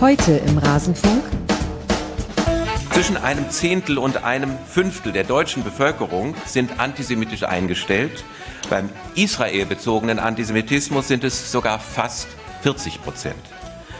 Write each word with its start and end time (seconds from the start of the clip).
Heute 0.00 0.30
im 0.46 0.58
Rasenfunk. 0.58 1.24
Zwischen 2.92 3.16
einem 3.16 3.50
Zehntel 3.50 3.98
und 3.98 4.22
einem 4.22 4.56
Fünftel 4.68 5.10
der 5.10 5.24
deutschen 5.24 5.64
Bevölkerung 5.64 6.36
sind 6.46 6.78
antisemitisch 6.78 7.42
eingestellt. 7.42 8.24
Beim 8.70 8.90
israelbezogenen 9.16 10.20
Antisemitismus 10.20 11.08
sind 11.08 11.24
es 11.24 11.50
sogar 11.50 11.80
fast 11.80 12.28
40 12.62 13.02
Prozent. 13.02 13.42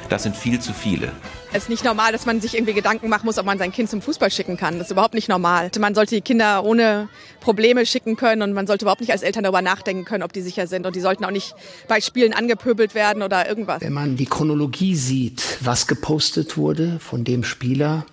Das 0.09 0.23
sind 0.23 0.37
viel 0.37 0.59
zu 0.59 0.73
viele. 0.73 1.13
Es 1.53 1.65
ist 1.65 1.69
nicht 1.69 1.85
normal, 1.85 2.13
dass 2.13 2.25
man 2.25 2.41
sich 2.41 2.55
irgendwie 2.55 2.73
Gedanken 2.73 3.11
machen 3.11 3.27
muss, 3.27 3.37
ob 3.37 3.45
man 3.45 3.59
sein 3.59 3.73
Kind 3.73 3.91
zum 3.91 4.01
Fußball 4.01 4.31
schicken 4.31 4.57
kann. 4.57 4.79
Das 4.79 4.87
ist 4.89 4.93
überhaupt 4.93 5.13
nicht 5.13 5.29
normal. 5.29 5.71
Man 5.79 5.95
sollte 5.95 6.15
die 6.15 6.23
Kinder 6.23 6.65
ohne 6.65 7.11
Probleme 7.41 7.85
schicken 7.85 8.17
können 8.17 8.41
und 8.41 8.55
man 8.55 8.67
sollte 8.67 8.85
überhaupt 8.85 9.03
nicht 9.03 9.13
als 9.13 9.23
Eltern 9.23 9.45
darüber 9.45 9.61
nachdenken 9.61 10.07
können, 10.07 10.23
ob 10.23 10.33
die 10.33 10.41
sicher 10.41 10.67
sind. 10.67 10.87
Und 10.87 10.97
die 10.97 11.01
sollten 11.01 11.25
auch 11.27 11.31
nicht 11.31 11.55
bei 11.89 12.01
Spielen 12.01 12.33
angepöbelt 12.33 12.95
werden 12.95 13.23
oder 13.23 13.49
irgendwas. 13.49 13.83
Wenn 13.83 13.93
man 13.93 14.17
die 14.17 14.27
Chronologie 14.27 14.95
sieht, 14.97 15.59
was 15.61 15.87
gepostet 15.87 16.57
wurde 16.57 16.99
von 17.01 17.25
dem 17.25 17.45
Spieler, 17.45 18.07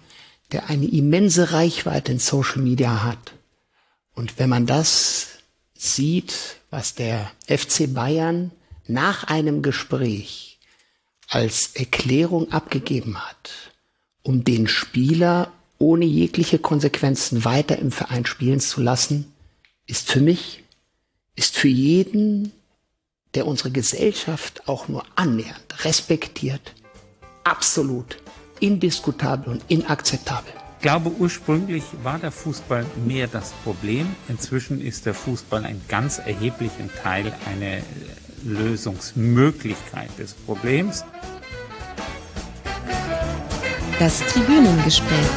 der 0.52 0.70
eine 0.70 0.86
immense 0.86 1.53
Reichweite 1.53 2.12
in 2.12 2.20
Social 2.20 2.62
Media 2.62 3.03
hat. 3.03 3.34
Und 4.14 4.38
wenn 4.38 4.50
man 4.50 4.66
das 4.66 5.27
sieht, 5.73 6.58
was 6.70 6.94
der 6.95 7.31
FC 7.48 7.94
Bayern 7.94 8.52
nach 8.88 9.23
einem 9.25 9.62
Gespräch 9.62 10.55
als 11.29 11.75
Erklärung 11.75 12.52
abgegeben 12.52 13.17
hat, 13.17 13.71
um 14.23 14.43
den 14.43 14.67
Spieler 14.67 15.52
ohne 15.77 16.05
jegliche 16.05 16.59
Konsequenzen 16.59 17.45
weiter 17.45 17.77
im 17.79 17.91
Verein 17.91 18.25
spielen 18.25 18.59
zu 18.59 18.81
lassen, 18.81 19.33
ist 19.88 20.09
für 20.09 20.21
mich, 20.21 20.63
ist 21.35 21.57
für 21.57 21.67
jeden, 21.67 22.52
der 23.35 23.45
unsere 23.45 23.72
Gesellschaft 23.72 24.67
auch 24.67 24.88
nur 24.88 25.05
annähernd 25.16 25.83
respektiert, 25.83 26.73
absolut 27.44 28.17
indiskutabel 28.59 29.53
und 29.53 29.63
inakzeptabel. 29.67 30.52
Ich 30.78 30.81
glaube, 30.81 31.09
ursprünglich 31.09 31.83
war 32.03 32.19
der 32.19 32.31
Fußball 32.31 32.85
mehr 33.05 33.28
das 33.28 33.52
Problem. 33.63 34.16
Inzwischen 34.30 34.80
ist 34.80 35.05
der 35.05 35.16
Fußball 35.16 35.66
ein 35.66 35.81
ganz 35.88 36.19
erheblicher 36.19 36.88
Teil 37.02 37.33
eine 37.47 37.81
Lösungsmöglichkeit 38.45 40.09
des 40.17 40.33
Problems. 40.33 41.03
Das 43.99 44.19
Tribünengespräch. 44.19 45.29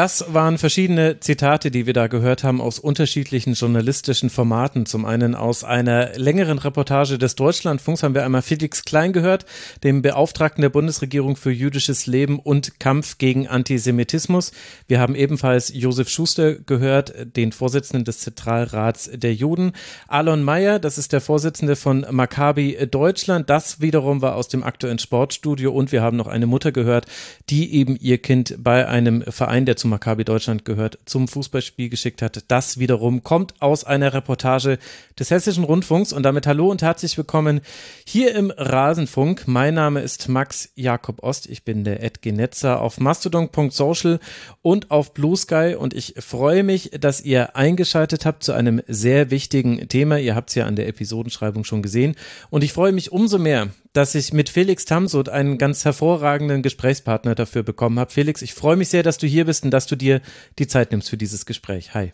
Das 0.00 0.32
waren 0.32 0.56
verschiedene 0.56 1.20
Zitate, 1.20 1.70
die 1.70 1.84
wir 1.84 1.92
da 1.92 2.06
gehört 2.06 2.42
haben 2.42 2.62
aus 2.62 2.78
unterschiedlichen 2.78 3.52
journalistischen 3.52 4.30
Formaten. 4.30 4.86
Zum 4.86 5.04
einen 5.04 5.34
aus 5.34 5.62
einer 5.62 6.16
längeren 6.16 6.56
Reportage 6.56 7.18
des 7.18 7.34
Deutschlandfunks 7.34 8.02
haben 8.02 8.14
wir 8.14 8.24
einmal 8.24 8.40
Felix 8.40 8.86
Klein 8.86 9.12
gehört, 9.12 9.44
dem 9.84 10.00
Beauftragten 10.00 10.62
der 10.62 10.70
Bundesregierung 10.70 11.36
für 11.36 11.50
jüdisches 11.50 12.06
Leben 12.06 12.38
und 12.38 12.80
Kampf 12.80 13.18
gegen 13.18 13.46
Antisemitismus. 13.46 14.52
Wir 14.88 15.00
haben 15.00 15.14
ebenfalls 15.14 15.70
Josef 15.74 16.08
Schuster 16.08 16.54
gehört, 16.54 17.12
den 17.36 17.52
Vorsitzenden 17.52 18.06
des 18.06 18.20
Zentralrats 18.20 19.10
der 19.12 19.34
Juden. 19.34 19.72
Alon 20.08 20.42
Mayer, 20.42 20.78
das 20.78 20.96
ist 20.96 21.12
der 21.12 21.20
Vorsitzende 21.20 21.76
von 21.76 22.06
Maccabi 22.10 22.88
Deutschland. 22.90 23.50
Das 23.50 23.82
wiederum 23.82 24.22
war 24.22 24.36
aus 24.36 24.48
dem 24.48 24.62
aktuellen 24.62 24.98
Sportstudio 24.98 25.70
und 25.72 25.92
wir 25.92 26.00
haben 26.00 26.16
noch 26.16 26.26
eine 26.26 26.46
Mutter 26.46 26.72
gehört, 26.72 27.04
die 27.50 27.74
eben 27.74 27.98
ihr 28.00 28.16
Kind 28.16 28.56
bei 28.60 28.88
einem 28.88 29.20
Verein, 29.24 29.66
der 29.66 29.76
zu 29.76 29.89
Maccabi 29.90 30.24
Deutschland 30.24 30.64
gehört, 30.64 30.98
zum 31.04 31.28
Fußballspiel 31.28 31.90
geschickt 31.90 32.22
hat. 32.22 32.44
Das 32.48 32.78
wiederum 32.78 33.22
kommt 33.22 33.60
aus 33.60 33.84
einer 33.84 34.14
Reportage 34.14 34.78
des 35.18 35.30
Hessischen 35.30 35.64
Rundfunks 35.64 36.14
und 36.14 36.22
damit 36.22 36.46
hallo 36.46 36.70
und 36.70 36.80
herzlich 36.80 37.18
willkommen 37.18 37.60
hier 38.06 38.34
im 38.34 38.50
Rasenfunk. 38.50 39.46
Mein 39.46 39.74
Name 39.74 40.00
ist 40.00 40.28
Max 40.28 40.70
Jakob 40.76 41.22
Ost. 41.22 41.46
Ich 41.46 41.64
bin 41.64 41.84
der 41.84 42.02
Ed 42.02 42.22
Genetzer 42.22 42.80
auf 42.80 42.98
mastodon.social 42.98 44.20
und 44.62 44.90
auf 44.90 45.12
Blue 45.12 45.36
Sky 45.36 45.76
und 45.78 45.92
ich 45.92 46.14
freue 46.18 46.62
mich, 46.62 46.92
dass 46.98 47.20
ihr 47.20 47.56
eingeschaltet 47.56 48.24
habt 48.24 48.44
zu 48.44 48.52
einem 48.52 48.80
sehr 48.86 49.30
wichtigen 49.30 49.88
Thema. 49.88 50.18
Ihr 50.18 50.34
habt 50.34 50.48
es 50.48 50.54
ja 50.54 50.64
an 50.64 50.76
der 50.76 50.88
Episodenschreibung 50.88 51.64
schon 51.64 51.82
gesehen 51.82 52.14
und 52.48 52.64
ich 52.64 52.72
freue 52.72 52.92
mich 52.92 53.12
umso 53.12 53.38
mehr, 53.38 53.68
dass 53.92 54.14
ich 54.14 54.32
mit 54.32 54.48
Felix 54.48 54.84
Tamsot 54.84 55.28
einen 55.28 55.58
ganz 55.58 55.84
hervorragenden 55.84 56.62
Gesprächspartner 56.62 57.34
dafür 57.34 57.62
bekommen 57.62 57.98
habe. 57.98 58.12
Felix, 58.12 58.42
ich 58.42 58.54
freue 58.54 58.76
mich 58.76 58.88
sehr, 58.88 59.02
dass 59.02 59.18
du 59.18 59.26
hier 59.26 59.44
bist 59.44 59.64
und 59.64 59.70
dass 59.70 59.86
du 59.86 59.96
dir 59.96 60.20
die 60.58 60.66
Zeit 60.66 60.92
nimmst 60.92 61.10
für 61.10 61.16
dieses 61.16 61.46
Gespräch. 61.46 61.94
Hi. 61.94 62.12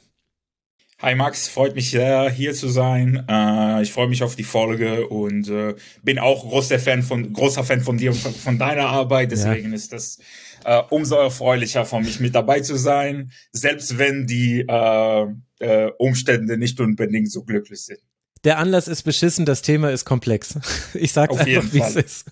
Hi 1.02 1.14
Max, 1.14 1.48
freut 1.48 1.74
mich 1.74 1.90
sehr, 1.90 2.30
hier 2.30 2.54
zu 2.54 2.68
sein. 2.68 3.26
Äh, 3.28 3.82
ich 3.82 3.92
freue 3.92 4.08
mich 4.08 4.22
auf 4.22 4.34
die 4.34 4.44
Folge 4.44 5.06
und 5.08 5.46
äh, 5.46 5.74
bin 6.02 6.18
auch 6.18 6.48
großer 6.48 6.78
Fan 6.78 7.02
von, 7.02 7.34
großer 7.34 7.64
Fan 7.64 7.82
von 7.82 7.98
dir 7.98 8.12
und 8.12 8.16
von, 8.16 8.32
von 8.32 8.58
deiner 8.58 8.86
Arbeit. 8.86 9.30
Deswegen 9.30 9.68
ja. 9.68 9.74
ist 9.74 9.92
das 9.92 10.18
äh, 10.64 10.80
umso 10.88 11.16
erfreulicher 11.16 11.84
für 11.84 12.00
mich 12.00 12.18
mit 12.18 12.34
dabei 12.34 12.60
zu 12.60 12.76
sein, 12.76 13.30
selbst 13.52 13.98
wenn 13.98 14.26
die 14.26 14.64
Umstände 15.98 16.58
nicht 16.58 16.80
unbedingt 16.80 17.30
so 17.30 17.42
glücklich 17.42 17.82
sind 17.82 18.00
der 18.46 18.58
Anlass 18.58 18.86
ist 18.86 19.02
beschissen, 19.02 19.44
das 19.44 19.60
Thema 19.60 19.90
ist 19.90 20.04
komplex. 20.04 20.54
Ich 20.94 21.12
sage 21.12 21.32
einfach, 21.38 21.72
wie 21.72 21.80
es 21.80 21.96
ist. 21.96 22.26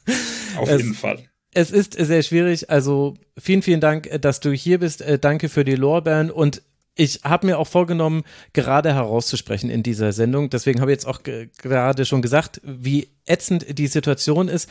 Auf 0.57 0.71
es, 0.71 0.81
jeden 0.81 0.95
Fall. 0.95 1.19
Es 1.53 1.71
ist 1.71 1.95
sehr 1.95 2.23
schwierig. 2.23 2.71
Also 2.71 3.15
vielen, 3.37 3.63
vielen 3.63 3.81
Dank, 3.81 4.09
dass 4.21 4.41
du 4.41 4.53
hier 4.53 4.79
bist. 4.79 5.03
Äh, 5.03 5.19
danke 5.19 5.49
für 5.49 5.65
die 5.65 5.75
Lorbeeren 5.75 6.31
und 6.31 6.63
ich 6.97 7.21
habe 7.25 7.47
mir 7.47 7.59
auch 7.59 7.67
vorgenommen, 7.67 8.23
gerade 8.53 8.95
herauszusprechen 8.95 9.69
in 9.69 9.83
dieser 9.83 10.13
Sendung. 10.13 10.49
Deswegen 10.49 10.81
habe 10.81 10.93
ich 10.93 10.97
jetzt 10.97 11.07
auch 11.07 11.23
gerade 11.25 12.05
schon 12.05 12.23
gesagt, 12.23 12.61
wie 12.63 13.09
ätzend 13.27 13.77
die 13.77 13.89
Situation 13.89 14.47
ist. 14.47 14.71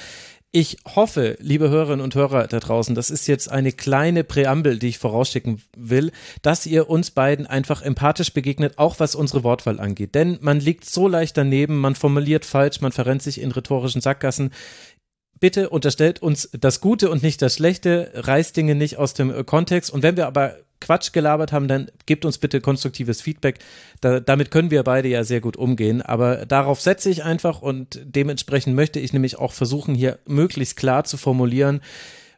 Ich 0.55 0.77
hoffe, 0.95 1.35
liebe 1.39 1.71
Hörerinnen 1.71 2.01
und 2.01 2.13
Hörer 2.13 2.45
da 2.45 2.59
draußen, 2.59 2.93
das 2.93 3.09
ist 3.09 3.27
jetzt 3.27 3.49
eine 3.49 3.71
kleine 3.71 4.23
Präambel, 4.23 4.77
die 4.77 4.89
ich 4.89 4.99
vorausschicken 4.99 5.63
will, 5.75 6.11
dass 6.43 6.67
ihr 6.67 6.91
uns 6.91 7.09
beiden 7.09 7.47
einfach 7.47 7.81
empathisch 7.81 8.33
begegnet, 8.33 8.77
auch 8.77 8.99
was 8.99 9.15
unsere 9.15 9.43
Wortwahl 9.43 9.79
angeht. 9.79 10.13
Denn 10.13 10.37
man 10.41 10.59
liegt 10.59 10.85
so 10.85 11.07
leicht 11.07 11.37
daneben, 11.37 11.79
man 11.79 11.95
formuliert 11.95 12.45
falsch, 12.45 12.81
man 12.81 12.91
verrennt 12.91 13.23
sich 13.23 13.41
in 13.41 13.51
rhetorischen 13.51 13.99
Sackgassen 14.01 14.51
bitte 15.39 15.71
unterstellt 15.71 16.21
uns 16.21 16.49
das 16.53 16.79
Gute 16.79 17.09
und 17.09 17.21
nicht 17.21 17.41
das 17.41 17.55
Schlechte, 17.55 18.11
reißt 18.13 18.55
Dinge 18.55 18.75
nicht 18.75 18.97
aus 18.97 19.13
dem 19.13 19.45
Kontext. 19.45 19.91
Und 19.91 20.01
wenn 20.01 20.15
wir 20.15 20.25
aber 20.25 20.55
Quatsch 20.83 21.13
gelabert 21.13 21.51
haben, 21.51 21.67
dann 21.67 21.89
gebt 22.05 22.25
uns 22.25 22.37
bitte 22.37 22.61
konstruktives 22.61 23.21
Feedback. 23.21 23.59
Da, 24.01 24.19
damit 24.19 24.51
können 24.51 24.69
wir 24.69 24.83
beide 24.83 25.07
ja 25.07 25.23
sehr 25.23 25.41
gut 25.41 25.57
umgehen. 25.57 26.01
Aber 26.01 26.45
darauf 26.45 26.81
setze 26.81 27.09
ich 27.09 27.23
einfach 27.23 27.61
und 27.61 27.99
dementsprechend 28.03 28.75
möchte 28.75 28.99
ich 28.99 29.13
nämlich 29.13 29.39
auch 29.39 29.53
versuchen, 29.53 29.95
hier 29.95 30.19
möglichst 30.27 30.77
klar 30.77 31.05
zu 31.05 31.17
formulieren, 31.17 31.81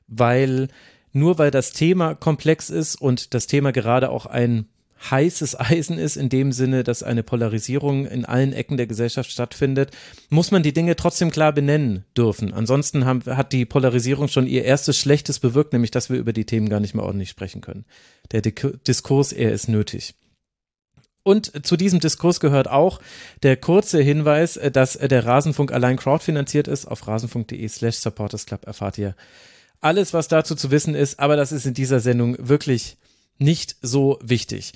weil 0.08 0.70
nur 1.12 1.38
weil 1.38 1.52
das 1.52 1.72
Thema 1.72 2.14
komplex 2.14 2.70
ist 2.70 2.96
und 2.96 3.34
das 3.34 3.48
Thema 3.48 3.72
gerade 3.72 4.10
auch 4.10 4.26
ein 4.26 4.68
heißes 5.10 5.60
Eisen 5.60 5.98
ist, 5.98 6.16
in 6.16 6.30
dem 6.30 6.52
Sinne, 6.52 6.84
dass 6.84 7.04
eine 7.04 7.24
Polarisierung 7.24 8.06
in 8.06 8.26
allen 8.26 8.54
Ecken 8.54 8.78
der 8.78 8.88
Gesellschaft 8.88 9.32
stattfindet, 9.32 9.92
muss 10.30 10.52
man 10.52 10.64
die 10.64 10.74
Dinge 10.74 10.96
trotzdem 10.96 11.32
klar 11.32 11.54
benennen 11.54 12.06
dürfen. 12.18 12.54
Ansonsten 12.54 13.06
haben, 13.06 13.24
hat 13.26 13.54
die 13.54 13.66
Polarisierung 13.66 14.28
schon 14.28 14.48
ihr 14.48 14.64
erstes 14.64 14.98
Schlechtes 14.98 15.40
bewirkt, 15.40 15.74
nämlich 15.74 15.92
dass 15.92 16.10
wir 16.10 16.18
über 16.18 16.34
die 16.34 16.46
Themen 16.46 16.70
gar 16.70 16.80
nicht 16.80 16.96
mehr 16.96 17.06
ordentlich 17.06 17.30
sprechen 17.30 17.62
können. 17.62 17.86
Der 18.32 18.42
Diskurs, 18.42 19.32
er 19.32 19.52
ist 19.52 19.68
nötig. 19.68 20.16
Und 21.28 21.66
zu 21.66 21.76
diesem 21.76 22.00
Diskurs 22.00 22.40
gehört 22.40 22.70
auch 22.70 23.02
der 23.42 23.58
kurze 23.58 24.00
Hinweis, 24.00 24.60
dass 24.74 24.94
der 24.94 25.26
Rasenfunk 25.26 25.72
allein 25.72 25.98
crowdfinanziert 25.98 26.68
ist. 26.68 26.86
Auf 26.86 27.08
rasenfunk.de 27.08 27.68
slash 27.68 27.96
supportersclub 27.96 28.66
erfahrt 28.68 29.00
ihr 29.00 29.16
alles, 29.82 30.14
was 30.14 30.28
dazu 30.28 30.54
zu 30.54 30.70
wissen 30.70 30.94
ist. 30.94 31.20
Aber 31.20 31.36
das 31.36 31.52
ist 31.52 31.66
in 31.66 31.74
dieser 31.74 32.00
Sendung 32.00 32.38
wirklich 32.40 32.98
nicht 33.38 33.76
so 33.82 34.20
wichtig. 34.22 34.74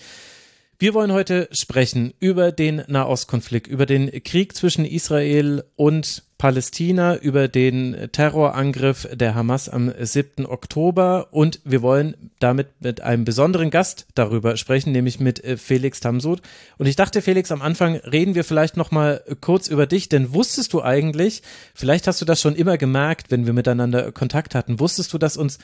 Wir 0.82 0.94
wollen 0.94 1.12
heute 1.12 1.50
sprechen 1.52 2.14
über 2.22 2.54
den 2.54 2.84
Nahostkonflikt, 2.88 3.68
über 3.68 3.86
den 3.86 4.24
Krieg 4.24 4.56
zwischen 4.56 4.86
Israel 4.86 5.66
und 5.76 6.24
Palästina, 6.38 7.18
über 7.18 7.50
den 7.50 8.08
Terrorangriff 8.14 9.06
der 9.12 9.36
Hamas 9.36 9.68
am 9.68 9.94
7. 10.00 10.46
Oktober 10.46 11.28
und 11.32 11.60
wir 11.66 11.82
wollen 11.82 12.32
damit 12.40 12.68
mit 12.80 13.02
einem 13.02 13.26
besonderen 13.26 13.72
Gast 13.72 14.08
darüber 14.16 14.56
sprechen, 14.56 14.94
nämlich 14.94 15.20
mit 15.20 15.44
äh, 15.44 15.58
Felix 15.58 16.00
Tamsud. 16.00 16.42
Und 16.78 16.86
ich 16.86 16.96
dachte, 16.96 17.22
Felix, 17.22 17.52
am 17.52 17.62
Anfang 17.62 17.98
reden 17.98 18.36
wir 18.36 18.46
vielleicht 18.46 18.78
noch 18.78 18.90
mal 18.90 19.22
kurz 19.42 19.68
über 19.68 19.86
dich, 19.86 20.08
denn 20.08 20.34
wusstest 20.34 20.72
du 20.72 20.82
eigentlich, 20.82 21.44
vielleicht 21.76 22.08
hast 22.08 22.22
du 22.22 22.26
das 22.26 22.40
schon 22.40 22.56
immer 22.56 22.78
gemerkt, 22.78 23.32
wenn 23.32 23.46
wir 23.46 23.52
miteinander 23.52 24.14
Kontakt 24.14 24.56
hatten, 24.56 24.80
wusstest 24.80 25.12
du, 25.12 25.18
dass 25.18 25.36
uns 25.36 25.60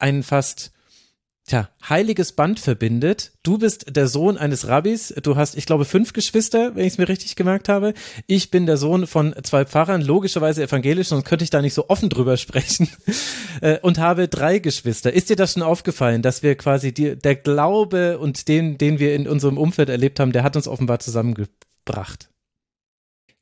ein 0.00 0.24
fast 0.24 0.72
tja, 1.50 1.68
heiliges 1.88 2.32
Band 2.32 2.60
verbindet. 2.60 3.32
Du 3.42 3.58
bist 3.58 3.96
der 3.96 4.06
Sohn 4.06 4.38
eines 4.38 4.68
Rabbis. 4.68 5.12
Du 5.22 5.36
hast, 5.36 5.56
ich 5.56 5.66
glaube, 5.66 5.84
fünf 5.84 6.12
Geschwister, 6.12 6.76
wenn 6.76 6.86
ich 6.86 6.94
es 6.94 6.98
mir 6.98 7.08
richtig 7.08 7.34
gemerkt 7.34 7.68
habe. 7.68 7.92
Ich 8.26 8.50
bin 8.50 8.66
der 8.66 8.76
Sohn 8.76 9.06
von 9.06 9.34
zwei 9.42 9.64
Pfarrern, 9.64 10.00
logischerweise 10.00 10.62
evangelisch, 10.62 11.08
sonst 11.08 11.24
könnte 11.24 11.42
ich 11.42 11.50
da 11.50 11.60
nicht 11.60 11.74
so 11.74 11.88
offen 11.88 12.08
drüber 12.08 12.36
sprechen. 12.36 12.88
Äh, 13.62 13.78
und 13.80 13.98
habe 13.98 14.28
drei 14.28 14.58
Geschwister. 14.58 15.12
Ist 15.12 15.28
dir 15.28 15.36
das 15.36 15.52
schon 15.52 15.62
aufgefallen, 15.62 16.22
dass 16.22 16.42
wir 16.42 16.54
quasi 16.54 16.94
die, 16.94 17.16
der 17.16 17.34
Glaube 17.34 18.18
und 18.18 18.48
den, 18.48 18.78
den 18.78 18.98
wir 18.98 19.14
in 19.14 19.28
unserem 19.28 19.58
Umfeld 19.58 19.90
erlebt 19.90 20.18
haben, 20.18 20.32
der 20.32 20.44
hat 20.44 20.56
uns 20.56 20.68
offenbar 20.68 21.00
zusammengebracht? 21.00 22.30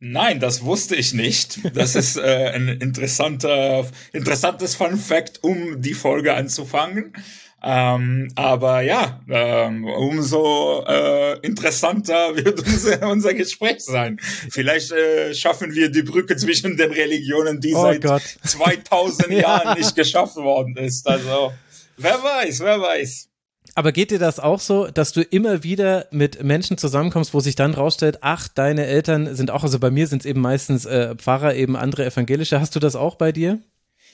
Nein, 0.01 0.41
das 0.41 0.63
wusste 0.63 0.97
ich 0.97 1.13
nicht. 1.13 1.61
Das 1.77 1.95
ist 1.95 2.17
äh, 2.17 2.53
ein 2.55 2.69
interessanter, 2.69 3.87
interessantes 4.13 4.75
Fun 4.75 4.97
Fact, 4.97 5.45
um 5.45 5.81
die 5.83 5.95
Folge 5.95 6.35
anzufangen. 6.35 7.13
Ähm, 7.61 8.29
aber 8.37 8.83
ja, 8.83 9.21
ähm, 9.29 9.85
umso 9.85 10.85
äh, 10.87 11.39
interessanter 11.41 12.37
wird 12.37 12.61
unser, 12.61 13.09
unser 13.09 13.35
Gespräch 13.35 13.81
sein. 13.81 14.21
Vielleicht 14.51 14.93
äh, 14.93 15.35
schaffen 15.35 15.75
wir 15.75 15.91
die 15.91 16.03
Brücke 16.03 16.37
zwischen 16.37 16.77
den 16.77 16.93
Religionen, 16.93 17.61
die 17.61 17.75
oh 17.75 17.83
seit 17.83 18.03
Gott. 18.03 18.23
2000 18.45 19.31
Jahren 19.33 19.77
nicht 19.77 19.97
geschafft 19.97 20.37
worden 20.37 20.77
ist. 20.77 21.07
Also 21.09 21.53
wer 21.97 22.23
weiß, 22.23 22.61
wer 22.61 22.81
weiß. 22.81 23.29
Aber 23.75 23.93
geht 23.93 24.11
dir 24.11 24.19
das 24.19 24.41
auch 24.41 24.61
so, 24.61 24.87
dass 24.89 25.13
du 25.13 25.23
immer 25.23 25.63
wieder 25.63 26.07
mit 26.11 26.43
Menschen 26.43 26.79
zusammenkommst, 26.79 27.35
wo 27.35 27.41
sich 27.41 27.55
dann 27.55 27.75
rausstellt, 27.75 28.19
ach, 28.23 28.49
deine 28.49 28.87
Eltern 28.87 29.35
sind 29.35 29.51
auch, 29.51 29.63
also 29.63 29.79
bei 29.79 29.91
mir 29.91 30.07
sind 30.07 30.21
es 30.21 30.27
eben 30.27 30.41
meistens 30.41 30.85
äh, 30.87 31.15
Pfarrer, 31.17 31.55
eben 31.55 31.77
andere 31.77 32.07
evangelische. 32.07 32.61
Hast 32.61 32.75
du 32.75 32.81
das 32.81 32.97
auch 32.97 33.17
bei 33.17 33.31
dir? 33.31 33.61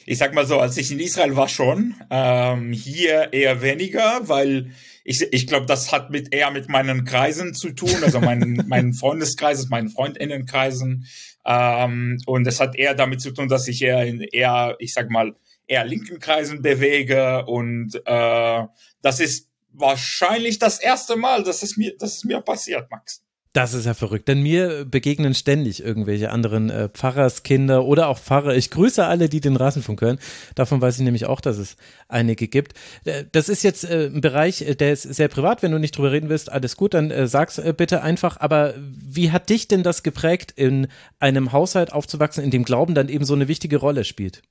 Ich 0.06 0.18
sag 0.18 0.34
mal 0.34 0.46
so, 0.46 0.58
als 0.60 0.76
ich 0.76 0.90
in 0.92 1.00
Israel 1.00 1.36
war 1.36 1.48
schon, 1.48 1.94
ähm, 2.10 2.72
hier 2.72 3.32
eher 3.32 3.62
weniger, 3.62 4.28
weil 4.28 4.70
ich, 5.02 5.22
ich 5.32 5.46
glaube, 5.46 5.66
das 5.66 5.92
hat 5.92 6.10
mit 6.10 6.34
eher 6.34 6.50
mit 6.50 6.68
meinen 6.68 7.04
Kreisen 7.04 7.54
zu 7.54 7.70
tun, 7.70 8.02
also 8.02 8.20
meinen, 8.20 8.64
meinen 8.68 8.92
Freundeskreisen, 8.92 9.68
meinen 9.70 9.88
Freundinnenkreisen. 9.88 11.06
Ähm, 11.46 12.18
und 12.26 12.46
es 12.46 12.60
hat 12.60 12.76
eher 12.76 12.94
damit 12.94 13.20
zu 13.20 13.30
tun, 13.32 13.48
dass 13.48 13.68
ich 13.68 13.82
eher 13.82 14.04
in 14.04 14.20
eher, 14.20 14.76
ich 14.78 14.92
sag 14.92 15.10
mal, 15.10 15.34
eher 15.66 15.84
linken 15.84 16.18
Kreisen 16.18 16.62
bewege 16.62 17.44
und 17.46 17.94
äh, 18.04 18.64
das 19.02 19.20
ist 19.20 19.48
wahrscheinlich 19.72 20.58
das 20.58 20.78
erste 20.78 21.16
Mal, 21.16 21.42
dass 21.42 21.62
es 21.62 21.76
mir, 21.76 21.96
dass 21.96 22.16
es 22.16 22.24
mir 22.24 22.40
passiert, 22.40 22.90
Max. 22.90 23.23
Das 23.54 23.72
ist 23.72 23.86
ja 23.86 23.94
verrückt, 23.94 24.26
denn 24.26 24.42
mir 24.42 24.84
begegnen 24.84 25.32
ständig 25.32 25.80
irgendwelche 25.80 26.30
anderen 26.30 26.70
äh, 26.70 26.88
Pfarrerskinder 26.88 27.84
oder 27.84 28.08
auch 28.08 28.18
Pfarrer. 28.18 28.56
Ich 28.56 28.68
grüße 28.68 29.06
alle, 29.06 29.28
die 29.28 29.40
den 29.40 29.54
Rasenfunk 29.54 30.00
hören. 30.00 30.18
Davon 30.56 30.80
weiß 30.80 30.98
ich 30.98 31.04
nämlich 31.04 31.26
auch, 31.26 31.40
dass 31.40 31.58
es 31.58 31.76
einige 32.08 32.48
gibt. 32.48 32.74
Äh, 33.04 33.26
das 33.30 33.48
ist 33.48 33.62
jetzt 33.62 33.84
äh, 33.84 34.10
ein 34.12 34.20
Bereich, 34.20 34.62
äh, 34.62 34.74
der 34.74 34.92
ist 34.92 35.02
sehr 35.02 35.28
privat. 35.28 35.62
Wenn 35.62 35.70
du 35.70 35.78
nicht 35.78 35.96
drüber 35.96 36.10
reden 36.10 36.30
willst, 36.30 36.50
alles 36.50 36.76
gut, 36.76 36.94
dann 36.94 37.12
äh, 37.12 37.28
sag's 37.28 37.58
äh, 37.58 37.72
bitte 37.76 38.02
einfach. 38.02 38.40
Aber 38.40 38.74
wie 38.76 39.30
hat 39.30 39.48
dich 39.48 39.68
denn 39.68 39.84
das 39.84 40.02
geprägt, 40.02 40.50
in 40.56 40.88
einem 41.20 41.52
Haushalt 41.52 41.92
aufzuwachsen, 41.92 42.42
in 42.42 42.50
dem 42.50 42.64
Glauben 42.64 42.96
dann 42.96 43.08
eben 43.08 43.24
so 43.24 43.34
eine 43.34 43.46
wichtige 43.46 43.76
Rolle 43.76 44.02
spielt? 44.02 44.42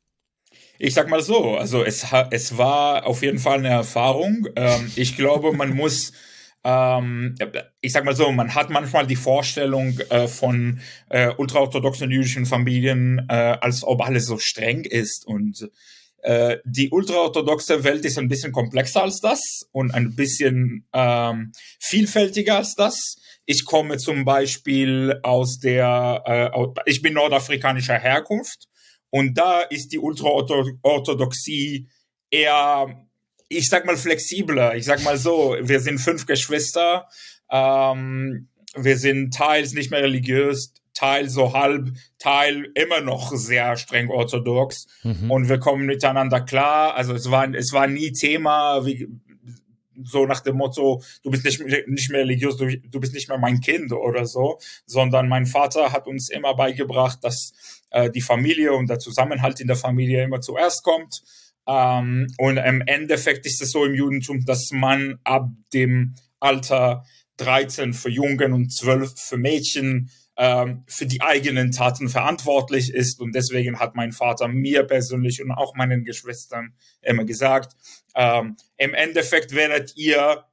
Ich 0.80 0.94
sag 0.94 1.10
mal 1.10 1.22
so, 1.22 1.58
also 1.58 1.84
es, 1.84 2.06
es 2.32 2.58
war 2.58 3.06
auf 3.06 3.22
jeden 3.22 3.40
Fall 3.40 3.58
eine 3.58 3.68
Erfahrung. 3.68 4.48
Ähm, 4.56 4.90
ich 4.96 5.18
glaube, 5.18 5.52
man 5.52 5.76
muss, 5.76 6.14
ähm, 6.64 7.36
ich 7.82 7.92
sag 7.92 8.06
mal 8.06 8.16
so, 8.16 8.32
man 8.32 8.56
hat 8.56 8.70
manchmal 8.70 9.06
die 9.06 9.16
Vorstellung 9.16 10.00
äh, 10.10 10.28
von 10.28 10.80
äh, 11.10 11.34
ultraorthodoxen 11.38 12.10
jüdischen 12.10 12.46
Familien, 12.46 13.26
äh, 13.30 13.58
als 13.60 13.84
ob 13.84 14.06
alles 14.06 14.26
so 14.26 14.38
streng 14.38 14.84
ist. 14.84 15.26
Und 15.28 15.70
äh, 16.24 16.58
die 16.64 16.90
ultraorthodoxe 16.90 17.84
Welt 17.84 18.06
ist 18.06 18.18
ein 18.18 18.30
bisschen 18.30 18.54
komplexer 18.54 19.04
als 19.04 19.20
das 19.20 19.42
und 19.72 19.94
ein 19.94 20.16
bisschen 20.16 20.88
ähm, 20.94 21.52
vielfältiger 21.80 22.58
als 22.58 22.76
das. 22.76 23.18
Ich 23.46 23.66
komme 23.66 23.98
zum 23.98 24.24
Beispiel 24.24 25.20
aus 25.24 25.60
der, 25.60 26.24
äh, 26.26 26.50
ich 26.86 27.02
bin 27.02 27.16
nordafrikanischer 27.16 28.00
Herkunft 28.00 28.70
und 29.10 29.38
da 29.38 29.62
ist 29.64 29.90
die 29.90 30.00
Ultraorthodoxie 30.00 31.90
eher, 32.32 33.06
ich 33.56 33.68
sag 33.68 33.86
mal, 33.86 33.98
flexibler. 33.98 34.76
Ich 34.76 34.86
sag 34.86 35.04
mal 35.04 35.18
so, 35.18 35.56
wir 35.60 35.80
sind 35.80 36.00
fünf 36.00 36.26
Geschwister, 36.26 37.08
ähm, 37.50 38.48
wir 38.76 38.98
sind 38.98 39.34
teils 39.34 39.74
nicht 39.74 39.92
mehr 39.92 40.02
religiös, 40.02 40.74
Teil 40.94 41.28
so 41.30 41.54
halb, 41.54 41.90
Teil 42.20 42.72
immer 42.76 43.02
noch 43.02 43.32
sehr 43.36 43.78
streng 43.78 44.10
orthodox 44.10 44.88
mhm. 45.04 45.32
und 45.32 45.50
wir 45.50 45.60
kommen 45.60 45.86
miteinander 45.86 46.42
klar. 46.42 46.96
Also 46.96 47.14
es 47.14 47.32
war, 47.32 47.52
es 47.54 47.74
war 47.74 47.88
nie 47.88 48.12
Thema, 48.12 48.86
wie, 48.86 49.08
so 50.04 50.26
nach 50.26 50.42
dem 50.42 50.58
Motto, 50.58 51.02
du 51.24 51.32
bist 51.32 51.46
nicht, 51.46 51.62
nicht 51.88 52.10
mehr 52.12 52.22
religiös, 52.22 52.58
du, 52.58 52.78
du 52.78 53.00
bist 53.00 53.14
nicht 53.14 53.30
mehr 53.30 53.38
mein 53.38 53.60
Kind 53.60 53.92
oder 53.92 54.26
so, 54.26 54.60
sondern 54.86 55.28
mein 55.28 55.46
Vater 55.46 55.92
hat 55.92 56.08
uns 56.08 56.30
immer 56.30 56.56
beigebracht, 56.56 57.24
dass 57.24 57.54
äh, 57.92 58.10
die 58.10 58.22
Familie 58.22 58.74
und 58.74 58.90
der 58.90 59.00
Zusammenhalt 59.00 59.60
in 59.60 59.68
der 59.68 59.76
Familie 59.76 60.24
immer 60.24 60.42
zuerst 60.42 60.84
kommt. 60.84 61.22
Ähm, 61.68 62.28
und 62.38 62.58
im 62.58 62.82
Endeffekt 62.86 63.46
ist 63.46 63.62
es 63.62 63.72
so 63.72 63.86
im 63.86 63.94
Judentum, 63.94 64.46
dass 64.46 64.70
man 64.72 65.20
ab 65.24 65.50
dem 65.74 66.16
Alter 66.40 67.06
13 67.38 67.94
für 67.94 68.10
Jungen 68.10 68.54
und 68.54 68.72
12 68.72 69.14
für 69.18 69.38
Mädchen 69.38 70.12
ähm, 70.36 70.84
für 70.88 71.06
die 71.06 71.22
eigenen 71.22 71.72
Taten 71.72 72.10
verantwortlich 72.10 72.94
ist. 72.94 73.20
Und 73.22 73.34
deswegen 73.36 73.80
hat 73.80 73.96
mein 73.96 74.12
Vater 74.12 74.48
mir 74.48 74.84
persönlich 74.84 75.42
und 75.44 75.52
auch 75.52 75.76
meinen 75.76 76.06
Geschwistern 76.06 76.74
immer 77.02 77.24
gesagt, 77.24 77.76
ähm, 78.16 78.58
im 78.78 78.94
Endeffekt 78.94 79.54
werdet 79.54 79.96
ihr 79.96 80.44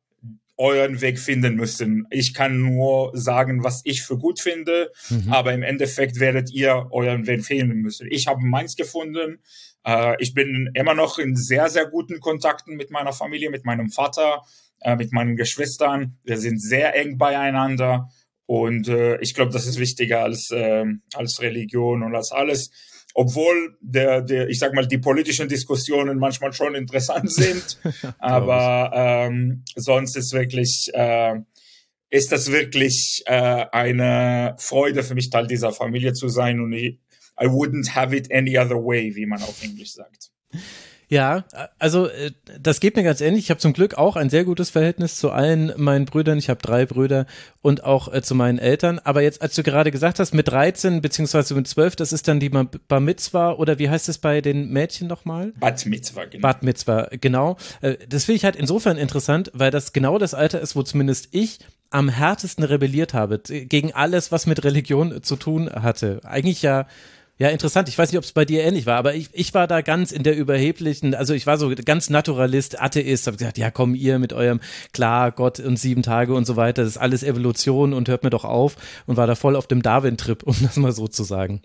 euren 0.57 1.01
Weg 1.01 1.19
finden 1.19 1.55
müssen. 1.55 2.07
Ich 2.11 2.35
kann 2.35 2.61
nur 2.61 3.13
sagen, 3.15 3.65
was 3.65 3.81
ich 3.85 4.03
für 4.03 4.19
gut 4.19 4.41
finde, 4.41 4.93
mhm. 5.09 5.33
aber 5.33 5.55
im 5.55 5.63
Endeffekt 5.63 6.21
werdet 6.21 6.51
ihr 6.53 6.89
euren 6.91 7.27
Weg 7.27 7.47
finden 7.47 7.81
müssen. 7.81 8.07
Ich 8.11 8.27
habe 8.27 8.45
meins 8.45 8.77
gefunden. 8.77 9.39
Äh, 9.85 10.17
ich 10.19 10.35
bin 10.35 10.71
immer 10.75 10.95
noch 10.95 11.19
in 11.19 11.37
sehr, 11.37 11.69
sehr 11.69 11.87
guten 11.87 12.21
Kontakten 12.21 12.77
mit 12.77 12.91
meiner 12.91 13.13
Familie, 13.13 13.51
mit 13.51 13.65
meinem 13.65 13.91
Vater, 13.91 14.43
äh, 14.81 14.97
mit 14.97 15.13
meinen 15.13 15.37
Geschwistern. 15.37 16.19
Wir 16.25 16.39
sind 16.39 16.61
sehr 16.61 16.97
eng 16.97 17.19
beieinander. 17.19 18.09
Und 18.47 18.89
äh, 18.89 19.21
ich 19.21 19.35
glaube, 19.35 19.53
das 19.53 19.67
ist 19.67 19.79
wichtiger 19.79 20.25
als, 20.25 20.51
äh, 20.51 20.85
als 21.15 21.41
Religion 21.41 22.03
und 22.03 22.15
als 22.17 22.33
alles. 22.33 22.71
Obwohl 23.15 23.77
der, 23.81 24.23
der, 24.23 24.49
ich 24.49 24.59
sag 24.59 24.75
mal, 24.75 24.87
die 24.87 24.99
politischen 24.99 25.49
Diskussionen 25.49 26.19
manchmal 26.19 26.53
schon 26.53 26.75
interessant 26.75 27.33
sind, 27.33 27.79
aber 28.19 28.91
ähm, 28.95 29.65
sonst 29.75 30.17
ist 30.17 30.33
wirklich, 30.33 30.91
äh, 30.95 31.41
ist 32.09 32.33
das 32.33 32.51
wirklich 32.51 33.23
äh, 33.27 33.67
eine 33.73 34.57
Freude 34.59 35.03
für 35.03 35.15
mich, 35.15 35.31
Teil 35.31 35.47
dieser 35.47 35.73
Familie 35.73 36.13
zu 36.13 36.29
sein. 36.29 36.61
Und 36.61 36.73
ich, 36.73 36.99
I 37.43 37.47
wouldn't 37.47 37.95
have 37.95 38.15
it 38.15 38.33
any 38.33 38.59
other 38.59 38.77
way, 38.77 39.15
wie 39.15 39.27
man 39.27 39.43
auf 39.43 39.63
Englisch 39.63 39.93
sagt. 39.95 40.31
Ja, 41.11 41.45
also 41.81 42.07
äh, 42.07 42.31
das 42.61 42.79
geht 42.79 42.95
mir 42.95 43.03
ganz 43.03 43.21
ähnlich. 43.21 43.45
Ich 43.45 43.51
habe 43.51 43.59
zum 43.59 43.73
Glück 43.73 43.99
auch 43.99 44.15
ein 44.15 44.31
sehr 44.31 44.45
gutes 44.45 44.71
Verhältnis 44.71 45.17
zu 45.17 45.33
allen 45.33 45.73
meinen 45.77 46.05
Brüdern. 46.05 46.39
Ich 46.39 46.49
habe 46.49 46.63
drei 46.63 46.87
Brüder 46.87 47.27
und 47.63 47.83
auch 47.83 48.15
äh, 48.15 48.23
zu 48.23 48.37
meinen 48.37 48.59
Eltern. 48.61 49.01
Aber 49.03 49.21
jetzt, 49.21 49.43
als 49.43 49.57
du 49.57 49.65
gerade 49.65 49.91
gesagt 49.91 50.21
hast, 50.21 50.35
mit 50.35 50.47
13 50.47 51.03
beziehungsweise 51.03 51.55
mit 51.55 51.67
12, 51.67 51.97
das 51.97 52.13
ist 52.13 52.29
dann 52.29 52.39
die 52.39 52.49
Bar 52.49 53.01
Mitzwa 53.01 53.55
oder 53.55 53.81
wie 53.81 53.91
heißt 53.91 54.09
es 54.09 54.19
bei 54.19 54.41
den 54.41 54.71
Mädchen 54.71 55.09
nochmal? 55.09 55.53
Bat 55.59 55.85
Mitzwa, 55.87 56.27
genau. 56.27 56.43
Bat 56.43 56.63
Mitzwa, 56.63 57.09
genau. 57.21 57.57
Äh, 57.81 57.97
das 58.09 58.27
finde 58.27 58.37
ich 58.37 58.45
halt 58.45 58.55
insofern 58.55 58.97
interessant, 58.97 59.51
weil 59.53 59.73
das 59.73 59.93
genau 59.93 60.17
das 60.17 60.33
Alter 60.33 60.61
ist, 60.61 60.77
wo 60.77 60.85
zumindest 60.85 61.31
ich 61.33 61.59
am 61.91 62.09
härtesten 62.09 62.63
rebelliert 62.63 63.15
habe 63.15 63.41
gegen 63.41 63.93
alles, 63.93 64.31
was 64.31 64.47
mit 64.47 64.63
Religion 64.63 65.25
zu 65.25 65.35
tun 65.35 65.69
hatte. 65.69 66.21
Eigentlich 66.23 66.63
ja 66.63 66.87
ja, 67.41 67.49
interessant. 67.49 67.89
Ich 67.89 67.97
weiß 67.97 68.13
nicht, 68.13 68.19
ob 68.19 68.25
es 68.25 68.33
bei 68.33 68.45
dir 68.45 68.63
ähnlich 68.63 68.85
war, 68.85 68.99
aber 68.99 69.15
ich, 69.15 69.31
ich 69.33 69.55
war 69.55 69.67
da 69.67 69.81
ganz 69.81 70.13
in 70.13 70.25
der 70.25 70.37
überheblichen, 70.37 71.15
also 71.15 71.33
ich 71.33 71.47
war 71.47 71.57
so 71.57 71.73
ganz 71.87 72.11
Naturalist, 72.11 72.79
Atheist, 72.79 73.27
habe 73.27 73.39
gesagt, 73.39 73.57
ja 73.57 73.71
komm 73.71 73.95
ihr 73.95 74.19
mit 74.19 74.35
eurem, 74.35 74.61
klar, 74.93 75.33
Gott 75.33 75.59
und 75.59 75.79
sieben 75.79 76.03
Tage 76.03 76.35
und 76.35 76.45
so 76.45 76.57
weiter, 76.57 76.83
das 76.83 76.93
ist 76.93 76.99
alles 76.99 77.23
Evolution 77.23 77.95
und 77.95 78.11
hört 78.11 78.25
mir 78.25 78.31
doch 78.31 78.45
auf 78.45 78.77
und 79.07 79.17
war 79.17 79.27
da 79.27 79.37
voll 79.37 79.57
auf 79.57 79.67
dem 79.67 79.81
Darwin-Trip, 79.81 80.43
um 80.45 80.55
das 80.61 80.77
mal 80.77 80.93
so 80.93 81.09
zu 81.09 81.25
sagen. 81.25 81.63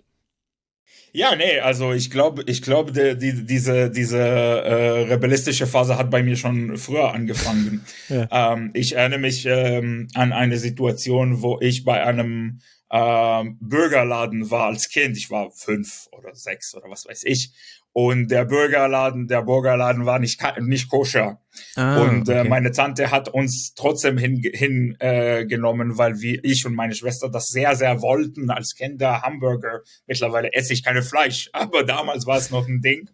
Ja, 1.12 1.36
nee, 1.36 1.60
also 1.60 1.92
ich 1.92 2.10
glaube, 2.10 2.42
ich 2.46 2.62
glaube, 2.62 3.16
die, 3.16 3.44
diese, 3.44 3.90
diese 3.90 4.18
äh, 4.18 5.02
rebellistische 5.12 5.66
Phase 5.66 5.98
hat 5.98 6.10
bei 6.10 6.22
mir 6.22 6.36
schon 6.36 6.78
früher 6.78 7.12
angefangen. 7.12 7.84
ja. 8.08 8.54
ähm, 8.54 8.70
ich 8.72 8.96
erinnere 8.96 9.20
mich 9.20 9.44
ähm, 9.46 10.08
an 10.14 10.32
eine 10.32 10.56
Situation, 10.56 11.42
wo 11.42 11.58
ich 11.60 11.84
bei 11.84 12.02
einem 12.02 12.60
ähm, 12.90 13.58
Burgerladen 13.60 14.50
war 14.50 14.66
als 14.66 14.88
Kind. 14.88 15.16
Ich 15.16 15.30
war 15.30 15.50
fünf 15.50 16.08
oder 16.12 16.34
sechs 16.34 16.74
oder 16.74 16.88
was 16.88 17.06
weiß 17.06 17.24
ich. 17.24 17.52
Und 17.92 18.30
der 18.30 18.44
Burgerladen, 18.44 19.26
der 19.26 19.40
Burgerladen 19.40 20.04
war 20.04 20.18
nicht, 20.18 20.42
nicht 20.60 20.90
koscher. 20.90 21.40
Ah, 21.76 22.02
und 22.02 22.28
äh, 22.28 22.40
okay. 22.40 22.48
meine 22.50 22.70
Tante 22.70 23.10
hat 23.10 23.30
uns 23.30 23.72
trotzdem 23.74 24.18
hingenommen, 24.18 24.58
hin, 24.58 24.96
äh, 25.00 25.46
genommen, 25.46 25.96
weil 25.96 26.20
wir, 26.20 26.44
ich 26.44 26.66
und 26.66 26.74
meine 26.74 26.94
Schwester 26.94 27.30
das 27.30 27.46
sehr, 27.46 27.74
sehr 27.74 28.02
wollten 28.02 28.50
als 28.50 28.74
Kinder. 28.74 29.22
Hamburger. 29.22 29.80
Mittlerweile 30.06 30.52
esse 30.52 30.74
ich 30.74 30.84
keine 30.84 31.02
Fleisch, 31.02 31.48
aber 31.54 31.84
damals 31.84 32.26
war 32.26 32.36
es 32.36 32.50
noch 32.50 32.68
ein 32.68 32.82
Ding. 32.82 33.08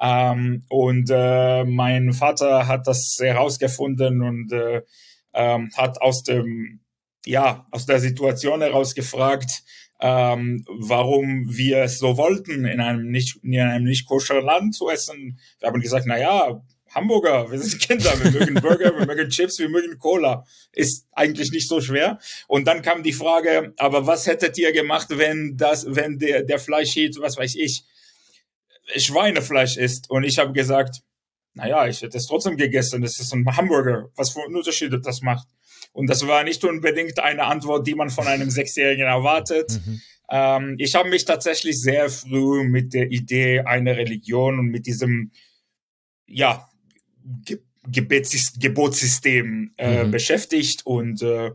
Ähm, 0.00 0.64
und 0.68 1.08
äh, 1.12 1.64
mein 1.64 2.12
Vater 2.12 2.66
hat 2.66 2.88
das 2.88 3.16
herausgefunden 3.20 4.20
und 4.20 4.52
äh, 4.52 4.82
ähm, 5.32 5.70
hat 5.76 6.00
aus 6.02 6.24
dem 6.24 6.80
ja, 7.24 7.66
aus 7.70 7.86
der 7.86 8.00
Situation 8.00 8.60
heraus 8.60 8.94
gefragt, 8.94 9.62
ähm, 10.00 10.64
warum 10.68 11.56
wir 11.56 11.78
es 11.78 11.98
so 11.98 12.16
wollten, 12.16 12.64
in 12.64 12.80
einem 12.80 13.10
nicht, 13.10 13.38
in 13.42 13.58
einem 13.58 13.84
nicht 13.84 14.06
koscher 14.06 14.42
Land 14.42 14.74
zu 14.74 14.88
essen. 14.90 15.38
Wir 15.60 15.68
haben 15.68 15.80
gesagt, 15.80 16.04
na 16.06 16.18
ja, 16.18 16.62
Hamburger, 16.94 17.50
wir 17.50 17.58
sind 17.58 17.80
Kinder, 17.80 18.12
wir 18.22 18.30
mögen 18.30 18.54
Burger, 18.54 18.96
wir 18.96 19.06
mögen 19.06 19.28
Chips, 19.28 19.58
wir 19.58 19.68
mögen 19.68 19.98
Cola. 19.98 20.44
Ist 20.72 21.06
eigentlich 21.12 21.50
nicht 21.50 21.68
so 21.68 21.80
schwer. 21.80 22.18
Und 22.46 22.66
dann 22.66 22.82
kam 22.82 23.02
die 23.02 23.12
Frage, 23.12 23.74
aber 23.78 24.06
was 24.06 24.26
hättet 24.26 24.56
ihr 24.58 24.72
gemacht, 24.72 25.08
wenn 25.10 25.56
das, 25.56 25.86
wenn 25.88 26.18
der, 26.18 26.42
der 26.42 26.58
Fleischhit, 26.58 27.18
was 27.20 27.36
weiß 27.36 27.56
ich, 27.56 27.84
Schweinefleisch 28.96 29.76
ist? 29.76 30.10
Und 30.10 30.24
ich 30.24 30.38
habe 30.38 30.52
gesagt, 30.52 31.02
naja, 31.54 31.86
ich 31.86 32.02
hätte 32.02 32.18
es 32.18 32.26
trotzdem 32.26 32.56
gegessen. 32.56 33.02
Das 33.02 33.18
ist 33.18 33.32
ein 33.32 33.44
Hamburger. 33.56 34.10
Was 34.16 34.30
für 34.30 34.42
einen 34.44 34.56
Unterschied 34.56 34.92
das 35.02 35.22
macht. 35.22 35.48
Und 35.94 36.10
das 36.10 36.26
war 36.26 36.42
nicht 36.42 36.64
unbedingt 36.64 37.20
eine 37.20 37.44
Antwort, 37.44 37.86
die 37.86 37.94
man 37.94 38.10
von 38.10 38.26
einem 38.26 38.50
Sechsjährigen 38.50 39.06
erwartet. 39.06 39.80
Mhm. 39.86 40.02
Ähm, 40.28 40.74
ich 40.78 40.96
habe 40.96 41.08
mich 41.08 41.24
tatsächlich 41.24 41.80
sehr 41.80 42.10
früh 42.10 42.64
mit 42.64 42.92
der 42.92 43.12
Idee 43.12 43.60
einer 43.60 43.96
Religion 43.96 44.58
und 44.58 44.66
mit 44.66 44.86
diesem, 44.86 45.30
ja, 46.26 46.68
Ge 47.44 47.60
Gebets 47.86 48.58
Gebotssystem 48.58 49.72
äh, 49.76 50.04
mhm. 50.04 50.10
beschäftigt 50.10 50.86
und 50.86 51.20
äh, 51.22 51.52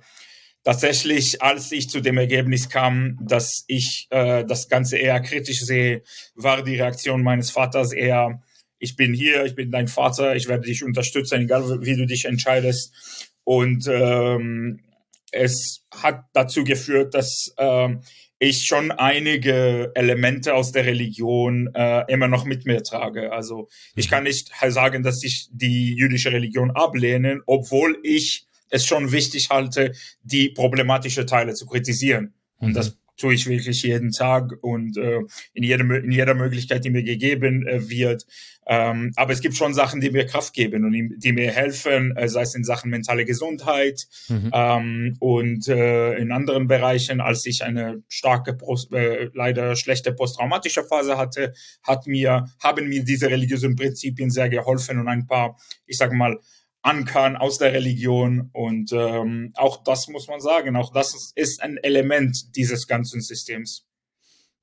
tatsächlich, 0.64 1.42
als 1.42 1.72
ich 1.72 1.90
zu 1.90 2.02
dem 2.02 2.18
Ergebnis 2.20 2.70
kam, 2.70 3.18
dass 3.20 3.66
ich 3.68 4.08
äh, 4.12 4.46
das 4.46 4.70
Ganze 4.70 4.98
eher 4.98 5.20
kritisch 5.22 5.62
sehe, 5.62 6.04
war 6.36 6.64
die 6.64 6.76
Reaktion 6.76 7.24
meines 7.24 7.50
Vaters 7.50 7.92
eher, 7.94 8.44
ich 8.78 8.96
bin 8.96 9.14
hier, 9.14 9.44
ich 9.46 9.56
bin 9.56 9.72
dein 9.72 9.88
Vater, 9.88 10.36
ich 10.36 10.48
werde 10.48 10.68
dich 10.68 10.84
unterstützen, 10.84 11.42
egal 11.42 11.82
wie 11.82 11.96
du 11.96 12.06
dich 12.06 12.26
entscheidest. 12.26 13.29
Und 13.50 13.88
ähm, 13.88 14.80
es 15.32 15.84
hat 15.90 16.26
dazu 16.34 16.64
geführt, 16.64 17.16
dass 17.16 17.52
ähm, 17.58 18.02
ich 18.38 18.68
schon 18.68 18.92
einige 18.92 19.92
Elemente 19.96 20.54
aus 20.54 20.72
der 20.72 20.86
Religion 20.86 21.68
äh, 21.74 22.04
immer 22.14 22.28
noch 22.28 22.46
mit 22.46 22.68
mir 22.68 22.84
trage. 22.84 23.32
Also 23.32 23.68
ich 23.96 24.06
mhm. 24.06 24.10
kann 24.12 24.24
nicht 24.26 24.52
sagen, 24.68 25.02
dass 25.02 25.24
ich 25.24 25.50
die 25.52 25.96
jüdische 25.96 26.32
Religion 26.32 26.70
ablehne, 26.70 27.42
obwohl 27.48 27.98
ich 28.04 28.46
es 28.70 28.86
schon 28.86 29.12
wichtig 29.12 29.50
halte, 29.50 29.94
die 30.22 30.50
problematische 30.50 31.26
Teile 31.26 31.56
zu 31.56 31.66
kritisieren. 31.66 32.36
Und 32.60 32.76
das 32.76 32.92
mhm 32.92 33.00
tue 33.20 33.34
ich 33.34 33.48
wirklich 33.48 33.84
jeden 33.84 34.12
Tag 34.12 34.54
und 34.62 34.98
äh, 34.98 35.20
in, 35.54 35.64
jedem, 35.64 35.92
in 35.92 36.12
jeder 36.12 36.34
Möglichkeit, 36.34 36.86
die 36.86 36.90
mir 36.90 37.04
gegeben 37.04 37.68
äh, 37.68 37.90
wird. 37.90 38.26
Ähm, 38.72 39.12
aber 39.16 39.34
es 39.34 39.42
gibt 39.42 39.56
schon 39.56 39.74
Sachen, 39.74 40.00
die 40.00 40.12
mir 40.12 40.28
Kraft 40.28 40.54
geben 40.54 40.86
und 40.86 40.94
die, 41.18 41.34
mir 41.34 41.52
helfen, 41.52 42.16
äh, 42.16 42.30
sei 42.30 42.44
es 42.44 42.54
in 42.54 42.64
Sachen 42.64 42.92
mentale 42.92 43.26
Gesundheit 43.26 44.08
mhm. 44.28 44.52
ähm, 44.54 45.18
und 45.20 45.68
äh, 45.68 46.14
in 46.18 46.32
anderen 46.32 46.68
Bereichen, 46.68 47.20
als 47.20 47.48
ich 47.48 47.64
eine 47.64 48.04
starke, 48.10 48.54
Post, 48.54 48.94
äh, 48.94 49.32
leider 49.34 49.76
schlechte 49.76 50.14
posttraumatische 50.14 50.84
Phase 50.84 51.18
hatte, 51.18 51.54
hat 51.82 52.06
mir, 52.06 52.46
haben 52.62 52.88
mir 52.88 53.04
diese 53.04 53.32
religiösen 53.32 53.76
Prinzipien 53.76 54.30
sehr 54.30 54.50
geholfen 54.50 55.00
und 55.00 55.08
ein 55.08 55.26
paar, 55.26 55.58
ich 55.88 55.98
sage 55.98 56.16
mal, 56.16 56.38
ankern 56.84 57.38
aus 57.38 57.58
der 57.58 57.74
Religion. 57.74 58.52
Und 58.54 58.92
ähm, 58.94 59.52
auch 59.56 59.84
das 59.84 60.08
muss 60.10 60.28
man 60.28 60.42
sagen, 60.42 60.76
auch 60.76 60.94
das 60.94 61.32
ist 61.34 61.64
ein 61.64 61.78
Element 61.78 62.56
dieses 62.56 62.86
ganzen 62.86 63.22
Systems. 63.22 63.89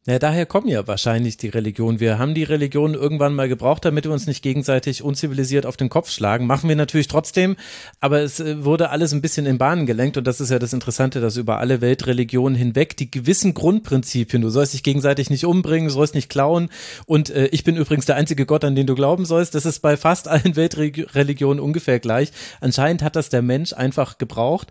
Ja, 0.09 0.21
daher 0.21 0.47
kommen 0.47 0.69
ja 0.69 0.87
wahrscheinlich 0.87 1.37
die 1.37 1.49
Religionen. 1.49 1.99
Wir 1.99 2.17
haben 2.17 2.33
die 2.33 2.45
Religion 2.45 2.95
irgendwann 2.95 3.35
mal 3.35 3.49
gebraucht, 3.49 3.85
damit 3.85 4.05
wir 4.05 4.13
uns 4.13 4.29
nicht 4.29 4.41
gegenseitig 4.41 5.03
unzivilisiert 5.03 5.67
auf 5.67 5.77
den 5.77 5.89
Kopf 5.89 6.11
schlagen. 6.11 6.47
Machen 6.47 6.69
wir 6.69 6.77
natürlich 6.77 7.09
trotzdem, 7.09 7.57
aber 7.99 8.21
es 8.21 8.39
äh, 8.39 8.65
wurde 8.65 8.91
alles 8.91 9.13
ein 9.13 9.21
bisschen 9.21 9.47
in 9.47 9.59
Bahnen 9.59 9.85
gelenkt 9.85 10.17
und 10.17 10.25
das 10.25 10.41
ist 10.41 10.53
ja 10.53 10.61
das 10.61 10.73
Interessante, 10.73 11.21
dass 11.21 11.37
über 11.37 11.59
alle 11.59 11.81
Weltreligionen 11.81 12.57
hinweg 12.57 12.97
die 12.97 13.11
gewissen 13.11 13.53
Grundprinzipien, 13.53 14.43
du 14.43 14.49
sollst 14.49 14.75
dich 14.75 14.85
gegenseitig 14.85 15.29
nicht 15.29 15.45
umbringen, 15.45 15.89
du 15.89 15.95
sollst 15.95 16.15
nicht 16.15 16.31
klauen 16.31 16.71
und 17.07 17.31
äh, 17.31 17.47
ich 17.47 17.65
bin 17.65 17.77
übrigens 17.77 18.07
der 18.07 18.15
einzige 18.15 18.47
Gott, 18.47 18.63
an 18.65 18.77
den 18.77 18.87
du 18.87 18.95
glauben 18.95 19.25
sollst. 19.25 19.57
Das 19.57 19.67
ist 19.67 19.81
bei 19.81 19.97
fast 19.97 20.29
allen 20.29 20.55
Weltreligionen 20.55 21.59
ungefähr 21.59 21.99
gleich. 21.99 22.31
Anscheinend 22.61 23.03
hat 23.03 23.17
das 23.17 23.29
der 23.29 23.43
Mensch 23.43 23.73
einfach 23.73 24.19
gebraucht. 24.19 24.69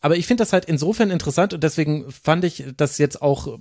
Aber 0.00 0.16
ich 0.16 0.26
finde 0.26 0.40
das 0.40 0.54
halt 0.54 0.64
insofern 0.64 1.10
interessant 1.10 1.52
und 1.52 1.62
deswegen 1.62 2.10
fand 2.10 2.44
ich 2.44 2.64
das 2.78 2.96
jetzt 2.96 3.20
auch 3.20 3.58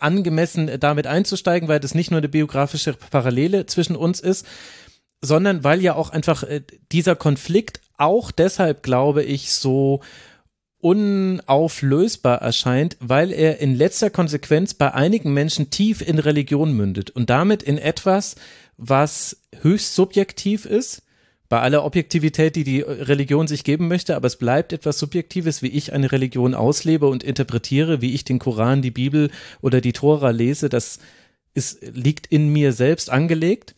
angemessen 0.00 0.68
äh, 0.68 0.78
damit 0.78 1.06
einzusteigen, 1.06 1.68
weil 1.68 1.80
das 1.80 1.94
nicht 1.94 2.10
nur 2.10 2.18
eine 2.18 2.28
biografische 2.28 2.94
Parallele 2.94 3.66
zwischen 3.66 3.96
uns 3.96 4.20
ist, 4.20 4.46
sondern 5.22 5.64
weil 5.64 5.80
ja 5.80 5.94
auch 5.94 6.10
einfach 6.10 6.42
äh, 6.42 6.62
dieser 6.92 7.16
Konflikt 7.16 7.80
auch 7.96 8.30
deshalb, 8.30 8.82
glaube 8.82 9.22
ich, 9.22 9.52
so 9.52 10.00
unauflösbar 10.80 12.40
erscheint, 12.40 12.96
weil 13.00 13.32
er 13.32 13.58
in 13.58 13.74
letzter 13.74 14.08
Konsequenz 14.08 14.72
bei 14.72 14.94
einigen 14.94 15.34
Menschen 15.34 15.70
tief 15.70 16.00
in 16.00 16.18
Religion 16.18 16.72
mündet 16.72 17.10
und 17.10 17.28
damit 17.28 17.62
in 17.62 17.76
etwas, 17.76 18.36
was 18.78 19.42
höchst 19.60 19.94
subjektiv 19.94 20.64
ist, 20.64 21.02
bei 21.50 21.60
aller 21.60 21.84
Objektivität, 21.84 22.54
die 22.54 22.62
die 22.62 22.80
Religion 22.80 23.48
sich 23.48 23.64
geben 23.64 23.88
möchte, 23.88 24.14
aber 24.14 24.28
es 24.28 24.36
bleibt 24.36 24.72
etwas 24.72 25.00
Subjektives, 25.00 25.62
wie 25.62 25.68
ich 25.68 25.92
eine 25.92 26.12
Religion 26.12 26.54
auslebe 26.54 27.08
und 27.08 27.24
interpretiere, 27.24 28.00
wie 28.00 28.14
ich 28.14 28.24
den 28.24 28.38
Koran, 28.38 28.82
die 28.82 28.92
Bibel 28.92 29.32
oder 29.60 29.80
die 29.80 29.92
Tora 29.92 30.30
lese, 30.30 30.68
das 30.68 31.00
ist, 31.52 31.82
liegt 31.92 32.28
in 32.28 32.52
mir 32.52 32.72
selbst 32.72 33.10
angelegt. 33.10 33.74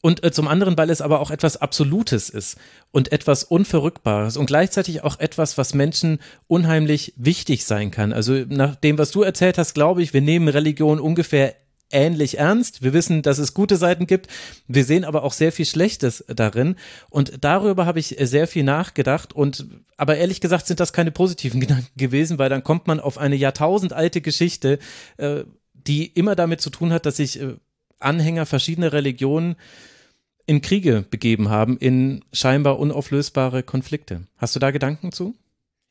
Und 0.00 0.22
äh, 0.22 0.30
zum 0.30 0.46
anderen, 0.46 0.78
weil 0.78 0.90
es 0.90 1.00
aber 1.00 1.18
auch 1.18 1.32
etwas 1.32 1.56
Absolutes 1.56 2.30
ist 2.30 2.56
und 2.92 3.10
etwas 3.10 3.42
Unverrückbares 3.42 4.36
und 4.36 4.46
gleichzeitig 4.46 5.02
auch 5.02 5.18
etwas, 5.18 5.58
was 5.58 5.74
Menschen 5.74 6.20
unheimlich 6.46 7.12
wichtig 7.16 7.64
sein 7.64 7.90
kann. 7.90 8.12
Also 8.12 8.44
nach 8.48 8.76
dem, 8.76 8.98
was 8.98 9.10
du 9.10 9.22
erzählt 9.22 9.58
hast, 9.58 9.74
glaube 9.74 10.04
ich, 10.04 10.14
wir 10.14 10.20
nehmen 10.20 10.46
Religion 10.46 11.00
ungefähr 11.00 11.56
ähnlich 11.90 12.38
ernst. 12.38 12.82
Wir 12.82 12.92
wissen, 12.92 13.22
dass 13.22 13.38
es 13.38 13.54
gute 13.54 13.76
Seiten 13.76 14.06
gibt. 14.06 14.28
Wir 14.66 14.84
sehen 14.84 15.04
aber 15.04 15.22
auch 15.22 15.32
sehr 15.32 15.52
viel 15.52 15.66
Schlechtes 15.66 16.24
darin. 16.28 16.76
Und 17.10 17.44
darüber 17.44 17.86
habe 17.86 17.98
ich 17.98 18.16
sehr 18.20 18.46
viel 18.46 18.64
nachgedacht. 18.64 19.32
Und 19.32 19.66
aber 19.96 20.16
ehrlich 20.16 20.40
gesagt 20.40 20.66
sind 20.66 20.80
das 20.80 20.92
keine 20.92 21.10
positiven 21.10 21.60
Gedanken 21.60 21.96
gewesen, 21.96 22.38
weil 22.38 22.50
dann 22.50 22.64
kommt 22.64 22.86
man 22.86 23.00
auf 23.00 23.18
eine 23.18 23.36
jahrtausendalte 23.36 24.20
Geschichte, 24.20 24.78
äh, 25.16 25.44
die 25.72 26.06
immer 26.06 26.34
damit 26.36 26.60
zu 26.60 26.70
tun 26.70 26.92
hat, 26.92 27.06
dass 27.06 27.16
sich 27.16 27.40
äh, 27.40 27.54
Anhänger 28.00 28.46
verschiedener 28.46 28.92
Religionen 28.92 29.56
in 30.46 30.62
Kriege 30.62 31.04
begeben 31.08 31.50
haben, 31.50 31.76
in 31.76 32.24
scheinbar 32.32 32.78
unauflösbare 32.78 33.62
Konflikte. 33.62 34.22
Hast 34.38 34.56
du 34.56 34.60
da 34.60 34.70
Gedanken 34.70 35.12
zu? 35.12 35.34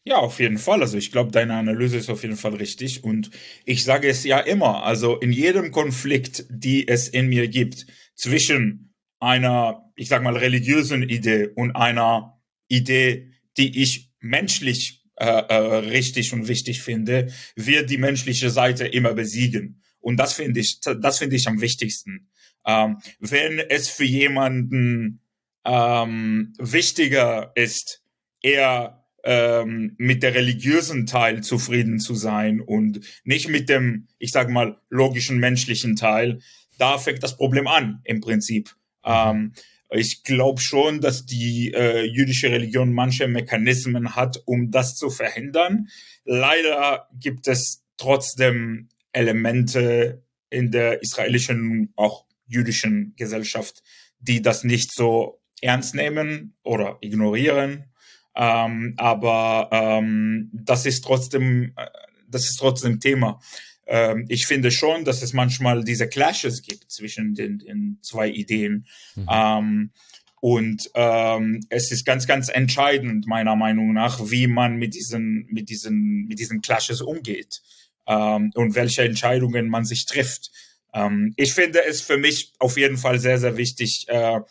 Ja, 0.06 0.18
auf 0.18 0.40
jeden 0.40 0.58
Fall. 0.58 0.82
Also 0.82 0.98
ich 0.98 1.12
glaube, 1.12 1.32
deine 1.32 1.56
Analyse 1.56 1.98
ist 1.98 2.10
auf 2.10 2.24
jeden 2.24 2.38
Fall 2.38 2.56
richtig. 2.56 3.04
Und 3.04 3.30
ich 3.66 3.84
sage 3.84 4.08
es 4.08 4.24
ja 4.24 4.40
immer, 4.40 4.84
also 4.84 5.18
in 5.18 5.32
jedem 5.34 5.72
Konflikt, 5.72 6.46
die 6.50 6.88
es 6.88 7.10
in 7.10 7.28
mir 7.28 7.48
gibt, 7.50 7.86
zwischen 8.16 8.94
einer, 9.20 9.92
ich 9.96 10.08
sag 10.08 10.24
mal, 10.24 10.38
religiösen 10.38 11.04
Idee 11.04 11.50
und 11.56 11.72
einer 11.76 12.40
Idee, 12.70 13.32
die 13.58 13.82
ich 13.82 14.12
menschlich 14.22 15.04
äh, 15.18 15.26
äh, 15.26 15.56
richtig 15.90 16.32
und 16.32 16.48
wichtig 16.48 16.82
finde, 16.82 17.34
wird 17.56 17.90
die 17.90 17.98
menschliche 17.98 18.50
Seite 18.50 18.88
immer 18.88 19.14
besiegen. 19.14 19.82
Und 20.00 20.18
das 20.18 20.34
finde 20.34 20.62
ich, 20.62 20.80
das 20.80 21.18
finde 21.18 21.36
ich 21.36 21.48
am 21.48 21.60
wichtigsten. 21.60 22.30
Ähm, 22.66 22.98
wenn 23.20 23.60
es 23.60 23.90
für 23.90 24.06
jemanden 24.06 25.22
ähm, 25.66 26.54
wichtiger 26.60 27.52
ist, 27.56 28.04
eher 28.42 28.97
ähm, 29.28 29.94
mit 29.98 30.24
der 30.24 30.36
religiösen 30.36 31.06
Teil 31.06 31.44
zufrieden 31.44 32.00
zu 32.00 32.16
sein 32.16 32.62
und 32.62 33.02
nicht 33.26 33.50
mit 33.50 33.68
dem, 33.68 34.08
ich 34.20 34.32
sage 34.32 34.54
mal, 34.54 34.80
logischen 34.90 35.38
menschlichen 35.38 35.98
Teil, 35.98 36.40
da 36.78 36.98
fängt 36.98 37.24
das 37.24 37.36
Problem 37.36 37.68
an 37.68 38.00
im 38.06 38.22
Prinzip. 38.22 38.74
Ähm, 39.04 39.52
ich 39.90 40.24
glaube 40.24 40.62
schon, 40.62 41.02
dass 41.02 41.26
die 41.26 41.74
äh, 41.74 42.06
jüdische 42.06 42.50
Religion 42.50 42.94
manche 42.94 43.28
Mechanismen 43.28 44.16
hat, 44.16 44.42
um 44.46 44.72
das 44.72 44.96
zu 44.96 45.10
verhindern. 45.10 45.90
Leider 46.24 47.10
gibt 47.14 47.50
es 47.50 47.84
trotzdem 47.98 48.88
Elemente 49.12 50.24
in 50.50 50.72
der 50.72 51.02
israelischen, 51.02 51.92
auch 51.98 52.24
jüdischen 52.46 53.14
Gesellschaft, 53.18 53.84
die 54.20 54.42
das 54.42 54.64
nicht 54.64 54.94
so 54.94 55.42
ernst 55.62 55.96
nehmen 55.96 56.56
oder 56.64 56.98
ignorieren 57.02 57.92
ähm, 58.38 58.94
aber 58.98 59.70
ähm, 59.72 60.50
das 60.54 60.86
ist 60.86 61.04
trotzdem, 61.04 61.74
äh, 61.76 61.88
das 62.30 62.44
ist 62.44 62.58
trotzdem 62.58 63.00
Thema. 63.00 63.42
Ähm, 63.88 64.26
ich 64.30 64.46
finde 64.46 64.70
schon, 64.70 65.06
dass 65.06 65.24
es 65.24 65.34
manchmal 65.34 65.84
diese 65.84 66.08
Clashes 66.08 66.62
gibt 66.62 66.92
zwischen 66.92 67.34
den, 67.34 67.58
den 67.58 67.98
zwei 68.02 68.30
Ideen. 68.30 68.86
Mhm. 69.16 69.28
Ähm, 69.32 69.92
und 70.40 70.92
ähm, 70.94 71.62
es 71.70 71.92
ist 71.92 72.06
ganz, 72.06 72.28
ganz 72.28 72.50
entscheidend, 72.50 73.26
meiner 73.26 73.56
Meinung 73.56 73.94
nach, 73.94 74.30
wie 74.30 74.46
man 74.46 74.76
mit 74.76 74.94
diesen, 74.94 75.48
mit 75.50 75.70
diesen, 75.70 76.28
mit 76.28 76.38
diesen 76.38 76.62
Clashes 76.62 77.02
umgeht 77.02 77.64
ähm, 78.06 78.52
und 78.54 78.76
welche 78.76 79.04
Entscheidungen 79.04 79.68
man 79.68 79.84
sich 79.84 80.06
trifft. 80.06 80.52
Ähm, 80.94 81.34
ich 81.38 81.54
finde 81.54 81.84
es 81.84 82.02
für 82.02 82.18
mich 82.18 82.54
auf 82.60 82.78
jeden 82.78 82.98
Fall 82.98 83.18
sehr, 83.18 83.40
sehr 83.40 83.58
wichtig, 83.58 84.06
äh, 84.10 84.42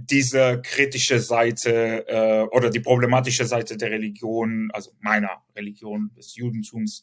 diese 0.00 0.60
kritische 0.62 1.18
Seite 1.18 2.06
äh, 2.06 2.42
oder 2.56 2.70
die 2.70 2.80
problematische 2.80 3.44
Seite 3.44 3.76
der 3.76 3.90
Religion, 3.90 4.70
also 4.72 4.92
meiner 5.00 5.42
Religion, 5.56 6.10
des 6.16 6.36
Judentums, 6.36 7.02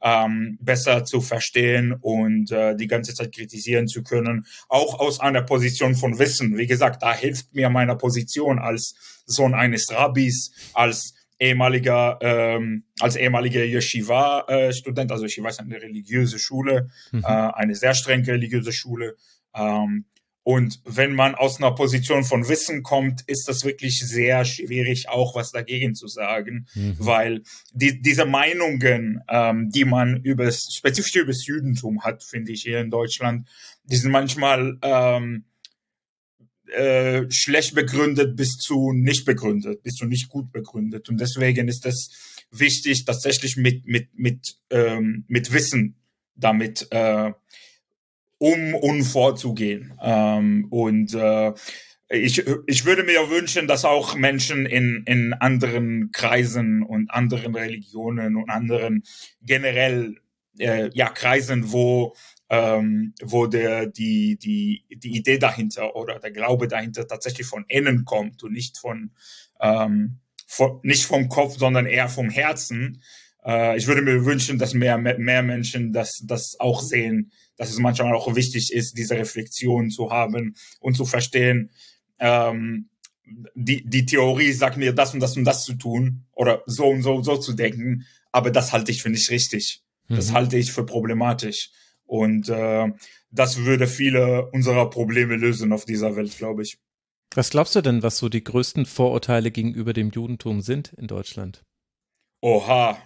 ähm, 0.00 0.56
besser 0.60 1.04
zu 1.04 1.20
verstehen 1.20 1.92
und 2.00 2.52
äh, 2.52 2.76
die 2.76 2.86
ganze 2.86 3.14
Zeit 3.14 3.34
kritisieren 3.34 3.88
zu 3.88 4.04
können, 4.04 4.46
auch 4.68 5.00
aus 5.00 5.18
einer 5.18 5.42
Position 5.42 5.96
von 5.96 6.18
Wissen. 6.20 6.56
Wie 6.56 6.68
gesagt, 6.68 7.02
da 7.02 7.12
hilft 7.12 7.52
mir 7.52 7.68
meine 7.68 7.96
Position 7.96 8.60
als 8.60 8.94
Sohn 9.26 9.54
eines 9.54 9.90
Rabbis, 9.92 10.52
als 10.72 11.14
ehemaliger, 11.40 12.18
ähm, 12.22 12.84
als 13.00 13.16
ehemaliger 13.16 13.64
Yeshiva-Student, 13.64 15.10
also 15.10 15.24
Yeshiva 15.24 15.48
ist 15.48 15.60
eine 15.60 15.82
religiöse 15.82 16.38
Schule, 16.38 16.90
mhm. 17.10 17.24
äh, 17.24 17.26
eine 17.26 17.74
sehr 17.74 17.94
strenge 17.94 18.28
religiöse 18.28 18.72
Schule. 18.72 19.16
Ähm, 19.52 20.04
und 20.46 20.80
wenn 20.84 21.12
man 21.12 21.34
aus 21.34 21.58
einer 21.58 21.72
Position 21.72 22.22
von 22.22 22.48
Wissen 22.48 22.84
kommt, 22.84 23.22
ist 23.26 23.48
das 23.48 23.64
wirklich 23.64 23.98
sehr 23.98 24.44
schwierig, 24.44 25.08
auch 25.08 25.34
was 25.34 25.50
dagegen 25.50 25.96
zu 25.96 26.06
sagen, 26.06 26.68
mhm. 26.74 26.94
weil 27.00 27.42
die, 27.72 28.00
diese 28.00 28.26
Meinungen, 28.26 29.20
ähm, 29.28 29.70
die 29.70 29.84
man 29.84 30.22
über 30.22 30.48
spezifisch 30.52 31.16
über 31.16 31.32
das 31.32 31.44
Judentum 31.46 32.04
hat, 32.04 32.22
finde 32.22 32.52
ich 32.52 32.62
hier 32.62 32.78
in 32.78 32.90
Deutschland, 32.90 33.48
die 33.82 33.96
sind 33.96 34.12
manchmal 34.12 34.78
ähm, 34.82 35.46
äh, 36.68 37.24
schlecht 37.28 37.74
begründet 37.74 38.36
bis 38.36 38.56
zu 38.56 38.92
nicht 38.92 39.24
begründet, 39.24 39.82
bis 39.82 39.94
zu 39.94 40.04
nicht 40.04 40.28
gut 40.28 40.52
begründet. 40.52 41.08
Und 41.08 41.20
deswegen 41.20 41.66
ist 41.66 41.84
es 41.86 42.44
wichtig, 42.52 43.04
tatsächlich 43.04 43.56
mit 43.56 43.84
mit 43.88 44.16
mit 44.16 44.58
ähm, 44.70 45.24
mit 45.26 45.52
Wissen 45.52 45.96
damit 46.36 46.86
äh, 46.92 47.32
um 48.38 48.74
und 48.74 49.04
vorzugehen. 49.04 49.94
Ähm, 50.02 50.66
und 50.70 51.14
äh, 51.14 51.52
ich, 52.08 52.44
ich 52.66 52.84
würde 52.84 53.02
mir 53.02 53.30
wünschen, 53.30 53.66
dass 53.66 53.84
auch 53.84 54.14
Menschen 54.14 54.66
in, 54.66 55.02
in 55.06 55.32
anderen 55.34 56.10
Kreisen 56.12 56.82
und 56.82 57.10
anderen 57.10 57.54
Religionen 57.54 58.36
und 58.36 58.48
anderen 58.48 59.02
generell 59.42 60.16
äh, 60.58 60.90
ja 60.94 61.08
Kreisen, 61.08 61.72
wo 61.72 62.14
ähm, 62.48 63.14
wo 63.22 63.46
der 63.46 63.86
die 63.86 64.38
die 64.38 64.84
die 64.88 65.16
Idee 65.16 65.38
dahinter 65.38 65.96
oder 65.96 66.20
der 66.20 66.30
Glaube 66.30 66.68
dahinter 66.68 67.08
tatsächlich 67.08 67.46
von 67.46 67.64
innen 67.66 68.04
kommt 68.04 68.42
und 68.44 68.52
nicht 68.52 68.78
von, 68.78 69.10
ähm, 69.60 70.20
von 70.46 70.78
nicht 70.84 71.06
vom 71.06 71.28
Kopf, 71.28 71.56
sondern 71.58 71.86
eher 71.86 72.08
vom 72.08 72.30
Herzen. 72.30 73.02
Äh, 73.44 73.76
ich 73.76 73.88
würde 73.88 74.02
mir 74.02 74.24
wünschen, 74.24 74.58
dass 74.58 74.74
mehr 74.74 74.96
mehr 74.98 75.42
Menschen 75.42 75.92
das 75.92 76.22
das 76.24 76.60
auch 76.60 76.80
sehen 76.82 77.32
dass 77.56 77.70
es 77.70 77.78
manchmal 77.78 78.14
auch 78.14 78.34
wichtig 78.34 78.72
ist, 78.72 78.98
diese 78.98 79.16
Reflexion 79.16 79.90
zu 79.90 80.10
haben 80.10 80.54
und 80.80 80.94
zu 80.96 81.04
verstehen, 81.04 81.70
ähm, 82.18 82.88
die, 83.54 83.84
die 83.84 84.06
Theorie 84.06 84.52
sagt 84.52 84.76
mir 84.76 84.92
das 84.92 85.14
und 85.14 85.20
das 85.20 85.36
und 85.36 85.44
das 85.44 85.64
zu 85.64 85.74
tun 85.74 86.24
oder 86.32 86.62
so 86.66 86.86
und 86.86 87.02
so 87.02 87.14
und 87.14 87.24
so 87.24 87.36
zu 87.36 87.54
denken, 87.54 88.06
aber 88.30 88.50
das 88.50 88.72
halte 88.72 88.92
ich 88.92 89.02
für 89.02 89.10
nicht 89.10 89.30
richtig. 89.30 89.82
Das 90.08 90.30
mhm. 90.30 90.34
halte 90.34 90.58
ich 90.58 90.72
für 90.72 90.86
problematisch. 90.86 91.70
Und 92.04 92.48
äh, 92.48 92.88
das 93.30 93.56
würde 93.58 93.88
viele 93.88 94.48
unserer 94.52 94.88
Probleme 94.90 95.36
lösen 95.36 95.72
auf 95.72 95.84
dieser 95.84 96.14
Welt, 96.14 96.36
glaube 96.38 96.62
ich. 96.62 96.78
Was 97.34 97.50
glaubst 97.50 97.74
du 97.74 97.80
denn, 97.80 98.02
was 98.02 98.18
so 98.18 98.28
die 98.28 98.44
größten 98.44 98.86
Vorurteile 98.86 99.50
gegenüber 99.50 99.92
dem 99.92 100.10
Judentum 100.10 100.60
sind 100.60 100.92
in 100.96 101.08
Deutschland? 101.08 101.64
Oha, 102.40 102.96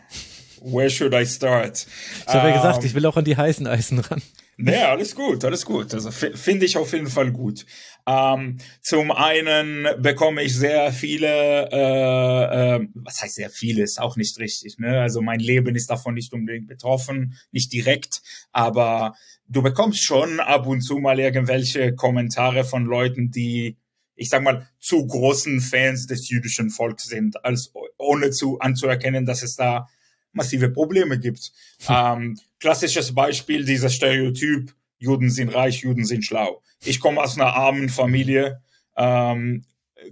where 0.61 0.91
should 0.91 1.15
I 1.15 1.25
start? 1.27 1.87
Ich 2.27 2.35
habe 2.35 2.49
ja 2.49 2.57
gesagt, 2.57 2.85
ich 2.85 2.95
will 2.95 3.07
auch 3.07 3.17
an 3.17 3.25
die 3.25 3.37
heißen 3.37 3.67
Eisen 3.67 3.99
ran. 3.99 4.23
Nee, 4.63 4.77
alles 4.77 5.15
gut, 5.15 5.43
alles 5.45 5.65
gut. 5.65 5.95
Also 5.95 6.11
finde 6.11 6.67
ich 6.67 6.77
auf 6.77 6.93
jeden 6.93 7.07
Fall 7.07 7.33
gut. 7.33 7.65
Ähm, 8.07 8.59
zum 8.83 9.11
einen 9.11 9.87
bekomme 10.03 10.43
ich 10.43 10.55
sehr 10.55 10.93
viele, 10.93 11.71
äh, 11.73 12.77
äh, 12.77 12.89
was 12.95 13.23
heißt 13.23 13.37
sehr 13.37 13.49
viele, 13.49 13.83
ist 13.83 13.99
auch 13.99 14.17
nicht 14.17 14.39
richtig. 14.39 14.79
Ne? 14.79 15.01
Also 15.01 15.23
mein 15.23 15.41
Leben 15.41 15.75
ist 15.77 15.89
davon 15.89 16.13
nicht 16.13 16.35
unbedingt 16.35 16.69
betroffen, 16.69 17.39
nicht 17.53 17.73
direkt, 17.73 18.21
aber 18.53 19.15
du 19.49 19.63
bekommst 19.63 20.03
schon 20.03 20.41
ab 20.41 20.67
und 20.67 20.83
zu 20.83 20.99
mal 20.99 21.19
irgendwelche 21.19 21.95
Kommentare 21.95 22.65
von 22.65 22.85
Leuten, 22.85 23.31
die 23.31 23.79
ich 24.21 24.29
sag 24.29 24.43
mal, 24.43 24.69
zu 24.79 25.07
großen 25.07 25.63
Fans 25.63 26.07
des 26.07 26.29
jüdischen 26.29 26.69
Volks 26.69 27.05
sind, 27.05 27.43
als 27.43 27.73
ohne 27.97 28.31
zu 28.31 28.59
anzuerkennen, 28.59 29.25
dass 29.25 29.43
es 29.43 29.57
da 29.57 29.89
massive 30.33 30.71
Probleme 30.71 31.19
gibt. 31.19 31.53
Ähm, 31.89 32.39
klassisches 32.59 33.15
Beispiel, 33.15 33.65
dieser 33.65 33.89
Stereotyp, 33.89 34.75
Juden 34.99 35.31
sind 35.31 35.55
reich, 35.55 35.81
Juden 35.81 36.05
sind 36.05 36.25
schlau. 36.25 36.63
Ich 36.85 37.01
komme 37.01 37.23
aus 37.23 37.37
einer 37.37 37.55
armen 37.55 37.89
Familie. 37.89 38.61
Ähm, 38.97 39.65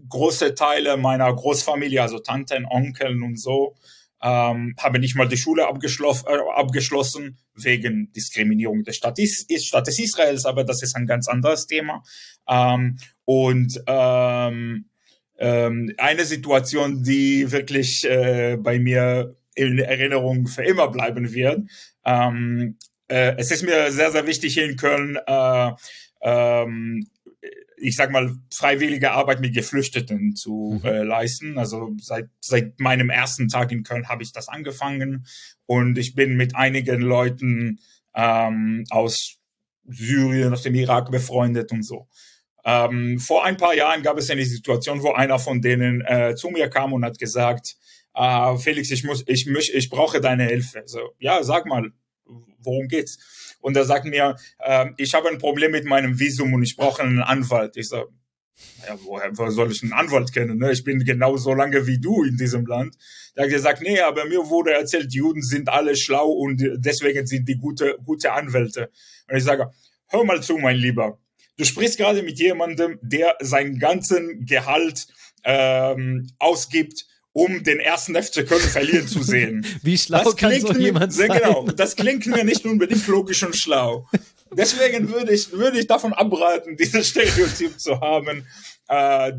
große 0.08 0.54
Teile 0.54 0.96
meiner 0.96 1.32
Großfamilie, 1.32 2.02
also 2.02 2.18
Tanten, 2.18 2.66
Onkeln 2.66 3.22
und 3.22 3.38
so, 3.40 3.74
ähm, 4.22 4.74
haben 4.78 5.00
nicht 5.00 5.14
mal 5.14 5.28
die 5.28 5.36
Schule 5.36 5.68
abgeschloss, 5.68 6.24
äh, 6.24 6.38
abgeschlossen 6.56 7.38
wegen 7.54 8.12
Diskriminierung 8.12 8.82
des 8.84 8.96
Staates, 8.96 9.46
Staates 9.60 9.98
Israels, 9.98 10.44
aber 10.44 10.64
das 10.64 10.82
ist 10.82 10.96
ein 10.96 11.06
ganz 11.06 11.28
anderes 11.28 11.66
Thema. 11.66 12.02
Ähm, 12.48 12.98
und 13.24 13.80
ähm, 13.86 14.86
ähm, 15.38 15.94
eine 15.98 16.24
Situation, 16.24 17.02
die 17.02 17.50
wirklich 17.52 18.04
äh, 18.04 18.56
bei 18.56 18.78
mir 18.78 19.36
in 19.58 19.78
Erinnerung 19.78 20.46
für 20.46 20.62
immer 20.62 20.88
bleiben 20.88 21.32
wird. 21.32 21.68
Ähm, 22.04 22.76
äh, 23.08 23.34
es 23.36 23.50
ist 23.50 23.62
mir 23.62 23.90
sehr, 23.90 24.12
sehr 24.12 24.26
wichtig 24.26 24.54
hier 24.54 24.64
in 24.64 24.76
Köln, 24.76 25.18
äh, 25.26 25.70
ähm, 26.22 27.06
ich 27.80 27.96
sag 27.96 28.10
mal, 28.10 28.34
freiwillige 28.52 29.12
Arbeit 29.12 29.40
mit 29.40 29.54
Geflüchteten 29.54 30.34
zu 30.34 30.80
mhm. 30.82 30.88
äh, 30.88 31.02
leisten. 31.02 31.58
Also 31.58 31.94
seit, 32.00 32.28
seit 32.40 32.80
meinem 32.80 33.10
ersten 33.10 33.48
Tag 33.48 33.72
in 33.72 33.82
Köln 33.82 34.08
habe 34.08 34.22
ich 34.22 34.32
das 34.32 34.48
angefangen 34.48 35.26
und 35.66 35.98
ich 35.98 36.14
bin 36.14 36.36
mit 36.36 36.56
einigen 36.56 37.02
Leuten 37.02 37.80
ähm, 38.14 38.84
aus 38.90 39.36
Syrien, 39.86 40.52
aus 40.52 40.62
dem 40.62 40.74
Irak 40.74 41.10
befreundet 41.10 41.72
und 41.72 41.82
so. 41.82 42.08
Ähm, 42.64 43.18
vor 43.18 43.44
ein 43.44 43.56
paar 43.56 43.74
Jahren 43.74 44.02
gab 44.02 44.18
es 44.18 44.28
eine 44.28 44.44
Situation, 44.44 45.02
wo 45.02 45.12
einer 45.12 45.38
von 45.38 45.62
denen 45.62 46.02
äh, 46.02 46.34
zu 46.34 46.50
mir 46.50 46.68
kam 46.68 46.92
und 46.92 47.04
hat 47.04 47.18
gesagt, 47.18 47.76
äh, 48.18 48.58
Felix, 48.58 48.90
ich 48.90 49.04
muss, 49.04 49.22
ich 49.26 49.46
mich, 49.46 49.72
ich 49.72 49.88
brauche 49.88 50.20
deine 50.20 50.44
Hilfe. 50.44 50.82
So, 50.86 51.12
ja, 51.18 51.42
sag 51.42 51.66
mal, 51.66 51.92
worum 52.58 52.88
geht's? 52.88 53.56
Und 53.60 53.76
er 53.76 53.84
sagt 53.84 54.06
mir, 54.06 54.36
äh, 54.58 54.86
ich 54.96 55.14
habe 55.14 55.28
ein 55.28 55.38
Problem 55.38 55.70
mit 55.70 55.84
meinem 55.84 56.18
Visum 56.18 56.52
und 56.52 56.62
ich 56.62 56.76
brauche 56.76 57.02
einen 57.02 57.20
Anwalt. 57.20 57.76
Ich 57.76 57.88
sage, 57.88 58.08
ja, 58.86 58.98
woher, 59.04 59.32
soll 59.52 59.70
ich 59.70 59.82
einen 59.82 59.92
Anwalt 59.92 60.32
kennen? 60.32 60.58
Ne? 60.58 60.72
Ich 60.72 60.82
bin 60.82 61.04
genau 61.04 61.36
so 61.36 61.54
lange 61.54 61.86
wie 61.86 62.00
du 62.00 62.24
in 62.24 62.36
diesem 62.36 62.66
Land. 62.66 62.96
Da 63.34 63.42
hat 63.42 63.50
er 63.50 63.54
gesagt, 63.54 63.82
nee, 63.82 64.00
aber 64.00 64.24
mir 64.24 64.48
wurde 64.48 64.72
erzählt, 64.72 65.14
Juden 65.14 65.42
sind 65.42 65.68
alle 65.68 65.94
schlau 65.94 66.28
und 66.28 66.60
deswegen 66.76 67.24
sind 67.26 67.48
die 67.48 67.56
gute, 67.56 67.98
gute 68.04 68.32
Anwälte. 68.32 68.90
Und 69.28 69.36
ich 69.36 69.44
sage, 69.44 69.70
hör 70.08 70.24
mal 70.24 70.42
zu, 70.42 70.58
mein 70.58 70.76
Lieber. 70.76 71.20
Du 71.56 71.64
sprichst 71.64 71.98
gerade 71.98 72.22
mit 72.22 72.38
jemandem, 72.40 72.98
der 73.00 73.36
seinen 73.40 73.78
ganzen 73.78 74.44
Gehalt 74.44 75.06
ähm, 75.44 76.28
ausgibt 76.38 77.06
um 77.38 77.62
den 77.62 77.78
ersten 77.78 78.20
FC 78.20 78.44
Köln 78.44 78.60
verlieren 78.60 79.06
zu 79.06 79.22
sehen. 79.22 79.64
Wie 79.82 79.96
schlau 79.96 80.24
das 80.24 80.36
kann 80.36 80.60
so 80.60 80.72
jemand 80.72 81.12
sein? 81.12 81.30
Genau, 81.30 81.68
das 81.68 81.94
klingt 81.94 82.26
mir 82.26 82.42
nicht 82.42 82.64
unbedingt 82.64 83.06
logisch 83.06 83.44
und 83.44 83.56
schlau. 83.56 84.08
Deswegen 84.52 85.08
würde 85.12 85.32
ich, 85.32 85.52
würde 85.52 85.78
ich 85.78 85.86
davon 85.86 86.12
abraten, 86.12 86.76
dieses 86.76 87.08
Stereotyp 87.08 87.78
zu 87.78 88.00
haben. 88.00 88.44
Äh, 88.88 89.32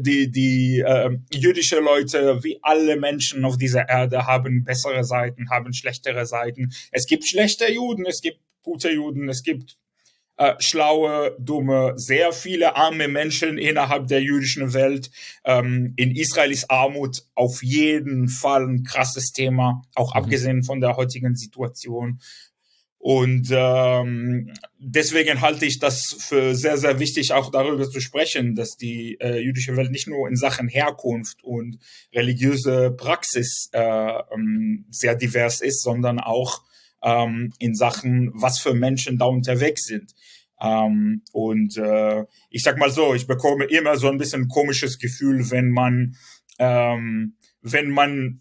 die 0.00 0.30
die 0.32 0.80
äh, 0.80 1.10
jüdische 1.32 1.78
Leute, 1.78 2.42
wie 2.42 2.58
alle 2.62 2.96
Menschen 2.96 3.44
auf 3.44 3.56
dieser 3.56 3.88
Erde, 3.88 4.26
haben 4.26 4.64
bessere 4.64 5.04
Seiten, 5.04 5.50
haben 5.50 5.74
schlechtere 5.74 6.26
Seiten. 6.26 6.72
Es 6.90 7.06
gibt 7.06 7.28
schlechte 7.28 7.70
Juden, 7.70 8.06
es 8.06 8.20
gibt 8.22 8.38
gute 8.62 8.90
Juden, 8.90 9.28
es 9.28 9.42
gibt 9.42 9.76
äh, 10.36 10.54
schlaue, 10.58 11.36
dumme, 11.38 11.92
sehr 11.96 12.32
viele 12.32 12.76
arme 12.76 13.08
Menschen 13.08 13.58
innerhalb 13.58 14.08
der 14.08 14.22
jüdischen 14.22 14.72
Welt. 14.74 15.10
Ähm, 15.44 15.92
in 15.96 16.14
Israel 16.16 16.50
ist 16.50 16.70
Armut 16.70 17.22
auf 17.34 17.62
jeden 17.62 18.28
Fall 18.28 18.66
ein 18.66 18.82
krasses 18.82 19.32
Thema, 19.32 19.82
auch 19.94 20.14
mhm. 20.14 20.20
abgesehen 20.20 20.62
von 20.64 20.80
der 20.80 20.96
heutigen 20.96 21.36
Situation. 21.36 22.20
Und 23.04 23.48
ähm, 23.52 24.50
deswegen 24.78 25.42
halte 25.42 25.66
ich 25.66 25.78
das 25.78 26.16
für 26.20 26.54
sehr, 26.54 26.78
sehr 26.78 26.98
wichtig, 26.98 27.34
auch 27.34 27.50
darüber 27.50 27.88
zu 27.90 28.00
sprechen, 28.00 28.54
dass 28.54 28.78
die 28.78 29.20
äh, 29.20 29.40
jüdische 29.40 29.76
Welt 29.76 29.90
nicht 29.90 30.08
nur 30.08 30.26
in 30.26 30.36
Sachen 30.36 30.68
Herkunft 30.68 31.44
und 31.44 31.78
religiöse 32.14 32.90
Praxis 32.92 33.68
äh, 33.72 33.78
ähm, 34.32 34.86
sehr 34.88 35.16
divers 35.16 35.60
ist, 35.60 35.82
sondern 35.82 36.18
auch 36.18 36.62
ähm, 37.04 37.52
in 37.58 37.74
Sachen, 37.74 38.32
was 38.34 38.58
für 38.58 38.74
Menschen 38.74 39.18
da 39.18 39.26
unterwegs 39.26 39.84
sind. 39.84 40.12
Ähm, 40.60 41.22
und 41.32 41.76
äh, 41.76 42.24
ich 42.50 42.62
sag 42.62 42.78
mal 42.78 42.90
so, 42.90 43.14
ich 43.14 43.26
bekomme 43.26 43.66
immer 43.66 43.96
so 43.96 44.08
ein 44.08 44.18
bisschen 44.18 44.48
komisches 44.48 44.98
Gefühl, 44.98 45.50
wenn 45.50 45.70
man, 45.70 46.16
ähm, 46.58 47.36
wenn 47.60 47.90
man 47.90 48.40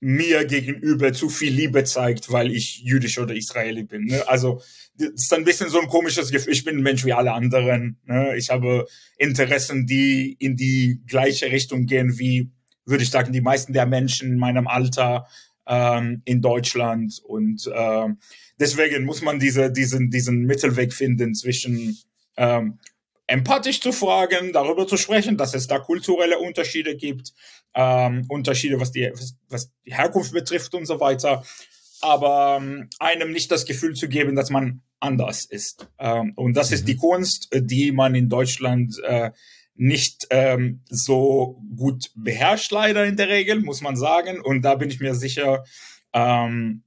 mir 0.00 0.44
gegenüber 0.44 1.12
zu 1.14 1.30
viel 1.30 1.52
Liebe 1.52 1.82
zeigt, 1.84 2.30
weil 2.30 2.52
ich 2.52 2.82
jüdisch 2.84 3.18
oder 3.18 3.34
Israeli 3.34 3.84
bin. 3.84 4.04
Ne? 4.04 4.22
Also 4.28 4.60
das 4.96 5.08
ist 5.14 5.32
ein 5.32 5.44
bisschen 5.44 5.70
so 5.70 5.80
ein 5.80 5.88
komisches 5.88 6.30
Gefühl. 6.30 6.52
Ich 6.52 6.64
bin 6.64 6.76
ein 6.76 6.82
Mensch 6.82 7.04
wie 7.06 7.14
alle 7.14 7.32
anderen. 7.32 7.98
Ne? 8.04 8.36
Ich 8.36 8.50
habe 8.50 8.86
Interessen, 9.16 9.86
die 9.86 10.36
in 10.38 10.56
die 10.56 11.00
gleiche 11.06 11.46
Richtung 11.50 11.86
gehen 11.86 12.18
wie, 12.18 12.52
würde 12.84 13.02
ich 13.02 13.10
sagen, 13.10 13.32
die 13.32 13.40
meisten 13.40 13.72
der 13.72 13.86
Menschen 13.86 14.32
in 14.32 14.38
meinem 14.38 14.66
Alter 14.66 15.26
ähm, 15.66 16.22
in 16.24 16.40
Deutschland. 16.40 17.20
Und 17.24 17.66
äh, 17.72 18.08
deswegen 18.58 19.04
muss 19.04 19.22
man 19.22 19.38
diese, 19.38 19.70
diesen, 19.70 20.10
diesen 20.10 20.44
Mittelweg 20.44 20.92
finden 20.92 21.34
zwischen 21.34 21.98
ähm, 22.36 22.78
empathisch 23.26 23.80
zu 23.80 23.92
fragen, 23.92 24.52
darüber 24.52 24.86
zu 24.86 24.96
sprechen, 24.96 25.36
dass 25.36 25.54
es 25.54 25.66
da 25.66 25.78
kulturelle 25.78 26.38
Unterschiede 26.38 26.96
gibt, 26.96 27.32
ähm, 27.74 28.24
Unterschiede, 28.28 28.80
was 28.80 28.92
die, 28.92 29.10
was, 29.48 29.70
die 29.86 29.94
Herkunft 29.94 30.32
betrifft 30.32 30.74
und 30.74 30.86
so 30.86 31.00
weiter, 31.00 31.44
aber 32.00 32.58
ähm, 32.60 32.90
einem 32.98 33.32
nicht 33.32 33.50
das 33.50 33.64
Gefühl 33.64 33.94
zu 33.94 34.08
geben, 34.08 34.36
dass 34.36 34.50
man 34.50 34.82
anders 35.00 35.44
ist. 35.46 35.88
Ähm, 35.98 36.32
und 36.36 36.54
das 36.54 36.70
mhm. 36.70 36.74
ist 36.74 36.88
die 36.88 36.96
Kunst, 36.96 37.48
die 37.54 37.92
man 37.92 38.14
in 38.14 38.28
Deutschland 38.28 39.00
äh, 39.04 39.30
nicht 39.76 40.26
ähm, 40.30 40.80
so 40.88 41.60
gut 41.76 42.10
beherrscht, 42.14 42.70
leider 42.70 43.04
in 43.04 43.16
der 43.16 43.28
Regel, 43.28 43.60
muss 43.60 43.80
man 43.80 43.96
sagen. 43.96 44.40
Und 44.40 44.62
da 44.62 44.76
bin 44.76 44.90
ich 44.90 45.00
mir 45.00 45.14
sicher, 45.14 45.64
ähm, 46.12 46.82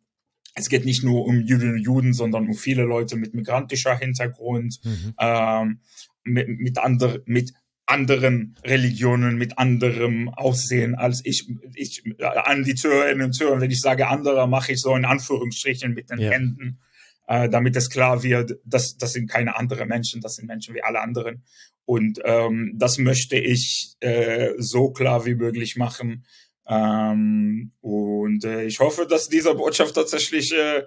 es 0.55 0.69
geht 0.69 0.85
nicht 0.85 1.03
nur 1.03 1.25
um 1.25 1.41
Juden 1.41 1.73
und 1.73 1.79
Juden, 1.79 2.13
sondern 2.13 2.47
um 2.47 2.55
viele 2.55 2.83
Leute 2.83 3.15
mit 3.15 3.33
migrantischer 3.33 3.95
Hintergrund, 3.95 4.79
mhm. 4.83 5.13
ähm, 5.19 5.79
mit, 6.23 6.47
mit, 6.47 6.77
andre, 6.79 7.21
mit 7.25 7.53
anderen 7.85 8.55
Religionen, 8.63 9.37
mit 9.37 9.57
anderem 9.57 10.29
Aussehen 10.29 10.95
als 10.95 11.21
ich. 11.25 11.47
ich 11.73 12.03
an 12.19 12.63
die 12.63 12.75
Zuhörerinnen 12.75 13.27
und 13.27 13.33
Zuhörer, 13.33 13.61
wenn 13.61 13.71
ich 13.71 13.81
sage 13.81 14.07
anderer, 14.07 14.47
mache 14.47 14.73
ich 14.73 14.81
so 14.81 14.95
in 14.95 15.05
Anführungsstrichen 15.05 15.93
mit 15.93 16.09
den 16.09 16.19
ja. 16.19 16.31
Händen, 16.31 16.79
äh, 17.27 17.49
damit 17.49 17.75
es 17.75 17.89
klar 17.89 18.23
wird, 18.23 18.57
dass 18.65 18.97
das 18.97 19.13
sind 19.13 19.29
keine 19.29 19.57
anderen 19.57 19.87
Menschen, 19.87 20.21
das 20.21 20.35
sind 20.35 20.47
Menschen 20.47 20.73
wie 20.73 20.83
alle 20.83 21.01
anderen. 21.01 21.43
Und 21.85 22.19
ähm, 22.25 22.73
das 22.75 22.97
möchte 22.97 23.37
ich 23.37 23.95
äh, 23.99 24.53
so 24.57 24.91
klar 24.91 25.25
wie 25.25 25.35
möglich 25.35 25.75
machen. 25.75 26.25
Ähm, 26.67 27.71
und 27.81 28.43
äh, 28.43 28.63
ich 28.63 28.79
hoffe, 28.79 29.07
dass 29.07 29.29
diese 29.29 29.55
Botschaft 29.55 29.95
tatsächlich 29.95 30.53
äh, 30.53 30.83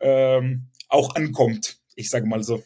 äh, 0.00 0.58
auch 0.88 1.14
ankommt. 1.14 1.78
Ich 1.96 2.10
sage 2.10 2.26
mal 2.26 2.42
so. 2.42 2.62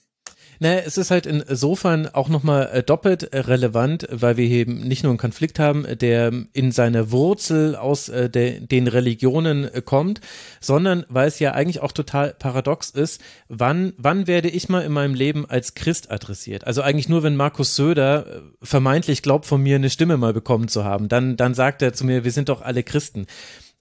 Naja, 0.61 0.83
es 0.85 0.99
ist 0.99 1.11
halt 1.11 1.27
insofern 1.27 2.07
auch 2.09 2.29
nochmal 2.29 2.69
äh, 2.73 2.83
doppelt 2.83 3.23
äh, 3.23 3.39
relevant, 3.41 4.07
weil 4.11 4.37
wir 4.37 4.49
eben 4.49 4.81
nicht 4.81 5.03
nur 5.03 5.11
einen 5.11 5.19
Konflikt 5.19 5.59
haben, 5.59 5.87
der 5.99 6.33
in 6.53 6.73
seiner 6.73 7.11
Wurzel 7.11 7.77
aus 7.77 8.09
äh, 8.09 8.29
de, 8.29 8.61
den 8.61 8.89
Religionen 8.89 9.71
kommt, 9.85 10.21
sondern 10.61 11.05
weil 11.09 11.29
es 11.29 11.39
ja 11.39 11.53
eigentlich 11.53 11.81
auch 11.81 11.93
total 11.93 12.35
paradox 12.39 12.91
ist, 12.91 13.21
wann, 13.49 13.93
wann 13.97 14.27
werde 14.27 14.49
ich 14.49 14.69
mal 14.69 14.83
in 14.83 14.93
meinem 14.93 15.15
Leben 15.15 15.49
als 15.49 15.75
Christ 15.75 16.11
adressiert? 16.11 16.67
Also 16.67 16.83
eigentlich 16.83 17.09
nur, 17.09 17.23
wenn 17.23 17.37
Markus 17.37 17.77
Söder 17.77 18.43
vermeintlich 18.63 19.23
glaubt, 19.23 19.47
von 19.47 19.63
mir 19.63 19.77
eine 19.77 19.91
Stimme 19.91 20.17
mal 20.17 20.33
bekommen 20.33 20.69
zu 20.69 20.85
haben, 20.85 21.09
dann, 21.09 21.37
dann 21.37 21.55
sagt 21.55 21.83
er 21.83 21.93
zu 21.93 22.05
mir, 22.05 22.25
wir 22.25 22.33
sind 22.33 22.49
doch 22.49 22.63
alle 22.63 22.83
Christen. 22.83 23.27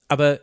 Aber 0.06 0.40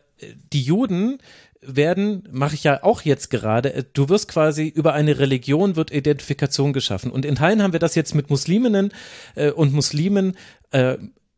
die 0.53 0.61
Juden, 0.61 1.19
werden, 1.61 2.27
mache 2.31 2.55
ich 2.55 2.63
ja 2.63 2.83
auch 2.83 3.01
jetzt 3.01 3.29
gerade, 3.29 3.73
äh, 3.73 3.83
du 3.93 4.09
wirst 4.09 4.27
quasi 4.27 4.67
über 4.67 4.93
eine 4.93 5.19
Religion 5.19 5.75
wird 5.75 5.91
Identifikation 5.91 6.73
geschaffen. 6.73 7.11
Und 7.11 7.25
in 7.25 7.35
Teilen 7.35 7.61
haben 7.61 7.73
wir 7.73 7.79
das 7.79 7.95
jetzt 7.95 8.15
mit 8.15 8.29
Musliminnen 8.29 8.91
äh, 9.35 9.51
und 9.51 9.73
Muslimen 9.73 10.35
äh, 10.71 10.97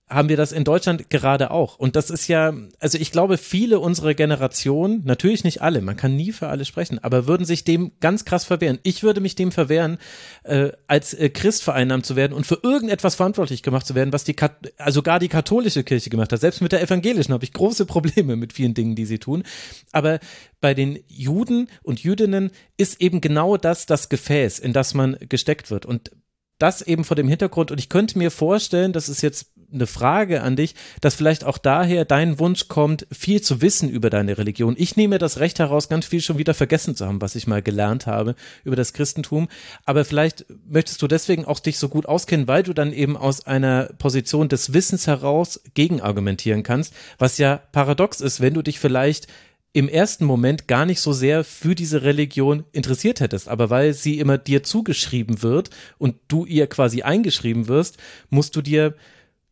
haben 0.09 0.29
wir 0.29 0.37
das 0.37 0.53
in 0.53 0.63
Deutschland 0.63 1.09
gerade 1.09 1.51
auch. 1.51 1.77
Und 1.77 1.97
das 1.97 2.09
ist 2.09 2.29
ja, 2.29 2.53
also 2.79 2.97
ich 2.97 3.11
glaube, 3.11 3.37
viele 3.37 3.79
unserer 3.79 4.13
Generation, 4.13 5.01
natürlich 5.03 5.43
nicht 5.43 5.61
alle, 5.61 5.81
man 5.81 5.97
kann 5.97 6.15
nie 6.15 6.31
für 6.31 6.47
alle 6.47 6.63
sprechen, 6.63 6.99
aber 7.03 7.27
würden 7.27 7.45
sich 7.45 7.65
dem 7.65 7.91
ganz 7.99 8.23
krass 8.23 8.45
verwehren. 8.45 8.79
Ich 8.83 9.03
würde 9.03 9.19
mich 9.19 9.35
dem 9.35 9.51
verwehren, 9.51 9.97
äh, 10.43 10.69
als 10.87 11.13
äh, 11.13 11.29
Christ 11.29 11.61
vereinnahmt 11.61 12.05
zu 12.05 12.15
werden 12.15 12.31
und 12.31 12.47
für 12.47 12.59
irgendetwas 12.63 13.15
verantwortlich 13.15 13.63
gemacht 13.63 13.85
zu 13.85 13.95
werden, 13.95 14.13
was 14.13 14.23
die, 14.23 14.33
Kat 14.33 14.73
also 14.77 15.01
gar 15.01 15.19
die 15.19 15.27
katholische 15.27 15.83
Kirche 15.83 16.09
gemacht 16.09 16.31
hat. 16.31 16.39
Selbst 16.39 16.61
mit 16.61 16.71
der 16.71 16.81
evangelischen 16.81 17.33
habe 17.33 17.43
ich 17.43 17.51
große 17.51 17.85
Probleme 17.85 18.37
mit 18.37 18.53
vielen 18.53 18.73
Dingen, 18.73 18.95
die 18.95 19.05
sie 19.05 19.19
tun. 19.19 19.43
Aber 19.91 20.19
bei 20.61 20.73
den 20.73 20.99
Juden 21.07 21.67
und 21.83 22.01
Jüdinnen 22.01 22.51
ist 22.77 23.01
eben 23.01 23.19
genau 23.19 23.57
das 23.57 23.85
das 23.85 24.07
Gefäß, 24.07 24.59
in 24.59 24.71
das 24.71 24.93
man 24.93 25.17
gesteckt 25.27 25.69
wird. 25.69 25.85
Und 25.85 26.11
das 26.59 26.81
eben 26.81 27.03
vor 27.03 27.15
dem 27.15 27.27
Hintergrund. 27.27 27.71
Und 27.71 27.79
ich 27.79 27.89
könnte 27.89 28.17
mir 28.17 28.31
vorstellen, 28.31 28.93
das 28.93 29.09
ist 29.09 29.21
jetzt 29.21 29.51
eine 29.73 29.87
Frage 29.87 30.41
an 30.41 30.55
dich, 30.55 30.75
dass 31.01 31.15
vielleicht 31.15 31.43
auch 31.43 31.57
daher 31.57 32.05
dein 32.05 32.39
Wunsch 32.39 32.67
kommt, 32.67 33.05
viel 33.11 33.41
zu 33.41 33.61
wissen 33.61 33.89
über 33.89 34.09
deine 34.09 34.37
Religion. 34.37 34.75
Ich 34.77 34.95
nehme 34.95 35.17
das 35.17 35.39
Recht 35.39 35.59
heraus, 35.59 35.89
ganz 35.89 36.05
viel 36.05 36.21
schon 36.21 36.37
wieder 36.37 36.53
vergessen 36.53 36.95
zu 36.95 37.05
haben, 37.05 37.21
was 37.21 37.35
ich 37.35 37.47
mal 37.47 37.61
gelernt 37.61 38.07
habe 38.07 38.35
über 38.63 38.75
das 38.75 38.93
Christentum. 38.93 39.47
Aber 39.85 40.05
vielleicht 40.05 40.45
möchtest 40.67 41.01
du 41.01 41.07
deswegen 41.07 41.45
auch 41.45 41.59
dich 41.59 41.77
so 41.77 41.89
gut 41.89 42.05
auskennen, 42.05 42.47
weil 42.47 42.63
du 42.63 42.73
dann 42.73 42.93
eben 42.93 43.17
aus 43.17 43.45
einer 43.45 43.89
Position 43.97 44.49
des 44.49 44.73
Wissens 44.73 45.07
heraus 45.07 45.61
gegenargumentieren 45.73 46.63
kannst, 46.63 46.93
was 47.17 47.37
ja 47.37 47.61
paradox 47.71 48.21
ist, 48.21 48.41
wenn 48.41 48.53
du 48.53 48.61
dich 48.61 48.79
vielleicht 48.79 49.27
im 49.73 49.89
ersten 49.89 50.25
Moment 50.25 50.67
gar 50.67 50.85
nicht 50.87 51.01
so 51.01 51.13
sehr 51.13 51.43
für 51.43 51.75
diese 51.75 52.01
Religion 52.01 52.63
interessiert 52.71 53.19
hättest, 53.19 53.47
aber 53.47 53.69
weil 53.69 53.93
sie 53.93 54.17
immer 54.17 54.39
dir 54.39 54.63
zugeschrieben 54.63 55.43
wird 55.43 55.69
und 55.99 56.15
du 56.29 56.45
ihr 56.45 56.65
quasi 56.65 57.03
eingeschrieben 57.03 57.67
wirst, 57.67 57.97
musst 58.31 58.55
du 58.55 58.63
dir 58.63 58.95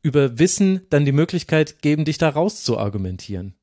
über 0.06 0.38
Wissen 0.38 0.86
dann 0.92 1.04
die 1.04 1.12
Möglichkeit 1.12 1.82
geben, 1.82 2.06
dich 2.06 2.20
da 2.20 2.30
raus 2.30 2.62
zu 2.62 2.78
argumentieren. 2.78 3.56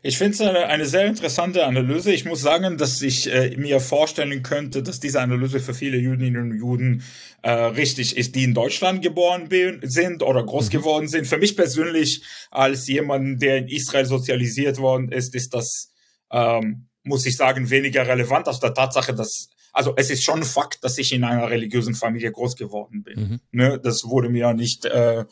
Ich 0.00 0.16
finde 0.16 0.34
es 0.34 0.40
eine, 0.40 0.66
eine, 0.66 0.86
sehr 0.86 1.06
interessante 1.06 1.66
Analyse. 1.66 2.12
Ich 2.12 2.24
muss 2.24 2.40
sagen, 2.40 2.78
dass 2.78 3.02
ich 3.02 3.30
äh, 3.30 3.56
mir 3.56 3.80
vorstellen 3.80 4.44
könnte, 4.44 4.84
dass 4.84 5.00
diese 5.00 5.20
Analyse 5.20 5.58
für 5.58 5.74
viele 5.74 5.98
Jüdinnen 5.98 6.52
und 6.52 6.56
Juden 6.56 7.02
äh, 7.42 7.50
richtig 7.50 8.16
ist, 8.16 8.36
die 8.36 8.44
in 8.44 8.54
Deutschland 8.54 9.02
geboren 9.02 9.48
sind 9.82 10.22
oder 10.22 10.46
groß 10.46 10.66
mhm. 10.66 10.70
geworden 10.70 11.08
sind. 11.08 11.26
Für 11.26 11.38
mich 11.38 11.56
persönlich, 11.56 12.22
als 12.52 12.86
jemand, 12.86 13.42
der 13.42 13.58
in 13.58 13.68
Israel 13.68 14.06
sozialisiert 14.06 14.78
worden 14.78 15.10
ist, 15.10 15.34
ist 15.34 15.52
das, 15.52 15.92
ähm, 16.30 16.86
muss 17.02 17.26
ich 17.26 17.36
sagen, 17.36 17.70
weniger 17.70 18.06
relevant 18.06 18.46
aus 18.46 18.60
der 18.60 18.72
Tatsache, 18.72 19.14
dass 19.14 19.48
also 19.80 19.94
es 19.96 20.10
ist 20.10 20.22
schon 20.22 20.42
Fakt, 20.42 20.84
dass 20.84 20.98
ich 20.98 21.10
in 21.14 21.24
einer 21.24 21.48
religiösen 21.48 21.94
Familie 21.94 22.30
groß 22.30 22.54
geworden 22.56 23.02
bin. 23.02 23.18
Mhm. 23.18 23.40
Ne, 23.50 23.80
das 23.82 24.04
wurde 24.04 24.28
mir 24.28 24.52
nicht, 24.52 24.84
äh, 24.84 25.24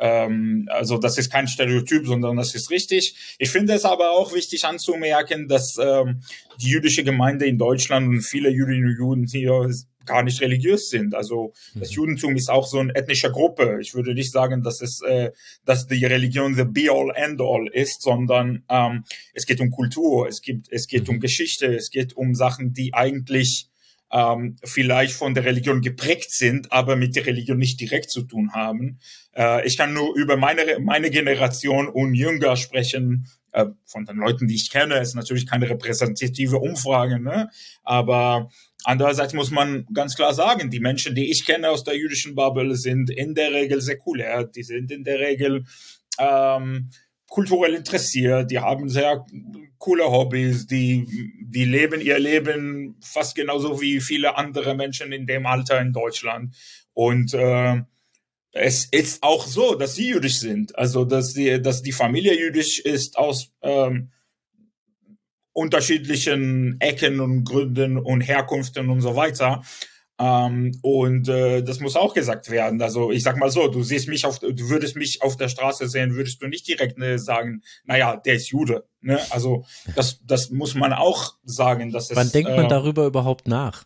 ähm, 0.00 0.68
also 0.72 0.98
das 0.98 1.18
ist 1.18 1.30
kein 1.30 1.46
Stereotyp, 1.46 2.04
sondern 2.08 2.36
das 2.36 2.56
ist 2.56 2.72
richtig. 2.72 3.36
Ich 3.38 3.50
finde 3.50 3.74
es 3.74 3.84
aber 3.84 4.10
auch 4.10 4.34
wichtig 4.34 4.64
anzumerken, 4.64 5.46
dass 5.46 5.78
ähm, 5.80 6.20
die 6.60 6.70
jüdische 6.70 7.04
Gemeinde 7.04 7.46
in 7.46 7.58
Deutschland 7.58 8.08
und 8.08 8.22
viele 8.22 8.50
Jüdinnen 8.50 8.86
und 8.86 8.98
Juden 8.98 9.26
hier 9.28 9.70
gar 10.04 10.24
nicht 10.24 10.40
religiös 10.40 10.90
sind. 10.90 11.14
Also 11.14 11.52
das 11.76 11.90
mhm. 11.90 11.94
Judentum 11.94 12.34
ist 12.34 12.50
auch 12.50 12.66
so 12.66 12.80
eine 12.80 12.92
ethnische 12.96 13.30
Gruppe. 13.30 13.78
Ich 13.80 13.94
würde 13.94 14.14
nicht 14.14 14.32
sagen, 14.32 14.64
dass 14.64 14.80
es, 14.80 15.00
äh, 15.02 15.30
dass 15.64 15.86
die 15.86 16.04
Religion 16.04 16.56
the 16.56 16.64
be 16.64 16.90
all 16.90 17.12
end 17.14 17.40
all 17.40 17.68
ist, 17.72 18.02
sondern 18.02 18.64
ähm, 18.68 19.04
es 19.32 19.46
geht 19.46 19.60
um 19.60 19.70
Kultur, 19.70 20.26
es 20.26 20.42
gibt, 20.42 20.72
es 20.72 20.88
geht 20.88 21.08
um 21.08 21.16
mhm. 21.16 21.20
Geschichte, 21.20 21.72
es 21.72 21.90
geht 21.90 22.16
um 22.16 22.34
Sachen, 22.34 22.72
die 22.72 22.94
eigentlich 22.94 23.68
ähm, 24.12 24.56
vielleicht 24.62 25.14
von 25.14 25.34
der 25.34 25.44
Religion 25.44 25.80
geprägt 25.80 26.30
sind, 26.30 26.70
aber 26.70 26.96
mit 26.96 27.16
der 27.16 27.26
Religion 27.26 27.58
nicht 27.58 27.80
direkt 27.80 28.10
zu 28.10 28.22
tun 28.22 28.52
haben. 28.52 28.98
Äh, 29.34 29.66
ich 29.66 29.76
kann 29.76 29.94
nur 29.94 30.14
über 30.14 30.36
meine, 30.36 30.78
meine 30.80 31.10
Generation 31.10 31.88
und 31.88 32.14
Jünger 32.14 32.56
sprechen, 32.56 33.26
äh, 33.52 33.66
von 33.84 34.04
den 34.04 34.16
Leuten, 34.16 34.48
die 34.48 34.54
ich 34.54 34.70
kenne. 34.70 34.98
Ist 34.98 35.14
natürlich 35.14 35.46
keine 35.46 35.68
repräsentative 35.68 36.58
Umfrage, 36.58 37.20
ne? 37.20 37.48
aber 37.82 38.50
andererseits 38.84 39.32
muss 39.32 39.50
man 39.50 39.86
ganz 39.92 40.14
klar 40.14 40.34
sagen, 40.34 40.70
die 40.70 40.80
Menschen, 40.80 41.14
die 41.14 41.30
ich 41.30 41.44
kenne 41.44 41.70
aus 41.70 41.84
der 41.84 41.96
jüdischen 41.96 42.34
Bubble, 42.34 42.76
sind 42.76 43.10
in 43.10 43.34
der 43.34 43.52
Regel 43.52 43.80
säkulär. 43.80 44.44
Die 44.44 44.62
sind 44.62 44.90
in 44.90 45.04
der 45.04 45.18
Regel 45.18 45.64
ähm, 46.18 46.90
kulturell 47.28 47.74
interessiert, 47.74 48.50
die 48.50 48.58
haben 48.58 48.88
sehr 48.90 49.24
coole 49.82 50.04
Hobbys, 50.04 50.68
die, 50.68 51.32
die 51.40 51.64
leben 51.64 52.00
ihr 52.00 52.20
Leben 52.20 52.94
fast 53.02 53.34
genauso 53.34 53.80
wie 53.80 54.00
viele 54.00 54.36
andere 54.36 54.76
Menschen 54.76 55.10
in 55.10 55.26
dem 55.26 55.44
Alter 55.44 55.80
in 55.80 55.92
Deutschland. 55.92 56.54
Und 56.94 57.34
äh, 57.34 57.82
es 58.52 58.84
ist 58.84 59.24
auch 59.24 59.44
so, 59.44 59.74
dass 59.74 59.96
sie 59.96 60.10
jüdisch 60.10 60.38
sind. 60.38 60.78
Also, 60.78 61.04
dass 61.04 61.34
die, 61.34 61.60
dass 61.60 61.82
die 61.82 61.90
Familie 61.90 62.38
jüdisch 62.38 62.78
ist 62.78 63.18
aus 63.18 63.50
ähm, 63.60 64.12
unterschiedlichen 65.52 66.76
Ecken 66.80 67.18
und 67.18 67.42
Gründen 67.42 67.98
und 67.98 68.20
Herkünften 68.20 68.88
und 68.88 69.00
so 69.00 69.16
weiter. 69.16 69.64
Ähm, 70.18 70.78
und 70.82 71.28
äh, 71.28 71.62
das 71.62 71.80
muss 71.80 71.96
auch 71.96 72.14
gesagt 72.14 72.50
werden. 72.50 72.80
Also 72.82 73.10
ich 73.10 73.22
sag 73.22 73.36
mal 73.38 73.50
so, 73.50 73.68
du 73.68 73.82
siehst 73.82 74.08
mich 74.08 74.24
auf, 74.24 74.38
du 74.38 74.68
würdest 74.68 74.96
mich 74.96 75.22
auf 75.22 75.36
der 75.36 75.48
Straße 75.48 75.88
sehen, 75.88 76.14
würdest 76.14 76.42
du 76.42 76.48
nicht 76.48 76.68
direkt 76.68 76.98
ne, 76.98 77.18
sagen, 77.18 77.62
naja, 77.84 78.16
der 78.16 78.34
ist 78.34 78.50
Jude. 78.50 78.84
Ne? 79.00 79.18
Also 79.30 79.64
das, 79.96 80.20
das 80.24 80.50
muss 80.50 80.74
man 80.74 80.92
auch 80.92 81.34
sagen. 81.44 81.90
Dass 81.92 82.10
es, 82.10 82.16
Wann 82.16 82.30
denkt 82.30 82.50
man 82.50 82.66
äh, 82.66 82.68
darüber 82.68 83.06
überhaupt 83.06 83.48
nach? 83.48 83.84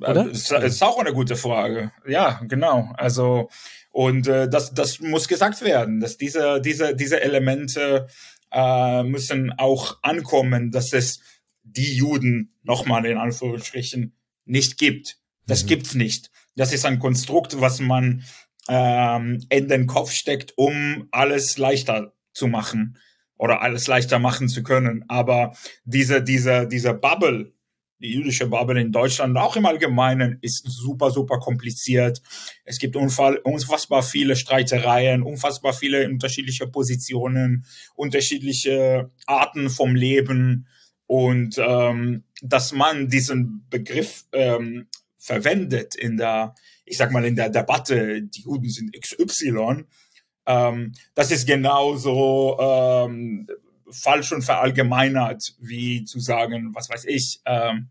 Äh, 0.00 0.10
Oder? 0.10 0.30
Ist, 0.30 0.50
ist 0.50 0.82
auch 0.82 0.98
eine 0.98 1.12
gute 1.12 1.36
Frage. 1.36 1.92
Ja, 2.06 2.40
genau. 2.48 2.90
Also 2.96 3.48
und 3.90 4.28
äh, 4.28 4.48
das, 4.48 4.72
das 4.72 5.00
muss 5.00 5.28
gesagt 5.28 5.62
werden, 5.62 6.00
dass 6.00 6.16
diese, 6.16 6.60
diese, 6.60 6.94
diese 6.94 7.20
Elemente 7.20 8.06
äh, 8.52 9.02
müssen 9.02 9.52
auch 9.58 9.98
ankommen, 10.02 10.70
dass 10.70 10.92
es 10.92 11.20
die 11.62 11.94
Juden 11.94 12.54
nochmal 12.62 13.06
in 13.06 13.18
Anführungsstrichen 13.18 14.16
nicht 14.44 14.78
gibt. 14.78 15.19
Das 15.50 15.64
mhm. 15.64 15.66
gibt's 15.66 15.94
nicht. 15.94 16.30
Das 16.56 16.72
ist 16.72 16.86
ein 16.86 16.98
Konstrukt, 16.98 17.60
was 17.60 17.80
man 17.80 18.24
ähm, 18.68 19.44
in 19.48 19.68
den 19.68 19.86
Kopf 19.86 20.12
steckt, 20.12 20.52
um 20.56 21.08
alles 21.10 21.58
leichter 21.58 22.14
zu 22.32 22.46
machen 22.46 22.98
oder 23.36 23.62
alles 23.62 23.86
leichter 23.86 24.18
machen 24.18 24.48
zu 24.48 24.62
können. 24.62 25.04
Aber 25.08 25.56
diese, 25.84 26.22
diese, 26.22 26.68
diese 26.68 26.94
Bubble, 26.94 27.52
die 27.98 28.12
jüdische 28.12 28.46
Bubble 28.46 28.80
in 28.80 28.92
Deutschland, 28.92 29.36
auch 29.36 29.56
im 29.56 29.66
Allgemeinen, 29.66 30.38
ist 30.40 30.64
super, 30.66 31.10
super 31.10 31.38
kompliziert. 31.38 32.22
Es 32.64 32.78
gibt 32.78 32.96
unfassbar 32.96 34.02
viele 34.02 34.36
Streitereien, 34.36 35.22
unfassbar 35.22 35.72
viele 35.72 36.06
unterschiedliche 36.08 36.66
Positionen, 36.66 37.66
unterschiedliche 37.94 39.10
Arten 39.26 39.68
vom 39.68 39.94
Leben. 39.94 40.66
Und 41.06 41.58
ähm, 41.58 42.22
dass 42.40 42.72
man 42.72 43.08
diesen 43.08 43.66
Begriff 43.68 44.26
ähm, 44.32 44.86
verwendet 45.20 45.94
in 45.94 46.16
der, 46.16 46.54
ich 46.84 46.96
sag 46.96 47.12
mal, 47.12 47.24
in 47.24 47.36
der 47.36 47.50
Debatte, 47.50 48.22
die 48.22 48.42
Juden 48.42 48.68
sind 48.68 48.92
XY, 48.98 49.84
ähm, 50.46 50.92
das 51.14 51.30
ist 51.30 51.46
genauso 51.46 52.58
ähm, 52.60 53.46
falsch 53.90 54.32
und 54.32 54.42
verallgemeinert, 54.42 55.54
wie 55.60 56.04
zu 56.04 56.18
sagen, 56.18 56.74
was 56.74 56.88
weiß 56.88 57.04
ich, 57.04 57.40
ähm, 57.44 57.90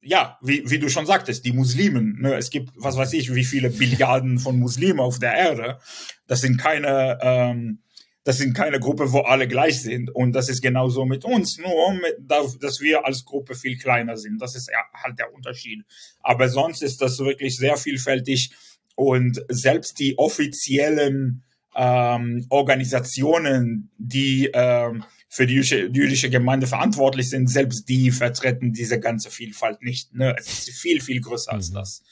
ja, 0.00 0.38
wie, 0.42 0.68
wie 0.68 0.78
du 0.78 0.88
schon 0.88 1.06
sagtest, 1.06 1.44
die 1.44 1.52
Muslimen. 1.52 2.20
Ne? 2.20 2.34
Es 2.34 2.50
gibt, 2.50 2.70
was 2.76 2.96
weiß 2.96 3.12
ich, 3.12 3.34
wie 3.34 3.44
viele 3.44 3.70
Billiarden 3.70 4.38
von 4.38 4.58
Muslimen 4.58 5.00
auf 5.00 5.18
der 5.18 5.34
Erde. 5.34 5.78
Das 6.26 6.40
sind 6.40 6.58
keine, 6.58 7.18
ähm, 7.22 7.82
das 8.24 8.38
sind 8.38 8.54
keine 8.54 8.78
Gruppe, 8.78 9.12
wo 9.12 9.20
alle 9.20 9.48
gleich 9.48 9.82
sind. 9.82 10.10
Und 10.14 10.32
das 10.32 10.48
ist 10.48 10.62
genauso 10.62 11.04
mit 11.04 11.24
uns, 11.24 11.58
nur 11.58 11.94
mit, 11.94 12.16
dass 12.28 12.80
wir 12.80 13.04
als 13.04 13.24
Gruppe 13.24 13.54
viel 13.54 13.76
kleiner 13.76 14.16
sind. 14.16 14.40
Das 14.40 14.54
ist 14.54 14.70
halt 14.94 15.18
der 15.18 15.34
Unterschied. 15.34 15.84
Aber 16.20 16.48
sonst 16.48 16.82
ist 16.82 17.02
das 17.02 17.18
wirklich 17.18 17.56
sehr 17.56 17.76
vielfältig. 17.76 18.50
Und 18.94 19.42
selbst 19.48 19.98
die 19.98 20.18
offiziellen 20.18 21.42
ähm, 21.74 22.46
Organisationen, 22.50 23.90
die 23.98 24.50
ähm, 24.52 25.04
für 25.28 25.46
die 25.46 25.54
jüdische, 25.54 25.90
die 25.90 26.00
jüdische 26.00 26.30
Gemeinde 26.30 26.66
verantwortlich 26.66 27.30
sind, 27.30 27.48
selbst 27.48 27.88
die 27.88 28.10
vertreten 28.10 28.72
diese 28.72 29.00
ganze 29.00 29.30
Vielfalt 29.30 29.82
nicht. 29.82 30.14
Ne? 30.14 30.36
Es 30.38 30.46
ist 30.46 30.70
viel, 30.78 31.00
viel 31.00 31.20
größer 31.20 31.52
als 31.52 31.70
mhm. 31.70 31.74
das. 31.74 32.02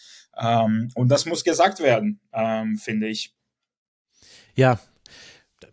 Ähm, 0.40 0.90
und 0.94 1.08
das 1.08 1.26
muss 1.26 1.44
gesagt 1.44 1.80
werden, 1.80 2.20
ähm, 2.32 2.78
finde 2.78 3.08
ich. 3.08 3.34
Ja, 4.56 4.80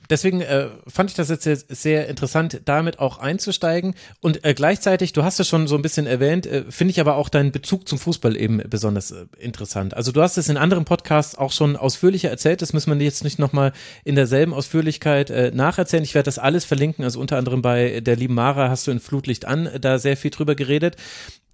deswegen 0.10 0.41
äh, 0.41 0.70
fand 0.88 1.10
ich 1.10 1.15
das 1.15 1.30
jetzt 1.30 1.43
sehr, 1.43 1.58
sehr, 1.70 2.08
interessant, 2.08 2.62
damit 2.65 3.00
auch 3.00 3.20
einzusteigen. 3.20 3.96
Und 4.22 4.43
äh, 4.46 4.54
gleichzeitig, 4.54 5.13
du 5.13 5.24
hast 5.24 5.39
es 5.39 5.48
schon 5.48 5.67
so 5.67 5.76
ein 5.76 5.82
bisschen 5.82 6.08
erwähnt, 6.08 6.46
äh, 6.46 6.63
finde 6.70 6.91
ich 6.91 7.00
aber 7.00 7.15
auch 7.15 7.30
deinen 7.30 7.52
Bezug 7.52 7.88
zum 7.88 7.98
Fußball 7.98 8.36
eben 8.36 8.62
besonders 8.70 9.12
äh, 9.12 9.26
interessant. 9.39 9.96
Also 9.96 10.12
du 10.12 10.22
hast 10.22 10.38
es 10.38 10.50
in 10.50 10.58
anderen 10.58 10.86
Podcasts 10.86 11.38
auch 11.38 11.52
schon 11.52 11.76
ausführlicher 11.76 12.30
erzählt, 12.30 12.62
das 12.62 12.74
müssen 12.74 12.98
wir 12.98 13.06
jetzt 13.06 13.24
nicht 13.24 13.39
nochmal 13.39 13.74
in 14.04 14.15
derselben 14.15 14.54
Ausführlichkeit 14.54 15.30
äh, 15.30 15.52
nacherzählen. 15.54 16.04
Ich 16.04 16.15
werde 16.15 16.26
das 16.26 16.39
alles 16.39 16.65
verlinken, 16.65 17.04
also 17.04 17.20
unter 17.20 17.38
anderem 17.38 17.62
bei 17.62 18.02
der 18.02 18.15
lieben 18.15 18.34
Mara 18.34 18.70
hast 18.70 18.88
du 18.88 18.91
in 18.91 19.00
Flutlicht 19.00 19.46
an 19.46 19.70
da 19.82 20.00
sehr 20.00 20.17
viel 20.17 20.32
drüber 20.32 20.56
geredet. 20.56 20.96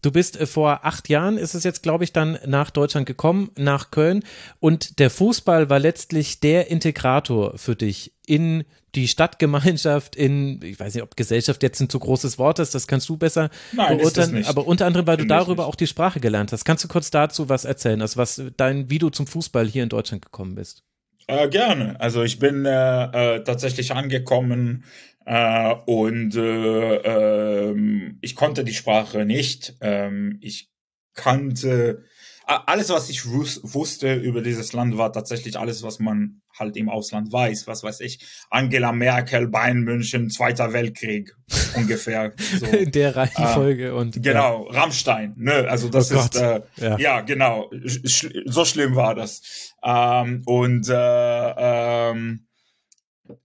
Du 0.03 0.11
bist 0.11 0.39
äh, 0.39 0.45
vor 0.45 0.85
acht 0.85 1.09
Jahren, 1.09 1.39
ist 1.39 1.55
es 1.55 1.63
jetzt, 1.63 1.81
glaube 1.81 2.03
ich, 2.03 2.13
dann 2.13 2.37
nach 2.45 2.69
Deutschland 2.69 3.07
gekommen, 3.07 3.49
nach 3.57 3.89
Köln. 3.89 4.23
Und 4.59 4.99
der 4.99 5.09
Fußball 5.09 5.71
war 5.71 5.79
letztlich 5.79 6.39
der 6.39 6.69
Integrator 6.69 7.57
für 7.57 7.75
dich 7.75 8.13
in 8.27 8.65
die 8.95 9.07
Stadtgemeinschaft, 9.07 10.15
in, 10.15 10.61
ich 10.61 10.79
weiß 10.79 10.93
nicht, 10.93 11.03
ob 11.03 11.15
Gesellschaft 11.15 11.63
jetzt 11.63 11.79
ein 11.79 11.89
zu 11.89 11.97
großes 11.97 12.37
Wort 12.37 12.59
ist, 12.59 12.75
das 12.75 12.85
kannst 12.85 13.09
du 13.09 13.17
besser 13.17 13.49
Nein, 13.71 13.97
beurteilen. 13.97 14.45
Aber 14.45 14.67
unter 14.67 14.85
anderem, 14.85 15.07
weil 15.07 15.17
Find 15.17 15.31
du 15.31 15.33
darüber 15.33 15.65
auch 15.65 15.75
die 15.75 15.87
Sprache 15.87 16.19
gelernt 16.19 16.51
hast. 16.51 16.63
Kannst 16.63 16.83
du 16.83 16.87
kurz 16.87 17.09
dazu 17.09 17.49
was 17.49 17.65
erzählen, 17.65 18.01
also 18.01 18.17
was 18.17 18.41
dein, 18.57 18.91
wie 18.91 18.99
du 18.99 19.09
zum 19.09 19.25
Fußball 19.25 19.67
hier 19.67 19.81
in 19.81 19.89
Deutschland 19.89 20.23
gekommen 20.23 20.53
bist? 20.53 20.83
Äh, 21.27 21.47
gerne. 21.47 21.99
Also 21.99 22.23
ich 22.23 22.39
bin 22.39 22.65
äh, 22.65 23.37
äh, 23.37 23.43
tatsächlich 23.43 23.93
angekommen 23.93 24.83
äh, 25.25 25.75
und 25.85 26.35
äh, 26.35 26.95
äh, 26.95 28.13
ich 28.21 28.35
konnte 28.35 28.63
die 28.63 28.73
Sprache 28.73 29.25
nicht. 29.25 29.75
Ähm, 29.81 30.37
ich 30.41 30.69
kannte 31.13 32.03
alles, 32.45 32.89
was 32.89 33.09
ich 33.09 33.25
wus 33.29 33.61
wusste 33.63 34.15
über 34.15 34.41
dieses 34.41 34.73
Land, 34.73 34.97
war 34.97 35.13
tatsächlich 35.13 35.57
alles, 35.57 35.81
was 35.83 35.99
man 35.99 36.41
halt 36.57 36.75
im 36.75 36.89
Ausland 36.89 37.31
weiß. 37.31 37.67
Was 37.67 37.83
weiß 37.83 38.01
ich, 38.01 38.19
Angela 38.49 38.91
Merkel, 38.91 39.47
Bayern 39.47 39.81
München, 39.81 40.29
Zweiter 40.29 40.73
Weltkrieg 40.73 41.33
ungefähr. 41.75 42.33
So. 42.59 42.65
In 42.65 42.91
der 42.91 43.15
Reihenfolge 43.15 43.87
äh, 43.87 43.91
und 43.91 44.21
genau 44.21 44.67
ja. 44.71 44.79
Rammstein. 44.79 45.33
Ne, 45.37 45.67
also 45.69 45.89
das 45.89 46.11
oh 46.11 46.19
ist 46.19 46.35
äh, 46.35 46.61
ja. 46.77 46.97
ja. 46.97 47.21
genau. 47.21 47.71
Sch 47.85 48.27
so 48.45 48.65
schlimm 48.65 48.95
war 48.95 49.15
das. 49.15 49.73
Ähm, 49.83 50.41
und 50.45 50.89
äh, 50.89 51.53
ähm, 51.57 52.45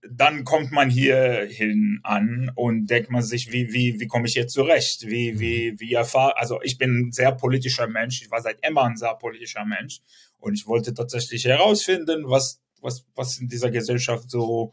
dann 0.09 0.43
kommt 0.43 0.71
man 0.71 0.89
hier 0.89 1.47
hin 1.49 1.99
an 2.03 2.51
und 2.55 2.87
denkt 2.87 3.09
man 3.09 3.21
sich, 3.21 3.51
wie, 3.51 3.73
wie, 3.73 3.99
wie 3.99 4.07
komme 4.07 4.27
ich 4.27 4.33
hier 4.33 4.47
zurecht? 4.47 5.07
Wie, 5.07 5.39
wie, 5.39 5.75
wie 5.79 5.93
erfahre, 5.93 6.37
also 6.37 6.61
ich 6.61 6.77
bin 6.77 7.07
ein 7.07 7.11
sehr 7.11 7.31
politischer 7.31 7.87
Mensch. 7.87 8.21
Ich 8.21 8.31
war 8.31 8.41
seit 8.41 8.65
immer 8.65 8.83
ein 8.83 8.97
sehr 8.97 9.15
politischer 9.15 9.65
Mensch. 9.65 9.99
Und 10.39 10.53
ich 10.53 10.67
wollte 10.67 10.93
tatsächlich 10.93 11.45
herausfinden, 11.45 12.23
was, 12.25 12.61
was, 12.81 13.05
was 13.15 13.37
in 13.39 13.47
dieser 13.47 13.71
Gesellschaft 13.71 14.29
so, 14.29 14.71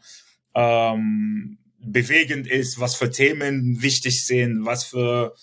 ähm, 0.55 1.57
bewegend 1.79 2.47
ist, 2.47 2.79
was 2.79 2.95
für 2.95 3.11
Themen 3.11 3.81
wichtig 3.81 4.25
sind, 4.25 4.65
was 4.65 4.83
für, 4.83 5.33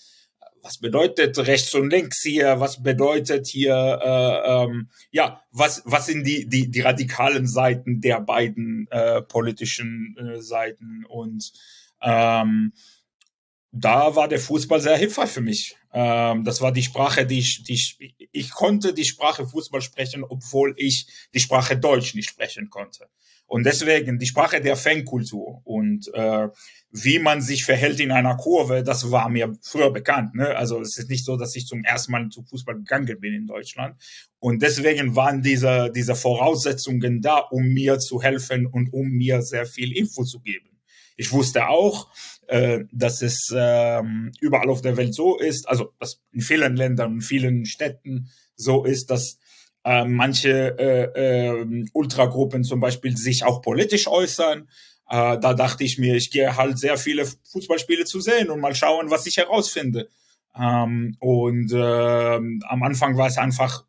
was 0.64 0.78
bedeutet 0.78 1.38
rechts 1.38 1.74
und 1.74 1.90
links 1.90 2.22
hier, 2.22 2.58
was 2.58 2.82
bedeutet 2.82 3.46
hier, 3.46 3.74
äh, 4.02 4.64
ähm, 4.64 4.88
ja, 5.10 5.42
was, 5.50 5.82
was 5.84 6.06
sind 6.06 6.26
die, 6.26 6.48
die, 6.48 6.70
die 6.70 6.80
radikalen 6.80 7.46
Seiten 7.46 8.00
der 8.00 8.22
beiden 8.22 8.88
äh, 8.90 9.20
politischen 9.20 10.16
äh, 10.16 10.40
Seiten 10.40 11.04
und 11.06 11.52
ähm, 12.00 12.72
da 13.72 14.16
war 14.16 14.26
der 14.26 14.38
Fußball 14.38 14.80
sehr 14.80 14.96
hilfreich 14.96 15.30
für 15.30 15.42
mich. 15.42 15.76
Ähm, 15.92 16.44
das 16.44 16.62
war 16.62 16.72
die 16.72 16.82
Sprache, 16.82 17.26
die 17.26 17.40
ich, 17.40 17.62
die 17.64 17.74
ich, 17.74 17.98
ich 18.32 18.50
konnte 18.50 18.94
die 18.94 19.04
Sprache 19.04 19.46
Fußball 19.46 19.82
sprechen, 19.82 20.24
obwohl 20.24 20.74
ich 20.78 21.06
die 21.34 21.40
Sprache 21.40 21.76
Deutsch 21.76 22.14
nicht 22.14 22.30
sprechen 22.30 22.70
konnte. 22.70 23.10
Und 23.46 23.64
deswegen 23.64 24.18
die 24.18 24.26
Sprache 24.26 24.60
der 24.60 24.76
Fankultur 24.76 25.60
und 25.64 26.12
äh, 26.14 26.48
wie 26.90 27.18
man 27.18 27.42
sich 27.42 27.64
verhält 27.64 28.00
in 28.00 28.12
einer 28.12 28.36
Kurve, 28.36 28.82
das 28.82 29.10
war 29.10 29.28
mir 29.28 29.52
früher 29.62 29.90
bekannt. 29.92 30.34
Ne? 30.34 30.56
Also 30.56 30.80
es 30.80 30.96
ist 30.96 31.10
nicht 31.10 31.24
so, 31.24 31.36
dass 31.36 31.54
ich 31.56 31.66
zum 31.66 31.84
ersten 31.84 32.12
Mal 32.12 32.28
zu 32.28 32.42
Fußball 32.42 32.76
gegangen 32.76 33.18
bin 33.20 33.34
in 33.34 33.46
Deutschland. 33.46 33.96
Und 34.38 34.62
deswegen 34.62 35.16
waren 35.16 35.42
diese, 35.42 35.90
diese 35.94 36.14
Voraussetzungen 36.14 37.20
da, 37.20 37.38
um 37.38 37.68
mir 37.68 37.98
zu 37.98 38.22
helfen 38.22 38.66
und 38.66 38.92
um 38.92 39.08
mir 39.08 39.42
sehr 39.42 39.66
viel 39.66 39.96
Info 39.96 40.24
zu 40.24 40.40
geben. 40.40 40.70
Ich 41.16 41.32
wusste 41.32 41.68
auch, 41.68 42.08
äh, 42.46 42.84
dass 42.92 43.22
es 43.22 43.50
äh, 43.54 44.02
überall 44.40 44.70
auf 44.70 44.82
der 44.82 44.96
Welt 44.96 45.14
so 45.14 45.38
ist, 45.38 45.68
also 45.68 45.92
dass 45.98 46.22
in 46.32 46.40
vielen 46.40 46.76
Ländern 46.76 47.14
und 47.14 47.22
vielen 47.22 47.66
Städten 47.66 48.30
so 48.56 48.84
ist, 48.84 49.10
dass 49.10 49.38
äh, 49.84 50.04
manche 50.04 50.78
äh, 50.78 51.50
äh, 51.50 51.86
Ultragruppen 51.92 52.64
zum 52.64 52.80
Beispiel 52.80 53.16
sich 53.16 53.44
auch 53.44 53.62
politisch 53.62 54.08
äußern 54.08 54.68
äh, 55.08 55.38
da 55.38 55.54
dachte 55.54 55.84
ich 55.84 55.98
mir, 55.98 56.16
ich 56.16 56.30
gehe 56.30 56.56
halt 56.56 56.78
sehr 56.78 56.96
viele 56.96 57.26
Fußballspiele 57.52 58.04
zu 58.04 58.20
sehen 58.20 58.50
und 58.50 58.60
mal 58.60 58.74
schauen, 58.74 59.10
was 59.10 59.26
ich 59.26 59.36
herausfinde. 59.36 60.08
Ähm, 60.56 61.16
und 61.20 61.72
äh, 61.72 62.36
am 62.36 62.82
Anfang 62.82 63.16
war 63.16 63.26
es 63.26 63.38
einfach 63.38 63.84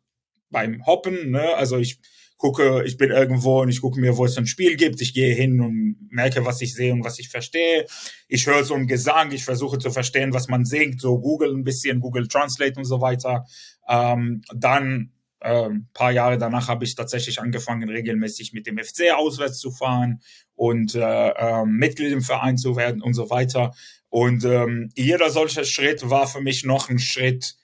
beim 0.50 0.84
Hoppen, 0.84 1.30
ne? 1.30 1.54
also 1.54 1.78
ich 1.78 1.98
gucke, 2.36 2.84
ich 2.84 2.98
bin 2.98 3.10
irgendwo 3.10 3.62
und 3.62 3.70
ich 3.70 3.80
gucke 3.80 3.98
mir, 3.98 4.16
wo 4.18 4.26
es 4.26 4.36
ein 4.36 4.46
Spiel 4.46 4.76
gibt. 4.76 5.00
Ich 5.00 5.14
gehe 5.14 5.34
hin 5.34 5.60
und 5.60 5.96
merke, 6.10 6.44
was 6.44 6.60
ich 6.60 6.74
sehe 6.74 6.92
und 6.92 7.02
was 7.02 7.18
ich 7.18 7.30
verstehe. 7.30 7.86
Ich 8.28 8.46
höre 8.46 8.62
so 8.62 8.74
einen 8.74 8.86
Gesang, 8.86 9.32
ich 9.32 9.44
versuche 9.44 9.78
zu 9.78 9.90
verstehen, 9.90 10.34
was 10.34 10.48
man 10.48 10.66
singt, 10.66 11.00
so 11.00 11.18
Google 11.18 11.54
ein 11.54 11.64
bisschen, 11.64 12.00
Google 12.00 12.28
Translate 12.28 12.78
und 12.78 12.84
so 12.84 13.00
weiter. 13.00 13.46
Ähm, 13.88 14.42
dann 14.54 15.12
ein 15.40 15.72
ähm, 15.72 15.88
paar 15.92 16.12
Jahre 16.12 16.38
danach 16.38 16.68
habe 16.68 16.84
ich 16.84 16.94
tatsächlich 16.94 17.40
angefangen, 17.40 17.88
regelmäßig 17.88 18.52
mit 18.52 18.66
dem 18.66 18.78
FC 18.78 19.14
auswärts 19.14 19.58
zu 19.58 19.70
fahren 19.70 20.22
und 20.54 20.94
äh, 20.94 21.00
äh, 21.00 21.64
Mitglied 21.66 22.12
im 22.12 22.22
Verein 22.22 22.56
zu 22.56 22.76
werden 22.76 23.02
und 23.02 23.14
so 23.14 23.28
weiter. 23.28 23.74
Und 24.08 24.44
ähm, 24.44 24.90
jeder 24.94 25.30
solche 25.30 25.64
Schritt 25.64 26.08
war 26.08 26.26
für 26.26 26.40
mich 26.40 26.64
noch 26.64 26.88
ein 26.88 26.98
Schritt 26.98 27.56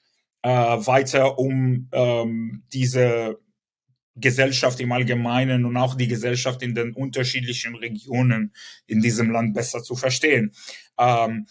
äh, 0.42 0.48
weiter, 0.50 1.38
um 1.38 1.88
ähm, 1.92 2.64
diese 2.72 3.38
Gesellschaft 4.14 4.78
im 4.80 4.92
Allgemeinen 4.92 5.64
und 5.64 5.76
auch 5.76 5.94
die 5.94 6.08
Gesellschaft 6.08 6.62
in 6.62 6.74
den 6.74 6.92
unterschiedlichen 6.92 7.74
Regionen 7.76 8.52
in 8.86 9.00
diesem 9.00 9.30
Land 9.30 9.54
besser 9.54 9.82
zu 9.82 9.96
verstehen. 9.96 10.52
Ähm, 10.98 11.46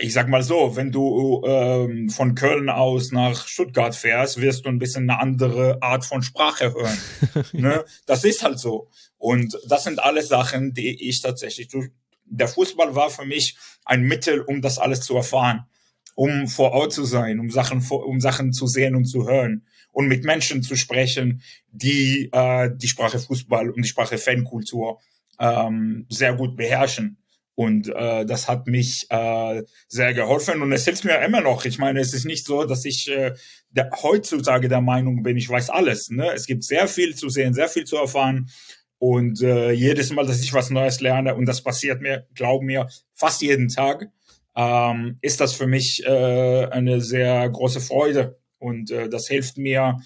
ich 0.00 0.12
sag 0.12 0.28
mal 0.28 0.42
so, 0.42 0.76
wenn 0.76 0.92
du 0.92 1.42
ähm, 1.44 2.08
von 2.08 2.34
Köln 2.34 2.68
aus 2.68 3.10
nach 3.10 3.48
Stuttgart 3.48 3.94
fährst, 3.94 4.40
wirst 4.40 4.64
du 4.64 4.68
ein 4.68 4.78
bisschen 4.78 5.10
eine 5.10 5.20
andere 5.20 5.82
Art 5.82 6.04
von 6.04 6.22
Sprache 6.22 6.72
hören. 6.72 6.98
ne? 7.52 7.84
Das 8.06 8.24
ist 8.24 8.42
halt 8.42 8.58
so. 8.58 8.88
Und 9.18 9.58
das 9.68 9.84
sind 9.84 9.98
alles 10.00 10.28
Sachen, 10.28 10.74
die 10.74 11.08
ich 11.08 11.22
tatsächlich 11.22 11.68
durch, 11.68 11.90
der 12.24 12.48
Fußball 12.48 12.94
war 12.94 13.10
für 13.10 13.24
mich 13.24 13.56
ein 13.84 14.02
Mittel, 14.02 14.40
um 14.40 14.62
das 14.62 14.78
alles 14.78 15.00
zu 15.00 15.16
erfahren, 15.16 15.66
um 16.14 16.46
vor 16.46 16.70
Ort 16.72 16.92
zu 16.92 17.04
sein, 17.04 17.40
um 17.40 17.50
Sachen, 17.50 17.84
um 17.90 18.20
Sachen 18.20 18.52
zu 18.52 18.66
sehen 18.66 18.94
und 18.94 19.06
zu 19.06 19.28
hören 19.28 19.66
und 19.90 20.06
mit 20.06 20.24
Menschen 20.24 20.62
zu 20.62 20.76
sprechen, 20.76 21.42
die 21.70 22.28
äh, 22.32 22.70
die 22.74 22.88
Sprache 22.88 23.18
Fußball 23.18 23.70
und 23.70 23.82
die 23.82 23.88
Sprache 23.88 24.18
Fankultur 24.18 25.00
ähm, 25.40 26.06
sehr 26.08 26.34
gut 26.34 26.56
beherrschen. 26.56 27.18
Und 27.56 27.88
äh, 27.88 28.26
das 28.26 28.48
hat 28.48 28.66
mich 28.66 29.06
äh, 29.10 29.62
sehr 29.88 30.12
geholfen 30.12 30.60
und 30.60 30.72
es 30.72 30.84
hilft 30.84 31.04
mir 31.04 31.20
immer 31.24 31.40
noch. 31.40 31.64
Ich 31.64 31.78
meine, 31.78 32.00
es 32.00 32.12
ist 32.12 32.24
nicht 32.24 32.46
so, 32.46 32.64
dass 32.64 32.84
ich 32.84 33.08
äh, 33.08 33.34
der, 33.70 33.90
heutzutage 34.02 34.68
der 34.68 34.80
Meinung 34.80 35.22
bin, 35.22 35.36
ich 35.36 35.48
weiß 35.48 35.70
alles. 35.70 36.10
Ne? 36.10 36.32
Es 36.32 36.46
gibt 36.46 36.64
sehr 36.64 36.88
viel 36.88 37.14
zu 37.14 37.28
sehen, 37.28 37.54
sehr 37.54 37.68
viel 37.68 37.84
zu 37.84 37.96
erfahren. 37.96 38.50
Und 38.98 39.42
äh, 39.42 39.70
jedes 39.70 40.10
Mal, 40.10 40.26
dass 40.26 40.40
ich 40.40 40.52
was 40.52 40.70
Neues 40.70 41.00
lerne, 41.00 41.34
und 41.34 41.46
das 41.46 41.62
passiert 41.62 42.00
mir, 42.00 42.26
glaub 42.34 42.62
mir, 42.62 42.88
fast 43.12 43.42
jeden 43.42 43.68
Tag, 43.68 44.08
ähm, 44.56 45.18
ist 45.20 45.40
das 45.40 45.52
für 45.52 45.66
mich 45.66 46.04
äh, 46.04 46.66
eine 46.66 47.00
sehr 47.00 47.48
große 47.48 47.80
Freude. 47.80 48.38
Und 48.58 48.90
äh, 48.90 49.08
das 49.08 49.28
hilft 49.28 49.58
mir, 49.58 49.98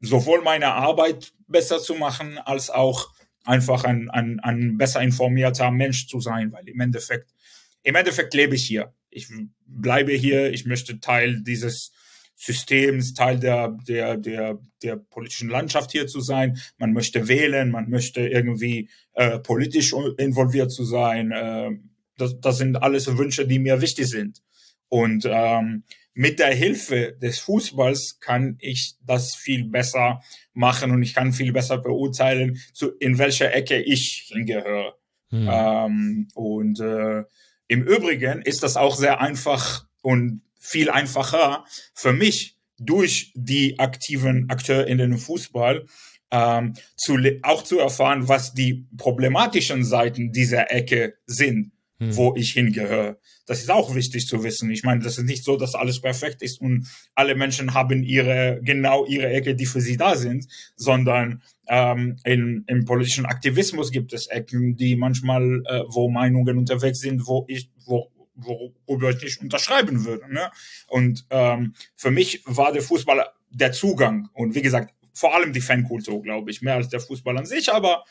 sowohl 0.00 0.42
meine 0.42 0.74
Arbeit 0.74 1.32
besser 1.46 1.80
zu 1.80 1.94
machen, 1.94 2.38
als 2.38 2.70
auch 2.70 3.11
einfach 3.44 3.84
ein, 3.84 4.10
ein, 4.10 4.40
ein 4.40 4.76
besser 4.78 5.02
informierter 5.02 5.70
Mensch 5.70 6.06
zu 6.06 6.20
sein, 6.20 6.52
weil 6.52 6.68
im 6.68 6.80
Endeffekt, 6.80 7.34
im 7.82 7.94
Endeffekt 7.94 8.34
lebe 8.34 8.54
ich 8.54 8.64
hier. 8.64 8.94
Ich 9.10 9.28
bleibe 9.66 10.12
hier, 10.12 10.52
ich 10.52 10.64
möchte 10.66 11.00
Teil 11.00 11.42
dieses 11.42 11.92
Systems, 12.36 13.14
Teil 13.14 13.38
der, 13.38 13.76
der, 13.86 14.16
der, 14.16 14.58
der 14.82 14.96
politischen 14.96 15.48
Landschaft 15.48 15.92
hier 15.92 16.06
zu 16.06 16.20
sein. 16.20 16.58
Man 16.78 16.92
möchte 16.92 17.28
wählen, 17.28 17.70
man 17.70 17.88
möchte 17.88 18.26
irgendwie 18.26 18.88
äh, 19.14 19.38
politisch 19.38 19.94
involviert 20.18 20.72
zu 20.72 20.84
sein. 20.84 21.30
Äh, 21.30 21.70
das, 22.16 22.40
das 22.40 22.58
sind 22.58 22.76
alles 22.82 23.06
Wünsche, 23.16 23.46
die 23.46 23.58
mir 23.58 23.80
wichtig 23.80 24.08
sind. 24.08 24.42
Und 24.88 25.24
ähm, 25.26 25.84
mit 26.14 26.38
der 26.38 26.54
Hilfe 26.54 27.16
des 27.20 27.38
Fußballs 27.40 28.18
kann 28.20 28.56
ich 28.60 28.94
das 29.04 29.34
viel 29.34 29.64
besser 29.64 30.22
machen 30.52 30.90
und 30.90 31.02
ich 31.02 31.14
kann 31.14 31.32
viel 31.32 31.52
besser 31.52 31.78
beurteilen, 31.78 32.58
zu, 32.72 32.90
in 32.98 33.18
welcher 33.18 33.54
Ecke 33.54 33.80
ich 33.80 34.28
hingehöre. 34.32 34.96
Hm. 35.30 35.48
Ähm, 35.50 36.28
und 36.34 36.80
äh, 36.80 37.24
im 37.68 37.82
Übrigen 37.82 38.42
ist 38.42 38.62
das 38.62 38.76
auch 38.76 38.96
sehr 38.96 39.20
einfach 39.20 39.86
und 40.02 40.42
viel 40.58 40.90
einfacher 40.90 41.64
für 41.94 42.12
mich 42.12 42.58
durch 42.78 43.32
die 43.34 43.78
aktiven 43.78 44.50
Akteure 44.50 44.86
in 44.86 44.98
den 44.98 45.16
Fußball 45.16 45.86
ähm, 46.30 46.74
zu, 46.96 47.16
auch 47.42 47.62
zu 47.62 47.78
erfahren, 47.78 48.28
was 48.28 48.54
die 48.54 48.86
problematischen 48.96 49.84
Seiten 49.84 50.32
dieser 50.32 50.70
Ecke 50.72 51.14
sind, 51.26 51.72
hm. 52.02 52.16
wo 52.16 52.34
ich 52.34 52.52
hingehöre. 52.52 53.18
Das 53.46 53.60
ist 53.60 53.70
auch 53.70 53.94
wichtig 53.94 54.26
zu 54.26 54.42
wissen. 54.42 54.70
Ich 54.70 54.82
meine, 54.82 55.02
das 55.02 55.18
ist 55.18 55.24
nicht 55.24 55.44
so, 55.44 55.56
dass 55.56 55.74
alles 55.74 56.00
perfekt 56.00 56.42
ist 56.42 56.60
und 56.60 56.88
alle 57.14 57.34
Menschen 57.34 57.74
haben 57.74 58.02
ihre, 58.02 58.60
genau 58.62 59.06
ihre 59.06 59.28
Ecke, 59.28 59.54
die 59.54 59.66
für 59.66 59.80
sie 59.80 59.96
da 59.96 60.16
sind, 60.16 60.46
sondern 60.76 61.42
ähm, 61.68 62.16
in, 62.24 62.64
im 62.66 62.84
politischen 62.84 63.24
Aktivismus 63.24 63.92
gibt 63.92 64.12
es 64.12 64.26
Ecken, 64.26 64.76
die 64.76 64.96
manchmal, 64.96 65.62
äh, 65.66 65.82
wo 65.88 66.08
Meinungen 66.08 66.58
unterwegs 66.58 67.00
sind, 67.00 67.26
wo 67.26 67.44
ich, 67.48 67.70
wo, 67.86 68.10
worüber 68.34 69.10
ich 69.10 69.22
nicht 69.22 69.40
unterschreiben 69.40 70.04
würde. 70.04 70.32
Ne? 70.32 70.50
Und 70.88 71.24
ähm, 71.30 71.74
für 71.94 72.10
mich 72.10 72.42
war 72.46 72.72
der 72.72 72.82
Fußball 72.82 73.24
der 73.50 73.72
Zugang 73.72 74.28
und 74.32 74.54
wie 74.54 74.62
gesagt, 74.62 74.92
vor 75.12 75.34
allem 75.34 75.52
die 75.52 75.60
Fankultur, 75.60 76.22
glaube 76.22 76.50
ich, 76.50 76.62
mehr 76.62 76.76
als 76.76 76.88
der 76.88 77.00
Fußball 77.00 77.36
an 77.36 77.44
sich, 77.44 77.72
aber 77.72 78.04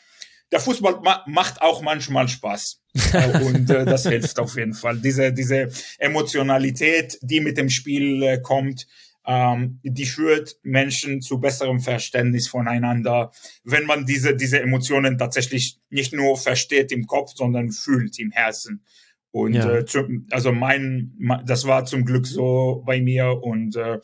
der 0.52 0.60
Fußball 0.60 1.00
ma 1.02 1.24
macht 1.26 1.60
auch 1.62 1.82
manchmal 1.82 2.28
Spaß. 2.28 2.82
Und 3.44 3.70
äh, 3.70 3.84
das 3.84 4.06
hilft 4.06 4.38
auf 4.38 4.56
jeden 4.56 4.74
Fall. 4.74 4.98
Diese, 4.98 5.32
diese 5.32 5.68
Emotionalität, 5.98 7.18
die 7.22 7.40
mit 7.40 7.56
dem 7.56 7.70
Spiel 7.70 8.22
äh, 8.22 8.40
kommt, 8.40 8.86
ähm, 9.24 9.80
die 9.82 10.04
führt 10.04 10.56
Menschen 10.62 11.22
zu 11.22 11.40
besserem 11.40 11.80
Verständnis 11.80 12.48
voneinander, 12.48 13.32
wenn 13.64 13.86
man 13.86 14.04
diese, 14.04 14.36
diese 14.36 14.60
Emotionen 14.60 15.16
tatsächlich 15.16 15.78
nicht 15.90 16.12
nur 16.12 16.36
versteht 16.36 16.92
im 16.92 17.06
Kopf, 17.06 17.32
sondern 17.34 17.70
fühlt 17.70 18.18
im 18.18 18.30
Herzen. 18.30 18.84
Und 19.30 19.54
ja. 19.54 19.76
äh, 19.76 19.84
zu, 19.86 20.06
also 20.30 20.52
mein, 20.52 21.16
das 21.46 21.66
war 21.66 21.86
zum 21.86 22.04
Glück 22.04 22.26
so 22.26 22.82
bei 22.84 23.00
mir. 23.00 23.42
Und 23.42 23.76
äh, 23.76 24.00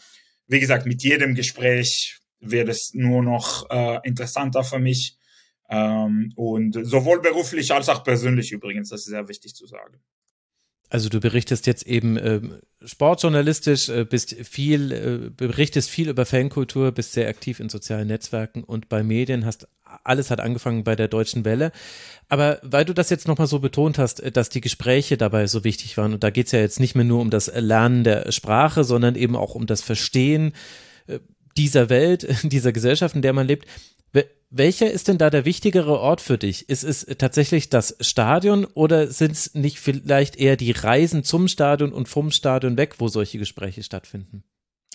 wie 0.46 0.60
gesagt, 0.60 0.86
mit 0.86 1.02
jedem 1.02 1.34
Gespräch 1.34 2.20
wird 2.40 2.68
es 2.68 2.92
nur 2.94 3.22
noch 3.22 3.68
äh, 3.70 3.98
interessanter 4.04 4.64
für 4.64 4.78
mich. 4.78 5.17
Ähm, 5.68 6.32
und 6.36 6.78
sowohl 6.82 7.20
beruflich 7.20 7.72
als 7.72 7.88
auch 7.88 8.04
persönlich 8.04 8.52
übrigens, 8.52 8.88
das 8.90 9.00
ist 9.00 9.06
sehr 9.06 9.28
wichtig 9.28 9.54
zu 9.54 9.66
sagen. 9.66 10.00
Also 10.90 11.10
du 11.10 11.20
berichtest 11.20 11.66
jetzt 11.66 11.86
eben 11.86 12.16
äh, 12.16 12.40
sportjournalistisch, 12.82 13.90
äh, 13.90 14.04
bist 14.04 14.34
viel, 14.34 14.92
äh, 14.92 15.30
berichtest 15.30 15.90
viel 15.90 16.08
über 16.08 16.24
Fankultur, 16.24 16.92
bist 16.92 17.12
sehr 17.12 17.28
aktiv 17.28 17.60
in 17.60 17.68
sozialen 17.68 18.08
Netzwerken 18.08 18.64
und 18.64 18.88
bei 18.88 19.02
Medien 19.02 19.44
hast 19.44 19.68
alles 20.04 20.30
hat 20.30 20.40
angefangen 20.40 20.84
bei 20.84 20.96
der 20.96 21.08
Deutschen 21.08 21.44
Welle. 21.44 21.72
Aber 22.28 22.58
weil 22.62 22.84
du 22.84 22.92
das 22.92 23.10
jetzt 23.10 23.28
nochmal 23.28 23.46
so 23.46 23.58
betont 23.58 23.98
hast, 23.98 24.20
äh, 24.20 24.32
dass 24.32 24.48
die 24.48 24.60
Gespräche 24.60 25.16
dabei 25.16 25.46
so 25.46 25.64
wichtig 25.64 25.96
waren, 25.96 26.14
und 26.14 26.24
da 26.24 26.30
geht 26.30 26.46
es 26.46 26.52
ja 26.52 26.60
jetzt 26.60 26.80
nicht 26.80 26.94
mehr 26.94 27.04
nur 27.04 27.20
um 27.20 27.30
das 27.30 27.52
Lernen 27.54 28.04
der 28.04 28.32
Sprache, 28.32 28.84
sondern 28.84 29.14
eben 29.14 29.36
auch 29.36 29.54
um 29.54 29.66
das 29.66 29.82
Verstehen 29.82 30.52
äh, 31.06 31.18
dieser 31.56 31.90
Welt, 31.90 32.26
dieser 32.44 32.72
Gesellschaft, 32.72 33.14
in 33.14 33.22
der 33.22 33.32
man 33.32 33.46
lebt. 33.46 33.66
Welcher 34.50 34.90
ist 34.90 35.08
denn 35.08 35.18
da 35.18 35.28
der 35.28 35.44
wichtigere 35.44 35.98
Ort 36.00 36.22
für 36.22 36.38
dich? 36.38 36.70
Ist 36.70 36.82
es 36.82 37.04
tatsächlich 37.18 37.68
das 37.68 37.96
Stadion 38.00 38.64
oder 38.64 39.08
sind 39.08 39.32
es 39.32 39.54
nicht 39.54 39.78
vielleicht 39.78 40.36
eher 40.36 40.56
die 40.56 40.72
Reisen 40.72 41.22
zum 41.22 41.48
Stadion 41.48 41.92
und 41.92 42.08
vom 42.08 42.30
Stadion 42.30 42.78
weg, 42.78 42.94
wo 42.98 43.08
solche 43.08 43.38
Gespräche 43.38 43.82
stattfinden? 43.82 44.44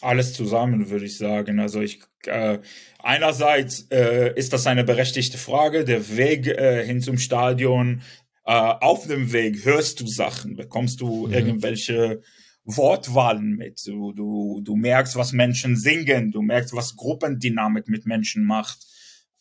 Alles 0.02 0.34
zusammen, 0.34 0.90
würde 0.90 1.06
ich 1.06 1.18
sagen. 1.18 1.60
Also 1.60 1.82
ich 1.82 2.02
äh, 2.26 2.60
einerseits 2.98 3.88
äh, 3.92 4.34
ist 4.36 4.54
das 4.54 4.66
eine 4.66 4.84
berechtigte 4.84 5.38
Frage. 5.38 5.86
Der 5.86 6.18
Weg 6.18 6.48
äh, 6.48 6.84
hin 6.84 7.00
zum 7.00 7.20
Stadion, 7.20 8.02
äh, 8.46 8.52
auf 8.52 9.08
dem 9.08 9.32
Weg 9.34 9.64
hörst 9.66 10.00
du 10.00 10.08
Sachen, 10.08 10.56
bekommst 10.56 11.00
du 11.00 11.28
mhm. 11.28 11.34
irgendwelche 11.34 12.22
Wortwahlen 12.66 13.56
mit. 13.56 13.86
Du, 13.86 14.14
du, 14.14 14.62
du 14.64 14.76
merkst, 14.76 15.16
was 15.16 15.32
Menschen 15.32 15.76
singen, 15.76 16.32
du 16.32 16.42
merkst, 16.42 16.74
was 16.74 16.96
Gruppendynamik 16.96 17.88
mit 17.88 18.08
Menschen 18.08 18.46
macht. 18.46 18.80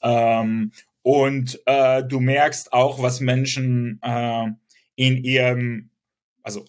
Ähm, 0.02 0.72
und 1.02 1.60
äh, 1.66 2.04
du 2.04 2.20
merkst 2.20 2.72
auch, 2.72 3.02
was 3.02 3.20
Menschen 3.20 4.00
äh, 4.02 4.46
in 4.94 5.24
ihrem, 5.24 5.90
also 6.42 6.64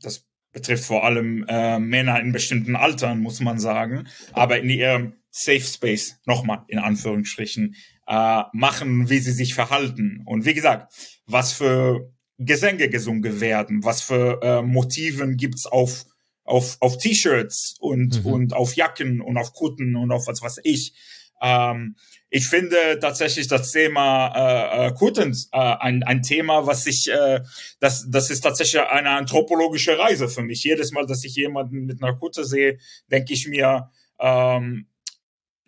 das 0.00 0.26
betrifft 0.52 0.84
vor 0.84 1.04
allem 1.04 1.44
äh, 1.48 1.78
Männer 1.78 2.20
in 2.20 2.32
bestimmten 2.32 2.76
Altern, 2.76 3.20
muss 3.20 3.40
man 3.40 3.58
sagen, 3.58 4.06
aber 4.32 4.58
in 4.58 4.70
ihrem 4.70 5.14
Safe 5.30 5.60
Space, 5.60 6.20
nochmal 6.26 6.64
in 6.68 6.78
Anführungsstrichen, 6.78 7.74
äh, 8.06 8.42
machen, 8.52 9.08
wie 9.08 9.18
sie 9.18 9.32
sich 9.32 9.54
verhalten. 9.54 10.22
Und 10.26 10.44
wie 10.44 10.54
gesagt, 10.54 10.92
was 11.26 11.52
für 11.52 12.12
Gesänge 12.38 12.88
gesungen 12.88 13.40
werden, 13.40 13.84
was 13.84 14.02
für 14.02 14.40
äh, 14.42 14.62
Motiven 14.62 15.36
gibt's 15.36 15.66
auf 15.66 16.04
auf 16.44 16.76
auf 16.80 16.98
T-Shirts 16.98 17.76
und 17.78 18.24
mhm. 18.24 18.32
und 18.32 18.52
auf 18.52 18.74
Jacken 18.74 19.20
und 19.20 19.38
auf 19.38 19.52
Kutten 19.52 19.96
und 19.96 20.10
auf 20.10 20.26
was 20.26 20.42
weiß 20.42 20.60
ich. 20.64 20.92
Ähm, 21.40 21.96
ich 22.34 22.48
finde 22.48 22.98
tatsächlich 22.98 23.46
das 23.46 23.72
Thema 23.72 24.32
äh, 24.34 24.86
äh, 24.86 24.92
Kutens 24.94 25.50
äh, 25.52 25.58
ein, 25.58 26.02
ein 26.02 26.22
Thema, 26.22 26.66
was 26.66 26.86
ich, 26.86 27.10
äh, 27.10 27.42
das, 27.78 28.06
das 28.08 28.30
ist 28.30 28.40
tatsächlich 28.40 28.80
eine 28.80 29.10
anthropologische 29.10 29.98
Reise 29.98 30.30
für 30.30 30.42
mich. 30.42 30.64
Jedes 30.64 30.92
Mal, 30.92 31.04
dass 31.04 31.24
ich 31.24 31.36
jemanden 31.36 31.84
mit 31.84 32.02
einer 32.02 32.16
Kutte 32.16 32.46
sehe, 32.46 32.78
denke 33.10 33.34
ich 33.34 33.46
mir, 33.46 33.90
ähm, 34.18 34.86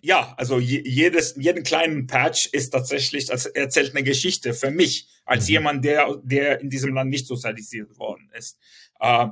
ja, 0.01 0.33
also 0.39 0.59
jedes, 0.59 1.35
jeden 1.37 1.65
kleinen 1.65 2.07
Patch 2.07 2.49
ist 2.53 2.71
tatsächlich, 2.71 3.27
das 3.27 3.45
erzählt 3.45 3.95
eine 3.95 4.03
Geschichte 4.03 4.55
für 4.55 4.71
mich, 4.71 5.07
als 5.27 5.49
mhm. 5.49 5.53
jemand, 5.53 5.85
der, 5.85 6.19
der 6.23 6.63
in 6.63 6.71
diesem 6.71 6.95
Land 6.95 7.11
nicht 7.11 7.27
sozialisiert 7.27 7.99
worden 7.99 8.31
ist. 8.35 8.59
Äh, 9.01 9.27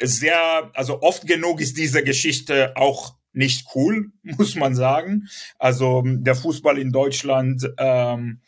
sehr, 0.00 0.72
also 0.74 1.00
oft 1.00 1.28
genug 1.28 1.60
ist 1.60 1.78
diese 1.78 2.02
Geschichte 2.02 2.76
auch 2.76 3.14
nicht 3.32 3.66
cool, 3.74 4.10
muss 4.22 4.54
man 4.54 4.74
sagen. 4.74 5.28
Also 5.58 6.02
der 6.04 6.34
Fußball 6.34 6.78
in 6.78 6.92
Deutschland 6.92 7.68
ähm, 7.78 8.40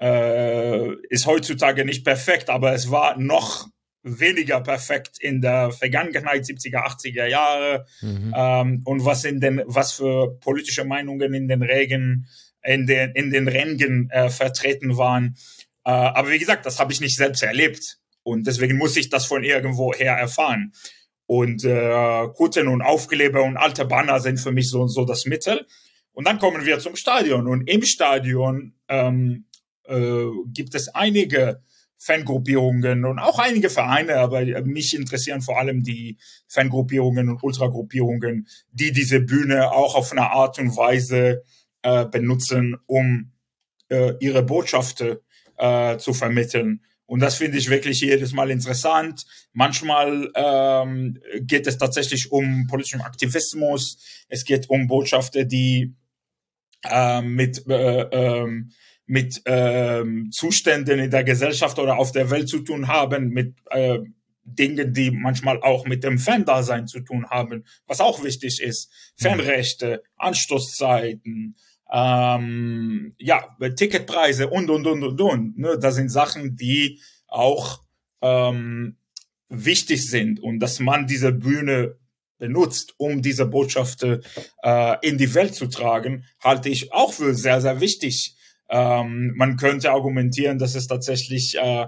äh, 0.00 0.94
ist 1.08 1.26
heutzutage 1.26 1.84
nicht 1.84 2.04
perfekt, 2.04 2.50
aber 2.50 2.72
es 2.72 2.90
war 2.90 3.18
noch 3.18 3.68
weniger 4.02 4.60
perfekt 4.60 5.18
in 5.20 5.40
der 5.40 5.72
Vergangenheit 5.72 6.44
70er, 6.44 6.86
80er 6.86 7.26
Jahre 7.26 7.86
mhm. 8.00 8.32
ähm, 8.36 8.82
und 8.84 9.04
was 9.04 9.24
in 9.24 9.40
den 9.40 9.62
was 9.66 9.92
für 9.92 10.38
politische 10.40 10.84
Meinungen 10.84 11.34
in 11.34 11.48
den 11.48 11.62
Regen 11.62 12.28
in 12.62 12.86
den 12.86 13.10
in 13.12 13.30
den 13.30 13.48
Rängen 13.48 14.08
äh, 14.10 14.30
vertreten 14.30 14.96
waren. 14.96 15.36
Äh, 15.84 15.90
aber 15.90 16.30
wie 16.30 16.38
gesagt, 16.38 16.64
das 16.64 16.78
habe 16.78 16.92
ich 16.92 17.00
nicht 17.00 17.16
selbst 17.16 17.42
erlebt 17.42 17.98
und 18.22 18.46
deswegen 18.46 18.78
muss 18.78 18.96
ich 18.96 19.08
das 19.10 19.26
von 19.26 19.42
irgendwo 19.42 19.92
her 19.92 20.14
erfahren. 20.14 20.72
Und 21.28 21.62
äh, 21.62 22.26
Kutten 22.34 22.68
und 22.68 22.80
Aufkleber 22.80 23.42
und 23.42 23.58
alte 23.58 23.84
Banner 23.84 24.18
sind 24.18 24.40
für 24.40 24.50
mich 24.50 24.70
so, 24.70 24.86
so 24.86 25.04
das 25.04 25.26
Mittel. 25.26 25.66
Und 26.12 26.26
dann 26.26 26.38
kommen 26.38 26.64
wir 26.64 26.78
zum 26.78 26.96
Stadion. 26.96 27.46
Und 27.46 27.68
im 27.68 27.82
Stadion 27.82 28.72
ähm, 28.88 29.44
äh, 29.84 30.24
gibt 30.46 30.74
es 30.74 30.88
einige 30.88 31.60
Fangruppierungen 31.98 33.04
und 33.04 33.18
auch 33.18 33.38
einige 33.38 33.68
Vereine, 33.68 34.16
aber 34.16 34.40
mich 34.62 34.96
interessieren 34.96 35.42
vor 35.42 35.58
allem 35.58 35.82
die 35.82 36.16
Fangruppierungen 36.46 37.28
und 37.28 37.42
Ultragruppierungen, 37.42 38.48
die 38.72 38.92
diese 38.92 39.20
Bühne 39.20 39.70
auch 39.70 39.96
auf 39.96 40.12
eine 40.12 40.30
Art 40.30 40.58
und 40.58 40.76
Weise 40.76 41.42
äh, 41.82 42.06
benutzen, 42.06 42.76
um 42.86 43.32
äh, 43.90 44.14
ihre 44.20 44.42
Botschaften 44.44 45.18
äh, 45.58 45.98
zu 45.98 46.14
vermitteln. 46.14 46.84
Und 47.08 47.20
das 47.20 47.36
finde 47.36 47.56
ich 47.56 47.70
wirklich 47.70 48.02
jedes 48.02 48.34
Mal 48.34 48.50
interessant. 48.50 49.24
Manchmal 49.54 50.30
ähm, 50.34 51.18
geht 51.40 51.66
es 51.66 51.78
tatsächlich 51.78 52.30
um 52.30 52.66
politischen 52.66 53.00
Aktivismus. 53.00 53.96
Es 54.28 54.44
geht 54.44 54.68
um 54.68 54.86
Botschaften, 54.86 55.48
die 55.48 55.94
äh, 56.84 57.22
mit 57.22 57.66
äh, 57.66 58.02
äh, 58.02 58.62
mit 59.06 59.40
äh, 59.46 60.04
Zuständen 60.30 60.98
in 60.98 61.10
der 61.10 61.24
Gesellschaft 61.24 61.78
oder 61.78 61.96
auf 61.96 62.12
der 62.12 62.28
Welt 62.28 62.46
zu 62.46 62.58
tun 62.58 62.88
haben, 62.88 63.30
mit 63.30 63.56
äh, 63.70 64.00
Dingen, 64.44 64.92
die 64.92 65.10
manchmal 65.10 65.62
auch 65.62 65.86
mit 65.86 66.04
dem 66.04 66.18
Fan-Dasein 66.18 66.86
zu 66.86 67.00
tun 67.00 67.26
haben, 67.30 67.64
was 67.86 68.02
auch 68.02 68.22
wichtig 68.22 68.60
ist. 68.60 68.92
Fanrechte, 69.16 70.02
Anstoßzeiten, 70.16 71.56
ähm, 71.90 73.14
ja, 73.18 73.56
Ticketpreise 73.76 74.48
und, 74.48 74.70
und, 74.70 74.86
und, 74.86 75.02
und, 75.02 75.20
und. 75.20 75.58
Ne? 75.58 75.78
Das 75.78 75.94
sind 75.94 76.10
Sachen, 76.10 76.56
die 76.56 77.00
auch 77.26 77.82
ähm, 78.22 78.96
wichtig 79.48 80.08
sind 80.08 80.40
und 80.40 80.60
dass 80.60 80.80
man 80.80 81.06
diese 81.06 81.32
Bühne 81.32 81.96
benutzt, 82.38 82.94
um 82.98 83.20
diese 83.20 83.46
Botschaft 83.46 84.04
äh, 84.04 84.96
in 85.02 85.18
die 85.18 85.34
Welt 85.34 85.54
zu 85.54 85.66
tragen, 85.66 86.24
halte 86.40 86.68
ich 86.68 86.92
auch 86.92 87.12
für 87.12 87.34
sehr, 87.34 87.60
sehr 87.60 87.80
wichtig. 87.80 88.36
Ähm, 88.68 89.32
man 89.34 89.56
könnte 89.56 89.90
argumentieren, 89.90 90.58
dass 90.58 90.74
es 90.74 90.86
tatsächlich, 90.86 91.56
äh, 91.58 91.86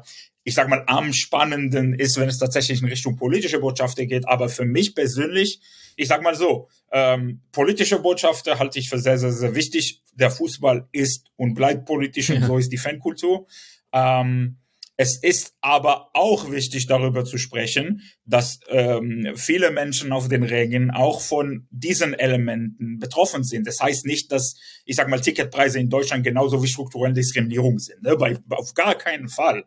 ich 0.50 0.56
sag 0.56 0.68
mal, 0.68 0.82
am 0.88 1.12
spannenden 1.12 1.94
ist, 1.94 2.18
wenn 2.18 2.28
es 2.28 2.38
tatsächlich 2.38 2.82
in 2.82 2.88
Richtung 2.88 3.14
politische 3.14 3.60
Botschaften 3.60 4.08
geht. 4.08 4.26
Aber 4.26 4.48
für 4.48 4.64
mich 4.64 4.96
persönlich, 4.96 5.60
ich 5.94 6.08
sag 6.08 6.24
mal 6.24 6.34
so, 6.34 6.68
ähm, 6.90 7.40
politische 7.52 8.00
Botschaften 8.00 8.58
halte 8.58 8.80
ich 8.80 8.88
für 8.88 8.98
sehr, 8.98 9.16
sehr, 9.16 9.30
sehr 9.30 9.54
wichtig. 9.54 10.02
Der 10.12 10.32
Fußball 10.32 10.88
ist 10.90 11.30
und 11.36 11.54
bleibt 11.54 11.86
politisch 11.86 12.30
und 12.30 12.42
so 12.42 12.58
ist 12.58 12.72
die 12.72 12.78
Fankultur. 12.78 13.46
Ähm, 13.92 14.56
es 15.02 15.16
ist 15.16 15.54
aber 15.62 16.10
auch 16.12 16.50
wichtig, 16.50 16.86
darüber 16.86 17.24
zu 17.24 17.38
sprechen, 17.38 18.02
dass 18.26 18.60
ähm, 18.68 19.32
viele 19.34 19.70
Menschen 19.70 20.12
auf 20.12 20.28
den 20.28 20.42
Rängen 20.42 20.90
auch 20.90 21.22
von 21.22 21.66
diesen 21.70 22.12
Elementen 22.12 22.98
betroffen 22.98 23.42
sind. 23.42 23.66
Das 23.66 23.80
heißt 23.80 24.04
nicht, 24.04 24.30
dass, 24.30 24.56
ich 24.84 24.96
sag 24.96 25.08
mal, 25.08 25.18
Ticketpreise 25.18 25.80
in 25.80 25.88
Deutschland 25.88 26.22
genauso 26.22 26.62
wie 26.62 26.66
strukturelle 26.66 27.14
Diskriminierung 27.14 27.78
sind. 27.78 28.02
Ne? 28.02 28.14
Bei, 28.16 28.36
auf 28.50 28.74
gar 28.74 28.94
keinen 28.94 29.30
Fall. 29.30 29.64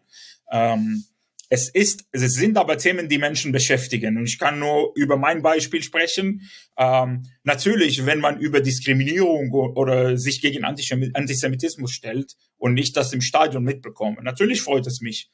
Ähm, 0.52 1.04
es 1.50 1.70
ist, 1.70 2.06
es 2.12 2.34
sind 2.34 2.58
aber 2.58 2.80
Themen, 2.80 3.10
die 3.10 3.20
Menschen 3.20 3.52
beschäftigen. 3.52 4.18
Und 4.18 4.26
ich 4.26 4.40
kann 4.40 4.58
nur 4.58 4.92
über 4.96 5.18
mein 5.18 5.44
Beispiel 5.44 5.84
sprechen. 5.84 6.50
Ähm, 6.78 7.28
natürlich, 7.44 8.08
wenn 8.08 8.20
man 8.20 8.40
über 8.40 8.60
Diskriminierung 8.60 9.52
oder 9.52 10.18
sich 10.18 10.42
gegen 10.42 10.64
Antisemitismus 10.64 11.92
stellt 11.92 12.34
und 12.58 12.74
nicht 12.74 12.98
das 12.98 13.14
im 13.14 13.22
Stadion 13.22 13.64
mitbekomme, 13.64 14.24
natürlich 14.24 14.62
freut 14.64 14.88
es 14.88 15.02
mich. 15.02 15.30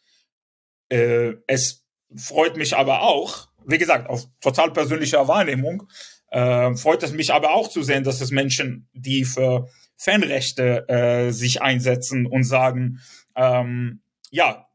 Äh, 0.89 1.35
es 1.47 1.85
freut 2.13 2.57
mich 2.57 2.75
aber 2.75 3.03
auch, 3.03 3.47
wie 3.65 3.77
gesagt, 3.77 4.09
auf 4.09 4.27
total 4.41 4.73
persönlicher 4.73 5.25
Wahrnehmung, 5.29 5.83
äh, 6.31 6.75
freut 6.75 7.01
es 7.03 7.13
mich 7.13 7.31
aber 7.31 7.53
auch 7.53 7.69
zu 7.69 7.81
sehen, 7.81 8.03
dass 8.03 8.19
es 8.19 8.31
Menschen, 8.31 8.89
die 8.93 9.23
für 9.23 9.69
Fanrechte 9.95 10.87
äh, 10.89 11.31
sich 11.31 11.61
einsetzen 11.61 12.25
und 12.25 12.43
sagen, 12.43 12.99
ähm, 13.35 14.01
ja, 14.31 14.68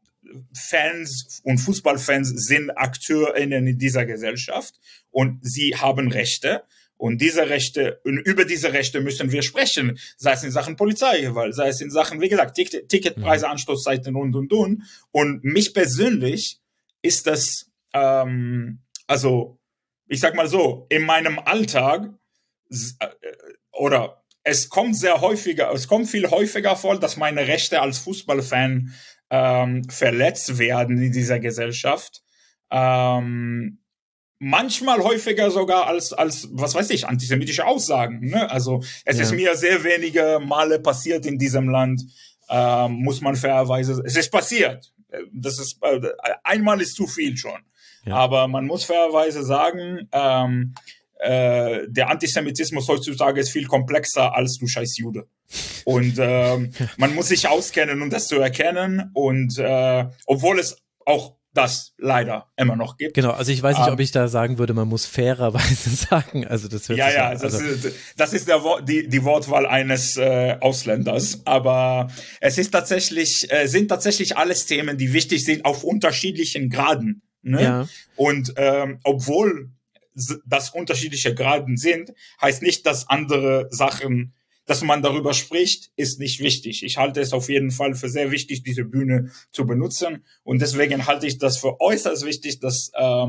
Fans 0.53 1.41
und 1.43 1.57
Fußballfans 1.59 2.29
sind 2.47 2.71
AkteurInnen 2.71 3.67
in 3.67 3.77
dieser 3.77 4.05
Gesellschaft 4.05 4.75
und 5.11 5.39
sie 5.41 5.75
haben 5.75 6.11
Rechte. 6.11 6.63
Und 6.97 7.19
diese 7.19 7.49
Rechte, 7.49 7.99
über 8.03 8.45
diese 8.45 8.71
Rechte 8.71 9.01
müssen 9.01 9.31
wir 9.31 9.41
sprechen, 9.41 9.99
sei 10.17 10.31
es 10.31 10.43
in 10.43 10.51
Sachen 10.51 10.77
Polizeigewalt, 10.77 11.53
sei 11.53 11.67
es 11.67 11.81
in 11.81 11.91
Sachen, 11.91 12.21
wie 12.21 12.29
gesagt, 12.29 12.55
Ticket, 12.55 12.87
Ticketpreise. 12.87 13.49
Anstoßzeiten 13.49 14.15
und, 14.15 14.33
und, 14.33 14.53
und. 14.53 14.83
Und 15.11 15.43
mich 15.43 15.73
persönlich 15.73 16.61
ist 17.01 17.27
das, 17.27 17.69
ähm, 17.93 18.79
also, 19.07 19.59
ich 20.07 20.21
sag 20.21 20.35
mal 20.35 20.47
so, 20.47 20.85
in 20.89 21.03
meinem 21.03 21.37
Alltag, 21.39 22.13
äh, 22.71 23.07
oder 23.73 24.23
es 24.43 24.69
kommt 24.69 24.97
sehr 24.97 25.21
häufiger, 25.21 25.73
es 25.73 25.87
kommt 25.87 26.07
viel 26.07 26.29
häufiger 26.29 26.75
vor, 26.75 26.99
dass 26.99 27.17
meine 27.17 27.47
Rechte 27.47 27.81
als 27.81 27.97
Fußballfan 27.97 28.93
ähm, 29.35 29.83
verletzt 29.89 30.57
werden 30.57 30.97
in 31.01 31.11
dieser 31.11 31.39
Gesellschaft. 31.39 32.21
Ähm, 32.71 33.79
manchmal 34.39 34.99
häufiger 35.03 35.51
sogar 35.51 35.87
als, 35.87 36.13
als, 36.13 36.47
was 36.51 36.73
weiß 36.73 36.89
ich, 36.91 37.07
antisemitische 37.07 37.65
Aussagen. 37.65 38.21
Ne? 38.21 38.49
Also 38.49 38.81
es 39.03 39.17
ja. 39.17 39.23
ist 39.23 39.33
mir 39.33 39.55
sehr 39.55 39.83
wenige 39.83 40.39
Male 40.43 40.79
passiert 40.79 41.25
in 41.25 41.37
diesem 41.37 41.69
Land, 41.69 42.01
ähm, 42.49 42.93
muss 43.03 43.21
man 43.21 43.35
fairerweise, 43.35 44.01
es 44.05 44.15
ist 44.15 44.31
passiert. 44.31 44.93
Das 45.33 45.59
ist, 45.59 45.79
äh, 45.81 45.99
einmal 46.43 46.81
ist 46.81 46.95
zu 46.95 47.07
viel 47.07 47.35
schon. 47.35 47.59
Ja. 48.05 48.15
Aber 48.15 48.47
man 48.47 48.65
muss 48.67 48.85
fairerweise 48.85 49.43
sagen, 49.43 50.07
ähm, 50.11 50.75
äh, 51.19 51.81
der 51.87 52.09
Antisemitismus 52.09 52.87
heutzutage 52.87 53.39
ist 53.39 53.49
viel 53.49 53.67
komplexer 53.67 54.35
als 54.35 54.57
du 54.57 54.67
scheiß 54.67 54.97
Jude. 54.97 55.27
Und 55.85 56.15
ähm, 56.19 56.71
man 56.97 57.15
muss 57.15 57.29
sich 57.29 57.47
auskennen, 57.47 58.01
um 58.01 58.09
das 58.09 58.27
zu 58.27 58.35
erkennen. 58.39 59.11
Und 59.13 59.57
äh, 59.57 60.05
obwohl 60.25 60.59
es 60.59 60.77
auch 61.05 61.35
das 61.55 61.93
leider 61.97 62.51
immer 62.57 62.75
noch 62.75 62.97
gibt. 62.97 63.13
Genau, 63.13 63.31
also 63.31 63.51
ich 63.51 63.63
weiß 63.63 63.77
nicht, 63.77 63.87
um, 63.87 63.93
ob 63.93 63.99
ich 64.01 64.11
da 64.11 64.27
sagen 64.27 64.57
würde, 64.57 64.73
man 64.73 64.87
muss 64.87 65.05
fairerweise 65.05 65.89
sagen. 66.09 66.45
Also 66.45 66.67
das 66.67 66.89
hört 66.89 66.99
ja, 66.99 67.05
sich 67.07 67.15
ja, 67.15 67.25
an, 67.27 67.31
also. 67.31 67.45
das, 67.45 67.61
ist, 67.61 67.95
das 68.17 68.33
ist 68.33 68.47
der, 68.47 68.61
die, 68.83 69.07
die 69.07 69.23
Wortwahl 69.23 69.65
eines 69.65 70.17
äh, 70.17 70.57
Ausländers. 70.59 71.41
Aber 71.45 72.09
es 72.41 72.57
ist 72.57 72.71
tatsächlich, 72.71 73.47
äh, 73.51 73.67
sind 73.67 73.87
tatsächlich 73.87 74.37
alles 74.37 74.65
Themen, 74.65 74.97
die 74.97 75.13
wichtig 75.13 75.45
sind 75.45 75.63
auf 75.63 75.83
unterschiedlichen 75.83 76.69
Graden. 76.69 77.21
Ne? 77.41 77.63
Ja. 77.63 77.87
Und 78.17 78.53
ähm, 78.57 78.99
obwohl 79.03 79.69
das 80.45 80.69
unterschiedliche 80.69 81.35
Graden 81.35 81.77
sind, 81.77 82.13
heißt 82.41 82.61
nicht, 82.61 82.85
dass 82.85 83.09
andere 83.09 83.67
Sachen, 83.69 84.33
dass 84.65 84.81
man 84.81 85.01
darüber 85.01 85.33
spricht, 85.33 85.91
ist 85.95 86.19
nicht 86.19 86.39
wichtig. 86.39 86.83
Ich 86.83 86.97
halte 86.97 87.21
es 87.21 87.33
auf 87.33 87.49
jeden 87.49 87.71
Fall 87.71 87.93
für 87.93 88.09
sehr 88.09 88.31
wichtig, 88.31 88.63
diese 88.63 88.85
Bühne 88.85 89.31
zu 89.51 89.65
benutzen. 89.65 90.25
Und 90.43 90.61
deswegen 90.61 91.05
halte 91.05 91.27
ich 91.27 91.37
das 91.37 91.57
für 91.57 91.79
äußerst 91.79 92.25
wichtig, 92.25 92.59
dass 92.59 92.91
äh, 92.93 93.27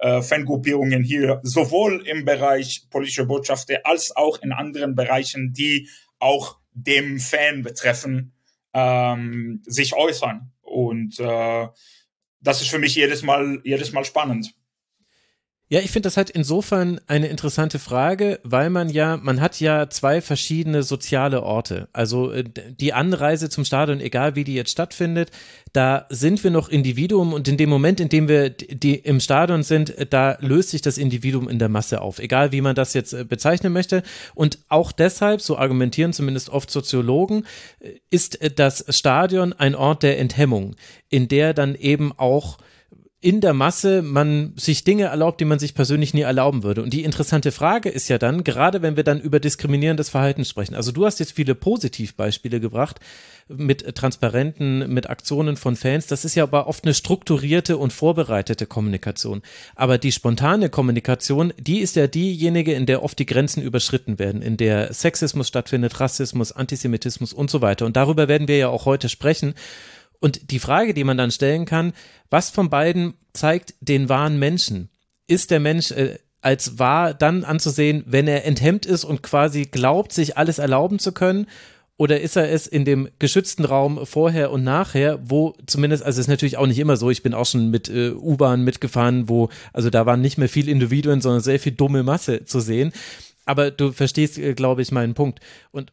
äh, 0.00 0.22
Fangruppierungen 0.22 1.02
hier 1.02 1.40
sowohl 1.42 2.06
im 2.06 2.24
Bereich 2.24 2.86
politische 2.90 3.24
Botschaften 3.24 3.78
als 3.84 4.14
auch 4.14 4.42
in 4.42 4.52
anderen 4.52 4.94
Bereichen, 4.94 5.52
die 5.52 5.88
auch 6.18 6.58
dem 6.72 7.18
Fan 7.20 7.62
betreffen, 7.62 8.32
ähm, 8.74 9.62
sich 9.64 9.94
äußern. 9.94 10.52
Und 10.60 11.18
äh, 11.20 11.68
das 12.40 12.60
ist 12.60 12.68
für 12.68 12.78
mich 12.78 12.94
jedes 12.94 13.22
Mal, 13.22 13.60
jedes 13.64 13.92
Mal 13.92 14.04
spannend. 14.04 14.54
Ja, 15.70 15.80
ich 15.80 15.90
finde 15.90 16.08
das 16.08 16.18
halt 16.18 16.28
insofern 16.28 17.00
eine 17.06 17.28
interessante 17.28 17.78
Frage, 17.78 18.38
weil 18.42 18.68
man 18.68 18.90
ja, 18.90 19.16
man 19.16 19.40
hat 19.40 19.58
ja 19.60 19.88
zwei 19.88 20.20
verschiedene 20.20 20.82
soziale 20.82 21.42
Orte. 21.42 21.88
Also 21.94 22.32
äh, 22.32 22.44
die 22.44 22.92
Anreise 22.92 23.48
zum 23.48 23.64
Stadion, 23.64 23.98
egal 23.98 24.36
wie 24.36 24.44
die 24.44 24.54
jetzt 24.54 24.72
stattfindet, 24.72 25.30
da 25.72 26.04
sind 26.10 26.44
wir 26.44 26.50
noch 26.50 26.68
Individuum 26.68 27.32
und 27.32 27.48
in 27.48 27.56
dem 27.56 27.70
Moment, 27.70 27.98
in 27.98 28.10
dem 28.10 28.28
wir 28.28 28.50
die 28.50 28.96
im 28.96 29.20
Stadion 29.20 29.62
sind, 29.62 29.94
da 30.10 30.36
löst 30.40 30.68
sich 30.68 30.82
das 30.82 30.98
Individuum 30.98 31.48
in 31.48 31.58
der 31.58 31.70
Masse 31.70 32.02
auf, 32.02 32.18
egal 32.18 32.52
wie 32.52 32.60
man 32.60 32.74
das 32.74 32.92
jetzt 32.92 33.14
äh, 33.14 33.24
bezeichnen 33.24 33.72
möchte. 33.72 34.02
Und 34.34 34.58
auch 34.68 34.92
deshalb, 34.92 35.40
so 35.40 35.56
argumentieren 35.56 36.12
zumindest 36.12 36.50
oft 36.50 36.70
Soziologen, 36.70 37.46
äh, 37.80 37.92
ist 38.10 38.38
das 38.56 38.84
Stadion 38.90 39.54
ein 39.54 39.74
Ort 39.74 40.02
der 40.02 40.18
Enthemmung, 40.18 40.76
in 41.08 41.26
der 41.26 41.54
dann 41.54 41.74
eben 41.74 42.12
auch 42.18 42.58
in 43.24 43.40
der 43.40 43.54
Masse 43.54 44.02
man 44.02 44.52
sich 44.56 44.84
Dinge 44.84 45.04
erlaubt, 45.04 45.40
die 45.40 45.46
man 45.46 45.58
sich 45.58 45.74
persönlich 45.74 46.12
nie 46.12 46.20
erlauben 46.20 46.62
würde. 46.62 46.82
Und 46.82 46.92
die 46.92 47.04
interessante 47.04 47.52
Frage 47.52 47.88
ist 47.88 48.08
ja 48.08 48.18
dann, 48.18 48.44
gerade 48.44 48.82
wenn 48.82 48.96
wir 48.96 49.02
dann 49.02 49.18
über 49.18 49.40
diskriminierendes 49.40 50.10
Verhalten 50.10 50.44
sprechen, 50.44 50.74
also 50.74 50.92
du 50.92 51.06
hast 51.06 51.20
jetzt 51.20 51.32
viele 51.32 51.54
Positivbeispiele 51.54 52.60
gebracht 52.60 53.00
mit 53.48 53.94
Transparenten, 53.96 54.92
mit 54.92 55.08
Aktionen 55.08 55.56
von 55.56 55.74
Fans, 55.74 56.06
das 56.06 56.26
ist 56.26 56.34
ja 56.34 56.42
aber 56.42 56.66
oft 56.66 56.84
eine 56.84 56.92
strukturierte 56.92 57.78
und 57.78 57.94
vorbereitete 57.94 58.66
Kommunikation. 58.66 59.40
Aber 59.74 59.96
die 59.96 60.12
spontane 60.12 60.68
Kommunikation, 60.68 61.54
die 61.58 61.78
ist 61.78 61.96
ja 61.96 62.06
diejenige, 62.06 62.74
in 62.74 62.84
der 62.84 63.02
oft 63.02 63.18
die 63.18 63.26
Grenzen 63.26 63.62
überschritten 63.62 64.18
werden, 64.18 64.42
in 64.42 64.58
der 64.58 64.92
Sexismus 64.92 65.48
stattfindet, 65.48 65.98
Rassismus, 65.98 66.52
Antisemitismus 66.52 67.32
und 67.32 67.50
so 67.50 67.62
weiter. 67.62 67.86
Und 67.86 67.96
darüber 67.96 68.28
werden 68.28 68.48
wir 68.48 68.58
ja 68.58 68.68
auch 68.68 68.84
heute 68.84 69.08
sprechen. 69.08 69.54
Und 70.20 70.50
die 70.50 70.58
Frage, 70.58 70.94
die 70.94 71.04
man 71.04 71.16
dann 71.16 71.30
stellen 71.30 71.64
kann, 71.66 71.92
was 72.30 72.50
von 72.50 72.70
beiden 72.70 73.14
zeigt 73.32 73.74
den 73.80 74.08
wahren 74.08 74.38
Menschen? 74.38 74.88
Ist 75.26 75.50
der 75.50 75.60
Mensch 75.60 75.90
äh, 75.90 76.18
als 76.40 76.78
wahr 76.78 77.14
dann 77.14 77.44
anzusehen, 77.44 78.04
wenn 78.06 78.28
er 78.28 78.44
enthemmt 78.44 78.86
ist 78.86 79.04
und 79.04 79.22
quasi 79.22 79.64
glaubt, 79.64 80.12
sich 80.12 80.36
alles 80.36 80.58
erlauben 80.58 80.98
zu 80.98 81.12
können? 81.12 81.46
Oder 81.96 82.20
ist 82.20 82.36
er 82.36 82.50
es 82.50 82.66
in 82.66 82.84
dem 82.84 83.08
geschützten 83.20 83.64
Raum 83.64 84.04
vorher 84.04 84.50
und 84.50 84.64
nachher, 84.64 85.20
wo 85.22 85.54
zumindest, 85.66 86.02
also 86.02 86.18
es 86.18 86.24
ist 86.24 86.28
natürlich 86.28 86.56
auch 86.56 86.66
nicht 86.66 86.80
immer 86.80 86.96
so, 86.96 87.08
ich 87.08 87.22
bin 87.22 87.34
auch 87.34 87.46
schon 87.46 87.70
mit 87.70 87.88
äh, 87.88 88.10
U-Bahn 88.10 88.62
mitgefahren, 88.62 89.28
wo, 89.28 89.48
also 89.72 89.90
da 89.90 90.04
waren 90.04 90.20
nicht 90.20 90.36
mehr 90.36 90.48
viel 90.48 90.68
Individuen, 90.68 91.20
sondern 91.20 91.40
sehr 91.40 91.60
viel 91.60 91.72
dumme 91.72 92.02
Masse 92.02 92.44
zu 92.44 92.58
sehen. 92.58 92.92
Aber 93.46 93.70
du 93.70 93.92
verstehst, 93.92 94.38
äh, 94.38 94.54
glaube 94.54 94.82
ich, 94.82 94.90
meinen 94.90 95.14
Punkt. 95.14 95.40
Und, 95.70 95.92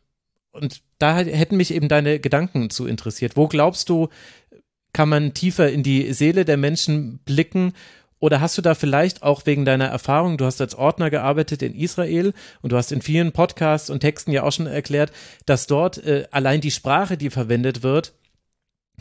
und 0.51 0.81
da 0.99 1.17
hätten 1.17 1.57
mich 1.57 1.73
eben 1.73 1.87
deine 1.87 2.19
Gedanken 2.19 2.69
zu 2.69 2.87
interessiert. 2.87 3.37
Wo 3.37 3.47
glaubst 3.47 3.89
du, 3.89 4.09
kann 4.93 5.09
man 5.09 5.33
tiefer 5.33 5.71
in 5.71 5.83
die 5.83 6.13
Seele 6.13 6.45
der 6.45 6.57
Menschen 6.57 7.19
blicken 7.19 7.73
oder 8.19 8.39
hast 8.39 8.57
du 8.57 8.61
da 8.61 8.75
vielleicht 8.75 9.23
auch 9.23 9.45
wegen 9.45 9.65
deiner 9.65 9.87
Erfahrung, 9.87 10.37
du 10.37 10.45
hast 10.45 10.61
als 10.61 10.75
Ordner 10.75 11.09
gearbeitet 11.09 11.63
in 11.63 11.73
Israel 11.73 12.33
und 12.61 12.71
du 12.71 12.77
hast 12.77 12.91
in 12.91 13.01
vielen 13.01 13.31
Podcasts 13.31 13.89
und 13.89 14.01
Texten 14.01 14.31
ja 14.31 14.43
auch 14.43 14.51
schon 14.51 14.67
erklärt, 14.67 15.11
dass 15.45 15.65
dort 15.65 15.97
äh, 16.05 16.27
allein 16.29 16.61
die 16.61 16.71
Sprache, 16.71 17.17
die 17.17 17.31
verwendet 17.31 17.81
wird, 17.81 18.13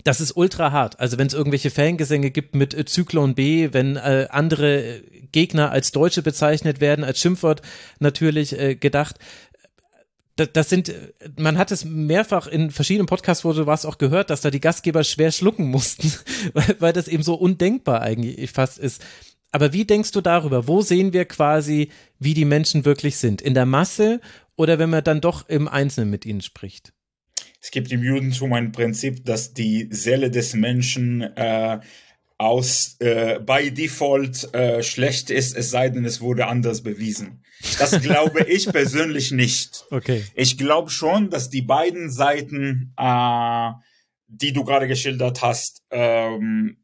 das 0.05 0.22
ist 0.22 0.36
ultra 0.36 0.72
hart. 0.72 0.98
Also 1.01 1.18
wenn 1.18 1.26
es 1.26 1.34
irgendwelche 1.34 1.70
Fangesänge 1.70 2.30
gibt 2.30 2.55
mit 2.55 2.72
äh, 2.72 2.86
Zyklon 2.86 3.34
B, 3.34 3.72
wenn 3.72 3.96
äh, 3.96 4.28
andere 4.30 5.03
Gegner 5.32 5.70
als 5.70 5.92
Deutsche 5.92 6.22
bezeichnet 6.22 6.80
werden, 6.80 7.05
als 7.05 7.20
Schimpfwort 7.20 7.61
natürlich 7.98 8.59
äh, 8.59 8.74
gedacht, 8.74 9.16
das, 10.37 10.70
sind, 10.70 10.95
man 11.37 11.59
hat 11.59 11.70
es 11.70 11.85
mehrfach 11.85 12.47
in 12.47 12.70
verschiedenen 12.70 13.07
Podcasts, 13.07 13.45
wo 13.45 13.53
du 13.53 13.66
warst, 13.66 13.85
auch 13.85 13.99
gehört, 13.99 14.31
dass 14.31 14.41
da 14.41 14.51
die 14.51 14.61
Gastgeber 14.61 15.05
schwer 15.05 15.33
schlucken 15.33 15.66
mussten, 15.66 16.12
weil, 16.55 16.76
weil 16.78 16.93
das 16.93 17.09
eben 17.09 17.22
so 17.22 17.35
undenkbar 17.35 18.01
eigentlich 18.01 18.51
fast 18.51 18.78
ist. 18.78 19.03
Aber 19.53 19.72
wie 19.72 19.85
denkst 19.85 20.12
du 20.12 20.20
darüber? 20.20 20.68
Wo 20.68 20.81
sehen 20.81 21.12
wir 21.12 21.24
quasi, 21.24 21.91
wie 22.18 22.35
die 22.35 22.45
Menschen 22.45 22.85
wirklich 22.85 23.16
sind? 23.16 23.43
In 23.43 23.55
der 23.55 23.66
Masse 23.66 24.20
oder 24.57 24.78
wenn 24.78 24.91
man 24.91 25.03
dann 25.03 25.20
doch 25.20 25.49
im 25.49 25.68
Einzelnen 25.68 26.11
mit 26.11 26.24
ihnen 26.24 26.41
spricht? 26.41 26.93
Es 27.61 27.70
gibt 27.70 27.93
im 27.93 28.03
Judentum 28.03 28.53
ein 28.55 28.72
Prinzip, 28.72 29.24
dass 29.24 29.53
die 29.53 29.89
Seele 29.91 30.31
des 30.31 30.55
Menschen 30.55 31.22
äh, 31.37 31.81
aus 32.41 32.97
äh, 33.01 33.38
by 33.38 33.70
Default 33.70 34.55
äh, 34.55 34.82
schlecht 34.82 35.28
ist, 35.28 35.55
es 35.55 35.70
sei 35.70 35.91
denn, 35.91 36.07
es 36.07 36.22
wurde 36.22 36.47
anders 36.47 36.82
bewiesen. 36.82 37.45
Das 37.78 38.01
glaube 38.03 38.45
ich 38.45 38.72
persönlich 38.72 39.30
nicht. 39.30 39.84
Okay. 39.91 40.24
Ich 40.34 40.57
glaube 40.57 40.88
schon, 40.88 41.28
dass 41.28 41.51
die 41.51 41.61
beiden 41.61 42.11
Seiten, 42.11 42.95
äh, 42.97 43.70
die 44.28 44.55
du 44.55 44.64
gerade 44.64 44.88
geschildert 44.88 45.43
hast, 45.43 45.82
ähm, 45.91 46.78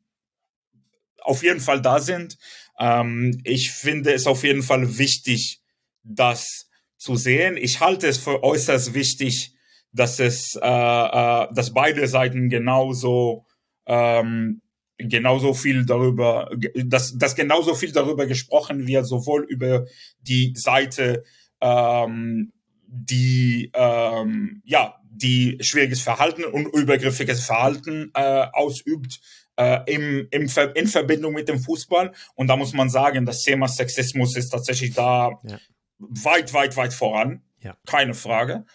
auf 1.22 1.42
jeden 1.42 1.60
Fall 1.60 1.80
da 1.80 2.00
sind. 2.00 2.36
Ähm, 2.78 3.40
ich 3.42 3.70
finde 3.70 4.12
es 4.12 4.26
auf 4.26 4.44
jeden 4.44 4.62
Fall 4.62 4.98
wichtig, 4.98 5.62
das 6.02 6.68
zu 6.98 7.16
sehen. 7.16 7.56
Ich 7.56 7.80
halte 7.80 8.08
es 8.08 8.18
für 8.18 8.42
äußerst 8.42 8.92
wichtig, 8.92 9.54
dass 9.90 10.18
es, 10.20 10.54
äh, 10.56 10.68
äh, 10.68 11.48
dass 11.54 11.72
beide 11.72 12.06
Seiten 12.08 12.50
genauso 12.50 13.46
ähm, 13.86 14.60
genauso 14.98 15.54
viel 15.54 15.84
darüber, 15.84 16.50
dass, 16.74 17.16
dass 17.18 17.34
genauso 17.34 17.74
viel 17.74 17.92
darüber 17.92 18.26
gesprochen 18.26 18.86
wird, 18.86 19.06
sowohl 19.06 19.44
über 19.44 19.86
die 20.20 20.54
Seite, 20.56 21.24
ähm, 21.60 22.52
die 22.86 23.70
ähm, 23.74 24.62
ja 24.64 24.94
die 25.08 25.58
schwieriges 25.60 26.02
Verhalten 26.02 26.44
und 26.44 26.66
übergriffiges 26.66 27.44
Verhalten 27.44 28.10
äh, 28.14 28.46
ausübt 28.52 29.20
äh, 29.56 29.80
im, 29.86 30.28
im 30.30 30.48
Ver 30.48 30.76
in 30.76 30.86
Verbindung 30.86 31.34
mit 31.34 31.48
dem 31.48 31.58
Fußball. 31.58 32.12
Und 32.34 32.48
da 32.48 32.56
muss 32.56 32.72
man 32.72 32.90
sagen, 32.90 33.24
das 33.24 33.42
Thema 33.42 33.68
Sexismus 33.68 34.36
ist 34.36 34.50
tatsächlich 34.50 34.94
da 34.94 35.40
ja. 35.44 35.58
weit, 35.98 36.52
weit, 36.52 36.76
weit 36.76 36.92
voran. 36.92 37.42
Ja. 37.62 37.76
Keine 37.86 38.14
Frage. 38.14 38.66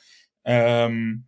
Ähm, 0.44 1.26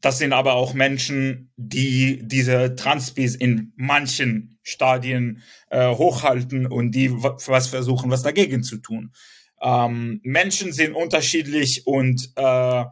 das 0.00 0.18
sind 0.18 0.32
aber 0.32 0.54
auch 0.54 0.74
Menschen, 0.74 1.50
die 1.56 2.20
diese 2.22 2.76
Transpis 2.76 3.34
in 3.34 3.72
manchen 3.76 4.58
Stadien 4.62 5.42
äh, 5.70 5.88
hochhalten 5.88 6.66
und 6.66 6.92
die 6.92 7.10
was 7.12 7.66
versuchen, 7.66 8.10
was 8.10 8.22
dagegen 8.22 8.62
zu 8.62 8.78
tun. 8.78 9.12
Ähm, 9.60 10.20
Menschen 10.22 10.72
sind 10.72 10.94
unterschiedlich 10.94 11.86
und 11.86 12.30
äh, 12.36 12.84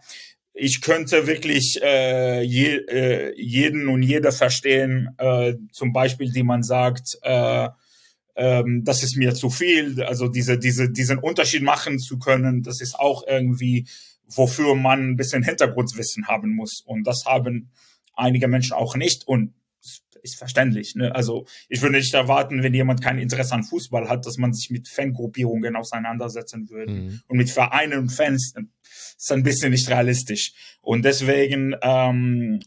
ich 0.54 0.80
könnte 0.80 1.26
wirklich 1.26 1.82
äh, 1.82 2.42
je, 2.42 2.76
äh, 2.76 3.34
jeden 3.40 3.88
und 3.88 4.02
jeder 4.02 4.32
verstehen, 4.32 5.10
äh, 5.18 5.54
zum 5.70 5.92
Beispiel, 5.92 6.30
die 6.30 6.42
man 6.42 6.62
sagt, 6.62 7.18
äh, 7.22 7.68
ähm, 8.36 8.82
das 8.84 9.02
ist 9.02 9.16
mir 9.16 9.34
zu 9.34 9.50
viel, 9.50 10.02
also 10.02 10.28
diese, 10.28 10.58
diese, 10.58 10.90
diesen 10.90 11.18
Unterschied 11.18 11.62
machen 11.62 11.98
zu 11.98 12.18
können, 12.18 12.62
das 12.62 12.80
ist 12.80 12.98
auch 12.98 13.24
irgendwie 13.26 13.86
wofür 14.26 14.74
man 14.74 15.10
ein 15.10 15.16
bisschen 15.16 15.42
Hintergrundwissen 15.42 16.28
haben 16.28 16.54
muss. 16.54 16.82
Und 16.84 17.06
das 17.06 17.24
haben 17.26 17.70
einige 18.14 18.48
Menschen 18.48 18.74
auch 18.74 18.96
nicht. 18.96 19.26
Und 19.26 19.54
ist 20.22 20.36
verständlich. 20.36 20.94
Ne? 20.94 21.14
Also 21.14 21.46
ich 21.68 21.82
würde 21.82 21.96
nicht 21.96 22.14
erwarten, 22.14 22.62
wenn 22.62 22.74
jemand 22.74 23.02
kein 23.02 23.18
Interesse 23.18 23.54
an 23.54 23.64
Fußball 23.64 24.08
hat, 24.08 24.24
dass 24.24 24.38
man 24.38 24.52
sich 24.52 24.70
mit 24.70 24.88
Fangruppierungen 24.88 25.76
auseinandersetzen 25.76 26.70
würde. 26.70 26.92
Mhm. 26.92 27.20
Und 27.26 27.36
mit 27.36 27.50
Vereinen 27.50 27.98
und 27.98 28.10
Fans 28.10 28.54
ist 29.16 29.32
ein 29.32 29.42
bisschen 29.42 29.72
nicht 29.72 29.88
realistisch. 29.88 30.52
Und 30.80 31.04
deswegen 31.04 31.74
ähm, 31.82 32.60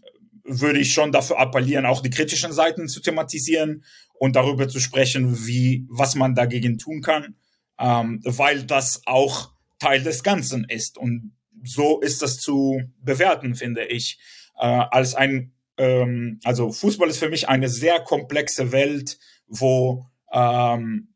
würde 0.44 0.80
ich 0.80 0.94
schon 0.94 1.12
dafür 1.12 1.40
appellieren, 1.40 1.86
auch 1.86 2.02
die 2.02 2.10
kritischen 2.10 2.52
Seiten 2.52 2.88
zu 2.88 3.02
thematisieren 3.02 3.84
und 4.20 4.36
darüber 4.36 4.68
zu 4.68 4.80
sprechen, 4.80 5.48
wie 5.48 5.86
was 5.90 6.16
man 6.16 6.36
dagegen 6.36 6.78
tun 6.78 7.02
kann, 7.02 7.36
ähm, 7.80 8.22
weil 8.24 8.64
das 8.64 9.02
auch 9.06 9.52
Teil 9.80 10.04
des 10.04 10.24
Ganzen 10.24 10.66
ist. 10.66 10.98
Und 10.98 11.35
so 11.66 12.00
ist 12.00 12.22
das 12.22 12.40
zu 12.40 12.82
bewerten, 13.00 13.56
finde 13.56 13.86
ich. 13.86 14.20
Äh, 14.58 14.66
als 14.66 15.16
ein, 15.16 15.54
ähm, 15.78 16.40
also 16.44 16.72
Fußball 16.72 17.10
ist 17.10 17.20
für 17.20 17.30
mich 17.30 17.50
eine 17.50 17.70
sehr 17.70 18.00
komplexe 18.00 18.72
Welt, 18.72 19.18
wo 19.48 20.06
ähm, 20.32 21.16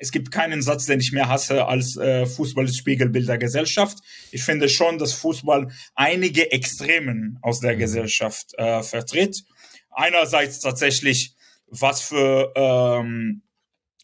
es 0.00 0.12
gibt 0.12 0.30
keinen 0.30 0.60
Satz, 0.60 0.86
den 0.86 1.00
ich 1.00 1.12
mehr 1.12 1.28
hasse 1.28 1.66
als 1.66 1.96
äh, 1.96 2.26
Fußball 2.26 2.66
ist 2.66 2.78
Spiegelbild 2.78 3.28
der 3.28 3.38
Gesellschaft. 3.38 3.98
Ich 4.32 4.42
finde 4.42 4.68
schon, 4.68 4.98
dass 4.98 5.14
Fußball 5.14 5.68
einige 5.94 6.52
Extremen 6.52 7.38
aus 7.40 7.60
der 7.60 7.74
mhm. 7.74 7.78
Gesellschaft 7.78 8.52
äh, 8.58 8.82
vertritt. 8.82 9.44
Einerseits 9.90 10.60
tatsächlich, 10.60 11.34
was 11.68 12.02
für 12.02 12.52
ähm, 12.56 13.43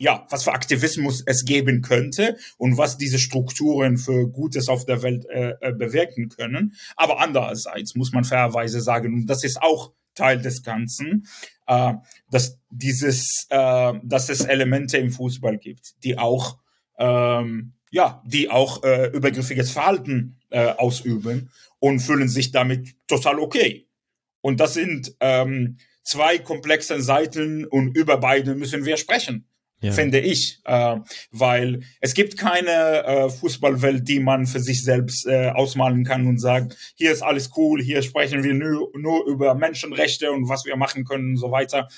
ja, 0.00 0.26
was 0.30 0.44
für 0.44 0.54
Aktivismus 0.54 1.22
es 1.26 1.44
geben 1.44 1.82
könnte 1.82 2.38
und 2.56 2.78
was 2.78 2.96
diese 2.96 3.18
Strukturen 3.18 3.98
für 3.98 4.28
Gutes 4.28 4.68
auf 4.68 4.86
der 4.86 5.02
Welt 5.02 5.26
äh, 5.26 5.54
äh, 5.60 5.72
bewirken 5.72 6.30
können. 6.30 6.74
Aber 6.96 7.20
andererseits 7.20 7.94
muss 7.94 8.10
man 8.10 8.24
fairerweise 8.24 8.80
sagen, 8.80 9.12
und 9.12 9.26
das 9.26 9.44
ist 9.44 9.60
auch 9.60 9.92
Teil 10.14 10.40
des 10.40 10.62
Ganzen, 10.62 11.26
äh, 11.66 11.92
dass 12.30 12.58
dieses, 12.70 13.46
äh, 13.50 13.92
dass 14.02 14.30
es 14.30 14.40
Elemente 14.40 14.96
im 14.96 15.10
Fußball 15.10 15.58
gibt, 15.58 16.02
die 16.02 16.16
auch, 16.16 16.58
ähm, 16.98 17.74
ja, 17.90 18.22
die 18.24 18.48
auch 18.48 18.82
äh, 18.82 19.08
übergriffiges 19.08 19.70
Verhalten 19.70 20.40
äh, 20.48 20.68
ausüben 20.70 21.50
und 21.78 22.00
fühlen 22.00 22.30
sich 22.30 22.52
damit 22.52 22.94
total 23.06 23.38
okay. 23.38 23.86
Und 24.40 24.60
das 24.60 24.72
sind 24.72 25.14
ähm, 25.20 25.76
zwei 26.02 26.38
komplexe 26.38 27.02
Seiten 27.02 27.66
und 27.66 27.94
über 27.94 28.16
beide 28.16 28.54
müssen 28.54 28.86
wir 28.86 28.96
sprechen 28.96 29.44
ja. 29.80 29.92
finde 29.92 30.20
ich, 30.20 30.60
äh, 30.64 30.96
weil 31.30 31.80
es 32.00 32.14
gibt 32.14 32.36
keine 32.36 33.04
äh, 33.04 33.30
Fußballwelt, 33.30 34.06
die 34.06 34.20
man 34.20 34.46
für 34.46 34.60
sich 34.60 34.84
selbst 34.84 35.26
äh, 35.26 35.50
ausmalen 35.50 36.04
kann 36.04 36.26
und 36.26 36.38
sagt, 36.38 36.76
hier 36.94 37.12
ist 37.12 37.22
alles 37.22 37.50
cool, 37.56 37.82
hier 37.82 38.02
sprechen 38.02 38.42
wir 38.42 38.54
nur, 38.54 38.90
nur 38.96 39.26
über 39.26 39.54
Menschenrechte 39.54 40.30
und 40.32 40.48
was 40.48 40.64
wir 40.64 40.76
machen 40.76 41.04
können 41.04 41.30
und 41.30 41.36
so 41.36 41.50
weiter. 41.50 41.88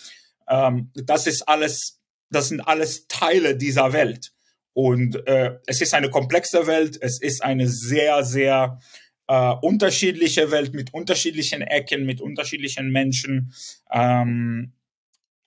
Ähm, 0.49 0.91
das 0.95 1.26
ist 1.26 1.49
alles, 1.49 2.01
das 2.30 2.49
sind 2.49 2.61
alles 2.61 3.07
Teile 3.09 3.57
dieser 3.57 3.93
Welt. 3.93 4.33
Und 4.74 5.26
äh, 5.26 5.59
es 5.66 5.83
ist 5.83 5.93
eine 5.93 6.09
komplexe 6.09 6.66
Welt, 6.66 6.99
es 7.01 7.20
ist 7.20 7.43
eine 7.43 7.68
sehr, 7.68 8.24
sehr 8.24 8.78
äh, 9.26 9.55
unterschiedliche 9.61 10.51
Welt 10.51 10.72
mit 10.72 10.95
unterschiedlichen 10.95 11.62
Ecken, 11.62 12.07
mit 12.07 12.20
unterschiedlichen 12.20 12.91
Menschen. 12.91 13.53
Ähm, 13.91 14.72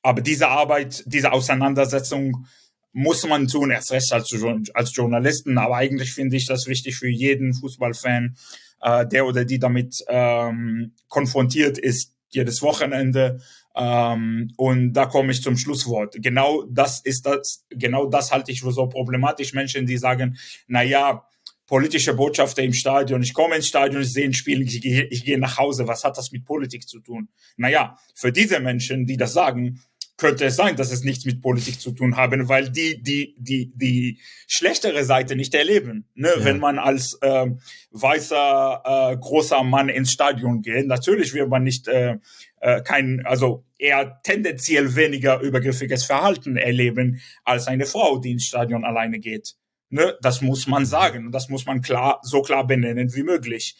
aber 0.05 0.21
diese 0.21 0.49
Arbeit, 0.49 1.03
diese 1.07 1.31
Auseinandersetzung 1.31 2.45
muss 2.93 3.27
man 3.27 3.47
tun, 3.47 3.71
erst 3.71 3.91
recht 3.91 4.13
als, 4.13 4.31
als 4.75 4.95
Journalisten. 4.95 5.57
Aber 5.57 5.77
eigentlich 5.77 6.13
finde 6.13 6.37
ich 6.37 6.45
das 6.45 6.67
wichtig 6.67 6.95
für 6.95 7.09
jeden 7.09 7.55
Fußballfan, 7.55 8.37
äh, 8.81 9.07
der 9.07 9.25
oder 9.25 9.45
die 9.45 9.57
damit 9.57 10.05
ähm, 10.07 10.93
konfrontiert 11.07 11.79
ist, 11.79 12.13
jedes 12.29 12.61
Wochenende. 12.61 13.41
Ähm, 13.75 14.51
und 14.57 14.93
da 14.93 15.07
komme 15.07 15.31
ich 15.31 15.41
zum 15.41 15.57
Schlusswort. 15.57 16.17
Genau 16.19 16.63
das 16.69 16.99
ist 16.99 17.25
das, 17.25 17.65
genau 17.71 18.05
das 18.05 18.31
halte 18.31 18.51
ich 18.51 18.61
für 18.61 18.71
so 18.71 18.87
problematisch. 18.87 19.53
Menschen, 19.53 19.87
die 19.87 19.97
sagen, 19.97 20.37
na 20.67 20.83
ja, 20.83 21.25
politische 21.67 22.13
Botschafter 22.13 22.61
im 22.61 22.73
Stadion, 22.73 23.23
ich 23.23 23.33
komme 23.33 23.55
ins 23.55 23.67
Stadion, 23.67 24.01
ich 24.01 24.13
sehe 24.13 24.25
ein 24.25 24.33
Spiel, 24.33 24.61
ich 24.61 24.81
gehe, 24.81 25.05
ich 25.05 25.25
gehe 25.25 25.39
nach 25.39 25.57
Hause. 25.57 25.87
Was 25.87 26.03
hat 26.03 26.17
das 26.17 26.31
mit 26.31 26.45
Politik 26.45 26.87
zu 26.87 26.99
tun? 26.99 27.29
Naja, 27.57 27.97
für 28.13 28.31
diese 28.31 28.59
Menschen, 28.59 29.05
die 29.05 29.17
das 29.17 29.33
sagen, 29.33 29.81
könnte 30.17 30.45
es 30.45 30.55
sein, 30.55 30.75
dass 30.75 30.91
es 30.91 31.03
nichts 31.03 31.25
mit 31.25 31.41
Politik 31.41 31.79
zu 31.81 31.91
tun 31.91 32.15
haben, 32.15 32.47
weil 32.47 32.69
die 32.69 33.01
die 33.01 33.35
die 33.37 33.71
die 33.75 34.19
schlechtere 34.47 35.03
Seite 35.03 35.35
nicht 35.35 35.53
erleben. 35.53 36.07
Ne? 36.13 36.29
Ja. 36.37 36.45
Wenn 36.45 36.59
man 36.59 36.79
als 36.79 37.17
äh, 37.21 37.47
weißer 37.91 39.11
äh, 39.11 39.17
großer 39.17 39.63
Mann 39.63 39.89
ins 39.89 40.11
Stadion 40.11 40.61
geht, 40.61 40.87
natürlich 40.87 41.33
wird 41.33 41.49
man 41.49 41.63
nicht 41.63 41.87
äh, 41.87 42.17
äh, 42.61 42.81
kein 42.81 43.25
also 43.25 43.65
eher 43.77 44.21
tendenziell 44.23 44.95
weniger 44.95 45.41
übergriffiges 45.41 46.05
Verhalten 46.05 46.55
erleben 46.55 47.19
als 47.43 47.67
eine 47.67 47.85
Frau, 47.85 48.17
die 48.17 48.31
ins 48.31 48.45
Stadion 48.45 48.85
alleine 48.85 49.19
geht. 49.19 49.55
Ne? 49.89 50.17
Das 50.21 50.41
muss 50.41 50.65
man 50.67 50.85
sagen 50.85 51.27
und 51.27 51.31
das 51.33 51.49
muss 51.49 51.65
man 51.65 51.81
klar 51.81 52.19
so 52.23 52.41
klar 52.41 52.65
benennen 52.65 53.13
wie 53.13 53.23
möglich. 53.23 53.75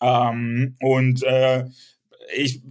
Ähm, 0.00 0.76
und 0.80 1.22
äh, 1.24 1.64
ich 2.34 2.62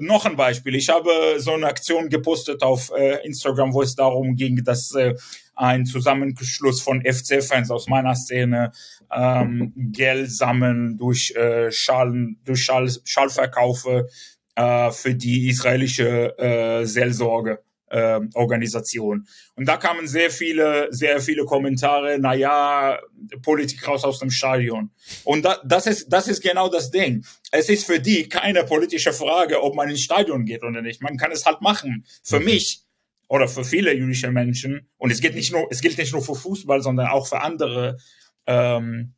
noch 0.00 0.26
ein 0.26 0.36
Beispiel. 0.36 0.74
Ich 0.74 0.88
habe 0.88 1.10
so 1.38 1.52
eine 1.52 1.66
Aktion 1.66 2.08
gepostet 2.08 2.62
auf 2.62 2.90
äh, 2.96 3.24
Instagram, 3.26 3.72
wo 3.72 3.82
es 3.82 3.94
darum 3.94 4.36
ging, 4.36 4.62
dass 4.64 4.94
äh, 4.94 5.14
ein 5.54 5.86
Zusammenschluss 5.86 6.80
von 6.80 7.02
FC-Fans 7.04 7.70
aus 7.70 7.88
meiner 7.88 8.14
Szene 8.14 8.72
ähm, 9.12 9.72
Geld 9.76 10.30
sammeln 10.30 10.96
durch 10.96 11.32
äh, 11.36 11.70
Schalen, 11.72 12.38
durch 12.44 12.62
Schall, 12.62 12.90
Schallverkaufe 13.04 14.08
äh, 14.54 14.90
für 14.90 15.14
die 15.14 15.48
israelische 15.48 16.38
äh, 16.38 16.84
Seelsorge 16.84 17.60
äh, 17.90 18.20
Organisation. 18.34 19.26
Und 19.54 19.66
da 19.66 19.76
kamen 19.76 20.06
sehr 20.06 20.30
viele, 20.30 20.88
sehr 20.90 21.20
viele 21.20 21.44
Kommentare, 21.44 22.18
na 22.20 22.34
ja, 22.34 22.98
Politik 23.42 23.86
raus 23.86 24.04
aus 24.04 24.18
dem 24.18 24.30
Stadion. 24.30 24.90
Und 25.24 25.44
da, 25.44 25.58
das 25.64 25.86
ist, 25.86 26.08
das 26.08 26.28
ist 26.28 26.42
genau 26.42 26.68
das 26.68 26.90
Ding. 26.90 27.24
Es 27.50 27.68
ist 27.68 27.86
für 27.86 28.00
die 28.00 28.28
keine 28.28 28.64
politische 28.64 29.12
Frage, 29.12 29.62
ob 29.62 29.74
man 29.74 29.88
ins 29.88 30.02
Stadion 30.02 30.44
geht 30.44 30.62
oder 30.62 30.82
nicht. 30.82 31.02
Man 31.02 31.16
kann 31.16 31.32
es 31.32 31.46
halt 31.46 31.60
machen. 31.60 32.04
Für 32.22 32.40
mhm. 32.40 32.46
mich 32.46 32.82
oder 33.28 33.46
für 33.46 33.64
viele 33.64 33.94
jüdische 33.94 34.30
Menschen, 34.30 34.88
und 34.96 35.10
es 35.10 35.20
geht 35.20 35.34
nicht 35.34 35.52
nur, 35.52 35.66
es 35.70 35.80
gilt 35.80 35.98
nicht 35.98 36.12
nur 36.12 36.22
für 36.22 36.34
Fußball, 36.34 36.80
sondern 36.82 37.08
auch 37.08 37.26
für 37.26 37.42
andere, 37.42 37.98
ähm, 38.46 39.14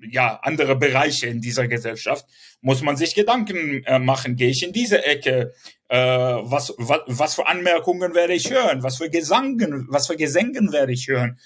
ja, 0.00 0.38
andere 0.42 0.76
Bereiche 0.76 1.26
in 1.26 1.40
dieser 1.40 1.68
Gesellschaft, 1.68 2.26
muss 2.60 2.82
man 2.82 2.96
sich 2.96 3.14
Gedanken 3.14 3.82
äh, 3.84 3.98
machen, 3.98 4.36
gehe 4.36 4.50
ich 4.50 4.62
in 4.62 4.72
diese 4.72 5.04
Ecke, 5.04 5.52
äh, 5.88 5.96
was, 5.96 6.74
was, 6.78 7.00
was 7.06 7.34
für 7.34 7.46
Anmerkungen 7.46 8.14
werde 8.14 8.34
ich 8.34 8.50
hören, 8.50 8.82
was 8.82 8.98
für 8.98 9.10
Gesangen, 9.10 9.86
was 9.88 10.06
für 10.06 10.16
Gesängen 10.16 10.72
werde 10.72 10.92
ich 10.92 11.08
hören. 11.08 11.38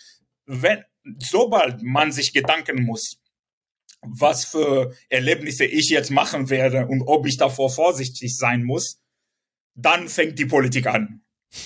Wenn, 0.47 0.85
sobald 1.19 1.83
man 1.83 2.13
sich 2.13 2.33
Gedanken 2.33 2.83
muss, 2.83 3.21
was 4.03 4.45
für 4.45 4.95
Erlebnisse 5.09 5.65
ich 5.65 5.91
jetzt 5.91 6.11
machen 6.11 6.49
werde 6.49 6.87
und 6.87 7.03
ob 7.03 7.27
ich 7.27 7.37
davor 7.37 7.71
vorsichtig 7.71 8.37
sein 8.37 8.65
muss, 8.65 9.01
dann 9.75 10.09
fängt 10.09 10.39
die 10.39 10.47
Politik 10.47 10.87
an. 10.87 11.23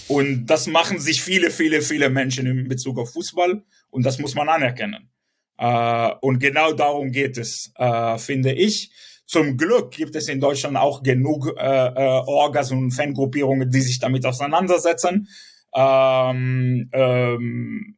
Und 0.08 0.46
das 0.46 0.66
machen 0.66 0.98
sich 0.98 1.22
viele, 1.22 1.50
viele, 1.50 1.82
viele 1.82 2.10
Menschen 2.10 2.46
in 2.46 2.68
Bezug 2.68 2.98
auf 2.98 3.12
Fußball 3.12 3.64
und 3.90 4.02
das 4.04 4.18
muss 4.18 4.34
man 4.34 4.48
anerkennen. 4.48 5.10
Äh, 5.58 6.10
und 6.20 6.38
genau 6.38 6.72
darum 6.72 7.10
geht 7.10 7.38
es, 7.38 7.72
äh, 7.76 8.18
finde 8.18 8.52
ich. 8.52 8.90
Zum 9.26 9.56
Glück 9.56 9.92
gibt 9.92 10.14
es 10.16 10.28
in 10.28 10.40
Deutschland 10.40 10.76
auch 10.76 11.02
genug 11.02 11.52
äh, 11.56 11.90
Orgas 12.26 12.70
und 12.72 12.90
Fangruppierungen, 12.90 13.70
die 13.70 13.80
sich 13.80 13.98
damit 13.98 14.26
auseinandersetzen. 14.26 15.28
Ähm, 15.74 16.90
ähm, 16.92 17.96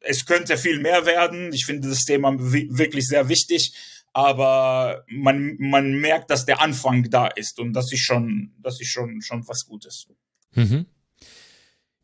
es 0.00 0.24
könnte 0.24 0.56
viel 0.56 0.80
mehr 0.80 1.04
werden. 1.04 1.52
Ich 1.52 1.66
finde 1.66 1.88
das 1.88 2.04
Thema 2.04 2.32
wirklich 2.38 3.08
sehr 3.08 3.28
wichtig, 3.28 3.74
aber 4.12 5.04
man, 5.08 5.56
man 5.58 6.00
merkt, 6.00 6.30
dass 6.30 6.46
der 6.46 6.62
Anfang 6.62 7.10
da 7.10 7.26
ist 7.26 7.58
und 7.58 7.72
das 7.72 7.92
ist 7.92 8.00
schon, 8.00 8.52
das 8.62 8.80
ist 8.80 8.88
schon, 8.88 9.20
schon 9.20 9.46
was 9.48 9.66
Gutes. 9.66 10.06
Mhm. 10.54 10.86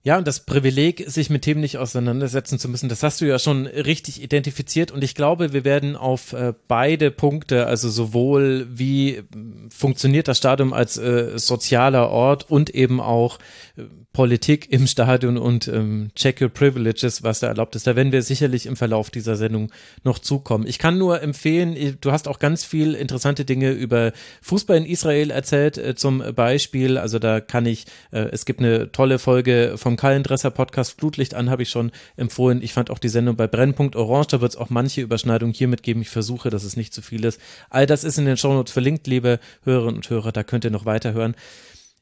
Ja, 0.04 0.18
und 0.18 0.26
das 0.26 0.40
Privileg, 0.40 1.04
sich 1.06 1.30
mit 1.30 1.42
Themen 1.42 1.60
nicht 1.60 1.78
auseinandersetzen 1.78 2.58
zu 2.58 2.68
müssen, 2.68 2.88
das 2.88 3.04
hast 3.04 3.20
du 3.20 3.24
ja 3.24 3.38
schon 3.38 3.68
richtig 3.68 4.20
identifiziert. 4.20 4.90
Und 4.90 5.04
ich 5.04 5.14
glaube, 5.14 5.52
wir 5.52 5.64
werden 5.64 5.94
auf 5.94 6.32
äh, 6.32 6.54
beide 6.66 7.12
Punkte, 7.12 7.66
also 7.68 7.88
sowohl 7.88 8.66
wie 8.68 9.18
äh, 9.18 9.22
funktioniert 9.70 10.26
das 10.26 10.38
Stadion 10.38 10.72
als 10.72 10.98
äh, 10.98 11.38
sozialer 11.38 12.08
Ort 12.10 12.50
und 12.50 12.70
eben 12.70 13.00
auch 13.00 13.38
äh, 13.76 13.82
Politik 14.12 14.70
im 14.72 14.88
Stadion 14.88 15.38
und 15.38 15.68
ähm, 15.68 16.10
Check 16.16 16.42
Your 16.42 16.48
Privileges, 16.50 17.22
was 17.22 17.40
da 17.40 17.46
erlaubt 17.46 17.76
ist. 17.76 17.86
Da 17.86 17.96
werden 17.96 18.12
wir 18.12 18.22
sicherlich 18.22 18.66
im 18.66 18.76
Verlauf 18.76 19.08
dieser 19.08 19.36
Sendung 19.36 19.70
noch 20.02 20.18
zukommen. 20.18 20.66
Ich 20.66 20.78
kann 20.78 20.98
nur 20.98 21.22
empfehlen, 21.22 21.96
du 22.00 22.12
hast 22.12 22.28
auch 22.28 22.38
ganz 22.38 22.62
viel 22.64 22.94
interessante 22.94 23.46
Dinge 23.46 23.70
über 23.70 24.12
Fußball 24.42 24.76
in 24.76 24.84
Israel 24.84 25.30
erzählt, 25.30 25.78
äh, 25.78 25.94
zum 25.94 26.22
Beispiel. 26.34 26.98
Also 26.98 27.20
da 27.20 27.40
kann 27.40 27.64
ich, 27.64 27.86
es 28.10 28.44
gibt 28.44 28.60
eine 28.60 28.92
tolle 28.92 29.18
Folge 29.18 29.74
vom 29.76 29.91
Kallendresser 29.96 30.50
Podcast 30.50 30.98
Flutlicht 30.98 31.34
an, 31.34 31.50
habe 31.50 31.62
ich 31.62 31.70
schon 31.70 31.92
empfohlen. 32.16 32.62
Ich 32.62 32.72
fand 32.72 32.90
auch 32.90 32.98
die 32.98 33.08
Sendung 33.08 33.36
bei 33.36 33.46
Brennpunkt 33.46 33.96
Orange, 33.96 34.28
da 34.28 34.40
wird 34.40 34.52
es 34.52 34.56
auch 34.56 34.70
manche 34.70 35.00
Überschneidungen 35.00 35.54
hier 35.54 35.68
mitgeben. 35.68 36.02
Ich 36.02 36.10
versuche, 36.10 36.50
dass 36.50 36.64
es 36.64 36.76
nicht 36.76 36.94
zu 36.94 37.02
viel 37.02 37.24
ist. 37.24 37.40
All 37.70 37.86
das 37.86 38.04
ist 38.04 38.18
in 38.18 38.24
den 38.24 38.36
Shownotes 38.36 38.72
verlinkt, 38.72 39.06
liebe 39.06 39.38
Hörerinnen 39.64 39.96
und 39.96 40.10
Hörer, 40.10 40.32
da 40.32 40.42
könnt 40.42 40.64
ihr 40.64 40.70
noch 40.70 40.86
weiterhören. 40.86 41.34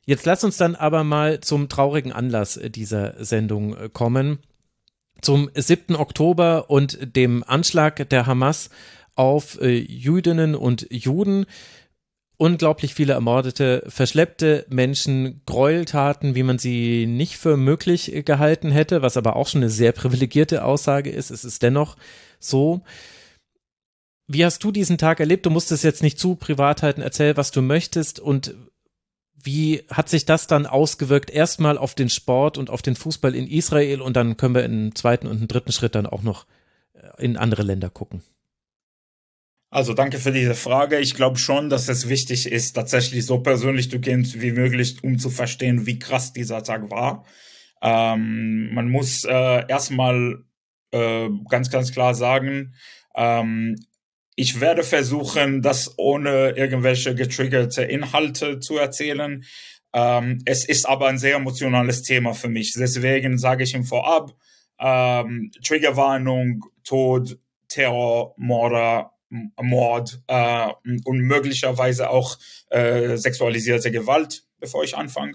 Jetzt 0.06 0.26
lass 0.26 0.44
uns 0.44 0.56
dann 0.56 0.74
aber 0.74 1.04
mal 1.04 1.40
zum 1.40 1.68
traurigen 1.68 2.12
Anlass 2.12 2.58
dieser 2.62 3.22
Sendung 3.24 3.76
äh, 3.76 3.88
kommen. 3.92 4.38
Zum 5.20 5.50
7. 5.54 5.96
Oktober 5.96 6.70
und 6.70 7.14
dem 7.14 7.44
Anschlag 7.46 8.08
der 8.08 8.26
Hamas 8.26 8.70
auf 9.14 9.60
äh, 9.60 9.76
Jüdinnen 9.76 10.54
und 10.54 10.86
Juden. 10.90 11.44
Unglaublich 12.40 12.94
viele 12.94 13.12
ermordete, 13.12 13.84
verschleppte 13.88 14.64
Menschen, 14.70 15.42
Gräueltaten, 15.44 16.34
wie 16.34 16.42
man 16.42 16.58
sie 16.58 17.04
nicht 17.04 17.36
für 17.36 17.58
möglich 17.58 18.10
gehalten 18.24 18.70
hätte, 18.70 19.02
was 19.02 19.18
aber 19.18 19.36
auch 19.36 19.46
schon 19.46 19.60
eine 19.60 19.68
sehr 19.68 19.92
privilegierte 19.92 20.64
Aussage 20.64 21.10
ist. 21.10 21.30
Es 21.30 21.44
ist 21.44 21.62
dennoch 21.62 21.98
so. 22.38 22.80
Wie 24.26 24.42
hast 24.42 24.64
du 24.64 24.72
diesen 24.72 24.96
Tag 24.96 25.20
erlebt? 25.20 25.44
Du 25.44 25.50
musst 25.50 25.70
es 25.70 25.82
jetzt 25.82 26.02
nicht 26.02 26.18
zu 26.18 26.34
privat 26.34 26.82
halten. 26.82 27.02
Erzähl, 27.02 27.36
was 27.36 27.50
du 27.50 27.60
möchtest 27.60 28.20
und 28.20 28.54
wie 29.34 29.84
hat 29.90 30.08
sich 30.08 30.24
das 30.24 30.46
dann 30.46 30.64
ausgewirkt? 30.64 31.28
Erstmal 31.28 31.76
auf 31.76 31.94
den 31.94 32.08
Sport 32.08 32.56
und 32.56 32.70
auf 32.70 32.80
den 32.80 32.96
Fußball 32.96 33.34
in 33.34 33.48
Israel 33.48 34.00
und 34.00 34.16
dann 34.16 34.38
können 34.38 34.54
wir 34.54 34.64
im 34.64 34.94
zweiten 34.94 35.26
und 35.26 35.42
im 35.42 35.48
dritten 35.48 35.72
Schritt 35.72 35.94
dann 35.94 36.06
auch 36.06 36.22
noch 36.22 36.46
äh, 36.94 37.22
in 37.22 37.36
andere 37.36 37.64
Länder 37.64 37.90
gucken. 37.90 38.22
Also 39.70 39.94
danke 39.94 40.18
für 40.18 40.32
diese 40.32 40.56
Frage. 40.56 40.98
Ich 40.98 41.14
glaube 41.14 41.38
schon, 41.38 41.70
dass 41.70 41.88
es 41.88 42.08
wichtig 42.08 42.50
ist, 42.50 42.72
tatsächlich 42.72 43.24
so 43.24 43.38
persönlich 43.38 43.88
zu 43.88 44.00
gehen 44.00 44.26
wie 44.34 44.50
möglich, 44.50 44.96
um 45.04 45.18
zu 45.18 45.30
verstehen, 45.30 45.86
wie 45.86 45.98
krass 45.98 46.32
dieser 46.32 46.64
Tag 46.64 46.90
war. 46.90 47.24
Ähm, 47.80 48.74
man 48.74 48.90
muss 48.90 49.24
äh, 49.24 49.64
erstmal 49.68 50.42
äh, 50.90 51.28
ganz, 51.48 51.70
ganz 51.70 51.92
klar 51.92 52.14
sagen, 52.14 52.74
ähm, 53.14 53.76
ich 54.34 54.60
werde 54.60 54.82
versuchen, 54.82 55.62
das 55.62 55.94
ohne 55.98 56.50
irgendwelche 56.56 57.14
getriggerte 57.14 57.82
Inhalte 57.82 58.58
zu 58.58 58.76
erzählen. 58.76 59.44
Ähm, 59.92 60.42
es 60.46 60.64
ist 60.64 60.88
aber 60.88 61.08
ein 61.08 61.18
sehr 61.18 61.36
emotionales 61.36 62.02
Thema 62.02 62.34
für 62.34 62.48
mich. 62.48 62.72
Deswegen 62.76 63.38
sage 63.38 63.62
ich 63.62 63.74
ihm 63.74 63.84
vorab, 63.84 64.32
ähm, 64.80 65.52
Triggerwarnung, 65.62 66.64
Tod, 66.84 67.38
Terror, 67.68 68.34
Morde, 68.36 69.10
Mord 69.30 70.22
äh, 70.26 70.68
und 71.04 71.20
möglicherweise 71.20 72.10
auch 72.10 72.38
äh, 72.70 73.16
sexualisierte 73.16 73.90
Gewalt, 73.90 74.44
bevor 74.58 74.84
ich 74.84 74.96
anfange. 74.96 75.34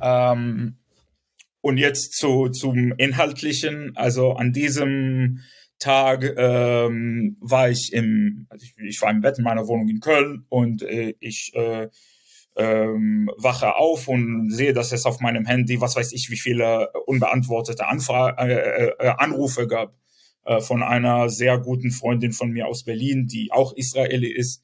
Ähm, 0.00 0.76
und 1.60 1.76
jetzt 1.76 2.14
zu, 2.14 2.48
zum 2.48 2.92
Inhaltlichen. 2.92 3.92
Also 3.96 4.32
an 4.32 4.52
diesem 4.52 5.40
Tag 5.78 6.24
ähm, 6.36 7.36
war 7.40 7.70
ich 7.70 7.92
im, 7.92 8.46
also 8.48 8.64
ich, 8.64 8.74
ich, 8.78 9.02
war 9.02 9.10
im 9.10 9.20
Bett 9.20 9.38
in 9.38 9.44
meiner 9.44 9.66
Wohnung 9.68 9.88
in 9.88 10.00
Köln 10.00 10.44
und 10.48 10.82
äh, 10.82 11.14
ich 11.20 11.52
äh, 11.54 11.88
ähm, 12.56 13.30
wache 13.36 13.76
auf 13.76 14.08
und 14.08 14.50
sehe, 14.50 14.72
dass 14.72 14.92
es 14.92 15.04
auf 15.04 15.20
meinem 15.20 15.46
Handy, 15.46 15.80
was 15.80 15.94
weiß 15.94 16.12
ich, 16.12 16.30
wie 16.30 16.38
viele 16.38 16.90
unbeantwortete 17.06 17.86
Anfra 17.86 18.30
äh, 18.30 18.88
äh, 18.88 19.08
Anrufe 19.18 19.68
gab 19.68 19.92
äh, 19.92 20.07
von 20.60 20.82
einer 20.82 21.28
sehr 21.28 21.58
guten 21.58 21.90
Freundin 21.90 22.32
von 22.32 22.50
mir 22.50 22.66
aus 22.66 22.84
Berlin, 22.84 23.26
die 23.26 23.52
auch 23.52 23.74
Israeli 23.76 24.28
ist. 24.28 24.62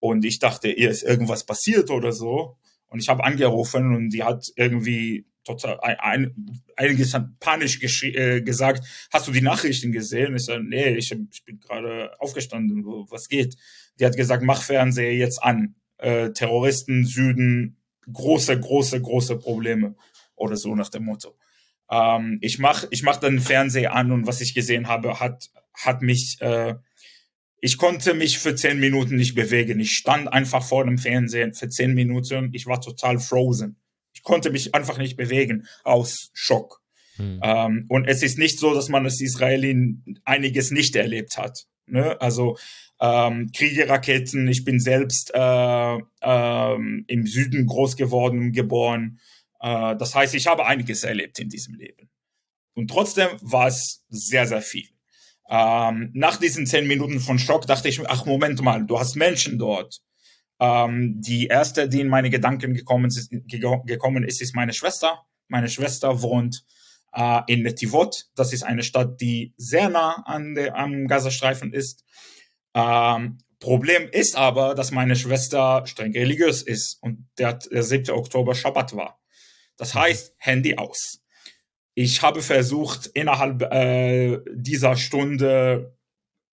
Und 0.00 0.24
ich 0.24 0.38
dachte, 0.38 0.70
ihr 0.70 0.90
ist 0.90 1.02
irgendwas 1.02 1.44
passiert 1.44 1.90
oder 1.90 2.12
so. 2.12 2.56
Und 2.88 3.00
ich 3.00 3.08
habe 3.08 3.24
angerufen 3.24 3.94
und 3.94 4.10
die 4.10 4.22
hat 4.22 4.52
irgendwie 4.56 5.26
total 5.44 5.78
ein, 5.80 5.98
ein, 5.98 6.62
einiges 6.76 7.14
hat 7.14 7.38
panisch 7.40 7.80
äh, 8.02 8.40
gesagt, 8.42 8.84
hast 9.12 9.28
du 9.28 9.32
die 9.32 9.40
Nachrichten 9.40 9.92
gesehen? 9.92 10.36
Ich 10.36 10.44
sage, 10.44 10.64
nee, 10.64 10.94
ich, 10.96 11.12
ich 11.12 11.44
bin 11.44 11.58
gerade 11.60 12.10
aufgestanden, 12.20 12.84
was 12.84 13.28
geht? 13.28 13.56
Die 13.98 14.04
hat 14.04 14.16
gesagt, 14.16 14.42
mach 14.42 14.62
Fernseher 14.62 15.14
jetzt 15.14 15.42
an. 15.42 15.76
Äh, 15.98 16.30
Terroristen, 16.32 17.06
Süden, 17.06 17.76
große, 18.12 18.58
große, 18.58 19.00
große 19.00 19.38
Probleme 19.38 19.94
oder 20.34 20.56
so 20.56 20.74
nach 20.74 20.90
dem 20.90 21.04
Motto. 21.04 21.36
Ähm, 21.90 22.38
ich 22.40 22.58
mach, 22.58 22.84
ich 22.90 23.02
mach 23.02 23.16
dann 23.16 23.40
Fernseher 23.40 23.94
an 23.94 24.12
und 24.12 24.26
was 24.26 24.40
ich 24.40 24.54
gesehen 24.54 24.88
habe, 24.88 25.20
hat, 25.20 25.50
hat 25.74 26.02
mich, 26.02 26.36
äh, 26.40 26.74
ich 27.60 27.78
konnte 27.78 28.14
mich 28.14 28.38
für 28.38 28.54
zehn 28.54 28.78
Minuten 28.78 29.16
nicht 29.16 29.34
bewegen. 29.34 29.80
Ich 29.80 29.92
stand 29.92 30.32
einfach 30.32 30.64
vor 30.64 30.84
dem 30.84 30.98
Fernsehen 30.98 31.54
für 31.54 31.68
zehn 31.68 31.94
Minuten. 31.94 32.50
Ich 32.52 32.66
war 32.66 32.80
total 32.80 33.18
frozen 33.18 33.76
Ich 34.12 34.22
konnte 34.22 34.50
mich 34.50 34.74
einfach 34.74 34.98
nicht 34.98 35.16
bewegen 35.16 35.66
aus 35.84 36.30
Schock. 36.32 36.82
Hm. 37.16 37.40
Ähm, 37.42 37.86
und 37.88 38.06
es 38.06 38.22
ist 38.22 38.38
nicht 38.38 38.58
so, 38.58 38.74
dass 38.74 38.88
man 38.88 39.04
als 39.04 39.20
Israeli 39.20 39.96
einiges 40.24 40.70
nicht 40.70 40.96
erlebt 40.96 41.38
hat. 41.38 41.66
Ne? 41.86 42.20
Also 42.20 42.56
ähm, 43.00 43.50
Kriegeraketen, 43.54 44.48
ich 44.48 44.64
bin 44.64 44.80
selbst 44.80 45.32
äh, 45.34 45.96
äh, 45.96 46.74
im 47.06 47.26
Süden 47.26 47.66
groß 47.66 47.96
geworden, 47.96 48.52
geboren. 48.52 49.20
Äh, 49.66 49.96
das 49.96 50.14
heißt, 50.14 50.34
ich 50.34 50.46
habe 50.46 50.66
einiges 50.66 51.02
erlebt 51.02 51.38
in 51.40 51.48
diesem 51.48 51.74
Leben. 51.74 52.08
Und 52.74 52.88
trotzdem 52.88 53.28
war 53.40 53.66
es 53.66 54.04
sehr, 54.08 54.46
sehr 54.46 54.62
viel. 54.62 54.88
Ähm, 55.48 56.10
nach 56.14 56.36
diesen 56.36 56.66
zehn 56.66 56.86
Minuten 56.86 57.20
von 57.20 57.38
Schock 57.38 57.66
dachte 57.66 57.88
ich 57.88 57.98
mir, 57.98 58.08
ach 58.08 58.26
Moment 58.26 58.60
mal, 58.62 58.84
du 58.84 58.98
hast 58.98 59.16
Menschen 59.16 59.58
dort. 59.58 60.00
Ähm, 60.60 61.20
die 61.20 61.46
erste, 61.46 61.88
die 61.88 62.00
in 62.00 62.08
meine 62.08 62.30
Gedanken 62.30 62.74
gekommen 62.74 63.06
ist, 63.06 63.30
gekommen 63.30 64.24
ist, 64.24 64.40
ist 64.40 64.54
meine 64.54 64.72
Schwester. 64.72 65.22
Meine 65.48 65.68
Schwester 65.68 66.22
wohnt 66.22 66.64
äh, 67.12 67.40
in 67.46 67.62
Netivot. 67.62 68.26
Das 68.34 68.52
ist 68.52 68.62
eine 68.62 68.82
Stadt, 68.82 69.20
die 69.20 69.52
sehr 69.56 69.88
nah 69.88 70.22
an 70.26 70.54
der, 70.54 70.76
am 70.76 71.06
Gazastreifen 71.06 71.72
ist. 71.72 72.04
Ähm, 72.74 73.38
Problem 73.58 74.08
ist 74.10 74.36
aber, 74.36 74.74
dass 74.74 74.90
meine 74.90 75.16
Schwester 75.16 75.82
streng 75.86 76.12
religiös 76.12 76.62
ist 76.62 76.98
und 77.00 77.28
der, 77.38 77.54
der 77.54 77.82
7. 77.82 78.10
Oktober 78.14 78.54
Schabbat 78.54 78.94
war. 78.94 79.18
Das 79.76 79.94
heißt, 79.94 80.34
Handy 80.38 80.76
aus. 80.76 81.22
Ich 81.94 82.22
habe 82.22 82.42
versucht, 82.42 83.06
innerhalb 83.06 83.62
äh, 83.62 84.38
dieser 84.52 84.96
Stunde, 84.96 85.96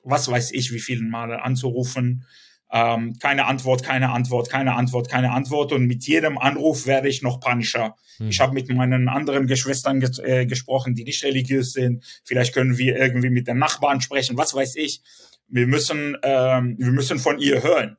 was 0.04 0.30
weiß 0.30 0.52
ich, 0.52 0.72
wie 0.72 0.80
viele 0.80 1.04
Male 1.04 1.42
anzurufen, 1.42 2.26
ähm, 2.72 3.18
keine 3.20 3.46
Antwort, 3.46 3.84
keine 3.84 4.10
Antwort, 4.12 4.50
keine 4.50 4.74
Antwort, 4.74 5.08
keine 5.08 5.32
Antwort. 5.32 5.72
Und 5.72 5.86
mit 5.86 6.06
jedem 6.08 6.38
Anruf 6.40 6.88
werde 6.88 7.08
ich 7.08 7.22
noch 7.22 7.40
panischer. 7.40 7.96
Hm. 8.18 8.30
Ich 8.30 8.40
habe 8.40 8.54
mit 8.54 8.68
meinen 8.70 9.10
anderen 9.10 9.46
Geschwistern 9.46 10.00
ge 10.00 10.10
äh, 10.24 10.46
gesprochen, 10.48 10.96
die 10.96 11.04
nicht 11.04 11.24
religiös 11.24 11.74
sind. 11.74 12.04
Vielleicht 12.24 12.54
können 12.54 12.78
wir 12.78 12.98
irgendwie 12.98 13.30
mit 13.30 13.48
den 13.48 13.60
Nachbarn 13.60 14.02
sprechen, 14.02 14.38
was 14.38 14.56
weiß 14.56 14.76
ich. 14.78 15.02
Wir 15.48 15.68
müssen, 15.68 16.18
ähm, 16.24 16.76
wir 16.80 16.92
müssen 16.92 17.20
von 17.20 17.38
ihr 17.38 17.62
hören. 17.62 17.98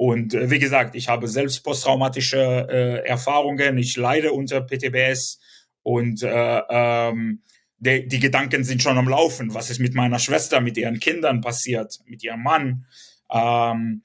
Und 0.00 0.32
äh, 0.32 0.50
wie 0.50 0.58
gesagt, 0.58 0.94
ich 0.94 1.08
habe 1.08 1.28
selbst 1.28 1.62
posttraumatische 1.62 2.66
äh, 2.70 3.06
Erfahrungen. 3.06 3.76
Ich 3.76 3.96
leide 3.96 4.32
unter 4.32 4.62
PTBS 4.62 5.38
und 5.82 6.22
äh, 6.22 6.62
ähm, 6.70 7.42
die, 7.76 8.08
die 8.08 8.18
Gedanken 8.18 8.64
sind 8.64 8.82
schon 8.82 8.96
am 8.96 9.08
Laufen. 9.08 9.52
Was 9.52 9.68
ist 9.68 9.78
mit 9.78 9.94
meiner 9.94 10.18
Schwester, 10.18 10.62
mit 10.62 10.78
ihren 10.78 11.00
Kindern 11.00 11.42
passiert, 11.42 11.98
mit 12.06 12.22
ihrem 12.22 12.42
Mann? 12.42 12.86
ähm, 13.30 14.02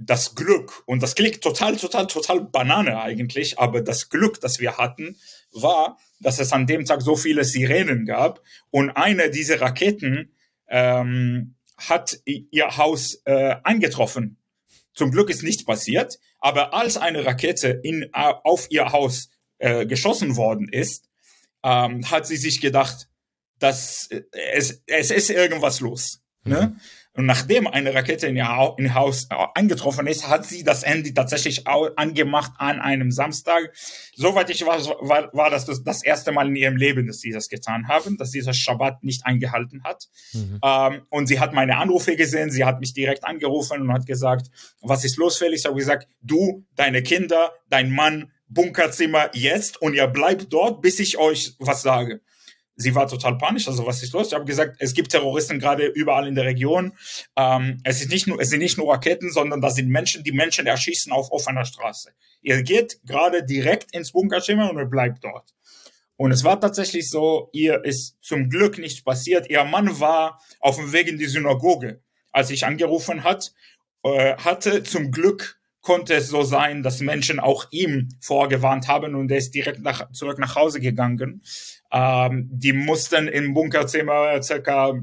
das 0.00 0.34
Glück, 0.34 0.82
und 0.86 1.02
das 1.02 1.14
klingt 1.14 1.42
total, 1.42 1.76
total, 1.76 2.06
total 2.06 2.40
Banane 2.40 3.00
eigentlich, 3.00 3.58
aber 3.58 3.80
das 3.80 4.08
Glück, 4.08 4.40
das 4.40 4.60
wir 4.60 4.78
hatten, 4.78 5.16
war, 5.52 5.98
dass 6.20 6.38
es 6.38 6.52
an 6.52 6.66
dem 6.66 6.84
Tag 6.84 7.02
so 7.02 7.16
viele 7.16 7.44
Sirenen 7.44 8.06
gab 8.06 8.40
und 8.70 8.90
eine 8.90 9.28
dieser 9.30 9.60
Raketen 9.60 10.32
ähm, 10.68 11.56
hat 11.76 12.20
ihr 12.24 12.76
Haus 12.76 13.20
äh, 13.24 13.56
eingetroffen. 13.62 14.37
Zum 14.98 15.12
Glück 15.12 15.30
ist 15.30 15.44
nichts 15.44 15.64
passiert, 15.64 16.18
aber 16.40 16.74
als 16.74 16.96
eine 16.96 17.24
Rakete 17.24 17.68
in, 17.84 18.10
auf 18.12 18.66
ihr 18.68 18.90
Haus 18.90 19.30
äh, 19.58 19.86
geschossen 19.86 20.36
worden 20.36 20.68
ist, 20.68 21.08
ähm, 21.62 22.10
hat 22.10 22.26
sie 22.26 22.36
sich 22.36 22.60
gedacht, 22.60 23.08
dass 23.60 24.08
äh, 24.10 24.22
es, 24.32 24.82
es 24.86 25.12
ist 25.12 25.30
irgendwas 25.30 25.78
los. 25.78 26.20
Ne? 26.42 26.74
Mhm. 26.74 26.80
Und 27.18 27.26
nachdem 27.26 27.66
eine 27.66 27.92
Rakete 27.92 28.28
in 28.28 28.36
ihr, 28.36 28.74
in 28.76 28.84
ihr 28.84 28.94
Haus 28.94 29.26
äh, 29.28 29.34
eingetroffen 29.56 30.06
ist, 30.06 30.28
hat 30.28 30.46
sie 30.46 30.62
das 30.62 30.86
Handy 30.86 31.12
tatsächlich 31.12 31.66
angemacht 31.66 32.52
an 32.58 32.78
einem 32.78 33.10
Samstag. 33.10 33.72
Soweit 34.14 34.48
ich 34.50 34.64
weiß, 34.64 34.86
war, 35.00 35.28
war 35.34 35.50
das, 35.50 35.64
das 35.64 35.82
das 35.82 36.04
erste 36.04 36.30
Mal 36.30 36.46
in 36.46 36.54
ihrem 36.54 36.76
Leben, 36.76 37.08
dass 37.08 37.18
sie 37.18 37.32
das 37.32 37.48
getan 37.48 37.88
haben, 37.88 38.18
dass 38.18 38.30
dieser 38.30 38.52
Schabbat 38.52 39.02
nicht 39.02 39.26
eingehalten 39.26 39.82
hat. 39.82 40.04
Mhm. 40.32 40.60
Ähm, 40.62 41.02
und 41.10 41.26
sie 41.26 41.40
hat 41.40 41.52
meine 41.52 41.78
Anrufe 41.78 42.14
gesehen, 42.14 42.52
sie 42.52 42.64
hat 42.64 42.78
mich 42.78 42.94
direkt 42.94 43.24
angerufen 43.24 43.80
und 43.80 43.92
hat 43.92 44.06
gesagt, 44.06 44.46
was 44.80 45.04
ist 45.04 45.16
los, 45.16 45.38
Felix? 45.38 45.62
Ich 45.62 45.66
habe 45.66 45.76
gesagt, 45.76 46.06
du, 46.22 46.64
deine 46.76 47.02
Kinder, 47.02 47.50
dein 47.68 47.90
Mann, 47.90 48.30
Bunkerzimmer 48.46 49.30
jetzt 49.34 49.82
und 49.82 49.94
ihr 49.94 50.06
bleibt 50.06 50.52
dort, 50.52 50.82
bis 50.82 51.00
ich 51.00 51.18
euch 51.18 51.56
was 51.58 51.82
sage 51.82 52.20
sie 52.78 52.94
war 52.94 53.06
total 53.06 53.36
panisch. 53.36 53.68
Also 53.68 53.84
was 53.86 54.02
ist 54.02 54.14
los? 54.14 54.28
Ich 54.28 54.34
habe 54.34 54.44
gesagt, 54.44 54.76
es 54.78 54.94
gibt 54.94 55.10
Terroristen 55.10 55.58
gerade 55.58 55.86
überall 55.86 56.26
in 56.26 56.34
der 56.34 56.44
Region. 56.44 56.92
Ähm, 57.36 57.80
es 57.84 58.00
ist 58.00 58.10
nicht 58.10 58.26
nur, 58.26 58.40
es 58.40 58.48
sind 58.48 58.60
nicht 58.60 58.78
nur 58.78 58.92
Raketen, 58.92 59.30
sondern 59.30 59.60
das 59.60 59.74
sind 59.74 59.88
Menschen, 59.88 60.24
die 60.24 60.32
Menschen 60.32 60.66
erschießen 60.66 61.12
auf 61.12 61.30
offener 61.30 61.64
Straße. 61.64 62.12
Ihr 62.40 62.62
geht 62.62 63.00
gerade 63.04 63.44
direkt 63.44 63.94
ins 63.94 64.12
Bunkerzimmer 64.12 64.70
und 64.70 64.78
ihr 64.78 64.86
bleibt 64.86 65.24
dort. 65.24 65.54
Und 66.16 66.32
es 66.32 66.44
war 66.44 66.60
tatsächlich 66.60 67.10
so, 67.10 67.48
ihr 67.52 67.84
ist 67.84 68.16
zum 68.22 68.48
Glück 68.48 68.78
nichts 68.78 69.02
passiert. 69.02 69.50
Ihr 69.50 69.62
Mann 69.64 70.00
war 70.00 70.40
auf 70.60 70.76
dem 70.76 70.92
Weg 70.92 71.08
in 71.08 71.18
die 71.18 71.26
Synagoge, 71.26 72.00
als 72.32 72.50
ich 72.50 72.64
angerufen 72.64 73.24
hat, 73.24 73.52
äh, 74.04 74.36
hatte 74.36 74.84
zum 74.84 75.10
Glück 75.10 75.58
konnte 75.80 76.14
es 76.14 76.28
so 76.28 76.42
sein, 76.42 76.82
dass 76.82 77.00
Menschen 77.00 77.40
auch 77.40 77.66
ihm 77.70 78.08
vorgewarnt 78.20 78.88
haben 78.88 79.14
und 79.14 79.30
er 79.30 79.38
ist 79.38 79.54
direkt 79.54 79.80
nach, 79.80 80.10
zurück 80.12 80.38
nach 80.38 80.54
Hause 80.54 80.80
gegangen. 80.80 81.42
Ähm, 81.90 82.48
die 82.52 82.72
mussten 82.72 83.28
im 83.28 83.54
Bunkerzimmer 83.54 84.42
circa 84.42 84.94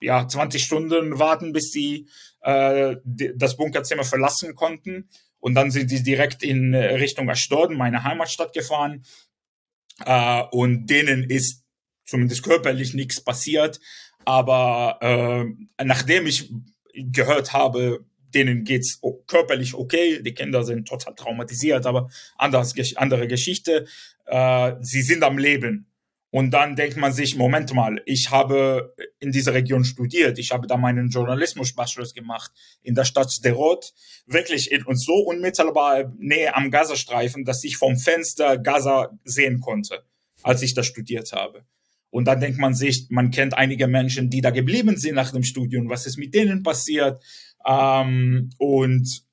ja, 0.00 0.26
20 0.26 0.62
Stunden 0.62 1.18
warten, 1.18 1.52
bis 1.52 1.72
sie 1.72 2.08
äh, 2.42 2.96
das 3.04 3.56
Bunkerzimmer 3.56 4.04
verlassen 4.04 4.54
konnten. 4.54 5.08
Und 5.38 5.54
dann 5.54 5.70
sind 5.70 5.88
sie 5.88 6.02
direkt 6.02 6.42
in 6.42 6.74
Richtung 6.74 7.30
Ashdod, 7.30 7.70
meine 7.70 8.04
Heimatstadt, 8.04 8.52
gefahren. 8.52 9.04
Äh, 10.04 10.42
und 10.50 10.86
denen 10.86 11.24
ist 11.24 11.64
zumindest 12.04 12.42
körperlich 12.42 12.94
nichts 12.94 13.22
passiert. 13.22 13.80
Aber 14.24 14.98
äh, 15.00 15.84
nachdem 15.84 16.26
ich 16.26 16.52
gehört 16.94 17.52
habe, 17.52 18.04
denen 18.34 18.64
geht's 18.64 19.00
körperlich 19.26 19.74
okay, 19.74 20.22
die 20.22 20.34
Kinder 20.34 20.62
sind 20.64 20.86
total 20.86 21.14
traumatisiert, 21.14 21.86
aber 21.86 22.10
anders, 22.36 22.74
andere 22.96 23.26
Geschichte. 23.28 23.86
Äh, 24.26 24.74
sie 24.80 25.02
sind 25.02 25.22
am 25.22 25.38
Leben. 25.38 25.89
Und 26.32 26.52
dann 26.52 26.76
denkt 26.76 26.96
man 26.96 27.12
sich, 27.12 27.36
Moment 27.36 27.74
mal, 27.74 28.00
ich 28.06 28.30
habe 28.30 28.94
in 29.18 29.32
dieser 29.32 29.52
Region 29.52 29.84
studiert, 29.84 30.38
ich 30.38 30.52
habe 30.52 30.68
da 30.68 30.76
meinen 30.76 31.08
Journalismus-Bachelor 31.08 32.06
gemacht, 32.14 32.52
in 32.82 32.94
der 32.94 33.04
Stadt 33.04 33.32
Sderot, 33.32 33.92
wirklich 34.26 34.70
in 34.70 34.84
uns 34.84 35.04
so 35.04 35.14
unmittelbar 35.14 36.12
Nähe 36.18 36.54
am 36.54 36.70
Gazastreifen, 36.70 37.44
dass 37.44 37.64
ich 37.64 37.76
vom 37.76 37.96
Fenster 37.96 38.58
Gaza 38.58 39.10
sehen 39.24 39.60
konnte, 39.60 40.04
als 40.42 40.62
ich 40.62 40.74
da 40.74 40.84
studiert 40.84 41.32
habe. 41.32 41.64
Und 42.10 42.26
dann 42.26 42.40
denkt 42.40 42.58
man 42.58 42.74
sich, 42.74 43.06
man 43.10 43.30
kennt 43.30 43.54
einige 43.54 43.88
Menschen, 43.88 44.30
die 44.30 44.40
da 44.40 44.50
geblieben 44.50 44.96
sind 44.96 45.16
nach 45.16 45.32
dem 45.32 45.42
Studium, 45.42 45.88
was 45.88 46.06
ist 46.06 46.16
mit 46.16 46.34
denen 46.34 46.62
passiert? 46.62 47.22
Ähm, 47.66 48.50
und 48.58 49.24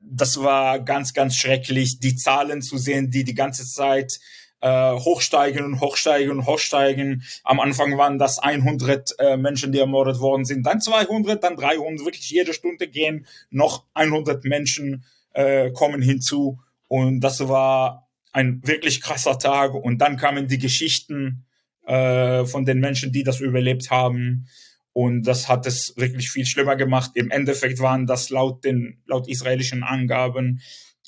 das 0.00 0.38
war 0.38 0.80
ganz, 0.80 1.12
ganz 1.14 1.36
schrecklich, 1.36 1.98
die 2.00 2.16
Zahlen 2.16 2.62
zu 2.62 2.78
sehen, 2.78 3.10
die 3.10 3.24
die 3.24 3.34
ganze 3.34 3.66
Zeit 3.66 4.18
äh, 4.60 4.92
hochsteigen 4.92 5.64
und 5.64 5.80
hochsteigen 5.80 6.30
und 6.30 6.46
hochsteigen. 6.46 7.22
Am 7.44 7.60
Anfang 7.60 7.96
waren 7.98 8.18
das 8.18 8.38
100 8.38 9.18
äh, 9.18 9.36
Menschen, 9.36 9.72
die 9.72 9.78
ermordet 9.78 10.20
worden 10.20 10.44
sind, 10.44 10.66
dann 10.66 10.80
200, 10.80 11.42
dann 11.42 11.56
300. 11.56 12.04
Wirklich 12.04 12.30
jede 12.30 12.52
Stunde 12.52 12.88
gehen 12.88 13.26
noch 13.50 13.84
100 13.94 14.44
Menschen 14.44 15.04
äh, 15.32 15.70
kommen 15.70 16.02
hinzu. 16.02 16.60
Und 16.88 17.20
das 17.20 17.46
war 17.48 18.08
ein 18.32 18.60
wirklich 18.64 19.00
krasser 19.00 19.38
Tag. 19.38 19.74
Und 19.74 19.98
dann 19.98 20.16
kamen 20.16 20.48
die 20.48 20.58
Geschichten 20.58 21.44
äh, 21.86 22.44
von 22.44 22.64
den 22.64 22.80
Menschen, 22.80 23.12
die 23.12 23.22
das 23.22 23.40
überlebt 23.40 23.90
haben. 23.90 24.46
Und 24.92 25.24
das 25.24 25.48
hat 25.48 25.66
es 25.66 25.92
wirklich 25.96 26.30
viel 26.30 26.46
schlimmer 26.46 26.74
gemacht. 26.76 27.10
Im 27.14 27.30
Endeffekt 27.30 27.80
waren 27.80 28.06
das 28.06 28.30
laut 28.30 28.64
den 28.64 29.02
laut 29.04 29.28
israelischen 29.28 29.82
Angaben 29.82 30.60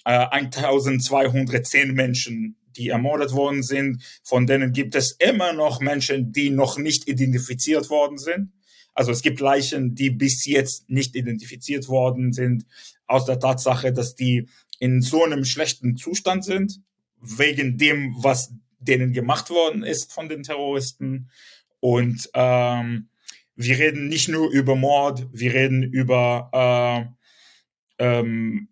äh, 0.04 0.26
1210 0.30 1.94
Menschen, 1.94 2.56
die 2.76 2.88
ermordet 2.88 3.32
worden 3.32 3.62
sind. 3.62 4.02
Von 4.22 4.46
denen 4.46 4.72
gibt 4.72 4.94
es 4.94 5.12
immer 5.12 5.52
noch 5.52 5.80
Menschen, 5.80 6.32
die 6.32 6.50
noch 6.50 6.78
nicht 6.78 7.08
identifiziert 7.08 7.90
worden 7.90 8.18
sind. 8.18 8.52
Also 8.94 9.12
es 9.12 9.22
gibt 9.22 9.40
Leichen, 9.40 9.94
die 9.94 10.10
bis 10.10 10.44
jetzt 10.44 10.90
nicht 10.90 11.14
identifiziert 11.14 11.88
worden 11.88 12.32
sind, 12.32 12.66
aus 13.06 13.26
der 13.26 13.38
Tatsache, 13.38 13.92
dass 13.92 14.16
die 14.16 14.48
in 14.80 15.02
so 15.02 15.24
einem 15.24 15.44
schlechten 15.44 15.96
Zustand 15.96 16.44
sind, 16.44 16.80
wegen 17.20 17.78
dem, 17.78 18.14
was 18.18 18.52
denen 18.80 19.12
gemacht 19.12 19.50
worden 19.50 19.82
ist 19.82 20.12
von 20.12 20.28
den 20.28 20.42
Terroristen. 20.42 21.30
Und 21.80 22.28
ähm, 22.34 23.08
wir 23.54 23.78
reden 23.78 24.08
nicht 24.08 24.28
nur 24.28 24.50
über 24.50 24.76
Mord, 24.76 25.26
wir 25.32 25.52
reden 25.52 25.82
über 25.82 27.14
äh, 27.98 28.04
ähm, 28.04 28.68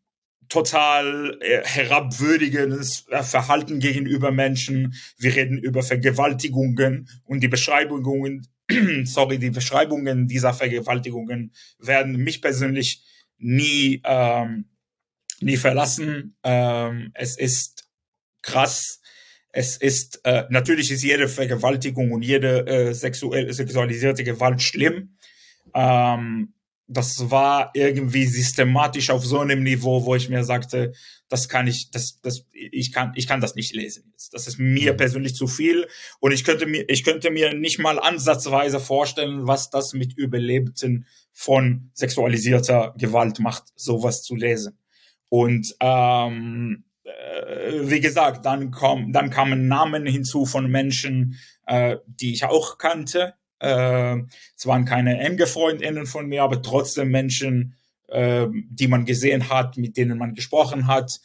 total 0.49 1.39
äh, 1.41 1.63
herabwürdigendes 1.65 3.07
äh, 3.11 3.23
Verhalten 3.23 3.81
gegenüber 3.81 4.31
Menschen. 4.31 4.95
Wir 5.19 5.35
reden 5.35 5.59
über 5.59 5.83
Vergewaltigungen 5.83 7.09
und 7.25 7.41
die 7.41 7.49
Beschreibungen, 7.49 8.47
sorry, 9.05 9.39
die 9.39 9.51
Beschreibungen 9.51 10.29
dieser 10.29 10.55
Vergewaltigungen 10.55 11.53
werden 11.79 12.17
mich 12.17 12.43
persönlich 12.43 13.03
nie, 13.39 14.01
ähm, 14.05 14.67
nie 15.41 15.57
verlassen. 15.57 16.37
Ähm, 16.43 17.11
es 17.15 17.37
ist 17.37 17.89
krass. 18.43 19.01
Es 19.51 19.77
ist 19.77 20.21
äh, 20.25 20.45
natürlich 20.51 20.91
ist 20.91 21.03
jede 21.03 21.29
Vergewaltigung 21.29 22.13
und 22.13 22.23
jede 22.23 22.67
äh, 22.67 22.93
sexuell 22.93 23.53
sexualisierte 23.53 24.23
Gewalt 24.23 24.61
schlimm. 24.61 25.17
Ähm, 25.75 26.53
das 26.89 27.31
war 27.31 27.73
irgendwie 27.75 28.27
systematisch 28.27 29.11
auf 29.11 29.25
so 29.25 29.41
einem 29.41 29.63
Niveau, 29.63 30.05
wo 30.05 30.15
ich 30.15 30.29
mir 30.29 30.45
sagte, 30.45 30.93
das 31.29 31.49
kann 31.49 31.67
ich, 31.67 31.91
das, 31.91 32.21
das, 32.21 32.47
ich 32.53 32.93
kann, 32.93 33.13
ich 33.17 33.27
kann 33.27 33.41
das 33.41 33.57
nicht 33.57 33.75
lesen. 33.75 34.13
Das 34.31 34.47
ist 34.47 34.59
mir 34.59 34.93
mhm. 34.93 34.97
persönlich 34.97 35.35
zu 35.35 35.49
viel 35.49 35.89
und 36.21 36.33
ich 36.33 36.45
könnte 36.45 36.67
mir, 36.67 36.89
ich 36.89 37.03
könnte 37.03 37.31
mir 37.31 37.55
nicht 37.55 37.81
mal 37.81 37.99
ansatzweise 37.99 38.79
vorstellen, 38.79 39.47
was 39.47 39.71
das 39.71 39.95
mit 39.95 40.17
Überlebten 40.17 41.07
von 41.33 41.91
sexualisierter 41.95 42.95
Gewalt 42.97 43.41
macht, 43.41 43.65
sowas 43.75 44.23
zu 44.23 44.37
lesen. 44.37 44.79
Und 45.29 45.75
ähm, 45.81 46.85
äh, 47.03 47.81
wie 47.83 48.01
gesagt, 48.01 48.47
dann 48.47 48.71
kommen, 48.71 49.13
dann 49.13 49.31
kamen 49.31 49.67
Namen 49.67 50.07
hinzu 50.07 50.47
von 50.47 50.71
Menschen, 50.71 51.37
äh, 51.67 51.97
die 52.07 52.33
ich 52.33 52.45
auch 52.45 52.79
kannte, 52.79 53.35
äh, 53.61 54.17
es 54.57 54.67
waren 54.67 54.85
keine 54.85 55.19
enge 55.19 55.47
Freundinnen 55.47 56.07
von 56.07 56.27
mir, 56.27 56.43
aber 56.43 56.63
trotzdem 56.63 57.11
Menschen, 57.11 57.77
äh, 58.09 58.47
die 58.71 58.89
man 58.89 59.05
gesehen 59.05 59.49
hat, 59.49 59.77
mit 59.77 59.97
denen 59.97 60.19
man 60.19 60.35
gesprochen 60.35 60.87
hat. 60.87 61.21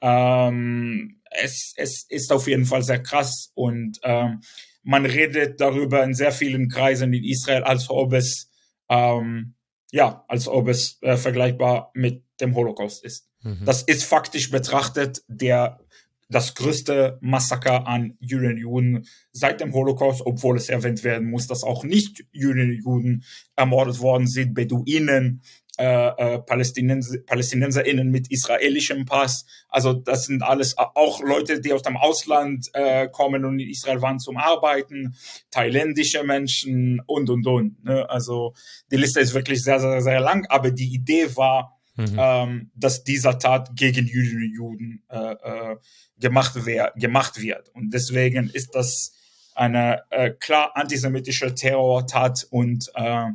Ähm, 0.00 1.20
es, 1.30 1.74
es 1.76 2.04
ist 2.08 2.32
auf 2.32 2.46
jeden 2.48 2.66
Fall 2.66 2.82
sehr 2.82 3.02
krass 3.02 3.50
und 3.54 3.98
ähm, 4.02 4.40
man 4.82 5.04
redet 5.04 5.60
darüber 5.60 6.04
in 6.04 6.14
sehr 6.14 6.32
vielen 6.32 6.68
Kreisen 6.68 7.12
in 7.12 7.24
Israel, 7.24 7.64
als 7.64 7.90
ob 7.90 8.12
es 8.12 8.50
ähm, 8.88 9.56
ja, 9.92 10.24
als 10.28 10.48
ob 10.48 10.68
es 10.68 10.98
äh, 11.02 11.16
vergleichbar 11.16 11.90
mit 11.94 12.24
dem 12.40 12.54
Holocaust 12.54 13.04
ist. 13.04 13.28
Mhm. 13.42 13.64
Das 13.64 13.82
ist 13.82 14.04
faktisch 14.04 14.50
betrachtet 14.50 15.22
der 15.28 15.80
das 16.28 16.54
größte 16.54 17.18
Massaker 17.20 17.86
an 17.86 18.16
Juden 18.20 19.06
seit 19.32 19.60
dem 19.60 19.72
Holocaust, 19.72 20.22
obwohl 20.24 20.56
es 20.56 20.68
erwähnt 20.68 21.04
werden 21.04 21.30
muss, 21.30 21.46
dass 21.46 21.62
auch 21.62 21.84
nicht 21.84 22.24
Juden 22.32 23.24
ermordet 23.54 24.00
worden 24.00 24.26
sind, 24.26 24.54
Beduinen, 24.54 25.42
äh, 25.78 25.84
äh, 25.84 26.38
Palästinenser, 26.38 27.18
PalästinenserInnen 27.26 28.10
mit 28.10 28.30
israelischem 28.30 29.04
Pass. 29.04 29.44
Also 29.68 29.92
das 29.92 30.24
sind 30.24 30.42
alles 30.42 30.78
auch 30.78 31.20
Leute, 31.22 31.60
die 31.60 31.74
aus 31.74 31.82
dem 31.82 31.98
Ausland 31.98 32.70
äh, 32.72 33.08
kommen 33.08 33.44
und 33.44 33.60
in 33.60 33.68
Israel 33.68 34.00
waren 34.00 34.18
zum 34.18 34.38
Arbeiten, 34.38 35.16
thailändische 35.50 36.24
Menschen 36.24 37.02
und, 37.04 37.28
und, 37.28 37.46
und. 37.46 37.84
Ne? 37.84 38.08
Also 38.08 38.54
die 38.90 38.96
Liste 38.96 39.20
ist 39.20 39.34
wirklich 39.34 39.62
sehr, 39.62 39.78
sehr, 39.78 40.00
sehr 40.00 40.20
lang, 40.20 40.46
aber 40.48 40.70
die 40.70 40.94
Idee 40.94 41.36
war, 41.36 41.75
Mhm. 41.96 42.16
Ähm, 42.18 42.70
dass 42.74 43.04
dieser 43.04 43.38
Tat 43.38 43.70
gegen 43.74 44.04
und 44.04 44.54
Juden 44.54 45.02
äh, 45.08 45.32
äh, 45.32 45.76
gemacht, 46.20 46.52
wer, 46.64 46.92
gemacht 46.96 47.40
wird. 47.40 47.70
Und 47.70 47.94
deswegen 47.94 48.50
ist 48.50 48.74
das 48.74 49.14
eine 49.54 50.02
äh, 50.10 50.30
klar 50.30 50.72
antisemitische 50.76 51.54
Terrortat 51.54 52.46
und 52.50 52.90
äh, 52.94 53.28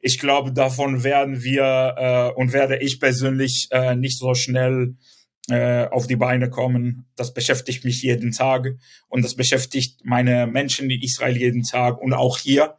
ich 0.00 0.18
glaube, 0.18 0.52
davon 0.52 1.04
werden 1.04 1.42
wir 1.42 1.94
äh, 1.96 2.40
und 2.40 2.52
werde 2.52 2.78
ich 2.78 3.00
persönlich 3.00 3.68
äh, 3.70 3.96
nicht 3.96 4.18
so 4.18 4.34
schnell 4.34 4.94
äh, 5.48 5.86
auf 5.86 6.06
die 6.06 6.16
Beine 6.16 6.48
kommen. 6.48 7.06
Das 7.16 7.34
beschäftigt 7.34 7.84
mich 7.84 8.02
jeden 8.02 8.32
Tag 8.32 8.76
und 9.08 9.24
das 9.24 9.34
beschäftigt 9.34 10.04
meine 10.04 10.46
Menschen 10.46 10.90
in 10.90 11.02
Israel 11.02 11.36
jeden 11.36 11.64
Tag 11.64 12.00
und 12.00 12.12
auch 12.12 12.38
hier. 12.38 12.76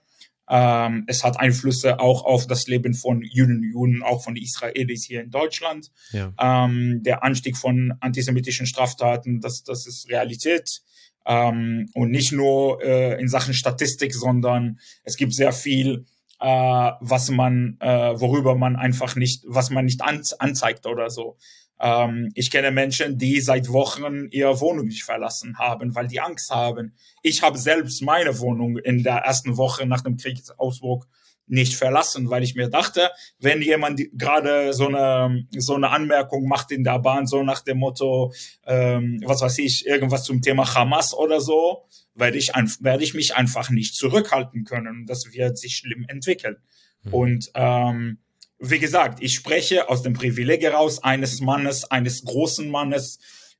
Ähm, 0.49 1.03
es 1.07 1.23
hat 1.23 1.39
Einflüsse 1.39 1.99
auch 1.99 2.23
auf 2.23 2.47
das 2.47 2.67
Leben 2.67 2.93
von 2.93 3.21
Juden, 3.21 3.63
Juden, 3.63 4.01
auch 4.03 4.23
von 4.23 4.35
Israelis 4.35 5.03
hier 5.03 5.21
in 5.21 5.31
Deutschland. 5.31 5.91
Ja. 6.11 6.33
Ähm, 6.39 7.01
der 7.03 7.23
Anstieg 7.23 7.57
von 7.57 7.93
antisemitischen 7.99 8.65
Straftaten, 8.65 9.41
das, 9.41 9.63
das 9.63 9.85
ist 9.87 10.09
Realität. 10.09 10.81
Ähm, 11.25 11.89
und 11.93 12.11
nicht 12.11 12.31
nur 12.31 12.81
äh, 12.81 13.19
in 13.19 13.27
Sachen 13.27 13.53
Statistik, 13.53 14.13
sondern 14.13 14.79
es 15.03 15.17
gibt 15.17 15.33
sehr 15.33 15.51
viel, 15.51 16.05
äh, 16.39 16.45
was 16.45 17.29
man, 17.29 17.77
äh, 17.81 18.19
worüber 18.19 18.55
man 18.55 18.77
einfach 18.77 19.17
nicht, 19.17 19.43
was 19.45 19.69
man 19.69 19.85
nicht 19.85 20.01
an, 20.01 20.21
anzeigt 20.39 20.85
oder 20.85 21.09
so. 21.09 21.37
Ähm, 21.79 22.31
ich 22.33 22.51
kenne 22.51 22.71
Menschen, 22.71 23.17
die 23.17 23.39
seit 23.41 23.69
Wochen 23.69 24.27
ihre 24.31 24.59
Wohnung 24.59 24.87
nicht 24.87 25.03
verlassen 25.03 25.57
haben, 25.57 25.95
weil 25.95 26.07
die 26.07 26.19
Angst 26.19 26.49
haben. 26.49 26.93
Ich 27.21 27.43
habe 27.43 27.57
selbst 27.57 28.01
meine 28.01 28.39
Wohnung 28.39 28.77
in 28.77 29.03
der 29.03 29.17
ersten 29.17 29.57
Woche 29.57 29.85
nach 29.85 30.01
dem 30.01 30.17
Kriegsausbruch 30.17 31.05
nicht 31.47 31.75
verlassen, 31.75 32.29
weil 32.29 32.43
ich 32.43 32.55
mir 32.55 32.67
dachte, 32.67 33.09
wenn 33.39 33.61
jemand 33.61 34.01
gerade 34.13 34.73
so 34.73 34.87
eine 34.87 35.47
so 35.55 35.75
eine 35.75 35.89
Anmerkung 35.89 36.45
macht 36.47 36.71
in 36.71 36.83
der 36.83 36.99
Bahn, 36.99 37.25
so 37.25 37.41
nach 37.43 37.61
dem 37.61 37.77
Motto, 37.77 38.33
ähm, 38.65 39.21
was 39.25 39.41
weiß 39.41 39.57
ich, 39.59 39.87
irgendwas 39.87 40.23
zum 40.23 40.41
Thema 40.41 40.73
Hamas 40.75 41.13
oder 41.13 41.39
so, 41.39 41.85
werde 42.13 42.37
ich 42.37 42.49
werde 42.81 43.03
ich 43.03 43.13
mich 43.13 43.35
einfach 43.35 43.69
nicht 43.69 43.95
zurückhalten 43.95 44.65
können. 44.65 45.05
Das 45.05 45.31
wird 45.31 45.57
sich 45.57 45.77
schlimm 45.77 46.05
entwickeln. 46.09 46.57
Mhm. 47.03 47.13
Und 47.13 47.51
ähm, 47.53 48.19
wie 48.59 48.79
gesagt, 48.79 49.19
ich 49.21 49.35
spreche 49.35 49.89
aus 49.89 50.01
dem 50.01 50.13
Privileg 50.13 50.63
heraus 50.63 51.03
eines 51.03 51.41
Mannes, 51.41 51.85
eines 51.85 52.23
großen 52.23 52.69
Mannes 52.69 53.19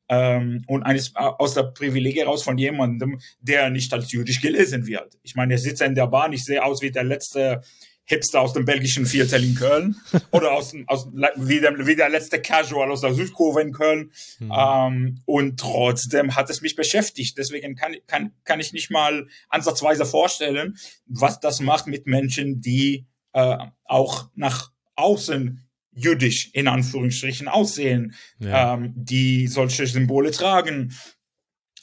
ähm, 0.10 0.64
und 0.68 0.84
eines 0.84 1.10
äh, 1.10 1.20
aus 1.20 1.54
der 1.54 1.64
Privileg 1.64 2.18
heraus 2.18 2.44
von 2.44 2.58
jemandem, 2.58 3.20
der 3.40 3.70
nicht 3.70 3.94
als 3.94 4.12
jüdisch 4.12 4.42
gelesen 4.42 4.88
wird. 4.88 5.18
Ich 5.24 5.36
meine, 5.36 5.56
ich 5.56 5.62
sitze 5.62 5.86
in 5.86 5.96
der 5.96 6.08
Bahn, 6.08 6.34
ich 6.34 6.46
sehe 6.46 6.64
aus 6.64 6.82
wie 6.82 6.92
der 6.92 7.04
letzte 7.04 7.62
Hipster 8.10 8.40
aus 8.40 8.54
dem 8.54 8.64
belgischen 8.64 9.06
Viertel 9.06 9.44
in 9.44 9.56
Köln 9.56 9.98
oder 10.32 10.54
aus, 10.54 10.74
aus 10.88 11.10
wie, 11.36 11.60
der, 11.60 11.86
wie 11.86 11.96
der 11.96 12.10
letzte 12.10 12.42
Casual 12.42 12.90
aus 12.90 13.02
der 13.02 13.14
Südkurve 13.14 13.62
in 13.62 13.74
Köln. 13.74 14.12
Mhm. 14.40 14.54
Ähm, 14.56 15.20
und 15.26 15.60
trotzdem 15.60 16.36
hat 16.36 16.50
es 16.50 16.62
mich 16.62 16.76
beschäftigt. 16.76 17.38
Deswegen 17.38 17.76
kann, 17.76 17.98
kann, 18.08 18.32
kann 18.46 18.62
ich 18.62 18.72
nicht 18.72 18.90
mal 18.90 19.28
ansatzweise 19.50 20.06
vorstellen, 20.06 20.78
was 21.06 21.42
das 21.42 21.60
macht 21.60 21.88
mit 21.88 22.08
Menschen, 22.08 22.62
die 22.62 23.06
äh, 23.34 23.58
auch 23.84 24.30
nach 24.36 24.72
außen 24.98 25.64
jüdisch 25.92 26.52
in 26.54 26.68
Anführungsstrichen 26.68 27.48
aussehen, 27.48 28.14
ja. 28.40 28.76
ähm, 28.76 28.94
die 28.96 29.48
solche 29.48 29.88
Symbole 29.88 30.32
tragen. 30.32 30.94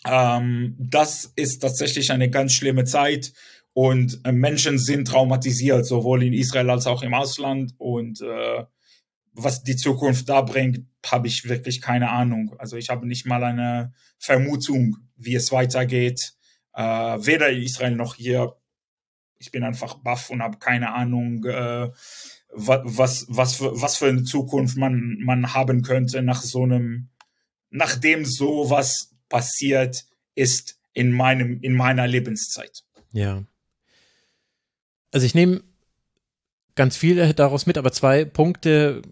Ähm, 0.07 0.77
das 0.79 1.33
ist 1.35 1.61
tatsächlich 1.61 2.13
eine 2.13 2.31
ganz 2.31 2.53
schlimme 2.53 2.85
Zeit 2.85 3.33
und 3.73 4.21
äh, 4.25 4.33
Menschen 4.33 4.79
sind 4.79 5.09
traumatisiert, 5.09 5.85
sowohl 5.85 6.23
in 6.23 6.33
Israel 6.33 6.71
als 6.71 6.87
auch 6.87 7.03
im 7.03 7.15
Ausland 7.15 7.75
und 7.79 8.21
äh, 8.21 8.65
was 9.35 9.65
die 9.65 9.77
Zukunft 9.77 10.29
da 10.29 10.43
bringt, 10.43 10.87
habe 11.05 11.27
ich 11.27 11.49
wirklich 11.49 11.81
keine 11.81 12.11
Ahnung. 12.11 12.55
Also 12.59 12.77
ich 12.77 12.89
habe 12.89 13.07
nicht 13.07 13.27
mal 13.27 13.43
eine 13.43 13.93
Vermutung, 14.19 14.97
wie 15.17 15.35
es 15.35 15.51
weitergeht. 15.53 16.35
Äh, 16.73 16.83
weder 16.83 17.51
in 17.51 17.63
Israel 17.63 17.97
noch 17.97 18.15
hier. 18.15 18.57
Ich 19.39 19.51
bin 19.51 19.65
einfach 19.65 19.97
baff 19.97 20.31
und 20.31 20.41
habe 20.41 20.59
keine 20.59 20.93
Ahnung, 20.93 21.45
äh, 21.45 21.91
was, 22.55 23.27
was, 23.29 23.57
für, 23.57 23.81
was 23.81 23.97
für 23.97 24.07
eine 24.07 24.25
Zukunft 24.25 24.77
man, 24.77 25.19
man 25.21 25.55
haben 25.55 25.83
könnte 25.83 26.23
nach 26.23 26.43
so 26.43 26.63
einem, 26.63 27.09
nachdem 27.71 28.25
so 28.25 28.71
was 28.71 29.11
passiert 29.29 30.05
ist 30.35 30.79
in 30.93 31.13
meinem, 31.13 31.61
in 31.61 31.75
meiner 31.75 32.07
Lebenszeit. 32.07 32.85
Ja. 33.13 33.43
Also 35.13 35.27
ich 35.27 35.35
nehme 35.35 35.63
ganz 36.75 36.97
viel 36.97 37.33
daraus 37.35 37.67
mit, 37.67 37.79
aber 37.79 37.93
zwei 37.93 38.25
Punkte, 38.25 39.03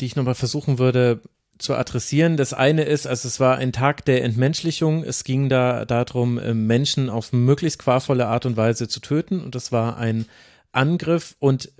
die 0.00 0.06
ich 0.06 0.16
nochmal 0.16 0.34
versuchen 0.34 0.78
würde 0.78 1.22
zu 1.58 1.74
adressieren. 1.74 2.36
Das 2.36 2.52
eine 2.52 2.82
ist, 2.82 3.06
also 3.06 3.28
es 3.28 3.40
war 3.40 3.56
ein 3.56 3.72
Tag 3.72 4.04
der 4.04 4.24
Entmenschlichung. 4.24 5.04
Es 5.04 5.24
ging 5.24 5.48
da 5.48 5.84
darum, 5.84 6.38
äh, 6.38 6.52
Menschen 6.52 7.08
auf 7.08 7.32
möglichst 7.32 7.78
qualvolle 7.78 8.26
Art 8.26 8.44
und 8.46 8.56
Weise 8.56 8.88
zu 8.88 9.00
töten. 9.00 9.40
Und 9.40 9.54
das 9.54 9.72
war 9.72 9.96
ein 9.96 10.26
Angriff. 10.72 11.36
Und 11.38 11.70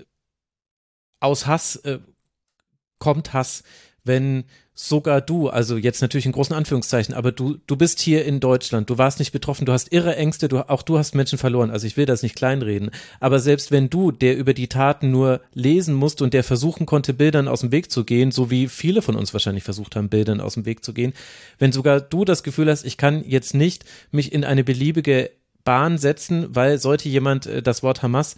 aus 1.25 1.47
Hass 1.47 1.75
äh, 1.77 1.99
kommt 2.99 3.33
Hass, 3.33 3.63
wenn 4.03 4.45
sogar 4.77 5.21
du, 5.21 5.47
also 5.47 5.77
jetzt 5.77 6.01
natürlich 6.01 6.25
in 6.25 6.33
großen 6.33 6.55
Anführungszeichen, 6.55 7.15
aber 7.15 7.31
du, 7.31 7.57
du 7.65 7.77
bist 7.77 8.01
hier 8.01 8.25
in 8.25 8.41
Deutschland, 8.41 8.89
du 8.89 8.97
warst 8.97 9.19
nicht 9.19 9.31
betroffen, 9.31 9.65
du 9.65 9.71
hast 9.71 9.93
irre 9.93 10.17
Ängste, 10.17 10.49
du, 10.49 10.69
auch 10.69 10.81
du 10.81 10.97
hast 10.97 11.15
Menschen 11.15 11.37
verloren, 11.37 11.71
also 11.71 11.87
ich 11.87 11.95
will 11.95 12.05
das 12.05 12.23
nicht 12.23 12.35
kleinreden, 12.35 12.91
aber 13.21 13.39
selbst 13.39 13.71
wenn 13.71 13.89
du, 13.89 14.11
der 14.11 14.37
über 14.37 14.53
die 14.53 14.67
Taten 14.67 15.11
nur 15.11 15.39
lesen 15.53 15.95
musste 15.95 16.25
und 16.25 16.33
der 16.33 16.43
versuchen 16.43 16.85
konnte, 16.85 17.13
Bildern 17.13 17.47
aus 17.47 17.61
dem 17.61 17.71
Weg 17.71 17.89
zu 17.89 18.03
gehen, 18.03 18.31
so 18.31 18.51
wie 18.51 18.67
viele 18.67 19.01
von 19.01 19.15
uns 19.15 19.31
wahrscheinlich 19.31 19.63
versucht 19.63 19.95
haben, 19.95 20.09
Bildern 20.09 20.41
aus 20.41 20.55
dem 20.55 20.65
Weg 20.65 20.83
zu 20.83 20.93
gehen, 20.93 21.13
wenn 21.57 21.71
sogar 21.71 22.01
du 22.01 22.25
das 22.25 22.43
Gefühl 22.43 22.69
hast, 22.69 22.85
ich 22.85 22.97
kann 22.97 23.23
jetzt 23.25 23.53
nicht 23.53 23.85
mich 24.11 24.33
in 24.33 24.43
eine 24.43 24.65
beliebige 24.65 25.31
Bahn 25.63 25.97
setzen, 25.97 26.53
weil 26.53 26.79
sollte 26.79 27.07
jemand 27.07 27.45
äh, 27.45 27.61
das 27.61 27.81
Wort 27.81 28.03
Hamas 28.03 28.35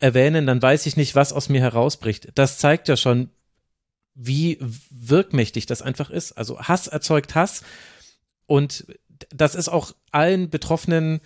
erwähnen, 0.00 0.46
dann 0.46 0.60
weiß 0.60 0.86
ich 0.86 0.96
nicht, 0.96 1.14
was 1.14 1.32
aus 1.32 1.48
mir 1.48 1.60
herausbricht. 1.60 2.30
Das 2.34 2.58
zeigt 2.58 2.88
ja 2.88 2.96
schon, 2.96 3.30
wie 4.14 4.58
wirkmächtig 4.90 5.66
das 5.66 5.82
einfach 5.82 6.10
ist. 6.10 6.32
Also 6.32 6.60
Hass 6.60 6.88
erzeugt 6.88 7.34
Hass 7.34 7.62
und 8.46 8.86
das 9.30 9.54
ist 9.54 9.68
auch 9.68 9.94
allen 10.10 10.50
Betroffenen 10.50 11.20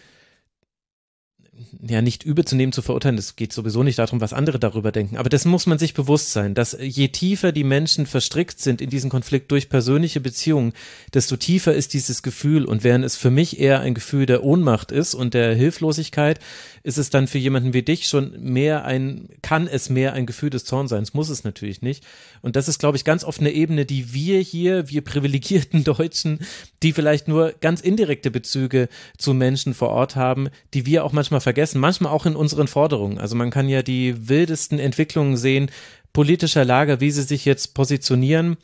ja 1.86 2.02
nicht 2.02 2.24
überzunehmen, 2.24 2.72
zu 2.72 2.82
verurteilen. 2.82 3.18
Es 3.18 3.36
geht 3.36 3.52
sowieso 3.52 3.82
nicht 3.82 3.98
darum, 3.98 4.20
was 4.20 4.32
andere 4.32 4.58
darüber 4.58 4.92
denken. 4.92 5.16
Aber 5.16 5.28
das 5.28 5.44
muss 5.44 5.66
man 5.66 5.78
sich 5.78 5.94
bewusst 5.94 6.32
sein, 6.32 6.54
dass 6.54 6.76
je 6.80 7.08
tiefer 7.08 7.52
die 7.52 7.64
Menschen 7.64 8.06
verstrickt 8.06 8.60
sind 8.60 8.80
in 8.80 8.90
diesen 8.90 9.10
Konflikt 9.10 9.50
durch 9.50 9.68
persönliche 9.68 10.20
Beziehungen, 10.20 10.72
desto 11.12 11.36
tiefer 11.36 11.74
ist 11.74 11.92
dieses 11.92 12.22
Gefühl. 12.22 12.64
Und 12.64 12.84
während 12.84 13.04
es 13.04 13.16
für 13.16 13.30
mich 13.30 13.60
eher 13.60 13.80
ein 13.80 13.94
Gefühl 13.94 14.26
der 14.26 14.44
Ohnmacht 14.44 14.92
ist 14.92 15.14
und 15.14 15.34
der 15.34 15.54
Hilflosigkeit, 15.54 16.40
ist 16.84 16.98
es 16.98 17.08
dann 17.08 17.26
für 17.26 17.38
jemanden 17.38 17.72
wie 17.72 17.82
dich 17.82 18.06
schon 18.06 18.38
mehr 18.38 18.84
ein, 18.84 19.30
kann 19.40 19.66
es 19.66 19.88
mehr 19.88 20.12
ein 20.12 20.26
Gefühl 20.26 20.50
des 20.50 20.66
Zornseins, 20.66 21.14
muss 21.14 21.30
es 21.30 21.42
natürlich 21.42 21.80
nicht. 21.80 22.04
Und 22.42 22.56
das 22.56 22.68
ist, 22.68 22.78
glaube 22.78 22.98
ich, 22.98 23.04
ganz 23.04 23.24
oft 23.24 23.40
eine 23.40 23.52
Ebene, 23.52 23.86
die 23.86 24.12
wir 24.12 24.38
hier, 24.40 24.90
wir 24.90 25.00
privilegierten 25.02 25.82
Deutschen, 25.84 26.40
die 26.82 26.92
vielleicht 26.92 27.26
nur 27.26 27.54
ganz 27.60 27.80
indirekte 27.80 28.30
Bezüge 28.30 28.90
zu 29.16 29.32
Menschen 29.32 29.72
vor 29.72 29.88
Ort 29.88 30.14
haben, 30.14 30.50
die 30.74 30.84
wir 30.84 31.04
auch 31.04 31.12
manchmal 31.12 31.40
vergessen, 31.40 31.80
manchmal 31.80 32.12
auch 32.12 32.26
in 32.26 32.36
unseren 32.36 32.68
Forderungen. 32.68 33.18
Also 33.18 33.34
man 33.34 33.50
kann 33.50 33.70
ja 33.70 33.82
die 33.82 34.28
wildesten 34.28 34.78
Entwicklungen 34.78 35.38
sehen, 35.38 35.70
politischer 36.12 36.66
Lager, 36.66 37.00
wie 37.00 37.10
sie 37.10 37.22
sich 37.22 37.46
jetzt 37.46 37.72
positionieren. 37.72 38.58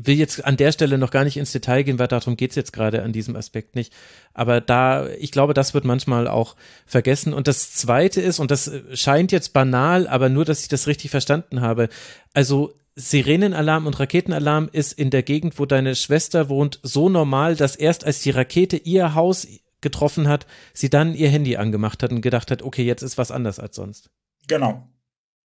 Will 0.00 0.16
jetzt 0.16 0.44
an 0.44 0.56
der 0.56 0.70
Stelle 0.70 0.96
noch 0.96 1.10
gar 1.10 1.24
nicht 1.24 1.36
ins 1.36 1.52
Detail 1.52 1.82
gehen, 1.82 1.98
weil 1.98 2.06
darum 2.06 2.36
geht's 2.36 2.54
jetzt 2.54 2.72
gerade 2.72 3.02
an 3.02 3.12
diesem 3.12 3.34
Aspekt 3.34 3.74
nicht. 3.74 3.92
Aber 4.32 4.60
da, 4.60 5.08
ich 5.08 5.32
glaube, 5.32 5.54
das 5.54 5.74
wird 5.74 5.84
manchmal 5.84 6.28
auch 6.28 6.54
vergessen. 6.86 7.34
Und 7.34 7.48
das 7.48 7.72
Zweite 7.74 8.20
ist, 8.20 8.38
und 8.38 8.50
das 8.50 8.70
scheint 8.94 9.32
jetzt 9.32 9.52
banal, 9.52 10.06
aber 10.06 10.28
nur, 10.28 10.44
dass 10.44 10.62
ich 10.62 10.68
das 10.68 10.86
richtig 10.86 11.10
verstanden 11.10 11.60
habe. 11.60 11.88
Also 12.32 12.74
Sirenenalarm 12.94 13.86
und 13.86 13.98
Raketenalarm 13.98 14.68
ist 14.72 14.92
in 14.92 15.10
der 15.10 15.22
Gegend, 15.22 15.58
wo 15.58 15.66
deine 15.66 15.94
Schwester 15.94 16.48
wohnt, 16.48 16.80
so 16.82 17.08
normal, 17.08 17.56
dass 17.56 17.76
erst 17.76 18.04
als 18.04 18.20
die 18.20 18.30
Rakete 18.30 18.76
ihr 18.76 19.14
Haus 19.14 19.46
getroffen 19.80 20.28
hat, 20.28 20.46
sie 20.74 20.90
dann 20.90 21.14
ihr 21.14 21.28
Handy 21.28 21.56
angemacht 21.56 22.02
hat 22.02 22.12
und 22.12 22.20
gedacht 22.20 22.50
hat, 22.50 22.62
okay, 22.62 22.84
jetzt 22.84 23.02
ist 23.02 23.18
was 23.18 23.30
anders 23.30 23.60
als 23.60 23.76
sonst. 23.76 24.10
Genau. 24.48 24.88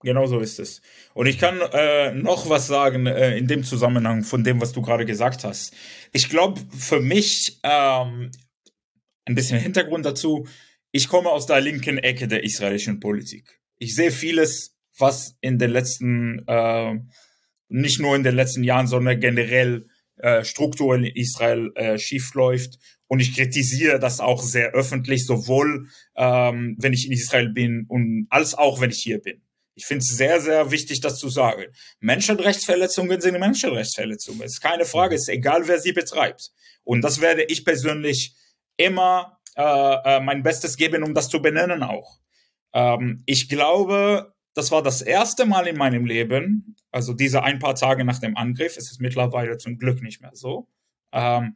Genau 0.03 0.27
so 0.27 0.39
ist 0.39 0.59
es. 0.59 0.81
Und 1.13 1.27
ich 1.27 1.39
kann 1.39 1.59
äh, 1.71 2.11
noch 2.11 2.49
was 2.49 2.67
sagen 2.67 3.07
äh, 3.07 3.37
in 3.37 3.47
dem 3.47 3.63
Zusammenhang 3.63 4.23
von 4.23 4.43
dem, 4.43 4.59
was 4.59 4.73
du 4.73 4.81
gerade 4.81 5.05
gesagt 5.05 5.43
hast. 5.45 5.73
Ich 6.11 6.29
glaube, 6.29 6.59
für 6.77 6.99
mich 6.99 7.59
ähm, 7.63 8.31
ein 9.25 9.35
bisschen 9.35 9.59
Hintergrund 9.59 10.05
dazu. 10.05 10.45
Ich 10.91 11.07
komme 11.07 11.29
aus 11.29 11.45
der 11.45 11.61
linken 11.61 11.97
Ecke 11.97 12.27
der 12.27 12.43
israelischen 12.43 12.99
Politik. 12.99 13.59
Ich 13.77 13.95
sehe 13.95 14.11
vieles, 14.11 14.75
was 14.97 15.35
in 15.41 15.57
den 15.57 15.71
letzten, 15.71 16.45
äh, 16.47 16.99
nicht 17.69 17.99
nur 17.99 18.15
in 18.15 18.23
den 18.23 18.35
letzten 18.35 18.63
Jahren, 18.63 18.87
sondern 18.87 19.19
generell 19.19 19.87
äh, 20.17 20.43
strukturell 20.43 21.05
in 21.05 21.15
Israel 21.15 21.71
äh, 21.75 21.97
schief 21.97 22.33
läuft. 22.33 22.77
Und 23.07 23.19
ich 23.19 23.35
kritisiere 23.35 23.99
das 23.99 24.19
auch 24.19 24.41
sehr 24.41 24.71
öffentlich, 24.71 25.25
sowohl 25.25 25.87
ähm, 26.15 26.75
wenn 26.79 26.93
ich 26.93 27.05
in 27.05 27.13
Israel 27.13 27.49
bin 27.49 27.85
und 27.87 28.27
als 28.29 28.53
auch 28.53 28.81
wenn 28.81 28.91
ich 28.91 28.99
hier 28.99 29.19
bin. 29.19 29.41
Ich 29.75 29.85
finde 29.85 30.03
es 30.03 30.09
sehr, 30.09 30.39
sehr 30.39 30.71
wichtig, 30.71 31.01
das 31.01 31.17
zu 31.17 31.29
sagen. 31.29 31.65
Menschenrechtsverletzungen 31.99 33.19
sind 33.21 33.39
Menschenrechtsverletzungen. 33.39 34.41
Es 34.43 34.53
ist 34.53 34.61
keine 34.61 34.85
Frage, 34.85 35.15
es 35.15 35.23
ist 35.23 35.29
egal, 35.29 35.67
wer 35.67 35.79
sie 35.79 35.93
betreibt. 35.93 36.51
Und 36.83 37.01
das 37.01 37.21
werde 37.21 37.43
ich 37.43 37.65
persönlich 37.65 38.35
immer 38.77 39.39
äh, 39.55 39.61
äh, 39.63 40.19
mein 40.19 40.43
Bestes 40.43 40.77
geben, 40.77 41.03
um 41.03 41.13
das 41.13 41.29
zu 41.29 41.41
benennen 41.41 41.83
auch. 41.83 42.19
Ähm, 42.73 43.23
ich 43.25 43.49
glaube, 43.49 44.33
das 44.53 44.71
war 44.71 44.83
das 44.83 45.01
erste 45.01 45.45
Mal 45.45 45.67
in 45.67 45.77
meinem 45.77 46.05
Leben, 46.05 46.75
also 46.91 47.13
diese 47.13 47.43
ein 47.43 47.59
paar 47.59 47.75
Tage 47.75 48.03
nach 48.03 48.19
dem 48.19 48.37
Angriff, 48.37 48.77
es 48.77 48.91
ist 48.91 49.01
mittlerweile 49.01 49.57
zum 49.57 49.77
Glück 49.77 50.01
nicht 50.01 50.21
mehr 50.21 50.31
so, 50.33 50.67
ähm, 51.11 51.55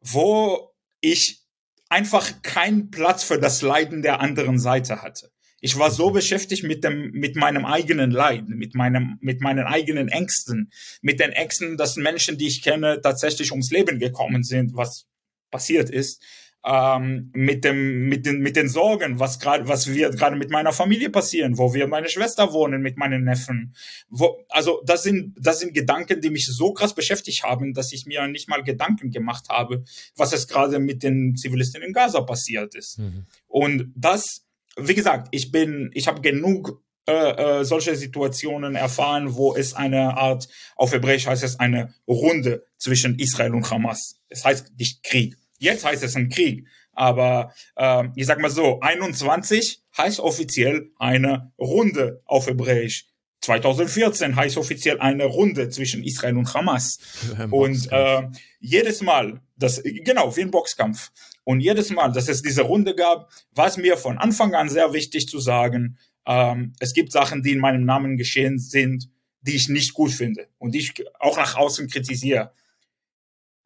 wo 0.00 0.74
ich 1.00 1.42
einfach 1.88 2.42
keinen 2.42 2.90
Platz 2.90 3.24
für 3.24 3.38
das 3.38 3.62
Leiden 3.62 4.02
der 4.02 4.20
anderen 4.20 4.58
Seite 4.58 5.02
hatte. 5.02 5.30
Ich 5.60 5.78
war 5.78 5.90
so 5.90 6.10
beschäftigt 6.10 6.64
mit 6.64 6.84
dem, 6.84 7.10
mit 7.12 7.36
meinem 7.36 7.64
eigenen 7.64 8.10
Leid, 8.10 8.48
mit 8.48 8.74
meinem, 8.74 9.18
mit 9.20 9.40
meinen 9.40 9.66
eigenen 9.66 10.08
Ängsten, 10.08 10.70
mit 11.02 11.20
den 11.20 11.30
Ängsten, 11.32 11.76
dass 11.76 11.96
Menschen, 11.96 12.38
die 12.38 12.46
ich 12.46 12.62
kenne, 12.62 13.00
tatsächlich 13.02 13.50
ums 13.50 13.70
Leben 13.70 13.98
gekommen 13.98 14.42
sind, 14.42 14.74
was 14.74 15.06
passiert 15.50 15.90
ist, 15.90 16.22
ähm, 16.64 17.30
mit 17.32 17.64
dem, 17.64 18.08
mit 18.08 18.26
den, 18.26 18.40
mit 18.40 18.56
den 18.56 18.68
Sorgen, 18.68 19.18
was 19.18 19.38
gerade, 19.38 19.66
was 19.66 19.92
wir 19.92 20.10
gerade 20.10 20.36
mit 20.36 20.50
meiner 20.50 20.72
Familie 20.72 21.08
passieren, 21.10 21.56
wo 21.56 21.72
wir 21.72 21.86
meine 21.86 22.08
Schwester 22.08 22.52
wohnen, 22.52 22.82
mit 22.82 22.98
meinen 22.98 23.24
Neffen, 23.24 23.74
wo, 24.08 24.44
also 24.50 24.82
das 24.84 25.02
sind, 25.02 25.34
das 25.40 25.60
sind 25.60 25.72
Gedanken, 25.72 26.20
die 26.20 26.30
mich 26.30 26.46
so 26.46 26.72
krass 26.72 26.94
beschäftigt 26.94 27.44
haben, 27.44 27.72
dass 27.72 27.92
ich 27.92 28.04
mir 28.04 28.26
nicht 28.28 28.48
mal 28.48 28.62
Gedanken 28.62 29.10
gemacht 29.10 29.48
habe, 29.48 29.84
was 30.16 30.32
es 30.32 30.48
gerade 30.48 30.78
mit 30.78 31.02
den 31.02 31.34
Zivilisten 31.36 31.82
in 31.82 31.92
Gaza 31.92 32.20
passiert 32.20 32.74
ist. 32.74 32.98
Mhm. 32.98 33.26
Und 33.46 33.92
das 33.96 34.44
wie 34.88 34.94
gesagt, 34.94 35.28
ich 35.30 35.50
bin, 35.50 35.90
ich 35.94 36.08
habe 36.08 36.20
genug 36.20 36.82
äh, 37.06 37.60
äh, 37.60 37.64
solche 37.64 37.96
Situationen 37.96 38.76
erfahren, 38.76 39.34
wo 39.34 39.54
es 39.56 39.74
eine 39.74 40.16
Art, 40.16 40.48
auf 40.76 40.92
Hebräisch 40.92 41.26
heißt 41.26 41.42
es 41.42 41.58
eine 41.58 41.94
Runde 42.06 42.64
zwischen 42.76 43.18
Israel 43.18 43.54
und 43.54 43.70
Hamas. 43.70 44.20
Es 44.28 44.44
heißt 44.44 44.72
nicht 44.78 45.02
Krieg. 45.02 45.36
Jetzt 45.58 45.84
heißt 45.84 46.04
es 46.04 46.14
ein 46.14 46.28
Krieg. 46.28 46.66
Aber 46.92 47.52
äh, 47.76 48.04
ich 48.14 48.26
sag 48.26 48.40
mal 48.40 48.50
so, 48.50 48.80
21 48.80 49.82
heißt 49.96 50.20
offiziell 50.20 50.90
eine 50.98 51.52
Runde 51.58 52.22
auf 52.26 52.46
Hebräisch. 52.46 53.06
2014 53.40 54.36
heißt 54.36 54.58
offiziell 54.58 55.00
eine 55.00 55.24
Runde 55.24 55.70
zwischen 55.70 56.04
Israel 56.04 56.36
und 56.36 56.52
Hamas. 56.52 56.98
Und 57.50 57.90
äh, 57.90 58.28
jedes 58.60 59.00
Mal, 59.00 59.40
das 59.62 59.82
genau 59.84 60.36
wie 60.36 60.42
ein 60.42 60.50
Boxkampf. 60.50 61.10
Und 61.44 61.60
jedes 61.60 61.90
Mal, 61.90 62.12
dass 62.12 62.28
es 62.28 62.42
diese 62.42 62.62
Runde 62.62 62.94
gab, 62.94 63.30
war 63.52 63.66
es 63.66 63.76
mir 63.76 63.96
von 63.96 64.18
Anfang 64.18 64.54
an 64.54 64.68
sehr 64.68 64.92
wichtig 64.92 65.28
zu 65.28 65.38
sagen, 65.38 65.98
ähm, 66.26 66.72
es 66.80 66.92
gibt 66.92 67.12
Sachen, 67.12 67.42
die 67.42 67.52
in 67.52 67.60
meinem 67.60 67.84
Namen 67.84 68.16
geschehen 68.16 68.58
sind, 68.58 69.08
die 69.42 69.56
ich 69.56 69.68
nicht 69.68 69.94
gut 69.94 70.10
finde 70.10 70.48
und 70.58 70.74
die 70.74 70.80
ich 70.80 70.94
auch 71.18 71.36
nach 71.36 71.56
außen 71.56 71.88
kritisiere. 71.88 72.52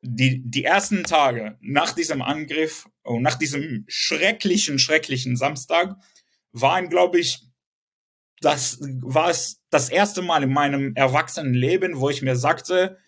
Die, 0.03 0.43
die 0.45 0.65
ersten 0.65 1.05
Tage 1.05 1.57
nach 1.61 1.93
diesem 1.93 2.23
Angriff 2.23 2.87
und 3.03 3.23
nach 3.23 3.37
diesem 3.37 3.85
schrecklichen, 3.89 4.79
schrecklichen 4.79 5.37
Samstag 5.37 5.97
waren, 6.53 6.91
glaube 6.91 7.19
ich, 7.19 7.43
das 8.41 8.79
war 8.81 9.31
es 9.31 9.63
das 9.71 9.89
erste 9.89 10.21
Mal 10.21 10.43
in 10.43 10.53
meinem 10.53 10.95
Erwachsenenleben, 10.95 11.99
wo 12.01 12.11
ich 12.11 12.23
mir 12.23 12.37
sagte, 12.37 12.99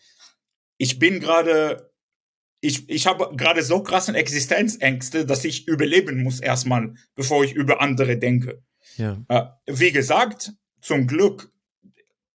ich 0.78 0.98
bin 0.98 1.20
gerade 1.20 1.92
ich, 2.60 2.88
ich 2.88 3.06
habe 3.06 3.34
gerade 3.36 3.62
so 3.62 3.82
krassen 3.82 4.14
Existenzängste, 4.14 5.26
dass 5.26 5.44
ich 5.44 5.68
überleben 5.68 6.22
muss 6.22 6.40
erstmal, 6.40 6.94
bevor 7.14 7.44
ich 7.44 7.52
über 7.52 7.80
andere 7.80 8.16
denke. 8.16 8.62
Ja. 8.96 9.22
Äh, 9.28 9.42
wie 9.66 9.92
gesagt, 9.92 10.52
zum 10.80 11.06
Glück 11.06 11.50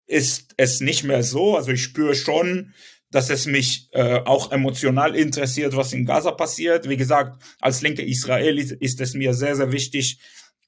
ist 0.06 0.54
es 0.58 0.80
nicht 0.80 1.04
mehr 1.04 1.24
so. 1.24 1.56
Also 1.56 1.72
ich 1.72 1.84
spüre 1.84 2.16
schon, 2.16 2.74
dass 3.12 3.30
es 3.30 3.46
mich 3.46 3.90
äh, 3.92 4.20
auch 4.26 4.52
emotional 4.52 5.16
interessiert, 5.16 5.76
was 5.76 5.94
in 5.94 6.06
Gaza 6.06 6.32
passiert. 6.32 6.90
Wie 6.90 6.98
gesagt, 6.98 7.42
als 7.60 7.82
linke 7.82 8.04
Israeli 8.04 8.76
ist 8.80 9.00
es 9.00 9.14
mir 9.14 9.34
sehr, 9.34 9.56
sehr 9.56 9.72
wichtig, 9.72 10.20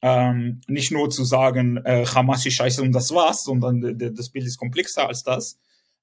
ähm, 0.02 0.62
nicht 0.68 0.92
nur 0.92 1.10
zu 1.10 1.26
sagen, 1.26 1.78
äh, 1.84 2.06
Hamas 2.06 2.46
ist 2.46 2.54
scheiße 2.54 2.82
und 2.82 2.94
das 2.94 3.12
war's, 3.12 3.44
sondern 3.44 3.98
das 3.98 4.30
Bild 4.30 4.46
ist 4.46 4.58
komplexer 4.58 5.08
als 5.08 5.24
das. 5.24 5.60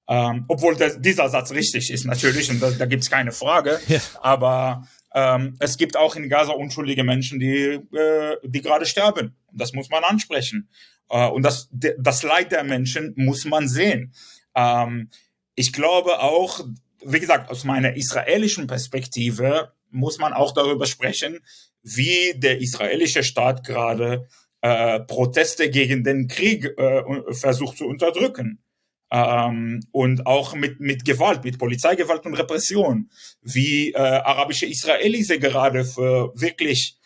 Ähm, 0.09 0.45
obwohl 0.47 0.75
der, 0.75 0.97
dieser 0.97 1.27
Satz 1.27 1.51
richtig 1.51 1.91
ist 1.91 2.05
natürlich 2.05 2.49
und 2.49 2.61
da, 2.61 2.71
da 2.71 2.85
gibt 2.85 3.03
es 3.03 3.09
keine 3.09 3.31
Frage. 3.31 3.79
Ja. 3.87 3.99
Aber 4.21 4.87
ähm, 5.13 5.55
es 5.59 5.77
gibt 5.77 5.95
auch 5.95 6.15
in 6.15 6.29
Gaza 6.29 6.51
unschuldige 6.51 7.03
Menschen, 7.03 7.39
die, 7.39 7.79
äh, 7.95 8.37
die 8.43 8.61
gerade 8.61 8.85
sterben. 8.85 9.35
Das 9.51 9.73
muss 9.73 9.89
man 9.89 10.03
ansprechen. 10.03 10.69
Äh, 11.09 11.27
und 11.27 11.43
das, 11.43 11.69
das 11.71 12.23
Leid 12.23 12.51
der 12.51 12.63
Menschen 12.63 13.13
muss 13.15 13.45
man 13.45 13.67
sehen. 13.67 14.13
Ähm, 14.55 15.09
ich 15.55 15.73
glaube 15.73 16.19
auch, 16.19 16.65
wie 17.03 17.19
gesagt, 17.19 17.49
aus 17.49 17.63
meiner 17.63 17.95
israelischen 17.95 18.67
Perspektive 18.67 19.71
muss 19.89 20.19
man 20.19 20.33
auch 20.33 20.53
darüber 20.53 20.85
sprechen, 20.85 21.39
wie 21.81 22.33
der 22.35 22.59
israelische 22.59 23.23
Staat 23.23 23.65
gerade 23.65 24.27
äh, 24.61 24.99
Proteste 25.01 25.69
gegen 25.69 26.03
den 26.03 26.27
Krieg 26.27 26.65
äh, 26.77 27.03
versucht 27.33 27.77
zu 27.77 27.85
unterdrücken 27.85 28.59
ähm, 29.11 29.81
und 29.91 30.25
auch 30.25 30.55
mit, 30.55 30.79
mit 30.79 31.05
Gewalt, 31.05 31.43
mit 31.43 31.57
Polizeigewalt 31.57 32.25
und 32.25 32.35
Repression, 32.35 33.09
wie 33.41 33.91
äh, 33.91 33.97
arabische 33.97 34.65
Israelis 34.65 35.27
gerade 35.27 35.85
für 35.85 36.31
wirklich 36.35 36.97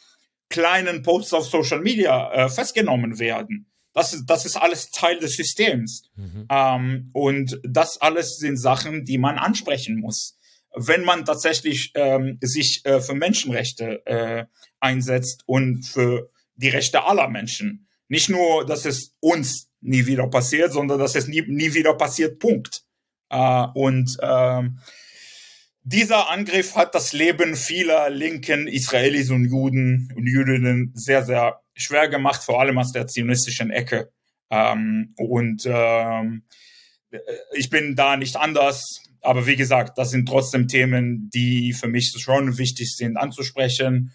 kleinen 0.50 1.02
Posts 1.02 1.34
auf 1.34 1.46
Social 1.48 1.82
Media 1.82 2.32
äh, 2.34 2.50
festgenommen 2.50 3.20
werden. 3.20 3.68
Das 3.94 4.14
ist, 4.14 4.26
das 4.26 4.46
ist 4.46 4.56
alles 4.56 4.90
Teil 4.92 5.20
des 5.20 5.36
Systems. 5.36 6.04
Mhm. 6.16 6.46
Ähm, 6.50 7.10
und 7.14 7.60
das 7.64 8.00
alles 8.00 8.38
sind 8.38 8.58
Sachen, 8.58 9.06
die 9.06 9.18
man 9.18 9.38
ansprechen 9.38 10.00
muss. 10.00 10.38
Wenn 10.74 11.04
man 11.04 11.26
tatsächlich 11.26 11.92
ähm, 11.96 12.38
sich 12.42 12.82
äh, 12.86 13.02
für 13.02 13.14
Menschenrechte 13.14 14.06
äh, 14.06 14.46
einsetzt 14.80 15.44
und 15.46 15.84
für 15.84 16.30
die 16.56 16.70
Rechte 16.70 17.04
aller 17.04 17.28
Menschen. 17.28 17.88
Nicht 18.08 18.30
nur, 18.30 18.66
dass 18.66 18.86
es 18.86 19.16
uns 19.20 19.71
nie 19.82 20.06
wieder 20.06 20.28
passiert, 20.28 20.72
sondern 20.72 21.00
dass 21.00 21.16
es 21.16 21.28
nie, 21.28 21.42
nie 21.42 21.74
wieder 21.74 21.94
passiert, 21.96 22.40
Punkt. 22.40 22.84
Äh, 23.30 23.66
und 23.74 24.18
ähm, 24.22 24.80
dieser 25.84 26.30
Angriff 26.30 26.76
hat 26.76 26.94
das 26.94 27.12
Leben 27.12 27.56
vieler 27.56 28.10
linken 28.10 28.68
Israelis 28.68 29.32
und 29.32 29.46
Juden 29.46 30.14
und 30.16 30.28
Jüdinnen 30.28 30.92
sehr, 30.94 31.24
sehr 31.24 31.62
schwer 31.74 32.08
gemacht, 32.08 32.44
vor 32.44 32.62
allem 32.62 32.78
aus 32.78 32.92
der 32.92 33.08
zionistischen 33.08 33.72
Ecke. 33.72 34.12
Ähm, 34.52 35.14
und 35.18 35.64
ähm, 35.66 36.44
ich 37.54 37.70
bin 37.70 37.96
da 37.96 38.18
nicht 38.18 38.36
anders. 38.36 39.02
Aber 39.22 39.46
wie 39.46 39.56
gesagt, 39.56 39.98
das 39.98 40.12
sind 40.12 40.28
trotzdem 40.28 40.68
Themen, 40.68 41.30
die 41.34 41.74
für 41.74 41.88
mich 41.88 42.14
schon 42.18 42.58
wichtig 42.58 42.96
sind 42.96 43.18
anzusprechen. 43.18 44.14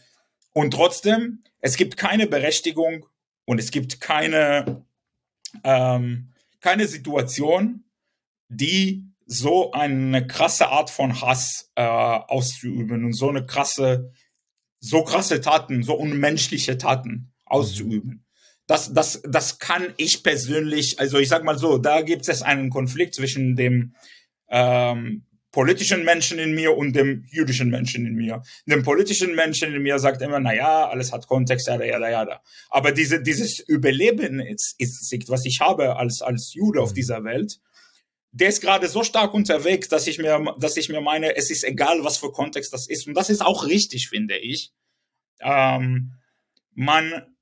Und 0.53 0.73
trotzdem, 0.73 1.45
es 1.61 1.77
gibt 1.77 1.97
keine 1.97 2.27
Berechtigung 2.27 3.07
und 3.45 3.59
es 3.59 3.71
gibt 3.71 4.01
keine, 4.01 4.86
ähm, 5.65 6.33
keine 6.61 6.87
Situation, 6.87 7.85
die 8.49 9.07
so 9.27 9.73
eine 9.73 10.27
krasse 10.27 10.69
Art 10.69 10.89
von 10.91 11.21
Hass 11.21 11.73
äh, 11.75 11.83
auszuüben 11.83 13.05
und 13.05 13.13
so 13.13 13.29
eine 13.29 13.45
krasse, 13.45 14.13
so 14.79 15.03
krasse 15.03 15.41
Taten, 15.41 15.83
so 15.83 15.95
unmenschliche 15.95 16.79
Taten 16.79 17.33
auszuüben. 17.45 18.25
Das, 18.67 18.93
das, 18.93 19.23
das 19.25 19.59
kann 19.59 19.95
ich 19.97 20.23
persönlich, 20.23 20.99
also 20.99 21.19
ich 21.19 21.29
sag 21.29 21.45
mal 21.45 21.59
so, 21.59 21.79
da 21.79 22.03
gibt 22.03 22.29
es 22.29 22.43
einen 22.43 22.71
Konflikt 22.71 23.15
zwischen 23.15 23.57
dem 23.57 23.95
ähm, 24.49 25.27
politischen 25.57 26.05
Menschen 26.05 26.39
in 26.39 26.55
mir 26.55 26.77
und 26.77 26.93
dem 26.95 27.25
jüdischen 27.31 27.71
Menschen 27.71 28.05
in 28.05 28.15
mir. 28.15 28.43
Dem 28.67 28.83
politischen 28.83 29.35
Menschen 29.35 29.73
in 29.73 29.81
mir 29.81 29.99
sagt 29.99 30.21
immer, 30.21 30.39
na 30.39 30.55
ja, 30.55 30.87
alles 30.87 31.13
hat 31.13 31.27
Kontext, 31.27 31.67
ja, 31.67 31.83
ja, 31.83 31.99
ja, 31.99 32.29
ja. 32.29 32.43
Aber 32.69 32.93
diese, 32.93 33.23
dieses 33.23 33.61
Überleben 33.61 34.39
ist, 34.39 34.75
ist, 34.77 35.31
was 35.31 35.47
ich 35.47 35.61
habe 35.61 35.97
als, 35.97 36.21
als 36.21 36.53
Jude 36.53 36.83
auf 36.83 36.91
mhm. 36.91 36.97
dieser 36.97 37.25
Welt, 37.25 37.59
der 38.33 38.51
ist 38.51 38.61
gerade 38.61 38.87
so 38.87 39.03
stark 39.03 39.33
unterwegs, 39.33 39.89
dass 39.89 40.07
ich 40.07 40.19
mir, 40.19 40.55
dass 40.59 40.77
ich 40.77 40.91
mir 40.91 41.01
meine, 41.01 41.37
es 41.37 41.51
ist 41.51 41.65
egal, 41.65 42.05
was 42.05 42.19
für 42.19 42.33
Kontext 42.33 42.75
das 42.75 42.87
ist. 42.87 43.07
Und 43.07 43.15
das 43.15 43.31
ist 43.31 43.41
auch 43.41 43.67
richtig, 43.67 44.11
finde 44.11 44.37
ich. 44.37 44.75
Ähm, 45.41 46.13
man 46.75 47.35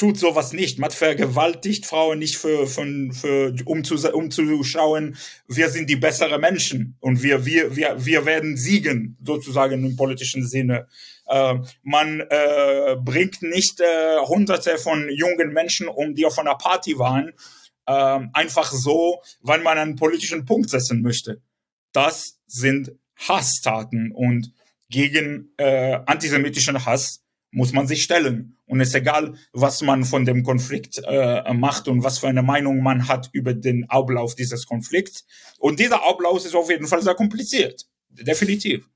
tut 0.00 0.18
sowas 0.18 0.54
nicht. 0.54 0.78
Man 0.78 0.90
vergewaltigt 0.90 1.84
Frauen 1.84 2.20
nicht 2.20 2.38
für, 2.38 2.66
für, 2.66 3.12
für, 3.12 3.54
um, 3.66 3.84
zu, 3.84 3.96
um 4.14 4.30
zu 4.30 4.64
schauen, 4.64 5.16
wir 5.46 5.68
sind 5.68 5.90
die 5.90 5.96
besseren 5.96 6.40
Menschen 6.40 6.96
und 7.00 7.22
wir, 7.22 7.44
wir, 7.44 7.76
wir, 7.76 8.02
wir 8.02 8.24
werden 8.24 8.56
siegen, 8.56 9.18
sozusagen 9.22 9.84
im 9.84 9.96
politischen 9.96 10.46
Sinne. 10.46 10.88
Äh, 11.26 11.56
man 11.82 12.20
äh, 12.20 12.96
bringt 12.98 13.42
nicht 13.42 13.80
äh, 13.80 14.20
hunderte 14.20 14.78
von 14.78 15.06
jungen 15.10 15.52
Menschen 15.52 15.86
um, 15.86 16.14
die 16.14 16.24
auf 16.24 16.38
einer 16.38 16.54
Party 16.54 16.98
waren, 16.98 17.34
äh, 17.84 18.20
einfach 18.32 18.72
so, 18.72 19.20
weil 19.42 19.60
man 19.60 19.76
einen 19.76 19.96
politischen 19.96 20.46
Punkt 20.46 20.70
setzen 20.70 21.02
möchte. 21.02 21.42
Das 21.92 22.38
sind 22.46 22.92
Hasstaten 23.16 24.12
und 24.12 24.50
gegen 24.88 25.52
äh, 25.58 25.98
antisemitischen 26.06 26.86
Hass 26.86 27.22
muss 27.50 27.72
man 27.72 27.86
sich 27.86 28.02
stellen. 28.02 28.56
Und 28.66 28.80
es 28.80 28.88
ist 28.88 28.94
egal, 28.94 29.34
was 29.52 29.82
man 29.82 30.04
von 30.04 30.24
dem 30.24 30.42
Konflikt 30.42 31.00
äh, 31.04 31.52
macht 31.52 31.88
und 31.88 32.04
was 32.04 32.18
für 32.18 32.28
eine 32.28 32.42
Meinung 32.42 32.82
man 32.82 33.08
hat 33.08 33.28
über 33.32 33.54
den 33.54 33.88
Ablauf 33.90 34.34
dieses 34.34 34.66
Konflikts. 34.66 35.26
Und 35.58 35.80
dieser 35.80 36.06
Ablauf 36.08 36.44
ist 36.44 36.54
auf 36.54 36.70
jeden 36.70 36.86
Fall 36.86 37.02
sehr 37.02 37.14
kompliziert. 37.14 37.86
Definitiv. 38.08 38.88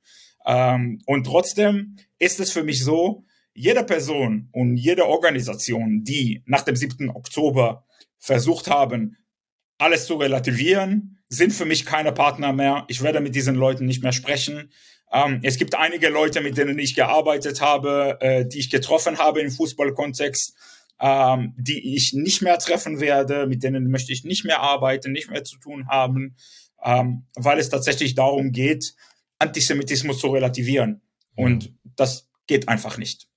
Ähm, 0.47 1.01
und 1.07 1.25
trotzdem 1.25 1.97
ist 2.19 2.41
es 2.41 2.53
für 2.53 2.63
mich 2.63 2.85
so, 2.85 3.25
jede 3.55 3.85
Person 3.85 4.49
und 4.53 4.77
jede 4.77 5.07
Organisation, 5.07 6.03
die 6.03 6.43
nach 6.45 6.63
dem 6.63 6.77
7. 6.77 7.11
Oktober 7.11 7.87
versucht 8.19 8.69
haben, 8.69 9.17
alles 9.79 10.07
zu 10.07 10.15
relativieren, 10.15 11.19
sind 11.29 11.53
für 11.53 11.65
mich 11.65 11.87
keine 11.87 12.13
Partner 12.13 12.53
mehr. 12.53 12.85
Ich 12.89 13.03
werde 13.03 13.21
mit 13.21 13.35
diesen 13.35 13.55
Leuten 13.55 13.87
nicht 13.87 14.03
mehr 14.03 14.13
sprechen. 14.13 14.71
Ähm, 15.15 15.39
es 15.43 15.57
gibt 15.59 15.77
einige 15.77 16.09
Leute, 16.09 16.41
mit 16.41 16.59
denen 16.59 16.77
ich 16.79 16.97
gearbeitet 16.97 17.61
habe, 17.61 18.19
äh, 18.21 18.45
die 18.45 18.59
ich 18.59 18.69
getroffen 18.69 19.19
habe 19.19 19.41
im 19.41 19.51
Fußballkontext, 19.51 20.55
ähm, 21.01 21.55
die 21.57 21.95
ich 21.95 22.13
nicht 22.15 22.43
mehr 22.43 22.59
treffen 22.59 22.99
werde, 22.99 23.47
mit 23.47 23.63
denen 23.63 23.91
möchte 23.91 24.13
ich 24.13 24.25
nicht 24.25 24.45
mehr 24.45 24.61
arbeiten, 24.61 25.13
nicht 25.13 25.31
mehr 25.31 25.45
zu 25.45 25.57
tun 25.59 25.87
haben, 25.87 26.35
ähm, 26.83 27.27
weil 27.37 27.61
es 27.61 27.69
tatsächlich 27.69 28.17
darum 28.17 28.51
geht, 28.51 28.95
Antisemitismus 29.39 30.19
zu 30.19 30.29
relativieren. 30.29 31.01
Und 31.37 31.73
das 31.97 32.29
geht 32.47 32.69
einfach 32.69 32.99
nicht. 32.99 33.29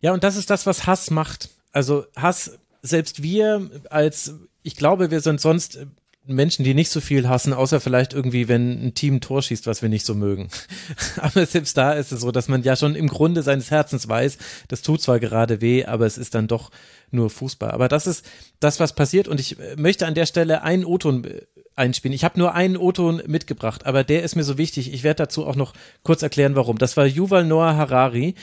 Ja, 0.00 0.12
und 0.12 0.24
das 0.24 0.36
ist 0.36 0.50
das, 0.50 0.66
was 0.66 0.86
Hass 0.86 1.10
macht. 1.10 1.50
Also 1.72 2.06
Hass, 2.16 2.58
selbst 2.82 3.22
wir 3.22 3.70
als, 3.90 4.34
ich 4.62 4.76
glaube, 4.76 5.10
wir 5.10 5.20
sind 5.20 5.40
sonst 5.40 5.86
Menschen, 6.24 6.64
die 6.64 6.74
nicht 6.74 6.90
so 6.90 7.00
viel 7.00 7.28
hassen, 7.28 7.52
außer 7.52 7.80
vielleicht 7.80 8.12
irgendwie, 8.12 8.46
wenn 8.48 8.86
ein 8.86 8.94
Team 8.94 9.16
ein 9.16 9.20
Tor 9.20 9.42
schießt, 9.42 9.66
was 9.66 9.82
wir 9.82 9.88
nicht 9.88 10.06
so 10.06 10.14
mögen. 10.14 10.48
aber 11.16 11.46
selbst 11.46 11.76
da 11.76 11.92
ist 11.92 12.12
es 12.12 12.20
so, 12.20 12.30
dass 12.30 12.48
man 12.48 12.62
ja 12.62 12.76
schon 12.76 12.94
im 12.94 13.08
Grunde 13.08 13.42
seines 13.42 13.70
Herzens 13.70 14.08
weiß, 14.08 14.38
das 14.68 14.82
tut 14.82 15.02
zwar 15.02 15.18
gerade 15.18 15.60
weh, 15.60 15.84
aber 15.84 16.06
es 16.06 16.18
ist 16.18 16.34
dann 16.34 16.46
doch 16.46 16.70
nur 17.10 17.28
Fußball. 17.28 17.72
Aber 17.72 17.88
das 17.88 18.06
ist 18.06 18.24
das, 18.60 18.78
was 18.78 18.94
passiert 18.94 19.26
und 19.26 19.40
ich 19.40 19.56
möchte 19.76 20.06
an 20.06 20.14
der 20.14 20.26
Stelle 20.26 20.62
einen 20.62 20.84
O-Ton 20.84 21.24
äh, 21.24 21.42
einspielen. 21.74 22.14
Ich 22.14 22.24
habe 22.24 22.38
nur 22.38 22.54
einen 22.54 22.76
O-Ton 22.76 23.22
mitgebracht, 23.26 23.84
aber 23.86 24.04
der 24.04 24.22
ist 24.22 24.36
mir 24.36 24.44
so 24.44 24.58
wichtig. 24.58 24.92
Ich 24.92 25.02
werde 25.02 25.24
dazu 25.24 25.46
auch 25.46 25.56
noch 25.56 25.72
kurz 26.04 26.22
erklären, 26.22 26.54
warum. 26.54 26.78
Das 26.78 26.96
war 26.96 27.06
Yuval 27.06 27.44
Noah 27.44 27.76
Harari 27.76 28.34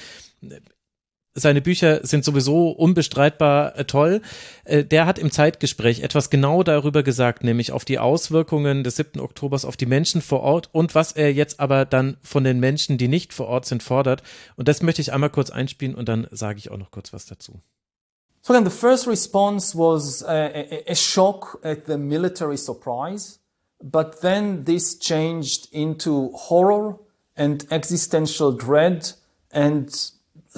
seine 1.36 1.62
Bücher 1.62 2.06
sind 2.06 2.26
sowieso 2.26 2.72
unbestreitbar 2.72 3.78
äh, 3.78 3.86
toll. 3.86 4.22
Äh, 4.66 4.84
der 4.84 5.06
hat 5.06 5.20
im 5.20 5.32
Zeitgespräch 5.32 6.02
etwas 6.02 6.30
genau 6.30 6.64
darüber 6.64 7.04
gesagt, 7.04 7.44
nämlich 7.44 7.72
auf 7.72 7.86
die 7.86 8.00
Auswirkungen 8.00 8.84
des 8.84 8.96
7. 8.96 9.20
Oktobers 9.20 9.66
auf 9.66 9.78
die 9.78 9.86
Menschen 9.86 10.22
vor 10.22 10.42
Ort 10.42 10.70
und 10.72 10.96
was 10.96 11.12
er 11.12 11.32
jetzt 11.34 11.60
aber 11.60 11.86
dann 11.86 12.18
von 12.24 12.44
den 12.44 12.60
Menschen, 12.60 12.98
die 12.98 13.08
nicht 13.08 13.34
vor 13.34 13.48
Ort 13.48 13.66
sind, 13.66 13.84
fordert. 13.84 14.24
Und 14.56 14.68
das 14.68 14.82
möchte 14.82 15.02
ich 15.02 15.14
einmal 15.14 15.30
kurz 15.30 15.50
einspielen 15.50 15.96
und 15.96 16.10
dann 16.10 16.28
sage 16.32 16.58
ich 16.58 16.72
auch 16.72 16.78
noch 16.78 16.92
kurz 16.92 17.14
was 17.14 17.26
dazu. 17.26 17.60
So 18.42 18.54
again, 18.54 18.66
the 18.66 18.76
first 18.76 19.06
response 19.06 19.78
was 19.78 20.24
a, 20.24 20.48
a, 20.48 20.92
a 20.92 20.96
shock 20.96 21.60
at 21.64 21.86
the 21.88 21.98
military 21.98 22.58
surprise, 22.58 23.40
but 23.84 24.22
then 24.22 24.64
this 24.64 24.98
changed 24.98 25.68
into 25.72 26.32
horror 26.34 26.98
and 27.36 27.70
existential 27.70 28.56
dread 28.56 29.14
and 29.52 29.90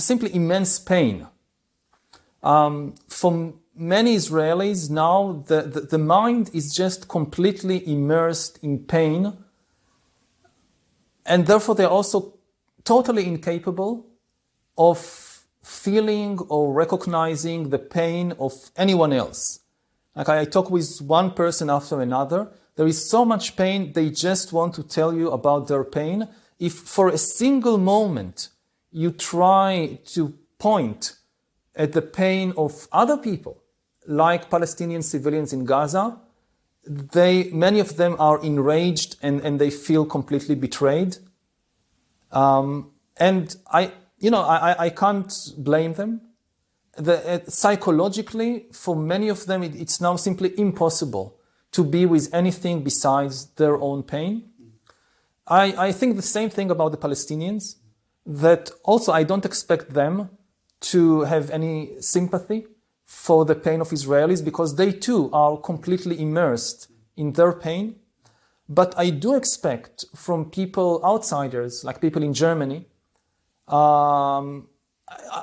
simply 0.01 0.33
immense 0.35 0.79
pain. 0.79 1.27
Um, 2.43 2.95
for 3.07 3.53
many 3.75 4.15
Israelis 4.15 4.89
now, 4.89 5.43
the, 5.47 5.61
the, 5.61 5.81
the 5.81 5.97
mind 5.97 6.49
is 6.53 6.73
just 6.73 7.07
completely 7.07 7.87
immersed 7.87 8.59
in 8.61 8.79
pain, 8.79 9.37
and 11.25 11.47
therefore 11.47 11.75
they're 11.75 11.87
also 11.87 12.33
totally 12.83 13.25
incapable 13.25 14.07
of 14.77 15.45
feeling 15.63 16.39
or 16.49 16.73
recognizing 16.73 17.69
the 17.69 17.79
pain 17.79 18.33
of 18.39 18.71
anyone 18.75 19.13
else. 19.13 19.59
Like 20.15 20.29
I 20.29 20.45
talk 20.45 20.69
with 20.69 20.99
one 21.01 21.31
person 21.31 21.69
after 21.69 22.01
another, 22.01 22.51
there 22.75 22.87
is 22.87 23.09
so 23.09 23.23
much 23.25 23.55
pain, 23.55 23.93
they 23.93 24.09
just 24.09 24.51
want 24.51 24.73
to 24.75 24.83
tell 24.83 25.13
you 25.13 25.29
about 25.29 25.67
their 25.67 25.83
pain. 25.83 26.27
If 26.59 26.73
for 26.73 27.09
a 27.09 27.17
single 27.17 27.77
moment 27.77 28.49
you 28.91 29.11
try 29.11 29.99
to 30.05 30.33
point 30.59 31.15
at 31.75 31.93
the 31.93 32.01
pain 32.01 32.53
of 32.57 32.87
other 32.91 33.17
people, 33.17 33.61
like 34.07 34.49
Palestinian 34.49 35.01
civilians 35.01 35.53
in 35.53 35.65
Gaza, 35.65 36.19
they, 36.85 37.45
many 37.51 37.79
of 37.79 37.97
them 37.97 38.15
are 38.19 38.41
enraged 38.43 39.15
and, 39.21 39.39
and 39.41 39.59
they 39.59 39.69
feel 39.69 40.05
completely 40.05 40.55
betrayed. 40.55 41.17
Um, 42.31 42.91
and 43.17 43.55
I, 43.71 43.91
you 44.19 44.31
know, 44.31 44.41
I, 44.41 44.85
I 44.85 44.89
can't 44.89 45.33
blame 45.57 45.93
them. 45.93 46.21
The, 46.97 47.33
uh, 47.33 47.39
psychologically, 47.47 48.65
for 48.73 48.95
many 48.95 49.29
of 49.29 49.45
them, 49.45 49.63
it, 49.63 49.75
it's 49.75 50.01
now 50.01 50.15
simply 50.15 50.57
impossible 50.59 51.37
to 51.71 51.83
be 51.83 52.05
with 52.05 52.33
anything 52.33 52.83
besides 52.83 53.45
their 53.55 53.79
own 53.79 54.03
pain. 54.03 54.49
I, 55.47 55.87
I 55.87 55.91
think 55.91 56.15
the 56.15 56.21
same 56.21 56.49
thing 56.49 56.69
about 56.69 56.91
the 56.91 56.97
Palestinians 56.97 57.75
that 58.25 58.71
also 58.83 59.11
I 59.11 59.23
don't 59.23 59.45
expect 59.45 59.91
them 59.93 60.29
to 60.81 61.21
have 61.21 61.49
any 61.51 62.01
sympathy 62.01 62.65
for 63.05 63.45
the 63.45 63.55
pain 63.55 63.81
of 63.81 63.89
Israelis 63.89 64.43
because 64.43 64.75
they 64.75 64.91
too 64.91 65.29
are 65.33 65.57
completely 65.57 66.19
immersed 66.19 66.89
in 67.17 67.33
their 67.33 67.53
pain. 67.53 67.95
But 68.69 68.97
I 68.97 69.09
do 69.09 69.35
expect 69.35 70.05
from 70.15 70.49
people, 70.49 71.01
outsiders, 71.03 71.83
like 71.83 71.99
people 71.99 72.23
in 72.23 72.33
Germany, 72.33 72.85
um, 73.67 74.69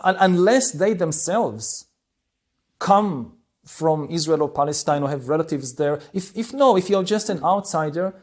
unless 0.02 0.72
they 0.72 0.94
themselves 0.94 1.86
come 2.78 3.34
from 3.66 4.08
Israel 4.10 4.42
or 4.42 4.48
Palestine 4.48 5.02
or 5.02 5.10
have 5.10 5.28
relatives 5.28 5.74
there, 5.74 6.00
if, 6.14 6.34
if 6.36 6.54
no, 6.54 6.76
if 6.76 6.88
you're 6.88 7.04
just 7.04 7.28
an 7.28 7.44
outsider, 7.44 8.14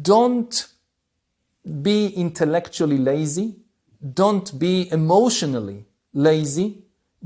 don't 0.00 0.66
be 1.82 2.08
intellectually 2.08 2.98
lazy. 2.98 3.56
Don't 4.14 4.58
be 4.58 4.90
emotionally 4.92 5.86
lazy. 6.12 6.84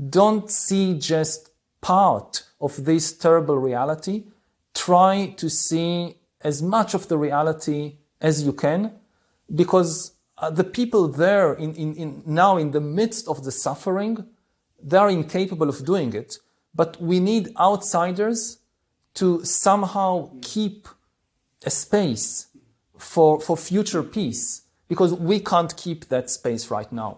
Don't 0.09 0.49
see 0.49 0.97
just 0.97 1.49
part 1.81 2.43
of 2.59 2.85
this 2.85 3.11
terrible 3.13 3.57
reality. 3.57 4.25
Try 4.73 5.33
to 5.37 5.49
see 5.49 6.15
as 6.41 6.61
much 6.61 6.93
of 6.93 7.07
the 7.07 7.17
reality 7.17 7.97
as 8.19 8.43
you 8.43 8.53
can. 8.53 8.93
because 9.53 10.13
uh, 10.37 10.49
the 10.49 10.63
people 10.63 11.07
there 11.07 11.53
in, 11.53 11.75
in, 11.75 11.95
in 11.95 12.23
now 12.25 12.57
in 12.57 12.71
the 12.71 12.81
midst 12.81 13.27
of 13.27 13.43
the 13.43 13.51
suffering, 13.51 14.25
they 14.81 14.97
are 14.97 15.09
incapable 15.09 15.69
of 15.69 15.85
doing 15.85 16.13
it. 16.13 16.37
But 16.73 17.01
we 17.01 17.19
need 17.19 17.53
outsiders 17.59 18.59
to 19.15 19.43
somehow 19.43 20.31
keep 20.41 20.87
a 21.65 21.69
space 21.69 22.47
for, 23.01 23.41
for 23.41 23.57
future 23.57 24.03
peace 24.03 24.67
because 24.87 25.15
we 25.19 25.39
can't 25.39 25.75
keep 25.75 26.09
that 26.09 26.29
space 26.29 26.69
right 26.71 26.91
now. 26.91 27.17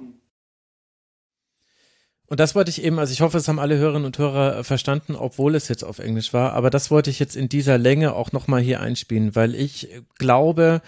Und 2.27 2.39
das 2.39 2.55
wollte 2.55 2.71
ich 2.71 2.83
eben, 2.83 2.97
also 2.97 3.11
ich 3.11 3.21
hoffe, 3.21 3.37
es 3.37 3.47
haben 3.47 3.59
alle 3.59 3.77
Hörerinnen 3.77 4.05
und 4.05 4.17
Hörer 4.17 4.63
verstanden, 4.63 5.15
obwohl 5.15 5.55
es 5.55 5.67
jetzt 5.67 5.83
auf 5.83 5.99
Englisch 5.99 6.33
war, 6.33 6.53
aber 6.53 6.69
das 6.69 6.89
wollte 6.89 7.09
ich 7.09 7.19
jetzt 7.19 7.35
in 7.35 7.49
dieser 7.49 7.77
Länge 7.77 8.13
auch 8.13 8.31
nochmal 8.31 8.61
hier 8.61 8.79
einspielen, 8.79 9.35
weil 9.35 9.53
ich 9.53 9.89
glaube, 10.17 10.81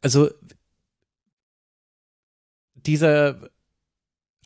also 0.00 0.30
dieser 2.74 3.50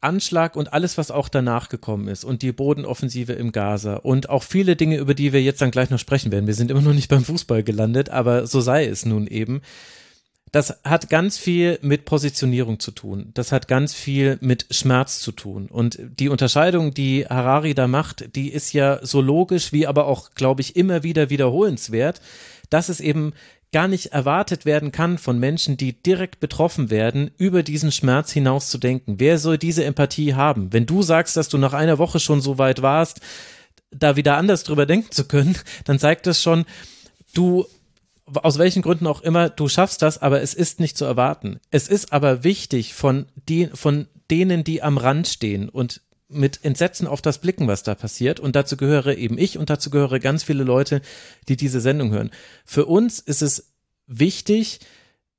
Anschlag 0.01 0.57
und 0.57 0.73
alles, 0.73 0.97
was 0.99 1.11
auch 1.11 1.29
danach 1.29 1.69
gekommen 1.69 2.09
ist 2.09 2.25
und 2.25 2.43
die 2.43 2.53
Bodenoffensive 2.53 3.33
im 3.33 3.53
Gaza 3.53 3.97
und 3.97 4.31
auch 4.31 4.43
viele 4.43 4.77
Dinge, 4.77 4.97
über 4.97 5.15
die 5.15 5.33
wir 5.33 5.43
jetzt 5.43 5.61
dann 5.61 5.71
gleich 5.71 5.91
noch 5.91 5.99
sprechen 5.99 6.33
werden. 6.33 6.47
Wir 6.47 6.55
sind 6.55 6.71
immer 6.71 6.81
noch 6.81 6.95
nicht 6.95 7.09
beim 7.09 7.25
Fußball 7.25 7.63
gelandet, 7.63 8.09
aber 8.09 8.47
so 8.47 8.61
sei 8.61 8.87
es 8.87 9.05
nun 9.05 9.27
eben. 9.27 9.61
Das 10.53 10.81
hat 10.83 11.11
ganz 11.11 11.39
viel 11.39 11.79
mit 11.81 12.07
Positionierung 12.07 12.81
zu 12.81 12.91
tun. 12.91 13.31
Das 13.35 13.53
hat 13.53 13.69
ganz 13.69 13.95
viel 13.95 14.37
mit 14.41 14.67
Schmerz 14.71 15.21
zu 15.21 15.31
tun. 15.31 15.69
Und 15.69 16.01
die 16.01 16.29
Unterscheidung, 16.29 16.93
die 16.93 17.25
Harari 17.27 17.75
da 17.75 17.87
macht, 17.87 18.35
die 18.35 18.51
ist 18.51 18.73
ja 18.73 18.99
so 19.05 19.21
logisch 19.21 19.73
wie 19.73 19.87
aber 19.87 20.07
auch, 20.07 20.31
glaube 20.35 20.61
ich, 20.61 20.75
immer 20.75 21.05
wieder 21.05 21.31
wiederholenswert, 21.31 22.21
dass 22.69 22.89
es 22.89 23.01
eben 23.01 23.33
gar 23.73 23.89
nicht 23.89 24.07
erwartet 24.07 24.65
werden 24.65 24.91
kann 24.91 25.19
von 25.19 25.39
Menschen, 25.39 25.77
die 25.77 25.93
direkt 25.93 26.41
betroffen 26.41 26.91
werden, 26.91 27.31
über 27.39 27.63
diesen 27.63 27.93
Schmerz 27.93 28.33
hinaus 28.33 28.69
zu 28.69 28.79
denken. 28.79 29.21
Wer 29.21 29.39
soll 29.39 29.59
diese 29.59 29.85
Empathie 29.85 30.35
haben? 30.35 30.73
Wenn 30.73 30.87
du 30.87 31.03
sagst, 31.03 31.37
dass 31.37 31.49
du 31.49 31.59
nach 31.59 31.73
einer 31.73 31.99
Woche 31.99 32.19
schon 32.19 32.41
so 32.41 32.59
weit 32.59 32.83
warst, 32.83 33.21
da 33.93 34.17
wieder 34.17 34.37
anders 34.37 34.65
drüber 34.65 34.87
denken 34.87 35.13
zu 35.13 35.25
können, 35.25 35.57
dann 35.85 35.99
zeigt 35.99 36.27
das 36.27 36.43
schon, 36.43 36.65
du 37.35 37.67
aus 38.33 38.59
welchen 38.59 38.83
Gründen 38.83 39.09
auch 39.09 39.23
immer, 39.23 39.51
du 39.51 39.69
schaffst 39.69 40.03
das, 40.03 40.23
aber 40.23 40.41
es 40.41 40.55
ist 40.55 40.79
nicht 40.79 40.97
zu 40.97 41.05
erwarten. 41.05 41.59
Es 41.73 41.89
ist 41.89 42.13
aber 42.13 42.45
wichtig 42.45 42.95
von, 42.95 43.27
die, 43.49 43.69
von 43.75 44.07
denen, 44.31 44.63
die 44.63 44.83
am 44.83 44.99
Rand 44.99 45.27
stehen 45.27 45.69
und 45.69 46.01
mit 46.31 46.65
Entsetzen 46.65 47.07
auf 47.07 47.23
das 47.23 47.39
blicken, 47.39 47.69
was 47.69 47.83
da 47.83 47.95
passiert. 47.95 48.41
Und 48.41 48.57
dazu 48.57 48.77
gehöre 48.77 49.17
eben 49.17 49.39
ich 49.39 49.59
und 49.59 49.71
dazu 49.71 49.91
gehöre 49.91 50.19
ganz 50.21 50.43
viele 50.43 50.65
Leute, 50.65 51.01
die 51.49 51.57
diese 51.57 51.81
Sendung 51.81 52.11
hören. 52.11 52.31
Für 52.65 52.87
uns 52.87 53.19
ist 53.19 53.43
es 53.43 53.73
wichtig, 54.07 54.81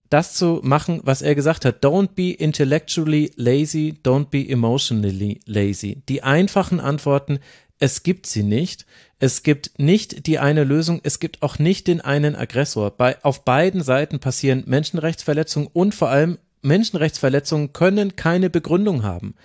das 0.09 0.33
zu 0.33 0.59
machen, 0.63 0.99
was 1.03 1.21
er 1.21 1.35
gesagt 1.35 1.65
hat. 1.65 1.83
Don't 1.83 2.09
be 2.15 2.31
intellectually 2.31 3.31
lazy, 3.35 3.95
don't 4.03 4.29
be 4.29 4.47
emotionally 4.47 5.39
lazy. 5.45 6.03
Die 6.09 6.23
einfachen 6.23 6.79
Antworten, 6.79 7.39
es 7.79 8.03
gibt 8.03 8.27
sie 8.27 8.43
nicht. 8.43 8.85
Es 9.19 9.43
gibt 9.43 9.71
nicht 9.77 10.27
die 10.27 10.39
eine 10.39 10.63
Lösung, 10.63 10.99
es 11.03 11.19
gibt 11.19 11.41
auch 11.41 11.59
nicht 11.59 11.87
den 11.87 12.01
einen 12.01 12.35
Aggressor. 12.35 12.91
Bei, 12.91 13.23
auf 13.23 13.45
beiden 13.45 13.83
Seiten 13.83 14.19
passieren 14.19 14.63
Menschenrechtsverletzungen 14.65 15.69
und 15.71 15.95
vor 15.95 16.09
allem 16.09 16.39
Menschenrechtsverletzungen 16.61 17.71
können 17.71 18.15
keine 18.15 18.49
Begründung 18.49 19.03
haben 19.03 19.35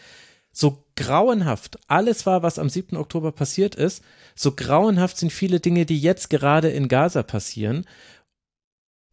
so 0.57 0.86
grauenhaft 0.97 1.79
alles 1.87 2.27
war, 2.27 2.43
was 2.43 2.59
am 2.59 2.69
7. 2.69 2.97
Oktober 2.97 3.33
passiert 3.33 3.75
ist, 3.75 4.03
so 4.35 4.53
grauenhaft 4.53 5.17
sind 5.19 5.33
viele 5.33 5.61
Dinge, 5.61 5.87
die 5.87 5.99
jetzt 5.99 6.31
gerade 6.31 6.71
in 6.71 6.89
Gaza 6.89 7.23
passieren. 7.23 7.87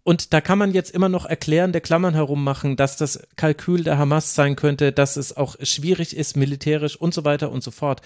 Und 0.04 0.34
da 0.34 0.42
kann 0.42 0.58
man 0.58 0.74
jetzt 0.74 0.94
immer 0.94 1.08
noch 1.08 1.26
erklären, 1.26 1.72
der 1.72 1.82
Klammern 1.82 2.14
herummachen, 2.14 2.76
dass 2.76 2.98
das 2.98 3.26
Kalkül 3.38 3.84
der 3.84 3.98
Hamas 3.98 4.36
sein 4.36 4.56
könnte, 4.56 4.92
dass 4.92 5.16
es 5.16 5.36
auch 5.36 5.56
schwierig 5.62 6.16
ist, 6.16 6.36
militärisch 6.36 6.98
und 6.98 7.14
so 7.14 7.24
weiter 7.24 7.52
und 7.52 7.64
so 7.64 7.72
fort. 7.72 8.02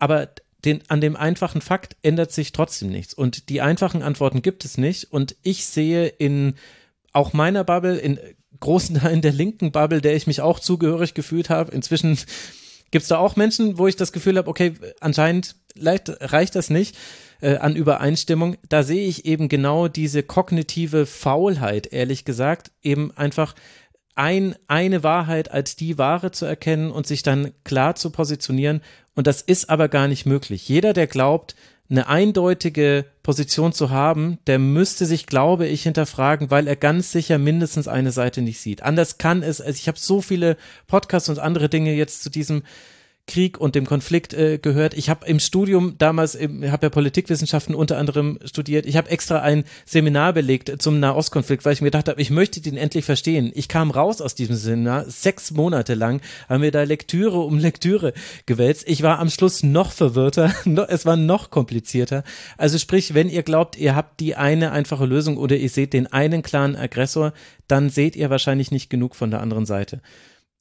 Aber 0.00 0.30
den, 0.64 0.82
an 0.88 1.00
dem 1.00 1.14
einfachen 1.14 1.60
Fakt 1.60 1.96
ändert 2.02 2.32
sich 2.32 2.50
trotzdem 2.50 2.90
nichts. 2.90 3.14
Und 3.14 3.48
die 3.48 3.60
einfachen 3.60 4.02
Antworten 4.02 4.42
gibt 4.42 4.64
es 4.64 4.78
nicht. 4.78 5.12
Und 5.12 5.36
ich 5.42 5.66
sehe 5.66 6.06
in 6.06 6.54
auch 7.12 7.32
meiner 7.32 7.62
Bubble, 7.62 7.96
in 7.96 8.18
großen 8.58 8.96
Teilen 8.96 9.22
der 9.22 9.32
linken 9.32 9.70
Bubble, 9.70 10.00
der 10.00 10.16
ich 10.16 10.26
mich 10.26 10.40
auch 10.40 10.58
zugehörig 10.58 11.14
gefühlt 11.14 11.50
habe, 11.50 11.70
inzwischen 11.72 12.18
Gibt 12.90 13.02
es 13.02 13.08
da 13.08 13.18
auch 13.18 13.36
Menschen, 13.36 13.78
wo 13.78 13.86
ich 13.86 13.96
das 13.96 14.12
Gefühl 14.12 14.38
habe, 14.38 14.48
okay, 14.48 14.74
anscheinend 15.00 15.56
reicht 15.76 16.54
das 16.54 16.70
nicht 16.70 16.96
äh, 17.40 17.56
an 17.56 17.76
Übereinstimmung? 17.76 18.56
Da 18.68 18.82
sehe 18.82 19.06
ich 19.06 19.24
eben 19.26 19.48
genau 19.48 19.88
diese 19.88 20.22
kognitive 20.22 21.06
Faulheit, 21.06 21.92
ehrlich 21.92 22.24
gesagt, 22.24 22.70
eben 22.82 23.10
einfach 23.16 23.54
ein, 24.14 24.56
eine 24.66 25.04
Wahrheit 25.04 25.50
als 25.52 25.76
die 25.76 25.96
Wahre 25.96 26.32
zu 26.32 26.44
erkennen 26.44 26.90
und 26.90 27.06
sich 27.06 27.22
dann 27.22 27.52
klar 27.62 27.94
zu 27.94 28.10
positionieren. 28.10 28.82
Und 29.14 29.26
das 29.26 29.42
ist 29.42 29.70
aber 29.70 29.88
gar 29.88 30.08
nicht 30.08 30.26
möglich. 30.26 30.68
Jeder, 30.68 30.92
der 30.92 31.06
glaubt, 31.06 31.54
eine 31.90 32.06
eindeutige 32.06 33.06
Position 33.22 33.72
zu 33.72 33.90
haben, 33.90 34.38
der 34.46 34.58
müsste 34.58 35.06
sich, 35.06 35.26
glaube 35.26 35.66
ich, 35.66 35.82
hinterfragen, 35.82 36.50
weil 36.50 36.66
er 36.66 36.76
ganz 36.76 37.12
sicher 37.12 37.38
mindestens 37.38 37.88
eine 37.88 38.12
Seite 38.12 38.42
nicht 38.42 38.60
sieht. 38.60 38.82
Anders 38.82 39.16
kann 39.16 39.42
es, 39.42 39.60
also 39.60 39.76
ich 39.76 39.88
habe 39.88 39.98
so 39.98 40.20
viele 40.20 40.56
Podcasts 40.86 41.28
und 41.30 41.38
andere 41.38 41.68
Dinge 41.68 41.94
jetzt 41.94 42.22
zu 42.22 42.30
diesem 42.30 42.62
Krieg 43.28 43.58
und 43.58 43.76
dem 43.76 43.86
Konflikt 43.86 44.34
äh, 44.34 44.58
gehört. 44.58 44.94
Ich 44.94 45.08
habe 45.08 45.26
im 45.26 45.38
Studium 45.38 45.94
damals, 45.98 46.34
habe 46.34 46.86
ja 46.86 46.90
Politikwissenschaften 46.90 47.76
unter 47.76 47.98
anderem 47.98 48.40
studiert. 48.44 48.86
Ich 48.86 48.96
habe 48.96 49.10
extra 49.10 49.40
ein 49.40 49.62
Seminar 49.86 50.32
belegt 50.32 50.82
zum 50.82 50.98
Nahostkonflikt, 50.98 51.64
weil 51.64 51.74
ich 51.74 51.80
mir 51.80 51.88
gedacht 51.88 52.08
habe, 52.08 52.20
ich 52.20 52.30
möchte 52.30 52.60
den 52.60 52.76
endlich 52.76 53.04
verstehen. 53.04 53.52
Ich 53.54 53.68
kam 53.68 53.92
raus 53.92 54.20
aus 54.20 54.34
diesem 54.34 54.56
Seminar, 54.56 55.04
sechs 55.08 55.52
Monate 55.52 55.94
lang, 55.94 56.20
haben 56.48 56.62
wir 56.62 56.72
da 56.72 56.82
Lektüre 56.82 57.38
um 57.38 57.58
Lektüre 57.58 58.14
gewälzt. 58.46 58.88
Ich 58.88 59.02
war 59.02 59.20
am 59.20 59.30
Schluss 59.30 59.62
noch 59.62 59.92
verwirrter, 59.92 60.52
es 60.88 61.06
war 61.06 61.16
noch 61.16 61.50
komplizierter. 61.50 62.24
Also 62.56 62.78
sprich, 62.78 63.14
wenn 63.14 63.28
ihr 63.28 63.44
glaubt, 63.44 63.76
ihr 63.76 63.94
habt 63.94 64.18
die 64.18 64.34
eine 64.34 64.72
einfache 64.72 65.04
Lösung 65.04 65.36
oder 65.36 65.56
ihr 65.56 65.68
seht 65.68 65.92
den 65.92 66.06
einen 66.06 66.42
klaren 66.42 66.74
Aggressor, 66.74 67.32
dann 67.68 67.90
seht 67.90 68.16
ihr 68.16 68.30
wahrscheinlich 68.30 68.70
nicht 68.70 68.90
genug 68.90 69.14
von 69.14 69.30
der 69.30 69.40
anderen 69.40 69.66
Seite. 69.66 70.00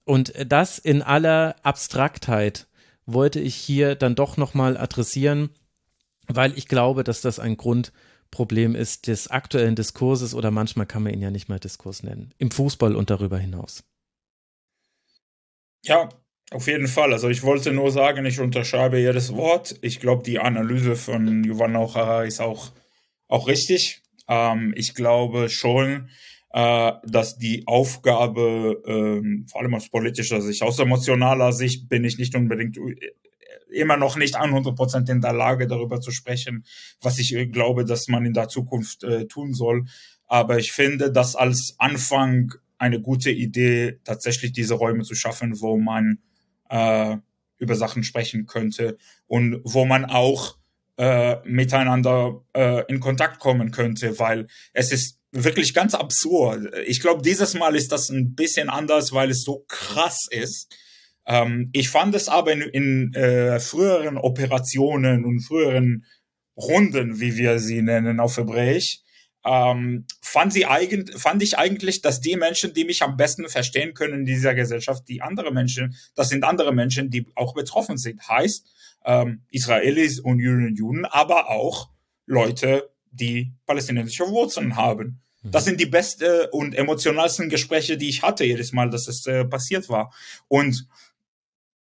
Und 0.07 0.33
das 0.47 0.79
in 0.79 1.01
aller 1.01 1.57
Abstraktheit 1.63 2.67
wollte 3.05 3.41
ich 3.41 3.55
hier 3.55 3.95
dann 3.95 4.15
doch 4.15 4.37
nochmal 4.37 4.77
adressieren, 4.77 5.49
weil 6.27 6.57
ich 6.57 6.69
glaube, 6.69 7.03
dass 7.03 7.19
das 7.19 7.39
ein 7.39 7.57
Grundproblem 7.57 8.73
ist 8.73 9.07
des 9.07 9.27
aktuellen 9.27 9.75
Diskurses 9.75 10.33
oder 10.33 10.49
manchmal 10.49 10.85
kann 10.85 11.03
man 11.03 11.13
ihn 11.13 11.21
ja 11.21 11.29
nicht 11.29 11.49
mal 11.49 11.59
Diskurs 11.59 12.03
nennen, 12.03 12.33
im 12.37 12.51
Fußball 12.51 12.95
und 12.95 13.09
darüber 13.09 13.37
hinaus. 13.37 13.83
Ja, 15.83 16.07
auf 16.51 16.67
jeden 16.67 16.87
Fall. 16.87 17.11
Also 17.11 17.27
ich 17.27 17.43
wollte 17.43 17.73
nur 17.73 17.91
sagen, 17.91 18.25
ich 18.25 18.39
unterschreibe 18.39 18.99
jedes 18.99 19.33
Wort. 19.33 19.75
Ich 19.81 19.99
glaube, 19.99 20.23
die 20.23 20.39
Analyse 20.39 20.95
von 20.95 21.43
Yuval 21.43 21.69
Noah 21.69 22.23
ist 22.23 22.39
auch, 22.39 22.71
auch 23.27 23.47
richtig. 23.47 24.03
Ähm, 24.29 24.73
ich 24.77 24.95
glaube 24.95 25.49
schon, 25.49 26.09
äh, 26.57 26.93
dass 27.03 27.37
die 27.37 27.67
Aufgabe, 27.67 28.81
ähm, 28.87 29.45
vor 29.47 29.61
allem 29.61 29.75
aus 29.75 29.89
politischer 29.89 30.41
Sicht, 30.41 30.63
aus 30.63 30.79
emotionaler 30.79 31.53
Sicht 31.53 31.87
bin 31.87 32.03
ich 32.03 32.17
nicht 32.17 32.33
unbedingt 32.35 32.77
äh, 32.77 32.95
immer 33.71 33.95
noch 33.95 34.17
nicht 34.17 34.35
100 34.35 34.75
Prozent 34.75 35.07
in 35.09 35.21
der 35.21 35.33
Lage, 35.33 35.67
darüber 35.67 36.01
zu 36.01 36.09
sprechen, 36.09 36.65
was 36.99 37.19
ich 37.19 37.35
äh, 37.35 37.45
glaube, 37.45 37.85
dass 37.85 38.07
man 38.07 38.25
in 38.25 38.33
der 38.33 38.47
Zukunft 38.47 39.03
äh, 39.03 39.27
tun 39.27 39.53
soll. 39.53 39.85
Aber 40.25 40.57
ich 40.57 40.71
finde, 40.71 41.11
dass 41.11 41.35
als 41.35 41.75
Anfang 41.77 42.55
eine 42.79 43.01
gute 43.01 43.29
Idee, 43.29 43.99
tatsächlich 44.03 44.51
diese 44.51 44.73
Räume 44.73 45.03
zu 45.03 45.13
schaffen, 45.13 45.61
wo 45.61 45.77
man 45.77 46.17
äh, 46.71 47.17
über 47.59 47.75
Sachen 47.75 48.01
sprechen 48.01 48.47
könnte 48.47 48.97
und 49.27 49.61
wo 49.63 49.85
man 49.85 50.05
auch 50.05 50.57
äh, 50.97 51.35
miteinander 51.47 52.41
äh, 52.55 52.83
in 52.87 52.99
Kontakt 52.99 53.37
kommen 53.37 53.69
könnte, 53.69 54.17
weil 54.17 54.47
es 54.73 54.91
ist 54.91 55.17
wirklich 55.43 55.73
ganz 55.73 55.93
absurd. 55.93 56.73
Ich 56.85 56.99
glaube, 56.99 57.21
dieses 57.21 57.53
Mal 57.53 57.75
ist 57.75 57.91
das 57.91 58.09
ein 58.09 58.35
bisschen 58.35 58.69
anders, 58.69 59.13
weil 59.13 59.29
es 59.29 59.43
so 59.43 59.65
krass 59.67 60.27
ist. 60.29 60.75
Ähm, 61.25 61.69
ich 61.73 61.89
fand 61.89 62.15
es 62.15 62.29
aber 62.29 62.51
in, 62.53 62.61
in 62.61 63.13
äh, 63.13 63.59
früheren 63.59 64.17
Operationen 64.17 65.25
und 65.25 65.41
früheren 65.41 66.05
Runden, 66.55 67.19
wie 67.19 67.37
wir 67.37 67.59
sie 67.59 67.81
nennen 67.81 68.19
auf 68.19 68.37
Hebräisch, 68.37 69.01
ähm, 69.45 70.05
fand, 70.21 70.51
sie 70.51 70.65
eigen, 70.65 71.07
fand 71.07 71.41
ich 71.43 71.57
eigentlich, 71.57 72.01
dass 72.01 72.19
die 72.19 72.35
Menschen, 72.35 72.73
die 72.73 72.85
mich 72.85 73.03
am 73.03 73.15
besten 73.15 73.47
verstehen 73.47 73.93
können 73.93 74.21
in 74.21 74.25
dieser 74.25 74.55
Gesellschaft, 74.55 75.03
die 75.07 75.21
andere 75.21 75.53
Menschen, 75.53 75.95
das 76.15 76.29
sind 76.29 76.43
andere 76.43 76.73
Menschen, 76.73 77.09
die 77.09 77.25
auch 77.35 77.53
betroffen 77.53 77.97
sind. 77.97 78.27
Heißt, 78.27 78.67
ähm, 79.05 79.43
Israelis 79.51 80.19
und 80.19 80.39
Juden, 80.39 81.05
aber 81.05 81.49
auch 81.49 81.89
Leute, 82.25 82.89
die 83.11 83.53
palästinensische 83.65 84.27
Wurzeln 84.27 84.75
haben. 84.75 85.21
Mhm. 85.47 85.51
Das 85.51 85.65
sind 85.65 85.79
die 85.79 85.85
besten 85.85 86.47
und 86.51 86.75
emotionalsten 86.75 87.49
Gespräche, 87.49 87.97
die 87.97 88.09
ich 88.09 88.21
hatte 88.21 88.43
jedes 88.45 88.71
Mal, 88.73 88.89
dass 88.89 89.07
es 89.07 89.25
äh, 89.25 89.45
passiert 89.45 89.89
war. 89.89 90.13
Und 90.47 90.87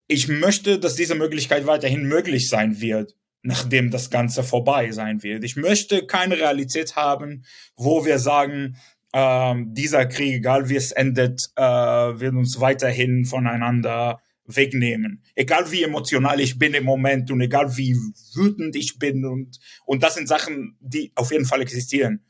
ich 0.08 0.28
möchte, 0.28 0.78
dass 0.78 0.94
diese 0.94 1.14
Möglichkeit 1.14 1.66
weiterhin 1.66 2.04
möglich 2.04 2.48
sein 2.48 2.80
wird, 2.80 3.14
nachdem 3.42 3.90
das 3.90 4.10
Ganze 4.10 4.42
vorbei 4.42 4.92
sein 4.92 5.22
wird. 5.22 5.44
Ich 5.44 5.56
möchte 5.56 6.06
keine 6.06 6.36
Realität 6.36 6.96
haben, 6.96 7.44
wo 7.76 8.04
wir 8.04 8.18
sagen, 8.18 8.76
ähm, 9.12 9.72
dieser 9.72 10.06
Krieg, 10.06 10.34
egal 10.34 10.68
wie 10.68 10.76
es 10.76 10.92
endet, 10.92 11.50
äh, 11.56 11.62
wird 11.62 12.34
uns 12.34 12.60
weiterhin 12.60 13.24
voneinander 13.24 14.20
wegnehmen. 14.46 15.22
Egal 15.34 15.70
wie 15.72 15.82
emotional 15.82 16.40
ich 16.40 16.58
bin 16.58 16.74
im 16.74 16.84
Moment 16.84 17.30
und 17.30 17.40
egal 17.40 17.76
wie 17.76 17.96
wütend 18.34 18.76
ich 18.76 18.98
bin 18.98 19.24
und, 19.24 19.58
und 19.84 20.02
das 20.02 20.14
sind 20.14 20.28
Sachen, 20.28 20.76
die 20.80 21.12
auf 21.14 21.32
jeden 21.32 21.46
Fall 21.46 21.62
existieren. 21.62 22.24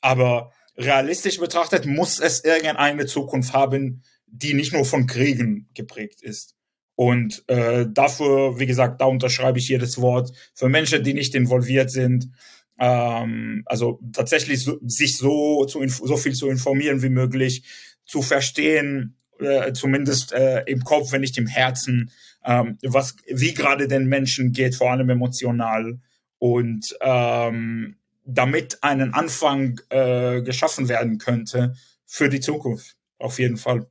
Aber 0.00 0.52
realistisch 0.80 1.38
betrachtet 1.38 1.86
muss 1.86 2.20
es 2.20 2.44
irgendeine 2.44 3.06
Zukunft 3.06 3.52
haben, 3.52 4.02
die 4.26 4.54
nicht 4.54 4.72
nur 4.72 4.84
von 4.84 5.06
Kriegen 5.06 5.68
geprägt 5.74 6.22
ist. 6.22 6.54
Und 6.94 7.44
äh, 7.48 7.86
dafür, 7.88 8.58
wie 8.58 8.66
gesagt, 8.66 9.00
da 9.00 9.06
unterschreibe 9.06 9.58
ich 9.58 9.68
jedes 9.68 10.00
Wort. 10.00 10.32
Für 10.54 10.68
Menschen, 10.68 11.02
die 11.02 11.14
nicht 11.14 11.34
involviert 11.34 11.90
sind, 11.90 12.30
ähm, 12.78 13.62
also 13.66 14.00
tatsächlich 14.12 14.64
so, 14.64 14.78
sich 14.82 15.16
so, 15.16 15.64
zu, 15.64 15.86
so 15.88 16.16
viel 16.16 16.34
zu 16.34 16.48
informieren 16.48 17.02
wie 17.02 17.08
möglich, 17.08 17.62
zu 18.04 18.22
verstehen, 18.22 19.16
äh, 19.38 19.72
zumindest 19.72 20.32
äh, 20.32 20.62
im 20.66 20.84
Kopf, 20.84 21.12
wenn 21.12 21.22
nicht 21.22 21.38
im 21.38 21.46
Herzen, 21.46 22.10
ähm, 22.44 22.78
was, 22.82 23.16
wie 23.26 23.54
gerade 23.54 23.88
den 23.88 24.06
Menschen 24.06 24.52
geht, 24.52 24.74
vor 24.74 24.90
allem 24.90 25.08
emotional. 25.08 26.00
Und 26.38 26.96
ähm, 27.00 27.96
damit 28.34 28.82
einen 28.82 29.14
Anfang 29.14 29.80
äh, 29.88 30.42
geschaffen 30.42 30.88
werden 30.88 31.18
könnte 31.18 31.74
für 32.06 32.28
die 32.28 32.40
Zukunft. 32.40 32.96
Auf 33.18 33.38
jeden 33.38 33.56
Fall. 33.56 33.86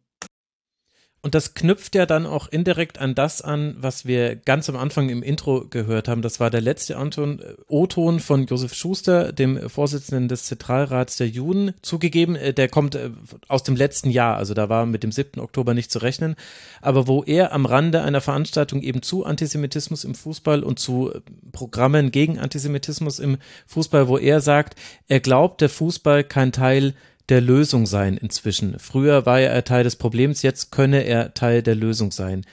Und 1.21 1.35
das 1.35 1.53
knüpft 1.53 1.95
ja 1.95 2.05
dann 2.05 2.25
auch 2.25 2.47
indirekt 2.47 2.97
an 2.97 3.13
das 3.13 3.41
an, 3.41 3.75
was 3.77 4.05
wir 4.05 4.37
ganz 4.37 4.69
am 4.69 4.77
Anfang 4.77 5.09
im 5.09 5.21
Intro 5.21 5.65
gehört 5.69 6.07
haben. 6.07 6.21
Das 6.21 6.39
war 6.39 6.49
der 6.49 6.61
letzte 6.61 6.93
äh, 6.93 7.37
O-Ton 7.67 8.21
von 8.21 8.45
Josef 8.45 8.73
Schuster, 8.73 9.33
dem 9.33 9.69
Vorsitzenden 9.69 10.29
des 10.29 10.45
Zentralrats 10.45 11.17
der 11.17 11.27
Juden. 11.27 11.73
Zugegeben, 11.81 12.37
äh, 12.37 12.53
der 12.53 12.69
kommt 12.69 12.95
äh, 12.95 13.09
aus 13.49 13.63
dem 13.63 13.75
letzten 13.75 14.09
Jahr, 14.09 14.37
also 14.37 14.53
da 14.53 14.69
war 14.69 14.85
mit 14.85 15.03
dem 15.03 15.11
7. 15.11 15.41
Oktober 15.41 15.73
nicht 15.73 15.91
zu 15.91 15.99
rechnen. 15.99 16.37
Aber 16.81 17.05
wo 17.07 17.23
er 17.23 17.51
am 17.51 17.65
Rande 17.65 18.01
einer 18.01 18.21
Veranstaltung 18.21 18.81
eben 18.81 19.01
zu 19.01 19.25
Antisemitismus 19.25 20.05
im 20.05 20.15
Fußball 20.15 20.63
und 20.63 20.79
zu 20.79 21.11
Programmen 21.51 22.11
gegen 22.11 22.39
Antisemitismus 22.39 23.19
im 23.19 23.39
Fußball, 23.67 24.07
wo 24.07 24.17
er 24.17 24.39
sagt, 24.39 24.79
er 25.09 25.19
glaubt, 25.19 25.59
der 25.59 25.69
Fußball 25.69 26.23
kein 26.23 26.53
Teil 26.53 26.93
der 27.29 27.41
Lösung 27.41 27.85
sein 27.85 28.17
inzwischen. 28.17 28.79
Früher 28.79 29.25
war 29.25 29.39
er 29.39 29.63
Teil 29.63 29.83
des 29.83 29.95
Problems, 29.95 30.41
jetzt 30.41 30.71
könne 30.71 31.03
er 31.03 31.33
Teil 31.33 31.63
der 31.63 31.75
Lösung 31.75 32.11
sein. 32.11 32.45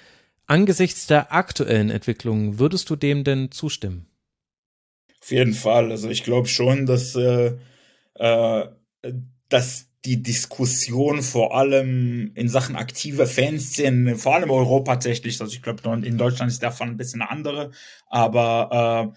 Angesichts 0.47 1.07
der 1.07 1.33
aktuellen 1.33 1.91
Entwicklungen, 1.91 2.59
würdest 2.59 2.89
du 2.91 2.97
dem 2.97 3.25
denn 3.25 3.51
zustimmen? 3.51 4.07
Auf 5.21 5.31
jeden 5.31 5.55
Fall. 5.55 5.91
Also 5.91 6.09
ich 6.09 6.23
glaube 6.23 6.49
schon, 6.49 6.87
dass, 6.87 7.17
äh, 7.17 7.57
äh, 8.15 8.67
dass 9.49 9.87
die 10.05 10.23
Diskussion 10.23 11.23
vor 11.23 11.57
allem 11.57 12.31
in 12.35 12.49
Sachen 12.49 12.77
aktive 12.77 13.27
Fanszenen, 13.27 14.17
vor 14.17 14.37
allem 14.37 14.51
Europa 14.51 14.95
tatsächlich, 14.95 15.41
also 15.41 15.53
ich 15.53 15.63
glaube, 15.63 15.83
in 16.07 16.17
Deutschland 16.17 16.53
ist 16.53 16.63
Fall 16.63 16.87
ein 16.87 16.97
bisschen 16.97 17.23
andere, 17.23 17.73
aber 18.09 19.15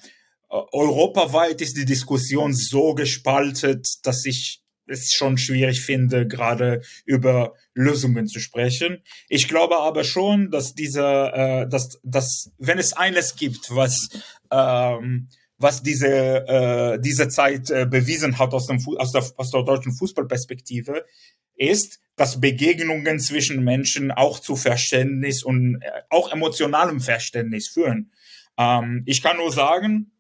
äh, 0.50 0.56
europaweit 0.72 1.62
ist 1.62 1.78
die 1.78 1.86
Diskussion 1.86 2.54
so 2.56 2.96
gespaltet, 2.96 3.88
dass 4.04 4.26
ich 4.26 4.64
es 4.90 5.14
schon 5.14 5.38
schwierig 5.38 5.82
finde, 5.82 6.28
gerade 6.28 6.82
über 7.06 7.54
Lösungen 7.74 8.28
zu 8.28 8.40
sprechen. 8.40 9.04
Ich 9.28 9.48
glaube 9.48 9.78
aber 9.78 10.04
schon, 10.04 10.52
dass 10.52 10.74
dieser, 10.74 11.62
äh, 11.62 11.70
dass, 11.70 12.00
dass 12.04 12.52
wenn 12.58 12.78
es 12.78 12.94
eines 12.94 13.36
gibt, 13.36 13.70
was 13.70 14.10
ähm, 14.52 15.30
was 15.60 15.84
diese 15.84 16.08
äh, 16.08 17.00
diese 17.00 17.28
Zeit 17.28 17.70
äh, 17.70 17.86
bewiesen 17.86 18.40
hat 18.40 18.54
aus 18.54 18.68
dem 18.68 18.80
aus 18.98 19.12
der 19.12 19.24
aus 19.36 19.52
der 19.52 19.64
deutschen 19.64 19.94
Fußballperspektive, 19.94 21.06
ist, 21.56 22.00
dass 22.16 22.40
Begegnungen 22.40 23.20
zwischen 23.20 23.64
Menschen 23.64 24.12
auch 24.12 24.40
zu 24.40 24.56
Verständnis 24.56 25.44
und 25.44 25.82
äh, 25.82 25.90
auch 26.10 26.32
emotionalem 26.32 27.02
Verständnis 27.02 27.68
führen. 27.68 28.12
Ähm, 28.58 29.04
ich 29.06 29.22
kann 29.22 29.38
nur 29.38 29.52
sagen, 29.52 30.12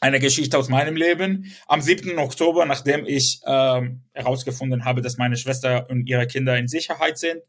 eine 0.00 0.20
Geschichte 0.20 0.58
aus 0.58 0.68
meinem 0.68 0.96
Leben. 0.96 1.52
Am 1.66 1.80
7. 1.80 2.18
Oktober, 2.18 2.66
nachdem 2.66 3.04
ich 3.06 3.40
ähm, 3.46 4.02
herausgefunden 4.12 4.84
habe, 4.84 5.02
dass 5.02 5.16
meine 5.16 5.36
Schwester 5.36 5.88
und 5.90 6.06
ihre 6.06 6.26
Kinder 6.26 6.56
in 6.56 6.68
Sicherheit 6.68 7.18
sind, 7.18 7.42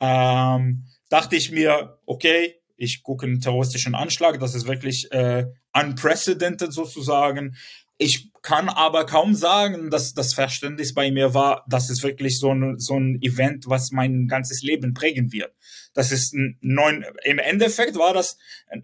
ähm, 0.00 0.86
dachte 1.08 1.36
ich 1.36 1.50
mir, 1.50 1.98
okay, 2.06 2.56
ich 2.76 3.02
gucke 3.02 3.26
einen 3.26 3.40
terroristischen 3.40 3.94
Anschlag, 3.94 4.40
das 4.40 4.54
ist 4.54 4.66
wirklich 4.66 5.12
äh, 5.12 5.46
unprecedented 5.74 6.72
sozusagen. 6.72 7.56
Ich 8.02 8.32
kann 8.40 8.70
aber 8.70 9.04
kaum 9.04 9.34
sagen, 9.34 9.90
dass 9.90 10.14
das 10.14 10.32
Verständnis 10.32 10.94
bei 10.94 11.10
mir 11.10 11.34
war, 11.34 11.66
dass 11.68 11.90
es 11.90 12.02
wirklich 12.02 12.38
so 12.38 12.50
ein, 12.50 12.78
so 12.78 12.98
ein 12.98 13.20
Event, 13.20 13.64
was 13.68 13.90
mein 13.90 14.26
ganzes 14.26 14.62
Leben 14.62 14.94
prägen 14.94 15.32
wird. 15.32 15.52
Das 15.92 16.10
ist 16.10 16.32
ein 16.32 16.56
neun, 16.62 17.04
im 17.24 17.38
Endeffekt 17.38 17.98
war 17.98 18.14
das 18.14 18.38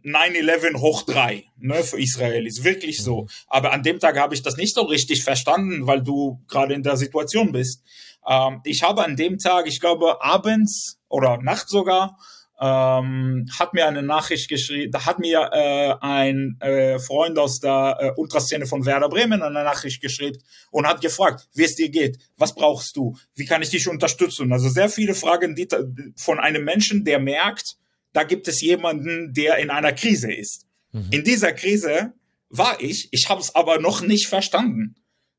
9-11 0.04 0.80
hoch 0.80 1.00
drei, 1.04 1.44
ne, 1.56 1.82
für 1.82 1.98
Israel. 1.98 2.46
Ist 2.46 2.62
wirklich 2.62 3.02
so. 3.02 3.26
Aber 3.46 3.72
an 3.72 3.82
dem 3.82 4.00
Tag 4.00 4.18
habe 4.18 4.34
ich 4.34 4.42
das 4.42 4.58
nicht 4.58 4.74
so 4.74 4.82
richtig 4.82 5.24
verstanden, 5.24 5.86
weil 5.86 6.02
du 6.02 6.44
gerade 6.46 6.74
in 6.74 6.82
der 6.82 6.98
Situation 6.98 7.52
bist. 7.52 7.82
Ähm, 8.28 8.60
ich 8.64 8.82
habe 8.82 9.02
an 9.02 9.16
dem 9.16 9.38
Tag, 9.38 9.66
ich 9.66 9.80
glaube, 9.80 10.22
abends 10.22 11.00
oder 11.08 11.38
nachts 11.38 11.70
sogar, 11.70 12.18
ähm, 12.58 13.46
hat 13.58 13.74
mir 13.74 13.86
eine 13.86 14.02
Nachricht 14.02 14.48
geschrieben, 14.48 14.90
da 14.90 15.04
hat 15.04 15.18
mir 15.18 15.50
äh, 15.52 15.94
ein 16.00 16.56
äh, 16.60 16.98
Freund 16.98 17.38
aus 17.38 17.60
der 17.60 17.96
äh, 18.00 18.10
Ultraszene 18.16 18.66
von 18.66 18.86
Werder 18.86 19.08
Bremen 19.08 19.42
eine 19.42 19.62
Nachricht 19.62 20.00
geschrieben 20.00 20.38
und 20.70 20.86
hat 20.86 21.02
gefragt, 21.02 21.48
wie 21.54 21.64
es 21.64 21.76
dir 21.76 21.90
geht, 21.90 22.18
was 22.38 22.54
brauchst 22.54 22.96
du, 22.96 23.16
wie 23.34 23.44
kann 23.44 23.62
ich 23.62 23.70
dich 23.70 23.88
unterstützen? 23.88 24.52
Also 24.52 24.70
sehr 24.70 24.88
viele 24.88 25.14
Fragen 25.14 25.54
die, 25.54 25.68
von 26.16 26.38
einem 26.38 26.64
Menschen, 26.64 27.04
der 27.04 27.18
merkt, 27.18 27.76
da 28.12 28.22
gibt 28.24 28.48
es 28.48 28.62
jemanden, 28.62 29.34
der 29.34 29.58
in 29.58 29.68
einer 29.68 29.92
Krise 29.92 30.32
ist. 30.32 30.64
Mhm. 30.92 31.08
In 31.10 31.24
dieser 31.24 31.52
Krise 31.52 32.14
war 32.48 32.80
ich, 32.80 33.08
ich 33.12 33.28
habe 33.28 33.40
es 33.42 33.54
aber 33.54 33.80
noch 33.80 34.00
nicht 34.00 34.28
verstanden. 34.28 34.94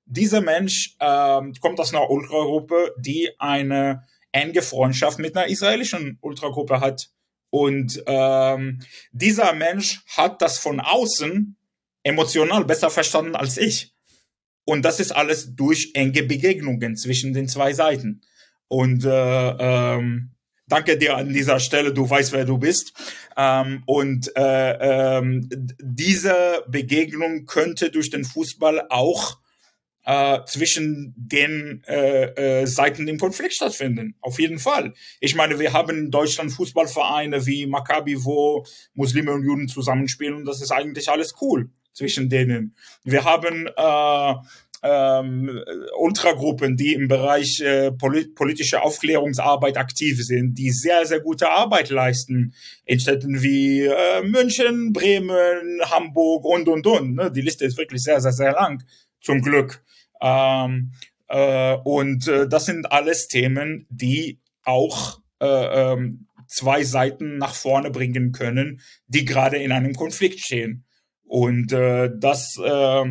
Dieser 0.05 0.41
Mensch 0.41 0.95
ähm, 0.99 1.53
kommt 1.59 1.79
aus 1.79 1.93
einer 1.93 2.09
Ultragruppe, 2.09 2.93
die 2.99 3.31
eine 3.39 4.03
enge 4.37 4.61
Freundschaft 4.61 5.19
mit 5.19 5.35
einer 5.35 5.47
israelischen 5.47 6.17
Ultragruppe 6.21 6.79
hat. 6.79 7.09
Und 7.49 8.03
ähm, 8.05 8.79
dieser 9.11 9.53
Mensch 9.53 10.01
hat 10.15 10.41
das 10.41 10.59
von 10.59 10.79
außen 10.79 11.57
emotional 12.03 12.65
besser 12.65 12.89
verstanden 12.89 13.35
als 13.35 13.57
ich. 13.57 13.93
Und 14.65 14.83
das 14.83 14.99
ist 14.99 15.11
alles 15.11 15.55
durch 15.55 15.91
enge 15.93 16.23
Begegnungen 16.23 16.95
zwischen 16.97 17.33
den 17.33 17.47
zwei 17.47 17.73
Seiten. 17.73 18.21
Und 18.67 19.05
äh, 19.05 19.09
ähm, 19.09 20.31
danke 20.67 20.97
dir 20.97 21.15
an 21.15 21.31
dieser 21.31 21.59
Stelle, 21.59 21.93
du 21.93 22.09
weißt, 22.09 22.33
wer 22.33 22.45
du 22.45 22.57
bist. 22.57 22.93
Ähm, 23.37 23.83
und 23.85 24.35
äh, 24.35 25.17
ähm, 25.17 25.49
diese 25.81 26.63
Begegnung 26.67 27.45
könnte 27.45 27.91
durch 27.91 28.09
den 28.09 28.25
Fußball 28.25 28.87
auch 28.89 29.37
äh, 30.07 30.39
zwischen 30.45 31.13
den 31.17 31.83
äh, 31.85 32.61
äh, 32.61 32.65
Seiten 32.65 33.09
im 33.09 33.19
Konflikt 33.19 33.55
stattfinden. 33.55 34.15
Auf 34.21 34.39
jeden 34.39 34.57
Fall. 34.57 34.93
Ich 35.19 35.35
meine, 35.35 35.59
wir 35.59 35.73
haben 35.73 35.97
in 35.97 36.11
Deutschland 36.11 36.53
Fußballvereine 36.53 37.45
wie 37.45 37.67
Maccabi, 37.67 38.23
wo 38.23 38.65
Muslime 38.93 39.33
und 39.33 39.43
Juden 39.43 39.67
zusammenspielen 39.67 40.35
und 40.35 40.45
das 40.45 40.61
ist 40.61 40.71
eigentlich 40.71 41.09
alles 41.09 41.35
cool 41.41 41.69
zwischen 41.91 42.29
denen. 42.29 42.73
Wir 43.03 43.25
haben 43.25 43.67
äh, 43.67 44.33
ähm, 44.81 45.61
Ultragruppen, 45.99 46.77
die 46.77 46.93
im 46.93 47.09
Bereich 47.09 47.59
äh, 47.59 47.91
polit 47.91 48.33
politische 48.33 48.83
Aufklärungsarbeit 48.83 49.75
aktiv 49.75 50.23
sind, 50.23 50.53
die 50.53 50.69
sehr, 50.69 51.05
sehr 51.05 51.19
gute 51.19 51.49
Arbeit 51.49 51.89
leisten 51.89 52.53
in 52.85 53.01
Städten 53.01 53.41
wie 53.41 53.81
äh, 53.81 54.21
München, 54.23 54.93
Bremen, 54.93 55.81
Hamburg 55.91 56.45
und, 56.45 56.69
und, 56.69 56.87
und. 56.87 57.15
Ne? 57.15 57.29
Die 57.29 57.41
Liste 57.41 57.65
ist 57.65 57.77
wirklich 57.77 58.03
sehr, 58.03 58.21
sehr, 58.21 58.31
sehr 58.31 58.53
lang, 58.53 58.81
zum 59.19 59.41
Glück. 59.41 59.83
Ähm, 60.21 60.91
äh, 61.27 61.75
und 61.83 62.27
äh, 62.27 62.47
das 62.47 62.65
sind 62.65 62.91
alles 62.91 63.27
Themen, 63.27 63.85
die 63.89 64.39
auch 64.63 65.19
äh, 65.39 65.45
ähm, 65.93 66.27
zwei 66.47 66.83
Seiten 66.83 67.37
nach 67.37 67.53
vorne 67.53 67.91
bringen 67.91 68.31
können, 68.31 68.81
die 69.07 69.25
gerade 69.25 69.57
in 69.57 69.71
einem 69.71 69.93
Konflikt 69.93 70.39
stehen. 70.39 70.85
Und 71.23 71.73
äh, 71.73 72.09
das 72.17 72.57
äh, 72.57 73.05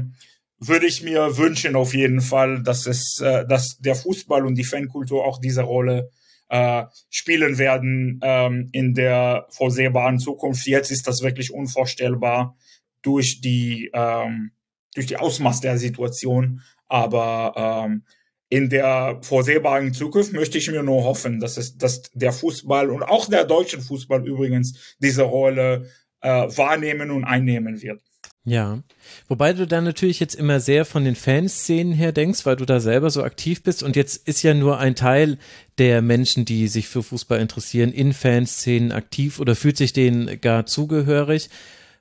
würde 0.58 0.86
ich 0.86 1.02
mir 1.02 1.36
wünschen 1.36 1.76
auf 1.76 1.94
jeden 1.94 2.22
Fall, 2.22 2.62
dass 2.62 2.86
es, 2.86 3.20
äh, 3.20 3.46
dass 3.46 3.78
der 3.78 3.94
Fußball 3.94 4.46
und 4.46 4.54
die 4.54 4.64
Fankultur 4.64 5.24
auch 5.24 5.38
diese 5.38 5.62
Rolle 5.62 6.10
äh, 6.48 6.84
spielen 7.10 7.58
werden 7.58 8.20
ähm, 8.22 8.68
in 8.72 8.94
der 8.94 9.46
vorsehbaren 9.50 10.18
Zukunft. 10.18 10.66
Jetzt 10.66 10.90
ist 10.90 11.06
das 11.06 11.22
wirklich 11.22 11.52
unvorstellbar 11.52 12.56
durch 13.02 13.40
die 13.40 13.90
ähm, 13.92 14.52
durch 14.94 15.06
die 15.06 15.18
Ausmaß 15.18 15.60
der 15.60 15.76
Situation. 15.76 16.62
Aber 16.88 17.86
ähm, 17.86 18.04
in 18.48 18.68
der 18.68 19.18
vorsehbaren 19.22 19.92
Zukunft 19.92 20.32
möchte 20.32 20.58
ich 20.58 20.70
mir 20.70 20.82
nur 20.82 21.04
hoffen, 21.04 21.40
dass 21.40 21.56
es, 21.56 21.76
dass 21.76 22.02
der 22.12 22.32
Fußball 22.32 22.90
und 22.90 23.02
auch 23.02 23.28
der 23.28 23.44
deutsche 23.44 23.80
Fußball 23.80 24.26
übrigens 24.26 24.96
diese 25.00 25.24
Rolle 25.24 25.90
äh, 26.20 26.28
wahrnehmen 26.28 27.10
und 27.10 27.24
einnehmen 27.24 27.82
wird. 27.82 28.00
Ja, 28.48 28.80
wobei 29.26 29.52
du 29.52 29.66
da 29.66 29.80
natürlich 29.80 30.20
jetzt 30.20 30.36
immer 30.36 30.60
sehr 30.60 30.84
von 30.84 31.04
den 31.04 31.16
Fanszenen 31.16 31.92
her 31.92 32.12
denkst, 32.12 32.46
weil 32.46 32.54
du 32.54 32.64
da 32.64 32.78
selber 32.78 33.10
so 33.10 33.24
aktiv 33.24 33.64
bist 33.64 33.82
und 33.82 33.96
jetzt 33.96 34.28
ist 34.28 34.44
ja 34.44 34.54
nur 34.54 34.78
ein 34.78 34.94
Teil 34.94 35.38
der 35.78 36.00
Menschen, 36.00 36.44
die 36.44 36.68
sich 36.68 36.86
für 36.86 37.02
Fußball 37.02 37.40
interessieren, 37.40 37.92
in 37.92 38.12
Fanszenen 38.12 38.92
aktiv 38.92 39.40
oder 39.40 39.56
fühlt 39.56 39.76
sich 39.76 39.92
denen 39.92 40.40
gar 40.40 40.64
zugehörig. 40.64 41.50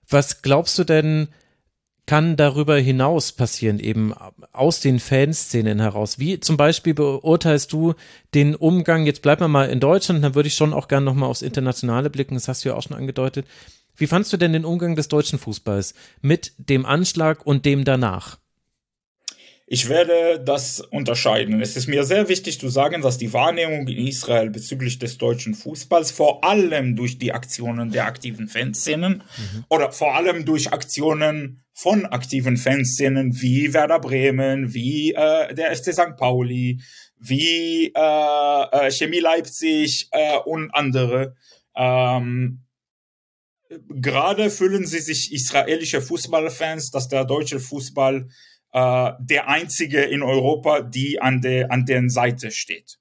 Was 0.07 0.43
glaubst 0.43 0.77
du 0.77 0.83
denn, 0.83 1.29
kann 2.05 2.37
darüber 2.37 2.77
hinaus 2.77 3.31
passieren, 3.31 3.79
eben 3.79 4.13
aus 4.51 4.79
den 4.79 4.99
Fanszenen 4.99 5.79
heraus? 5.79 6.19
Wie 6.19 6.39
zum 6.39 6.57
Beispiel 6.57 6.93
beurteilst 6.93 7.73
du 7.73 7.95
den 8.33 8.55
Umgang, 8.55 9.05
jetzt 9.05 9.21
bleiben 9.21 9.41
wir 9.41 9.47
mal 9.47 9.69
in 9.69 9.79
Deutschland, 9.79 10.23
dann 10.23 10.35
würde 10.35 10.47
ich 10.47 10.55
schon 10.55 10.73
auch 10.73 10.87
gerne 10.87 11.05
nochmal 11.05 11.29
aufs 11.29 11.41
Internationale 11.41 12.09
blicken, 12.09 12.35
das 12.35 12.47
hast 12.47 12.63
du 12.63 12.69
ja 12.69 12.75
auch 12.75 12.83
schon 12.83 12.97
angedeutet, 12.97 13.45
wie 13.97 14.07
fandst 14.07 14.31
du 14.33 14.37
denn 14.37 14.53
den 14.53 14.65
Umgang 14.65 14.95
des 14.95 15.07
deutschen 15.07 15.39
Fußballs 15.39 15.93
mit 16.21 16.53
dem 16.57 16.85
Anschlag 16.85 17.45
und 17.45 17.65
dem 17.65 17.85
danach? 17.85 18.37
Ich 19.67 19.89
werde 19.89 20.39
das 20.45 20.79
unterscheiden. 20.79 21.59
Es 21.59 21.75
ist 21.75 21.87
mir 21.87 22.03
sehr 22.03 22.29
wichtig 22.29 22.59
zu 22.59 22.69
sagen, 22.69 23.01
dass 23.01 23.17
die 23.17 23.33
Wahrnehmung 23.33 23.87
in 23.87 24.07
Israel 24.07 24.51
bezüglich 24.51 24.99
des 24.99 25.17
deutschen 25.17 25.55
Fußballs 25.55 26.11
vor 26.11 26.43
allem 26.43 26.95
durch 26.95 27.17
die 27.17 27.33
Aktionen 27.33 27.89
der 27.89 28.05
aktiven 28.05 28.47
Fanszenen 28.47 29.23
mhm. 29.37 29.65
oder 29.69 29.91
vor 29.91 30.13
allem 30.13 30.45
durch 30.45 30.71
Aktionen 30.71 31.64
von 31.75 32.05
aktiven 32.05 32.57
Fanszenen 32.57 33.39
wie 33.41 33.73
Werder 33.73 33.99
Bremen, 33.99 34.73
wie 34.73 35.13
äh, 35.13 35.53
der 35.53 35.75
FC 35.75 35.93
St. 35.93 36.15
Pauli, 36.17 36.81
wie 37.19 37.91
äh, 37.93 38.63
äh, 38.71 38.91
Chemie 38.91 39.19
Leipzig 39.19 40.07
äh, 40.11 40.37
und 40.37 40.71
andere 40.71 41.35
ähm, 41.75 42.61
gerade 43.89 44.49
fühlen 44.49 44.85
sie 44.85 44.99
sich 44.99 45.31
israelische 45.33 46.01
Fußballfans, 46.01 46.91
dass 46.91 47.07
der 47.07 47.25
deutsche 47.25 47.59
Fußball 47.59 48.27
äh, 48.71 49.11
der 49.19 49.49
einzige 49.49 50.01
in 50.01 50.23
Europa, 50.23 50.81
die 50.81 51.21
an 51.21 51.41
der 51.41 51.71
an 51.71 51.85
deren 51.85 52.09
Seite 52.09 52.51
steht. 52.51 52.97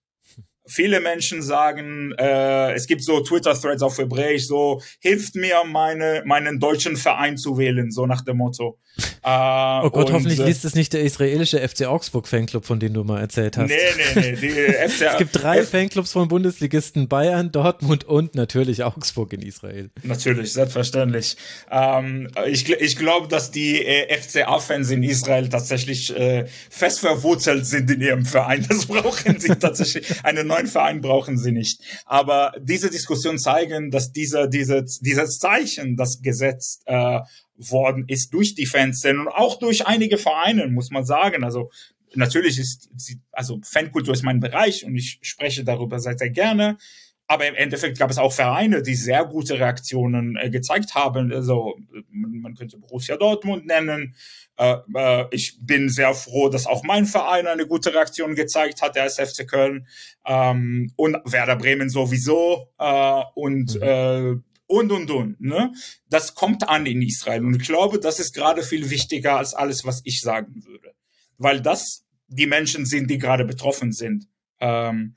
Viele 0.67 1.01
Menschen 1.01 1.43
sagen, 1.43 2.13
äh, 2.19 2.73
es 2.73 2.87
gibt 2.87 3.03
so 3.03 3.21
Twitter-Threads 3.21 3.83
auf 3.83 3.99
Hebräisch, 3.99 4.47
so 4.47 4.81
hilft 5.01 5.35
mir, 5.35 5.63
meine, 5.67 6.23
meinen 6.25 6.59
deutschen 6.59 6.97
Verein 6.97 7.37
zu 7.37 7.59
wählen, 7.59 7.91
so 7.91 8.07
nach 8.07 8.23
dem 8.23 8.39
Motto. 8.39 8.79
Äh, 9.25 9.81
oh 9.83 9.91
Gott, 9.91 10.07
und, 10.07 10.13
hoffentlich 10.13 10.39
äh, 10.39 10.45
liest 10.45 10.65
es 10.65 10.75
nicht 10.75 10.93
der 10.93 11.03
israelische 11.03 11.67
FC 11.67 11.87
Augsburg 11.87 12.29
Fanclub, 12.29 12.65
von 12.65 12.79
dem 12.79 12.95
du 12.95 13.05
mal 13.05 13.21
erzählt 13.21 13.57
hast. 13.57 13.69
Nee, 13.69 13.77
nee, 14.15 14.21
nee. 14.21 14.37
Die 14.37 14.49
FC, 14.89 15.03
es 15.03 15.19
gibt 15.19 15.43
drei 15.43 15.59
F 15.59 15.71
Fanclubs 15.71 16.13
von 16.13 16.29
Bundesligisten, 16.29 17.09
Bayern, 17.09 17.51
Dortmund 17.51 18.05
und 18.05 18.35
natürlich 18.35 18.85
Augsburg 18.85 19.33
in 19.33 19.43
Israel. 19.43 19.91
Natürlich, 20.03 20.53
selbstverständlich. 20.53 21.37
Ähm, 21.71 22.29
ich 22.47 22.69
ich 22.71 22.97
glaube, 22.97 23.29
dass 23.29 23.51
die 23.51 23.85
äh, 23.85 24.17
FCA-Fans 24.17 24.91
in 24.91 25.03
Israel 25.03 25.49
tatsächlich 25.49 26.15
äh, 26.15 26.47
fest 26.71 27.01
verwurzelt 27.01 27.67
sind 27.67 27.91
in 27.91 28.01
ihrem 28.01 28.27
Verein. 28.27 28.65
Das 28.69 28.87
brauchen 28.87 29.41
sie 29.41 29.55
tatsächlich. 29.57 30.25
Einen 30.25 30.47
neuen 30.55 30.67
Verein 30.67 31.01
brauchen 31.01 31.39
sie 31.39 31.53
nicht. 31.53 31.81
Aber 32.07 32.53
diese 32.61 32.91
Diskussionen 32.91 33.39
zeigen, 33.39 33.91
dass 33.91 34.13
dieser, 34.13 34.47
diese, 34.47 34.85
dieses 35.01 35.39
Zeichen, 35.39 35.97
das 35.97 36.23
gesetzt 36.23 36.83
äh, 36.87 37.21
worden 37.57 38.05
ist 38.09 38.33
durch 38.33 38.55
die 38.55 38.67
Fanszene 38.67 39.21
und 39.21 39.29
auch 39.29 39.59
durch 39.59 39.87
einige 39.87 40.19
Vereine, 40.19 40.69
muss 40.69 40.91
man 40.91 41.05
sagen. 41.05 41.45
Also 41.45 41.71
natürlich 42.15 42.59
ist, 42.59 42.91
also 43.33 43.61
Fankultur 43.63 44.15
ist 44.15 44.23
mein 44.23 44.41
Bereich 44.41 44.85
und 44.85 44.97
ich 44.97 45.19
spreche 45.23 45.65
darüber 45.65 45.99
sehr, 45.99 46.19
sehr 46.19 46.31
gerne. 46.31 46.79
Aber 47.27 47.47
im 47.49 47.55
Endeffekt 47.55 47.99
gab 47.99 48.11
es 48.11 48.19
auch 48.19 48.33
Vereine, 48.33 48.83
die 48.83 48.95
sehr 48.95 49.25
gute 49.25 49.59
Reaktionen 49.59 50.37
äh, 50.37 50.51
gezeigt 50.51 50.95
haben. 50.95 51.33
Also 51.33 51.75
man 52.11 52.55
könnte 52.55 52.77
Borussia 52.79 53.17
Dortmund 53.17 53.67
nennen. 53.67 54.15
Äh, 54.57 54.77
äh, 54.95 55.27
ich 55.31 55.59
bin 55.61 55.89
sehr 55.89 56.15
froh, 56.15 56.49
dass 56.49 56.67
auch 56.67 56.85
mein 56.85 57.07
Verein 57.07 57.47
eine 57.47 57.67
gute 57.67 57.93
Reaktion 57.93 58.35
gezeigt 58.35 58.83
hat, 58.83 58.95
der 58.95 59.07
SFC 59.07 59.47
Köln 59.49 59.87
ähm, 60.25 60.93
und 60.97 61.17
Werder 61.25 61.57
Bremen 61.57 61.89
sowieso 61.89 62.69
äh, 62.79 63.23
und 63.35 63.81
mhm. 63.81 64.45
und, 64.67 64.93
und, 64.93 65.11
und. 65.11 65.41
Ne? 65.41 65.73
Das 66.09 66.35
kommt 66.35 66.69
an 66.69 66.87
in 66.87 67.03
Israel. 67.03 67.45
Und 67.45 67.61
ich 67.61 67.67
glaube, 67.67 67.99
das 67.99 68.19
ist 68.19 68.35
gerade 68.35 68.63
viel 68.63 68.91
wichtiger 68.91 69.37
als 69.37 69.55
alles, 69.55 69.85
was 69.85 70.01
ich 70.05 70.21
sagen 70.21 70.65
würde. 70.65 70.95
Weil 71.37 71.61
das 71.61 72.05
die 72.29 72.47
Menschen 72.47 72.87
sind, 72.87 73.11
die 73.11 73.19
gerade 73.19 73.45
betroffen 73.45 73.93
sind. 73.93 74.29
Ähm, 74.61 75.17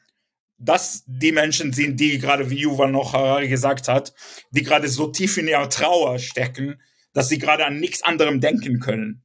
dass 0.59 1.03
die 1.05 1.31
Menschen 1.31 1.71
sind, 1.71 1.99
die 1.99 2.17
gerade, 2.17 2.49
wie 2.49 2.61
Yuval 2.61 2.91
noch 2.91 3.13
gesagt 3.41 3.87
hat, 3.87 4.13
die 4.49 4.63
gerade 4.63 4.87
so 4.87 5.07
tief 5.07 5.37
in 5.37 5.47
ihrer 5.47 5.69
Trauer 5.69 6.17
stecken, 6.17 6.81
dass 7.13 7.29
sie 7.29 7.37
gerade 7.37 7.65
an 7.65 7.79
nichts 7.79 8.01
anderem 8.01 8.41
denken 8.41 8.79
können. 8.79 9.23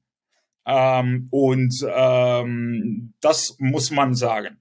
Ähm, 0.66 1.28
und 1.30 1.74
ähm, 1.88 3.14
das 3.20 3.56
muss 3.58 3.90
man 3.90 4.14
sagen. 4.14 4.58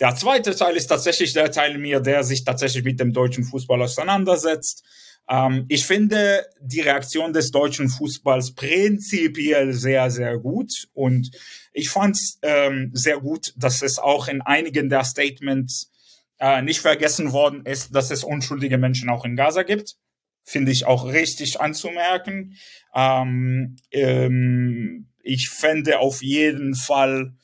Der 0.00 0.16
zweite 0.16 0.54
Teil 0.56 0.76
ist 0.76 0.88
tatsächlich 0.88 1.32
der 1.32 1.52
Teil 1.52 1.78
mir, 1.78 2.00
der 2.00 2.24
sich 2.24 2.44
tatsächlich 2.44 2.84
mit 2.84 2.98
dem 2.98 3.12
deutschen 3.12 3.44
Fußball 3.44 3.80
auseinandersetzt. 3.82 4.84
Ähm, 5.28 5.66
ich 5.68 5.86
finde 5.86 6.44
die 6.60 6.80
Reaktion 6.80 7.32
des 7.32 7.50
deutschen 7.50 7.88
Fußballs 7.88 8.54
prinzipiell 8.54 9.72
sehr, 9.72 10.10
sehr 10.10 10.38
gut. 10.38 10.70
Und 10.92 11.30
ich 11.72 11.90
fand 11.90 12.16
es 12.16 12.38
ähm, 12.42 12.90
sehr 12.92 13.18
gut, 13.18 13.52
dass 13.56 13.82
es 13.82 13.98
auch 13.98 14.28
in 14.28 14.42
einigen 14.42 14.88
der 14.88 15.04
Statements 15.04 15.92
äh, 16.38 16.62
nicht 16.62 16.80
vergessen 16.80 17.32
worden 17.32 17.64
ist, 17.64 17.94
dass 17.94 18.10
es 18.10 18.24
unschuldige 18.24 18.78
Menschen 18.78 19.08
auch 19.08 19.24
in 19.24 19.36
Gaza 19.36 19.62
gibt. 19.62 19.94
Finde 20.42 20.72
ich 20.72 20.86
auch 20.86 21.06
richtig 21.06 21.60
anzumerken. 21.60 22.56
Ähm, 22.94 23.76
ähm, 23.92 25.08
ich 25.24 25.48
fände 25.48 25.98
auf 25.98 26.22
jeden 26.22 26.74
Fall, 26.74 27.34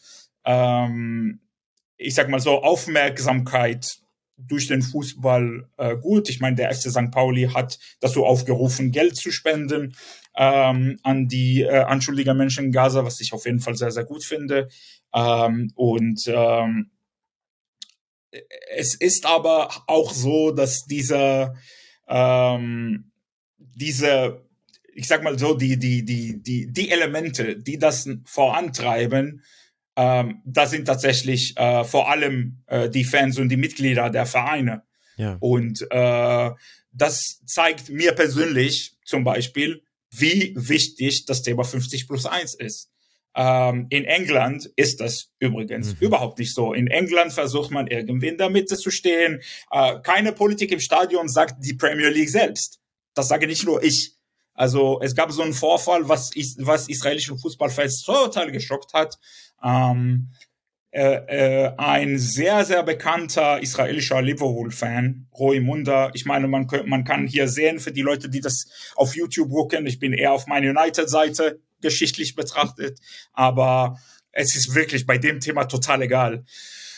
ähm, 0.44 1.40
ich 1.96 2.14
sag 2.14 2.28
mal 2.28 2.40
so, 2.40 2.62
Aufmerksamkeit 2.62 3.86
durch 4.36 4.68
den 4.68 4.82
Fußball 4.82 5.68
äh, 5.76 5.96
gut. 5.96 6.28
Ich 6.28 6.40
meine, 6.40 6.56
der 6.56 6.72
FC 6.72 6.90
St. 6.90 7.10
Pauli 7.10 7.50
hat 7.52 7.78
dazu 8.00 8.24
aufgerufen, 8.24 8.90
Geld 8.92 9.16
zu 9.16 9.30
spenden 9.30 9.94
ähm, 10.36 10.98
an 11.02 11.28
die 11.28 11.62
äh, 11.62 11.80
anschuldigen 11.80 12.36
Menschen 12.36 12.66
in 12.66 12.72
Gaza, 12.72 13.04
was 13.04 13.20
ich 13.20 13.32
auf 13.32 13.44
jeden 13.44 13.60
Fall 13.60 13.76
sehr, 13.76 13.90
sehr 13.90 14.04
gut 14.04 14.24
finde. 14.24 14.68
Ähm, 15.12 15.72
und 15.74 16.22
ähm, 16.26 16.90
es 18.76 18.94
ist 18.94 19.26
aber 19.26 19.70
auch 19.86 20.12
so, 20.12 20.52
dass 20.52 20.84
dieser, 20.84 21.56
ähm, 22.08 23.10
diese, 23.58 24.49
ich 25.00 25.08
sag 25.08 25.22
mal 25.22 25.38
so, 25.38 25.54
die, 25.54 25.78
die, 25.78 26.04
die, 26.04 26.42
die, 26.42 26.70
die 26.70 26.90
Elemente, 26.90 27.56
die 27.56 27.78
das 27.78 28.06
vorantreiben, 28.26 29.42
ähm, 29.96 30.42
das 30.44 30.72
sind 30.72 30.84
tatsächlich 30.84 31.56
äh, 31.56 31.84
vor 31.84 32.10
allem 32.10 32.62
äh, 32.66 32.90
die 32.90 33.04
Fans 33.04 33.38
und 33.38 33.48
die 33.48 33.56
Mitglieder 33.56 34.10
der 34.10 34.26
Vereine. 34.26 34.82
Ja. 35.16 35.38
Und 35.40 35.86
äh, 35.90 36.50
das 36.92 37.40
zeigt 37.46 37.88
mir 37.88 38.12
persönlich 38.12 38.98
zum 39.02 39.24
Beispiel, 39.24 39.82
wie 40.10 40.52
wichtig 40.54 41.24
das 41.24 41.40
Thema 41.42 41.64
50 41.64 42.06
plus 42.06 42.26
1 42.26 42.54
ist. 42.56 42.90
Ähm, 43.34 43.86
in 43.88 44.04
England 44.04 44.70
ist 44.76 45.00
das 45.00 45.30
übrigens 45.38 45.94
mhm. 45.94 46.06
überhaupt 46.06 46.38
nicht 46.38 46.54
so. 46.54 46.74
In 46.74 46.88
England 46.88 47.32
versucht 47.32 47.70
man 47.70 47.86
irgendwie 47.86 48.28
in 48.28 48.36
der 48.36 48.50
Mitte 48.50 48.76
zu 48.76 48.90
stehen. 48.90 49.40
Äh, 49.70 50.00
keine 50.02 50.32
Politik 50.32 50.72
im 50.72 50.80
Stadion 50.80 51.26
sagt 51.28 51.64
die 51.64 51.74
Premier 51.74 52.10
League 52.10 52.28
selbst. 52.28 52.80
Das 53.14 53.28
sage 53.28 53.46
nicht 53.46 53.64
nur 53.64 53.82
ich. 53.82 54.19
Also 54.54 55.00
es 55.02 55.14
gab 55.14 55.32
so 55.32 55.42
einen 55.42 55.54
Vorfall, 55.54 56.08
was, 56.08 56.30
was 56.58 56.88
israelische 56.88 57.36
Fußballfans 57.36 58.02
total 58.02 58.52
geschockt 58.52 58.92
hat. 58.92 59.18
Ähm, 59.64 60.30
äh, 60.92 61.66
äh, 61.66 61.72
ein 61.78 62.18
sehr, 62.18 62.64
sehr 62.64 62.82
bekannter 62.82 63.62
israelischer 63.62 64.20
Liverpool-Fan, 64.20 65.28
Roy 65.38 65.60
Munda. 65.60 66.10
Ich 66.14 66.26
meine, 66.26 66.48
man, 66.48 66.66
man 66.86 67.04
kann 67.04 67.28
hier 67.28 67.46
sehen, 67.46 67.78
für 67.78 67.92
die 67.92 68.02
Leute, 68.02 68.28
die 68.28 68.40
das 68.40 68.66
auf 68.96 69.14
YouTube 69.14 69.50
gucken, 69.50 69.86
ich 69.86 70.00
bin 70.00 70.12
eher 70.12 70.32
auf 70.32 70.48
meiner 70.48 70.70
United-Seite, 70.70 71.60
geschichtlich 71.80 72.34
betrachtet, 72.34 72.98
aber 73.32 74.00
es 74.32 74.56
ist 74.56 74.74
wirklich 74.74 75.06
bei 75.06 75.16
dem 75.16 75.38
Thema 75.38 75.64
total 75.64 76.02
egal. 76.02 76.44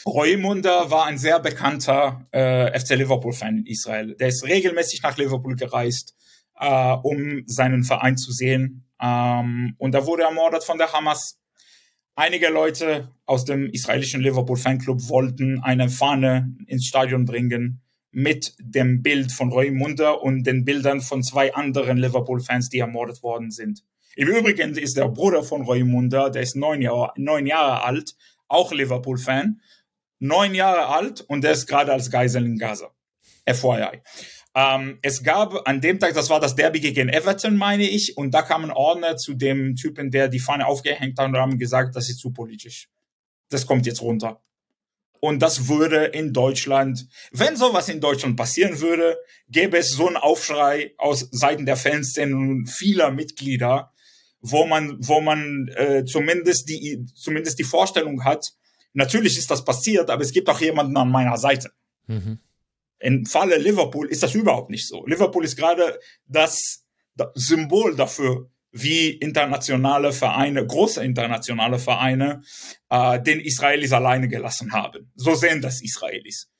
Roy 0.06 0.38
Munda 0.38 0.90
war 0.90 1.04
ein 1.06 1.18
sehr 1.18 1.38
bekannter 1.38 2.24
äh, 2.32 2.78
FC 2.78 2.96
Liverpool-Fan 2.96 3.58
in 3.58 3.66
Israel. 3.66 4.16
Der 4.16 4.28
ist 4.28 4.42
regelmäßig 4.44 5.02
nach 5.02 5.18
Liverpool 5.18 5.54
gereist, 5.54 6.14
äh, 6.58 6.96
um 7.02 7.44
seinen 7.46 7.84
Verein 7.84 8.16
zu 8.16 8.32
sehen. 8.32 8.84
Ähm, 9.00 9.74
und 9.78 9.94
er 9.94 10.06
wurde 10.06 10.24
ermordet 10.24 10.64
von 10.64 10.78
der 10.78 10.92
Hamas 10.92 11.42
Einige 12.14 12.50
Leute 12.50 13.08
aus 13.24 13.46
dem 13.46 13.70
israelischen 13.70 14.20
Liverpool 14.20 14.58
Fanclub 14.58 15.08
wollten 15.08 15.60
eine 15.62 15.88
Fahne 15.88 16.54
ins 16.66 16.84
Stadion 16.86 17.24
bringen 17.24 17.80
mit 18.10 18.54
dem 18.58 19.02
Bild 19.02 19.32
von 19.32 19.50
Roy 19.50 19.70
Munter 19.70 20.22
und 20.22 20.44
den 20.44 20.66
Bildern 20.66 21.00
von 21.00 21.22
zwei 21.22 21.54
anderen 21.54 21.96
Liverpool-Fans, 21.96 22.68
die 22.68 22.80
ermordet 22.80 23.22
worden 23.22 23.50
sind. 23.50 23.82
Im 24.14 24.28
Übrigen 24.28 24.76
ist 24.76 24.98
der 24.98 25.08
Bruder 25.08 25.42
von 25.42 25.62
Roy 25.62 25.84
Munter, 25.84 26.28
der 26.28 26.42
ist 26.42 26.54
neun 26.54 26.82
Jahre, 26.82 27.12
neun 27.16 27.46
Jahre 27.46 27.82
alt, 27.82 28.14
auch 28.46 28.72
Liverpool-Fan, 28.72 29.62
neun 30.18 30.54
Jahre 30.54 30.88
alt 30.88 31.22
und 31.22 31.44
der 31.44 31.52
ist 31.52 31.66
gerade 31.66 31.94
als 31.94 32.10
Geisel 32.10 32.44
in 32.44 32.58
Gaza. 32.58 32.90
FYI. 33.46 34.02
Ähm, 34.54 34.98
es 35.02 35.22
gab 35.22 35.66
an 35.66 35.80
dem 35.80 35.98
Tag, 35.98 36.14
das 36.14 36.28
war 36.28 36.40
das 36.40 36.54
Derby 36.54 36.80
gegen 36.80 37.08
Everton, 37.08 37.56
meine 37.56 37.88
ich, 37.88 38.16
und 38.16 38.32
da 38.32 38.42
kam 38.42 38.64
ein 38.64 38.70
Ordner 38.70 39.16
zu 39.16 39.34
dem 39.34 39.76
Typen, 39.76 40.10
der 40.10 40.28
die 40.28 40.40
Fahne 40.40 40.66
aufgehängt 40.66 41.18
hat 41.18 41.28
und 41.28 41.36
haben 41.36 41.58
gesagt, 41.58 41.96
das 41.96 42.10
ist 42.10 42.18
zu 42.18 42.32
politisch. 42.32 42.88
Das 43.48 43.66
kommt 43.66 43.86
jetzt 43.86 44.02
runter. 44.02 44.42
Und 45.20 45.40
das 45.40 45.68
würde 45.68 46.06
in 46.06 46.32
Deutschland, 46.32 47.06
wenn 47.30 47.56
sowas 47.56 47.88
in 47.88 48.00
Deutschland 48.00 48.36
passieren 48.36 48.80
würde, 48.80 49.16
gäbe 49.48 49.78
es 49.78 49.92
so 49.92 50.08
einen 50.08 50.16
Aufschrei 50.16 50.94
aus 50.98 51.28
Seiten 51.30 51.64
der 51.64 51.76
Fanszene 51.76 52.34
und 52.34 52.66
vieler 52.66 53.12
Mitglieder, 53.12 53.92
wo 54.40 54.66
man, 54.66 54.96
wo 55.00 55.20
man 55.20 55.68
äh, 55.76 56.04
zumindest 56.04 56.68
die, 56.68 57.06
zumindest 57.14 57.58
die 57.60 57.64
Vorstellung 57.64 58.24
hat, 58.24 58.52
natürlich 58.92 59.38
ist 59.38 59.50
das 59.50 59.64
passiert, 59.64 60.10
aber 60.10 60.22
es 60.22 60.32
gibt 60.32 60.48
auch 60.50 60.60
jemanden 60.60 60.96
an 60.96 61.10
meiner 61.10 61.38
Seite. 61.38 61.70
Mhm. 62.08 62.40
Im 63.02 63.26
Falle 63.26 63.58
Liverpool 63.58 64.08
ist 64.08 64.22
das 64.22 64.34
überhaupt 64.34 64.70
nicht 64.70 64.86
so. 64.86 65.04
Liverpool 65.06 65.44
ist 65.44 65.56
gerade 65.56 65.98
das, 66.26 66.84
Symbol 67.34 67.94
dafür, 67.94 68.48
wie 68.70 69.10
internationale 69.10 70.12
Vereine, 70.12 70.66
große 70.66 71.04
internationale 71.04 71.78
Vereine, 71.78 72.42
äh, 72.88 73.20
den 73.20 73.40
Israelis 73.40 73.92
alleine 73.92 74.28
gelassen 74.28 74.72
haben. 74.72 75.12
So 75.14 75.34
sehen 75.34 75.60
das 75.60 75.82
Israelis. 75.82 76.50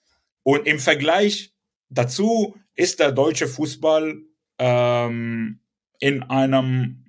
Und 0.43 0.67
im 0.67 0.79
Vergleich 0.79 1.55
dazu 1.89 2.55
ist 2.75 3.01
der 3.01 3.13
deutsche 3.13 3.49
Fußball 3.49 4.21
ähm, 4.59 5.61
in 6.01 6.23
einem, 6.25 7.07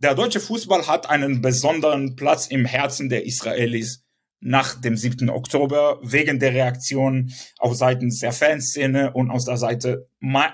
der 0.00 0.14
deutsche 0.14 0.40
Fußball 0.40 0.88
hat 0.88 1.08
einen 1.08 1.40
besonderen 1.40 2.16
Platz 2.16 2.48
im 2.48 2.64
Herzen 2.64 3.08
der 3.08 3.24
Israelis 3.24 4.04
nach 4.42 4.80
dem 4.80 4.96
7. 4.96 5.30
Oktober 5.30 5.98
wegen 6.02 6.38
der 6.38 6.52
Reaktion 6.52 7.32
auf 7.58 7.76
Seiten 7.76 8.10
der 8.20 8.32
Fanszene 8.32 9.12
und 9.12 9.30
aus 9.30 9.44
der 9.44 9.56
Seite 9.56 10.08
ma 10.18 10.52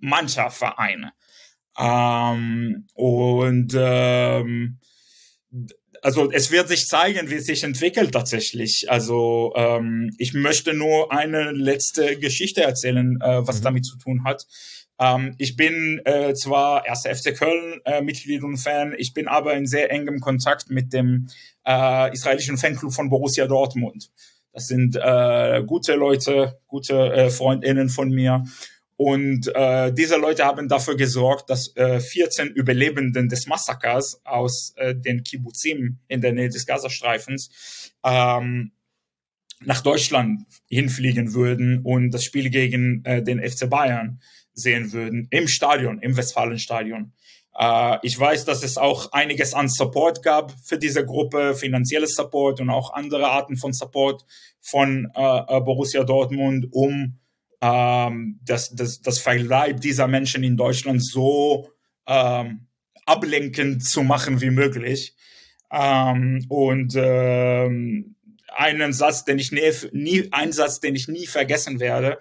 mancher 0.00 0.50
Vereine. 0.50 1.12
Ähm, 1.78 2.86
und 2.94 3.74
ähm, 3.76 4.78
also 6.02 6.30
es 6.30 6.50
wird 6.50 6.68
sich 6.68 6.86
zeigen, 6.86 7.30
wie 7.30 7.36
es 7.36 7.46
sich 7.46 7.64
entwickelt 7.64 8.12
tatsächlich. 8.12 8.86
Also 8.88 9.52
ähm, 9.56 10.10
ich 10.18 10.34
möchte 10.34 10.74
nur 10.74 11.12
eine 11.12 11.52
letzte 11.52 12.18
Geschichte 12.18 12.62
erzählen, 12.62 13.18
äh, 13.20 13.46
was 13.46 13.60
mhm. 13.60 13.64
damit 13.64 13.86
zu 13.86 13.96
tun 13.98 14.24
hat. 14.24 14.44
Ähm, 14.98 15.34
ich 15.38 15.56
bin 15.56 16.00
äh, 16.04 16.34
zwar 16.34 16.86
erster 16.86 17.14
FC 17.14 17.36
Köln 17.36 17.80
äh, 17.84 18.02
Mitglied 18.02 18.42
und 18.42 18.56
Fan, 18.56 18.94
ich 18.96 19.14
bin 19.14 19.28
aber 19.28 19.54
in 19.54 19.66
sehr 19.66 19.90
engem 19.90 20.20
Kontakt 20.20 20.70
mit 20.70 20.92
dem 20.92 21.28
äh, 21.66 22.12
israelischen 22.12 22.58
Fanclub 22.58 22.92
von 22.92 23.08
Borussia 23.08 23.46
Dortmund. 23.46 24.10
Das 24.52 24.66
sind 24.66 24.96
äh, 24.96 25.62
gute 25.64 25.94
Leute, 25.94 26.58
gute 26.66 27.12
äh, 27.12 27.30
Freundinnen 27.30 27.88
von 27.88 28.10
mir. 28.10 28.44
Und 28.96 29.54
äh, 29.54 29.92
diese 29.92 30.16
Leute 30.16 30.44
haben 30.44 30.66
dafür 30.66 30.96
gesorgt, 30.96 31.50
dass 31.50 31.76
äh, 31.76 32.00
14 32.00 32.48
Überlebenden 32.48 33.28
des 33.28 33.46
Massakers 33.46 34.20
aus 34.24 34.72
äh, 34.74 34.96
den 34.96 35.22
Kibbutzim 35.22 35.98
in 36.08 36.20
der 36.20 36.32
Nähe 36.32 36.48
des 36.48 36.66
Gazastreifens 36.66 37.92
ähm, 38.02 38.72
nach 39.60 39.82
Deutschland 39.82 40.46
hinfliegen 40.66 41.34
würden 41.34 41.82
und 41.84 42.10
das 42.10 42.24
Spiel 42.24 42.50
gegen 42.50 43.04
äh, 43.04 43.22
den 43.22 43.40
FC 43.40 43.70
Bayern 43.70 44.20
sehen 44.58 44.92
würden 44.92 45.28
im 45.30 45.48
Stadion, 45.48 46.00
im 46.00 46.16
Westfalenstadion. 46.16 47.12
Äh, 47.58 47.98
ich 48.02 48.18
weiß, 48.18 48.44
dass 48.44 48.62
es 48.62 48.78
auch 48.78 49.12
einiges 49.12 49.54
an 49.54 49.68
Support 49.68 50.22
gab 50.22 50.54
für 50.64 50.78
diese 50.78 51.04
Gruppe, 51.04 51.54
finanzielles 51.54 52.14
Support 52.14 52.60
und 52.60 52.70
auch 52.70 52.92
andere 52.92 53.28
Arten 53.28 53.56
von 53.56 53.72
Support 53.72 54.24
von 54.60 55.10
äh, 55.14 55.20
äh 55.20 55.60
Borussia 55.60 56.04
Dortmund, 56.04 56.68
um 56.70 57.18
ähm, 57.60 58.38
das, 58.44 58.74
das, 58.74 59.00
das 59.00 59.18
Verleib 59.18 59.80
dieser 59.80 60.06
Menschen 60.06 60.44
in 60.44 60.56
Deutschland 60.56 61.04
so 61.04 61.68
ähm, 62.06 62.66
ablenkend 63.04 63.84
zu 63.84 64.02
machen 64.02 64.40
wie 64.40 64.50
möglich. 64.50 65.14
Ähm, 65.70 66.46
und 66.48 66.94
ähm, 66.96 68.14
einen 68.56 68.92
Satz, 68.92 69.24
den 69.24 69.38
ich 69.38 69.52
nie, 69.52 69.72
nie, 69.92 70.28
ein 70.32 70.52
Satz, 70.52 70.80
den 70.80 70.94
ich 70.94 71.08
nie 71.08 71.26
vergessen 71.26 71.80
werde. 71.80 72.18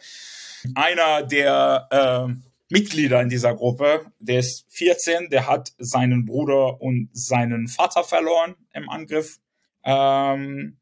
Einer 0.75 1.23
der 1.23 1.88
äh, 1.91 2.34
Mitglieder 2.69 3.21
in 3.21 3.29
dieser 3.29 3.55
Gruppe, 3.55 4.05
der 4.19 4.39
ist 4.39 4.65
14, 4.69 5.29
der 5.29 5.47
hat 5.47 5.73
seinen 5.77 6.25
Bruder 6.25 6.81
und 6.81 7.09
seinen 7.13 7.67
Vater 7.67 8.03
verloren 8.03 8.55
im 8.73 8.89
Angriff. 8.89 9.39
Ähm, 9.84 10.77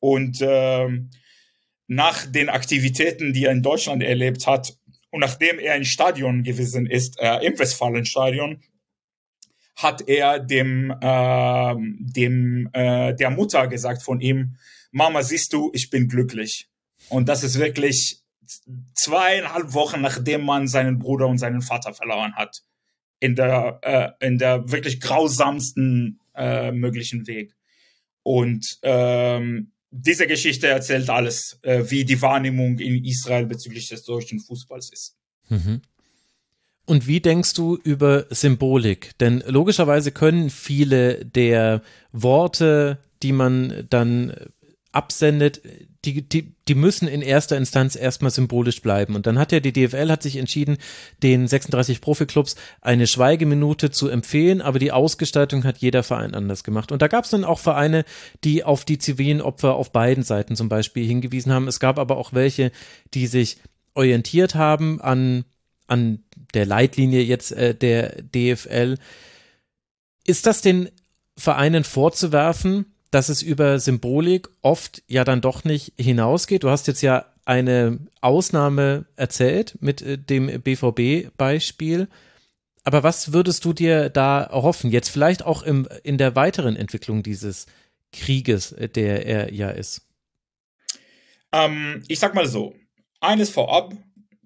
und 0.00 0.38
ähm, 0.40 1.10
nach 1.86 2.26
den 2.26 2.48
Aktivitäten, 2.48 3.32
die 3.32 3.44
er 3.44 3.52
in 3.52 3.62
Deutschland 3.62 4.02
erlebt 4.02 4.46
hat 4.46 4.76
und 5.10 5.20
nachdem 5.20 5.58
er 5.58 5.76
ins 5.76 5.88
Stadion 5.88 6.42
gewesen 6.42 6.86
ist, 6.86 7.18
äh, 7.20 7.38
im 7.46 7.58
Westfalenstadion, 7.58 8.62
hat 9.76 10.08
er 10.08 10.40
dem, 10.40 10.90
äh, 11.00 11.74
dem 12.00 12.68
äh, 12.72 13.14
der 13.14 13.30
Mutter 13.30 13.68
gesagt 13.68 14.02
von 14.02 14.20
ihm, 14.20 14.56
Mama, 14.90 15.22
siehst 15.22 15.52
du, 15.52 15.70
ich 15.72 15.88
bin 15.90 16.08
glücklich. 16.08 16.68
Und 17.08 17.28
das 17.28 17.44
ist 17.44 17.58
wirklich 17.58 18.22
zweieinhalb 18.94 19.72
Wochen, 19.74 20.00
nachdem 20.00 20.44
man 20.44 20.68
seinen 20.68 20.98
Bruder 20.98 21.26
und 21.26 21.38
seinen 21.38 21.62
Vater 21.62 21.92
verloren 21.94 22.34
hat. 22.34 22.62
In 23.20 23.34
der, 23.34 23.80
äh, 23.82 24.26
in 24.26 24.38
der 24.38 24.70
wirklich 24.70 25.00
grausamsten 25.00 26.20
äh, 26.36 26.70
möglichen 26.70 27.26
Weg. 27.26 27.56
Und 28.22 28.78
ähm, 28.82 29.72
diese 29.90 30.26
Geschichte 30.26 30.68
erzählt 30.68 31.10
alles, 31.10 31.58
äh, 31.62 31.84
wie 31.88 32.04
die 32.04 32.20
Wahrnehmung 32.20 32.78
in 32.78 33.04
Israel 33.04 33.46
bezüglich 33.46 33.88
des 33.88 34.04
deutschen 34.04 34.38
Fußballs 34.38 34.92
ist. 34.92 35.16
Mhm. 35.48 35.80
Und 36.84 37.06
wie 37.06 37.20
denkst 37.20 37.54
du 37.54 37.76
über 37.76 38.26
Symbolik? 38.30 39.18
Denn 39.18 39.42
logischerweise 39.46 40.12
können 40.12 40.48
viele 40.48 41.24
der 41.24 41.82
Worte, 42.12 42.98
die 43.22 43.32
man 43.32 43.86
dann 43.90 44.34
absendet, 44.92 45.60
die, 46.04 46.22
die, 46.22 46.54
die 46.68 46.74
müssen 46.76 47.08
in 47.08 47.22
erster 47.22 47.56
Instanz 47.56 47.96
erstmal 47.96 48.30
symbolisch 48.30 48.82
bleiben. 48.82 49.16
Und 49.16 49.26
dann 49.26 49.38
hat 49.38 49.50
ja 49.50 49.58
die 49.58 49.72
DFL 49.72 50.10
hat 50.10 50.22
sich 50.22 50.36
entschieden, 50.36 50.78
den 51.22 51.48
36 51.48 52.00
Profiklubs 52.00 52.54
eine 52.80 53.08
Schweigeminute 53.08 53.90
zu 53.90 54.08
empfehlen, 54.08 54.62
aber 54.62 54.78
die 54.78 54.92
Ausgestaltung 54.92 55.64
hat 55.64 55.78
jeder 55.78 56.04
Verein 56.04 56.34
anders 56.34 56.62
gemacht. 56.62 56.92
Und 56.92 57.02
da 57.02 57.08
gab 57.08 57.24
es 57.24 57.30
dann 57.30 57.44
auch 57.44 57.58
Vereine, 57.58 58.04
die 58.44 58.62
auf 58.62 58.84
die 58.84 58.98
zivilen 58.98 59.40
Opfer 59.40 59.74
auf 59.74 59.90
beiden 59.90 60.22
Seiten 60.22 60.54
zum 60.54 60.68
Beispiel 60.68 61.04
hingewiesen 61.04 61.52
haben. 61.52 61.66
Es 61.66 61.80
gab 61.80 61.98
aber 61.98 62.16
auch 62.16 62.32
welche, 62.32 62.70
die 63.14 63.26
sich 63.26 63.58
orientiert 63.94 64.54
haben 64.54 65.00
an, 65.00 65.44
an 65.88 66.22
der 66.54 66.66
Leitlinie 66.66 67.22
jetzt 67.22 67.50
äh, 67.50 67.74
der 67.74 68.22
DFL. 68.22 68.98
Ist 70.24 70.46
das 70.46 70.62
den 70.62 70.90
Vereinen 71.36 71.82
vorzuwerfen, 71.82 72.86
dass 73.10 73.28
es 73.28 73.42
über 73.42 73.78
Symbolik 73.80 74.48
oft 74.62 75.02
ja 75.06 75.24
dann 75.24 75.40
doch 75.40 75.64
nicht 75.64 75.92
hinausgeht. 75.98 76.62
Du 76.62 76.70
hast 76.70 76.86
jetzt 76.86 77.02
ja 77.02 77.26
eine 77.44 77.98
Ausnahme 78.20 79.06
erzählt 79.16 79.78
mit 79.80 80.02
äh, 80.02 80.18
dem 80.18 80.60
BVB-Beispiel. 80.60 82.08
Aber 82.84 83.02
was 83.02 83.32
würdest 83.32 83.64
du 83.64 83.72
dir 83.72 84.10
da 84.10 84.42
erhoffen? 84.42 84.90
Jetzt 84.90 85.08
vielleicht 85.08 85.44
auch 85.44 85.62
im, 85.62 85.88
in 86.02 86.18
der 86.18 86.36
weiteren 86.36 86.76
Entwicklung 86.76 87.22
dieses 87.22 87.66
Krieges, 88.12 88.72
äh, 88.72 88.88
der 88.88 89.26
er 89.26 89.52
ja 89.52 89.70
ist? 89.70 90.02
Ähm, 91.52 92.02
ich 92.08 92.18
sag 92.18 92.34
mal 92.34 92.46
so: 92.46 92.74
eines 93.20 93.50
vorab, 93.50 93.94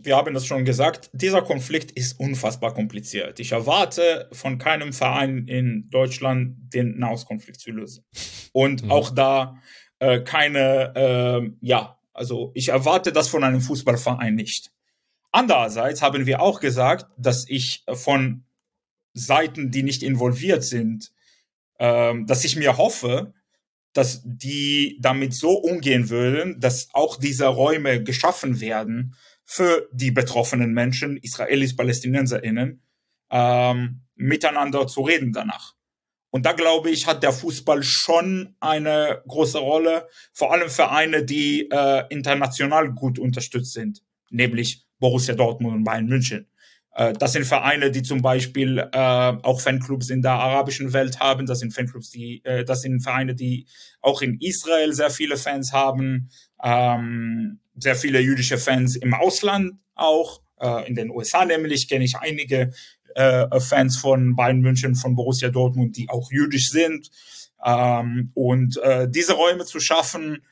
wir 0.05 0.17
haben 0.17 0.35
das 0.35 0.47
schon 0.47 0.65
gesagt, 0.65 1.11
dieser 1.13 1.43
Konflikt 1.43 1.93
ist 1.93 2.19
unfassbar 2.19 2.75
kompliziert. 2.75 3.41
Ich 3.41 3.53
erwarte 3.53 4.29
von 4.33 4.59
keinem 4.59 4.93
Verein 4.93 5.47
in 5.47 5.89
Deutschland, 5.91 6.57
den 6.73 6.99
Nahostkonflikt 6.99 7.61
zu 7.61 7.71
lösen. 7.71 8.05
Und 8.53 8.85
mhm. 8.85 8.91
auch 8.91 9.11
da 9.11 9.59
äh, 9.99 10.21
keine, 10.21 10.93
äh, 10.97 11.51
ja, 11.61 11.99
also 12.13 12.51
ich 12.55 12.69
erwarte 12.69 13.13
das 13.13 13.29
von 13.29 13.45
einem 13.45 13.61
Fußballverein 13.61 14.35
nicht. 14.35 14.73
Andererseits 15.31 16.03
haben 16.03 16.27
wir 16.27 16.43
auch 16.43 16.61
gesagt, 16.61 17.07
dass 17.17 17.49
ich 17.49 17.85
von 17.93 18.45
Seiten, 19.15 19.71
die 19.71 19.83
nicht 19.83 20.03
involviert 20.03 20.65
sind, 20.65 21.13
äh, 21.79 22.15
dass 22.25 22.45
ich 22.45 22.57
mir 22.57 22.77
hoffe, 22.77 23.33
dass 23.93 24.23
die 24.25 24.99
damit 25.01 25.35
so 25.35 25.53
umgehen 25.53 26.09
würden, 26.11 26.61
dass 26.61 26.89
auch 26.95 27.17
diese 27.17 27.47
Räume 27.47 28.03
geschaffen 28.03 28.61
werden, 28.61 29.15
für 29.55 29.87
die 29.93 30.11
betroffenen 30.11 30.73
Menschen, 30.73 31.19
Israelis, 31.19 31.77
PalästinenserInnen, 31.77 32.83
ähm, 33.31 34.01
miteinander 34.15 34.87
zu 34.87 35.03
reden 35.03 35.35
danach. 35.35 35.75
Und 36.31 36.47
da 36.47 36.53
glaube 36.53 36.89
ich, 36.89 37.07
hat 37.07 37.23
der 37.23 37.35
Fußball 37.35 37.83
schon 37.83 38.57
eine 38.61 39.23
große 39.29 39.59
Rolle, 39.59 40.09
vor 40.33 40.55
allem 40.55 40.71
Vereine, 40.71 41.23
die 41.27 41.69
äh, 41.71 42.05
international 42.09 42.93
gut 42.93 43.19
unterstützt 43.19 43.75
sind, 43.75 44.03
nämlich 44.31 44.87
Borussia 44.99 45.35
Dortmund 45.35 45.77
und 45.77 45.85
Bayern 45.85 46.07
München. 46.07 46.49
Äh, 46.95 47.13
das 47.15 47.33
sind 47.33 47.45
Vereine, 47.45 47.91
die 47.91 48.03
zum 48.03 48.23
Beispiel 48.23 48.79
äh, 48.79 48.89
auch 48.97 49.61
Fanclubs 49.61 50.11
in 50.11 50.23
der 50.23 50.33
arabischen 50.33 50.93
Welt 50.93 51.21
haben. 51.21 51.47
Das 51.47 51.61
sind 51.61 51.73
Fanclubs, 51.73 52.11
die, 52.11 52.43
äh, 52.45 52.65
das 52.65 52.83
sind 52.83 53.03
Vereine, 53.03 53.35
die 53.35 53.67
auch 54.01 54.23
in 54.23 54.39
Israel 54.41 54.93
sehr 54.93 55.11
viele 55.11 55.37
Fans 55.37 55.73
haben. 55.73 56.31
Ähm, 56.63 57.61
sehr 57.77 57.97
viele 57.97 58.21
jüdische 58.21 58.59
Fans 58.59 58.97
im 58.97 59.15
Ausland 59.15 59.75
auch, 59.95 60.41
Äh, 60.61 60.87
in 60.87 60.95
den 60.95 61.11
USA 61.11 61.45
nämlich 61.45 61.89
kenne 61.89 62.05
ich 62.05 62.15
einige 62.17 62.73
äh, 63.17 63.61
Fans 63.61 63.97
von 63.97 64.37
Bayern 64.37 64.61
München, 64.61 64.95
von 64.95 65.17
Borussia 65.17 65.49
Dortmund, 65.49 65.97
die 65.97 66.09
auch 66.09 66.31
jüdisch 66.31 66.71
sind. 66.71 67.11
Ähm, 67.65 68.31
und 68.35 68.77
äh, 68.79 69.09
diese 69.11 69.35
Räume 69.35 69.65
zu 69.65 69.81
schaffen, 69.81 70.45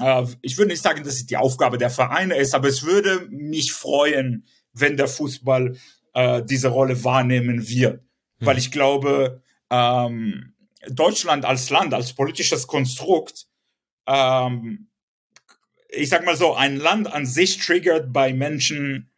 äh, 0.00 0.24
ich 0.42 0.56
würde 0.56 0.70
nicht 0.70 0.82
sagen, 0.82 1.04
dass 1.04 1.14
es 1.14 1.26
die 1.26 1.36
Aufgabe 1.36 1.78
der 1.78 1.90
Vereine 1.90 2.36
ist, 2.36 2.54
aber 2.54 2.68
es 2.68 2.84
würde 2.84 3.26
mich 3.30 3.72
freuen, 3.72 4.46
wenn 4.72 4.96
der 4.96 5.08
Fußball 5.08 5.76
äh, 6.14 6.42
diese 6.42 6.68
Rolle 6.68 7.02
wahrnehmen 7.04 7.68
wird. 7.68 8.02
Mhm. 8.38 8.46
Weil 8.46 8.58
ich 8.58 8.70
glaube, 8.70 9.42
ähm, 9.70 10.54
Deutschland 10.88 11.44
als 11.44 11.70
Land, 11.70 11.94
als 11.94 12.12
politisches 12.12 12.66
Konstrukt, 12.66 13.46
ähm, 14.06 14.88
ich 15.88 16.08
sag 16.08 16.24
mal 16.24 16.36
so, 16.36 16.54
ein 16.54 16.76
Land 16.76 17.12
an 17.12 17.26
sich 17.26 17.58
triggert 17.58 18.12
bei 18.12 18.32
Menschen 18.32 19.10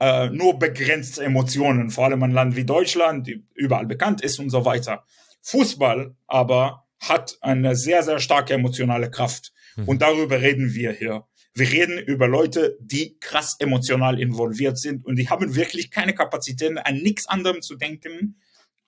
äh, 0.00 0.28
nur 0.28 0.58
begrenzt 0.58 1.18
Emotionen, 1.18 1.90
vor 1.90 2.06
allem 2.06 2.22
ein 2.22 2.32
Land 2.32 2.56
wie 2.56 2.64
Deutschland, 2.64 3.26
die 3.26 3.46
überall 3.54 3.86
bekannt 3.86 4.20
ist 4.20 4.38
und 4.38 4.50
so 4.50 4.64
weiter. 4.64 5.04
Fußball 5.42 6.16
aber 6.26 6.86
hat 7.00 7.38
eine 7.40 7.76
sehr, 7.76 8.02
sehr 8.02 8.18
starke 8.18 8.54
emotionale 8.54 9.10
Kraft. 9.10 9.52
Mhm. 9.76 9.88
Und 9.88 10.02
darüber 10.02 10.40
reden 10.40 10.74
wir 10.74 10.92
hier. 10.92 11.24
Wir 11.56 11.72
reden 11.72 11.98
über 11.98 12.28
Leute, 12.28 12.76
die 12.80 13.18
krass 13.18 13.56
emotional 13.58 14.20
involviert 14.20 14.78
sind 14.78 15.06
und 15.06 15.16
die 15.16 15.30
haben 15.30 15.56
wirklich 15.56 15.90
keine 15.90 16.14
Kapazitäten, 16.14 16.76
an 16.76 16.96
nichts 16.96 17.26
anderem 17.26 17.62
zu 17.62 17.76
denken, 17.76 18.38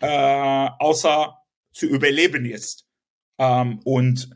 äh, 0.00 0.68
außer 0.78 1.38
zu 1.72 1.86
überleben 1.86 2.44
jetzt. 2.44 2.84
Ähm, 3.38 3.80
und 3.84 4.28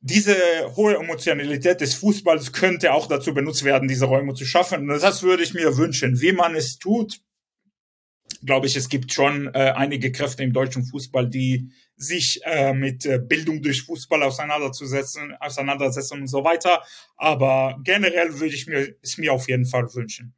diese 0.00 0.36
hohe 0.76 0.94
Emotionalität 0.94 1.80
des 1.80 1.94
Fußballs 1.94 2.52
könnte 2.52 2.94
auch 2.94 3.08
dazu 3.08 3.34
benutzt 3.34 3.64
werden, 3.64 3.88
diese 3.88 4.06
Räume 4.06 4.34
zu 4.34 4.44
schaffen. 4.44 4.88
Und 4.88 5.02
das 5.02 5.24
würde 5.24 5.42
ich 5.42 5.52
mir 5.52 5.76
wünschen. 5.76 6.20
Wie 6.20 6.32
man 6.32 6.54
es 6.54 6.78
tut, 6.78 7.20
glaube 8.44 8.66
ich, 8.66 8.76
es 8.76 8.88
gibt 8.88 9.12
schon 9.12 9.48
äh, 9.54 9.72
einige 9.76 10.12
Kräfte 10.12 10.42
im 10.42 10.52
deutschen 10.52 10.84
Fußball, 10.84 11.28
die 11.28 11.70
sich 11.96 12.40
äh, 12.44 12.72
mit 12.72 13.04
äh, 13.04 13.18
Bildung 13.18 13.62
durch 13.62 13.82
Fußball 13.82 14.22
auseinanderzusetzen, 14.22 15.34
auseinandersetzen 15.38 16.20
und 16.20 16.28
so 16.28 16.44
weiter. 16.44 16.82
Aber 17.16 17.78
generell 17.84 18.40
würde 18.40 18.54
ich 18.54 18.66
mir 18.66 18.94
es 19.02 19.18
mir 19.18 19.32
auf 19.32 19.48
jeden 19.48 19.66
Fall 19.66 19.92
wünschen. 19.94 20.34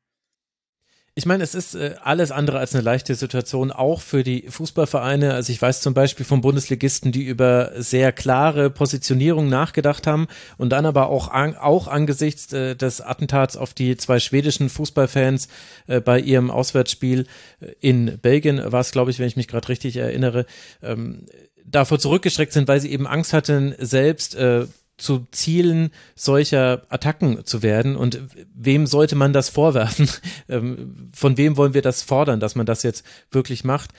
Ich 1.14 1.26
meine, 1.26 1.44
es 1.44 1.54
ist 1.54 1.74
äh, 1.74 1.96
alles 2.02 2.30
andere 2.30 2.58
als 2.58 2.74
eine 2.74 2.82
leichte 2.82 3.14
Situation, 3.14 3.70
auch 3.70 4.00
für 4.00 4.22
die 4.22 4.46
Fußballvereine. 4.48 5.34
Also 5.34 5.52
ich 5.52 5.60
weiß 5.60 5.82
zum 5.82 5.92
Beispiel 5.92 6.24
von 6.24 6.40
Bundesligisten, 6.40 7.12
die 7.12 7.24
über 7.24 7.72
sehr 7.76 8.12
klare 8.12 8.70
Positionierung 8.70 9.50
nachgedacht 9.50 10.06
haben 10.06 10.26
und 10.56 10.70
dann 10.70 10.86
aber 10.86 11.10
auch, 11.10 11.28
an, 11.28 11.54
auch 11.54 11.86
angesichts 11.86 12.50
äh, 12.54 12.76
des 12.76 13.02
Attentats 13.02 13.58
auf 13.58 13.74
die 13.74 13.98
zwei 13.98 14.20
schwedischen 14.20 14.70
Fußballfans 14.70 15.48
äh, 15.86 16.00
bei 16.00 16.18
ihrem 16.18 16.50
Auswärtsspiel 16.50 17.26
in 17.80 18.18
Belgien, 18.18 18.72
war 18.72 18.80
es, 18.80 18.90
glaube 18.90 19.10
ich, 19.10 19.18
wenn 19.18 19.28
ich 19.28 19.36
mich 19.36 19.48
gerade 19.48 19.68
richtig 19.68 19.98
erinnere, 19.98 20.46
ähm, 20.82 21.26
davor 21.66 21.98
zurückgestreckt 21.98 22.54
sind, 22.54 22.68
weil 22.68 22.80
sie 22.80 22.90
eben 22.90 23.06
Angst 23.06 23.34
hatten, 23.34 23.74
selbst 23.78 24.34
zu 25.02 25.26
Zielen 25.32 25.90
solcher 26.14 26.82
Attacken 26.88 27.44
zu 27.44 27.62
werden. 27.62 27.96
Und 27.96 28.20
wem 28.54 28.86
sollte 28.86 29.16
man 29.16 29.32
das 29.32 29.48
vorwerfen? 29.48 30.08
Ähm, 30.48 31.10
von 31.14 31.36
wem 31.36 31.56
wollen 31.56 31.72
wir 31.72 31.82
das 31.82 32.02
fordern, 32.02 32.40
dass 32.40 32.56
man 32.56 32.66
das 32.66 32.82
jetzt 32.82 33.04
wirklich 33.30 33.64
macht? 33.64 33.90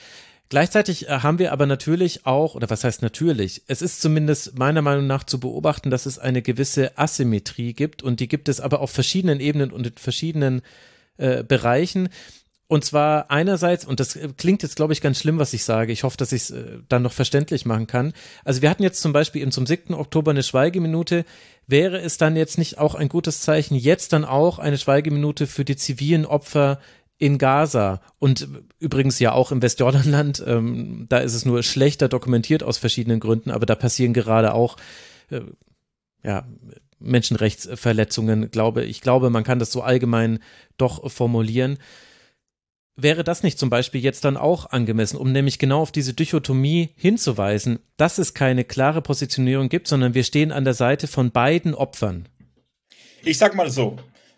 Gleichzeitig 0.48 1.08
äh, 1.08 1.20
haben 1.20 1.38
wir 1.38 1.52
aber 1.52 1.66
natürlich 1.66 2.26
auch, 2.26 2.54
oder 2.54 2.68
was 2.70 2.84
heißt 2.84 3.02
natürlich, 3.02 3.62
es 3.66 3.82
ist 3.82 4.00
zumindest 4.00 4.58
meiner 4.58 4.82
Meinung 4.82 5.06
nach 5.06 5.24
zu 5.24 5.40
beobachten, 5.40 5.90
dass 5.90 6.06
es 6.06 6.18
eine 6.18 6.42
gewisse 6.42 6.96
Asymmetrie 6.98 7.72
gibt 7.72 8.02
und 8.02 8.20
die 8.20 8.28
gibt 8.28 8.48
es 8.48 8.60
aber 8.60 8.80
auf 8.80 8.90
verschiedenen 8.90 9.40
Ebenen 9.40 9.72
und 9.72 9.86
in 9.86 9.96
verschiedenen 9.96 10.62
äh, 11.16 11.42
Bereichen. 11.42 12.08
Und 12.74 12.84
zwar 12.84 13.30
einerseits, 13.30 13.84
und 13.84 14.00
das 14.00 14.18
klingt 14.36 14.64
jetzt, 14.64 14.74
glaube 14.74 14.92
ich, 14.92 15.00
ganz 15.00 15.20
schlimm, 15.20 15.38
was 15.38 15.52
ich 15.52 15.62
sage. 15.62 15.92
Ich 15.92 16.02
hoffe, 16.02 16.16
dass 16.16 16.32
ich 16.32 16.42
es 16.42 16.50
äh, 16.50 16.78
dann 16.88 17.02
noch 17.02 17.12
verständlich 17.12 17.66
machen 17.66 17.86
kann. 17.86 18.12
Also 18.44 18.62
wir 18.62 18.70
hatten 18.70 18.82
jetzt 18.82 19.00
zum 19.00 19.12
Beispiel 19.12 19.42
eben 19.42 19.52
zum 19.52 19.64
7. 19.64 19.94
Oktober 19.94 20.32
eine 20.32 20.42
Schweigeminute. 20.42 21.24
Wäre 21.68 22.00
es 22.00 22.18
dann 22.18 22.34
jetzt 22.34 22.58
nicht 22.58 22.78
auch 22.78 22.96
ein 22.96 23.08
gutes 23.08 23.42
Zeichen, 23.42 23.76
jetzt 23.76 24.12
dann 24.12 24.24
auch 24.24 24.58
eine 24.58 24.76
Schweigeminute 24.76 25.46
für 25.46 25.64
die 25.64 25.76
zivilen 25.76 26.26
Opfer 26.26 26.80
in 27.16 27.38
Gaza 27.38 28.00
und 28.18 28.48
übrigens 28.80 29.20
ja 29.20 29.30
auch 29.30 29.52
im 29.52 29.62
Westjordanland. 29.62 30.42
Ähm, 30.44 31.06
da 31.08 31.18
ist 31.18 31.34
es 31.34 31.44
nur 31.44 31.62
schlechter 31.62 32.08
dokumentiert 32.08 32.64
aus 32.64 32.78
verschiedenen 32.78 33.20
Gründen, 33.20 33.52
aber 33.52 33.66
da 33.66 33.76
passieren 33.76 34.14
gerade 34.14 34.52
auch 34.52 34.78
äh, 35.30 35.42
ja, 36.24 36.44
Menschenrechtsverletzungen. 36.98 38.50
Glaube 38.50 38.82
ich 38.82 39.00
glaube, 39.00 39.30
man 39.30 39.44
kann 39.44 39.60
das 39.60 39.70
so 39.70 39.80
allgemein 39.80 40.40
doch 40.76 41.08
formulieren. 41.08 41.78
Wäre 42.96 43.24
das 43.24 43.42
nicht 43.42 43.58
zum 43.58 43.70
Beispiel 43.70 44.00
jetzt 44.00 44.24
dann 44.24 44.36
auch 44.36 44.70
angemessen, 44.70 45.16
um 45.16 45.32
nämlich 45.32 45.58
genau 45.58 45.80
auf 45.80 45.90
diese 45.90 46.14
Dichotomie 46.14 46.90
hinzuweisen, 46.96 47.80
dass 47.96 48.18
es 48.18 48.34
keine 48.34 48.64
klare 48.64 49.02
Positionierung 49.02 49.68
gibt, 49.68 49.88
sondern 49.88 50.14
wir 50.14 50.22
stehen 50.22 50.52
an 50.52 50.64
der 50.64 50.74
Seite 50.74 51.08
von 51.08 51.32
beiden 51.32 51.74
Opfern? 51.74 52.28
Ich 53.24 53.38
sag 53.38 53.56
mal 53.56 53.68
so, 53.68 53.96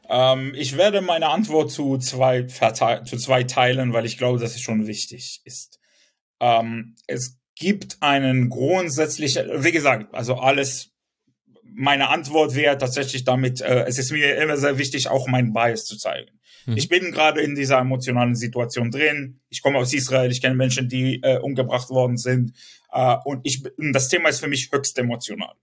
ähm, 0.08 0.54
ich 0.56 0.76
werde 0.76 1.02
meine 1.02 1.28
Antwort 1.28 1.70
zu 1.70 1.98
zwei, 1.98 2.44
zu 2.44 3.16
zwei 3.18 3.44
teilen, 3.44 3.92
weil 3.92 4.06
ich 4.06 4.16
glaube, 4.16 4.38
dass 4.38 4.54
es 4.54 4.60
schon 4.60 4.86
wichtig 4.86 5.42
ist. 5.44 5.78
Ähm, 6.40 6.94
es 7.06 7.38
gibt 7.56 7.98
einen 8.00 8.48
grundsätzlichen, 8.48 9.64
wie 9.64 9.72
gesagt, 9.72 10.14
also 10.14 10.36
alles, 10.36 10.92
meine 11.74 12.08
Antwort 12.08 12.54
wäre 12.54 12.78
tatsächlich 12.78 13.24
damit, 13.24 13.60
äh, 13.60 13.84
es 13.86 13.98
ist 13.98 14.12
mir 14.12 14.36
immer 14.36 14.56
sehr 14.56 14.78
wichtig, 14.78 15.08
auch 15.08 15.26
mein 15.26 15.52
Bias 15.52 15.84
zu 15.84 15.96
zeigen. 15.96 16.38
Mhm. 16.66 16.76
Ich 16.76 16.88
bin 16.88 17.12
gerade 17.12 17.40
in 17.40 17.54
dieser 17.54 17.78
emotionalen 17.78 18.34
Situation 18.34 18.90
drin. 18.90 19.40
Ich 19.48 19.62
komme 19.62 19.78
aus 19.78 19.92
Israel, 19.92 20.30
ich 20.30 20.40
kenne 20.40 20.54
Menschen, 20.54 20.88
die 20.88 21.20
äh, 21.22 21.38
umgebracht 21.38 21.90
worden 21.90 22.16
sind. 22.16 22.52
Äh, 22.92 23.16
und 23.24 23.40
ich, 23.44 23.62
das 23.92 24.08
Thema 24.08 24.28
ist 24.28 24.40
für 24.40 24.48
mich 24.48 24.70
höchst 24.72 24.98
emotional. 24.98 25.54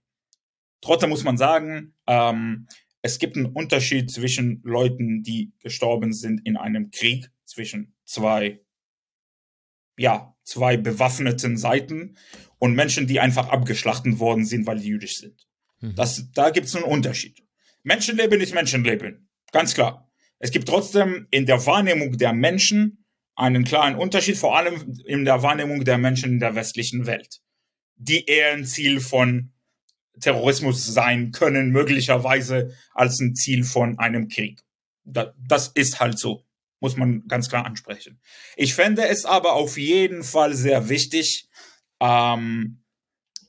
Trotzdem 0.80 1.10
muss 1.10 1.24
man 1.24 1.36
sagen, 1.36 1.94
ähm, 2.06 2.66
es 3.02 3.18
gibt 3.18 3.36
einen 3.36 3.46
Unterschied 3.46 4.10
zwischen 4.10 4.60
Leuten, 4.64 5.22
die 5.22 5.52
gestorben 5.60 6.12
sind 6.12 6.40
in 6.46 6.56
einem 6.56 6.90
Krieg 6.90 7.30
zwischen 7.44 7.94
zwei, 8.04 8.60
ja, 9.96 10.34
zwei 10.42 10.76
bewaffneten 10.76 11.56
Seiten 11.56 12.16
und 12.58 12.74
Menschen, 12.74 13.06
die 13.06 13.20
einfach 13.20 13.48
abgeschlachtet 13.48 14.18
worden 14.18 14.44
sind, 14.44 14.66
weil 14.66 14.78
die 14.78 14.88
jüdisch 14.88 15.18
sind. 15.18 15.46
Mhm. 15.84 15.94
Das, 15.94 16.30
da 16.32 16.50
gibt 16.50 16.66
es 16.66 16.74
einen 16.74 16.84
Unterschied. 16.84 17.42
Menschenleben 17.82 18.40
ist 18.40 18.54
Menschenleben. 18.54 19.28
Ganz 19.52 19.74
klar. 19.74 20.10
Es 20.38 20.50
gibt 20.50 20.68
trotzdem 20.68 21.26
in 21.30 21.46
der 21.46 21.64
Wahrnehmung 21.66 22.16
der 22.16 22.32
Menschen 22.32 23.04
einen 23.36 23.64
klaren 23.64 23.96
Unterschied, 23.96 24.36
vor 24.36 24.56
allem 24.56 24.98
in 25.06 25.24
der 25.24 25.42
Wahrnehmung 25.42 25.84
der 25.84 25.98
Menschen 25.98 26.32
in 26.32 26.38
der 26.40 26.54
westlichen 26.54 27.06
Welt, 27.06 27.40
die 27.96 28.24
eher 28.26 28.52
ein 28.52 28.64
Ziel 28.64 29.00
von 29.00 29.52
Terrorismus 30.20 30.86
sein 30.86 31.32
können, 31.32 31.70
möglicherweise 31.70 32.74
als 32.92 33.20
ein 33.20 33.34
Ziel 33.34 33.64
von 33.64 33.98
einem 33.98 34.28
Krieg. 34.28 34.60
Das 35.04 35.68
ist 35.68 36.00
halt 36.00 36.18
so, 36.18 36.44
muss 36.80 36.96
man 36.96 37.26
ganz 37.26 37.48
klar 37.48 37.66
ansprechen. 37.66 38.20
Ich 38.56 38.74
fände 38.74 39.06
es 39.06 39.24
aber 39.24 39.54
auf 39.54 39.76
jeden 39.76 40.22
Fall 40.22 40.54
sehr 40.54 40.88
wichtig, 40.88 41.48
ähm, 42.00 42.84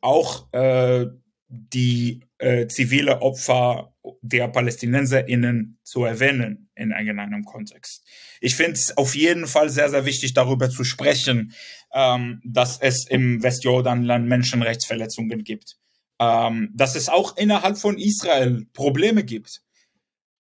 auch 0.01 0.51
äh, 0.53 1.05
die 1.47 2.24
äh, 2.37 2.67
zivile 2.67 3.21
Opfer 3.21 3.93
der 4.21 4.47
PalästinenserInnen 4.47 5.79
zu 5.83 6.03
erwähnen 6.03 6.69
in 6.75 6.91
irgendeinem 6.91 7.45
Kontext. 7.45 8.03
Ich 8.41 8.55
finde 8.55 8.73
es 8.73 8.97
auf 8.97 9.15
jeden 9.15 9.47
Fall 9.47 9.69
sehr, 9.69 9.89
sehr 9.89 10.05
wichtig, 10.05 10.33
darüber 10.33 10.69
zu 10.69 10.83
sprechen, 10.83 11.53
ähm, 11.93 12.41
dass 12.43 12.77
es 12.79 13.07
im 13.07 13.41
Westjordanland 13.41 14.27
Menschenrechtsverletzungen 14.27 15.43
gibt. 15.43 15.77
Ähm, 16.19 16.71
dass 16.73 16.95
es 16.95 17.09
auch 17.09 17.35
innerhalb 17.37 17.77
von 17.77 17.97
Israel 17.97 18.65
Probleme 18.73 19.23
gibt. 19.23 19.61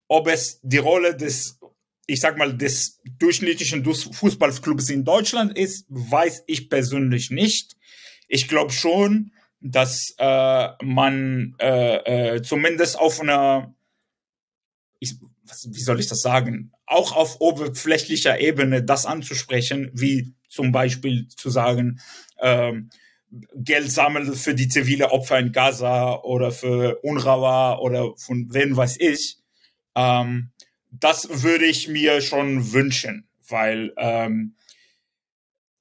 Ob 0.09 0.29
es 0.29 0.61
die 0.63 0.79
Rolle 0.79 1.17
des, 1.17 1.59
ich 2.07 2.21
sag 2.21 2.39
mal, 2.39 2.57
des 2.57 3.01
durchschnittlichen 3.19 3.85
Fußballclubs 3.85 4.91
in 4.91 5.05
Deutschland 5.05 5.57
ist, 5.57 5.87
weiß 5.89 6.45
ich 6.47 6.69
persönlich 6.69 7.31
nicht. 7.31 7.77
Ich 8.29 8.47
glaube 8.47 8.73
schon, 8.73 9.33
dass 9.67 10.15
äh, 10.19 10.69
man 10.85 11.57
äh, 11.59 12.35
äh, 12.35 12.43
zumindest 12.43 12.99
auf 12.99 13.19
einer, 13.19 13.75
ich, 15.01 15.17
was, 15.47 15.69
wie 15.73 15.81
soll 15.81 15.99
ich 16.01 16.07
das 16.07 16.21
sagen, 16.21 16.71
auch 16.85 17.17
auf 17.17 17.41
oberflächlicher 17.41 18.39
Ebene 18.39 18.85
das 18.85 19.07
anzusprechen, 19.07 19.91
wie 19.95 20.35
zum 20.51 20.71
Beispiel 20.71 21.29
zu 21.29 21.49
sagen, 21.49 21.99
ähm, 22.41 22.91
Geld 23.55 23.91
sammeln 23.91 24.35
für 24.35 24.55
die 24.55 24.69
zivile 24.69 25.11
Opfer 25.13 25.39
in 25.39 25.51
Gaza 25.51 26.21
oder 26.23 26.53
für 26.53 27.01
UNRWA 27.03 27.79
oder 27.79 28.15
von 28.19 28.53
wem 28.53 28.77
weiß 28.77 28.99
ich. 29.01 29.39
Ähm, 29.95 30.51
das 30.91 31.43
würde 31.43 31.65
ich 31.65 31.89
mir 31.89 32.21
schon 32.21 32.73
wünschen, 32.75 33.29
weil 33.49 33.95
ähm, 33.97 34.57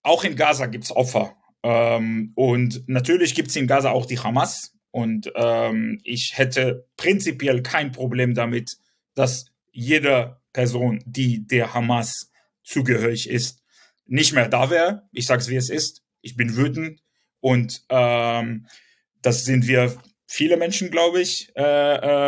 auch 0.04 0.24
in 0.24 0.38
Gaza 0.38 0.68
gibt's 0.68 0.96
Opfer 0.96 1.36
ähm, 1.64 2.34
und 2.36 2.88
natürlich 2.88 3.36
gibt 3.36 3.50
es 3.50 3.56
in 3.56 3.68
Gaza 3.68 3.92
auch 3.92 4.06
die 4.06 4.20
Hamas. 4.20 4.74
Und 4.92 5.32
ähm, 5.36 6.00
ich 6.04 6.38
hätte 6.38 6.88
prinzipiell 6.98 7.64
kein 7.64 7.92
Problem 7.92 8.36
damit, 8.36 8.78
dass 9.16 9.46
jede 9.72 10.40
Person, 10.52 11.02
die 11.06 11.48
der 11.48 11.74
Hamas 11.74 12.32
zugehörig 12.64 13.30
ist, 13.30 13.64
nicht 14.06 14.34
mehr 14.34 14.50
da 14.50 14.70
wäre. 14.70 15.10
Ich 15.12 15.26
sage 15.26 15.42
es, 15.42 15.50
wie 15.50 15.56
es 15.56 15.70
ist. 15.70 16.04
Ich 16.22 16.36
bin 16.36 16.56
wütend 16.56 17.02
und 17.40 17.84
ähm, 17.90 18.68
das 19.22 19.46
sind 19.46 19.68
wir 19.68 19.98
viele 20.28 20.58
Menschen, 20.58 20.92
glaube 20.92 21.22
ich, 21.22 21.52
äh, 21.56 21.62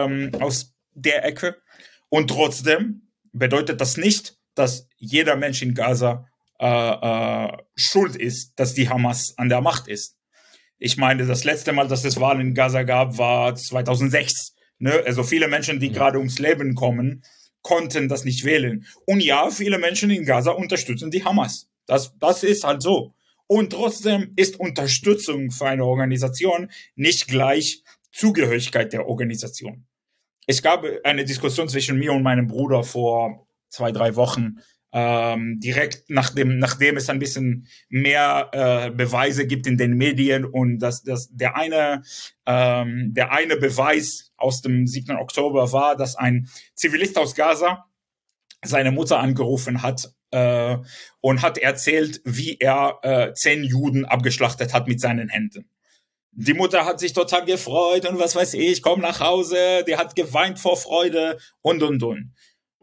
ähm, 0.06 0.32
aus 0.40 0.74
der 0.94 1.24
Ecke. 1.24 1.58
Und 2.10 2.30
trotzdem 2.30 3.10
bedeutet 3.32 3.80
das 3.82 3.98
nicht, 3.98 4.38
dass 4.56 4.88
jeder 4.98 5.36
Mensch 5.36 5.62
in 5.62 5.74
Gaza 5.74 6.28
äh, 6.60 6.66
äh, 6.66 7.58
schuld 7.76 8.16
ist, 8.16 8.54
dass 8.56 8.74
die 8.74 8.90
Hamas 8.90 9.34
an 9.38 9.50
der 9.50 9.62
Macht 9.62 9.88
ist. 9.88 10.18
Ich 10.78 10.98
meine, 10.98 11.26
das 11.26 11.44
letzte 11.44 11.74
Mal, 11.74 11.88
dass 11.88 12.04
es 12.06 12.20
Wahlen 12.20 12.42
in 12.42 12.54
Gaza 12.54 12.84
gab, 12.84 13.18
war 13.18 13.56
2006. 13.56 14.56
Ne? 14.80 15.04
Also 15.06 15.24
viele 15.24 15.48
Menschen, 15.48 15.80
die 15.80 15.88
ja. 15.88 15.94
gerade 15.94 16.18
ums 16.18 16.40
Leben 16.40 16.76
kommen, 16.76 17.24
konnten 17.62 18.08
das 18.08 18.26
nicht 18.26 18.46
wählen. 18.46 18.86
Und 19.06 19.24
ja, 19.24 19.50
viele 19.50 19.80
Menschen 19.80 20.10
in 20.12 20.26
Gaza 20.26 20.52
unterstützen 20.52 21.12
die 21.12 21.24
Hamas. 21.24 21.68
Das, 21.88 22.14
das 22.20 22.44
ist 22.44 22.64
halt 22.64 22.82
so. 22.82 23.14
Und 23.48 23.72
trotzdem 23.72 24.34
ist 24.36 24.60
Unterstützung 24.60 25.52
für 25.52 25.68
eine 25.68 25.86
Organisation 25.86 26.72
nicht 26.96 27.28
gleich 27.28 27.84
Zugehörigkeit 28.12 28.94
der 28.94 29.08
Organisation. 29.08 29.86
Es 30.48 30.62
gab 30.62 30.86
eine 31.04 31.26
Diskussion 31.26 31.68
zwischen 31.70 31.98
mir 31.98 32.14
und 32.14 32.24
meinem 32.24 32.48
Bruder 32.48 32.84
vor 32.84 33.48
zwei, 33.70 33.92
drei 33.92 34.16
Wochen, 34.16 34.60
ähm, 34.98 35.60
direkt 35.60 36.10
nachdem, 36.10 36.58
nachdem 36.58 36.96
es 36.96 37.10
ein 37.10 37.20
bisschen 37.20 37.68
mehr 37.90 38.50
äh, 38.54 38.92
Beweise 38.92 39.46
gibt 39.46 39.68
in 39.68 39.78
den 39.78 39.98
Medien 39.98 40.46
und 40.46 40.80
dass, 40.80 41.04
dass 41.04 41.28
der 41.32 41.58
eine 41.58 42.02
ähm, 42.46 43.14
der 43.14 43.34
eine 43.34 43.58
Beweis 43.58 44.32
aus 44.38 44.62
dem 44.62 44.88
7. 44.88 45.18
Oktober 45.18 45.74
war, 45.74 45.98
dass 45.98 46.16
ein 46.16 46.48
Zivilist 46.76 47.18
aus 47.18 47.36
Gaza 47.36 47.86
seine 48.64 48.94
Mutter 48.94 49.20
angerufen 49.20 49.82
hat 49.82 50.14
äh, 50.32 50.78
und 51.20 51.42
hat 51.42 51.58
erzählt, 51.58 52.22
wie 52.24 52.58
er 52.58 53.00
äh, 53.02 53.34
zehn 53.34 53.66
Juden 53.66 54.06
abgeschlachtet 54.06 54.74
hat 54.74 54.88
mit 54.88 55.02
seinen 55.02 55.28
Händen. 55.28 55.70
Die 56.32 56.54
Mutter 56.54 56.86
hat 56.86 57.02
sich 57.02 57.12
total 57.12 57.44
gefreut 57.44 58.06
und 58.06 58.18
was 58.18 58.34
weiß 58.34 58.54
ich, 58.54 58.82
komm 58.82 59.02
nach 59.02 59.20
Hause, 59.20 59.84
die 59.86 59.98
hat 59.98 60.16
geweint 60.16 60.58
vor 60.58 60.78
Freude 60.78 61.38
und 61.62 61.84
und 61.84 62.02
und. 62.02 62.34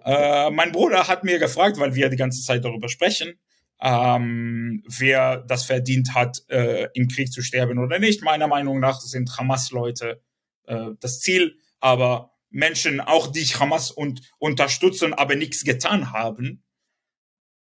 Äh, 0.04 0.50
mein 0.50 0.72
Bruder 0.72 1.08
hat 1.08 1.24
mir 1.24 1.38
gefragt, 1.38 1.78
weil 1.78 1.94
wir 1.94 2.08
die 2.08 2.16
ganze 2.16 2.42
Zeit 2.42 2.64
darüber 2.64 2.88
sprechen, 2.88 3.38
ähm, 3.80 4.82
wer 4.86 5.38
das 5.38 5.64
verdient 5.64 6.14
hat, 6.14 6.42
äh, 6.48 6.88
im 6.94 7.08
Krieg 7.08 7.32
zu 7.32 7.42
sterben 7.42 7.78
oder 7.78 7.98
nicht. 7.98 8.22
Meiner 8.22 8.46
Meinung 8.46 8.80
nach 8.80 9.00
sind 9.00 9.36
Hamas-Leute 9.36 10.20
äh, 10.66 10.90
das 11.00 11.20
Ziel, 11.20 11.56
aber 11.80 12.32
Menschen, 12.50 13.00
auch 13.00 13.26
die 13.28 13.44
Hamas 13.44 13.90
und, 13.90 14.20
unterstützen, 14.38 15.14
aber 15.14 15.34
nichts 15.34 15.64
getan 15.64 16.12
haben, 16.12 16.62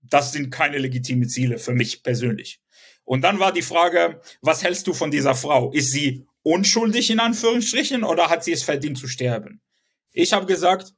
das 0.01 0.33
sind 0.33 0.51
keine 0.51 0.77
legitime 0.77 1.27
Ziele 1.27 1.57
für 1.57 1.73
mich 1.73 2.03
persönlich. 2.03 2.61
Und 3.03 3.21
dann 3.21 3.39
war 3.39 3.51
die 3.51 3.61
Frage, 3.61 4.21
was 4.41 4.63
hältst 4.63 4.87
du 4.87 4.93
von 4.93 5.11
dieser 5.11 5.35
Frau? 5.35 5.71
Ist 5.71 5.91
sie 5.91 6.25
unschuldig 6.43 7.09
in 7.09 7.19
Anführungsstrichen 7.19 8.03
oder 8.03 8.29
hat 8.29 8.43
sie 8.43 8.51
es 8.51 8.63
verdient 8.63 8.97
zu 8.97 9.07
sterben? 9.07 9.61
Ich 10.11 10.33
habe 10.33 10.45
gesagt, 10.45 10.93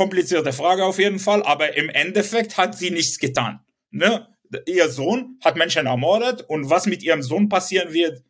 komplizierte 0.00 0.54
Frage 0.54 0.86
auf 0.86 0.98
jeden 0.98 1.18
Fall, 1.18 1.42
aber 1.42 1.76
im 1.76 1.90
Endeffekt 1.90 2.56
hat 2.56 2.74
sie 2.74 2.90
nichts 2.90 3.18
getan. 3.18 3.60
Ne? 3.90 4.26
Ihr 4.64 4.88
Sohn 4.88 5.38
hat 5.44 5.56
Menschen 5.56 5.84
ermordet 5.84 6.40
und 6.40 6.70
was 6.70 6.86
mit 6.86 7.02
ihrem 7.02 7.22
Sohn 7.22 7.50
passieren 7.50 7.92
wird, 7.92 8.24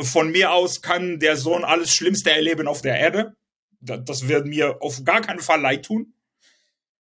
von 0.00 0.32
mir 0.32 0.50
aus 0.50 0.82
kann 0.82 1.20
der 1.20 1.36
Sohn 1.36 1.62
alles 1.62 1.94
Schlimmste 1.94 2.32
erleben 2.32 2.66
auf 2.66 2.82
der 2.82 2.98
Erde. 2.98 3.36
Das 3.78 4.26
wird 4.26 4.48
mir 4.48 4.82
auf 4.82 5.04
gar 5.04 5.20
keinen 5.20 5.38
Fall 5.38 5.60
leid 5.60 5.84
tun. 5.84 6.14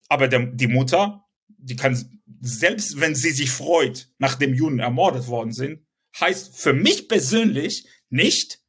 Aber 0.10 0.28
der, 0.28 0.46
die 0.48 0.68
Mutter, 0.68 1.24
die 1.48 1.78
kann, 1.78 2.22
selbst 2.42 3.00
wenn 3.00 3.16
sie 3.16 3.32
sich 3.32 3.52
freut, 3.52 4.10
nachdem 4.18 4.54
Juden 4.54 4.80
ermordet 4.80 5.28
worden 5.28 5.54
sind, 5.54 5.88
heißt 6.20 6.58
für 6.58 6.74
mich 6.74 7.08
persönlich 7.08 7.88
nicht, 8.10 8.60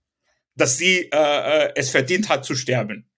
dass 0.55 0.79
sie 0.79 1.11
äh, 1.13 1.65
äh 1.67 1.73
es 1.75 1.91
verdient 1.91 2.29
hat 2.29 2.45
zu 2.45 2.55
sterben 2.55 3.11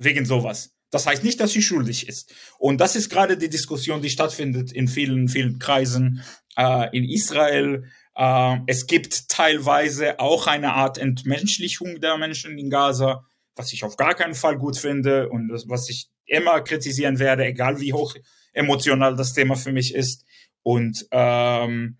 wegen 0.00 0.24
sowas. 0.24 0.72
Das 0.90 1.06
heißt 1.06 1.22
nicht, 1.22 1.38
dass 1.38 1.52
sie 1.52 1.62
schuldig 1.62 2.08
ist. 2.08 2.34
Und 2.58 2.80
das 2.80 2.96
ist 2.96 3.10
gerade 3.10 3.36
die 3.36 3.48
Diskussion, 3.48 4.02
die 4.02 4.10
stattfindet 4.10 4.72
in 4.72 4.88
vielen, 4.88 5.28
vielen 5.28 5.58
Kreisen 5.60 6.24
äh, 6.56 6.88
in 6.96 7.04
Israel. 7.04 7.84
Äh, 8.16 8.56
es 8.66 8.86
gibt 8.86 9.28
teilweise 9.28 10.18
auch 10.18 10.48
eine 10.48 10.74
Art 10.74 10.98
Entmenschlichung 10.98 12.00
der 12.00 12.18
Menschen 12.18 12.58
in 12.58 12.70
Gaza, 12.70 13.24
was 13.54 13.72
ich 13.72 13.84
auf 13.84 13.96
gar 13.96 14.14
keinen 14.14 14.34
Fall 14.34 14.58
gut 14.58 14.76
finde 14.76 15.28
und 15.28 15.48
das, 15.48 15.68
was 15.68 15.88
ich 15.88 16.08
immer 16.26 16.60
kritisieren 16.60 17.18
werde, 17.18 17.44
egal 17.44 17.80
wie 17.80 17.92
hoch 17.92 18.14
emotional 18.52 19.14
das 19.14 19.32
Thema 19.32 19.54
für 19.54 19.72
mich 19.72 19.94
ist. 19.94 20.24
Und 20.62 21.06
ähm, 21.12 21.98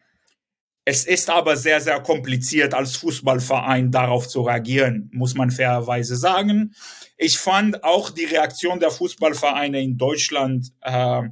es 0.84 1.04
ist 1.04 1.30
aber 1.30 1.56
sehr, 1.56 1.80
sehr 1.80 2.00
kompliziert, 2.00 2.74
als 2.74 2.96
Fußballverein 2.96 3.90
darauf 3.90 4.28
zu 4.28 4.42
reagieren, 4.42 5.10
muss 5.12 5.34
man 5.34 5.50
fairerweise 5.50 6.16
sagen. 6.16 6.74
Ich 7.16 7.38
fand 7.38 7.84
auch 7.84 8.10
die 8.10 8.24
Reaktion 8.24 8.80
der 8.80 8.90
Fußballvereine 8.90 9.80
in 9.82 9.98
Deutschland 9.98 10.72
äh, 10.80 11.22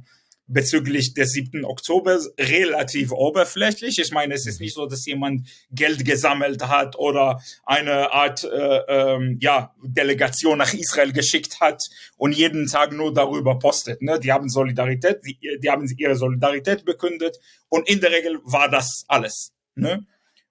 bezüglich 0.49 1.13
des 1.13 1.31
7. 1.31 1.63
Oktober 1.63 2.19
relativ 2.37 3.11
oberflächlich. 3.11 3.99
Ich 3.99 4.11
meine, 4.11 4.33
es 4.33 4.45
ist 4.45 4.59
nicht 4.59 4.73
so, 4.73 4.87
dass 4.87 5.05
jemand 5.05 5.47
Geld 5.71 6.03
gesammelt 6.03 6.67
hat 6.67 6.97
oder 6.97 7.41
eine 7.65 8.11
Art 8.11 8.43
äh, 8.43 8.79
ähm, 8.87 9.37
ja, 9.39 9.73
Delegation 9.81 10.57
nach 10.57 10.73
Israel 10.73 11.13
geschickt 11.13 11.61
hat 11.61 11.83
und 12.17 12.35
jeden 12.35 12.67
Tag 12.67 12.91
nur 12.91 13.13
darüber 13.13 13.59
postet. 13.59 14.01
Ne? 14.01 14.19
Die 14.19 14.33
haben 14.33 14.49
Solidarität, 14.49 15.21
die, 15.25 15.37
die 15.61 15.69
haben 15.69 15.87
ihre 15.97 16.15
Solidarität 16.15 16.83
bekündet 16.83 17.37
und 17.69 17.87
in 17.87 18.01
der 18.01 18.11
Regel 18.11 18.39
war 18.43 18.69
das 18.69 19.05
alles. 19.07 19.53
Ne? 19.75 20.05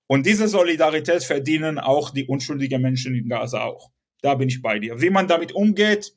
Und 0.07 0.25
diese 0.25 0.49
Solidarität 0.49 1.25
verdienen 1.25 1.79
auch 1.79 2.11
die 2.11 2.27
unschuldigen 2.27 2.81
Menschen 2.81 3.15
in 3.15 3.29
Gaza 3.29 3.65
auch. 3.65 3.91
Da 4.23 4.35
bin 4.35 4.49
ich 4.49 4.63
bei 4.63 4.79
dir. 4.79 5.01
Wie 5.01 5.11
man 5.11 5.29
damit 5.29 5.53
umgeht, 5.53 6.15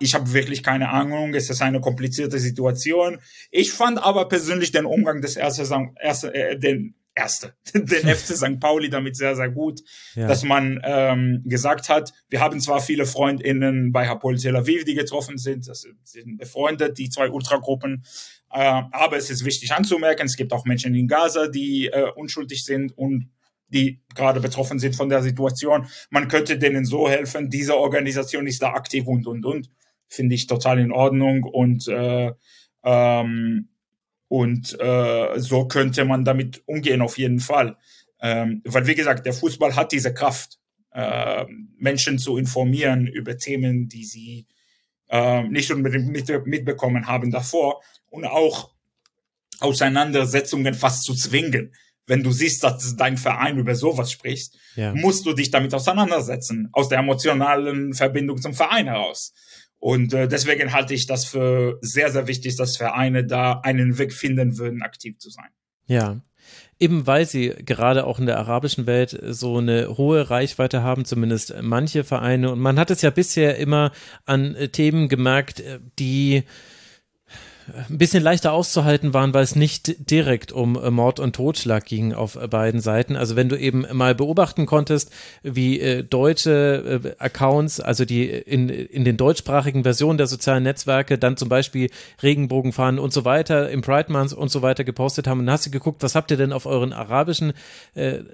ich 0.00 0.14
habe 0.14 0.32
wirklich 0.32 0.62
keine 0.62 0.88
Ahnung. 0.88 1.34
Es 1.34 1.50
ist 1.50 1.62
eine 1.62 1.80
komplizierte 1.80 2.38
Situation. 2.38 3.18
Ich 3.50 3.72
fand 3.72 4.02
aber 4.02 4.28
persönlich 4.28 4.72
den 4.72 4.86
Umgang 4.86 5.20
des 5.20 5.36
ersten, 5.36 5.94
erste, 6.00 6.34
äh, 6.34 6.58
den 6.58 6.94
erste, 7.16 7.54
den 7.74 7.86
FC 8.14 8.36
St. 8.36 8.60
Pauli 8.60 8.90
damit 8.90 9.16
sehr, 9.16 9.34
sehr 9.34 9.48
gut, 9.48 9.80
ja. 10.14 10.28
dass 10.28 10.44
man 10.44 10.80
ähm, 10.84 11.42
gesagt 11.44 11.88
hat, 11.88 12.12
wir 12.28 12.40
haben 12.40 12.60
zwar 12.60 12.80
viele 12.80 13.06
FreundInnen 13.06 13.90
bei 13.90 14.06
Hapoel 14.06 14.38
Tel 14.38 14.56
Aviv, 14.56 14.84
die 14.84 14.94
getroffen 14.94 15.38
sind, 15.38 15.66
das 15.66 15.86
sind 16.04 16.38
befreundet, 16.38 16.98
die 16.98 17.08
zwei 17.08 17.30
Ultragruppen, 17.30 18.04
äh, 18.52 18.82
aber 18.92 19.16
es 19.16 19.30
ist 19.30 19.44
wichtig 19.44 19.72
anzumerken, 19.72 20.26
es 20.26 20.36
gibt 20.36 20.52
auch 20.52 20.64
Menschen 20.64 20.94
in 20.94 21.08
Gaza, 21.08 21.48
die 21.48 21.86
äh, 21.86 22.10
unschuldig 22.14 22.64
sind 22.64 22.96
und 22.96 23.30
die 23.68 24.00
gerade 24.14 24.40
betroffen 24.40 24.78
sind 24.78 24.96
von 24.96 25.08
der 25.08 25.22
Situation. 25.22 25.86
Man 26.10 26.28
könnte 26.28 26.58
denen 26.58 26.84
so 26.84 27.08
helfen, 27.08 27.50
diese 27.50 27.76
Organisation 27.76 28.46
ist 28.46 28.62
da 28.62 28.72
aktiv 28.72 29.06
und, 29.06 29.26
und, 29.26 29.44
und. 29.44 29.70
Finde 30.08 30.36
ich 30.36 30.46
total 30.46 30.78
in 30.78 30.92
Ordnung 30.92 31.42
und 31.42 31.88
äh, 31.88 32.32
ähm, 32.84 33.68
und 34.28 34.78
äh, 34.80 35.38
so 35.38 35.66
könnte 35.66 36.04
man 36.04 36.24
damit 36.24 36.62
umgehen, 36.66 37.00
auf 37.00 37.18
jeden 37.18 37.40
Fall. 37.40 37.76
Ähm, 38.20 38.62
weil, 38.64 38.86
wie 38.86 38.94
gesagt, 38.94 39.26
der 39.26 39.32
Fußball 39.32 39.76
hat 39.76 39.92
diese 39.92 40.12
Kraft, 40.12 40.58
äh, 40.92 41.44
Menschen 41.78 42.18
zu 42.18 42.36
informieren 42.36 43.06
über 43.06 43.36
Themen, 43.36 43.88
die 43.88 44.04
sie 44.04 44.46
äh, 45.08 45.42
nicht 45.44 45.70
unbedingt 45.70 46.08
mit, 46.08 46.46
mitbekommen 46.46 47.06
haben 47.06 47.30
davor 47.30 47.82
und 48.08 48.24
auch 48.24 48.70
Auseinandersetzungen 49.60 50.74
fast 50.74 51.04
zu 51.04 51.14
zwingen. 51.14 51.74
Wenn 52.06 52.22
du 52.22 52.30
siehst, 52.30 52.62
dass 52.62 52.96
dein 52.96 53.16
Verein 53.16 53.58
über 53.58 53.74
sowas 53.74 54.12
spricht, 54.12 54.54
ja. 54.76 54.94
musst 54.94 55.26
du 55.26 55.32
dich 55.32 55.50
damit 55.50 55.74
auseinandersetzen, 55.74 56.68
aus 56.72 56.88
der 56.88 57.00
emotionalen 57.00 57.94
Verbindung 57.94 58.40
zum 58.40 58.54
Verein 58.54 58.86
heraus. 58.86 59.32
Und 59.78 60.14
äh, 60.14 60.28
deswegen 60.28 60.72
halte 60.72 60.94
ich 60.94 61.06
das 61.06 61.24
für 61.24 61.78
sehr, 61.80 62.10
sehr 62.10 62.26
wichtig, 62.26 62.56
dass 62.56 62.76
Vereine 62.76 63.24
da 63.24 63.60
einen 63.62 63.98
Weg 63.98 64.12
finden 64.12 64.58
würden, 64.58 64.82
aktiv 64.82 65.18
zu 65.18 65.30
sein. 65.30 65.48
Ja. 65.86 66.20
Eben 66.78 67.06
weil 67.06 67.26
sie 67.26 67.54
gerade 67.64 68.06
auch 68.06 68.18
in 68.18 68.26
der 68.26 68.38
arabischen 68.38 68.86
Welt 68.86 69.18
so 69.22 69.58
eine 69.58 69.96
hohe 69.96 70.28
Reichweite 70.28 70.82
haben, 70.82 71.04
zumindest 71.04 71.54
manche 71.62 72.04
Vereine. 72.04 72.52
Und 72.52 72.60
man 72.60 72.78
hat 72.78 72.90
es 72.90 73.02
ja 73.02 73.10
bisher 73.10 73.56
immer 73.56 73.92
an 74.26 74.54
äh, 74.54 74.68
Themen 74.68 75.08
gemerkt, 75.08 75.60
äh, 75.60 75.80
die 75.98 76.44
ein 77.88 77.98
bisschen 77.98 78.22
leichter 78.22 78.52
auszuhalten 78.52 79.12
waren, 79.12 79.34
weil 79.34 79.42
es 79.42 79.56
nicht 79.56 80.10
direkt 80.10 80.52
um 80.52 80.76
äh, 80.76 80.90
Mord 80.90 81.20
und 81.20 81.34
Totschlag 81.34 81.84
ging 81.84 82.12
auf 82.12 82.36
äh, 82.36 82.46
beiden 82.46 82.80
Seiten. 82.80 83.16
Also 83.16 83.34
wenn 83.36 83.48
du 83.48 83.58
eben 83.58 83.86
mal 83.92 84.14
beobachten 84.14 84.66
konntest, 84.66 85.10
wie 85.42 85.80
äh, 85.80 86.04
deutsche 86.04 87.14
Accounts, 87.18 87.80
also 87.80 88.04
die 88.04 88.28
in, 88.28 88.68
in 88.68 89.04
den 89.04 89.16
deutschsprachigen 89.16 89.82
Versionen 89.82 90.18
der 90.18 90.26
sozialen 90.26 90.62
Netzwerke 90.62 91.18
dann 91.18 91.36
zum 91.36 91.48
Beispiel 91.48 91.90
Regenbogenfahnen 92.22 93.00
und 93.00 93.12
so 93.12 93.24
weiter 93.24 93.70
im 93.70 93.82
Pride 93.82 94.12
Month 94.12 94.32
und 94.32 94.50
so 94.50 94.62
weiter 94.62 94.84
gepostet 94.84 95.26
haben, 95.26 95.40
und 95.40 95.46
dann 95.46 95.54
hast 95.54 95.66
du 95.66 95.70
geguckt, 95.70 96.02
was 96.02 96.14
habt 96.14 96.30
ihr 96.30 96.36
denn 96.36 96.52
auf 96.52 96.66
euren 96.66 96.92
arabischen 96.92 97.52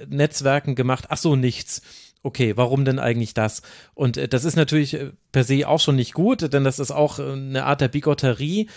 Netzwerken 0.08 0.74
gemacht? 0.74 1.06
Ach 1.08 1.16
so, 1.16 1.36
nichts. 1.36 1.82
okay, 2.22 2.56
warum 2.56 2.84
denn 2.84 2.98
eigentlich 2.98 3.34
das? 3.34 3.62
Und 3.94 4.32
das 4.32 4.44
ist 4.44 4.56
natürlich 4.56 4.98
per 5.32 5.44
se 5.44 5.66
auch 5.68 5.80
schon 5.80 5.96
nicht 5.96 6.14
gut, 6.14 6.52
denn 6.52 6.64
das 6.64 6.78
ist 6.78 6.90
auch 6.90 7.18
eine 7.18 7.64
Art 7.64 7.80
der 7.80 7.88
Bigotterie. 7.88 8.68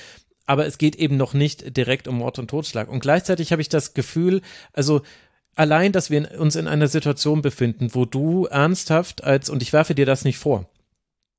Aber 0.46 0.66
es 0.66 0.78
geht 0.78 0.96
eben 0.96 1.18
noch 1.18 1.34
nicht 1.34 1.76
direkt 1.76 2.08
um 2.08 2.18
Mord 2.18 2.40
und 2.40 2.50
Totschlag. 2.50 2.90
Und 2.90 3.00
gleichzeitig 3.00 3.52
habe 3.52 3.62
ich 3.62 3.70
das 3.70 3.94
Gefühl, 3.94 4.42
also 4.74 5.02
allein, 5.56 5.92
dass 5.92 6.10
wir 6.10 6.40
uns 6.40 6.56
in 6.56 6.68
einer 6.68 6.88
Situation 6.88 7.42
befinden, 7.42 7.90
wo 7.94 8.06
du 8.06 8.46
ernsthaft 8.46 9.24
als, 9.24 9.50
und 9.50 9.62
ich 9.62 9.74
werfe 9.74 9.96
dir 9.96 10.06
das 10.06 10.26
nicht 10.26 10.38
vor, 10.38 10.70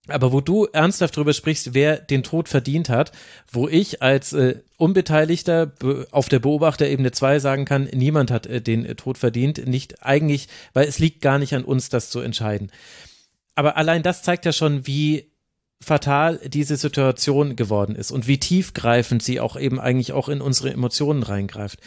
aber 0.09 0.33
wo 0.33 0.41
du 0.41 0.67
ernsthaft 0.67 1.17
drüber 1.17 1.33
sprichst, 1.33 1.75
wer 1.75 1.99
den 1.99 2.23
Tod 2.23 2.49
verdient 2.49 2.89
hat, 2.89 3.13
wo 3.51 3.69
ich 3.69 4.03
als 4.03 4.33
äh, 4.33 4.61
Unbeteiligter 4.77 5.73
auf 6.13 6.29
der 6.29 6.39
Beobachterebene 6.39 7.11
2 7.11 7.41
sagen 7.41 7.65
kann, 7.65 7.89
niemand 7.93 8.31
hat 8.31 8.47
äh, 8.47 8.61
den 8.61 8.85
äh, 8.85 8.95
Tod 8.95 9.19
verdient, 9.19 9.67
nicht 9.67 10.05
eigentlich, 10.05 10.49
weil 10.75 10.87
es 10.87 10.99
liegt 10.99 11.23
gar 11.23 11.39
nicht 11.39 11.55
an 11.55 11.65
uns, 11.65 11.89
das 11.89 12.11
zu 12.11 12.21
entscheiden. 12.21 12.71
Aber 13.57 13.77
allein 13.77 14.03
das 14.03 14.23
zeigt 14.23 14.45
ja 14.45 14.53
schon, 14.53 14.87
wie 14.87 15.33
fatal 15.81 16.41
diese 16.45 16.77
Situation 16.77 17.57
geworden 17.57 17.95
ist 17.95 18.11
und 18.11 18.27
wie 18.27 18.39
tiefgreifend 18.39 19.23
sie 19.23 19.41
auch 19.41 19.59
eben 19.59 19.79
eigentlich 19.79 20.13
auch 20.13 20.29
in 20.29 20.41
unsere 20.41 20.73
Emotionen 20.73 21.23
reingreift. 21.23 21.81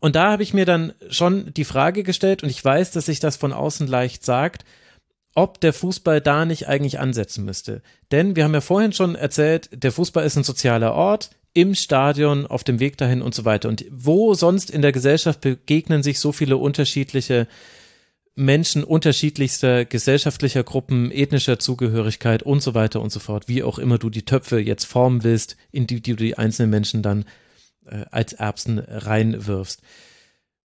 Und 0.00 0.16
da 0.16 0.30
habe 0.30 0.42
ich 0.42 0.54
mir 0.54 0.64
dann 0.64 0.92
schon 1.10 1.52
die 1.54 1.64
Frage 1.64 2.04
gestellt, 2.04 2.42
und 2.42 2.48
ich 2.48 2.64
weiß, 2.64 2.92
dass 2.92 3.06
sich 3.06 3.20
das 3.20 3.36
von 3.36 3.52
außen 3.52 3.86
leicht 3.86 4.24
sagt, 4.24 4.64
ob 5.34 5.60
der 5.60 5.72
Fußball 5.72 6.20
da 6.20 6.44
nicht 6.44 6.68
eigentlich 6.68 6.98
ansetzen 6.98 7.44
müsste. 7.44 7.82
Denn 8.10 8.34
wir 8.34 8.44
haben 8.44 8.54
ja 8.54 8.60
vorhin 8.60 8.92
schon 8.92 9.14
erzählt, 9.14 9.70
der 9.72 9.92
Fußball 9.92 10.24
ist 10.24 10.36
ein 10.36 10.44
sozialer 10.44 10.94
Ort, 10.94 11.30
im 11.54 11.74
Stadion, 11.74 12.46
auf 12.46 12.62
dem 12.62 12.78
Weg 12.78 12.96
dahin 12.98 13.22
und 13.22 13.34
so 13.34 13.44
weiter. 13.44 13.68
Und 13.68 13.84
wo 13.90 14.34
sonst 14.34 14.70
in 14.70 14.82
der 14.82 14.92
Gesellschaft 14.92 15.40
begegnen 15.40 16.02
sich 16.02 16.20
so 16.20 16.30
viele 16.32 16.56
unterschiedliche 16.56 17.48
Menschen 18.38 18.84
unterschiedlichster 18.84 19.84
gesellschaftlicher 19.84 20.62
Gruppen, 20.62 21.10
ethnischer 21.10 21.58
Zugehörigkeit 21.58 22.44
und 22.44 22.62
so 22.62 22.72
weiter 22.72 23.00
und 23.00 23.10
so 23.10 23.18
fort, 23.18 23.48
wie 23.48 23.64
auch 23.64 23.80
immer 23.80 23.98
du 23.98 24.10
die 24.10 24.24
Töpfe 24.24 24.60
jetzt 24.60 24.84
formen 24.84 25.24
willst, 25.24 25.56
in 25.72 25.88
die, 25.88 26.00
die 26.00 26.12
du 26.12 26.22
die 26.22 26.38
einzelnen 26.38 26.70
Menschen 26.70 27.02
dann 27.02 27.24
äh, 27.86 28.04
als 28.12 28.34
Erbsen 28.34 28.78
reinwirfst. 28.78 29.82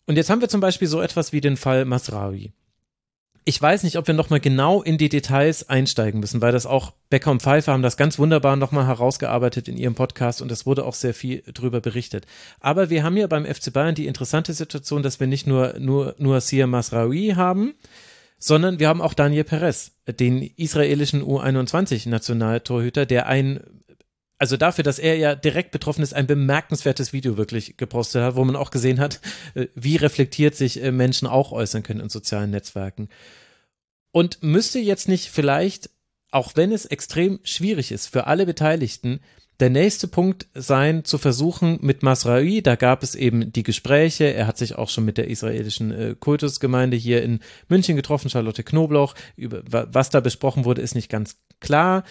Und 0.05 0.17
jetzt 0.17 0.29
haben 0.29 0.41
wir 0.41 0.49
zum 0.49 0.61
Beispiel 0.61 0.87
so 0.87 1.01
etwas 1.01 1.33
wie 1.33 1.41
den 1.41 1.57
Fall 1.57 1.85
Masrawi 1.85 2.53
ich 3.45 3.61
weiß 3.61 3.83
nicht, 3.83 3.97
ob 3.97 4.07
wir 4.07 4.13
nochmal 4.13 4.39
genau 4.39 4.81
in 4.81 4.97
die 4.97 5.09
Details 5.09 5.67
einsteigen 5.69 6.19
müssen, 6.19 6.41
weil 6.41 6.51
das 6.51 6.65
auch 6.65 6.93
Becker 7.09 7.31
und 7.31 7.41
Pfeiffer 7.41 7.73
haben 7.73 7.83
das 7.83 7.97
ganz 7.97 8.17
wunderbar 8.17 8.55
nochmal 8.55 8.87
herausgearbeitet 8.87 9.67
in 9.67 9.77
ihrem 9.77 9.95
Podcast 9.95 10.41
und 10.41 10.51
es 10.51 10.65
wurde 10.65 10.85
auch 10.85 10.93
sehr 10.93 11.13
viel 11.13 11.43
drüber 11.53 11.81
berichtet. 11.81 12.25
Aber 12.59 12.89
wir 12.89 13.03
haben 13.03 13.17
ja 13.17 13.27
beim 13.27 13.45
FC 13.45 13.73
Bayern 13.73 13.95
die 13.95 14.07
interessante 14.07 14.53
Situation, 14.53 15.03
dass 15.03 15.19
wir 15.19 15.27
nicht 15.27 15.45
nur, 15.45 15.75
nur, 15.79 16.15
nur 16.17 16.39
Sia 16.41 16.67
Masraoui 16.67 17.33
haben, 17.35 17.73
sondern 18.39 18.79
wir 18.79 18.87
haben 18.87 19.01
auch 19.01 19.13
Daniel 19.13 19.43
Perez, 19.43 19.91
den 20.07 20.41
israelischen 20.41 21.23
U21-Nationaltorhüter, 21.23 23.05
der 23.05 23.27
ein 23.27 23.61
also 24.43 24.57
dafür, 24.57 24.83
dass 24.83 24.99
er 24.99 25.15
ja 25.15 25.35
direkt 25.35 25.71
betroffen 25.71 26.03
ist, 26.03 26.13
ein 26.13 26.27
bemerkenswertes 26.27 27.13
Video 27.13 27.37
wirklich 27.37 27.77
gepostet 27.77 28.23
hat, 28.23 28.35
wo 28.35 28.43
man 28.43 28.57
auch 28.57 28.71
gesehen 28.71 28.99
hat, 28.99 29.21
äh, 29.55 29.67
wie 29.73 29.95
reflektiert 29.95 30.53
sich 30.53 30.83
äh, 30.83 30.91
Menschen 30.91 31.29
auch 31.29 31.53
äußern 31.53 31.81
können 31.81 32.01
in 32.01 32.09
sozialen 32.09 32.51
Netzwerken. 32.51 33.07
Und 34.11 34.43
müsste 34.43 34.79
jetzt 34.79 35.07
nicht 35.07 35.29
vielleicht, 35.29 35.89
auch 36.29 36.57
wenn 36.57 36.73
es 36.73 36.85
extrem 36.85 37.39
schwierig 37.43 37.93
ist 37.93 38.07
für 38.07 38.27
alle 38.27 38.45
Beteiligten, 38.45 39.21
der 39.61 39.69
nächste 39.69 40.09
Punkt 40.09 40.47
sein, 40.53 41.05
zu 41.05 41.17
versuchen 41.17 41.79
mit 41.81 42.03
Masraoui, 42.03 42.61
da 42.61 42.75
gab 42.75 43.01
es 43.01 43.15
eben 43.15 43.53
die 43.53 43.63
Gespräche, 43.63 44.25
er 44.25 44.45
hat 44.45 44.57
sich 44.57 44.75
auch 44.75 44.89
schon 44.89 45.05
mit 45.05 45.17
der 45.17 45.29
israelischen 45.29 45.91
äh, 45.91 46.15
Kultusgemeinde 46.19 46.97
hier 46.97 47.23
in 47.23 47.39
München 47.69 47.95
getroffen, 47.95 48.29
Charlotte 48.29 48.63
Knoblauch, 48.63 49.15
über 49.37 49.63
was 49.93 50.09
da 50.09 50.19
besprochen 50.19 50.65
wurde, 50.65 50.81
ist 50.81 50.95
nicht 50.95 51.09
ganz 51.09 51.37
klar 51.61 52.03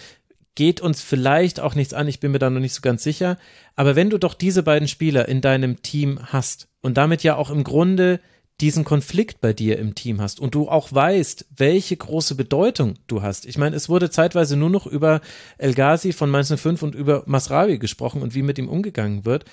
geht 0.55 0.81
uns 0.81 1.01
vielleicht 1.01 1.59
auch 1.59 1.75
nichts 1.75 1.93
an, 1.93 2.07
ich 2.07 2.19
bin 2.19 2.31
mir 2.31 2.39
da 2.39 2.49
noch 2.49 2.59
nicht 2.59 2.73
so 2.73 2.81
ganz 2.81 3.03
sicher. 3.03 3.37
Aber 3.75 3.95
wenn 3.95 4.09
du 4.09 4.17
doch 4.17 4.33
diese 4.33 4.63
beiden 4.63 4.87
Spieler 4.87 5.27
in 5.27 5.41
deinem 5.41 5.81
Team 5.81 6.19
hast 6.23 6.67
und 6.81 6.97
damit 6.97 7.23
ja 7.23 7.35
auch 7.35 7.49
im 7.49 7.63
Grunde 7.63 8.19
diesen 8.61 8.83
Konflikt 8.83 9.41
bei 9.41 9.51
dir 9.51 9.79
im 9.79 9.95
Team 9.95 10.21
hast 10.21 10.39
und 10.39 10.53
du 10.53 10.69
auch 10.69 10.93
weißt, 10.93 11.47
welche 11.57 11.97
große 11.97 12.35
Bedeutung 12.35 12.95
du 13.07 13.21
hast. 13.21 13.45
Ich 13.45 13.57
meine, 13.57 13.75
es 13.75 13.89
wurde 13.89 14.11
zeitweise 14.11 14.55
nur 14.55 14.69
noch 14.69 14.85
über 14.85 15.21
El 15.57 15.73
Ghazi 15.73 16.13
von 16.13 16.29
Mainz 16.29 16.53
05 16.55 16.83
und 16.83 16.95
über 16.95 17.23
Masrawi 17.25 17.79
gesprochen 17.79 18.21
und 18.21 18.35
wie 18.35 18.43
mit 18.43 18.59
ihm 18.59 18.69
umgegangen 18.69 19.25
wird. 19.25 19.45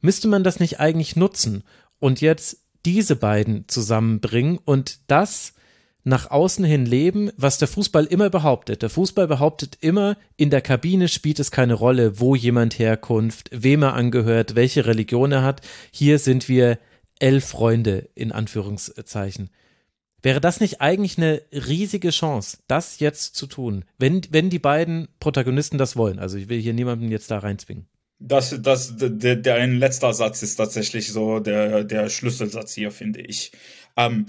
Müsste 0.00 0.28
man 0.28 0.44
das 0.44 0.60
nicht 0.60 0.80
eigentlich 0.80 1.14
nutzen 1.14 1.62
und 1.98 2.20
jetzt 2.20 2.64
diese 2.86 3.16
beiden 3.16 3.68
zusammenbringen 3.68 4.58
und 4.64 5.00
das 5.08 5.52
nach 6.08 6.30
außen 6.30 6.64
hin 6.64 6.86
leben, 6.86 7.30
was 7.36 7.58
der 7.58 7.68
Fußball 7.68 8.06
immer 8.06 8.30
behauptet. 8.30 8.82
Der 8.82 8.90
Fußball 8.90 9.28
behauptet 9.28 9.78
immer, 9.80 10.16
in 10.36 10.50
der 10.50 10.62
Kabine 10.62 11.08
spielt 11.08 11.38
es 11.38 11.50
keine 11.50 11.74
Rolle, 11.74 12.18
wo 12.18 12.34
jemand 12.34 12.78
herkommt, 12.78 13.44
wem 13.50 13.82
er 13.82 13.94
angehört, 13.94 14.54
welche 14.54 14.86
Religion 14.86 15.32
er 15.32 15.42
hat. 15.42 15.60
Hier 15.92 16.18
sind 16.18 16.48
wir 16.48 16.78
elf 17.18 17.44
Freunde 17.44 18.08
in 18.14 18.32
Anführungszeichen. 18.32 19.50
Wäre 20.22 20.40
das 20.40 20.60
nicht 20.60 20.80
eigentlich 20.80 21.18
eine 21.18 21.42
riesige 21.52 22.10
Chance, 22.10 22.58
das 22.66 22.98
jetzt 22.98 23.36
zu 23.36 23.46
tun, 23.46 23.84
wenn, 23.98 24.22
wenn 24.30 24.50
die 24.50 24.58
beiden 24.58 25.08
Protagonisten 25.20 25.78
das 25.78 25.96
wollen? 25.96 26.18
Also 26.18 26.38
ich 26.38 26.48
will 26.48 26.60
hier 26.60 26.72
niemanden 26.72 27.10
jetzt 27.10 27.30
da 27.30 27.38
reinzwingen. 27.38 27.86
Das, 28.20 28.56
das, 28.60 28.96
der, 28.96 29.36
der 29.36 29.54
ein 29.56 29.78
letzter 29.78 30.12
Satz 30.12 30.42
ist 30.42 30.56
tatsächlich 30.56 31.12
so 31.12 31.38
der, 31.38 31.84
der 31.84 32.08
Schlüsselsatz 32.08 32.74
hier, 32.74 32.90
finde 32.90 33.20
ich. 33.20 33.52
Ähm, 33.98 34.26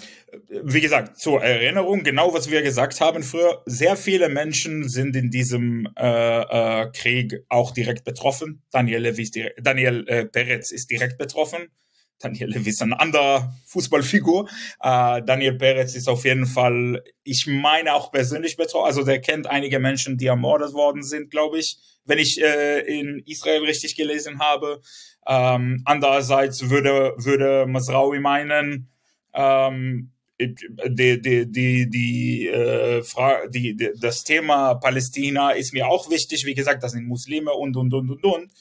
wie 0.49 0.81
gesagt, 0.81 1.19
zur 1.19 1.43
Erinnerung, 1.43 2.03
genau 2.03 2.33
was 2.33 2.49
wir 2.49 2.63
gesagt 2.63 2.99
haben 3.01 3.21
früher, 3.21 3.61
sehr 3.67 3.95
viele 3.95 4.27
Menschen 4.27 4.89
sind 4.89 5.15
in 5.15 5.29
diesem 5.29 5.87
äh, 5.95 6.41
äh, 6.41 6.91
Krieg 6.91 7.45
auch 7.49 7.71
direkt 7.71 8.03
betroffen. 8.03 8.63
Daniel, 8.71 9.05
ist 9.05 9.35
direkt, 9.35 9.59
Daniel 9.65 10.05
äh, 10.07 10.25
Peretz 10.25 10.71
ist 10.71 10.89
direkt 10.89 11.19
betroffen. 11.19 11.69
Daniel 12.17 12.49
Levy 12.49 12.71
ist 12.71 12.81
ein 12.81 12.93
anderer 12.93 13.53
Fußballfigur. 13.67 14.49
Äh, 14.81 15.21
Daniel 15.21 15.53
Peretz 15.53 15.95
ist 15.95 16.09
auf 16.09 16.25
jeden 16.25 16.47
Fall, 16.47 17.03
ich 17.23 17.45
meine 17.47 17.93
auch 17.93 18.11
persönlich 18.11 18.57
betroffen. 18.57 18.87
Also 18.87 19.03
der 19.03 19.21
kennt 19.21 19.47
einige 19.47 19.79
Menschen, 19.79 20.17
die 20.17 20.25
ermordet 20.25 20.73
worden 20.73 21.03
sind, 21.03 21.29
glaube 21.29 21.59
ich, 21.59 21.77
wenn 22.05 22.17
ich 22.17 22.41
äh, 22.41 22.79
in 22.79 23.21
Israel 23.25 23.63
richtig 23.63 23.95
gelesen 23.95 24.39
habe. 24.39 24.81
Ähm, 25.27 25.83
andererseits 25.85 26.69
würde, 26.69 27.13
würde 27.17 27.67
Masraoui 27.67 28.19
meinen, 28.19 28.89
ähm, 29.39 30.11
die, 30.41 31.21
die, 31.21 31.51
die, 31.51 31.89
die, 31.89 32.47
äh, 32.47 33.03
Frage, 33.03 33.49
die, 33.49 33.75
die, 33.75 33.91
das 33.99 34.23
Thema 34.23 34.75
Palästina 34.75 35.51
ist 35.51 35.73
mir 35.73 35.87
auch 35.87 36.09
wichtig. 36.09 36.45
Wie 36.45 36.53
gesagt, 36.53 36.83
das 36.83 36.93
sind 36.93 37.05
Muslime 37.07 37.51
und, 37.51 37.75
und, 37.75 37.93
und, 37.93 38.09
und, 38.09 38.23
und. 38.23 38.51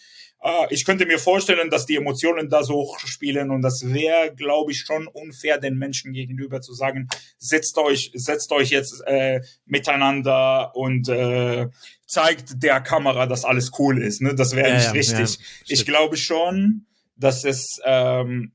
Äh, 0.43 0.67
ich 0.71 0.85
könnte 0.85 1.07
mir 1.07 1.19
vorstellen, 1.19 1.71
dass 1.71 1.87
die 1.87 1.97
Emotionen 1.97 2.49
da 2.49 2.63
so 2.63 2.75
hochspielen 2.75 3.51
und 3.51 3.63
das 3.63 3.83
wäre, 3.93 4.35
glaube 4.35 4.73
ich, 4.73 4.81
schon 4.81 5.07
unfair 5.07 5.59
den 5.59 5.79
Menschen 5.79 6.13
gegenüber 6.13 6.61
zu 6.61 6.75
sagen, 6.75 7.09
setzt 7.39 7.79
euch, 7.79 8.11
setzt 8.15 8.51
euch 8.53 8.71
jetzt 8.71 9.03
äh, 9.07 9.41
miteinander 9.65 10.75
und 10.75 11.09
äh, 11.09 11.69
zeigt 12.07 12.63
der 12.63 12.81
Kamera, 12.81 13.27
dass 13.27 13.45
alles 13.45 13.71
cool 13.79 14.03
ist. 14.03 14.21
Ne? 14.21 14.35
Das 14.35 14.57
wäre 14.57 14.69
ja, 14.69 14.75
nicht 14.75 14.87
ja, 14.87 14.93
richtig. 14.93 15.39
Ja, 15.39 15.45
ich 15.69 15.87
glaube 15.87 16.17
schon, 16.17 16.87
dass 17.17 17.45
es 17.45 17.81
ähm, 17.85 18.53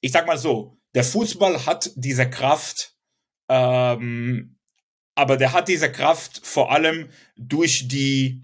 ich 0.00 0.12
sag 0.12 0.26
mal 0.26 0.38
so, 0.38 0.78
der 0.94 1.04
Fußball 1.04 1.66
hat 1.66 1.90
diese 1.96 2.28
Kraft, 2.28 2.94
ähm, 3.48 4.56
aber 5.14 5.36
der 5.36 5.52
hat 5.52 5.68
diese 5.68 5.90
Kraft 5.90 6.40
vor 6.44 6.70
allem 6.72 7.08
durch 7.36 7.88
die, 7.88 8.42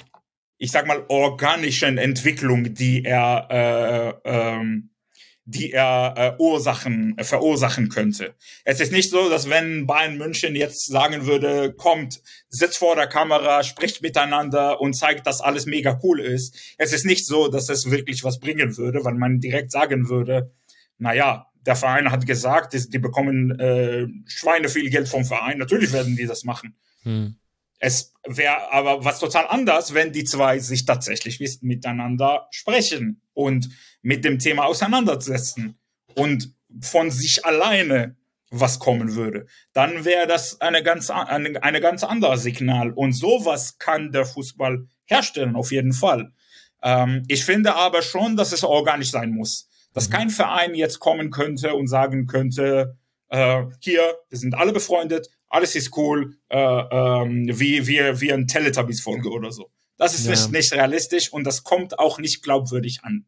ich 0.59 0.71
sag 0.71 0.87
mal, 0.87 1.05
organischen 1.09 1.99
Entwicklung, 1.99 2.75
die 2.75 3.05
er, 3.05 4.21
äh, 4.25 4.29
ähm, 4.29 4.91
die 5.47 5.73
er 5.73 6.15
äh, 6.17 6.43
Ursachen, 6.43 7.17
äh, 7.19 7.25
verursachen 7.25 7.91
könnte. 7.91 8.35
Es 8.65 8.81
ist 8.81 8.93
nicht 8.93 9.11
so, 9.11 9.29
dass 9.29 9.51
wenn 9.51 9.87
Bayern 9.87 10.17
München 10.17 10.57
jetzt 10.57 10.87
sagen 10.87 11.27
würde, 11.27 11.75
kommt, 11.75 12.23
sitzt 12.49 12.79
vor 12.79 12.97
der 12.97 13.09
Kamera, 13.09 13.63
spricht 13.63 14.01
miteinander 14.01 14.81
und 14.81 14.95
zeigt, 14.95 15.27
dass 15.27 15.43
alles 15.43 15.67
mega 15.67 16.01
cool 16.03 16.21
ist. 16.21 16.57
Es 16.79 16.93
ist 16.93 17.05
nicht 17.05 17.27
so, 17.27 17.49
dass 17.49 17.69
es 17.69 17.91
wirklich 17.91 18.25
was 18.25 18.41
bringen 18.41 18.77
würde, 18.77 19.05
weil 19.05 19.15
man 19.15 19.39
direkt 19.39 19.71
sagen 19.71 20.09
würde, 20.09 20.51
naja, 20.99 21.47
der 21.66 21.77
Verein 21.77 22.11
hat 22.11 22.27
gesagt, 22.27 22.75
die, 22.75 22.89
die 22.89 22.99
bekommen 22.99 23.59
äh, 23.59 24.07
Schweine 24.27 24.69
viel 24.69 24.91
Geld 24.91 25.09
vom 25.09 25.25
Verein. 25.25 25.59
Natürlich 25.59 25.93
werden 25.93 26.16
die 26.16 26.27
das 26.27 26.45
machen. 26.45 26.77
Hm. 27.03 27.37
Es 27.79 28.12
wäre 28.27 28.73
aber 28.73 29.05
was 29.05 29.19
total 29.19 29.47
anders, 29.49 29.95
wenn 29.95 30.12
die 30.12 30.25
zwei 30.25 30.59
sich 30.59 30.85
tatsächlich 30.85 31.41
miteinander 31.62 32.49
sprechen 32.51 33.23
und 33.33 33.69
mit 34.03 34.25
dem 34.25 34.39
Thema 34.39 34.65
auseinandersetzen 34.65 35.79
und 36.15 36.55
von 36.81 37.11
sich 37.11 37.45
alleine 37.45 38.16
was 38.51 38.79
kommen 38.79 39.15
würde. 39.15 39.47
Dann 39.73 40.05
wäre 40.05 40.27
das 40.27 40.61
eine 40.61 40.83
ganz, 40.83 41.11
eine, 41.11 41.62
eine 41.62 41.81
ganz 41.81 42.05
andere 42.05 42.39
Signal. 42.39 42.93
Und 42.93 43.12
sowas 43.12 43.79
kann 43.79 44.12
der 44.12 44.27
Fußball 44.27 44.87
herstellen, 45.07 45.57
auf 45.57 45.73
jeden 45.73 45.93
Fall. 45.93 46.33
Ähm, 46.83 47.25
ich 47.29 47.45
finde 47.45 47.75
aber 47.75 48.03
schon, 48.03 48.37
dass 48.37 48.53
es 48.53 48.62
organisch 48.65 49.11
sein 49.11 49.31
muss 49.31 49.69
dass 49.95 50.09
mhm. 50.09 50.12
kein 50.12 50.31
Verein 50.31 50.75
jetzt 50.75 51.01
kommen 51.01 51.31
könnte 51.31 51.75
und 51.75 51.87
sagen 51.87 52.27
könnte, 52.27 52.99
äh, 53.31 53.62
hier, 53.81 54.03
wir 54.29 54.39
sind 54.39 54.55
alle 54.55 54.73
befreundet, 54.73 55.31
alles 55.49 55.75
ist 55.75 55.97
cool, 55.97 56.37
äh, 56.51 56.59
ähm, 56.59 57.49
wie, 57.49 57.87
wie, 57.87 58.21
wie 58.21 58.33
ein 58.33 58.47
Teletubbies-Folge 58.47 59.31
oder 59.31 59.51
so. 59.51 59.71
Das 59.97 60.15
ist 60.15 60.27
ja. 60.27 60.49
nicht 60.51 60.73
realistisch 60.73 61.33
und 61.33 61.45
das 61.45 61.62
kommt 61.62 61.99
auch 61.99 62.19
nicht 62.19 62.43
glaubwürdig 62.43 63.01
an. 63.03 63.25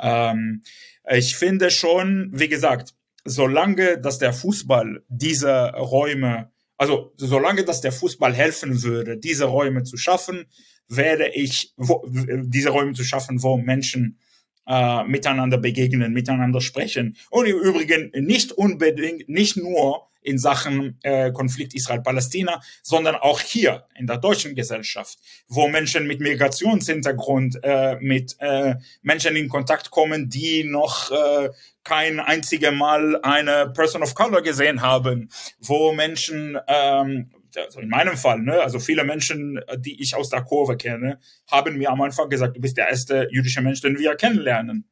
Ähm, 0.00 0.62
ich 1.10 1.36
finde 1.36 1.70
schon, 1.70 2.30
wie 2.32 2.48
gesagt, 2.48 2.94
solange 3.24 4.00
dass 4.00 4.18
der 4.18 4.32
Fußball 4.32 5.04
diese 5.08 5.70
Räume, 5.74 6.50
also 6.76 7.12
solange 7.16 7.64
dass 7.64 7.80
der 7.80 7.92
Fußball 7.92 8.34
helfen 8.34 8.82
würde, 8.82 9.18
diese 9.18 9.44
Räume 9.44 9.84
zu 9.84 9.96
schaffen, 9.96 10.46
werde 10.88 11.28
ich 11.28 11.74
wo, 11.76 12.06
diese 12.08 12.70
Räume 12.70 12.92
zu 12.94 13.04
schaffen, 13.04 13.42
wo 13.42 13.56
Menschen 13.56 14.18
äh, 14.66 15.04
miteinander 15.04 15.58
begegnen, 15.58 16.12
miteinander 16.12 16.60
sprechen. 16.60 17.16
Und 17.30 17.46
im 17.46 17.58
Übrigen 17.58 18.10
nicht 18.14 18.52
unbedingt, 18.52 19.28
nicht 19.28 19.56
nur 19.56 20.08
in 20.26 20.38
Sachen 20.38 20.98
äh, 21.02 21.30
Konflikt 21.30 21.74
Israel-Palästina, 21.74 22.60
sondern 22.82 23.14
auch 23.14 23.40
hier 23.40 23.84
in 23.96 24.06
der 24.06 24.18
deutschen 24.18 24.54
Gesellschaft, 24.54 25.18
wo 25.48 25.68
Menschen 25.68 26.06
mit 26.06 26.20
Migrationshintergrund, 26.20 27.60
äh, 27.62 27.96
mit 28.00 28.36
äh, 28.40 28.74
Menschen 29.02 29.36
in 29.36 29.48
Kontakt 29.48 29.90
kommen, 29.90 30.28
die 30.28 30.64
noch 30.64 31.12
äh, 31.12 31.50
kein 31.84 32.18
einziges 32.18 32.72
Mal 32.72 33.20
eine 33.22 33.68
Person 33.68 34.02
of 34.02 34.14
Color 34.14 34.42
gesehen 34.42 34.82
haben, 34.82 35.30
wo 35.60 35.92
Menschen 35.92 36.58
ähm, 36.66 37.30
also 37.64 37.80
in 37.80 37.88
meinem 37.88 38.16
Fall, 38.16 38.40
ne, 38.40 38.60
also 38.60 38.78
viele 38.78 39.04
Menschen, 39.04 39.60
die 39.78 40.00
ich 40.00 40.14
aus 40.14 40.28
der 40.28 40.42
Kurve 40.42 40.76
kenne, 40.76 41.18
haben 41.50 41.78
mir 41.78 41.90
am 41.90 42.00
Anfang 42.02 42.28
gesagt, 42.28 42.56
du 42.56 42.60
bist 42.60 42.76
der 42.76 42.88
erste 42.88 43.28
jüdische 43.30 43.62
Mensch, 43.62 43.80
den 43.80 43.98
wir 43.98 44.14
kennenlernen. 44.16 44.88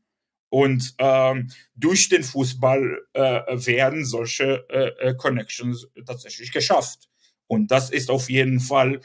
Und 0.49 0.95
ähm, 0.99 1.49
durch 1.75 2.09
den 2.09 2.23
Fußball 2.23 3.01
äh, 3.13 3.21
werden 3.67 4.05
solche 4.05 4.65
äh, 4.69 5.09
äh, 5.09 5.15
Connections 5.15 5.89
tatsächlich 6.07 6.53
geschafft. 6.53 7.09
Und 7.49 7.71
das 7.71 7.91
ist 7.91 8.11
auf 8.11 8.31
jeden 8.31 8.61
Fall 8.61 9.01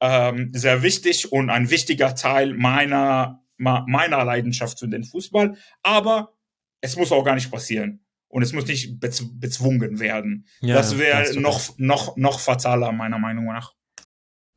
ähm, 0.00 0.50
sehr 0.54 0.82
wichtig 0.82 1.30
und 1.30 1.50
ein 1.50 1.70
wichtiger 1.70 2.14
Teil 2.14 2.54
meiner, 2.54 3.44
meiner 3.58 4.24
Leidenschaft 4.24 4.78
für 4.78 4.88
den 4.88 5.04
Fußball. 5.04 5.56
Aber 5.82 6.34
es 6.80 6.96
muss 6.96 7.12
auch 7.12 7.24
gar 7.24 7.34
nicht 7.34 7.50
passieren. 7.50 8.03
Und 8.34 8.42
es 8.42 8.52
muss 8.52 8.66
nicht 8.66 8.98
bezw 8.98 9.26
bezwungen 9.32 10.00
werden. 10.00 10.44
Ja, 10.60 10.74
das 10.74 10.98
wäre 10.98 11.38
noch, 11.38 11.78
noch, 11.78 12.16
noch 12.16 12.40
fataler, 12.40 12.90
meiner 12.90 13.20
Meinung 13.20 13.44
nach. 13.44 13.74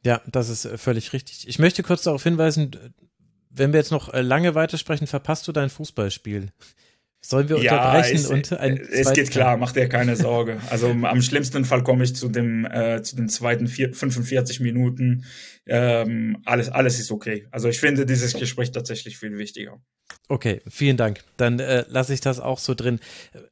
Ja, 0.04 0.20
das 0.26 0.49
ist 0.49 0.66
äh, 0.66 0.80
völlig 0.80 1.14
richtig. 1.14 1.48
Ich 1.48 1.60
möchte 1.60 1.84
kurz 1.84 2.02
darauf 2.02 2.24
hinweisen, 2.24 2.72
wenn 3.52 3.74
wir 3.74 3.80
jetzt 3.80 3.91
noch 3.91 4.12
äh, 4.12 4.22
lange 4.22 4.56
weitersprechen, 4.56 5.06
verpasst 5.06 5.48
du 5.48 5.52
dein 5.52 5.70
Fußballspiel. 5.70 6.54
Sollen 7.22 7.49
wir 7.49 7.60
ja, 7.60 7.74
unterbrechen 7.74 8.16
es, 8.16 8.26
und 8.26 8.52
ein 8.54 8.78
Es 8.78 9.14
geht 9.14 9.30
klar, 9.30 9.58
mach 9.58 9.74
dir 9.74 9.88
keine 9.88 10.16
Sorge. 10.16 10.60
Also 10.72 10.90
am 10.90 11.22
schlimmsten 11.22 11.64
Fall 11.64 11.84
komme 11.84 12.04
ich 12.04 12.16
zu 12.16 12.30
dem 12.30 12.66
äh, 12.66 13.04
zu 13.04 13.16
den 13.16 13.30
zweiten 13.30 13.68
vier, 13.68 13.94
45 13.94 14.60
Minuten. 14.60 15.24
Ähm, 15.68 16.38
alles 16.45 16.69
alles 16.69 16.99
ist 16.99 17.11
okay. 17.11 17.48
Also 17.52 17.69
ich 17.69 17.80
finde 17.80 18.06
dieses 18.06 18.34
Gespräch 18.34 18.72
tatsächlich 18.72 19.18
viel 19.18 19.38
wichtiger. 19.38 19.80
Okay, 20.30 20.60
vielen 20.68 20.98
Dank. 20.98 21.22
Dann 21.38 21.60
äh, 21.60 21.85
lasse 21.88 22.14
ich 22.14 22.19
das 22.19 22.41
auch 22.41 22.60
so 22.60 22.73
drin. 22.73 22.99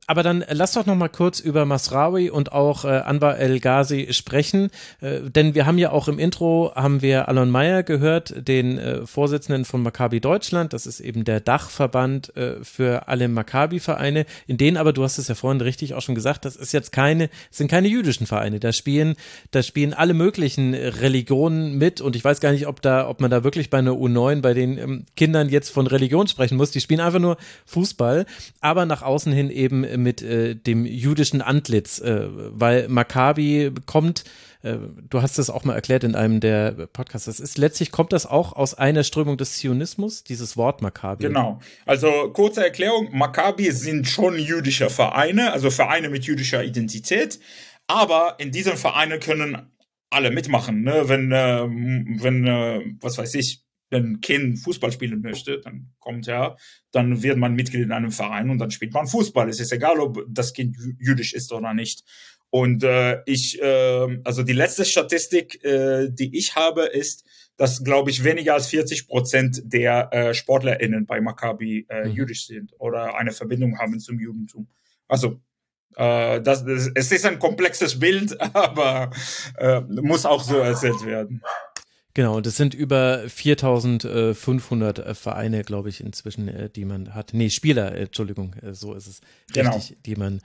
Aber 0.08 0.24
dann 0.24 0.42
äh, 0.42 0.54
lass 0.54 0.74
doch 0.74 0.86
noch 0.86 0.96
mal 0.96 1.08
kurz 1.08 1.40
über 1.40 1.64
Masraoui 1.64 2.30
und 2.30 2.52
auch 2.52 2.84
äh, 2.84 2.90
Anwar 2.90 3.38
El 3.38 3.62
Ghazi 3.62 4.08
sprechen, 4.12 4.70
äh, 5.00 5.22
denn 5.22 5.56
wir 5.56 5.66
haben 5.66 5.78
ja 5.78 5.92
auch 5.92 6.10
im 6.10 6.20
Intro 6.20 6.74
haben 6.76 7.02
wir 7.02 7.30
Alon 7.30 7.50
Meyer 7.50 7.84
gehört, 7.84 8.34
den 8.46 8.78
äh, 8.78 9.06
Vorsitzenden 9.06 9.64
von 9.64 9.84
Maccabi 9.84 10.20
Deutschland. 10.20 10.74
Das 10.74 10.86
ist 10.86 11.00
eben 11.00 11.24
der 11.24 11.40
Dachverband 11.40 12.36
äh, 12.36 12.62
für 12.62 13.08
alle 13.08 13.30
Maccabi-Vereine, 13.30 14.26
in 14.46 14.58
denen 14.58 14.76
aber 14.76 14.92
du 14.92 15.04
hast 15.04 15.18
es 15.18 15.30
ja 15.30 15.36
vorhin 15.36 15.62
richtig 15.62 15.94
auch 15.94 16.02
schon 16.02 16.16
gesagt, 16.16 16.44
das 16.44 16.58
ist 16.58 16.74
jetzt 16.74 16.92
keine, 16.92 17.30
sind 17.52 17.72
keine 17.72 17.88
jüdischen 17.88 18.28
Vereine. 18.28 18.60
Da 18.60 18.74
spielen, 18.74 19.16
da 19.52 19.64
spielen 19.64 19.94
alle 19.94 20.14
möglichen 20.14 20.74
Religionen 20.74 21.78
mit 21.78 22.02
und 22.06 22.16
ich 22.16 22.24
weiß 22.24 22.40
gar 22.40 22.52
nicht, 22.52 22.68
ob 22.68 22.82
da, 22.82 23.10
ob 23.10 23.20
man 23.20 23.32
da 23.32 23.44
wirklich 23.44 23.70
bei 23.70 23.80
einer 23.80 23.92
U9 23.92 24.42
bei 24.42 24.54
den 24.54 24.78
ähm, 24.78 25.06
Kindern 25.16 25.50
jetzt 25.50 25.70
von 25.70 25.88
Religion 25.88 26.28
sprechen 26.28 26.56
muss. 26.58 26.72
Die 26.72 26.80
spielen 26.80 27.02
einfach 27.02 27.20
nur 27.20 27.38
Fußball, 27.66 28.26
aber 28.62 28.86
nach 28.86 29.02
außen 29.02 29.34
hin 29.34 29.50
eben 29.50 29.82
mit 30.02 30.22
äh, 30.22 30.56
dem 30.56 30.86
jüdischen 30.86 31.42
Antlitz, 31.42 32.00
äh, 32.00 32.28
weil 32.30 32.88
Maccabi 32.88 33.72
kommt 33.86 34.24
äh, 34.66 34.78
du 35.10 35.22
hast 35.22 35.38
es 35.38 35.50
auch 35.50 35.64
mal 35.64 35.76
erklärt 35.76 36.04
in 36.04 36.16
einem 36.16 36.40
der 36.40 36.72
Podcasts. 36.92 37.26
Das 37.26 37.40
ist 37.40 37.58
letztlich 37.58 37.92
kommt 37.92 38.14
das 38.14 38.26
auch 38.26 38.54
aus 38.54 38.74
einer 38.74 39.04
Strömung 39.04 39.38
des 39.38 39.58
Zionismus, 39.58 40.24
dieses 40.24 40.58
Wort 40.58 40.82
Maccabi. 40.82 41.24
Genau. 41.24 41.60
Also 41.86 42.32
kurze 42.34 42.64
Erklärung: 42.64 43.10
Maccabi 43.12 43.72
sind 43.72 44.08
schon 44.08 44.38
jüdische 44.40 44.90
Vereine, 44.90 45.54
also 45.54 45.70
Vereine 45.70 46.10
mit 46.10 46.26
jüdischer 46.26 46.64
Identität. 46.64 47.40
Aber 47.88 48.36
in 48.40 48.52
diesen 48.52 48.78
Vereinen 48.78 49.20
können 49.20 49.70
alle 50.16 50.32
mitmachen. 50.32 50.82
Ne? 50.82 51.08
Wenn, 51.08 51.32
äh, 51.32 51.68
wenn 52.24 52.48
äh, 52.48 52.82
was 53.02 53.18
weiß 53.18 53.36
ich, 53.36 53.62
wenn 53.90 54.06
ein 54.06 54.22
Kind 54.22 54.60
Fußball 54.60 54.92
spielen 54.92 55.22
möchte, 55.22 55.60
dann 55.60 55.92
kommt 56.00 56.28
er, 56.28 56.58
dann 56.92 57.22
wird 57.22 57.38
man 57.38 57.54
Mitglied 57.54 57.84
in 57.84 57.92
einem 57.92 58.12
Verein 58.12 58.50
und 58.50 58.58
dann 58.58 58.72
spielt 58.72 58.94
man 58.94 59.08
Fußball. 59.08 59.48
Es 59.50 59.60
ist 59.60 59.72
egal, 59.72 60.00
ob 60.00 60.24
das 60.28 60.54
Kind 60.54 60.78
jüdisch 61.00 61.34
ist 61.34 61.52
oder 61.52 61.74
nicht. 61.74 62.04
Und 62.50 62.84
äh, 62.84 63.22
ich, 63.26 63.62
äh, 63.62 64.22
also 64.24 64.44
die 64.44 64.54
letzte 64.54 64.86
Statistik, 64.86 65.64
äh, 65.64 66.08
die 66.10 66.36
ich 66.38 66.56
habe, 66.56 66.84
ist, 66.84 67.26
dass, 67.58 67.84
glaube 67.84 68.10
ich, 68.10 68.24
weniger 68.24 68.54
als 68.54 68.68
40 68.68 69.08
Prozent 69.08 69.62
der 69.66 70.10
äh, 70.12 70.34
SportlerInnen 70.34 71.06
bei 71.06 71.22
Maccabi 71.22 71.86
äh, 71.90 72.06
mhm. 72.06 72.12
jüdisch 72.12 72.48
sind 72.48 72.74
oder 72.80 73.18
eine 73.18 73.32
Verbindung 73.32 73.78
haben 73.78 74.00
zum 74.00 74.20
Judentum. 74.20 74.68
Also 75.08 75.42
äh, 75.98 76.42
das, 76.42 76.66
das, 76.66 76.90
es 76.94 77.12
ist 77.12 77.26
ein 77.26 77.40
komplexes 77.40 78.00
Bild, 78.00 78.40
aber 78.54 79.12
äh, 79.58 79.82
muss 79.82 80.26
auch 80.26 80.44
so 80.44 80.58
erzählt 80.58 81.06
werden. 81.06 81.42
Genau, 82.14 82.38
und 82.38 82.48
es 82.48 82.56
sind 82.56 82.74
über 82.74 83.28
4500 83.28 85.00
äh, 85.00 85.14
Vereine, 85.16 85.64
glaube 85.64 85.90
ich, 85.90 86.00
inzwischen, 86.00 86.48
äh, 86.48 86.70
die 86.70 86.86
man 86.86 87.14
hat. 87.14 87.34
Nee, 87.34 87.50
Spieler, 87.50 87.94
äh, 87.94 88.04
Entschuldigung, 88.04 88.56
so 88.72 88.94
ist 88.94 89.08
es 89.08 89.22
genau. 89.54 89.76
richtig, 89.76 89.98
die 90.06 90.16
man 90.16 90.40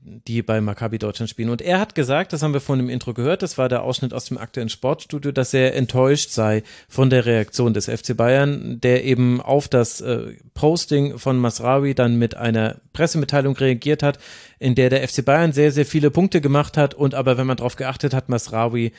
die 0.00 0.42
bei 0.42 0.60
Maccabi 0.60 0.98
Deutschland 0.98 1.30
spielen. 1.30 1.50
Und 1.50 1.62
er 1.62 1.80
hat 1.80 1.94
gesagt, 1.94 2.32
das 2.32 2.42
haben 2.42 2.52
wir 2.52 2.60
von 2.60 2.78
dem 2.78 2.88
Intro 2.88 3.14
gehört, 3.14 3.42
das 3.42 3.58
war 3.58 3.68
der 3.68 3.82
Ausschnitt 3.82 4.14
aus 4.14 4.26
dem 4.26 4.38
aktuellen 4.38 4.68
Sportstudio, 4.68 5.32
dass 5.32 5.54
er 5.54 5.74
enttäuscht 5.74 6.30
sei 6.30 6.62
von 6.88 7.10
der 7.10 7.26
Reaktion 7.26 7.74
des 7.74 7.86
FC 7.86 8.16
Bayern, 8.16 8.80
der 8.80 9.04
eben 9.04 9.40
auf 9.40 9.68
das 9.68 10.00
äh, 10.00 10.34
Posting 10.54 11.18
von 11.18 11.38
Masrawi 11.38 11.94
dann 11.94 12.16
mit 12.16 12.36
einer 12.36 12.80
Pressemitteilung 12.92 13.56
reagiert 13.56 14.02
hat, 14.02 14.18
in 14.58 14.74
der 14.74 14.90
der 14.90 15.06
FC 15.06 15.24
Bayern 15.24 15.52
sehr, 15.52 15.72
sehr 15.72 15.86
viele 15.86 16.10
Punkte 16.10 16.40
gemacht 16.40 16.76
hat 16.76 16.94
und 16.94 17.14
aber, 17.14 17.36
wenn 17.36 17.46
man 17.46 17.56
darauf 17.56 17.76
geachtet 17.76 18.14
hat, 18.14 18.28
Masrawi 18.28 18.92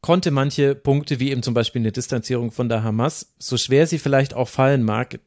konnte 0.00 0.30
manche 0.30 0.74
Punkte, 0.74 1.20
wie 1.20 1.30
eben 1.30 1.42
zum 1.42 1.54
Beispiel 1.54 1.82
eine 1.82 1.92
Distanzierung 1.92 2.52
von 2.52 2.68
der 2.68 2.82
Hamas, 2.82 3.34
so 3.38 3.56
schwer 3.58 3.86
sie 3.86 3.98
vielleicht 3.98 4.34
auch 4.34 4.48
fallen 4.48 4.82
mag, 4.82 5.18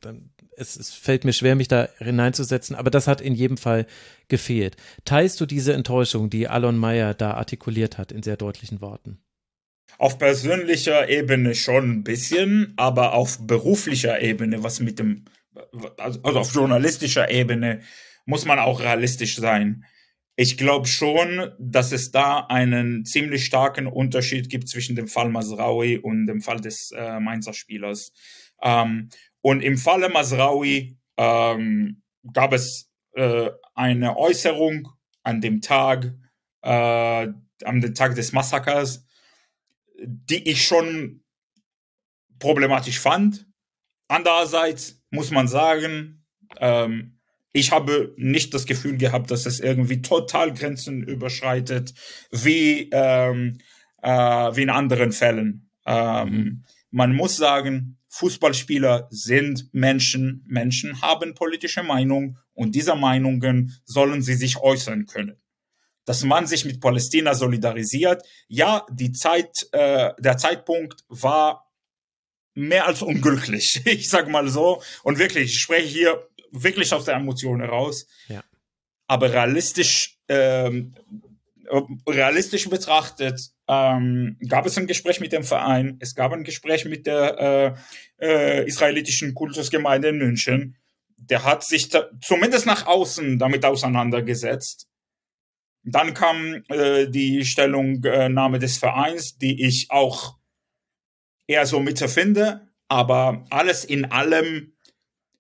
es, 0.58 0.76
es, 0.76 0.94
fällt 0.94 1.26
mir 1.26 1.34
schwer, 1.34 1.56
mich 1.56 1.68
da 1.68 1.90
hineinzusetzen, 1.98 2.76
aber 2.76 2.90
das 2.90 3.08
hat 3.08 3.22
in 3.22 3.36
jedem 3.36 3.58
Fall 3.58 3.86
gefehlt. 4.34 4.78
Teilst 5.06 5.40
du 5.40 5.46
diese 5.46 5.74
Enttäuschung, 5.74 6.32
die 6.32 6.48
Alon 6.48 6.76
Meyer 6.76 7.14
da 7.14 7.36
artikuliert 7.36 8.00
hat, 8.00 8.12
in 8.12 8.24
sehr 8.24 8.36
deutlichen 8.36 8.82
Worten? 8.82 9.20
Auf 10.00 10.18
persönlicher 10.18 11.08
Ebene 11.08 11.54
schon 11.54 11.92
ein 11.92 12.04
bisschen, 12.04 12.74
aber 12.76 13.14
auf 13.14 13.38
beruflicher 13.46 14.20
Ebene, 14.22 14.64
was 14.64 14.80
mit 14.80 14.98
dem, 14.98 15.26
also 15.98 16.20
auf 16.24 16.52
journalistischer 16.52 17.30
Ebene, 17.30 17.82
muss 18.26 18.46
man 18.46 18.58
auch 18.58 18.80
realistisch 18.80 19.36
sein. 19.36 19.86
Ich 20.36 20.58
glaube 20.58 20.88
schon, 20.88 21.52
dass 21.60 21.92
es 21.92 22.10
da 22.10 22.40
einen 22.40 23.06
ziemlich 23.06 23.46
starken 23.46 23.86
Unterschied 23.86 24.50
gibt 24.50 24.68
zwischen 24.68 24.96
dem 24.96 25.08
Fall 25.08 25.30
Masraoui 25.30 26.00
und 26.00 26.26
dem 26.26 26.42
Fall 26.42 26.60
des 26.60 26.90
äh, 26.90 27.20
Mainzer 27.20 27.54
Spielers. 27.54 28.12
Ähm, 28.64 29.10
und 29.42 29.62
im 29.62 29.78
Falle 29.78 30.10
Masraoui 30.10 30.98
ähm, 31.18 32.02
gab 32.34 32.52
es 32.52 32.90
äh, 33.14 33.50
eine 33.74 34.18
Äußerung 34.18 34.90
an 35.24 35.42
dem 35.42 35.62
Tag, 35.62 36.14
äh, 36.62 37.28
dem 37.66 37.96
Tag 37.96 38.16
des 38.16 38.32
Massakers, 38.32 39.06
die 40.00 40.50
ich 40.50 40.66
schon 40.66 41.24
problematisch 42.40 43.00
fand. 43.00 43.48
Andererseits 44.08 45.02
muss 45.12 45.32
man 45.32 45.48
sagen, 45.48 46.26
ähm, 46.58 47.20
ich 47.54 47.72
habe 47.72 48.14
nicht 48.18 48.54
das 48.54 48.66
Gefühl 48.66 48.98
gehabt, 48.98 49.32
dass 49.32 49.46
es 49.46 49.60
irgendwie 49.60 50.02
total 50.02 50.54
Grenzen 50.54 51.04
überschreitet, 51.04 51.94
wie, 52.32 52.90
ähm, 52.92 53.60
äh, 54.02 54.10
wie 54.10 54.64
in 54.64 54.70
anderen 54.70 55.12
Fällen. 55.12 55.70
Ähm. 55.86 56.66
Man 56.96 57.16
muss 57.16 57.38
sagen, 57.38 57.98
Fußballspieler 58.10 59.08
sind 59.10 59.74
Menschen, 59.74 60.44
Menschen 60.48 61.02
haben 61.02 61.34
politische 61.34 61.82
Meinung 61.82 62.38
und 62.54 62.76
dieser 62.76 62.96
Meinungen 62.96 63.80
sollen 63.86 64.22
sie 64.22 64.36
sich 64.36 64.58
äußern 64.58 65.06
können. 65.06 65.42
Dass 66.06 66.24
man 66.24 66.48
sich 66.48 66.66
mit 66.66 66.82
Palästina 66.82 67.34
solidarisiert, 67.34 68.24
ja, 68.48 68.86
die 68.92 69.12
Zeit, 69.12 69.68
äh, 69.72 70.12
der 70.20 70.38
Zeitpunkt 70.38 71.04
war 71.08 71.72
mehr 72.54 72.86
als 72.86 73.02
unglücklich, 73.02 73.82
ich 73.86 74.10
sag 74.10 74.30
mal 74.30 74.48
so. 74.50 74.82
Und 75.04 75.20
wirklich, 75.20 75.52
ich 75.52 75.60
spreche 75.60 75.88
hier 75.88 76.28
wirklich 76.52 76.94
aus 76.94 77.06
der 77.06 77.16
Emotion 77.16 77.62
heraus. 77.62 78.06
Ja. 78.28 78.44
Aber 79.08 79.32
realistisch 79.32 80.20
ähm, 80.28 80.94
realistisch 82.08 82.70
betrachtet 82.70 83.52
ähm, 83.68 84.38
gab 84.48 84.66
es 84.66 84.78
ein 84.78 84.88
Gespräch 84.88 85.20
mit 85.20 85.32
dem 85.32 85.44
Verein, 85.44 85.98
es 86.00 86.16
gab 86.16 86.34
ein 86.34 86.44
Gespräch 86.44 86.86
mit 86.86 87.08
der 87.08 87.78
äh, 88.20 88.62
äh, 88.62 88.68
israelitischen 88.68 89.34
Kultusgemeinde 89.34 90.10
in 90.10 90.18
München. 90.18 90.78
Der 91.30 91.44
hat 91.44 91.64
sich 91.64 91.90
zumindest 92.22 92.66
nach 92.66 92.86
außen 92.86 93.40
damit 93.40 93.66
auseinandergesetzt. 93.66 94.88
Dann 95.84 96.14
kam 96.14 96.64
äh, 96.70 97.08
die 97.08 97.44
Stellungnahme 97.46 98.60
des 98.60 98.78
Vereins, 98.78 99.38
die 99.38 99.66
ich 99.66 99.92
auch 99.92 100.38
eher 101.48 101.66
so 101.66 101.80
Mitte 101.80 102.08
finde, 102.08 102.70
aber 102.88 103.46
alles 103.50 103.84
in 103.84 104.06
allem 104.06 104.74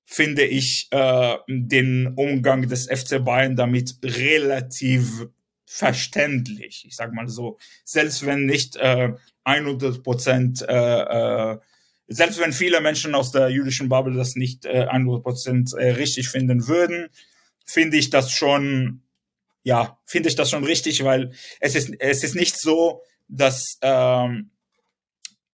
finde 0.06 0.44
ich 0.44 0.88
äh, 0.92 1.38
den 1.48 2.14
Umgang 2.16 2.68
des 2.68 2.88
FC 2.88 3.24
Bayern 3.24 3.56
damit 3.56 3.98
relativ 4.04 5.28
verständlich. 5.66 6.86
Ich 6.88 6.96
sage 6.96 7.14
mal 7.14 7.28
so, 7.28 7.58
selbst 7.84 8.26
wenn 8.26 8.46
nicht 8.46 8.76
äh, 8.76 9.14
100 9.44 10.04
Prozent, 10.04 10.62
äh, 10.62 10.74
äh, 11.52 11.58
selbst 12.08 12.40
wenn 12.40 12.54
viele 12.54 12.82
Menschen 12.82 13.16
aus 13.16 13.32
der 13.32 13.50
jüdischen 13.50 13.90
Bubble 13.90 14.16
das 14.16 14.36
nicht 14.36 14.66
äh, 14.66 14.86
100 14.90 15.24
Prozent 15.24 15.74
äh, 15.74 15.92
richtig 15.92 16.30
finden 16.30 16.68
würden, 16.68 17.10
finde 17.66 17.98
ich 17.98 18.10
das 18.10 18.32
schon, 18.32 19.04
ja, 19.64 20.00
finde 20.06 20.30
ich 20.30 20.36
das 20.36 20.50
schon 20.50 20.64
richtig, 20.64 21.04
weil 21.04 21.34
es 21.60 21.76
ist, 21.76 21.92
es 22.00 22.24
ist 22.24 22.36
nicht 22.36 22.58
so, 22.60 23.02
dass 23.28 23.80
ähm, 23.82 24.52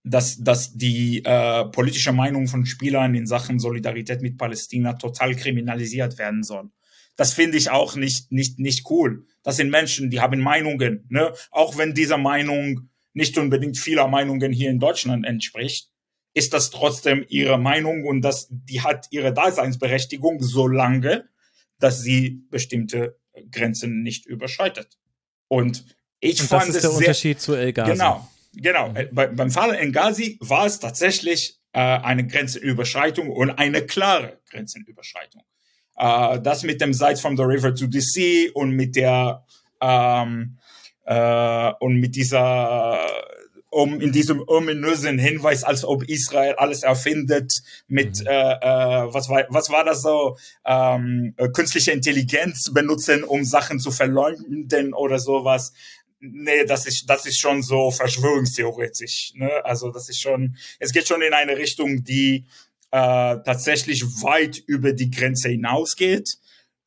dass, 0.04 0.38
dass 0.42 0.74
die 0.74 1.24
äh, 1.24 1.66
politische 1.66 2.14
Meinung 2.14 2.48
von 2.48 2.66
Spielern 2.66 3.16
in 3.16 3.28
Sachen 3.28 3.60
Solidarität 3.60 4.22
mit 4.22 4.38
Palästina 4.38 4.94
total 4.94 5.36
kriminalisiert 5.36 6.18
werden 6.18 6.44
soll. 6.44 6.70
Das 7.16 7.34
finde 7.34 7.58
ich 7.58 7.70
auch 7.70 7.96
nicht, 7.96 8.32
nicht, 8.32 8.60
nicht 8.60 8.90
cool. 8.90 9.26
Das 9.44 9.58
sind 9.58 9.70
Menschen, 9.70 10.10
die 10.10 10.22
haben 10.22 10.40
Meinungen, 10.40 11.06
ne? 11.10 11.34
Auch 11.52 11.78
wenn 11.78 11.94
diese 11.94 12.18
Meinung 12.18 12.90
nicht 13.14 13.38
unbedingt 13.38 13.78
vieler 13.78 14.08
Meinungen 14.08 14.54
hier 14.54 14.70
in 14.70 14.80
Deutschland 14.80 15.26
entspricht, 15.26 15.89
ist 16.34 16.54
das 16.54 16.70
trotzdem 16.70 17.26
ihre 17.28 17.58
Meinung 17.58 18.06
und 18.06 18.22
das, 18.22 18.48
die 18.50 18.82
hat 18.82 19.08
ihre 19.12 19.34
Daseinsberechtigung, 19.34 20.42
solange, 20.42 21.28
dass 21.80 22.02
sie 22.02 22.44
bestimmte 22.50 23.18
Grenzen 23.52 24.04
nicht 24.04 24.26
überschreitet. 24.26 24.98
Und 25.48 25.86
ich 26.20 26.42
und 26.42 26.48
fand 26.48 26.62
das 26.64 26.70
ist 26.70 26.76
es 26.76 26.82
der 26.82 26.92
sehr, 26.92 27.00
Unterschied 27.00 27.42
zu 27.42 27.56
El 27.56 27.74
Ghazi. 27.74 27.92
Genau, 27.92 28.30
genau. 28.54 28.90
Mhm. 28.90 29.10
Bei, 29.12 29.28
beim 29.28 29.52
Fall 29.52 29.76
in 29.76 29.92
Ghazi 29.92 30.38
war 30.42 30.66
es 30.66 30.80
tatsächlich 30.80 31.60
äh, 31.74 31.80
eine 31.80 32.26
Grenzenüberschreitung 32.28 33.30
und 33.30 33.52
eine 33.52 33.86
klare 33.86 34.40
Grenzenüberschreitung. 34.50 35.44
Äh, 35.98 36.40
das 36.42 36.64
mit 36.64 36.82
dem 36.82 36.94
Side 36.94 37.18
from 37.18 37.38
the 37.38 37.44
River 37.44 37.74
to 37.74 37.86
the 37.90 38.02
Sea 38.02 38.50
und 38.54 38.72
mit 38.72 38.96
der 38.96 39.46
ähm, 39.82 40.58
äh, 41.06 41.72
und 41.80 42.00
mit 42.00 42.16
dieser 42.16 43.00
um 43.70 44.02
in 44.02 44.12
diesem 44.12 44.44
ominösen 44.48 45.20
Hinweis, 45.20 45.64
als 45.64 45.86
ob 45.86 46.04
Israel 46.04 46.56
alles 46.56 46.84
erfindet 46.84 47.54
mit 47.88 48.22
mhm. 48.22 48.28
äh, 48.28 48.54
äh, 48.54 49.14
was 49.14 49.30
war 49.30 49.46
was 49.50 49.70
war 49.70 49.84
das 49.84 50.02
so 50.02 50.38
ähm, 50.66 51.34
äh, 51.38 51.50
künstliche 51.50 51.92
Intelligenz 51.92 52.72
benutzen, 52.74 53.24
um 53.24 53.44
Sachen 53.44 53.80
zu 53.80 53.92
verleumden 53.92 54.94
oder 54.94 55.20
sowas. 55.20 55.74
Nee, 56.20 56.66
das 56.66 56.86
ist 56.86 57.10
das 57.10 57.26
ist 57.26 57.40
schon 57.40 57.62
so 57.62 57.92
verschwörungstheoretisch. 57.92 59.34
Ne? 59.36 59.52
Also 59.64 59.92
das 59.92 60.10
ist 60.10 60.20
schon, 60.20 60.58
es 60.80 60.92
geht 60.92 61.08
schon 61.08 61.22
in 61.22 61.34
eine 61.34 61.56
Richtung, 61.58 62.04
die 62.04 62.46
äh, 62.92 63.38
tatsächlich 63.46 64.04
weit 64.24 64.58
über 64.58 64.94
die 64.94 65.12
Grenze 65.12 65.50
hinausgeht 65.50 66.28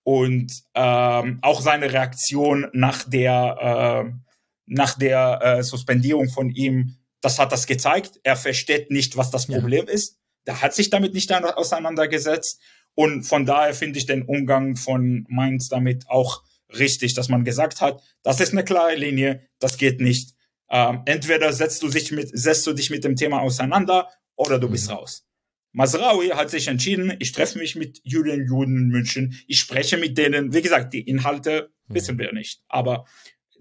und 0.02 0.52
ähm, 0.74 1.38
auch 1.42 1.60
seine 1.60 1.92
Reaktion 1.92 2.66
nach 2.72 3.08
der 3.08 4.04
äh, 4.04 4.31
nach 4.72 4.98
der 4.98 5.40
äh, 5.42 5.62
Suspendierung 5.62 6.28
von 6.28 6.50
ihm, 6.50 6.96
das 7.20 7.38
hat 7.38 7.52
das 7.52 7.66
gezeigt. 7.66 8.20
Er 8.24 8.36
versteht 8.36 8.90
nicht, 8.90 9.16
was 9.16 9.30
das 9.30 9.46
Problem 9.46 9.86
ja. 9.86 9.92
ist. 9.92 10.18
Der 10.46 10.60
hat 10.60 10.74
sich 10.74 10.90
damit 10.90 11.14
nicht 11.14 11.32
auseinandergesetzt. 11.32 12.60
Und 12.94 13.24
von 13.24 13.46
daher 13.46 13.74
finde 13.74 13.98
ich 13.98 14.06
den 14.06 14.22
Umgang 14.22 14.76
von 14.76 15.24
Mainz 15.28 15.68
damit 15.68 16.08
auch 16.08 16.42
richtig, 16.76 17.14
dass 17.14 17.28
man 17.28 17.44
gesagt 17.44 17.80
hat, 17.80 18.02
das 18.22 18.40
ist 18.40 18.52
eine 18.52 18.64
klare 18.64 18.96
Linie, 18.96 19.46
das 19.58 19.76
geht 19.76 20.00
nicht. 20.00 20.34
Ähm, 20.70 21.02
entweder 21.04 21.52
setzt 21.52 21.82
du, 21.82 21.88
dich 21.88 22.12
mit, 22.12 22.30
setzt 22.32 22.66
du 22.66 22.72
dich 22.72 22.90
mit 22.90 23.04
dem 23.04 23.16
Thema 23.16 23.40
auseinander 23.40 24.08
oder 24.36 24.58
du 24.58 24.68
bist 24.68 24.88
mhm. 24.88 24.96
raus. 24.96 25.26
Masraoui 25.72 26.30
hat 26.30 26.50
sich 26.50 26.68
entschieden, 26.68 27.14
ich 27.18 27.32
treffe 27.32 27.58
mich 27.58 27.76
mit 27.76 28.00
Juden 28.04 28.46
Juden 28.46 28.76
in 28.76 28.88
München, 28.88 29.38
ich 29.46 29.60
spreche 29.60 29.96
mit 29.96 30.18
denen. 30.18 30.52
Wie 30.52 30.62
gesagt, 30.62 30.92
die 30.92 31.02
Inhalte 31.02 31.70
mhm. 31.86 31.94
wissen 31.94 32.18
wir 32.18 32.32
nicht, 32.32 32.62
aber 32.68 33.06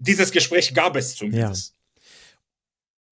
dieses 0.02 0.32
Gespräch 0.32 0.74
gab 0.74 0.96
es 0.96 1.16
zumindest. 1.16 1.74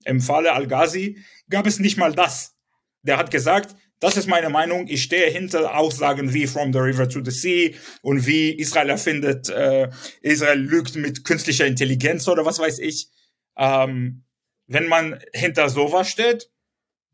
Ja. 0.05 0.11
Im 0.11 0.21
Falle 0.21 0.53
Al-Ghazi 0.53 1.19
gab 1.49 1.67
es 1.67 1.79
nicht 1.79 1.97
mal 1.97 2.15
das. 2.15 2.57
Der 3.03 3.17
hat 3.17 3.31
gesagt, 3.31 3.77
das 4.01 4.17
ist 4.17 4.27
meine 4.27 4.49
Meinung. 4.49 4.87
Ich 4.89 5.03
stehe 5.03 5.31
hinter 5.31 5.77
Aussagen 5.77 6.33
wie 6.33 6.47
From 6.47 6.73
the 6.73 6.79
River 6.79 7.09
to 7.09 7.23
the 7.23 7.31
Sea 7.31 7.75
und 8.03 8.27
wie 8.27 8.51
Israel 8.53 8.89
erfindet, 8.89 9.51
äh, 9.51 9.91
Israel 10.23 10.59
lügt 10.59 10.97
mit 10.97 11.25
künstlicher 11.25 11.67
Intelligenz 11.67 12.27
oder 12.27 12.47
was 12.47 12.59
weiß 12.59 12.79
ich. 12.79 13.09
Ähm, 13.57 14.25
wenn 14.67 14.89
man 14.89 15.21
hinter 15.35 15.69
sowas 15.69 16.09
steht, 16.09 16.51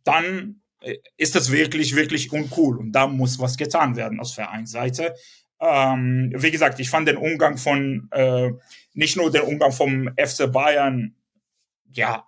dann 0.04 0.62
ist 1.16 1.34
das 1.34 1.50
wirklich, 1.50 1.96
wirklich 1.96 2.32
uncool. 2.32 2.78
Und 2.78 2.92
da 2.92 3.06
muss 3.06 3.38
was 3.38 3.56
getan 3.56 3.96
werden 3.96 4.20
aus 4.20 4.34
Vereinsseite. 4.34 5.14
Ähm, 5.60 6.32
wie 6.36 6.50
gesagt, 6.50 6.80
ich 6.80 6.90
fand 6.90 7.08
den 7.08 7.16
Umgang 7.16 7.56
von, 7.56 8.08
äh, 8.12 8.50
nicht 8.94 9.16
nur 9.16 9.30
den 9.30 9.42
Umgang 9.42 9.72
vom 9.72 10.10
FC 10.16 10.50
Bayern, 10.50 11.14
ja, 11.92 12.26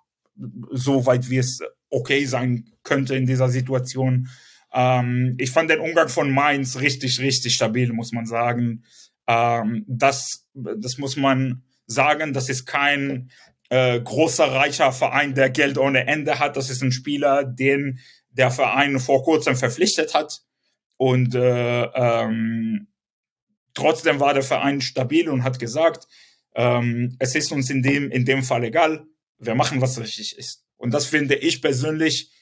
so 0.70 1.04
weit 1.06 1.28
wie 1.28 1.38
es 1.38 1.60
okay 1.90 2.24
sein 2.24 2.70
könnte 2.82 3.16
in 3.16 3.26
dieser 3.26 3.48
Situation. 3.48 4.28
Ähm, 4.72 5.34
ich 5.38 5.50
fand 5.50 5.70
den 5.70 5.80
Umgang 5.80 6.08
von 6.08 6.30
Mainz 6.30 6.78
richtig, 6.78 7.20
richtig 7.20 7.54
stabil, 7.54 7.92
muss 7.92 8.12
man 8.12 8.26
sagen. 8.26 8.84
Ähm, 9.26 9.84
das, 9.86 10.46
das 10.54 10.98
muss 10.98 11.16
man 11.16 11.64
sagen, 11.86 12.32
das 12.32 12.48
ist 12.48 12.66
kein 12.66 13.30
äh, 13.70 14.00
großer, 14.00 14.44
reicher 14.44 14.92
Verein, 14.92 15.34
der 15.34 15.50
Geld 15.50 15.78
ohne 15.78 16.06
Ende 16.06 16.38
hat. 16.38 16.56
Das 16.56 16.70
ist 16.70 16.82
ein 16.82 16.92
Spieler, 16.92 17.44
den 17.44 17.98
der 18.30 18.50
Verein 18.50 18.98
vor 19.00 19.22
kurzem 19.22 19.56
verpflichtet 19.56 20.14
hat. 20.14 20.42
Und 20.96 21.34
äh, 21.34 21.84
ähm, 21.84 22.88
trotzdem 23.74 24.20
war 24.20 24.34
der 24.34 24.42
Verein 24.42 24.80
stabil 24.80 25.28
und 25.28 25.44
hat 25.44 25.58
gesagt, 25.58 26.06
ähm, 26.54 27.16
es 27.18 27.34
ist 27.34 27.52
uns 27.52 27.70
in 27.70 27.82
dem, 27.82 28.10
in 28.10 28.24
dem 28.24 28.42
Fall 28.42 28.64
egal, 28.64 29.06
wir 29.38 29.54
machen, 29.54 29.80
was 29.80 30.00
richtig 30.00 30.36
ist. 30.36 30.64
Und 30.76 30.92
das 30.92 31.06
finde 31.06 31.36
ich 31.36 31.62
persönlich 31.62 32.32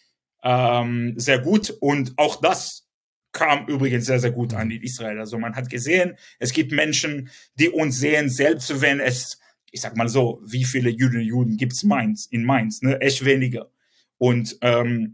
ähm, 0.42 1.14
sehr 1.16 1.38
gut. 1.40 1.76
Und 1.80 2.14
auch 2.16 2.40
das 2.40 2.88
kam 3.32 3.66
übrigens 3.66 4.06
sehr, 4.06 4.20
sehr 4.20 4.30
gut 4.30 4.54
an 4.54 4.70
in 4.70 4.82
Israel. 4.82 5.18
Also 5.18 5.38
man 5.38 5.54
hat 5.54 5.68
gesehen, 5.68 6.16
es 6.38 6.52
gibt 6.52 6.72
Menschen, 6.72 7.30
die 7.54 7.68
uns 7.68 7.98
sehen, 7.98 8.30
selbst 8.30 8.80
wenn 8.80 9.00
es, 9.00 9.38
ich 9.70 9.82
sag 9.82 9.96
mal 9.96 10.08
so, 10.08 10.40
wie 10.44 10.64
viele 10.64 10.88
Juden 10.88 11.20
Juden 11.20 11.56
gibt's 11.58 11.82
Mainz, 11.82 12.26
in 12.26 12.44
Mainz, 12.44 12.80
ne? 12.80 12.98
Echt 13.00 13.24
weniger. 13.24 13.70
Und 14.16 14.56
ähm, 14.62 15.12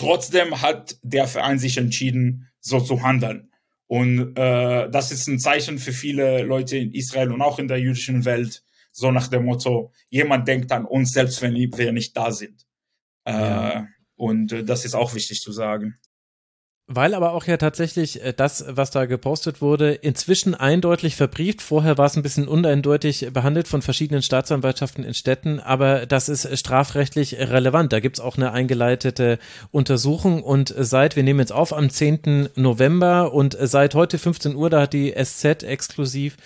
Trotzdem 0.00 0.62
hat 0.62 0.96
der 1.02 1.26
Verein 1.26 1.58
sich 1.58 1.76
entschieden, 1.76 2.48
so 2.58 2.80
zu 2.80 3.02
handeln. 3.02 3.49
Und 3.90 4.38
äh, 4.38 4.88
das 4.88 5.10
ist 5.10 5.26
ein 5.26 5.40
Zeichen 5.40 5.80
für 5.80 5.92
viele 5.92 6.44
Leute 6.44 6.76
in 6.76 6.94
Israel 6.94 7.32
und 7.32 7.42
auch 7.42 7.58
in 7.58 7.66
der 7.66 7.80
jüdischen 7.80 8.24
Welt, 8.24 8.62
so 8.92 9.10
nach 9.10 9.26
dem 9.26 9.46
Motto, 9.46 9.90
jemand 10.10 10.46
denkt 10.46 10.70
an 10.70 10.84
uns, 10.84 11.10
selbst 11.10 11.42
wenn 11.42 11.56
wir 11.56 11.90
nicht 11.90 12.16
da 12.16 12.30
sind. 12.30 12.68
Äh, 13.24 13.32
ja. 13.32 13.88
Und 14.14 14.52
äh, 14.52 14.62
das 14.62 14.84
ist 14.84 14.94
auch 14.94 15.12
wichtig 15.16 15.40
zu 15.40 15.50
sagen. 15.50 15.96
Weil 16.92 17.14
aber 17.14 17.34
auch 17.34 17.44
ja 17.44 17.56
tatsächlich 17.56 18.20
äh, 18.24 18.34
das, 18.36 18.64
was 18.68 18.90
da 18.90 19.04
gepostet 19.04 19.62
wurde, 19.62 19.92
inzwischen 19.92 20.56
eindeutig 20.56 21.14
verbrieft. 21.14 21.62
Vorher 21.62 21.98
war 21.98 22.06
es 22.06 22.16
ein 22.16 22.24
bisschen 22.24 22.48
uneindeutig 22.48 23.28
behandelt 23.32 23.68
von 23.68 23.80
verschiedenen 23.80 24.22
Staatsanwaltschaften 24.22 25.04
in 25.04 25.14
Städten, 25.14 25.60
aber 25.60 26.06
das 26.06 26.28
ist 26.28 26.58
strafrechtlich 26.58 27.38
relevant. 27.38 27.92
Da 27.92 28.00
gibt 28.00 28.18
es 28.18 28.24
auch 28.24 28.36
eine 28.36 28.50
eingeleitete 28.50 29.38
Untersuchung 29.70 30.42
und 30.42 30.74
seit, 30.76 31.14
wir 31.14 31.22
nehmen 31.22 31.38
jetzt 31.38 31.52
auf 31.52 31.72
am 31.72 31.90
10. 31.90 32.48
November 32.56 33.32
und 33.32 33.56
seit 33.60 33.94
heute 33.94 34.18
15 34.18 34.56
Uhr, 34.56 34.68
da 34.68 34.80
hat 34.80 34.92
die 34.92 35.14
SZ 35.16 35.62
exklusiv 35.62 36.38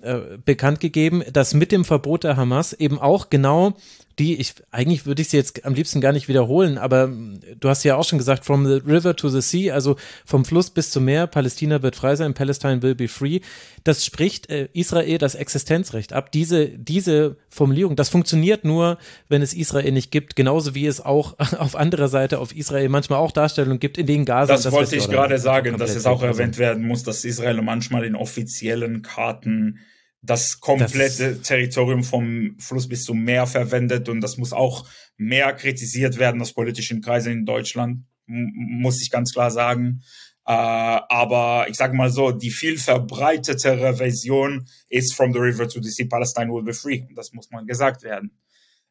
äh, 0.00 0.38
bekannt 0.42 0.80
gegeben, 0.80 1.22
dass 1.30 1.52
mit 1.52 1.72
dem 1.72 1.84
Verbot 1.84 2.24
der 2.24 2.38
Hamas 2.38 2.72
eben 2.72 2.98
auch 2.98 3.28
genau 3.28 3.74
die, 4.20 4.38
ich, 4.38 4.52
eigentlich 4.70 5.06
würde 5.06 5.22
ich 5.22 5.30
sie 5.30 5.38
jetzt 5.38 5.64
am 5.64 5.72
liebsten 5.72 6.02
gar 6.02 6.12
nicht 6.12 6.28
wiederholen, 6.28 6.76
aber 6.76 7.04
hm, 7.04 7.40
du 7.58 7.68
hast 7.70 7.82
ja 7.84 7.96
auch 7.96 8.04
schon 8.04 8.18
gesagt, 8.18 8.44
from 8.44 8.66
the 8.66 8.74
river 8.86 9.16
to 9.16 9.30
the 9.30 9.40
sea, 9.40 9.72
also 9.72 9.96
vom 10.26 10.44
Fluss 10.44 10.68
bis 10.68 10.90
zum 10.90 11.06
Meer, 11.06 11.26
Palästina 11.26 11.82
wird 11.82 11.96
frei 11.96 12.14
sein, 12.16 12.34
Palestine 12.34 12.82
will 12.82 12.94
be 12.94 13.08
free. 13.08 13.40
Das 13.82 14.04
spricht 14.04 14.50
äh, 14.50 14.68
Israel 14.74 15.16
das 15.16 15.34
Existenzrecht 15.34 16.12
ab. 16.12 16.32
Diese, 16.32 16.68
diese 16.68 17.36
Formulierung, 17.48 17.96
das 17.96 18.10
funktioniert 18.10 18.62
nur, 18.62 18.98
wenn 19.30 19.40
es 19.40 19.54
Israel 19.54 19.90
nicht 19.90 20.10
gibt, 20.10 20.36
genauso 20.36 20.74
wie 20.74 20.86
es 20.86 21.00
auch 21.00 21.38
auf 21.58 21.74
anderer 21.74 22.08
Seite 22.08 22.40
auf 22.40 22.54
Israel 22.54 22.90
manchmal 22.90 23.20
auch 23.20 23.32
Darstellungen 23.32 23.80
gibt, 23.80 23.96
in 23.96 24.06
denen 24.06 24.26
Gaza. 24.26 24.52
Das, 24.52 24.64
das 24.64 24.72
wollte 24.72 24.96
ich 24.96 25.08
gerade 25.08 25.38
sagen, 25.38 25.78
dass 25.78 25.96
es 25.96 26.04
auch 26.04 26.22
erwähnt 26.22 26.58
werden 26.58 26.86
muss, 26.86 27.04
dass 27.04 27.24
Israel 27.24 27.62
manchmal 27.62 28.04
in 28.04 28.14
offiziellen 28.14 29.00
Karten 29.00 29.78
das 30.22 30.60
komplette 30.60 31.36
das 31.36 31.46
Territorium 31.46 32.04
vom 32.04 32.56
Fluss 32.58 32.88
bis 32.88 33.04
zum 33.04 33.22
Meer 33.22 33.46
verwendet 33.46 34.08
und 34.08 34.20
das 34.20 34.36
muss 34.36 34.52
auch 34.52 34.88
mehr 35.16 35.52
kritisiert 35.54 36.18
werden 36.18 36.40
aus 36.40 36.52
politischen 36.52 37.00
Kreisen 37.00 37.32
in 37.32 37.46
Deutschland, 37.46 38.04
muss 38.26 39.02
ich 39.02 39.10
ganz 39.10 39.32
klar 39.32 39.50
sagen. 39.50 40.02
Äh, 40.46 40.52
aber 40.52 41.66
ich 41.68 41.76
sage 41.76 41.94
mal 41.94 42.10
so, 42.10 42.32
die 42.32 42.50
viel 42.50 42.78
verbreitetere 42.78 43.96
Version 43.96 44.66
ist 44.88 45.14
From 45.14 45.32
the 45.32 45.38
River 45.38 45.68
to 45.68 45.80
the 45.80 45.90
Sea, 45.90 46.06
Palestine 46.08 46.52
will 46.52 46.62
be 46.62 46.74
free. 46.74 47.02
Und 47.08 47.14
das 47.14 47.32
muss 47.32 47.50
man 47.50 47.66
gesagt 47.66 48.02
werden. 48.02 48.32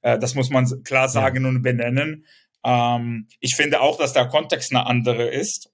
Äh, 0.01 0.19
das 0.19 0.35
muss 0.35 0.49
man 0.49 0.65
klar 0.83 1.09
sagen 1.09 1.43
ja. 1.43 1.49
und 1.49 1.61
benennen. 1.61 2.25
Ähm, 2.63 3.27
ich 3.39 3.55
finde 3.55 3.81
auch, 3.81 3.97
dass 3.97 4.13
der 4.13 4.27
Kontext 4.27 4.71
eine 4.71 4.85
andere 4.85 5.27
ist. 5.27 5.71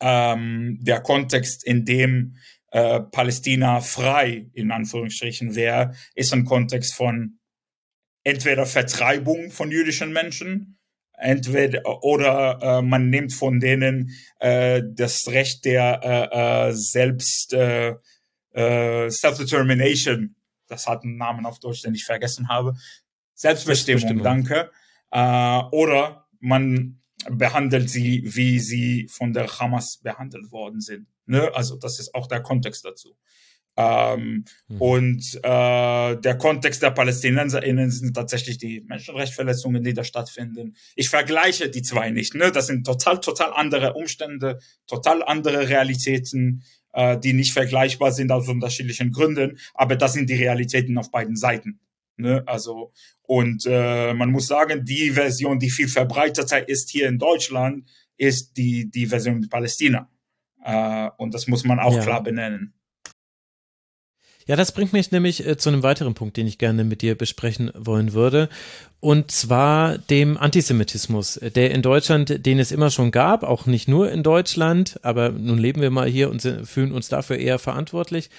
Ähm, 0.00 0.78
der 0.82 1.00
Kontext, 1.00 1.64
in 1.64 1.84
dem 1.84 2.36
äh, 2.74 3.02
Palästina 3.02 3.80
frei 3.80 4.50
in 4.52 4.72
Anführungsstrichen 4.72 5.54
wäre, 5.54 5.94
ist 6.16 6.32
ein 6.32 6.44
Kontext 6.44 6.94
von 6.94 7.38
entweder 8.24 8.66
Vertreibung 8.66 9.52
von 9.52 9.70
jüdischen 9.70 10.12
Menschen, 10.12 10.76
entweder 11.12 12.02
oder 12.02 12.58
äh, 12.60 12.82
man 12.82 13.10
nimmt 13.10 13.32
von 13.32 13.60
denen 13.60 14.10
äh, 14.40 14.82
das 14.84 15.28
Recht 15.28 15.64
der 15.64 16.00
äh, 16.02 16.68
äh, 16.68 16.72
selbst 16.72 17.52
äh, 17.52 17.94
äh, 18.50 19.08
Self-Determination, 19.08 20.34
das 20.66 20.88
hat 20.88 21.04
einen 21.04 21.16
Namen 21.16 21.46
auf 21.46 21.60
Deutsch, 21.60 21.82
den 21.82 21.94
ich 21.94 22.04
vergessen 22.04 22.48
habe, 22.48 22.74
Selbstbestimmung, 23.34 24.00
Selbstbestimmung. 24.00 24.24
danke, 24.24 24.72
äh, 25.12 25.76
oder 25.76 26.26
man 26.40 27.03
behandelt 27.30 27.90
sie, 27.90 28.22
wie 28.24 28.58
sie 28.58 29.08
von 29.10 29.32
der 29.32 29.46
Hamas 29.58 29.98
behandelt 29.98 30.50
worden 30.52 30.80
sind. 30.80 31.06
Ne? 31.26 31.50
Also 31.54 31.76
das 31.76 31.98
ist 31.98 32.14
auch 32.14 32.26
der 32.26 32.42
Kontext 32.42 32.84
dazu. 32.84 33.16
Ähm, 33.76 34.44
mhm. 34.68 34.80
Und 34.80 35.34
äh, 35.42 36.16
der 36.16 36.38
Kontext 36.38 36.82
der 36.82 36.90
PalästinenserInnen 36.90 37.90
sind 37.90 38.14
tatsächlich 38.14 38.58
die 38.58 38.82
Menschenrechtsverletzungen, 38.82 39.82
die 39.82 39.94
da 39.94 40.04
stattfinden. 40.04 40.76
Ich 40.94 41.08
vergleiche 41.08 41.68
die 41.68 41.82
zwei 41.82 42.10
nicht. 42.10 42.34
Ne? 42.34 42.52
Das 42.52 42.68
sind 42.68 42.86
total, 42.86 43.20
total 43.20 43.52
andere 43.52 43.94
Umstände, 43.94 44.60
total 44.86 45.24
andere 45.24 45.68
Realitäten, 45.68 46.62
äh, 46.92 47.18
die 47.18 47.32
nicht 47.32 47.52
vergleichbar 47.52 48.12
sind 48.12 48.30
aus 48.30 48.48
unterschiedlichen 48.48 49.10
Gründen. 49.10 49.58
Aber 49.74 49.96
das 49.96 50.12
sind 50.12 50.30
die 50.30 50.36
Realitäten 50.36 50.96
auf 50.96 51.10
beiden 51.10 51.36
Seiten. 51.36 51.80
Ne? 52.16 52.42
Also 52.46 52.92
und 53.22 53.64
äh, 53.66 54.12
man 54.14 54.30
muss 54.30 54.46
sagen, 54.46 54.84
die 54.84 55.10
Version, 55.10 55.58
die 55.58 55.70
viel 55.70 55.88
verbreiteter 55.88 56.68
ist 56.68 56.90
hier 56.90 57.08
in 57.08 57.18
Deutschland, 57.18 57.88
ist 58.16 58.56
die 58.56 58.90
die 58.90 59.06
Version 59.06 59.40
mit 59.40 59.50
Palästina. 59.50 60.10
Äh, 60.62 61.10
und 61.18 61.34
das 61.34 61.46
muss 61.46 61.64
man 61.64 61.78
auch 61.78 61.94
ja. 61.94 62.02
klar 62.02 62.22
benennen. 62.22 62.74
Ja, 64.46 64.56
das 64.56 64.72
bringt 64.72 64.92
mich 64.92 65.10
nämlich 65.10 65.46
äh, 65.46 65.56
zu 65.56 65.70
einem 65.70 65.82
weiteren 65.82 66.12
Punkt, 66.12 66.36
den 66.36 66.46
ich 66.46 66.58
gerne 66.58 66.84
mit 66.84 67.00
dir 67.00 67.14
besprechen 67.14 67.70
wollen 67.74 68.12
würde. 68.12 68.50
Und 69.00 69.30
zwar 69.30 69.96
dem 69.96 70.36
Antisemitismus, 70.36 71.40
der 71.54 71.70
in 71.70 71.80
Deutschland, 71.80 72.44
den 72.44 72.58
es 72.58 72.70
immer 72.70 72.90
schon 72.90 73.10
gab, 73.10 73.42
auch 73.42 73.64
nicht 73.66 73.88
nur 73.88 74.10
in 74.10 74.22
Deutschland, 74.22 74.98
aber 75.02 75.30
nun 75.30 75.58
leben 75.58 75.80
wir 75.80 75.90
mal 75.90 76.08
hier 76.08 76.30
und 76.30 76.42
fühlen 76.64 76.92
uns 76.92 77.08
dafür 77.08 77.36
eher 77.36 77.58
verantwortlich 77.58 78.30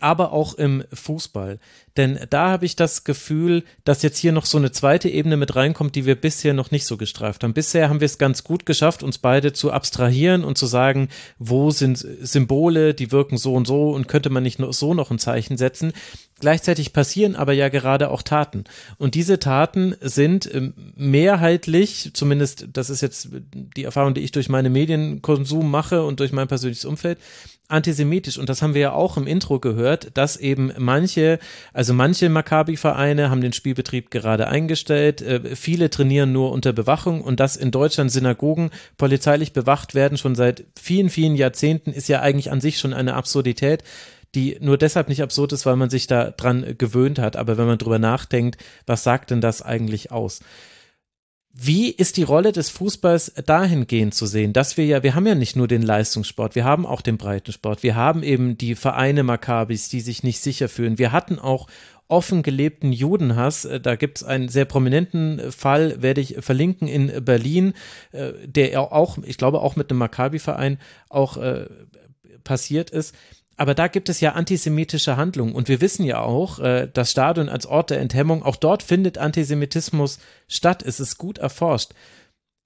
aber 0.00 0.32
auch 0.32 0.54
im 0.54 0.84
Fußball. 0.92 1.58
Denn 1.96 2.18
da 2.28 2.50
habe 2.50 2.66
ich 2.66 2.76
das 2.76 3.04
Gefühl, 3.04 3.62
dass 3.84 4.02
jetzt 4.02 4.18
hier 4.18 4.32
noch 4.32 4.46
so 4.46 4.58
eine 4.58 4.72
zweite 4.72 5.08
Ebene 5.08 5.36
mit 5.36 5.54
reinkommt, 5.54 5.94
die 5.94 6.06
wir 6.06 6.16
bisher 6.16 6.52
noch 6.52 6.70
nicht 6.70 6.86
so 6.86 6.96
gestreift 6.96 7.44
haben. 7.44 7.54
Bisher 7.54 7.88
haben 7.88 8.00
wir 8.00 8.06
es 8.06 8.18
ganz 8.18 8.42
gut 8.42 8.66
geschafft, 8.66 9.02
uns 9.02 9.18
beide 9.18 9.52
zu 9.52 9.70
abstrahieren 9.70 10.44
und 10.44 10.58
zu 10.58 10.66
sagen, 10.66 11.08
wo 11.38 11.70
sind 11.70 11.98
Symbole, 11.98 12.94
die 12.94 13.12
wirken 13.12 13.38
so 13.38 13.54
und 13.54 13.66
so 13.66 13.90
und 13.90 14.08
könnte 14.08 14.30
man 14.30 14.42
nicht 14.42 14.60
so 14.70 14.94
noch 14.94 15.10
ein 15.10 15.18
Zeichen 15.18 15.56
setzen. 15.56 15.92
Gleichzeitig 16.40 16.92
passieren 16.92 17.36
aber 17.36 17.52
ja 17.52 17.68
gerade 17.68 18.10
auch 18.10 18.22
Taten. 18.22 18.64
Und 18.98 19.14
diese 19.14 19.38
Taten 19.38 19.94
sind 20.00 20.52
ähm, 20.52 20.74
mehrheitlich, 20.96 22.10
zumindest 22.12 22.68
das 22.72 22.90
ist 22.90 23.00
jetzt 23.00 23.28
die 23.54 23.84
Erfahrung, 23.84 24.14
die 24.14 24.22
ich 24.22 24.32
durch 24.32 24.48
meine 24.48 24.68
Medienkonsum 24.68 25.70
mache 25.70 26.02
und 26.02 26.18
durch 26.18 26.32
mein 26.32 26.48
persönliches 26.48 26.84
Umfeld, 26.84 27.18
antisemitisch. 27.68 28.38
Und 28.38 28.48
das 28.48 28.62
haben 28.62 28.74
wir 28.74 28.80
ja 28.80 28.92
auch 28.92 29.16
im 29.16 29.26
Intro 29.26 29.58
gehört, 29.58 30.16
dass 30.16 30.36
eben 30.36 30.72
manche, 30.78 31.38
also 31.72 31.94
manche 31.94 32.28
Maccabi-Vereine 32.28 33.30
haben 33.30 33.40
den 33.40 33.52
Spielbetrieb 33.52 34.10
gerade 34.10 34.48
eingestellt, 34.48 35.22
äh, 35.22 35.56
viele 35.56 35.90
trainieren 35.90 36.32
nur 36.32 36.52
unter 36.52 36.72
Bewachung 36.72 37.22
und 37.22 37.40
dass 37.40 37.56
in 37.56 37.70
Deutschland 37.70 38.12
Synagogen 38.12 38.70
polizeilich 38.98 39.52
bewacht 39.52 39.94
werden, 39.94 40.18
schon 40.18 40.34
seit 40.34 40.64
vielen, 40.78 41.08
vielen 41.08 41.36
Jahrzehnten, 41.36 41.92
ist 41.92 42.08
ja 42.08 42.20
eigentlich 42.20 42.50
an 42.52 42.60
sich 42.60 42.78
schon 42.78 42.92
eine 42.92 43.14
Absurdität 43.14 43.82
die 44.34 44.58
nur 44.60 44.76
deshalb 44.76 45.08
nicht 45.08 45.22
absurd 45.22 45.52
ist, 45.52 45.64
weil 45.64 45.76
man 45.76 45.90
sich 45.90 46.08
da 46.08 46.32
dran 46.32 46.74
gewöhnt 46.76 47.18
hat. 47.20 47.36
Aber 47.36 47.56
wenn 47.56 47.66
man 47.66 47.78
drüber 47.78 47.98
nachdenkt, 48.00 48.60
was 48.84 49.04
sagt 49.04 49.30
denn 49.30 49.40
das 49.40 49.62
eigentlich 49.62 50.10
aus? 50.10 50.40
Wie 51.56 51.90
ist 51.90 52.16
die 52.16 52.24
Rolle 52.24 52.50
des 52.50 52.68
Fußballs 52.70 53.34
dahingehend 53.46 54.12
zu 54.12 54.26
sehen, 54.26 54.52
dass 54.52 54.76
wir 54.76 54.86
ja, 54.86 55.04
wir 55.04 55.14
haben 55.14 55.26
ja 55.26 55.36
nicht 55.36 55.54
nur 55.54 55.68
den 55.68 55.82
Leistungssport, 55.82 56.56
wir 56.56 56.64
haben 56.64 56.84
auch 56.84 57.00
den 57.00 57.16
Breitensport, 57.16 57.84
wir 57.84 57.94
haben 57.94 58.24
eben 58.24 58.58
die 58.58 58.74
Vereine 58.74 59.22
Maccabis, 59.22 59.88
die 59.88 60.00
sich 60.00 60.24
nicht 60.24 60.40
sicher 60.40 60.68
fühlen. 60.68 60.98
Wir 60.98 61.12
hatten 61.12 61.38
auch 61.38 61.68
offen 62.08 62.42
gelebten 62.42 62.92
Judenhass. 62.92 63.64
Äh, 63.66 63.80
da 63.80 63.94
gibt 63.94 64.18
es 64.18 64.24
einen 64.24 64.48
sehr 64.48 64.64
prominenten 64.64 65.52
Fall, 65.52 66.02
werde 66.02 66.20
ich 66.20 66.36
verlinken 66.40 66.88
in 66.88 67.24
Berlin, 67.24 67.74
äh, 68.10 68.32
der 68.44 68.80
auch, 68.92 69.18
ich 69.22 69.38
glaube, 69.38 69.60
auch 69.60 69.76
mit 69.76 69.90
einem 69.90 70.00
Maccabi-Verein 70.00 70.78
auch 71.08 71.36
äh, 71.36 71.66
passiert 72.42 72.90
ist 72.90 73.14
aber 73.56 73.74
da 73.74 73.88
gibt 73.88 74.08
es 74.08 74.20
ja 74.20 74.32
antisemitische 74.32 75.16
Handlungen 75.16 75.54
und 75.54 75.68
wir 75.68 75.80
wissen 75.80 76.04
ja 76.04 76.20
auch, 76.20 76.58
äh, 76.58 76.88
das 76.92 77.10
Stadion 77.10 77.48
als 77.48 77.66
Ort 77.66 77.90
der 77.90 78.00
Enthemmung, 78.00 78.42
auch 78.42 78.56
dort 78.56 78.82
findet 78.82 79.18
Antisemitismus 79.18 80.18
statt. 80.48 80.82
Es 80.82 81.00
ist 81.00 81.18
gut 81.18 81.38
erforscht. 81.38 81.92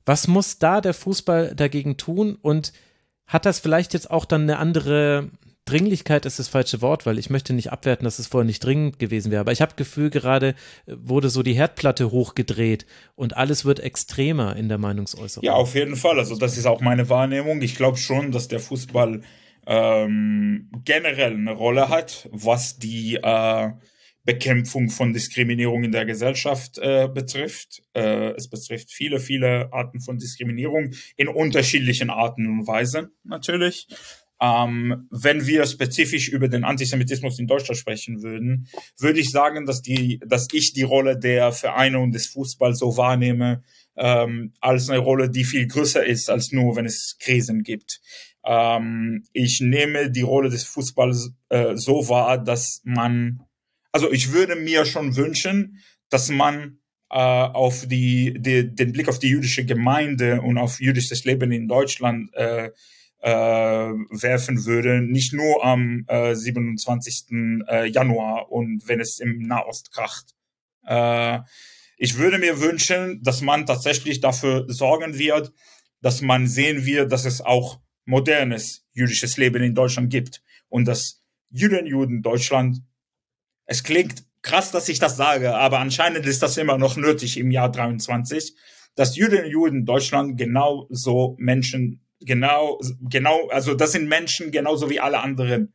Was 0.07 0.29
muss 0.29 0.59
da 0.59 0.81
der 0.81 0.95
Fußball 0.95 1.55
dagegen 1.55 1.97
tun 1.97 2.37
und 2.41 2.73
hat 3.27 3.45
das 3.45 3.59
vielleicht 3.59 3.93
jetzt 3.93 4.11
auch 4.11 4.25
dann 4.25 4.43
eine 4.43 4.59
andere 4.59 5.31
Dringlichkeit 5.69 6.25
ist 6.25 6.39
das 6.39 6.49
falsche 6.49 6.81
Wort, 6.81 7.05
weil 7.05 7.19
ich 7.19 7.29
möchte 7.29 7.53
nicht 7.53 7.71
abwerten, 7.71 8.05
dass 8.05 8.19
es 8.19 8.27
vorher 8.27 8.47
nicht 8.47 8.65
dringend 8.65 8.99
gewesen 8.99 9.31
wäre. 9.31 9.41
Aber 9.41 9.53
ich 9.53 9.61
habe 9.61 9.75
Gefühl, 9.77 10.09
gerade 10.09 10.55
äh, 10.87 10.95
wurde 10.97 11.29
so 11.29 11.43
die 11.43 11.53
Herdplatte 11.53 12.11
hochgedreht 12.11 12.87
und 13.17 13.37
alles 13.37 13.67
wird 13.67 13.81
extremer 13.81 14.57
in 14.57 14.71
der 14.71 14.79
Meinungsäußerung. 14.79 15.45
Ja, 15.45 15.53
auf 15.53 15.75
jeden 15.75 15.97
Fall. 15.97 16.19
Also 16.19 16.37
das 16.37 16.57
ist 16.57 16.67
auch 16.67 16.81
meine 16.81 17.11
Wahrnehmung. 17.11 17.61
Ich 17.61 17.77
glaube 17.77 17.99
schon, 17.99 18.33
dass 18.33 18.49
der 18.49 18.61
Fußball 18.61 19.21
ähm, 19.69 20.71
generell 20.85 21.35
eine 21.35 21.53
Rolle 21.53 21.91
hat, 21.91 22.29
was 22.33 22.79
die 22.79 23.17
äh, 23.17 23.71
Bekämpfung 24.25 24.89
von 24.89 25.13
Diskriminierung 25.13 25.85
in 25.85 25.93
der 25.93 26.07
Gesellschaft 26.07 26.79
äh, 26.79 27.07
betrifft. 27.13 27.83
Äh, 27.95 28.31
es 28.31 28.49
betrifft 28.49 28.91
viele, 28.91 29.21
viele 29.21 29.73
Arten 29.73 30.01
von 30.01 30.19
Diskriminierung 30.19 30.93
in 31.17 31.29
unterschiedlichen 31.29 32.09
Arten 32.09 32.47
und 32.47 32.67
Weisen 32.67 33.11
natürlich. 33.25 33.87
Ähm, 34.41 35.09
wenn 35.11 35.47
wir 35.47 35.67
spezifisch 35.67 36.29
über 36.29 36.49
den 36.49 36.65
Antisemitismus 36.65 37.39
in 37.39 37.47
Deutschland 37.47 37.77
sprechen 37.77 38.23
würden, 38.23 38.69
würde 38.99 39.21
ich 39.21 39.31
sagen, 39.31 39.67
dass 39.67 39.83
die, 39.83 40.21
dass 40.25 40.47
ich 40.53 40.73
die 40.73 40.83
Rolle 40.83 41.19
der 41.19 41.53
Vereine 41.53 41.99
und 41.99 42.13
des 42.13 42.29
Fußballs 42.29 42.79
so 42.79 42.97
wahrnehme 42.97 43.63
ähm, 43.97 44.53
als 44.61 44.89
eine 44.89 45.01
Rolle, 45.01 45.29
die 45.29 45.45
viel 45.45 45.67
größer 45.67 46.07
ist 46.07 46.31
als 46.31 46.53
nur, 46.53 46.77
wenn 46.77 46.87
es 46.87 47.17
Krisen 47.19 47.63
gibt. 47.65 48.01
Ähm, 48.49 49.25
ich 49.35 49.61
nehme 49.61 50.11
die 50.11 50.23
Rolle 50.23 50.49
des 50.49 50.65
Fußballs 50.65 51.33
äh, 51.51 51.77
so 51.77 52.09
wahr, 52.09 52.39
dass 52.39 52.81
man, 52.83 53.43
also 53.93 54.11
ich 54.11 54.33
würde 54.33 54.57
mir 54.57 54.87
schon 54.87 55.17
wünschen, 55.17 55.83
dass 56.09 56.31
man 56.31 56.79
äh, 57.11 57.19
auf 57.19 57.87
die, 57.87 58.35
die, 58.39 58.75
den 58.75 58.93
Blick 58.93 59.09
auf 59.09 59.19
die 59.19 59.29
jüdische 59.29 59.67
Gemeinde 59.67 60.41
und 60.41 60.57
auf 60.57 60.81
jüdisches 60.81 61.27
Leben 61.27 61.53
in 61.53 61.69
Deutschland 61.69 62.33
äh, 62.33 62.71
äh, 63.21 63.31
werfen 63.31 64.65
würde, 64.65 65.03
nicht 65.03 65.35
nur 65.35 65.63
am 65.63 66.07
äh, 66.09 66.35
27. 66.35 67.27
Äh, 67.69 67.91
Januar 67.91 68.51
und 68.51 68.89
wenn 68.89 69.01
es 69.01 69.19
im 69.19 69.41
Nahost 69.41 69.93
kracht. 69.93 70.35
Äh, 70.87 71.41
ich 71.99 72.17
würde 72.17 72.39
mir 72.39 72.61
wünschen, 72.63 73.23
dass 73.23 73.43
man 73.43 73.67
tatsächlich 73.67 74.21
dafür 74.21 74.65
sorgen 74.69 75.19
wird, 75.19 75.53
dass 76.01 76.23
man 76.23 76.47
sehen 76.47 76.87
wird, 76.87 77.13
dass 77.13 77.27
es 77.27 77.43
auch 77.43 77.81
modernes 78.09 78.87
jüdisches 78.93 79.37
Leben 79.37 79.63
in 79.63 79.75
Deutschland 79.75 80.11
gibt 80.11 80.43
und 80.69 80.89
das 80.89 81.23
Juden-Juden 81.51 82.23
Deutschland, 82.23 82.83
es 83.67 83.85
klingt 83.85 84.25
krass, 84.41 84.71
dass 84.71 84.89
ich 84.89 84.99
das 84.99 85.17
sage, 85.17 85.55
aber 85.55 85.79
anscheinend 85.79 86.25
ist 86.25 86.43
das 86.43 86.57
immer 86.57 86.79
noch 86.79 86.97
nötig 86.97 87.37
im 87.37 87.51
Jahr 87.51 87.71
23, 87.71 88.57
dass 88.95 89.17
Juden-Juden 89.17 89.85
Deutschland 89.85 90.39
genauso 90.39 91.37
Menschen, 91.39 92.01
genau, 92.21 92.81
genau, 93.03 93.49
also 93.49 93.75
das 93.75 93.93
sind 93.93 94.09
Menschen 94.09 94.51
genauso 94.53 94.89
wie 94.89 95.01
alle 95.01 95.21
anderen. 95.21 95.75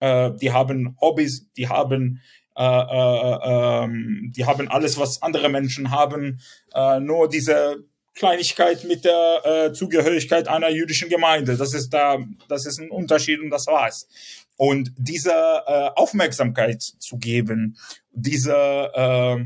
Äh, 0.00 0.32
die 0.40 0.52
haben 0.52 0.96
Hobbys, 1.00 1.52
die 1.52 1.68
haben 1.68 2.22
äh, 2.56 2.62
äh, 2.62 3.84
ähm, 3.84 4.32
die 4.34 4.46
haben 4.46 4.68
alles, 4.68 4.98
was 4.98 5.20
andere 5.20 5.50
Menschen 5.50 5.90
haben. 5.90 6.40
Äh, 6.72 7.00
nur 7.00 7.28
diese 7.28 7.84
Kleinigkeit 8.16 8.84
mit 8.84 9.04
der 9.04 9.42
äh, 9.44 9.72
Zugehörigkeit 9.72 10.48
einer 10.48 10.70
jüdischen 10.70 11.08
Gemeinde. 11.08 11.56
Das 11.56 11.74
ist 11.74 11.90
da, 11.90 12.18
das 12.48 12.66
ist 12.66 12.80
ein 12.80 12.90
Unterschied 12.90 13.40
und 13.40 13.50
das 13.50 13.66
war's. 13.66 14.08
Und 14.56 14.90
diese 14.96 15.32
äh, 15.32 15.90
Aufmerksamkeit 15.94 16.82
zu 16.82 17.18
geben, 17.18 17.76
diese 18.10 18.90
äh, 18.94 19.44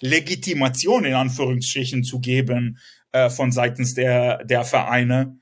Legitimation 0.00 1.04
in 1.04 1.14
Anführungsstrichen 1.14 2.04
zu 2.04 2.20
geben 2.20 2.78
äh, 3.12 3.28
von 3.28 3.52
seitens 3.52 3.94
der 3.94 4.44
der 4.44 4.64
Vereine, 4.64 5.38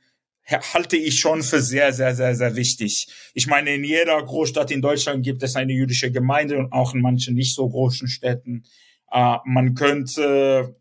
halte 0.47 0.97
ich 0.97 1.21
schon 1.21 1.43
für 1.43 1.61
sehr, 1.61 1.93
sehr, 1.93 2.15
sehr, 2.15 2.35
sehr 2.35 2.57
wichtig. 2.57 3.07
Ich 3.35 3.47
meine, 3.47 3.75
in 3.75 3.85
jeder 3.85 4.23
Großstadt 4.23 4.71
in 4.71 4.83
Deutschland 4.83 5.25
gibt 5.25 5.43
es 5.43 5.57
eine 5.57 5.73
jüdische 5.73 6.11
Gemeinde 6.11 6.59
und 6.59 6.73
auch 6.73 6.93
in 6.93 7.01
manchen 7.01 7.35
nicht 7.35 7.55
so 7.55 7.69
großen 7.69 8.09
Städten. 8.09 8.65
Äh, 9.11 9.37
man 9.45 9.75
könnte 9.75 10.77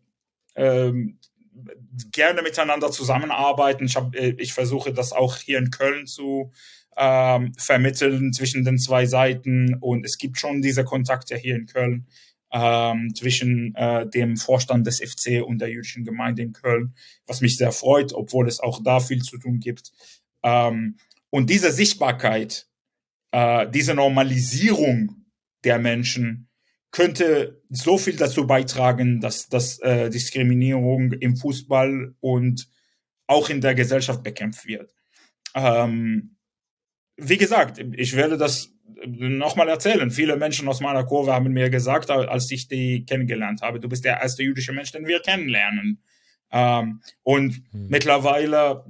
ähm, 0.56 1.18
gerne 2.12 2.42
miteinander 2.42 2.90
zusammenarbeiten. 2.90 3.86
Ich, 3.86 3.96
hab, 3.96 4.14
äh, 4.14 4.34
ich 4.38 4.52
versuche 4.52 4.92
das 4.92 5.12
auch 5.12 5.36
hier 5.36 5.58
in 5.58 5.70
Köln 5.70 6.06
zu 6.06 6.52
ähm, 6.96 7.52
vermitteln 7.58 8.32
zwischen 8.32 8.64
den 8.64 8.78
zwei 8.78 9.06
Seiten 9.06 9.74
und 9.80 10.04
es 10.04 10.18
gibt 10.18 10.38
schon 10.38 10.62
diese 10.62 10.84
Kontakte 10.84 11.36
hier 11.36 11.56
in 11.56 11.66
Köln 11.66 12.06
ähm, 12.52 13.12
zwischen 13.14 13.74
äh, 13.74 14.08
dem 14.08 14.36
Vorstand 14.36 14.86
des 14.86 15.00
FC 15.00 15.42
und 15.44 15.58
der 15.58 15.70
jüdischen 15.70 16.04
Gemeinde 16.04 16.42
in 16.42 16.52
Köln, 16.52 16.94
was 17.26 17.40
mich 17.40 17.56
sehr 17.56 17.72
freut, 17.72 18.12
obwohl 18.12 18.46
es 18.46 18.60
auch 18.60 18.80
da 18.82 19.00
viel 19.00 19.22
zu 19.22 19.38
tun 19.38 19.58
gibt. 19.58 19.90
Ähm, 20.44 20.96
und 21.30 21.50
diese 21.50 21.72
Sichtbarkeit, 21.72 22.68
äh, 23.32 23.68
diese 23.68 23.94
Normalisierung 23.94 25.24
der 25.64 25.80
Menschen 25.80 26.48
könnte 26.94 27.60
so 27.68 27.98
viel 27.98 28.16
dazu 28.16 28.46
beitragen, 28.46 29.20
dass, 29.20 29.48
dass 29.48 29.80
äh, 29.80 30.10
Diskriminierung 30.10 31.10
im 31.10 31.36
Fußball 31.36 32.14
und 32.20 32.68
auch 33.26 33.50
in 33.50 33.60
der 33.60 33.74
Gesellschaft 33.74 34.22
bekämpft 34.22 34.64
wird. 34.66 34.94
Ähm, 35.56 36.36
wie 37.16 37.36
gesagt, 37.36 37.84
ich 37.96 38.14
werde 38.14 38.38
das 38.38 38.72
nochmal 39.06 39.68
erzählen. 39.68 40.08
Viele 40.12 40.36
Menschen 40.36 40.68
aus 40.68 40.80
meiner 40.80 41.04
Kurve 41.04 41.32
haben 41.32 41.52
mir 41.52 41.68
gesagt, 41.68 42.10
als 42.10 42.48
ich 42.52 42.68
die 42.68 43.04
kennengelernt 43.04 43.62
habe, 43.62 43.80
du 43.80 43.88
bist 43.88 44.04
der 44.04 44.20
erste 44.20 44.44
jüdische 44.44 44.72
Mensch, 44.72 44.92
den 44.92 45.08
wir 45.08 45.18
kennenlernen. 45.20 46.00
Ähm, 46.52 47.00
und 47.24 47.54
hm. 47.72 47.88
mittlerweile, 47.88 48.84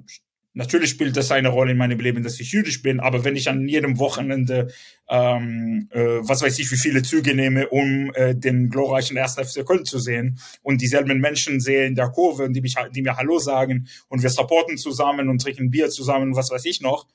natürlich 0.55 0.90
spielt 0.90 1.16
das 1.16 1.31
eine 1.31 1.48
Rolle 1.48 1.72
in 1.72 1.76
meinem 1.76 1.98
Leben, 1.98 2.22
dass 2.22 2.40
ich 2.40 2.52
jüdisch 2.52 2.81
bin, 2.81 3.01
aber 3.01 3.24
wenn 3.24 3.36
ich 3.36 3.48
an 3.48 3.68
jedem 3.68 3.98
Wochenende, 3.98 4.72
ähm, 5.09 5.89
äh, 5.90 6.20
was 6.20 6.43
weiß 6.43 6.59
ich, 6.59 6.70
wie 6.70 6.76
viele 6.76 7.02
Züge 7.02 7.35
nehme, 7.35 7.68
um 7.68 8.12
äh, 8.14 8.35
den 8.35 8.70
glorreichen 8.70 9.18
1. 9.18 9.35
FC 9.35 9.66
Köln 9.66 9.85
zu 9.85 9.98
sehen 9.98 10.39
und 10.62 10.81
dieselben 10.81 11.20
Menschen 11.20 11.60
sehe 11.60 11.86
in 11.86 11.94
der 11.94 12.09
Kurve, 12.09 12.51
die, 12.51 12.60
mich, 12.60 12.76
die 12.94 13.02
mir 13.02 13.16
Hallo 13.16 13.39
sagen 13.39 13.89
und 14.09 14.22
wir 14.22 14.31
supporten 14.31 14.78
zusammen 14.78 15.28
und 15.28 15.43
trinken 15.43 15.70
Bier 15.70 15.90
zusammen, 15.90 16.36
was 16.36 16.51
weiß 16.51 16.64
ich 16.64 16.81
noch, 16.81 17.06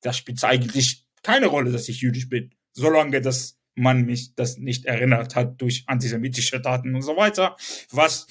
das 0.00 0.16
spielt 0.16 0.42
eigentlich 0.42 1.04
keine 1.22 1.46
Rolle, 1.46 1.70
dass 1.70 1.88
ich 1.88 2.00
jüdisch 2.00 2.28
bin, 2.28 2.50
solange 2.72 3.20
das 3.20 3.58
man 3.74 4.04
mich 4.04 4.34
das 4.34 4.58
nicht 4.58 4.84
erinnert 4.84 5.34
hat 5.34 5.60
durch 5.60 5.84
antisemitische 5.86 6.60
Taten 6.60 6.94
und 6.94 7.02
so 7.02 7.16
weiter, 7.16 7.56
was 7.90 8.26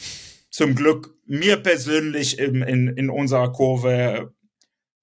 zum 0.51 0.75
Glück 0.75 1.15
mir 1.25 1.57
persönlich 1.57 2.37
in, 2.37 2.61
in, 2.61 2.89
in 2.89 3.09
unserer 3.09 3.51
Kurve 3.51 4.33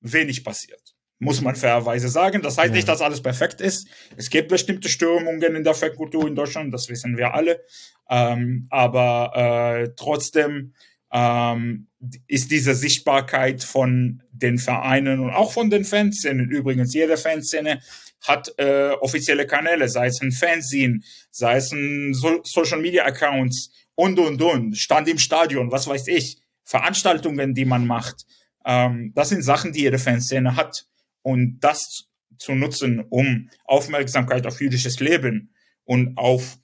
wenig 0.01 0.45
passiert. 0.45 0.95
Muss 1.19 1.41
man 1.41 1.57
fairerweise 1.57 2.09
sagen. 2.09 2.43
Das 2.43 2.59
heißt 2.59 2.69
ja. 2.69 2.77
nicht, 2.77 2.87
dass 2.87 3.01
alles 3.01 3.23
perfekt 3.23 3.61
ist. 3.61 3.89
Es 4.17 4.31
gibt 4.31 4.49
bestimmte 4.49 4.89
Störungen 4.89 5.57
in 5.57 5.65
der 5.65 5.75
Fankultur 5.75 6.29
in 6.29 6.37
Deutschland, 6.37 6.73
das 6.73 6.89
wissen 6.89 7.17
wir 7.17 7.35
alle. 7.35 7.61
Ähm, 8.09 8.69
aber 8.71 9.33
äh, 9.35 9.89
trotzdem 9.97 10.75
ähm, 11.13 11.89
ist 12.29 12.51
diese 12.51 12.75
Sichtbarkeit 12.75 13.65
von 13.65 14.23
den 14.31 14.59
Vereinen 14.59 15.19
und 15.21 15.31
auch 15.31 15.53
von 15.53 15.71
den 15.71 15.85
Fanszenen. 15.85 16.51
Übrigens, 16.51 16.95
jede 16.95 17.17
Fanszene 17.17 17.81
hat 18.21 18.53
äh, 18.59 18.91
offizielle 19.01 19.47
Kanäle, 19.47 19.89
sei 19.89 20.07
es 20.07 20.21
ein 20.21 20.33
Fanzine, 20.33 21.01
sei 21.31 21.57
es 21.57 21.73
ein 21.73 22.15
so 22.15 22.41
Social 22.45 22.81
Media 22.81 23.05
Accounts 23.05 23.71
und 23.99 24.17
und 24.21 24.41
und, 24.41 24.79
Stand 24.79 25.09
im 25.09 25.19
Stadion, 25.19 25.73
was 25.73 25.89
weiß 25.89 26.07
ich, 26.07 26.39
Veranstaltungen, 26.63 27.53
die 27.53 27.65
man 27.65 27.85
macht. 27.85 28.27
Ähm, 28.65 29.11
das 29.17 29.31
sind 29.31 29.43
Sachen, 29.43 29.73
die 29.73 29.81
jede 29.81 29.99
Fanszene 29.99 30.55
hat. 30.55 30.87
Und 31.23 31.59
das 31.59 32.05
zu 32.39 32.55
nutzen, 32.55 33.05
um 33.11 33.51
Aufmerksamkeit 33.65 34.47
auf 34.47 34.61
jüdisches 34.61 35.01
Leben 35.01 35.53
und 35.83 36.17
auf 36.17 36.59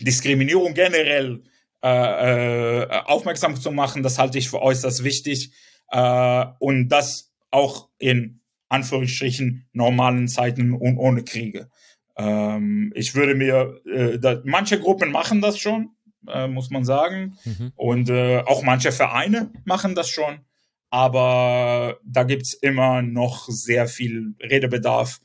Diskriminierung 0.00 0.74
generell 0.74 1.44
äh, 1.82 2.82
äh, 2.82 2.88
aufmerksam 3.06 3.56
zu 3.56 3.72
machen, 3.72 4.02
das 4.02 4.18
halte 4.18 4.36
ich 4.36 4.50
für 4.50 4.60
äußerst 4.60 5.02
wichtig. 5.02 5.50
Äh, 5.88 6.44
und 6.58 6.90
das 6.90 7.32
auch 7.50 7.88
in 7.96 8.42
Anführungsstrichen 8.68 9.66
normalen 9.72 10.28
Zeiten 10.28 10.74
und 10.74 10.98
ohne 10.98 11.24
Kriege. 11.24 11.70
Ähm, 12.18 12.92
ich 12.94 13.14
würde 13.14 13.34
mir, 13.34 13.80
äh, 13.86 14.18
da, 14.18 14.42
manche 14.44 14.78
Gruppen 14.78 15.10
machen 15.10 15.40
das 15.40 15.58
schon, 15.58 15.94
äh, 16.28 16.46
muss 16.48 16.70
man 16.70 16.84
sagen. 16.84 17.38
Mhm. 17.44 17.72
Und 17.76 18.10
äh, 18.10 18.38
auch 18.40 18.62
manche 18.62 18.92
Vereine 18.92 19.50
machen 19.64 19.94
das 19.94 20.08
schon. 20.08 20.40
Aber 20.90 21.98
da 22.04 22.22
gibt's 22.22 22.54
immer 22.54 23.02
noch 23.02 23.48
sehr 23.48 23.88
viel 23.88 24.34
Redebedarf 24.40 25.20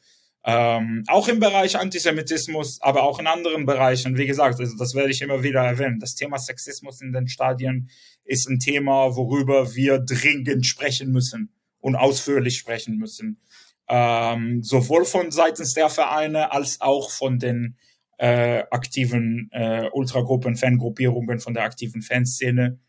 ähm, 0.45 1.03
auch 1.07 1.27
im 1.27 1.39
Bereich 1.39 1.77
Antisemitismus, 1.77 2.81
aber 2.81 3.03
auch 3.03 3.19
in 3.19 3.27
anderen 3.27 3.65
Bereichen. 3.65 4.17
Wie 4.17 4.25
gesagt, 4.25 4.59
also 4.59 4.77
das 4.77 4.95
werde 4.95 5.11
ich 5.11 5.21
immer 5.21 5.43
wieder 5.43 5.61
erwähnen. 5.61 5.99
Das 5.99 6.15
Thema 6.15 6.39
Sexismus 6.39 7.01
in 7.01 7.11
den 7.11 7.27
Stadien 7.27 7.89
ist 8.23 8.47
ein 8.49 8.59
Thema, 8.59 9.15
worüber 9.15 9.75
wir 9.75 9.99
dringend 9.99 10.65
sprechen 10.65 11.11
müssen 11.11 11.53
und 11.79 11.95
ausführlich 11.95 12.57
sprechen 12.57 12.97
müssen. 12.97 13.41
Ähm, 13.89 14.63
sowohl 14.63 15.03
von 15.03 15.31
seitens 15.31 15.73
der 15.73 15.89
Vereine 15.89 16.53
als 16.53 16.79
auch 16.79 17.09
von 17.11 17.37
den 17.37 17.75
äh, 18.19 18.63
aktiven 18.71 19.49
äh, 19.51 19.89
Ultragruppen, 19.91 20.55
Fangruppierungen, 20.55 21.39
von 21.39 21.53
der 21.53 21.63
aktiven 21.63 22.01
Fanszene. 22.01 22.79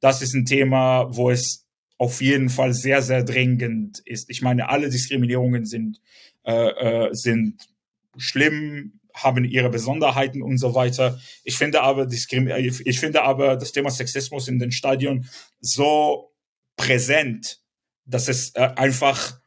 Das 0.00 0.22
ist 0.22 0.34
ein 0.34 0.46
Thema, 0.46 1.06
wo 1.10 1.30
es 1.30 1.66
auf 1.98 2.20
jeden 2.20 2.48
Fall 2.48 2.72
sehr, 2.72 3.02
sehr 3.02 3.22
dringend 3.22 4.00
ist. 4.04 4.30
Ich 4.30 4.42
meine, 4.42 4.68
alle 4.68 4.88
Diskriminierungen 4.90 5.66
sind 5.66 6.00
äh, 6.44 7.06
äh, 7.06 7.14
sind 7.14 7.68
schlimm, 8.16 8.98
haben 9.14 9.44
ihre 9.44 9.70
Besonderheiten 9.70 10.42
und 10.42 10.58
so 10.58 10.74
weiter. 10.74 11.20
Ich 11.44 11.56
finde 11.56 11.82
aber, 11.82 12.08
ich 12.10 12.98
finde 12.98 13.22
aber 13.22 13.56
das 13.56 13.70
Thema 13.70 13.90
Sexismus 13.90 14.48
in 14.48 14.58
den 14.58 14.72
Stadien 14.72 15.28
so 15.60 16.32
präsent, 16.76 17.60
dass 18.06 18.26
es 18.26 18.54
äh, 18.56 18.70
einfach, 18.74 19.38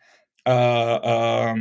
äh, 0.45 0.51
äh, 0.51 1.55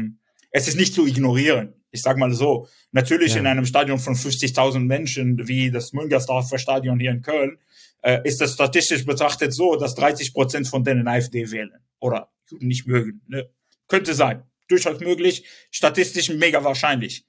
es 0.52 0.68
ist 0.68 0.76
nicht 0.76 0.94
zu 0.94 1.04
ignorieren. 1.06 1.74
Ich 1.94 2.02
sag 2.02 2.18
mal 2.18 2.32
so, 2.32 2.66
natürlich 2.90 3.34
ja. 3.34 3.40
in 3.40 3.46
einem 3.46 3.64
Stadion 3.64 4.00
von 4.00 4.16
50.000 4.16 4.80
Menschen 4.80 5.46
wie 5.46 5.70
das 5.70 5.92
Müngersdorfer 5.92 6.58
Stadion 6.58 6.98
hier 6.98 7.12
in 7.12 7.22
Köln, 7.22 7.58
äh, 8.02 8.18
ist 8.24 8.40
das 8.40 8.54
statistisch 8.54 9.06
betrachtet 9.06 9.54
so, 9.54 9.76
dass 9.76 9.94
30 9.94 10.34
Prozent 10.34 10.66
von 10.66 10.82
denen 10.82 11.06
AfD 11.06 11.52
wählen 11.52 11.70
oder 12.00 12.32
nicht 12.58 12.88
mögen. 12.88 13.22
Ne? 13.28 13.48
Könnte 13.86 14.12
sein 14.12 14.42
durchaus 14.66 14.98
möglich, 14.98 15.44
statistisch 15.70 16.30
mega 16.30 16.64
wahrscheinlich. 16.64 17.26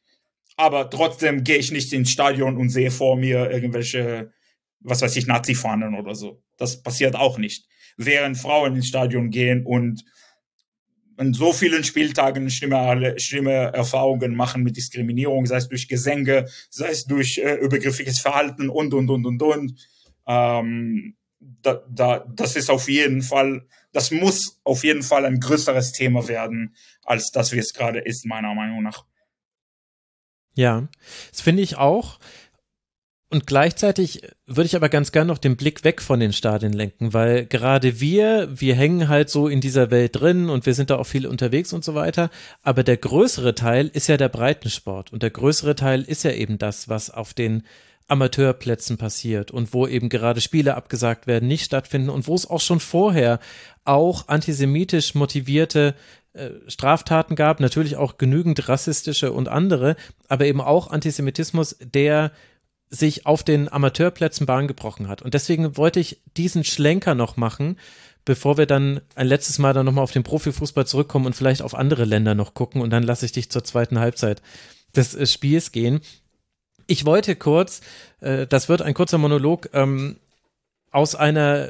Aber 0.57 0.89
trotzdem 0.89 1.43
gehe 1.43 1.57
ich 1.57 1.71
nicht 1.71 1.93
ins 1.93 2.09
Stadion 2.09 2.57
und 2.57 2.69
sehe 2.69 2.89
vor 2.89 3.17
mir 3.17 3.51
irgendwelche, 3.51 4.31
was 4.79 5.03
weiß 5.03 5.15
ich, 5.15 5.27
Nazi-Fahnen 5.27 5.93
oder 5.93 6.15
so. 6.15 6.41
Das 6.57 6.81
passiert 6.81 7.15
auch 7.15 7.37
nicht. 7.37 7.67
Während 7.97 8.37
Frauen 8.37 8.75
ins 8.75 8.87
Stadion 8.87 9.29
gehen 9.29 9.63
und 9.63 10.03
in 11.17 11.33
so 11.33 11.53
vielen 11.53 11.83
Spieltagen 11.83 12.49
schlimme, 12.49 13.15
schlimme 13.17 13.73
Erfahrungen 13.73 14.35
machen 14.35 14.63
mit 14.63 14.77
Diskriminierung, 14.77 15.45
sei 15.45 15.57
es 15.57 15.69
durch 15.69 15.87
Gesänge, 15.87 16.47
sei 16.69 16.89
es 16.89 17.05
durch 17.05 17.37
äh, 17.37 17.55
übergriffiges 17.55 18.19
Verhalten 18.19 18.69
und, 18.69 18.93
und, 18.93 19.09
und, 19.09 19.25
und, 19.25 19.41
und. 19.41 19.87
Ähm, 20.27 21.15
da, 21.39 21.81
da, 21.89 22.19
das 22.19 22.55
ist 22.55 22.69
auf 22.69 22.89
jeden 22.89 23.21
Fall, 23.21 23.65
das 23.91 24.11
muss 24.11 24.59
auf 24.63 24.83
jeden 24.83 25.03
Fall 25.03 25.25
ein 25.25 25.39
größeres 25.39 25.91
Thema 25.91 26.27
werden, 26.27 26.75
als 27.03 27.31
das 27.31 27.51
wie 27.51 27.59
es 27.59 27.73
gerade 27.73 27.99
ist, 27.99 28.25
meiner 28.25 28.53
Meinung 28.53 28.83
nach. 28.83 29.05
Ja, 30.55 30.87
das 31.31 31.41
finde 31.41 31.63
ich 31.63 31.77
auch. 31.77 32.19
Und 33.31 33.47
gleichzeitig 33.47 34.21
würde 34.45 34.67
ich 34.67 34.75
aber 34.75 34.87
ganz 34.87 35.11
gern 35.11 35.27
noch 35.27 35.39
den 35.39 35.57
Blick 35.57 35.83
weg 35.83 36.01
von 36.01 36.19
den 36.19 36.31
Stadien 36.31 36.73
lenken, 36.73 37.13
weil 37.13 37.45
gerade 37.47 37.99
wir, 37.99 38.47
wir 38.53 38.75
hängen 38.75 39.09
halt 39.09 39.31
so 39.31 39.47
in 39.47 39.61
dieser 39.61 39.89
Welt 39.89 40.19
drin 40.19 40.49
und 40.49 40.67
wir 40.67 40.75
sind 40.75 40.91
da 40.91 40.97
auch 40.97 41.07
viel 41.07 41.25
unterwegs 41.25 41.73
und 41.73 41.83
so 41.83 41.95
weiter. 41.95 42.29
Aber 42.61 42.83
der 42.83 42.97
größere 42.97 43.55
Teil 43.55 43.87
ist 43.87 44.07
ja 44.07 44.17
der 44.17 44.29
Breitensport 44.29 45.11
und 45.11 45.23
der 45.23 45.31
größere 45.31 45.75
Teil 45.75 46.03
ist 46.03 46.23
ja 46.23 46.31
eben 46.31 46.59
das, 46.59 46.87
was 46.87 47.09
auf 47.09 47.33
den 47.33 47.63
Amateurplätzen 48.07 48.97
passiert 48.97 49.49
und 49.49 49.73
wo 49.73 49.87
eben 49.87 50.09
gerade 50.09 50.39
Spiele 50.39 50.75
abgesagt 50.75 51.25
werden, 51.25 51.47
nicht 51.47 51.65
stattfinden 51.65 52.11
und 52.11 52.27
wo 52.27 52.35
es 52.35 52.47
auch 52.47 52.61
schon 52.61 52.79
vorher 52.79 53.39
auch 53.83 54.27
antisemitisch 54.27 55.15
motivierte 55.15 55.95
äh, 56.33 56.49
Straftaten 56.67 57.35
gab, 57.35 57.59
natürlich 57.59 57.95
auch 57.95 58.17
genügend 58.17 58.69
rassistische 58.69 59.31
und 59.31 59.47
andere, 59.47 59.95
aber 60.27 60.45
eben 60.45 60.61
auch 60.61 60.91
Antisemitismus, 60.91 61.77
der 61.79 62.31
sich 62.89 63.25
auf 63.25 63.43
den 63.43 63.71
Amateurplätzen 63.71 64.45
Bahn 64.45 64.67
gebrochen 64.67 65.07
hat. 65.07 65.21
Und 65.21 65.33
deswegen 65.33 65.77
wollte 65.77 65.99
ich 65.99 66.21
diesen 66.37 66.63
Schlenker 66.63 67.15
noch 67.15 67.37
machen, 67.37 67.77
bevor 68.25 68.57
wir 68.57 68.65
dann 68.65 69.01
ein 69.15 69.27
letztes 69.27 69.59
Mal 69.59 69.73
dann 69.73 69.85
nochmal 69.85 70.03
auf 70.03 70.11
den 70.11 70.23
Profifußball 70.23 70.87
zurückkommen 70.87 71.25
und 71.25 71.35
vielleicht 71.35 71.61
auf 71.61 71.75
andere 71.75 72.05
Länder 72.05 72.35
noch 72.35 72.53
gucken. 72.53 72.81
Und 72.81 72.89
dann 72.91 73.03
lasse 73.03 73.25
ich 73.25 73.31
dich 73.31 73.49
zur 73.49 73.63
zweiten 73.63 73.99
Halbzeit 73.99 74.41
des 74.95 75.15
äh, 75.15 75.25
Spiels 75.25 75.71
gehen. 75.71 76.01
Ich 76.87 77.05
wollte 77.05 77.35
kurz, 77.35 77.81
äh, 78.21 78.47
das 78.47 78.69
wird 78.69 78.81
ein 78.81 78.93
kurzer 78.93 79.17
Monolog, 79.17 79.69
ähm, 79.73 80.17
aus 80.91 81.15
einer 81.15 81.69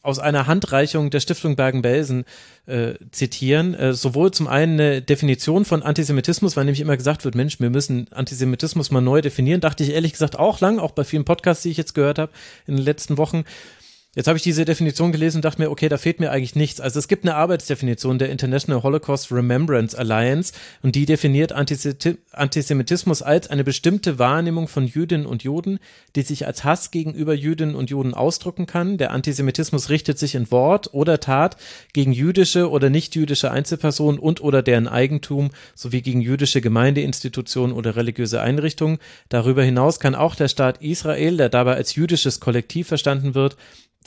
aus 0.00 0.20
einer 0.20 0.46
Handreichung 0.46 1.10
der 1.10 1.20
Stiftung 1.20 1.56
Bergen-Belsen 1.56 2.24
äh, 2.68 2.94
zitieren. 3.10 3.74
Äh, 3.74 3.94
sowohl 3.94 4.30
zum 4.30 4.46
einen 4.46 4.78
eine 4.78 5.02
Definition 5.02 5.64
von 5.64 5.82
Antisemitismus, 5.82 6.56
weil 6.56 6.64
nämlich 6.64 6.80
immer 6.80 6.96
gesagt 6.96 7.24
wird, 7.24 7.34
Mensch, 7.34 7.58
wir 7.60 7.70
müssen 7.70 8.06
Antisemitismus 8.12 8.90
mal 8.90 9.00
neu 9.00 9.20
definieren. 9.20 9.60
Dachte 9.60 9.82
ich 9.82 9.90
ehrlich 9.90 10.12
gesagt 10.12 10.38
auch 10.38 10.60
lang, 10.60 10.78
auch 10.78 10.92
bei 10.92 11.04
vielen 11.04 11.24
Podcasts, 11.24 11.62
die 11.62 11.70
ich 11.70 11.76
jetzt 11.76 11.94
gehört 11.94 12.18
habe 12.18 12.32
in 12.66 12.76
den 12.76 12.84
letzten 12.84 13.18
Wochen. 13.18 13.44
Jetzt 14.18 14.26
habe 14.26 14.36
ich 14.36 14.42
diese 14.42 14.64
Definition 14.64 15.12
gelesen 15.12 15.36
und 15.38 15.44
dachte 15.44 15.62
mir, 15.62 15.70
okay, 15.70 15.88
da 15.88 15.96
fehlt 15.96 16.18
mir 16.18 16.32
eigentlich 16.32 16.56
nichts. 16.56 16.80
Also 16.80 16.98
es 16.98 17.06
gibt 17.06 17.22
eine 17.22 17.36
Arbeitsdefinition 17.36 18.18
der 18.18 18.30
International 18.30 18.82
Holocaust 18.82 19.30
Remembrance 19.30 19.96
Alliance 19.96 20.52
und 20.82 20.96
die 20.96 21.06
definiert 21.06 21.52
Antisemitismus 21.52 23.22
als 23.22 23.48
eine 23.48 23.62
bestimmte 23.62 24.18
Wahrnehmung 24.18 24.66
von 24.66 24.88
Jüdinnen 24.88 25.24
und 25.24 25.44
Juden, 25.44 25.78
die 26.16 26.22
sich 26.22 26.48
als 26.48 26.64
Hass 26.64 26.90
gegenüber 26.90 27.32
Jüdinnen 27.32 27.76
und 27.76 27.90
Juden 27.90 28.12
ausdrücken 28.12 28.66
kann. 28.66 28.98
Der 28.98 29.12
Antisemitismus 29.12 29.88
richtet 29.88 30.18
sich 30.18 30.34
in 30.34 30.50
Wort 30.50 30.92
oder 30.92 31.20
Tat 31.20 31.56
gegen 31.92 32.10
jüdische 32.10 32.70
oder 32.70 32.90
nicht-jüdische 32.90 33.52
Einzelpersonen 33.52 34.18
und 34.18 34.40
oder 34.40 34.62
deren 34.62 34.88
Eigentum 34.88 35.50
sowie 35.76 36.02
gegen 36.02 36.22
jüdische 36.22 36.60
Gemeindeinstitutionen 36.60 37.72
oder 37.72 37.94
religiöse 37.94 38.40
Einrichtungen. 38.40 38.98
Darüber 39.28 39.62
hinaus 39.62 40.00
kann 40.00 40.16
auch 40.16 40.34
der 40.34 40.48
Staat 40.48 40.82
Israel, 40.82 41.36
der 41.36 41.50
dabei 41.50 41.76
als 41.76 41.94
jüdisches 41.94 42.40
Kollektiv 42.40 42.88
verstanden 42.88 43.36
wird, 43.36 43.56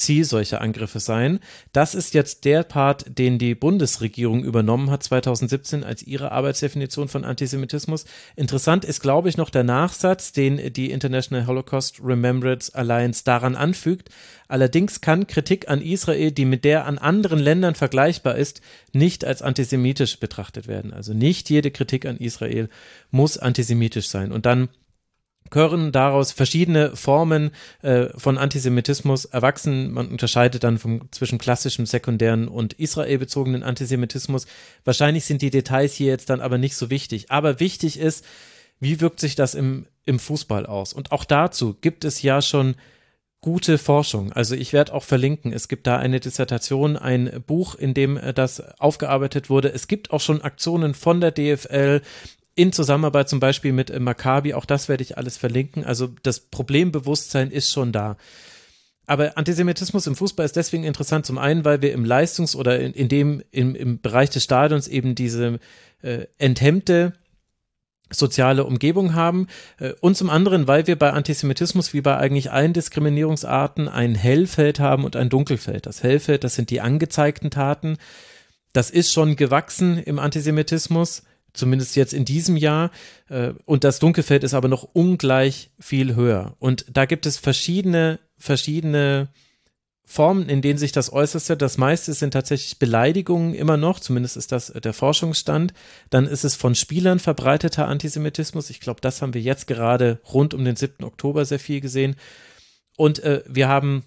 Ziel 0.02 0.26
solcher 0.26 0.62
Angriffe 0.62 1.00
sein. 1.00 1.40
Das 1.72 1.96
ist 1.96 2.14
jetzt 2.14 2.44
der 2.46 2.64
Part, 2.64 3.18
den 3.18 3.38
die 3.38 3.56
Bundesregierung 3.56 4.44
übernommen 4.44 4.90
hat 4.90 5.04
2017 5.04 5.84
als 5.84 6.04
ihre 6.04 6.32
Arbeitsdefinition 6.32 7.08
von 7.08 7.24
Antisemitismus. 7.24 8.06
Interessant 8.36 8.84
ist, 8.84 9.02
glaube 9.02 9.30
ich, 9.30 9.38
noch 9.38 9.50
der 9.50 9.64
Nachsatz, 9.64 10.32
den 10.34 10.74
die 10.74 10.92
International 10.92 11.48
Holocaust 11.48 12.02
Remembrance 12.04 12.74
Alliance 12.74 13.24
daran 13.24 13.56
anfügt. 13.56 14.10
Allerdings 14.48 15.00
kann 15.00 15.28
Kritik 15.28 15.70
an 15.70 15.82
Israel, 15.82 16.32
die 16.32 16.46
mit 16.46 16.66
der 16.66 16.86
an 16.86 16.98
anderen 16.98 17.40
Ländern 17.40 17.76
vergleichbar 17.76 18.36
ist, 18.36 18.62
nicht 18.92 19.24
als 19.24 19.42
antisemitisch 19.42 20.20
betrachtet 20.20 20.68
werden. 20.68 20.92
Also 20.92 21.14
nicht 21.14 21.50
jede 21.50 21.72
Kritik 21.72 22.06
an 22.06 22.18
Israel 22.18 22.68
muss 23.12 23.38
antisemitisch 23.38 24.10
sein. 24.10 24.32
Und 24.32 24.46
dann 24.46 24.68
können 25.50 25.92
daraus 25.92 26.32
verschiedene 26.32 26.96
Formen 26.96 27.52
äh, 27.82 28.08
von 28.18 28.38
Antisemitismus 28.38 29.26
erwachsen. 29.26 29.92
Man 29.92 30.08
unterscheidet 30.08 30.64
dann 30.64 30.78
vom, 30.78 31.12
zwischen 31.12 31.40
klassischem, 31.40 31.86
sekundären 31.86 32.48
und 32.48 32.74
israelbezogenen 32.74 33.64
Antisemitismus. 33.64 34.48
Wahrscheinlich 34.86 35.26
sind 35.26 35.42
die 35.42 35.50
Details 35.50 35.94
hier 35.94 36.08
jetzt 36.08 36.30
dann 36.30 36.42
aber 36.42 36.58
nicht 36.58 36.76
so 36.76 36.90
wichtig. 36.90 37.32
Aber 37.32 37.60
wichtig 37.60 38.00
ist, 38.00 38.26
wie 38.80 39.02
wirkt 39.02 39.20
sich 39.20 39.36
das 39.36 39.54
im, 39.54 39.88
im 40.06 40.20
Fußball 40.20 40.66
aus? 40.66 40.94
Und 40.94 41.12
auch 41.12 41.26
dazu 41.26 41.76
gibt 41.80 42.06
es 42.06 42.22
ja 42.22 42.42
schon 42.42 42.76
gute 43.42 43.78
Forschung. 43.78 44.32
Also 44.32 44.56
ich 44.56 44.72
werde 44.72 44.94
auch 44.94 45.04
verlinken. 45.04 45.52
Es 45.52 45.68
gibt 45.68 45.88
da 45.88 45.98
eine 45.98 46.20
Dissertation, 46.20 46.96
ein 46.96 47.44
Buch, 47.46 47.76
in 47.76 47.94
dem 47.94 48.18
äh, 48.18 48.34
das 48.34 48.62
aufgearbeitet 48.80 49.50
wurde. 49.50 49.74
Es 49.74 49.88
gibt 49.88 50.12
auch 50.12 50.22
schon 50.22 50.42
Aktionen 50.42 50.94
von 50.94 51.20
der 51.20 51.32
DFL, 51.32 52.02
in 52.56 52.72
Zusammenarbeit 52.74 53.30
zum 53.30 53.40
Beispiel 53.40 53.72
mit 53.72 53.90
äh, 53.90 54.00
Maccabi, 54.00 54.54
auch 54.54 54.66
das 54.66 54.90
werde 54.90 55.04
ich 55.04 55.18
alles 55.18 55.38
verlinken. 55.38 55.86
Also 55.86 56.10
das 56.24 56.40
Problembewusstsein 56.40 57.52
ist 57.52 57.72
schon 57.72 57.92
da. 57.92 58.18
Aber 59.08 59.38
Antisemitismus 59.38 60.08
im 60.08 60.16
Fußball 60.16 60.46
ist 60.46 60.56
deswegen 60.56 60.84
interessant, 60.84 61.26
zum 61.26 61.38
einen, 61.38 61.66
weil 61.66 61.82
wir 61.82 61.92
im 61.92 62.06
Leistungs- 62.06 62.56
oder 62.56 62.80
in, 62.80 62.94
in 62.94 63.10
dem, 63.10 63.44
im, 63.52 63.76
im 63.76 64.00
Bereich 64.00 64.30
des 64.30 64.44
Stadions 64.44 64.88
eben 64.88 65.16
diese 65.16 65.60
äh, 66.02 66.28
enthemmte 66.38 67.14
soziale 68.14 68.66
Umgebung 68.66 69.14
haben 69.14 69.48
äh, 69.80 69.94
und 70.02 70.18
zum 70.18 70.30
anderen, 70.30 70.68
weil 70.68 70.88
wir 70.88 70.98
bei 70.98 71.12
Antisemitismus 71.12 71.94
wie 71.94 72.02
bei 72.02 72.18
eigentlich 72.18 72.52
allen 72.52 72.74
Diskriminierungsarten 72.74 73.88
ein 73.88 74.16
Hellfeld 74.16 74.80
haben 74.80 75.06
und 75.06 75.16
ein 75.16 75.30
Dunkelfeld. 75.30 75.86
Das 75.86 76.04
Hellfeld, 76.04 76.44
das 76.44 76.56
sind 76.56 76.70
die 76.70 76.82
angezeigten 76.82 77.52
Taten. 77.52 77.98
Das 78.74 78.90
ist 78.90 79.12
schon 79.12 79.36
gewachsen 79.36 79.98
im 79.98 80.20
Antisemitismus 80.20 81.24
zumindest 81.54 81.96
jetzt 81.96 82.14
in 82.14 82.26
diesem 82.26 82.58
Jahr. 82.58 82.92
Äh, 83.30 83.54
und 83.66 83.84
das 83.84 84.00
Dunkelfeld 84.00 84.44
ist 84.44 84.54
aber 84.54 84.68
noch 84.68 84.84
ungleich 84.94 85.72
viel 85.80 86.16
höher. 86.16 86.56
Und 86.60 86.86
da 86.92 87.06
gibt 87.06 87.26
es 87.26 87.38
verschiedene, 87.38 88.20
verschiedene 88.38 89.30
Formen, 90.12 90.50
in 90.50 90.62
denen 90.62 90.78
sich 90.78 90.92
das 90.92 91.14
äußerste. 91.14 91.56
Das 91.56 91.78
meiste 91.78 92.14
sind 92.14 92.32
tatsächlich 92.32 92.80
Beleidigungen 92.80 93.54
immer 93.54 93.78
noch, 93.78 94.00
zumindest 94.00 94.36
ist 94.36 94.52
das 94.52 94.68
der 94.68 94.94
Forschungsstand. 94.94 95.74
Dann 96.10 96.28
ist 96.28 96.44
es 96.44 96.56
von 96.56 96.76
Spielern 96.76 97.20
verbreiteter 97.20 97.88
Antisemitismus. 97.88 98.70
Ich 98.70 98.82
glaube, 98.82 99.00
das 99.00 99.22
haben 99.22 99.34
wir 99.34 99.42
jetzt 99.42 99.68
gerade 99.68 100.20
rund 100.34 100.54
um 100.54 100.66
den 100.66 100.76
7. 100.76 101.06
Oktober 101.06 101.46
sehr 101.46 101.60
viel 101.60 101.80
gesehen. 101.80 102.18
Und 102.98 103.20
äh, 103.20 103.42
wir 103.48 103.70
haben 103.70 104.04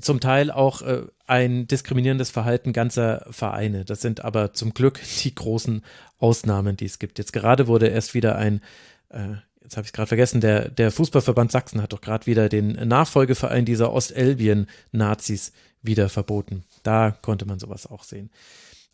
zum 0.00 0.18
Teil 0.18 0.50
auch 0.50 0.82
äh, 0.82 1.02
ein 1.32 1.66
diskriminierendes 1.66 2.28
Verhalten 2.28 2.74
ganzer 2.74 3.24
Vereine. 3.30 3.86
Das 3.86 4.02
sind 4.02 4.22
aber 4.22 4.52
zum 4.52 4.74
Glück 4.74 5.00
die 5.24 5.34
großen 5.34 5.82
Ausnahmen, 6.18 6.76
die 6.76 6.84
es 6.84 6.98
gibt. 6.98 7.18
Jetzt 7.18 7.32
gerade 7.32 7.68
wurde 7.68 7.86
erst 7.86 8.12
wieder 8.12 8.36
ein, 8.36 8.60
äh, 9.08 9.36
jetzt 9.62 9.78
habe 9.78 9.84
ich 9.84 9.88
es 9.88 9.92
gerade 9.94 10.08
vergessen, 10.08 10.42
der, 10.42 10.68
der 10.68 10.92
Fußballverband 10.92 11.50
Sachsen 11.50 11.80
hat 11.80 11.94
doch 11.94 12.02
gerade 12.02 12.26
wieder 12.26 12.50
den 12.50 12.72
Nachfolgeverein 12.86 13.64
dieser 13.64 13.94
Ostelbien-Nazis 13.94 15.52
wieder 15.80 16.10
verboten. 16.10 16.64
Da 16.82 17.12
konnte 17.22 17.46
man 17.46 17.58
sowas 17.58 17.86
auch 17.86 18.04
sehen. 18.04 18.28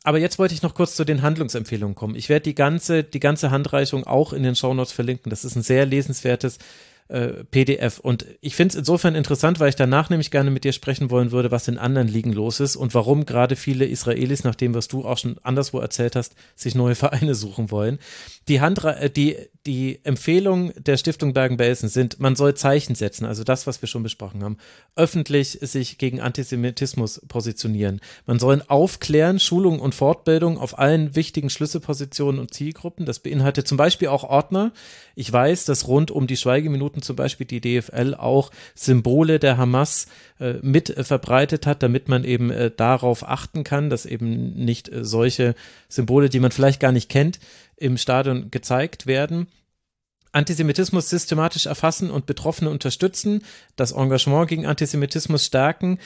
Aber 0.05 0.19
jetzt 0.21 0.39
wollte 0.39 0.55
ich 0.55 0.63
noch 0.63 0.75
kurz 0.75 0.95
zu 0.95 1.05
den 1.05 1.23
Handlungsempfehlungen 1.23 1.97
kommen. 1.97 2.15
Ich 2.15 2.29
werde 2.29 2.45
die 2.45 2.55
ganze, 2.55 3.03
die 3.03 3.19
ganze 3.19 3.51
Handreichung 3.51 4.05
auch 4.05 4.33
in 4.33 4.45
den 4.45 4.55
Shownotes 4.55 4.93
verlinken. 4.93 5.31
Das 5.31 5.45
ist 5.45 5.57
ein 5.57 5.63
sehr 5.63 5.87
lesenswertes 5.87 6.59
äh, 7.09 7.45
PDF. 7.45 7.99
Und 7.99 8.27
ich 8.41 8.55
finde 8.55 8.73
es 8.73 8.79
insofern 8.79 9.15
interessant, 9.15 9.61
weil 9.61 9.71
ich 9.71 9.77
danach 9.77 10.11
nämlich 10.11 10.31
gerne 10.31 10.51
mit 10.51 10.65
dir 10.65 10.73
sprechen 10.73 11.11
wollen 11.11 11.33
würde, 11.33 11.51
was 11.51 11.69
in 11.69 11.79
anderen 11.79 12.09
Ligen 12.09 12.33
los 12.33 12.61
ist 12.61 12.77
und 12.77 12.95
warum 12.95 13.27
gerade 13.27 13.57
viele 13.57 13.87
Israelis, 13.87 14.45
nach 14.45 14.55
dem, 14.55 14.75
was 14.75 14.89
du 14.89 15.05
auch 15.05 15.19
schon 15.19 15.39
anderswo 15.43 15.79
erzählt 15.79 16.17
hast, 16.17 16.35
sich 16.55 16.75
neue 16.75 16.95
Vereine 16.99 17.35
suchen 17.35 17.71
wollen. 17.71 17.99
Die, 18.49 18.61
Handra 18.61 18.93
äh, 18.93 19.11
die, 19.11 19.37
die 19.67 20.01
Empfehlung 20.05 20.73
der 20.77 20.97
Stiftung 20.97 21.35
Bergen-Belsen 21.35 21.89
sind, 21.89 22.21
man 22.21 22.37
soll 22.37 22.55
Zeichen 22.55 22.95
setzen, 22.95 23.27
also 23.27 23.45
das, 23.45 23.67
was 23.67 23.83
wir 23.83 23.89
schon 23.89 24.03
besprochen 24.03 24.43
haben, 24.43 24.57
öffentlich 24.97 25.59
sich 25.61 25.99
gegen 25.99 26.21
Antisemitismus 26.21 27.23
positionieren. 27.29 28.01
Man 28.27 28.39
soll 28.39 28.63
aufklären, 28.69 29.39
Schulung 29.39 29.79
und 29.81 29.95
Fortbildung 29.95 30.59
auf 30.59 30.79
allen 30.79 31.15
wichtigen 31.17 31.51
Schlüsselpositionen 31.51 32.41
und 32.41 32.55
Zielgruppen. 32.55 33.07
Das 33.07 33.19
beinhaltet 33.19 33.69
zum 33.69 33.77
Beispiel 33.77 34.09
auch 34.09 34.25
Ordner. 34.25 34.73
Ich 35.15 35.33
weiß, 35.33 35.65
dass 35.65 35.87
rund 35.87 36.11
um 36.11 36.27
die 36.27 36.37
Schweigeminuten 36.37 36.98
zum 37.03 37.17
Beispiel 37.17 37.47
die 37.47 37.61
DFL 37.61 38.15
auch 38.15 38.51
Symbole 38.75 39.39
der 39.39 39.57
Hamas 39.57 40.07
äh, 40.41 40.55
mit 40.63 40.91
äh, 40.91 41.05
verbreitet 41.05 41.67
hat, 41.67 41.83
damit 41.83 42.09
man 42.09 42.25
eben 42.25 42.51
äh, 42.51 42.71
darauf 42.71 43.29
achten 43.29 43.65
kann, 43.65 43.91
dass 43.91 44.07
eben 44.07 44.55
nicht 44.55 44.89
äh, 44.89 45.05
solche 45.05 45.55
Symbole, 45.89 46.29
die 46.29 46.41
man 46.41 46.51
vielleicht 46.51 46.81
gar 46.81 46.93
nicht 46.93 47.09
kennt, 47.09 47.39
im 47.77 47.97
Stadion 47.97 48.51
gezeigt 48.51 49.07
werden. 49.07 49.49
Antisemitismus 50.33 51.09
systematisch 51.09 51.67
erfassen 51.67 52.11
und 52.11 52.27
Betroffene 52.27 52.71
unterstützen, 52.71 53.43
das 53.77 53.93
Engagement 53.93 54.49
gegen 54.49 54.67
Antisemitismus 54.67 55.45
stärken, 55.45 55.99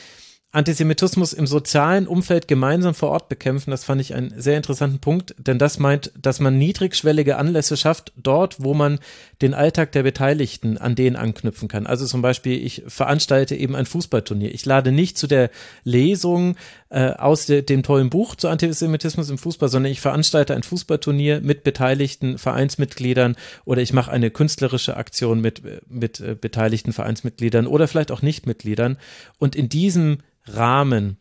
Antisemitismus 0.54 1.32
im 1.32 1.46
sozialen 1.46 2.06
Umfeld 2.06 2.46
gemeinsam 2.46 2.94
vor 2.94 3.08
Ort 3.08 3.30
bekämpfen, 3.30 3.70
das 3.70 3.84
fand 3.84 4.02
ich 4.02 4.14
einen 4.14 4.34
sehr 4.36 4.58
interessanten 4.58 4.98
Punkt, 4.98 5.34
denn 5.38 5.58
das 5.58 5.78
meint, 5.78 6.12
dass 6.20 6.40
man 6.40 6.58
niedrigschwellige 6.58 7.38
Anlässe 7.38 7.78
schafft, 7.78 8.12
dort, 8.16 8.62
wo 8.62 8.74
man 8.74 8.98
den 9.40 9.54
Alltag 9.54 9.92
der 9.92 10.02
Beteiligten 10.02 10.76
an 10.76 10.94
denen 10.94 11.16
anknüpfen 11.16 11.68
kann. 11.68 11.86
Also 11.86 12.04
zum 12.04 12.20
Beispiel, 12.20 12.62
ich 12.64 12.82
veranstalte 12.86 13.56
eben 13.56 13.74
ein 13.74 13.86
Fußballturnier. 13.86 14.54
Ich 14.54 14.66
lade 14.66 14.92
nicht 14.92 15.16
zu 15.16 15.26
der 15.26 15.50
Lesung 15.84 16.56
äh, 16.92 17.12
aus 17.12 17.46
de, 17.46 17.62
dem 17.62 17.82
tollen 17.82 18.10
Buch 18.10 18.36
zu 18.36 18.48
Antisemitismus 18.48 19.30
im 19.30 19.38
Fußball, 19.38 19.70
sondern 19.70 19.90
ich 19.90 20.02
veranstalte 20.02 20.54
ein 20.54 20.62
Fußballturnier 20.62 21.40
mit 21.40 21.64
beteiligten 21.64 22.36
Vereinsmitgliedern 22.36 23.36
oder 23.64 23.80
ich 23.80 23.94
mache 23.94 24.10
eine 24.10 24.30
künstlerische 24.30 24.98
Aktion 24.98 25.40
mit, 25.40 25.62
mit 25.88 26.20
äh, 26.20 26.36
beteiligten 26.38 26.92
Vereinsmitgliedern 26.92 27.66
oder 27.66 27.88
vielleicht 27.88 28.12
auch 28.12 28.20
Nichtmitgliedern. 28.20 28.98
Und 29.38 29.56
in 29.56 29.70
diesem 29.70 30.18
Rahmen 30.44 31.16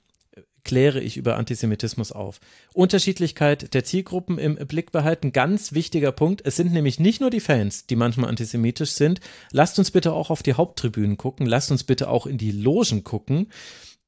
kläre 0.66 1.00
ich 1.00 1.16
über 1.16 1.38
Antisemitismus 1.38 2.12
auf. 2.12 2.42
Unterschiedlichkeit 2.74 3.74
der 3.74 3.86
Zielgruppen 3.86 4.38
im 4.40 4.56
Blick 4.56 4.92
behalten, 4.92 5.32
ganz 5.32 5.72
wichtiger 5.72 6.12
Punkt. 6.12 6.42
Es 6.46 6.58
sind 6.58 6.74
nämlich 6.74 7.00
nicht 7.00 7.22
nur 7.22 7.30
die 7.30 7.40
Fans, 7.40 7.88
die 7.88 7.96
manchmal 7.96 8.30
antisemitisch 8.30 8.92
sind. 8.92 9.22
Lasst 9.52 9.80
uns 9.80 9.92
bitte 9.92 10.12
auch 10.12 10.30
auf 10.30 10.44
die 10.44 10.56
Haupttribünen 10.56 11.16
gucken. 11.16 11.46
Lasst 11.46 11.72
uns 11.72 11.86
bitte 11.86 12.10
auch 12.10 12.28
in 12.28 12.38
die 12.38 12.52
Logen 12.52 13.06
gucken. 13.06 13.48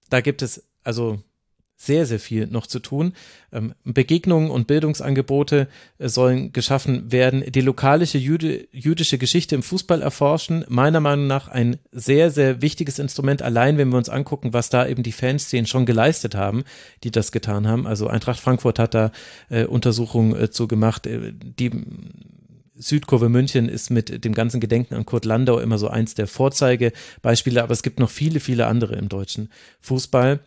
Da 0.10 0.20
gibt 0.20 0.42
es 0.42 0.68
also 0.84 1.22
sehr, 1.86 2.06
sehr 2.06 2.20
viel 2.20 2.48
noch 2.48 2.68
zu 2.68 2.80
tun. 2.80 3.14
Ähm, 3.52 3.74
Begegnungen 3.84 4.50
und 4.50 4.68
Bildungsangebote 4.68 5.68
äh, 5.98 6.08
sollen 6.08 6.54
geschaffen 6.54 7.12
werden. 7.12 7.44
Die 7.52 7.62
lokale 7.62 8.06
jüdische 8.06 9.18
Geschichte 9.18 9.56
im 9.56 9.64
Fußball 9.64 10.02
erforschen. 10.02 10.66
Meiner 10.70 11.00
Meinung 11.00 11.28
nach 11.28 11.48
ein 11.48 11.78
sehr, 11.92 12.32
sehr 12.32 12.62
wichtiges 12.62 13.00
Instrument. 13.00 13.42
Allein, 13.42 13.78
wenn 13.78 13.90
wir 13.90 13.98
uns 13.98 14.10
angucken, 14.10 14.54
was 14.54 14.70
da 14.70 14.88
eben 14.88 15.04
die 15.04 15.12
Fanszenen 15.12 15.66
schon 15.66 15.86
geleistet 15.86 16.36
haben, 16.36 16.64
die 17.04 17.12
das 17.12 17.32
getan 17.32 17.68
haben. 17.68 17.86
Also 17.86 18.08
Eintracht 18.08 18.40
Frankfurt 18.40 18.80
hat 18.80 18.94
da 18.94 19.12
äh, 19.50 19.66
Untersuchungen 19.66 20.40
äh, 20.40 20.50
zu 20.50 20.68
gemacht. 20.68 21.08
Die 21.08 21.72
Südkurve 22.76 23.30
München 23.30 23.70
ist 23.70 23.90
mit 23.90 24.26
dem 24.26 24.34
ganzen 24.34 24.60
Gedenken 24.60 24.96
an 24.96 25.06
Kurt 25.06 25.26
Landau 25.26 25.60
immer 25.60 25.78
so 25.78 25.88
eins 25.90 26.16
der 26.16 26.28
Vorzeigebeispiele, 26.28 27.62
aber 27.62 27.74
es 27.74 27.84
gibt 27.84 28.00
noch 28.00 28.10
viele, 28.10 28.40
viele 28.40 28.68
andere 28.68 28.96
im 28.96 29.10
deutschen 29.10 29.50
Fußball. 29.82 30.40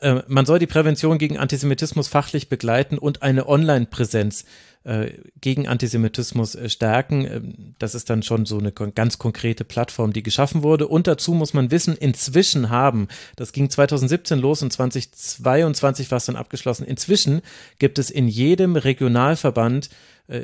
Äh, 0.00 0.22
man 0.26 0.46
soll 0.46 0.58
die 0.58 0.66
Prävention 0.66 1.18
gegen 1.18 1.38
Antisemitismus 1.38 2.08
fachlich 2.08 2.48
begleiten 2.48 2.98
und 2.98 3.22
eine 3.22 3.48
Online-Präsenz 3.48 4.44
äh, 4.82 5.12
gegen 5.40 5.68
Antisemitismus 5.68 6.54
äh, 6.54 6.70
stärken. 6.70 7.26
Ähm, 7.26 7.74
das 7.78 7.94
ist 7.94 8.08
dann 8.08 8.22
schon 8.22 8.46
so 8.46 8.58
eine 8.58 8.72
ganz 8.72 9.18
konkrete 9.18 9.64
Plattform, 9.64 10.12
die 10.12 10.22
geschaffen 10.22 10.62
wurde. 10.62 10.88
Und 10.88 11.06
dazu 11.06 11.34
muss 11.34 11.52
man 11.52 11.70
wissen, 11.70 11.96
inzwischen 11.96 12.70
haben, 12.70 13.08
das 13.36 13.52
ging 13.52 13.68
2017 13.68 14.38
los 14.38 14.62
und 14.62 14.72
2022 14.72 16.10
war 16.10 16.16
es 16.16 16.24
dann 16.24 16.36
abgeschlossen, 16.36 16.86
inzwischen 16.86 17.42
gibt 17.78 17.98
es 17.98 18.10
in 18.10 18.26
jedem 18.26 18.76
Regionalverband 18.76 19.90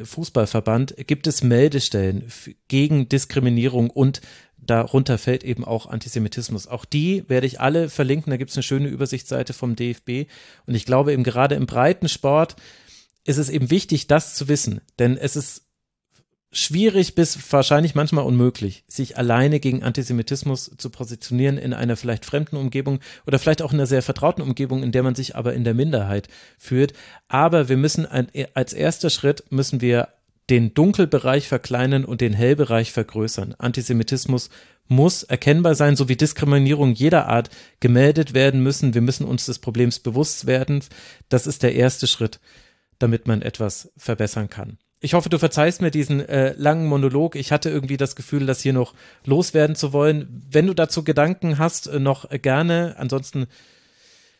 Fußballverband 0.02 0.96
gibt 1.06 1.28
es 1.28 1.44
Meldestellen 1.44 2.24
gegen 2.66 3.08
Diskriminierung 3.08 3.88
und 3.88 4.20
darunter 4.66 5.18
fällt 5.18 5.44
eben 5.44 5.64
auch 5.64 5.86
Antisemitismus. 5.86 6.66
Auch 6.66 6.84
die 6.84 7.24
werde 7.28 7.46
ich 7.46 7.60
alle 7.60 7.88
verlinken. 7.88 8.30
Da 8.30 8.36
gibt 8.36 8.50
es 8.50 8.56
eine 8.56 8.62
schöne 8.62 8.88
Übersichtsseite 8.88 9.52
vom 9.52 9.76
DFB. 9.76 10.28
Und 10.66 10.74
ich 10.74 10.84
glaube 10.84 11.12
eben 11.12 11.24
gerade 11.24 11.54
im 11.54 11.66
breiten 11.66 12.08
Sport 12.08 12.56
ist 13.24 13.38
es 13.38 13.48
eben 13.48 13.70
wichtig, 13.70 14.06
das 14.06 14.34
zu 14.34 14.48
wissen. 14.48 14.80
Denn 14.98 15.16
es 15.16 15.36
ist 15.36 15.62
schwierig 16.52 17.14
bis 17.14 17.52
wahrscheinlich 17.52 17.94
manchmal 17.94 18.24
unmöglich, 18.24 18.84
sich 18.88 19.18
alleine 19.18 19.60
gegen 19.60 19.82
Antisemitismus 19.82 20.70
zu 20.78 20.90
positionieren 20.90 21.58
in 21.58 21.74
einer 21.74 21.96
vielleicht 21.96 22.24
fremden 22.24 22.56
Umgebung 22.56 23.00
oder 23.26 23.38
vielleicht 23.38 23.62
auch 23.62 23.72
in 23.72 23.78
einer 23.78 23.86
sehr 23.86 24.02
vertrauten 24.02 24.42
Umgebung, 24.42 24.82
in 24.82 24.92
der 24.92 25.02
man 25.02 25.14
sich 25.14 25.36
aber 25.36 25.54
in 25.54 25.64
der 25.64 25.74
Minderheit 25.74 26.28
führt. 26.58 26.92
Aber 27.28 27.68
wir 27.68 27.76
müssen 27.76 28.06
als 28.06 28.72
erster 28.72 29.10
Schritt 29.10 29.44
müssen 29.50 29.80
wir 29.80 30.08
den 30.50 30.74
Dunkelbereich 30.74 31.48
verkleinern 31.48 32.04
und 32.04 32.20
den 32.20 32.32
Hellbereich 32.32 32.92
vergrößern. 32.92 33.54
Antisemitismus 33.58 34.50
muss 34.88 35.24
erkennbar 35.24 35.74
sein, 35.74 35.96
so 35.96 36.08
wie 36.08 36.16
Diskriminierung 36.16 36.92
jeder 36.92 37.26
Art 37.26 37.50
gemeldet 37.80 38.34
werden 38.34 38.62
müssen. 38.62 38.94
Wir 38.94 39.00
müssen 39.00 39.26
uns 39.26 39.46
des 39.46 39.58
Problems 39.58 39.98
bewusst 39.98 40.46
werden. 40.46 40.82
Das 41.28 41.46
ist 41.46 41.62
der 41.62 41.74
erste 41.74 42.06
Schritt, 42.06 42.38
damit 42.98 43.26
man 43.26 43.42
etwas 43.42 43.90
verbessern 43.96 44.48
kann. 44.48 44.78
Ich 45.00 45.14
hoffe, 45.14 45.28
du 45.28 45.38
verzeihst 45.38 45.82
mir 45.82 45.90
diesen 45.90 46.26
äh, 46.26 46.54
langen 46.56 46.86
Monolog. 46.86 47.36
Ich 47.36 47.52
hatte 47.52 47.68
irgendwie 47.68 47.96
das 47.96 48.16
Gefühl, 48.16 48.46
das 48.46 48.62
hier 48.62 48.72
noch 48.72 48.94
loswerden 49.24 49.76
zu 49.76 49.92
wollen. 49.92 50.46
Wenn 50.50 50.66
du 50.66 50.74
dazu 50.74 51.04
Gedanken 51.04 51.58
hast, 51.58 51.86
äh, 51.86 51.98
noch 51.98 52.30
äh, 52.30 52.38
gerne. 52.38 52.94
Ansonsten 52.98 53.46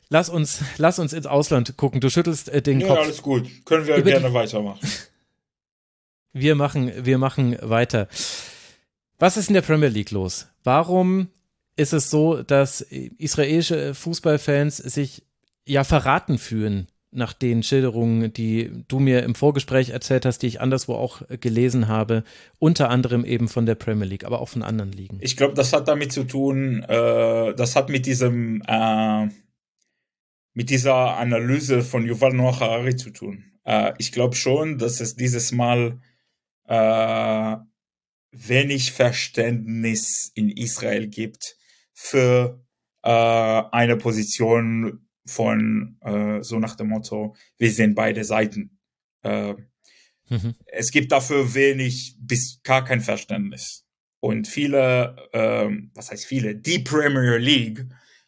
lass 0.09 0.29
uns, 0.29 0.61
lass 0.79 0.99
uns 0.99 1.13
ins 1.13 1.27
Ausland 1.27 1.77
gucken. 1.77 2.01
Du 2.01 2.09
schüttelst 2.09 2.49
äh, 2.49 2.63
den 2.63 2.81
ja, 2.81 2.87
Kopf. 2.87 2.97
Ja, 2.99 3.05
alles 3.05 3.23
gut. 3.23 3.51
Können 3.67 3.87
wir 3.87 3.97
Über 3.97 4.11
gerne 4.11 4.33
weitermachen. 4.33 4.81
Wir 6.39 6.55
machen, 6.55 6.93
wir 7.03 7.17
machen 7.17 7.57
weiter. 7.63 8.09
Was 9.19 9.39
ist 9.39 9.49
in 9.49 9.55
der 9.55 9.63
Premier 9.63 9.89
League 9.89 10.11
los? 10.11 10.49
Warum 10.65 11.29
ist 11.77 11.95
es 11.95 12.11
so, 12.11 12.43
dass 12.43 12.83
israelische 12.83 13.95
Fußballfans 13.95 14.77
sich 14.77 15.23
ja 15.65 15.83
verraten 15.83 16.37
fühlen 16.37 16.89
nach 17.11 17.33
den 17.33 17.63
Schilderungen, 17.63 18.35
die 18.35 18.71
du 18.87 18.99
mir 18.99 19.23
im 19.23 19.35
Vorgespräch 19.35 19.89
erzählt 19.89 20.27
hast, 20.27 20.43
die 20.43 20.49
ich 20.49 20.61
anderswo 20.61 20.95
auch 20.95 21.23
gelesen 21.41 21.89
habe, 21.89 22.23
unter 22.59 22.91
anderem 22.91 23.25
eben 23.25 23.49
von 23.49 23.65
der 23.65 23.75
Premier 23.75 24.07
League, 24.07 24.25
aber 24.25 24.43
auch 24.43 24.51
von 24.51 24.63
anderen 24.63 24.93
Ligen? 24.93 25.17
Ich 25.23 25.39
glaube, 25.39 25.55
das 25.55 25.73
hat 25.73 25.89
damit 25.89 26.13
zu 26.13 26.25
tun, 26.25 26.83
äh, 26.83 27.55
das 27.55 27.77
hat 27.77 27.89
mit 27.89 28.05
diesem, 28.05 28.63
äh, 28.67 29.29
mit 30.53 30.69
dieser 30.69 31.17
Analyse 31.17 31.81
von 31.81 32.05
Yuval 32.05 32.35
Noah 32.35 32.61
Harari 32.61 32.95
zu 32.95 33.09
tun. 33.09 33.45
Äh, 33.65 33.95
ich 33.97 34.13
glaube 34.13 34.37
schon, 34.37 34.77
dass 34.77 35.01
es 35.01 35.17
dieses 35.17 35.51
Mal 35.53 35.99
äh, 36.67 37.57
wenig 38.33 38.93
Verständnis 38.93 40.31
in 40.35 40.51
Israel 40.51 41.09
gibt 41.09 41.57
für 41.93 42.63
äh, 43.03 43.09
eine 43.09 43.97
Position 43.97 45.09
von 45.27 45.99
äh, 46.03 46.43
so 46.43 46.59
nach 46.59 46.77
dem 46.77 46.89
Motto, 46.89 47.35
wir 47.59 47.73
sind 47.73 47.95
beide 47.95 48.25
Seiten. 48.25 48.79
Äh, 49.23 49.55
mhm. 50.29 50.55
Es 50.67 50.91
gibt 50.91 51.13
dafür 51.13 51.55
wenig 51.55 52.17
bis 52.21 52.61
gar 52.63 52.85
kein 52.85 53.01
Verständnis. 53.01 53.85
Und 54.21 54.49
viele, 54.49 55.17
äh, 55.33 55.69
was 55.95 56.11
heißt 56.11 56.27
viele, 56.27 56.57
die 56.57 56.81
Premier 56.81 57.39
League 57.39 57.87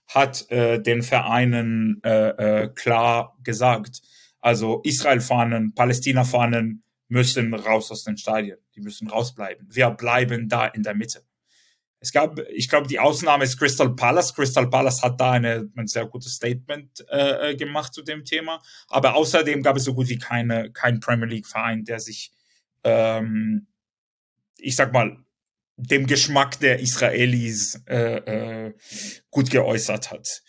hat 0.09 0.51
äh, 0.51 0.81
den 0.81 1.03
Vereinen 1.03 2.01
äh, 2.05 2.29
äh, 2.63 2.69
klar 2.75 3.37
gesagt, 3.43 4.01
also 4.41 4.81
Israel-Fahnen, 4.85 5.75
Palästina-Fahnen 5.75 6.83
müssen 7.09 7.55
raus 7.55 7.91
aus 7.91 8.05
den 8.05 8.17
Stadien. 8.17 8.59
Die 8.75 8.81
müssen 8.81 9.09
rausbleiben. 9.09 9.67
Wir 9.71 9.91
bleiben 9.91 10.49
da 10.49 10.67
in 10.67 10.83
der 10.83 10.95
Mitte. 10.95 11.25
Es 12.01 12.13
gab, 12.13 12.39
ich 12.51 12.69
glaube, 12.69 12.87
die 12.87 13.01
Ausnahme 13.01 13.45
ist 13.45 13.59
Crystal 13.59 13.95
Palace. 13.95 14.35
Crystal 14.35 14.71
Palace 14.71 15.03
hat 15.03 15.21
da 15.21 15.33
eine, 15.33 15.69
ein 15.77 15.89
sehr 15.89 16.07
gutes 16.07 16.35
Statement 16.35 17.05
äh, 17.09 17.57
gemacht 17.57 17.93
zu 17.93 18.03
dem 18.03 18.25
Thema. 18.25 18.63
Aber 18.89 19.17
außerdem 19.17 19.63
gab 19.63 19.77
es 19.77 19.85
so 19.85 19.95
gut 19.95 20.09
wie 20.09 20.19
keine, 20.19 20.71
kein 20.71 21.01
Premier 21.01 21.27
League 21.27 21.47
Verein, 21.47 21.85
der 21.85 21.99
sich, 21.99 22.31
ähm, 22.85 23.67
ich 24.59 24.77
sag 24.77 24.93
mal, 24.93 25.17
dem 25.77 26.07
Geschmack 26.07 26.61
der 26.61 26.81
Israelis 26.81 27.83
äh, 27.87 28.67
äh, 28.67 28.75
gut 29.31 29.51
geäußert 29.51 30.11
hat. 30.11 30.43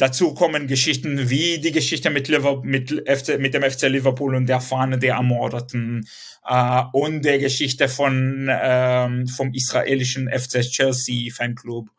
Dazu 0.00 0.32
kommen 0.32 0.66
Geschichten 0.66 1.28
wie 1.28 1.58
die 1.58 1.72
Geschichte 1.72 2.08
mit, 2.08 2.26
Liverpool, 2.26 2.66
mit, 2.66 2.90
FC, 3.06 3.38
mit 3.38 3.52
dem 3.52 3.62
FC 3.62 3.82
Liverpool 3.82 4.34
und 4.34 4.46
der 4.46 4.62
Fahne 4.62 4.98
der 4.98 5.16
Ermordeten 5.16 6.08
äh, 6.48 6.82
und 6.94 7.22
der 7.22 7.38
Geschichte 7.38 7.86
von 7.86 8.48
ähm, 8.50 9.26
vom 9.26 9.52
israelischen 9.52 10.30
FC 10.30 10.62
Chelsea 10.62 11.30
Fanclub. 11.30 11.90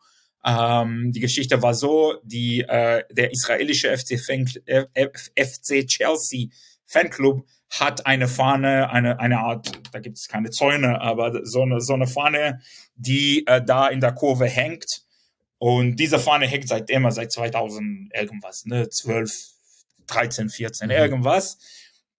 Ähm, 0.44 1.12
die 1.12 1.20
Geschichte 1.20 1.62
war 1.62 1.74
so, 1.74 2.16
die 2.24 2.62
äh, 2.62 3.04
der 3.08 3.30
israelische 3.30 3.96
FC, 3.96 4.18
Fan, 4.18 4.48
FC 4.48 5.86
Chelsea 5.86 6.48
Fanclub 6.84 7.46
hat 7.70 8.04
eine 8.04 8.26
Fahne, 8.26 8.90
eine 8.90 9.20
eine 9.20 9.38
Art, 9.38 9.70
da 9.92 10.00
gibt 10.00 10.18
es 10.18 10.26
keine 10.26 10.50
Zäune, 10.50 11.00
aber 11.00 11.46
so 11.46 11.62
eine 11.62 11.80
so 11.80 11.94
eine 11.94 12.08
Fahne, 12.08 12.62
die 12.96 13.46
äh, 13.46 13.64
da 13.64 13.86
in 13.86 14.00
der 14.00 14.12
Kurve 14.12 14.46
hängt 14.46 15.04
und 15.62 15.94
diese 15.94 16.18
Fahne 16.18 16.48
hängt 16.48 16.66
seit 16.66 16.90
immer, 16.90 17.12
seit 17.12 17.30
2000 17.30 18.12
irgendwas, 18.12 18.64
ne, 18.66 18.88
12, 18.88 19.32
13, 20.08 20.48
14, 20.48 20.88
mhm. 20.88 20.90
irgendwas. 20.90 21.56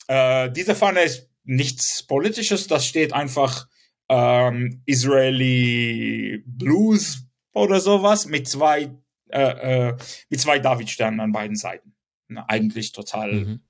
Äh, 0.06 0.48
diese 0.52 0.77
Fahne 0.77 1.01
ist 1.01 1.28
nichts 1.43 2.05
Politisches, 2.05 2.69
das 2.69 2.86
steht 2.86 3.12
einfach 3.12 3.66
ähm, 4.09 4.85
Israeli 4.86 6.40
Blues 6.47 7.24
oder 7.52 7.81
sowas 7.81 8.27
mit 8.27 8.47
zwei, 8.47 8.93
äh, 9.31 9.89
äh, 9.89 9.97
mit 10.28 10.40
zwei 10.40 10.60
Davidsternen 10.60 11.19
an 11.19 11.32
beiden 11.32 11.56
Seiten. 11.56 11.97
Na, 12.28 12.44
eigentlich 12.47 12.93
total, 12.93 13.32
mhm. 13.32 13.60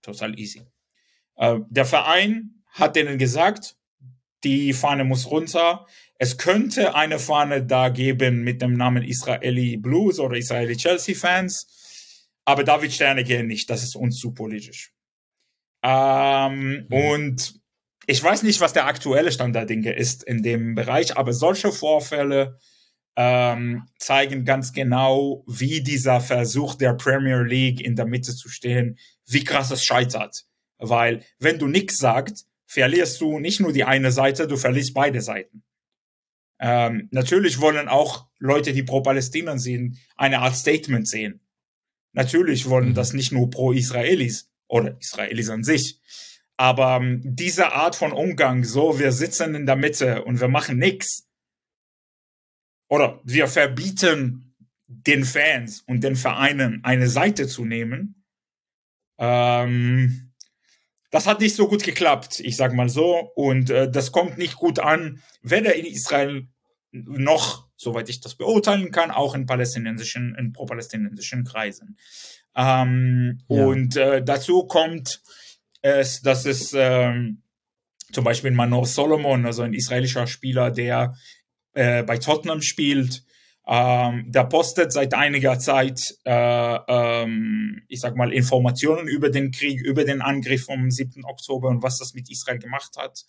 total 0.00 0.38
easy. 0.38 0.62
Äh, 1.36 1.58
der 1.68 1.84
Verein 1.84 2.62
hat 2.70 2.96
denen 2.96 3.18
gesagt, 3.18 3.76
die 4.44 4.72
Fahne 4.72 5.04
muss 5.04 5.30
runter. 5.30 5.86
Es 6.18 6.36
könnte 6.36 6.94
eine 6.96 7.20
Fahne 7.20 7.64
da 7.64 7.88
geben 7.88 8.42
mit 8.42 8.60
dem 8.60 8.74
Namen 8.74 9.04
Israeli 9.04 9.76
Blues 9.76 10.18
oder 10.18 10.36
Israeli 10.36 10.76
Chelsea 10.76 11.14
Fans, 11.14 12.28
aber 12.44 12.64
David 12.64 12.92
Sterne 12.92 13.22
gehen 13.22 13.46
nicht. 13.46 13.70
Das 13.70 13.84
ist 13.84 13.94
uns 13.94 14.18
zu 14.18 14.34
politisch. 14.34 14.92
Ähm, 15.84 16.86
mhm. 16.88 16.92
Und 16.92 17.60
ich 18.06 18.22
weiß 18.22 18.42
nicht, 18.42 18.60
was 18.60 18.72
der 18.72 18.86
aktuelle 18.86 19.30
Stand 19.30 19.54
der 19.54 19.66
Dinge 19.66 19.92
ist 19.92 20.24
in 20.24 20.42
dem 20.42 20.74
Bereich, 20.74 21.16
aber 21.16 21.32
solche 21.32 21.70
Vorfälle 21.70 22.58
ähm, 23.16 23.84
zeigen 23.98 24.44
ganz 24.44 24.72
genau, 24.72 25.44
wie 25.46 25.82
dieser 25.82 26.20
Versuch 26.20 26.74
der 26.74 26.94
Premier 26.94 27.42
League 27.42 27.80
in 27.80 27.96
der 27.96 28.06
Mitte 28.06 28.34
zu 28.34 28.48
stehen, 28.48 28.98
wie 29.26 29.44
krass 29.44 29.70
es 29.70 29.84
scheitert. 29.84 30.44
Weil 30.78 31.24
wenn 31.38 31.58
du 31.58 31.68
nichts 31.68 31.98
sagst, 31.98 32.46
verlierst 32.66 33.20
du 33.20 33.38
nicht 33.38 33.60
nur 33.60 33.72
die 33.72 33.84
eine 33.84 34.10
Seite, 34.10 34.48
du 34.48 34.56
verlierst 34.56 34.94
beide 34.94 35.20
Seiten. 35.20 35.62
Ähm, 36.60 37.08
natürlich 37.10 37.60
wollen 37.60 37.88
auch 37.88 38.26
Leute, 38.38 38.72
die 38.72 38.82
pro 38.82 39.00
Palästina 39.00 39.58
sind, 39.58 39.98
eine 40.16 40.40
Art 40.40 40.56
Statement 40.56 41.06
sehen. 41.06 41.40
Natürlich 42.12 42.68
wollen 42.68 42.90
mhm. 42.90 42.94
das 42.94 43.12
nicht 43.12 43.32
nur 43.32 43.50
pro 43.50 43.72
Israelis 43.72 44.50
oder 44.66 44.96
Israelis 45.00 45.50
an 45.50 45.64
sich. 45.64 46.00
Aber 46.56 46.96
ähm, 46.96 47.20
diese 47.24 47.72
Art 47.72 47.94
von 47.94 48.12
Umgang, 48.12 48.64
so 48.64 48.98
wir 48.98 49.12
sitzen 49.12 49.54
in 49.54 49.66
der 49.66 49.76
Mitte 49.76 50.24
und 50.24 50.40
wir 50.40 50.48
machen 50.48 50.78
nichts, 50.78 51.28
oder 52.88 53.20
wir 53.22 53.48
verbieten 53.48 54.54
den 54.86 55.24
Fans 55.24 55.82
und 55.82 56.02
den 56.02 56.16
Vereinen 56.16 56.82
eine 56.82 57.08
Seite 57.08 57.46
zu 57.46 57.64
nehmen, 57.64 58.24
ähm, 59.18 60.27
das 61.10 61.26
hat 61.26 61.40
nicht 61.40 61.54
so 61.54 61.68
gut 61.68 61.82
geklappt, 61.84 62.40
ich 62.40 62.56
sag 62.56 62.74
mal 62.74 62.88
so. 62.88 63.30
Und 63.34 63.70
äh, 63.70 63.90
das 63.90 64.12
kommt 64.12 64.38
nicht 64.38 64.56
gut 64.56 64.78
an, 64.78 65.22
weder 65.42 65.74
in 65.74 65.86
Israel 65.86 66.48
noch, 66.92 67.66
soweit 67.76 68.08
ich 68.08 68.20
das 68.20 68.34
beurteilen 68.34 68.90
kann, 68.90 69.10
auch 69.10 69.34
in 69.34 69.46
palästinensischen, 69.46 70.34
in 70.38 70.52
pro-palästinensischen 70.52 71.44
Kreisen. 71.44 71.96
Ähm, 72.54 73.40
ja. 73.48 73.64
Und 73.64 73.96
äh, 73.96 74.22
dazu 74.22 74.66
kommt 74.66 75.22
es, 75.80 76.22
dass 76.22 76.44
es 76.44 76.74
ähm, 76.74 77.42
zum 78.12 78.24
Beispiel 78.24 78.50
Manor 78.50 78.86
Solomon, 78.86 79.46
also 79.46 79.62
ein 79.62 79.74
israelischer 79.74 80.26
Spieler, 80.26 80.70
der 80.70 81.14
äh, 81.74 82.02
bei 82.02 82.18
Tottenham 82.18 82.62
spielt, 82.62 83.22
ähm, 83.70 84.32
der 84.32 84.44
postet 84.44 84.92
seit 84.92 85.12
einiger 85.12 85.58
Zeit, 85.58 86.00
äh, 86.24 86.78
ähm, 86.88 87.82
ich 87.88 88.00
sag 88.00 88.16
mal, 88.16 88.32
Informationen 88.32 89.06
über 89.06 89.28
den 89.28 89.50
Krieg, 89.50 89.82
über 89.82 90.04
den 90.04 90.22
Angriff 90.22 90.64
vom 90.64 90.90
7. 90.90 91.26
Oktober 91.26 91.68
und 91.68 91.82
was 91.82 91.98
das 91.98 92.14
mit 92.14 92.30
Israel 92.30 92.58
gemacht 92.58 92.96
hat. 92.96 93.26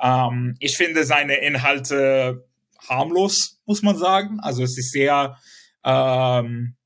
Ähm, 0.00 0.54
ich 0.60 0.76
finde 0.76 1.04
seine 1.04 1.34
Inhalte 1.34 2.46
harmlos, 2.88 3.60
muss 3.66 3.82
man 3.82 3.98
sagen. 3.98 4.38
Also 4.38 4.62
es 4.62 4.78
ist 4.78 4.92
sehr 4.92 5.36
ähm, 5.84 6.76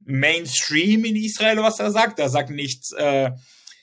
Mainstream 0.00 1.06
in 1.06 1.16
Israel, 1.16 1.62
was 1.62 1.80
er 1.80 1.90
sagt. 1.90 2.18
Er 2.18 2.28
sagt 2.28 2.50
nicht, 2.50 2.92
äh, 2.98 3.30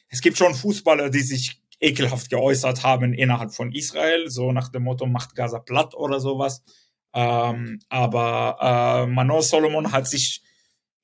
es 0.09 0.21
gibt 0.21 0.37
schon 0.37 0.53
Fußballer, 0.53 1.09
die 1.09 1.21
sich 1.21 1.61
ekelhaft 1.79 2.29
geäußert 2.29 2.83
haben 2.83 3.13
innerhalb 3.13 3.55
von 3.55 3.71
Israel, 3.71 4.29
so 4.29 4.51
nach 4.51 4.69
dem 4.69 4.83
Motto, 4.83 5.07
macht 5.07 5.35
Gaza 5.35 5.59
platt 5.59 5.95
oder 5.95 6.19
sowas. 6.19 6.63
Ähm, 7.15 7.79
aber 7.87 9.05
äh, 9.07 9.07
Manor 9.09 9.41
Solomon 9.41 9.93
hat 9.93 10.07
sich 10.07 10.43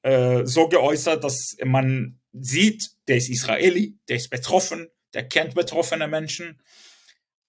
äh, 0.04 0.46
so 0.46 0.68
geäußert, 0.68 1.24
dass 1.24 1.56
man 1.64 2.20
sieht, 2.34 2.92
der 3.08 3.18
ist 3.18 3.30
Israeli, 3.30 3.98
der 4.10 4.18
ist 4.18 4.30
betroffen, 4.30 4.90
der 5.14 5.28
kennt 5.28 5.56
betroffene 5.56 6.10
Menschen, 6.10 6.62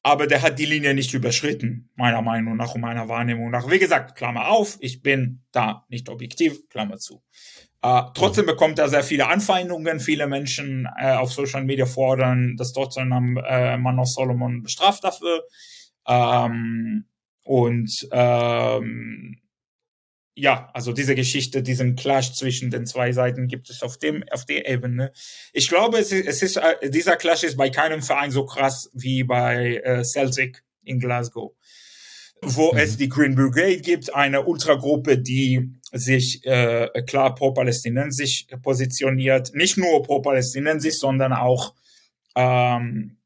aber 0.04 0.26
der 0.26 0.42
hat 0.42 0.58
die 0.58 0.66
Linie 0.66 0.94
nicht 0.94 1.12
überschritten, 1.12 1.90
meiner 1.96 2.22
Meinung 2.22 2.56
nach 2.56 2.74
und 2.74 2.80
meiner 2.80 3.08
Wahrnehmung 3.08 3.50
nach. 3.50 3.68
Wie 3.70 3.78
gesagt, 3.78 4.16
Klammer 4.16 4.48
auf, 4.48 4.76
ich 4.80 5.02
bin 5.02 5.42
da 5.52 5.84
nicht 5.88 6.08
objektiv, 6.08 6.68
Klammer 6.68 6.98
zu. 6.98 7.22
Äh, 7.82 8.02
trotzdem 8.14 8.46
bekommt 8.46 8.78
er 8.78 8.88
sehr 8.88 9.02
viele 9.02 9.28
Anfeindungen. 9.28 9.98
Viele 9.98 10.28
Menschen 10.28 10.88
äh, 10.98 11.14
auf 11.14 11.32
Social 11.32 11.64
Media 11.64 11.86
fordern, 11.86 12.56
dass 12.56 12.72
Tottenham 12.72 13.36
äh, 13.36 13.76
Manor 13.76 14.06
Solomon 14.06 14.62
bestraft 14.62 15.02
dafür. 15.02 15.42
Ähm, 16.06 17.06
und 17.44 18.08
ähm, 18.12 19.42
ja, 20.34 20.70
also 20.72 20.92
diese 20.92 21.14
Geschichte, 21.14 21.62
diesen 21.62 21.94
Clash 21.94 22.32
zwischen 22.32 22.70
den 22.70 22.86
zwei 22.86 23.12
Seiten 23.12 23.48
gibt 23.48 23.68
es 23.68 23.82
auf 23.82 23.98
dem, 23.98 24.24
auf 24.30 24.46
der 24.46 24.66
Ebene. 24.68 25.12
Ich 25.52 25.68
glaube, 25.68 25.98
es 25.98 26.10
ist, 26.10 26.26
es 26.26 26.42
ist 26.42 26.56
äh, 26.56 26.90
dieser 26.90 27.16
Clash 27.16 27.42
ist 27.42 27.56
bei 27.56 27.68
keinem 27.68 28.02
Verein 28.02 28.30
so 28.30 28.46
krass 28.46 28.90
wie 28.94 29.24
bei 29.24 29.80
äh, 29.84 30.04
Celtic 30.04 30.64
in 30.84 30.98
Glasgow, 31.00 31.52
wo 32.40 32.72
mhm. 32.72 32.78
es 32.78 32.96
die 32.96 33.10
Green 33.10 33.34
Brigade 33.34 33.80
gibt, 33.82 34.14
eine 34.14 34.44
Ultragruppe, 34.44 35.18
die 35.18 35.70
sich 35.92 36.40
äh, 36.44 36.88
klar 37.06 37.34
pro-palästinensisch 37.34 38.46
positioniert, 38.62 39.54
nicht 39.54 39.76
nur 39.76 40.02
pro-palästinensisch, 40.02 40.94
sondern 40.94 41.34
auch 41.34 41.74
ähm, 42.34 43.18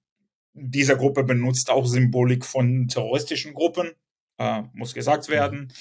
diese 0.54 0.96
Gruppe 0.96 1.22
benutzt 1.22 1.70
auch 1.70 1.86
Symbolik 1.86 2.44
von 2.44 2.88
terroristischen 2.88 3.54
Gruppen 3.54 3.92
äh, 4.38 4.62
muss 4.72 4.94
gesagt 4.94 5.28
werden. 5.28 5.72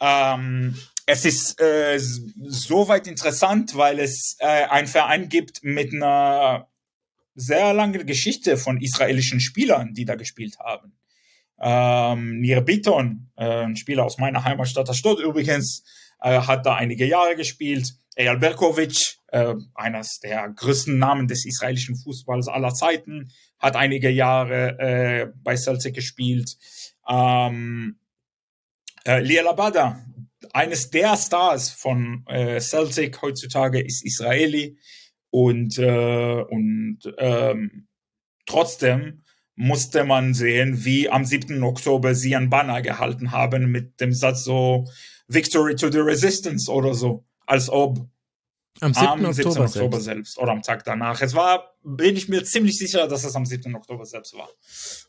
Ähm, 0.00 0.76
es 1.06 1.24
ist 1.24 1.60
äh, 1.60 1.98
soweit 1.98 3.06
interessant, 3.06 3.76
weil 3.76 3.98
es 3.98 4.36
äh, 4.38 4.46
einen 4.46 4.88
Verein 4.88 5.28
gibt 5.28 5.62
mit 5.62 5.92
einer 5.92 6.68
sehr 7.34 7.74
langen 7.74 8.06
Geschichte 8.06 8.56
von 8.56 8.80
israelischen 8.80 9.40
Spielern, 9.40 9.92
die 9.92 10.04
da 10.04 10.14
gespielt 10.14 10.58
haben. 10.58 10.92
Ähm, 11.60 12.40
Nir 12.40 12.60
Biton, 12.60 13.30
äh, 13.36 13.64
ein 13.64 13.76
Spieler 13.76 14.04
aus 14.04 14.18
meiner 14.18 14.44
Heimatstadt 14.44 14.88
Ashdod 14.88 15.20
übrigens, 15.20 15.84
äh, 16.20 16.40
hat 16.40 16.64
da 16.66 16.74
einige 16.74 17.06
Jahre 17.06 17.36
gespielt. 17.36 17.94
Eyal 18.16 18.38
Berkovic, 18.38 19.18
äh, 19.28 19.54
eines 19.74 20.20
der 20.20 20.48
größten 20.48 20.98
Namen 20.98 21.26
des 21.26 21.44
israelischen 21.44 21.96
Fußballs 21.96 22.48
aller 22.48 22.72
Zeiten, 22.72 23.32
hat 23.58 23.76
einige 23.76 24.08
Jahre 24.08 24.78
äh, 24.78 25.26
bei 25.42 25.56
Celtic 25.56 25.94
gespielt. 25.94 26.56
Ähm, 27.08 27.98
äh, 29.04 29.20
Liel 29.20 29.46
Abada, 29.46 30.04
eines 30.52 30.90
der 30.90 31.16
Stars 31.16 31.70
von 31.70 32.24
äh, 32.26 32.60
Celtic 32.60 33.20
heutzutage, 33.22 33.80
ist 33.80 34.04
Israeli 34.04 34.78
und, 35.30 35.78
äh, 35.78 36.42
und 36.48 37.00
ähm, 37.18 37.88
trotzdem 38.46 39.24
musste 39.56 40.04
man 40.04 40.34
sehen, 40.34 40.84
wie 40.84 41.08
am 41.08 41.24
7. 41.24 41.62
Oktober 41.62 42.14
sie 42.14 42.34
ein 42.34 42.50
Banner 42.50 42.82
gehalten 42.82 43.30
haben 43.30 43.70
mit 43.70 44.00
dem 44.00 44.12
Satz 44.12 44.44
so 44.44 44.84
Victory 45.28 45.76
to 45.76 45.90
the 45.90 45.98
Resistance 45.98 46.70
oder 46.70 46.94
so, 46.94 47.24
als 47.46 47.68
ob 47.68 48.08
am 48.80 48.92
7. 48.92 49.06
Am 49.06 49.32
17. 49.32 49.46
Oktober, 49.46 49.66
Oktober 49.66 50.00
selbst. 50.00 50.04
selbst. 50.04 50.38
oder 50.38 50.52
am 50.52 50.62
Tag 50.62 50.84
danach. 50.84 51.20
Es 51.22 51.34
war, 51.34 51.74
bin 51.82 52.16
ich 52.16 52.28
mir 52.28 52.44
ziemlich 52.44 52.76
sicher, 52.76 53.06
dass 53.06 53.24
es 53.24 53.36
am 53.36 53.46
7. 53.46 53.74
Oktober 53.74 54.04
selbst 54.04 54.34
war. 54.34 54.48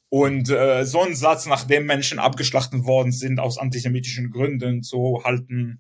Und 0.09 0.49
äh, 0.49 0.85
so 0.85 1.01
ein 1.01 1.15
Satz, 1.15 1.45
nachdem 1.45 1.85
Menschen 1.85 2.19
abgeschlachtet 2.19 2.85
worden 2.85 3.11
sind 3.11 3.39
aus 3.39 3.57
antisemitischen 3.57 4.31
Gründen 4.31 4.83
zu 4.83 5.21
halten, 5.23 5.79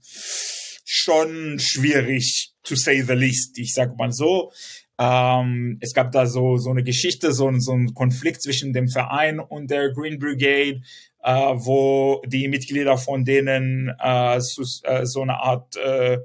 schon 0.83 1.59
schwierig, 1.59 2.53
to 2.63 2.75
say 2.75 3.01
the 3.01 3.13
least. 3.13 3.57
Ich 3.57 3.73
sag 3.73 3.97
mal 3.97 4.11
so. 4.11 4.51
Ähm, 4.97 5.77
es 5.81 5.93
gab 5.93 6.11
da 6.11 6.25
so, 6.25 6.57
so 6.57 6.69
eine 6.69 6.83
Geschichte, 6.83 7.33
so, 7.33 7.51
so 7.59 7.73
ein 7.73 7.93
Konflikt 7.93 8.41
zwischen 8.41 8.71
dem 8.71 8.87
Verein 8.87 9.39
und 9.39 9.69
der 9.69 9.91
Green 9.91 10.19
Brigade, 10.19 10.81
äh, 11.21 11.53
wo 11.55 12.21
die 12.25 12.47
Mitglieder 12.47 12.97
von 12.97 13.25
denen 13.25 13.91
äh, 13.99 14.39
so, 14.39 14.63
äh, 14.83 15.05
so 15.05 15.21
eine 15.21 15.41
Art 15.41 15.75
äh, 15.75 16.19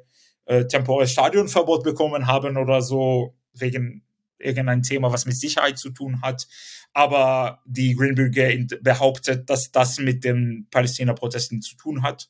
äh, 0.50 0.66
temporäres 0.66 1.12
Stadionverbot 1.12 1.84
bekommen 1.84 2.26
haben 2.26 2.56
oder 2.56 2.82
so, 2.82 3.36
wegen 3.54 4.02
irgendein 4.36 4.82
Thema, 4.82 5.12
was 5.12 5.24
mit 5.24 5.36
Sicherheit 5.36 5.78
zu 5.78 5.90
tun 5.90 6.22
hat. 6.22 6.48
Aber 6.92 7.62
die 7.66 7.94
Green 7.94 8.16
Brigade 8.16 8.80
behauptet, 8.82 9.48
dass 9.48 9.70
das 9.70 9.98
mit 10.00 10.24
den 10.24 10.66
Palästina-Protesten 10.72 11.62
zu 11.62 11.76
tun 11.76 12.02
hat. 12.02 12.28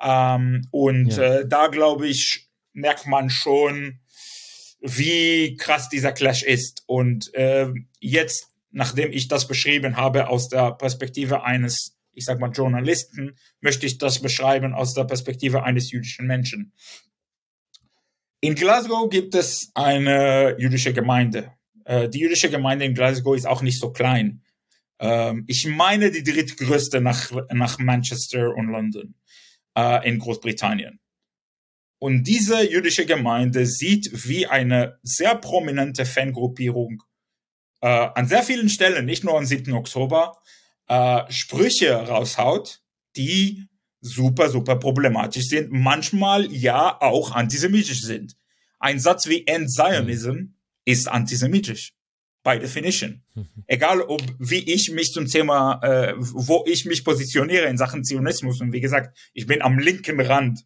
Ähm, 0.00 0.68
und 0.70 1.16
ja. 1.16 1.40
äh, 1.40 1.48
da 1.48 1.66
glaube 1.66 2.06
ich, 2.06 2.48
merkt 2.72 3.08
man 3.08 3.30
schon, 3.30 3.98
wie 4.80 5.56
krass 5.56 5.88
dieser 5.88 6.12
Clash 6.12 6.44
ist. 6.44 6.84
Und 6.86 7.34
äh, 7.34 7.68
jetzt, 7.98 8.48
nachdem 8.70 9.10
ich 9.10 9.26
das 9.26 9.48
beschrieben 9.48 9.96
habe 9.96 10.28
aus 10.28 10.48
der 10.48 10.70
Perspektive 10.70 11.42
eines, 11.42 11.96
ich 12.12 12.26
sag 12.26 12.38
mal, 12.38 12.52
Journalisten, 12.52 13.36
möchte 13.60 13.86
ich 13.86 13.98
das 13.98 14.22
beschreiben 14.22 14.72
aus 14.72 14.94
der 14.94 15.04
Perspektive 15.04 15.64
eines 15.64 15.90
jüdischen 15.90 16.28
Menschen. 16.28 16.72
In 18.40 18.54
Glasgow 18.54 19.08
gibt 19.08 19.34
es 19.34 19.70
eine 19.74 20.56
jüdische 20.58 20.92
Gemeinde. 20.92 21.52
Äh, 21.84 22.08
die 22.08 22.20
jüdische 22.20 22.50
Gemeinde 22.50 22.84
in 22.84 22.94
Glasgow 22.94 23.34
ist 23.34 23.46
auch 23.46 23.62
nicht 23.62 23.80
so 23.80 23.92
klein. 23.92 24.42
Ähm, 24.98 25.44
ich 25.46 25.66
meine 25.66 26.10
die 26.10 26.22
drittgrößte 26.22 27.00
nach, 27.00 27.30
nach 27.52 27.78
Manchester 27.78 28.54
und 28.54 28.68
London 28.68 29.14
äh, 29.76 30.08
in 30.08 30.18
Großbritannien. 30.18 31.00
Und 31.98 32.24
diese 32.24 32.68
jüdische 32.70 33.06
Gemeinde 33.06 33.64
sieht, 33.66 34.10
wie 34.28 34.46
eine 34.46 34.98
sehr 35.02 35.34
prominente 35.34 36.04
Fangruppierung 36.04 37.02
äh, 37.80 37.86
an 37.86 38.26
sehr 38.26 38.42
vielen 38.42 38.68
Stellen, 38.68 39.06
nicht 39.06 39.24
nur 39.24 39.36
am 39.36 39.46
7. 39.46 39.72
Oktober, 39.72 40.36
äh, 40.88 41.22
Sprüche 41.30 41.94
raushaut, 41.94 42.80
die 43.16 43.66
super, 44.00 44.48
super 44.48 44.76
problematisch 44.76 45.48
sind, 45.48 45.70
manchmal 45.72 46.50
ja 46.52 47.00
auch 47.00 47.32
antisemitisch 47.32 48.02
sind. 48.02 48.36
Ein 48.78 48.98
Satz 48.98 49.28
wie 49.28 49.46
End 49.46 49.70
Zionism 49.70 50.30
mhm. 50.30 50.54
ist 50.84 51.08
antisemitisch. 51.08 51.94
By 52.42 52.58
definition. 52.58 53.22
Mhm. 53.34 53.48
Egal, 53.66 54.02
ob 54.02 54.22
wie 54.38 54.72
ich 54.72 54.90
mich 54.92 55.12
zum 55.12 55.26
Thema, 55.26 55.80
äh, 55.82 56.14
wo 56.16 56.64
ich 56.66 56.84
mich 56.84 57.04
positioniere 57.04 57.66
in 57.66 57.78
Sachen 57.78 58.04
Zionismus. 58.04 58.60
Und 58.60 58.72
wie 58.72 58.80
gesagt, 58.80 59.16
ich 59.32 59.46
bin 59.46 59.62
am 59.62 59.78
linken 59.78 60.20
Rand. 60.20 60.64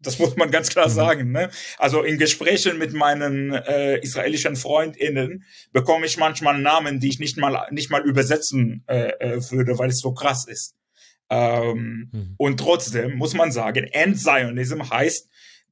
Das 0.00 0.18
muss 0.18 0.36
man 0.36 0.50
ganz 0.50 0.68
klar 0.68 0.88
mhm. 0.88 0.92
sagen. 0.92 1.32
Ne? 1.32 1.50
Also 1.78 2.02
in 2.02 2.18
Gesprächen 2.18 2.76
mit 2.76 2.92
meinen 2.92 3.52
äh, 3.52 3.98
israelischen 4.00 4.56
FreundInnen 4.56 5.44
bekomme 5.72 6.04
ich 6.04 6.18
manchmal 6.18 6.60
Namen, 6.60 7.00
die 7.00 7.08
ich 7.08 7.18
nicht 7.18 7.38
mal 7.38 7.66
nicht 7.70 7.90
mal 7.90 8.02
übersetzen 8.02 8.84
äh, 8.86 9.12
äh 9.18 9.50
würde, 9.50 9.78
weil 9.78 9.88
es 9.88 10.00
so 10.00 10.12
krass 10.12 10.46
ist. 10.46 10.74
Ähm, 11.30 12.10
mhm. 12.12 12.34
Und 12.36 12.60
trotzdem 12.60 13.16
muss 13.16 13.34
man 13.34 13.52
sagen, 13.52 13.84
End-Zionism 13.84 14.90
heißt, 14.90 15.28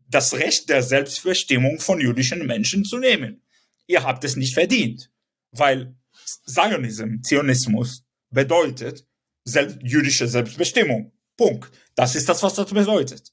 das 0.08 0.34
Recht 0.34 0.68
der 0.68 0.82
Selbstbestimmung 0.82 1.80
von 1.80 2.00
jüdischen 2.00 2.46
Menschen 2.46 2.84
zu 2.84 2.98
nehmen. 2.98 3.42
Ihr 3.86 4.04
habt 4.04 4.24
es 4.24 4.36
nicht 4.36 4.54
verdient, 4.54 5.10
weil 5.50 5.94
Zionism, 6.46 7.22
Zionismus 7.22 8.04
bedeutet 8.30 9.06
selbst, 9.44 9.78
jüdische 9.82 10.28
Selbstbestimmung. 10.28 11.12
Punkt. 11.36 11.70
Das 11.94 12.14
ist 12.14 12.28
das, 12.28 12.42
was 12.42 12.54
das 12.54 12.70
bedeutet. 12.72 13.32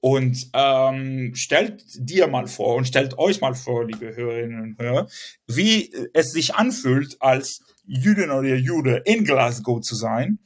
Und 0.00 0.50
ähm, 0.52 1.32
stellt 1.34 1.84
dir 1.96 2.26
mal 2.26 2.48
vor 2.48 2.76
und 2.76 2.88
stellt 2.88 3.18
euch 3.18 3.40
mal 3.40 3.54
vor, 3.54 3.86
liebe 3.86 4.16
Hörerinnen 4.16 4.60
und 4.60 4.78
Hörer, 4.78 5.08
wie 5.46 5.92
es 6.12 6.32
sich 6.32 6.54
anfühlt, 6.54 7.16
als 7.20 7.60
Jüdin 7.84 8.30
oder 8.30 8.56
Jude 8.56 9.02
in 9.04 9.24
Glasgow 9.24 9.80
zu 9.80 9.94
sein, 9.94 10.40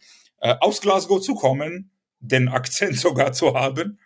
aus 0.54 0.80
Glasgow 0.80 1.20
zu 1.20 1.34
kommen, 1.34 1.92
den 2.20 2.48
Akzent 2.48 2.96
sogar 2.98 3.32
zu 3.32 3.54
haben. 3.54 3.98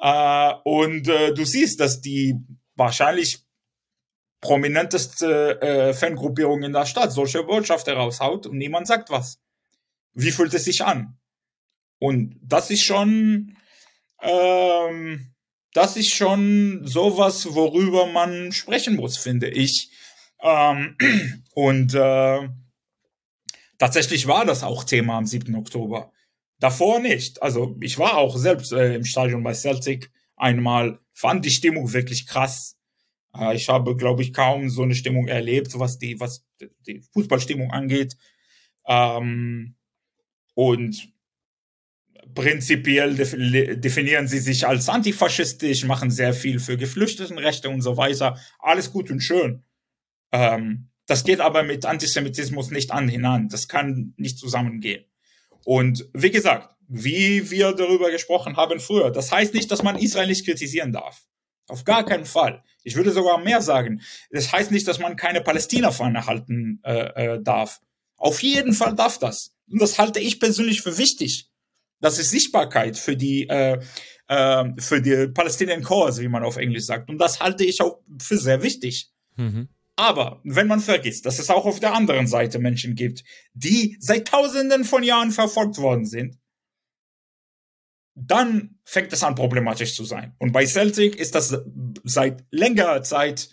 Äh, 0.00 0.52
und 0.64 1.08
äh, 1.08 1.32
du 1.34 1.44
siehst, 1.44 1.80
dass 1.80 2.00
die 2.00 2.36
wahrscheinlich 2.74 3.44
prominenteste 4.40 5.60
äh, 5.60 5.94
Fangruppierung 5.94 6.62
in 6.62 6.72
der 6.72 6.86
Stadt 6.86 7.12
solche 7.12 7.42
Botschaft 7.42 7.86
heraushaut 7.86 8.46
und 8.46 8.56
niemand 8.56 8.86
sagt 8.86 9.10
was. 9.10 9.40
Wie 10.14 10.30
fühlt 10.30 10.54
es 10.54 10.64
sich 10.64 10.84
an? 10.84 11.18
Und 11.98 12.38
das 12.42 12.70
ist 12.70 12.84
schon, 12.84 13.56
ähm, 14.22 15.34
das 15.72 15.96
ist 15.96 16.14
schon 16.14 16.86
sowas, 16.86 17.54
worüber 17.54 18.06
man 18.06 18.52
sprechen 18.52 18.96
muss, 18.96 19.18
finde 19.18 19.48
ich. 19.48 19.90
Ähm, 20.40 20.96
und 21.54 21.94
äh, 21.94 22.48
tatsächlich 23.78 24.26
war 24.26 24.44
das 24.44 24.62
auch 24.62 24.84
Thema 24.84 25.16
am 25.16 25.26
7. 25.26 25.54
Oktober. 25.54 26.12
Davor 26.60 27.00
nicht. 27.00 27.42
Also 27.42 27.76
ich 27.80 27.98
war 27.98 28.18
auch 28.18 28.36
selbst 28.36 28.72
äh, 28.72 28.94
im 28.94 29.04
Stadion 29.04 29.42
bei 29.42 29.54
Celtic 29.54 30.10
einmal, 30.36 31.00
fand 31.12 31.44
die 31.44 31.50
Stimmung 31.50 31.92
wirklich 31.92 32.26
krass. 32.26 32.76
Äh, 33.34 33.54
ich 33.54 33.68
habe, 33.68 33.96
glaube 33.96 34.22
ich, 34.22 34.32
kaum 34.32 34.68
so 34.68 34.82
eine 34.82 34.94
Stimmung 34.94 35.28
erlebt, 35.28 35.78
was 35.78 35.98
die, 35.98 36.18
was 36.20 36.44
die 36.86 37.00
Fußballstimmung 37.12 37.70
angeht. 37.70 38.16
Ähm, 38.86 39.76
und 40.54 41.12
prinzipiell 42.34 43.14
definieren 43.14 44.28
sie 44.28 44.38
sich 44.38 44.66
als 44.66 44.88
antifaschistisch, 44.88 45.84
machen 45.84 46.10
sehr 46.10 46.34
viel 46.34 46.58
für 46.58 46.76
Geflüchtetenrechte 46.76 47.68
und 47.68 47.82
so 47.82 47.96
weiter. 47.96 48.38
Alles 48.58 48.92
gut 48.92 49.10
und 49.10 49.20
schön. 49.20 49.62
Ähm, 50.32 50.87
das 51.08 51.24
geht 51.24 51.40
aber 51.40 51.62
mit 51.62 51.86
Antisemitismus 51.86 52.70
nicht 52.70 52.92
an 52.92 53.08
hinan. 53.08 53.48
Das 53.48 53.66
kann 53.66 54.12
nicht 54.18 54.38
zusammengehen. 54.38 55.04
Und 55.64 56.06
wie 56.12 56.30
gesagt, 56.30 56.68
wie 56.86 57.50
wir 57.50 57.72
darüber 57.72 58.10
gesprochen 58.10 58.56
haben 58.56 58.78
früher, 58.78 59.10
das 59.10 59.32
heißt 59.32 59.54
nicht, 59.54 59.70
dass 59.70 59.82
man 59.82 59.98
Israel 59.98 60.28
nicht 60.28 60.44
kritisieren 60.44 60.92
darf. 60.92 61.24
Auf 61.66 61.84
gar 61.84 62.04
keinen 62.04 62.26
Fall. 62.26 62.62
Ich 62.82 62.94
würde 62.94 63.10
sogar 63.10 63.38
mehr 63.38 63.62
sagen. 63.62 64.02
Das 64.30 64.52
heißt 64.52 64.70
nicht, 64.70 64.86
dass 64.86 64.98
man 64.98 65.16
keine 65.16 65.40
Palästina-Fahne 65.40 66.26
halten 66.26 66.80
äh, 66.84 67.34
äh, 67.34 67.42
darf. 67.42 67.80
Auf 68.16 68.42
jeden 68.42 68.74
Fall 68.74 68.94
darf 68.94 69.18
das. 69.18 69.54
Und 69.70 69.80
das 69.80 69.98
halte 69.98 70.20
ich 70.20 70.40
persönlich 70.40 70.82
für 70.82 70.98
wichtig. 70.98 71.48
Das 72.00 72.18
ist 72.18 72.30
Sichtbarkeit 72.30 72.98
für 72.98 73.16
die 73.16 73.48
äh, 73.48 73.80
äh, 74.28 74.64
für 74.78 75.00
die 75.00 75.28
Palestinian 75.28 75.82
Cause, 75.82 76.20
wie 76.20 76.28
man 76.28 76.44
auf 76.44 76.58
Englisch 76.58 76.84
sagt. 76.84 77.08
Und 77.08 77.18
das 77.18 77.40
halte 77.40 77.64
ich 77.64 77.80
auch 77.80 77.98
für 78.18 78.36
sehr 78.36 78.62
wichtig. 78.62 79.10
Mhm. 79.36 79.68
Aber 79.98 80.40
wenn 80.44 80.68
man 80.68 80.78
vergisst, 80.78 81.26
dass 81.26 81.40
es 81.40 81.50
auch 81.50 81.66
auf 81.66 81.80
der 81.80 81.92
anderen 81.92 82.28
Seite 82.28 82.60
Menschen 82.60 82.94
gibt, 82.94 83.24
die 83.52 83.96
seit 83.98 84.28
Tausenden 84.28 84.84
von 84.84 85.02
Jahren 85.02 85.32
verfolgt 85.32 85.78
worden 85.78 86.06
sind, 86.06 86.38
dann 88.14 88.78
fängt 88.84 89.12
es 89.12 89.24
an 89.24 89.34
problematisch 89.34 89.96
zu 89.96 90.04
sein. 90.04 90.36
Und 90.38 90.52
bei 90.52 90.66
Celtic 90.66 91.16
ist 91.16 91.34
das 91.34 91.64
seit 92.04 92.44
längerer 92.52 93.02
Zeit 93.02 93.48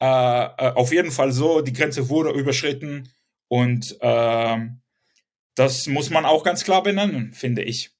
äh, 0.00 0.06
äh 0.06 0.72
auf 0.72 0.92
jeden 0.92 1.10
Fall 1.10 1.30
so, 1.30 1.60
die 1.60 1.74
Grenze 1.74 2.08
wurde 2.08 2.30
überschritten 2.30 3.10
und 3.48 3.98
äh, 4.00 4.58
das 5.54 5.86
muss 5.88 6.08
man 6.08 6.24
auch 6.24 6.42
ganz 6.42 6.64
klar 6.64 6.82
benennen, 6.82 7.34
finde 7.34 7.64
ich. 7.64 7.94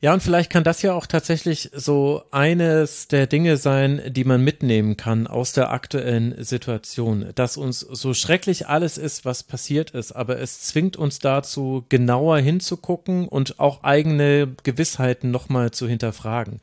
Ja, 0.00 0.12
und 0.12 0.22
vielleicht 0.22 0.50
kann 0.50 0.64
das 0.64 0.82
ja 0.82 0.92
auch 0.92 1.06
tatsächlich 1.06 1.70
so 1.72 2.24
eines 2.30 3.08
der 3.08 3.26
Dinge 3.26 3.56
sein, 3.56 4.02
die 4.08 4.24
man 4.24 4.42
mitnehmen 4.42 4.98
kann 4.98 5.26
aus 5.26 5.52
der 5.52 5.70
aktuellen 5.70 6.44
Situation, 6.44 7.30
dass 7.34 7.56
uns 7.56 7.80
so 7.80 8.12
schrecklich 8.12 8.68
alles 8.68 8.98
ist, 8.98 9.24
was 9.24 9.44
passiert 9.44 9.92
ist, 9.92 10.12
aber 10.12 10.38
es 10.40 10.60
zwingt 10.60 10.98
uns 10.98 11.20
dazu, 11.20 11.86
genauer 11.88 12.38
hinzugucken 12.38 13.28
und 13.28 13.58
auch 13.60 13.82
eigene 13.82 14.54
Gewissheiten 14.62 15.30
nochmal 15.30 15.70
zu 15.70 15.88
hinterfragen. 15.88 16.60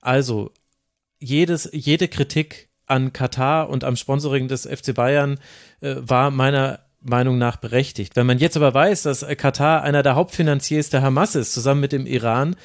Also, 0.00 0.52
jedes, 1.18 1.68
jede 1.72 2.08
Kritik 2.08 2.68
an 2.86 3.12
Katar 3.12 3.68
und 3.68 3.84
am 3.84 3.96
Sponsoring 3.96 4.48
des 4.48 4.66
FC 4.66 4.94
Bayern 4.94 5.38
äh, 5.80 5.96
war 5.98 6.30
meiner 6.30 6.80
Meinung 7.00 7.38
nach 7.38 7.56
berechtigt. 7.56 8.16
Wenn 8.16 8.26
man 8.26 8.38
jetzt 8.38 8.56
aber 8.56 8.74
weiß, 8.74 9.02
dass 9.02 9.26
Katar 9.36 9.82
einer 9.82 10.02
der 10.02 10.16
Hauptfinanziers 10.16 10.90
der 10.90 11.02
Hamas 11.02 11.34
ist, 11.34 11.52
zusammen 11.52 11.80
mit 11.80 11.92
dem 11.92 12.06
Iran, 12.06 12.56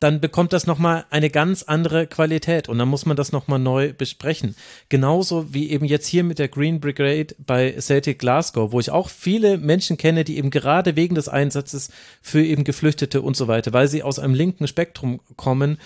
dann 0.00 0.20
bekommt 0.20 0.52
das 0.52 0.66
nochmal 0.66 1.06
eine 1.08 1.30
ganz 1.30 1.62
andere 1.62 2.06
Qualität 2.06 2.68
und 2.68 2.78
dann 2.78 2.88
muss 2.88 3.06
man 3.06 3.16
das 3.16 3.32
nochmal 3.32 3.58
neu 3.58 3.94
besprechen. 3.94 4.54
Genauso 4.90 5.54
wie 5.54 5.70
eben 5.70 5.86
jetzt 5.86 6.06
hier 6.06 6.22
mit 6.22 6.38
der 6.38 6.48
Green 6.48 6.80
Brigade 6.80 7.34
bei 7.38 7.74
Celtic 7.80 8.18
Glasgow, 8.18 8.72
wo 8.72 8.80
ich 8.80 8.90
auch 8.90 9.08
viele 9.08 9.56
Menschen 9.56 9.96
kenne, 9.96 10.24
die 10.24 10.36
eben 10.36 10.50
gerade 10.50 10.96
wegen 10.96 11.14
des 11.14 11.28
Einsatzes 11.28 11.90
für 12.20 12.44
eben 12.44 12.64
Geflüchtete 12.64 13.22
und 13.22 13.36
so 13.36 13.48
weiter, 13.48 13.72
weil 13.72 13.88
sie 13.88 14.02
aus 14.02 14.18
einem 14.18 14.34
linken 14.34 14.68
Spektrum 14.68 15.20
kommen, 15.36 15.78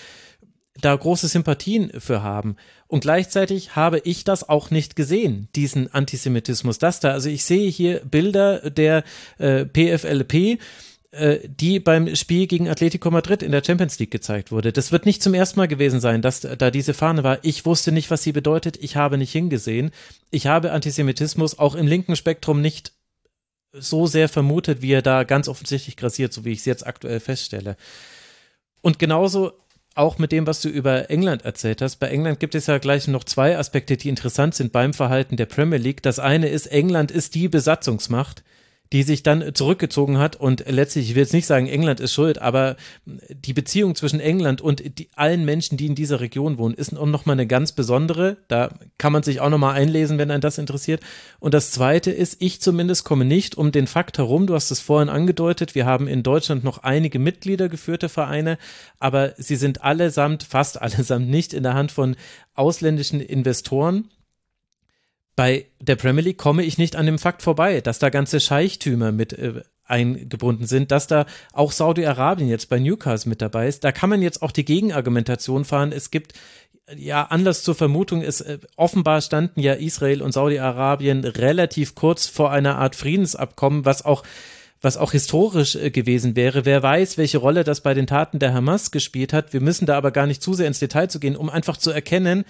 da 0.81 0.95
große 0.95 1.29
Sympathien 1.29 1.91
für 1.99 2.23
haben. 2.23 2.57
Und 2.87 3.01
gleichzeitig 3.01 3.77
habe 3.77 4.01
ich 4.01 4.25
das 4.25 4.49
auch 4.49 4.71
nicht 4.71 4.97
gesehen, 4.97 5.49
diesen 5.55 5.93
Antisemitismus. 5.93 6.79
Das 6.79 7.01
da, 7.01 7.13
also 7.13 7.29
ich 7.29 7.45
sehe 7.45 7.71
hier 7.71 8.01
Bilder 8.05 8.71
der 8.71 9.05
äh, 9.39 9.65
PFLP, 9.65 10.61
äh, 11.13 11.39
die 11.49 11.81
beim 11.81 12.15
Spiel 12.15 12.47
gegen 12.47 12.69
Atletico 12.69 13.11
Madrid 13.11 13.43
in 13.43 13.53
der 13.53 13.65
Champions 13.65 13.99
League 13.99 14.11
gezeigt 14.11 14.53
wurde. 14.53 14.73
Das 14.73 14.93
wird 14.93 15.07
nicht 15.07 15.23
zum 15.23 15.35
ersten 15.35 15.59
Mal 15.59 15.69
gewesen 15.69 16.01
sein, 16.01 16.23
dass 16.23 16.41
da 16.41 16.71
diese 16.71 16.95
Fahne 16.95 17.25
war. 17.25 17.39
Ich 17.43 17.67
wusste 17.67 17.91
nicht, 17.91 18.11
was 18.11 18.23
sie 18.23 18.33
bedeutet. 18.33 18.77
Ich 18.81 18.97
habe 18.97 19.19
nicht 19.19 19.33
hingesehen. 19.33 19.91
Ich 20.31 20.47
habe 20.47 20.73
Antisemitismus 20.73 21.59
auch 21.59 21.75
im 21.75 21.87
linken 21.87 22.17
Spektrum 22.17 22.61
nicht 22.61 22.93
so 23.73 24.07
sehr 24.07 24.29
vermutet, 24.29 24.83
wie 24.83 24.93
er 24.93 25.03
da 25.03 25.25
ganz 25.25 25.49
offensichtlich 25.49 25.97
grassiert, 25.97 26.33
so 26.33 26.45
wie 26.45 26.53
ich 26.53 26.61
es 26.61 26.65
jetzt 26.65 26.87
aktuell 26.87 27.21
feststelle. 27.21 27.77
Und 28.81 28.99
genauso 28.99 29.53
auch 29.95 30.19
mit 30.19 30.33
dem, 30.33 30.47
was 30.47 30.61
du 30.61 30.69
über 30.69 31.11
England 31.11 31.45
erzählt 31.45 31.83
hast. 31.83 31.97
Bei 31.97 32.09
England 32.09 32.41
gibt 32.41 32.55
es 32.55 32.67
ja 32.67 32.79
gleich 32.79 33.09
noch 33.09 33.25
zwei 33.25 33.59
Aspekte, 33.59 33.97
die 33.97 34.09
interessant 34.09 34.55
sind 34.55 34.73
beim 34.73 34.95
Verhalten 34.95 35.37
der 35.37 35.47
Premier 35.47 35.79
League. 35.79 36.03
Das 36.03 36.19
eine 36.19 36.49
ist, 36.49 36.67
England 36.67 37.11
ist 37.11 37.35
die 37.35 37.49
Besatzungsmacht 37.49 38.43
die 38.93 39.05
sich 39.05 39.23
dann 39.23 39.55
zurückgezogen 39.55 40.19
hat 40.19 40.35
und 40.35 40.65
letztlich, 40.67 41.09
ich 41.09 41.15
will 41.15 41.23
jetzt 41.23 41.33
nicht 41.33 41.47
sagen, 41.47 41.69
England 41.69 42.01
ist 42.01 42.13
schuld, 42.13 42.43
aber 42.43 42.77
die 43.07 43.53
Beziehung 43.53 43.95
zwischen 43.95 44.19
England 44.19 44.61
und 44.61 44.99
die, 44.99 45.09
allen 45.15 45.45
Menschen, 45.45 45.77
die 45.77 45.87
in 45.87 45.95
dieser 45.95 46.21
Region 46.21 46.59
wohnen, 46.59 46.75
ist 46.75 46.93
nochmal 46.93 47.35
eine 47.35 47.47
ganz 47.47 47.71
besondere. 47.73 48.39
Da 48.49 48.71
kann 48.99 49.13
man 49.13 49.23
sich 49.23 49.41
auch 49.41 49.49
nochmal 49.49 49.75
einlesen, 49.75 50.19
wenn 50.19 50.31
einen 50.33 50.41
das 50.41 50.59
interessiert. 50.59 51.03
Und 51.39 51.55
das 51.55 51.71
Zweite 51.71 52.11
ist, 52.11 52.43
ich 52.43 52.61
zumindest 52.61 53.05
komme 53.05 53.25
nicht 53.25 53.57
um 53.57 53.71
den 53.71 53.87
Fakt 53.87 54.19
herum, 54.19 54.49
du 54.49 54.55
hast 54.55 54.73
es 54.73 54.81
vorhin 54.81 55.09
angedeutet, 55.09 55.77
wir 55.77 55.87
haben 55.87 56.09
in 56.09 56.25
Deutschland 56.25 56.65
noch 56.65 56.79
einige 56.79 57.21
Mitglieder 57.21 57.69
geführte 57.69 58.09
Vereine, 58.09 58.59
aber 58.99 59.35
sie 59.37 59.57
sind 59.57 59.85
allesamt, 59.85 60.43
fast 60.43 60.83
allesamt 60.83 61.29
nicht 61.29 61.55
in 61.55 61.63
der 61.63 61.75
Hand 61.75 61.93
von 61.93 62.17
ausländischen 62.55 63.21
Investoren 63.21 64.09
bei 65.41 65.65
der 65.81 65.97
Premier 65.97 66.23
League 66.23 66.37
komme 66.37 66.65
ich 66.65 66.77
nicht 66.77 66.97
an 66.97 67.07
dem 67.07 67.19
Fakt 67.19 67.41
vorbei, 67.41 67.81
dass 67.81 67.99
da 67.99 68.11
ganze 68.11 68.41
Scheichtümer 68.41 69.11
mit 69.11 69.33
äh, 69.33 69.63
eingebunden 69.87 70.67
sind, 70.67 70.91
dass 70.91 71.07
da 71.07 71.25
auch 71.55 71.73
Saudi-Arabien 71.73 72.47
jetzt 72.47 72.69
bei 72.69 72.79
Newcastle 72.79 73.31
mit 73.31 73.41
dabei 73.41 73.67
ist. 73.67 73.83
Da 73.83 73.91
kann 73.91 74.11
man 74.11 74.21
jetzt 74.21 74.43
auch 74.43 74.53
die 74.53 74.67
Gegenargumentation 74.67 75.65
fahren. 75.65 75.93
Es 75.93 76.11
gibt 76.11 76.35
ja 76.95 77.23
Anlass 77.23 77.63
zur 77.63 77.75
Vermutung, 77.75 78.21
ist 78.21 78.43
äh, 78.43 78.59
offenbar 78.77 79.23
standen 79.23 79.61
ja 79.61 79.73
Israel 79.73 80.21
und 80.21 80.33
Saudi-Arabien 80.33 81.25
relativ 81.25 81.95
kurz 81.95 82.27
vor 82.27 82.51
einer 82.51 82.77
Art 82.77 82.95
Friedensabkommen, 82.95 83.87
was 83.87 84.05
auch 84.05 84.25
was 84.83 84.99
auch 84.99 85.13
historisch 85.13 85.75
äh, 85.75 85.91
gewesen 85.91 86.37
wäre. 86.37 86.67
Wer 86.67 86.83
weiß, 86.83 87.17
welche 87.17 87.39
Rolle 87.39 87.65
das 87.65 87.81
bei 87.81 87.95
den 87.95 88.07
Taten 88.07 88.41
der 88.41 88.53
Hamas 88.53 88.91
gespielt 88.91 89.33
hat. 89.33 89.55
Wir 89.55 89.63
müssen 89.63 89.87
da 89.87 89.97
aber 89.97 90.11
gar 90.11 90.27
nicht 90.27 90.43
zu 90.43 90.53
sehr 90.53 90.67
ins 90.67 90.81
Detail 90.81 91.09
zu 91.09 91.19
gehen, 91.19 91.37
um 91.37 91.49
einfach 91.49 91.79
zu 91.79 91.91
erkennen, 91.91 92.45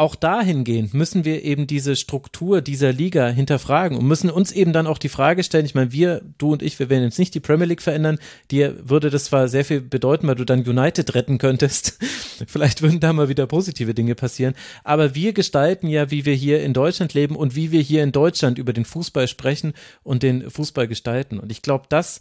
auch 0.00 0.14
dahingehend 0.14 0.94
müssen 0.94 1.26
wir 1.26 1.44
eben 1.44 1.66
diese 1.66 1.94
Struktur 1.94 2.62
dieser 2.62 2.90
Liga 2.90 3.28
hinterfragen 3.28 3.98
und 3.98 4.06
müssen 4.06 4.30
uns 4.30 4.50
eben 4.50 4.72
dann 4.72 4.86
auch 4.86 4.96
die 4.96 5.10
Frage 5.10 5.44
stellen, 5.44 5.66
ich 5.66 5.74
meine, 5.74 5.92
wir, 5.92 6.22
du 6.38 6.52
und 6.52 6.62
ich, 6.62 6.78
wir 6.78 6.88
werden 6.88 7.04
jetzt 7.04 7.18
nicht 7.18 7.34
die 7.34 7.40
Premier 7.40 7.66
League 7.66 7.82
verändern, 7.82 8.18
dir 8.50 8.88
würde 8.88 9.10
das 9.10 9.26
zwar 9.26 9.48
sehr 9.48 9.62
viel 9.62 9.82
bedeuten, 9.82 10.26
weil 10.26 10.36
du 10.36 10.46
dann 10.46 10.66
United 10.66 11.14
retten 11.14 11.36
könntest, 11.36 11.98
vielleicht 12.46 12.80
würden 12.80 12.98
da 13.00 13.12
mal 13.12 13.28
wieder 13.28 13.46
positive 13.46 13.92
Dinge 13.92 14.14
passieren, 14.14 14.54
aber 14.84 15.14
wir 15.14 15.34
gestalten 15.34 15.86
ja, 15.86 16.10
wie 16.10 16.24
wir 16.24 16.34
hier 16.34 16.62
in 16.62 16.72
Deutschland 16.72 17.12
leben 17.12 17.36
und 17.36 17.54
wie 17.54 17.70
wir 17.70 17.82
hier 17.82 18.02
in 18.02 18.12
Deutschland 18.12 18.56
über 18.56 18.72
den 18.72 18.86
Fußball 18.86 19.28
sprechen 19.28 19.74
und 20.02 20.22
den 20.22 20.50
Fußball 20.50 20.88
gestalten. 20.88 21.38
Und 21.38 21.52
ich 21.52 21.60
glaube, 21.60 21.84
das 21.90 22.20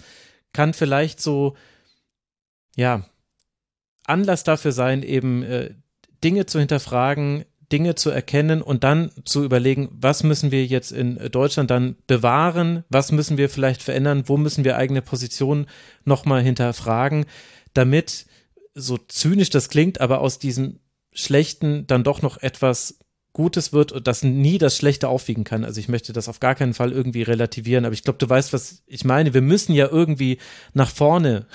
kann 0.52 0.74
vielleicht 0.74 1.22
so, 1.22 1.56
ja, 2.76 3.06
Anlass 4.06 4.44
dafür 4.44 4.74
sein, 4.74 5.02
eben 5.02 5.44
äh, 5.44 5.76
Dinge 6.22 6.46
zu 6.46 6.60
hinterfragen, 6.60 7.46
Dinge 7.72 7.96
zu 7.96 8.10
erkennen 8.10 8.62
und 8.62 8.84
dann 8.84 9.12
zu 9.26 9.44
überlegen, 9.44 9.90
was 9.92 10.24
müssen 10.24 10.52
wir 10.52 10.66
jetzt 10.66 10.92
in 10.92 11.18
Deutschland 11.32 11.70
dann 11.70 11.96
bewahren, 12.08 12.84
was 12.90 13.12
müssen 13.12 13.38
wir 13.38 13.50
vielleicht 13.50 13.84
verändern, 13.84 14.24
wo 14.26 14.38
müssen 14.38 14.64
wir 14.64 14.78
eigene 14.78 15.02
Positionen 15.02 15.68
nochmal 16.04 16.42
hinterfragen, 16.42 17.26
damit 17.74 18.26
so 18.74 18.98
zynisch 18.98 19.50
das 19.50 19.70
klingt, 19.70 20.02
aber 20.02 20.22
aus 20.22 20.40
diesem 20.40 20.80
Schlechten 21.12 21.86
dann 21.88 22.04
doch 22.04 22.22
noch 22.22 22.38
etwas 22.38 23.00
Gutes 23.34 23.72
wird 23.74 23.92
und 23.92 24.08
das 24.08 24.24
nie 24.24 24.58
das 24.58 24.76
Schlechte 24.76 25.08
aufwiegen 25.08 25.44
kann. 25.44 25.64
Also 25.64 25.80
ich 25.80 25.88
möchte 25.88 26.14
das 26.14 26.28
auf 26.28 26.40
gar 26.40 26.56
keinen 26.56 26.74
Fall 26.74 26.92
irgendwie 26.92 27.22
relativieren, 27.22 27.86
aber 27.86 27.94
ich 27.94 28.04
glaube, 28.04 28.20
du 28.20 28.28
weißt, 28.28 28.54
was 28.54 28.84
ich 28.88 29.06
meine. 29.06 29.34
Wir 29.34 29.42
müssen 29.42 29.74
ja 29.74 29.88
irgendwie 29.88 30.40
nach 30.74 30.90
vorne 30.90 31.46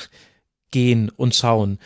gehen 0.70 1.10
und 1.10 1.34
schauen. 1.34 1.78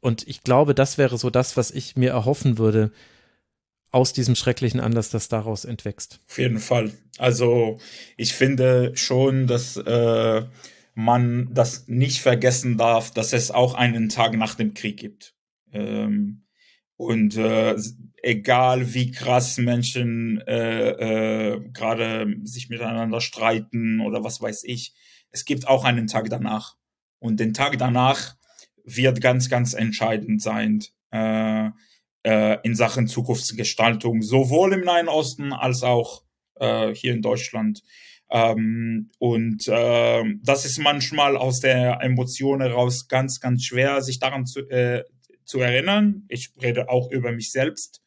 Und 0.00 0.26
ich 0.26 0.42
glaube, 0.42 0.74
das 0.74 0.98
wäre 0.98 1.18
so 1.18 1.30
das, 1.30 1.56
was 1.56 1.70
ich 1.70 1.96
mir 1.96 2.10
erhoffen 2.10 2.58
würde 2.58 2.90
aus 3.94 4.12
diesem 4.12 4.34
schrecklichen 4.34 4.80
Anlass, 4.80 5.10
das 5.10 5.28
daraus 5.28 5.64
entwächst. 5.64 6.20
Auf 6.28 6.38
jeden 6.38 6.58
Fall. 6.58 6.92
Also 7.18 7.78
ich 8.16 8.34
finde 8.34 8.92
schon, 8.96 9.46
dass 9.46 9.76
äh, 9.76 10.42
man 10.94 11.48
das 11.54 11.86
nicht 11.86 12.20
vergessen 12.20 12.76
darf, 12.76 13.12
dass 13.12 13.32
es 13.32 13.52
auch 13.52 13.74
einen 13.74 14.08
Tag 14.08 14.36
nach 14.36 14.56
dem 14.56 14.74
Krieg 14.74 14.96
gibt. 14.96 15.34
Ähm, 15.72 16.42
und 16.96 17.36
äh, 17.36 17.76
egal 18.22 18.94
wie 18.94 19.12
krass 19.12 19.58
Menschen 19.58 20.40
äh, 20.40 21.52
äh, 21.52 21.60
gerade 21.72 22.34
sich 22.42 22.68
miteinander 22.68 23.20
streiten 23.20 24.00
oder 24.00 24.24
was 24.24 24.40
weiß 24.40 24.64
ich, 24.64 24.92
es 25.30 25.44
gibt 25.44 25.68
auch 25.68 25.84
einen 25.84 26.08
Tag 26.08 26.30
danach. 26.30 26.74
Und 27.20 27.38
den 27.38 27.54
Tag 27.54 27.78
danach 27.78 28.34
wird 28.84 29.20
ganz, 29.20 29.48
ganz 29.48 29.72
entscheidend 29.72 30.42
sein 30.42 30.82
äh, 31.12 31.70
äh, 32.24 32.58
in 32.62 32.74
Sachen 32.74 33.06
Zukunftsgestaltung, 33.06 34.22
sowohl 34.22 34.72
im 34.72 34.80
Nahen 34.80 35.08
Osten 35.08 35.52
als 35.52 35.82
auch 35.82 36.22
äh, 36.56 36.94
hier 36.94 37.12
in 37.12 37.22
Deutschland. 37.22 37.82
Ähm, 38.30 39.10
und 39.18 39.68
äh, 39.68 40.24
das 40.42 40.64
ist 40.64 40.78
manchmal 40.78 41.36
aus 41.36 41.60
der 41.60 42.00
Emotion 42.00 42.60
heraus 42.60 43.06
ganz, 43.08 43.40
ganz 43.40 43.64
schwer, 43.64 44.02
sich 44.02 44.18
daran 44.18 44.46
zu, 44.46 44.60
äh, 44.70 45.04
zu 45.44 45.60
erinnern. 45.60 46.24
Ich 46.28 46.50
rede 46.60 46.88
auch 46.88 47.10
über 47.10 47.32
mich 47.32 47.52
selbst. 47.52 48.02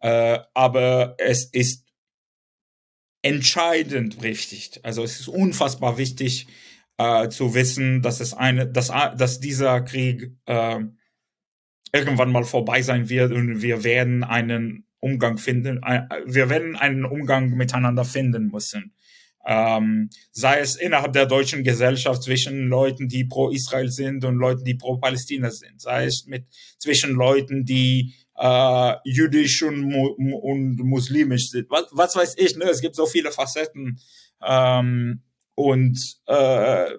Äh, 0.00 0.40
aber 0.54 1.14
es 1.18 1.44
ist 1.44 1.86
entscheidend 3.22 4.22
wichtig. 4.22 4.80
Also 4.82 5.04
es 5.04 5.20
ist 5.20 5.28
unfassbar 5.28 5.96
wichtig 5.96 6.48
äh, 6.98 7.28
zu 7.28 7.54
wissen, 7.54 8.02
dass 8.02 8.20
es 8.20 8.34
eine, 8.34 8.66
dass, 8.66 8.88
dass 8.88 9.38
dieser 9.38 9.80
Krieg 9.82 10.32
äh, 10.46 10.80
irgendwann 11.92 12.32
mal 12.32 12.44
vorbei 12.44 12.82
sein 12.82 13.08
wird 13.08 13.32
und 13.32 13.62
wir 13.62 13.84
werden 13.84 14.24
einen 14.24 14.86
Umgang 15.00 15.38
finden, 15.38 15.80
äh, 15.82 16.02
wir 16.26 16.48
werden 16.48 16.76
einen 16.76 17.04
Umgang 17.04 17.50
miteinander 17.50 18.04
finden 18.04 18.48
müssen. 18.48 18.94
Ähm, 19.44 20.08
sei 20.30 20.60
es 20.60 20.76
innerhalb 20.76 21.12
der 21.12 21.26
deutschen 21.26 21.64
Gesellschaft 21.64 22.22
zwischen 22.22 22.68
Leuten, 22.68 23.08
die 23.08 23.24
pro 23.24 23.50
Israel 23.50 23.88
sind 23.88 24.24
und 24.24 24.36
Leuten, 24.36 24.64
die 24.64 24.74
pro 24.74 24.98
Palästina 24.98 25.50
sind, 25.50 25.80
sei 25.80 26.04
es 26.04 26.26
mit 26.26 26.46
zwischen 26.78 27.10
Leuten, 27.10 27.64
die 27.64 28.14
äh, 28.38 28.94
jüdisch 29.04 29.62
und, 29.64 29.80
mu 29.80 30.06
und 30.06 30.76
muslimisch 30.78 31.50
sind. 31.50 31.68
Was, 31.70 31.86
was 31.90 32.14
weiß 32.14 32.34
ich, 32.38 32.56
ne? 32.56 32.66
Es 32.66 32.80
gibt 32.80 32.94
so 32.94 33.06
viele 33.06 33.32
Facetten. 33.32 34.00
Ähm, 34.44 35.22
und 35.54 35.98
äh, 36.26 36.92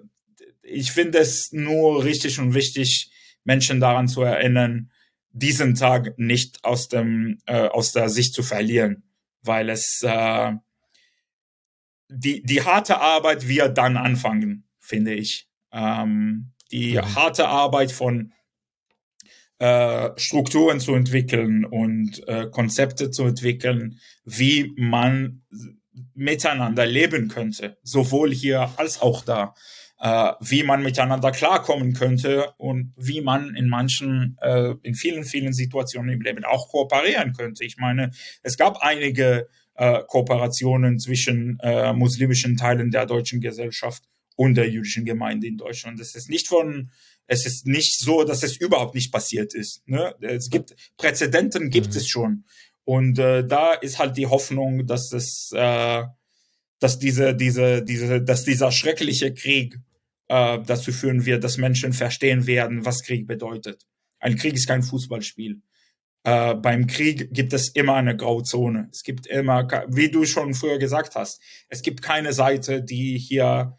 ich 0.62 0.92
finde 0.92 1.18
es 1.18 1.50
nur 1.52 2.04
richtig 2.04 2.38
und 2.38 2.54
wichtig, 2.54 3.10
Menschen 3.44 3.80
daran 3.80 4.08
zu 4.08 4.22
erinnern, 4.22 4.90
diesen 5.30 5.74
Tag 5.74 6.18
nicht 6.18 6.64
aus 6.64 6.88
dem 6.88 7.38
äh, 7.46 7.68
aus 7.68 7.92
der 7.92 8.08
Sicht 8.08 8.34
zu 8.34 8.42
verlieren, 8.42 9.04
weil 9.42 9.68
es 9.68 10.02
äh, 10.02 10.52
die, 12.08 12.42
die 12.42 12.62
harte 12.62 13.00
Arbeit 13.00 13.48
wird 13.48 13.76
dann 13.78 13.96
anfangen, 13.96 14.64
finde 14.78 15.14
ich. 15.14 15.48
Ähm, 15.72 16.52
die 16.70 16.98
harte 16.98 17.48
Arbeit 17.48 17.92
von 17.92 18.32
äh, 19.58 20.10
Strukturen 20.16 20.80
zu 20.80 20.94
entwickeln 20.94 21.64
und 21.64 22.26
äh, 22.28 22.48
Konzepte 22.50 23.10
zu 23.10 23.24
entwickeln, 23.24 23.98
wie 24.24 24.72
man 24.76 25.42
miteinander 26.14 26.86
leben 26.86 27.28
könnte, 27.28 27.78
sowohl 27.82 28.32
hier 28.32 28.70
als 28.76 29.00
auch 29.00 29.22
da, 29.24 29.54
äh, 30.00 30.32
wie 30.40 30.62
man 30.62 30.82
miteinander 30.82 31.30
klarkommen 31.30 31.94
könnte 31.94 32.52
und 32.58 32.92
wie 32.96 33.20
man 33.20 33.54
in 33.54 33.68
manchen, 33.68 34.36
äh, 34.40 34.74
in 34.82 34.94
vielen, 34.94 35.24
vielen 35.24 35.52
Situationen 35.52 36.12
im 36.12 36.20
Leben 36.20 36.44
auch 36.44 36.68
kooperieren 36.68 37.32
könnte. 37.32 37.64
Ich 37.64 37.76
meine, 37.78 38.10
es 38.42 38.56
gab 38.56 38.78
einige 38.82 39.48
äh, 39.74 40.02
Kooperationen 40.06 40.98
zwischen 40.98 41.58
äh, 41.60 41.92
muslimischen 41.92 42.56
Teilen 42.56 42.90
der 42.90 43.06
deutschen 43.06 43.40
Gesellschaft 43.40 44.04
und 44.36 44.56
der 44.56 44.68
jüdischen 44.68 45.04
Gemeinde 45.04 45.46
in 45.46 45.56
Deutschland. 45.56 46.00
Es 46.00 46.14
ist 46.14 46.28
nicht 46.28 46.48
von, 46.48 46.90
es 47.26 47.46
ist 47.46 47.66
nicht 47.66 47.98
so, 47.98 48.24
dass 48.24 48.42
es 48.42 48.56
überhaupt 48.56 48.94
nicht 48.94 49.12
passiert 49.12 49.54
ist. 49.54 49.86
Ne? 49.86 50.14
Es 50.20 50.50
gibt 50.50 50.74
Präzedenten, 50.96 51.70
gibt 51.70 51.90
mhm. 51.90 51.96
es 51.96 52.08
schon. 52.08 52.44
Und 52.84 53.18
äh, 53.18 53.46
da 53.46 53.72
ist 53.72 53.98
halt 53.98 54.16
die 54.16 54.26
Hoffnung, 54.26 54.86
dass 54.86 55.12
es, 55.12 55.50
äh, 55.54 56.02
dass 56.84 56.98
diese, 56.98 57.34
diese, 57.34 57.82
diese, 57.82 58.22
dass 58.22 58.44
dieser 58.44 58.70
schreckliche 58.70 59.32
Krieg 59.32 59.78
äh, 60.28 60.58
dazu 60.66 60.92
führen 60.92 61.24
wird, 61.26 61.42
dass 61.42 61.56
Menschen 61.56 61.92
verstehen 61.92 62.46
werden, 62.46 62.84
was 62.84 63.02
Krieg 63.02 63.26
bedeutet. 63.26 63.86
Ein 64.18 64.36
Krieg 64.36 64.54
ist 64.54 64.68
kein 64.68 64.82
Fußballspiel 64.82 65.62
äh, 66.24 66.54
beim 66.54 66.86
Krieg 66.86 67.32
gibt 67.32 67.52
es 67.52 67.68
immer 67.68 67.94
eine 67.94 68.16
Grauzone. 68.16 68.88
Es 68.90 69.02
gibt 69.02 69.26
immer, 69.26 69.68
wie 69.88 70.10
du 70.10 70.24
schon 70.24 70.54
früher 70.54 70.78
gesagt 70.78 71.14
hast, 71.14 71.40
es 71.68 71.82
gibt 71.82 72.02
keine 72.02 72.32
Seite, 72.32 72.82
die 72.82 73.18
hier 73.18 73.76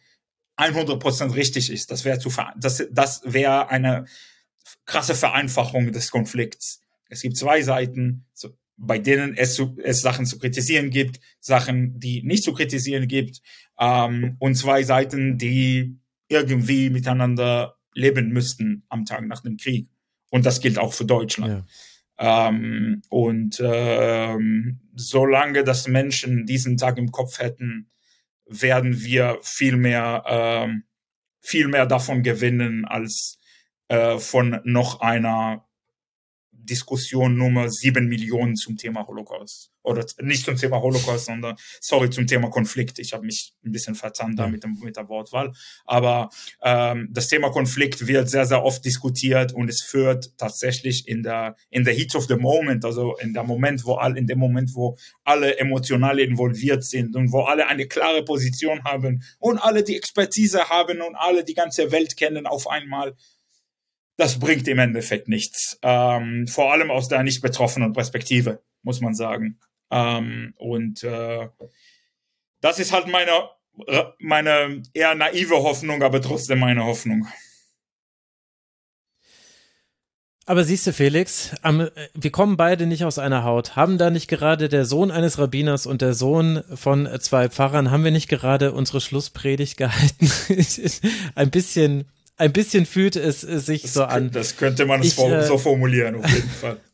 100% 0.58 1.35
richtig 1.35 1.72
ist. 1.72 1.92
Das 1.92 2.06
wäre 2.06 2.19
zu, 2.19 2.32
das, 2.58 2.88
das 2.92 3.22
wäre 3.25 3.69
eine 3.69 4.06
krasse 4.85 5.16
Vereinfachung 5.16 5.92
des 5.92 6.11
Konflikts. 6.11 6.82
Es 7.09 7.22
gibt 7.22 7.35
zwei 7.35 7.61
Seiten, 7.61 8.25
bei 8.78 9.00
denen 9.00 9.36
es, 9.36 9.56
zu, 9.56 9.78
es 9.84 10.02
Sachen 10.02 10.26
zu 10.26 10.38
kritisieren 10.38 10.90
gibt, 10.90 11.20
Sachen, 11.40 12.00
die 12.00 12.24
nicht 12.24 12.44
zu 12.44 12.54
kritisieren 12.54 13.08
gibt, 13.08 13.42
ähm, 13.80 14.36
und 14.40 14.56
zwei 14.56 14.84
Seiten, 14.84 15.38
die 15.38 15.98
irgendwie 16.28 16.90
miteinander 16.90 17.78
leben 17.94 18.30
müssten 18.30 18.84
am 18.90 19.06
Tag 19.06 19.26
nach 19.28 19.42
dem 19.42 19.58
Krieg. 19.58 19.90
Und 20.30 20.45
das 20.45 20.60
gilt 20.60 20.78
auch 20.78 20.94
für 20.94 21.06
Deutschland. 21.06 21.66
Ja. 22.18 22.48
Ähm, 22.48 23.02
und 23.10 23.62
ähm, 23.64 24.80
solange 24.95 25.64
das 25.64 25.88
Menschen 25.88 26.45
diesen 26.45 26.78
Tag 26.78 26.98
im 26.98 27.12
Kopf 27.12 27.40
hätten, 27.40 27.90
werden 28.45 29.02
wir 29.04 29.40
viel 29.42 29.76
mehr, 29.78 30.24
ähm, 30.28 30.84
viel 31.42 31.68
mehr 31.68 31.86
davon 31.86 32.24
gewinnen 32.24 32.86
als 32.86 33.40
äh, 33.88 34.18
von 34.18 34.60
noch 34.64 35.02
einer 35.02 35.65
Diskussion 36.66 37.38
Nummer 37.38 37.69
sieben 37.69 38.08
Millionen 38.08 38.56
zum 38.56 38.77
Thema 38.77 39.06
Holocaust. 39.08 39.72
Oder 39.85 40.06
nicht 40.22 40.45
zum 40.45 40.56
Thema 40.56 40.82
Holocaust, 40.82 41.26
sondern, 41.26 41.56
sorry, 41.80 42.10
zum 42.10 42.26
Thema 42.26 42.50
Konflikt. 42.50 42.98
Ich 42.98 43.14
habe 43.14 43.26
mich 43.26 43.53
ein 43.64 43.72
bisschen 43.72 43.94
verzahnt 43.94 44.40
da 44.40 44.48
mit, 44.48 44.64
dem, 44.64 44.80
mit 44.82 44.98
der 44.98 45.08
Wortwahl. 45.08 45.53
Aber 45.85 46.30
ähm, 46.64 47.10
das 47.11 47.27
Thema 47.27 47.52
Konflikt 47.52 48.08
wird 48.08 48.30
sehr, 48.30 48.45
sehr 48.45 48.64
oft 48.64 48.84
diskutiert 48.84 49.53
und 49.53 49.69
es 49.69 49.82
führt 49.82 50.35
tatsächlich 50.38 51.08
in 51.08 51.22
der, 51.22 51.56
in 51.69 51.84
der 51.84 51.94
Heat 51.94 52.16
of 52.16 52.26
the 52.26 52.35
Moment, 52.35 52.84
also 52.84 53.16
in 53.18 53.34
der 53.34 53.44
Moment, 53.44 53.85
wo 53.85 53.94
all, 53.94 54.18
in 54.18 54.26
dem 54.26 54.40
Moment, 54.40 54.74
wo 54.74 54.98
alle 55.24 55.58
emotional 55.60 56.19
involviert 56.19 56.84
sind 56.84 57.16
und 57.16 57.32
wo 57.32 57.42
alle 57.42 57.68
eine 57.68 57.88
klare 57.88 58.24
Position 58.24 58.84
haben 58.84 59.24
und 59.38 59.60
alle 59.60 59.84
die 59.84 59.95
Expertise 59.95 60.69
haben 60.69 61.02
und 61.02 61.16
alle 61.16 61.44
die 61.44 61.53
ganze 61.53 61.92
Welt 61.92 62.18
kennen 62.18 62.48
auf 62.48 62.68
einmal, 62.68 63.16
das 64.18 64.40
bringt 64.40 64.68
im 64.68 64.80
Endeffekt 64.80 65.27
nichts. 65.27 65.77
Ähm, 65.82 66.48
vor 66.48 66.72
allem 66.72 66.92
aus 66.92 67.08
der 67.08 67.24
nicht 67.24 67.42
betroffenen 67.42 67.94
Perspektive, 67.94 68.61
muss 68.82 69.02
man 69.02 69.14
sagen. 69.14 69.60
Ähm, 69.92 70.53
und 70.58 71.03
äh, 71.03 71.50
das 72.61 72.80
ist 72.80 72.92
halt 72.92 73.08
meine, 73.08 73.50
meine 74.19 74.82
eher 74.94 75.16
naive 75.16 75.56
Hoffnung, 75.56 76.02
aber 76.02 76.22
trotzdem 76.22 76.60
meine 76.60 76.85
Hoffnung. 76.85 77.27
Aber 80.48 80.64
siehst 80.64 80.85
du, 80.85 80.94
Felix, 80.94 81.56
am, 81.64 81.90
wir 82.14 82.32
kommen 82.32 82.56
beide 82.56 82.85
nicht 82.85 83.03
aus 83.03 83.18
einer 83.18 83.44
Haut. 83.44 83.76
Haben 83.76 83.98
da 83.98 84.11
nicht 84.11 84.27
gerade 84.27 84.69
der 84.69 84.85
Sohn 84.85 85.10
eines 85.10 85.40
Rabbiners 85.40 85.88
und 85.88 86.03
der 86.03 86.14
Sohn 86.14 86.64
von 86.76 87.10
zwei 87.19 87.50
Pfarrern, 87.50 87.90
haben 87.90 88.03
wir 88.03 88.11
nicht 88.11 88.30
gerade 88.30 88.72
unsere 88.72 89.02
Schlusspredigt 89.02 89.76
gehalten? 89.77 90.32
Ein 91.34 91.50
bisschen 91.50 92.06
ein 92.38 92.54
bisschen 92.54 92.86
fühlt 92.86 93.16
es, 93.16 93.44
es 93.44 93.66
sich 93.66 93.84
das 93.84 93.94
so 93.94 94.04
an. 94.04 94.32
Das 94.32 94.58
könnte 94.58 94.86
man 94.86 95.02
ich, 95.02 95.18
äh, 95.18 95.46
so 95.46 95.58
formulieren, 95.58 96.16
auf 96.16 96.30
jeden 96.30 96.50
Fall. 96.50 96.78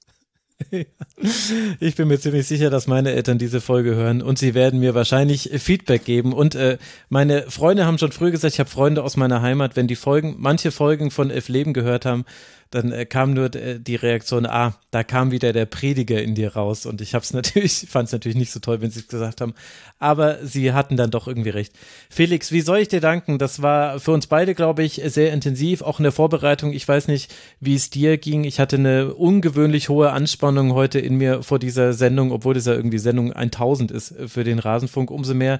Ich 1.79 1.95
bin 1.95 2.07
mir 2.07 2.19
ziemlich 2.19 2.47
sicher, 2.47 2.69
dass 2.69 2.87
meine 2.87 3.11
Eltern 3.11 3.37
diese 3.37 3.61
Folge 3.61 3.95
hören 3.95 4.21
und 4.21 4.39
sie 4.39 4.53
werden 4.53 4.79
mir 4.79 4.95
wahrscheinlich 4.95 5.49
Feedback 5.57 6.05
geben. 6.05 6.33
Und 6.33 6.55
äh, 6.55 6.77
meine 7.09 7.49
Freunde 7.49 7.85
haben 7.85 7.97
schon 7.97 8.11
früh 8.11 8.31
gesagt, 8.31 8.53
ich 8.53 8.59
habe 8.59 8.69
Freunde 8.69 9.03
aus 9.03 9.17
meiner 9.17 9.41
Heimat, 9.41 9.75
wenn 9.75 9.87
die 9.87 9.95
Folgen, 9.95 10.35
manche 10.39 10.71
Folgen 10.71 11.11
von 11.11 11.29
Elf 11.29 11.49
Leben 11.49 11.73
gehört 11.73 12.05
haben, 12.05 12.25
dann 12.71 12.91
äh, 12.91 13.05
kam 13.05 13.33
nur 13.33 13.53
äh, 13.53 13.79
die 13.79 13.95
Reaktion, 13.95 14.45
ah, 14.45 14.75
da 14.91 15.03
kam 15.03 15.31
wieder 15.31 15.53
der 15.53 15.65
Prediger 15.65 16.21
in 16.21 16.35
dir 16.35 16.55
raus. 16.55 16.85
Und 16.85 17.01
ich 17.01 17.13
habe 17.13 17.23
es 17.23 17.33
natürlich, 17.33 17.85
fand 17.89 18.07
es 18.07 18.13
natürlich 18.13 18.37
nicht 18.37 18.51
so 18.51 18.59
toll, 18.59 18.81
wenn 18.81 18.89
sie 18.89 19.01
es 19.01 19.07
gesagt 19.07 19.41
haben. 19.41 19.53
Aber 19.99 20.39
sie 20.43 20.73
hatten 20.73 20.97
dann 20.97 21.11
doch 21.11 21.27
irgendwie 21.27 21.49
recht. 21.49 21.73
Felix, 22.09 22.51
wie 22.51 22.61
soll 22.61 22.79
ich 22.79 22.87
dir 22.87 23.01
danken? 23.01 23.37
Das 23.37 23.61
war 23.61 23.99
für 23.99 24.11
uns 24.11 24.27
beide, 24.27 24.55
glaube 24.55 24.83
ich, 24.83 25.01
sehr 25.05 25.31
intensiv, 25.33 25.81
auch 25.81 25.99
in 25.99 26.03
der 26.03 26.11
Vorbereitung. 26.11 26.73
Ich 26.73 26.87
weiß 26.87 27.07
nicht, 27.07 27.33
wie 27.59 27.75
es 27.75 27.89
dir 27.89 28.17
ging. 28.17 28.45
Ich 28.45 28.59
hatte 28.59 28.77
eine 28.77 29.13
ungewöhnlich 29.13 29.89
hohe 29.89 30.11
Anspannung 30.11 30.73
heute 30.73 30.99
in 30.99 31.15
mir 31.15 31.43
vor 31.43 31.59
dieser 31.59 31.93
Sendung, 31.93 32.31
obwohl 32.31 32.53
das 32.53 32.65
ja 32.65 32.73
irgendwie 32.73 32.99
Sendung 32.99 33.33
1000 33.33 33.91
ist 33.91 34.15
für 34.27 34.43
den 34.43 34.59
Rasenfunk. 34.59 35.11
Umso 35.11 35.33
mehr 35.33 35.59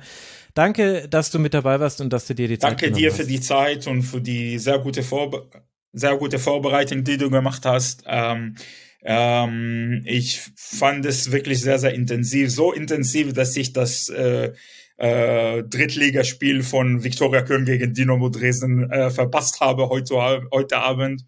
Danke, 0.54 1.08
dass 1.08 1.32
du 1.32 1.40
mit 1.40 1.54
dabei 1.54 1.80
warst 1.80 2.02
und 2.02 2.12
dass 2.12 2.28
du 2.28 2.36
dir 2.36 2.48
die 2.48 2.60
Zeit 2.60 2.72
Danke 2.72 2.92
dir 2.92 3.12
für 3.12 3.26
die 3.26 3.40
Zeit 3.40 3.88
und 3.88 4.04
für 4.04 4.20
die 4.20 4.60
sehr 4.60 4.80
gute, 4.80 5.02
Vorbe 5.02 5.48
sehr 5.94 6.16
gute 6.18 6.40
Vorbereitung, 6.40 7.04
die 7.04 7.18
du 7.18 7.30
gemacht 7.30 7.66
hast. 7.66 8.04
Ähm, 8.08 8.56
ähm, 9.04 10.04
ich 10.06 10.40
fand 10.56 11.06
es 11.06 11.32
wirklich 11.32 11.62
sehr, 11.62 11.80
sehr 11.80 11.94
intensiv. 11.94 12.52
So 12.52 12.72
intensiv, 12.72 13.34
dass 13.34 13.56
ich 13.56 13.74
das 13.74 14.10
äh, 14.10 14.54
äh, 14.98 15.64
Drittligaspiel 15.64 16.64
von 16.64 17.04
Viktoria 17.04 17.42
Köln 17.42 17.66
gegen 17.66 17.94
Dynamo 17.94 18.30
Dresden 18.30 18.90
äh, 18.92 19.10
verpasst 19.10 19.60
habe 19.60 19.90
heute, 19.90 20.16
heute 20.52 20.78
Abend. 20.78 21.24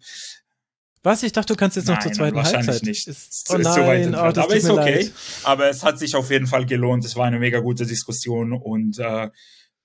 Was? 1.02 1.22
Ich 1.22 1.32
dachte, 1.32 1.52
du 1.52 1.58
kannst 1.58 1.76
jetzt 1.76 1.86
noch 1.86 1.96
nein, 1.96 2.02
zur 2.02 2.12
zweiten 2.12 2.36
wahrscheinlich 2.36 2.68
Halbzeit. 2.68 2.88
nicht. 2.88 3.08
Ist, 3.08 3.50
oh 3.50 3.58
nein, 3.58 4.12
ist 4.12 4.14
oh, 4.14 4.16
aber 4.16 4.54
ist 4.54 4.70
okay. 4.70 4.94
Leid. 5.02 5.12
Aber 5.42 5.68
es 5.68 5.82
hat 5.82 5.98
sich 5.98 6.14
auf 6.14 6.30
jeden 6.30 6.46
Fall 6.46 6.64
gelohnt. 6.64 7.04
Es 7.04 7.14
war 7.16 7.26
eine 7.26 7.38
mega 7.38 7.58
gute 7.58 7.84
Diskussion 7.84 8.54
und 8.54 8.98
äh, 8.98 9.28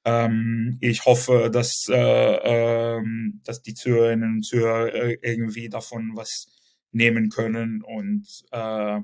ähm, 0.05 0.77
ich 0.81 1.05
hoffe, 1.05 1.49
dass, 1.51 1.87
äh, 1.89 1.95
äh, 1.95 3.01
dass 3.43 3.61
die 3.61 3.73
Zuhörerinnen 3.73 4.37
und 4.37 4.43
Zuhörer 4.43 4.93
äh, 4.93 5.17
irgendwie 5.21 5.69
davon 5.69 6.11
was 6.15 6.47
nehmen 6.91 7.29
können 7.29 7.83
und 7.83 8.25
äh, 8.51 8.99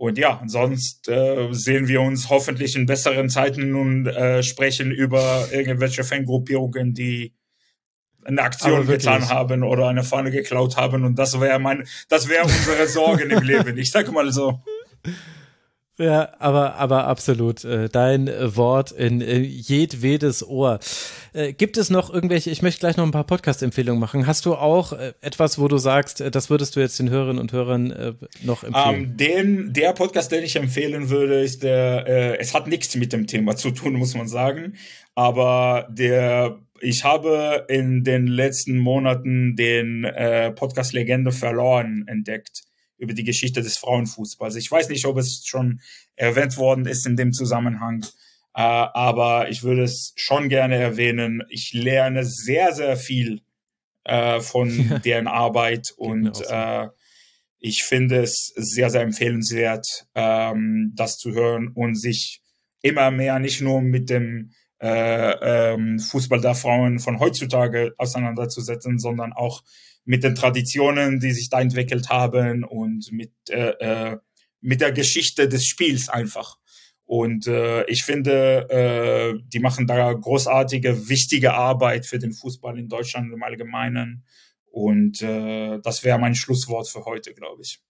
und 0.00 0.16
ja, 0.16 0.42
sonst 0.46 1.10
äh, 1.10 1.48
sehen 1.52 1.86
wir 1.86 2.00
uns 2.00 2.30
hoffentlich 2.30 2.74
in 2.74 2.86
besseren 2.86 3.28
Zeiten 3.28 3.74
und 3.74 4.06
äh, 4.06 4.42
sprechen 4.42 4.90
über 4.90 5.48
irgendwelche 5.52 6.04
Fangruppierungen, 6.04 6.94
die 6.94 7.34
eine 8.24 8.40
Aktion 8.40 8.86
getan 8.86 9.28
haben 9.28 9.62
oder 9.62 9.88
eine 9.88 10.02
Fahne 10.02 10.30
geklaut 10.30 10.78
haben 10.78 11.04
und 11.04 11.18
das 11.18 11.38
wäre 11.38 11.58
mein, 11.58 11.86
das 12.08 12.30
wäre 12.30 12.44
unsere 12.44 12.86
Sorgen 12.86 13.28
im 13.28 13.42
Leben. 13.42 13.76
Ich 13.76 13.90
sag 13.90 14.10
mal 14.10 14.32
so. 14.32 14.62
Ja, 16.00 16.30
aber, 16.38 16.76
aber 16.76 17.06
absolut. 17.06 17.62
Äh, 17.62 17.90
dein 17.90 18.26
äh, 18.26 18.56
Wort 18.56 18.90
in 18.90 19.20
äh, 19.20 19.36
jedwedes 19.38 20.46
Ohr. 20.46 20.80
Gibt 21.58 21.76
es 21.76 21.90
noch 21.90 22.12
irgendwelche, 22.12 22.50
ich 22.50 22.60
möchte 22.60 22.80
gleich 22.80 22.96
noch 22.96 23.04
ein 23.04 23.12
paar 23.12 23.22
Podcast-Empfehlungen 23.22 24.00
machen. 24.00 24.26
Hast 24.26 24.46
du 24.46 24.56
auch 24.56 24.92
etwas, 25.20 25.60
wo 25.60 25.68
du 25.68 25.78
sagst, 25.78 26.24
das 26.32 26.50
würdest 26.50 26.74
du 26.74 26.80
jetzt 26.80 26.98
den 26.98 27.08
Hörerinnen 27.08 27.38
und 27.38 27.52
Hörern 27.52 28.18
noch 28.42 28.64
empfehlen? 28.64 28.88
Um, 28.88 28.94
ähm, 28.94 29.16
den, 29.16 29.72
der 29.72 29.92
Podcast, 29.92 30.32
den 30.32 30.42
ich 30.42 30.56
empfehlen 30.56 31.08
würde, 31.08 31.40
ist 31.40 31.62
der, 31.62 32.04
äh, 32.08 32.38
es 32.38 32.52
hat 32.52 32.66
nichts 32.66 32.96
mit 32.96 33.12
dem 33.12 33.28
Thema 33.28 33.54
zu 33.54 33.70
tun, 33.70 33.92
muss 33.92 34.16
man 34.16 34.26
sagen. 34.26 34.74
Aber 35.14 35.86
der 35.88 36.58
ich 36.80 37.04
habe 37.04 37.66
in 37.68 38.02
den 38.02 38.26
letzten 38.26 38.78
Monaten 38.78 39.54
den 39.54 40.04
äh, 40.04 40.50
Podcast 40.50 40.94
Legende 40.94 41.30
verloren 41.30 42.04
entdeckt 42.08 42.69
über 43.00 43.14
die 43.14 43.24
Geschichte 43.24 43.62
des 43.62 43.78
Frauenfußballs. 43.78 44.56
Ich 44.56 44.70
weiß 44.70 44.88
nicht, 44.88 45.06
ob 45.06 45.16
es 45.16 45.42
schon 45.44 45.80
erwähnt 46.16 46.56
worden 46.56 46.86
ist 46.86 47.06
in 47.06 47.16
dem 47.16 47.32
Zusammenhang, 47.32 48.04
äh, 48.54 48.60
aber 48.60 49.48
ich 49.48 49.62
würde 49.62 49.82
es 49.82 50.12
schon 50.16 50.48
gerne 50.48 50.76
erwähnen. 50.76 51.42
Ich 51.48 51.72
lerne 51.72 52.24
sehr, 52.24 52.72
sehr 52.72 52.96
viel 52.96 53.42
äh, 54.04 54.40
von 54.40 55.00
deren 55.04 55.26
Arbeit 55.26 55.92
und 55.96 56.40
äh, 56.48 56.88
ich 57.58 57.84
finde 57.84 58.22
es 58.22 58.52
sehr, 58.56 58.90
sehr 58.90 59.02
empfehlenswert, 59.02 60.06
ähm, 60.14 60.92
das 60.94 61.18
zu 61.18 61.32
hören 61.32 61.68
und 61.74 61.94
sich 61.94 62.42
immer 62.82 63.10
mehr 63.10 63.38
nicht 63.38 63.60
nur 63.60 63.82
mit 63.82 64.08
dem 64.08 64.52
äh, 64.80 65.72
ähm, 65.72 65.98
Fußball 65.98 66.40
der 66.40 66.54
Frauen 66.54 66.98
von 66.98 67.20
heutzutage 67.20 67.92
auseinanderzusetzen, 67.98 68.98
sondern 68.98 69.34
auch 69.34 69.62
mit 70.04 70.24
den 70.24 70.34
Traditionen, 70.34 71.20
die 71.20 71.32
sich 71.32 71.50
da 71.50 71.60
entwickelt 71.60 72.08
haben 72.08 72.64
und 72.64 73.10
mit, 73.12 73.32
äh, 73.48 73.70
äh, 73.78 74.18
mit 74.60 74.80
der 74.80 74.92
Geschichte 74.92 75.48
des 75.48 75.66
Spiels 75.66 76.08
einfach. 76.08 76.58
Und 77.04 77.48
äh, 77.48 77.84
ich 77.86 78.04
finde, 78.04 78.68
äh, 78.70 79.42
die 79.48 79.58
machen 79.58 79.86
da 79.88 80.12
großartige, 80.12 81.08
wichtige 81.08 81.54
Arbeit 81.54 82.06
für 82.06 82.20
den 82.20 82.32
Fußball 82.32 82.78
in 82.78 82.88
Deutschland 82.88 83.32
im 83.32 83.42
Allgemeinen. 83.42 84.24
Und 84.66 85.20
äh, 85.20 85.80
das 85.82 86.04
wäre 86.04 86.20
mein 86.20 86.36
Schlusswort 86.36 86.88
für 86.88 87.04
heute, 87.04 87.34
glaube 87.34 87.62
ich. 87.62 87.80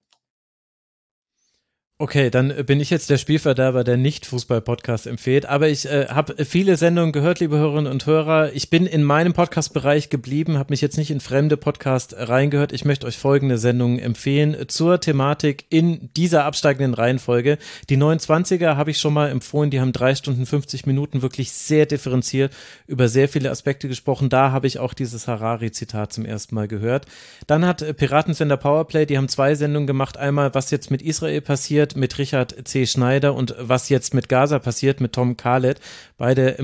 Okay, 2.02 2.30
dann 2.30 2.64
bin 2.64 2.80
ich 2.80 2.88
jetzt 2.88 3.10
der 3.10 3.18
Spielverderber, 3.18 3.84
der 3.84 3.98
nicht 3.98 4.24
Fußball-Podcast 4.24 5.06
empfiehlt. 5.06 5.44
Aber 5.44 5.68
ich 5.68 5.84
äh, 5.84 6.06
habe 6.06 6.46
viele 6.46 6.78
Sendungen 6.78 7.12
gehört, 7.12 7.40
liebe 7.40 7.58
Hörerinnen 7.58 7.92
und 7.92 8.06
Hörer. 8.06 8.54
Ich 8.54 8.70
bin 8.70 8.86
in 8.86 9.04
meinem 9.04 9.34
Podcast-Bereich 9.34 10.08
geblieben, 10.08 10.56
habe 10.56 10.72
mich 10.72 10.80
jetzt 10.80 10.96
nicht 10.96 11.10
in 11.10 11.20
fremde 11.20 11.58
Podcasts 11.58 12.14
reingehört. 12.16 12.72
Ich 12.72 12.86
möchte 12.86 13.06
euch 13.06 13.18
folgende 13.18 13.58
Sendungen 13.58 13.98
empfehlen 13.98 14.56
zur 14.68 14.98
Thematik 14.98 15.66
in 15.68 16.08
dieser 16.16 16.46
absteigenden 16.46 16.94
Reihenfolge. 16.94 17.58
Die 17.90 17.98
29er 17.98 18.76
habe 18.76 18.92
ich 18.92 18.98
schon 18.98 19.12
mal 19.12 19.28
empfohlen. 19.28 19.68
Die 19.68 19.82
haben 19.82 19.92
drei 19.92 20.14
Stunden 20.14 20.46
50 20.46 20.86
Minuten 20.86 21.20
wirklich 21.20 21.52
sehr 21.52 21.84
differenziert 21.84 22.50
über 22.86 23.08
sehr 23.08 23.28
viele 23.28 23.50
Aspekte 23.50 23.88
gesprochen. 23.88 24.30
Da 24.30 24.52
habe 24.52 24.66
ich 24.66 24.78
auch 24.78 24.94
dieses 24.94 25.28
Harari-Zitat 25.28 26.14
zum 26.14 26.24
ersten 26.24 26.54
Mal 26.54 26.66
gehört. 26.66 27.04
Dann 27.46 27.66
hat 27.66 27.84
Piratensender 27.98 28.56
Powerplay, 28.56 29.04
die 29.04 29.18
haben 29.18 29.28
zwei 29.28 29.54
Sendungen 29.54 29.86
gemacht. 29.86 30.16
Einmal, 30.16 30.54
was 30.54 30.70
jetzt 30.70 30.90
mit 30.90 31.02
Israel 31.02 31.42
passiert 31.42 31.89
passiert 31.90 31.96
mit 31.96 32.18
Richard 32.18 32.68
C. 32.68 32.86
Schneider 32.86 33.34
und 33.34 33.54
was 33.58 33.88
jetzt 33.88 34.14
mit 34.14 34.28
Gaza 34.28 34.58
passiert 34.58 35.00
mit 35.00 35.12
Tom 35.12 35.36
Khaled. 35.36 35.80
Beide, 36.16 36.56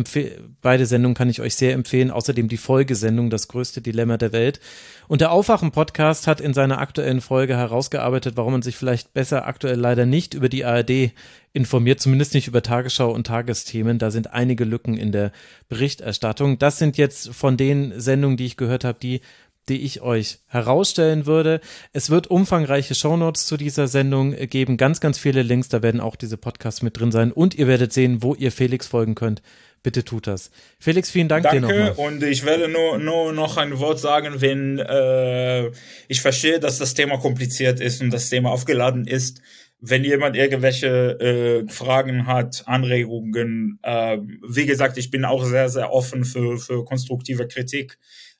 beide 0.60 0.86
Sendungen 0.86 1.14
kann 1.14 1.30
ich 1.30 1.40
euch 1.40 1.54
sehr 1.54 1.72
empfehlen. 1.72 2.10
Außerdem 2.10 2.48
die 2.48 2.56
Folgesendung, 2.56 3.30
das 3.30 3.48
größte 3.48 3.80
Dilemma 3.80 4.16
der 4.16 4.32
Welt. 4.32 4.60
Und 5.08 5.20
der 5.20 5.30
Aufwachen-Podcast 5.30 6.26
hat 6.26 6.40
in 6.40 6.54
seiner 6.54 6.78
aktuellen 6.78 7.20
Folge 7.20 7.56
herausgearbeitet, 7.56 8.36
warum 8.36 8.52
man 8.52 8.62
sich 8.62 8.76
vielleicht 8.76 9.14
besser 9.14 9.46
aktuell 9.46 9.78
leider 9.78 10.06
nicht 10.06 10.34
über 10.34 10.48
die 10.48 10.64
ARD 10.64 11.12
informiert, 11.52 12.00
zumindest 12.00 12.34
nicht 12.34 12.48
über 12.48 12.62
Tagesschau 12.62 13.10
und 13.10 13.26
Tagesthemen. 13.26 13.98
Da 13.98 14.10
sind 14.10 14.32
einige 14.32 14.64
Lücken 14.64 14.96
in 14.96 15.10
der 15.10 15.32
Berichterstattung. 15.68 16.58
Das 16.58 16.78
sind 16.78 16.98
jetzt 16.98 17.34
von 17.34 17.56
den 17.56 17.98
Sendungen, 17.98 18.36
die 18.36 18.46
ich 18.46 18.56
gehört 18.56 18.84
habe, 18.84 18.98
die 19.00 19.22
die 19.68 19.82
ich 19.82 20.00
euch 20.00 20.38
herausstellen 20.46 21.26
würde. 21.26 21.60
Es 21.92 22.10
wird 22.10 22.28
umfangreiche 22.28 22.94
Shownotes 22.94 23.46
zu 23.46 23.56
dieser 23.56 23.88
Sendung 23.88 24.32
geben, 24.32 24.76
ganz, 24.76 25.00
ganz 25.00 25.18
viele 25.18 25.42
Links, 25.42 25.68
da 25.68 25.82
werden 25.82 26.00
auch 26.00 26.16
diese 26.16 26.36
Podcasts 26.36 26.82
mit 26.82 26.98
drin 26.98 27.12
sein 27.12 27.32
und 27.32 27.54
ihr 27.54 27.66
werdet 27.66 27.92
sehen, 27.92 28.22
wo 28.22 28.34
ihr 28.34 28.52
Felix 28.52 28.86
folgen 28.86 29.14
könnt. 29.14 29.42
Bitte 29.86 30.04
tut 30.04 30.26
das. 30.26 30.50
Felix, 30.80 31.12
vielen 31.12 31.28
Dank 31.28 31.44
Danke, 31.44 31.60
dir 31.60 31.84
nochmal. 31.86 32.06
und 32.08 32.22
ich 32.24 32.44
werde 32.44 32.66
nur, 32.66 32.98
nur 32.98 33.32
noch 33.32 33.56
ein 33.56 33.78
Wort 33.78 34.00
sagen, 34.00 34.40
wenn 34.40 34.80
äh, 34.80 35.70
ich 36.08 36.20
verstehe, 36.20 36.58
dass 36.58 36.78
das 36.78 36.94
Thema 36.94 37.18
kompliziert 37.18 37.78
ist 37.78 38.02
und 38.02 38.10
das 38.10 38.28
Thema 38.28 38.50
aufgeladen 38.50 39.06
ist. 39.06 39.42
Wenn 39.78 40.02
jemand 40.02 40.34
irgendwelche 40.34 41.20
äh, 41.20 41.70
Fragen 41.70 42.26
hat, 42.26 42.64
Anregungen, 42.66 43.78
äh, 43.82 44.18
wie 44.48 44.66
gesagt, 44.66 44.98
ich 44.98 45.12
bin 45.12 45.24
auch 45.24 45.44
sehr, 45.44 45.68
sehr 45.68 45.92
offen 45.92 46.24
für, 46.24 46.58
für 46.58 46.84
konstruktive 46.84 47.46
Kritik. 47.46 47.98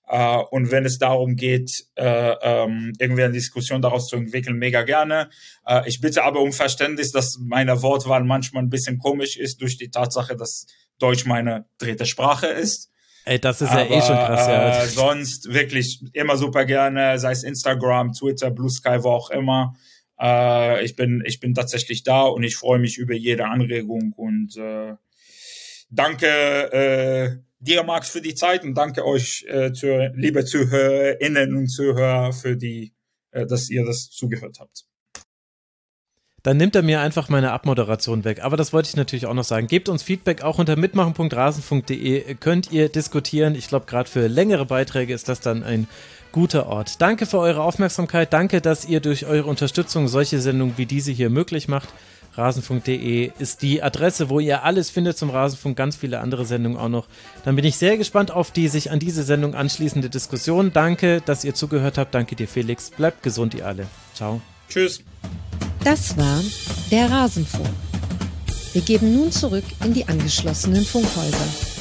Uh, 0.09 0.45
und 0.51 0.71
wenn 0.71 0.85
es 0.85 0.99
darum 0.99 1.35
geht, 1.35 1.85
äh, 1.97 2.35
ähm, 2.41 2.93
irgendwie 3.01 3.25
eine 3.25 3.33
Diskussion 3.33 3.83
daraus 3.83 4.07
zu 4.07 4.15
entwickeln, 4.15 4.57
mega 4.57 4.83
gerne. 4.83 5.31
Uh, 5.69 5.81
ich 5.85 6.01
bitte 6.01 6.23
aber 6.23 6.41
um 6.43 6.53
Verständnis, 6.53 7.11
dass 7.11 7.39
meine 7.41 7.83
Wortwahl 7.83 8.23
manchmal 8.23 8.63
ein 8.63 8.71
bisschen 8.71 8.99
komisch 8.99 9.37
ist 9.37 9.61
durch 9.61 9.79
die 9.79 9.91
Tatsache, 9.91 10.37
dass 10.37 10.67
Deutsch 11.01 11.27
meine 11.27 11.67
dritte 11.79 12.07
Sprache 12.07 12.47
ist. 12.47 12.91
Ey, 13.25 13.41
das 13.41 13.61
ist 13.61 13.71
aber, 13.71 13.91
ja 13.91 13.97
eh 13.97 14.01
schon 14.01 14.17
krass, 14.17 14.47
ja. 14.47 14.83
Äh, 14.85 14.87
sonst 14.87 15.53
wirklich 15.53 16.01
immer 16.13 16.37
super 16.37 16.65
gerne, 16.65 17.19
sei 17.19 17.33
es 17.33 17.43
Instagram, 17.43 18.13
Twitter, 18.13 18.53
Blue 18.53 18.71
Sky, 18.71 19.03
wo 19.03 19.11
auch 19.11 19.31
immer. 19.31 19.75
Äh, 20.21 20.85
ich 20.85 20.95
bin, 20.95 21.25
ich 21.27 21.41
bin 21.41 21.53
tatsächlich 21.53 22.05
da 22.05 22.23
und 22.23 22.45
ich 22.45 22.55
freue 22.55 22.79
mich 22.79 22.99
über 22.99 23.15
jede 23.15 23.47
Anregung 23.47 24.13
und 24.17 24.57
äh, 24.57 24.95
danke, 25.91 26.27
äh, 26.73 27.46
dir, 27.59 27.83
Max, 27.83 28.11
für 28.11 28.21
die 28.21 28.35
Zeit 28.35 28.65
und 28.65 28.75
danke 28.75 29.05
euch, 29.05 29.45
äh, 29.49 29.73
zu, 29.73 30.13
liebe 30.15 30.45
ZuhörerInnen 30.45 31.57
und 31.57 31.69
Zuhörer, 31.69 32.33
für 32.33 32.57
die, 32.57 32.95
äh, 33.31 33.47
dass 33.47 33.71
ihr 33.71 33.85
das 33.85 34.11
zugehört 34.11 34.59
habt. 34.61 34.85
Dann 36.47 36.59
nimmt 36.59 36.77
er 36.77 36.83
mir 36.83 37.01
einfach 37.01 37.29
meine 37.29 37.51
Abmoderation 37.51 38.23
weg. 38.23 38.45
Aber 38.45 38.57
das 38.57 38.73
wollte 38.73 38.89
ich 38.89 38.95
natürlich 38.95 39.27
auch 39.27 39.35
noch 39.35 39.43
sagen. 39.43 39.67
Gebt 39.67 39.89
uns 39.89 40.05
Feedback 40.05 40.43
auch 40.43 40.61
unter 40.61 40.77
mitmachen.rasen.de. 40.77 42.37
Könnt 42.37 42.71
ihr 42.71 42.89
diskutieren. 42.89 43.57
Ich 43.57 43.67
glaube, 43.67 43.87
gerade 43.87 44.09
für 44.09 44.29
längere 44.29 44.65
Beiträge 44.65 45.13
ist 45.13 45.29
das 45.29 45.41
dann 45.41 45.65
ein 45.65 45.89
guter 46.31 46.69
Ort. 46.69 47.03
Danke 47.03 47.27
für 47.27 47.39
eure 47.41 47.63
Aufmerksamkeit. 47.63 48.33
Danke, 48.33 48.61
dass 48.61 48.85
ihr 48.85 49.01
durch 49.01 49.27
eure 49.27 49.49
Unterstützung 49.49 50.07
solche 50.07 50.41
Sendungen 50.41 50.79
wie 50.79 50.87
diese 50.87 51.11
hier 51.11 51.31
möglich 51.31 51.67
macht. 51.67 51.89
rasenfunk.de 52.37 53.31
ist 53.39 53.63
die 53.63 53.83
Adresse, 53.83 54.29
wo 54.31 54.41
ihr 54.41 54.65
alles 54.65 54.91
findet 54.91 55.17
zum 55.19 55.31
Rasenfunk, 55.31 55.77
ganz 55.77 55.97
viele 55.97 56.21
andere 56.21 56.45
Sendungen 56.45 56.79
auch 56.79 56.89
noch. 56.89 57.07
Dann 57.45 57.57
bin 57.57 57.65
ich 57.65 57.77
sehr 57.77 57.97
gespannt 57.97 58.31
auf 58.31 58.51
die 58.51 58.69
sich 58.69 58.91
an 58.91 58.99
diese 58.99 59.23
Sendung 59.23 59.55
anschließende 59.55 60.11
Diskussion. 60.11 60.73
Danke, 60.73 61.21
dass 61.25 61.45
ihr 61.45 61.55
zugehört 61.55 61.99
habt. 61.99 62.15
Danke 62.15 62.37
dir, 62.37 62.49
Felix. 62.49 62.91
Bleibt 62.91 63.23
gesund, 63.23 63.55
ihr 63.55 63.67
alle. 63.67 63.87
Ciao. 64.15 64.41
Tschüss. 64.69 65.03
Das 65.85 66.17
war 66.17 66.43
der 66.91 67.11
Rasenfunk. 67.11 67.69
Wir 68.73 68.83
geben 68.83 69.15
nun 69.15 69.33
zurück 69.33 69.65
in 69.85 69.95
die 69.95 70.07
angeschlossenen 70.07 70.85
Funkhäuser. 70.85 71.76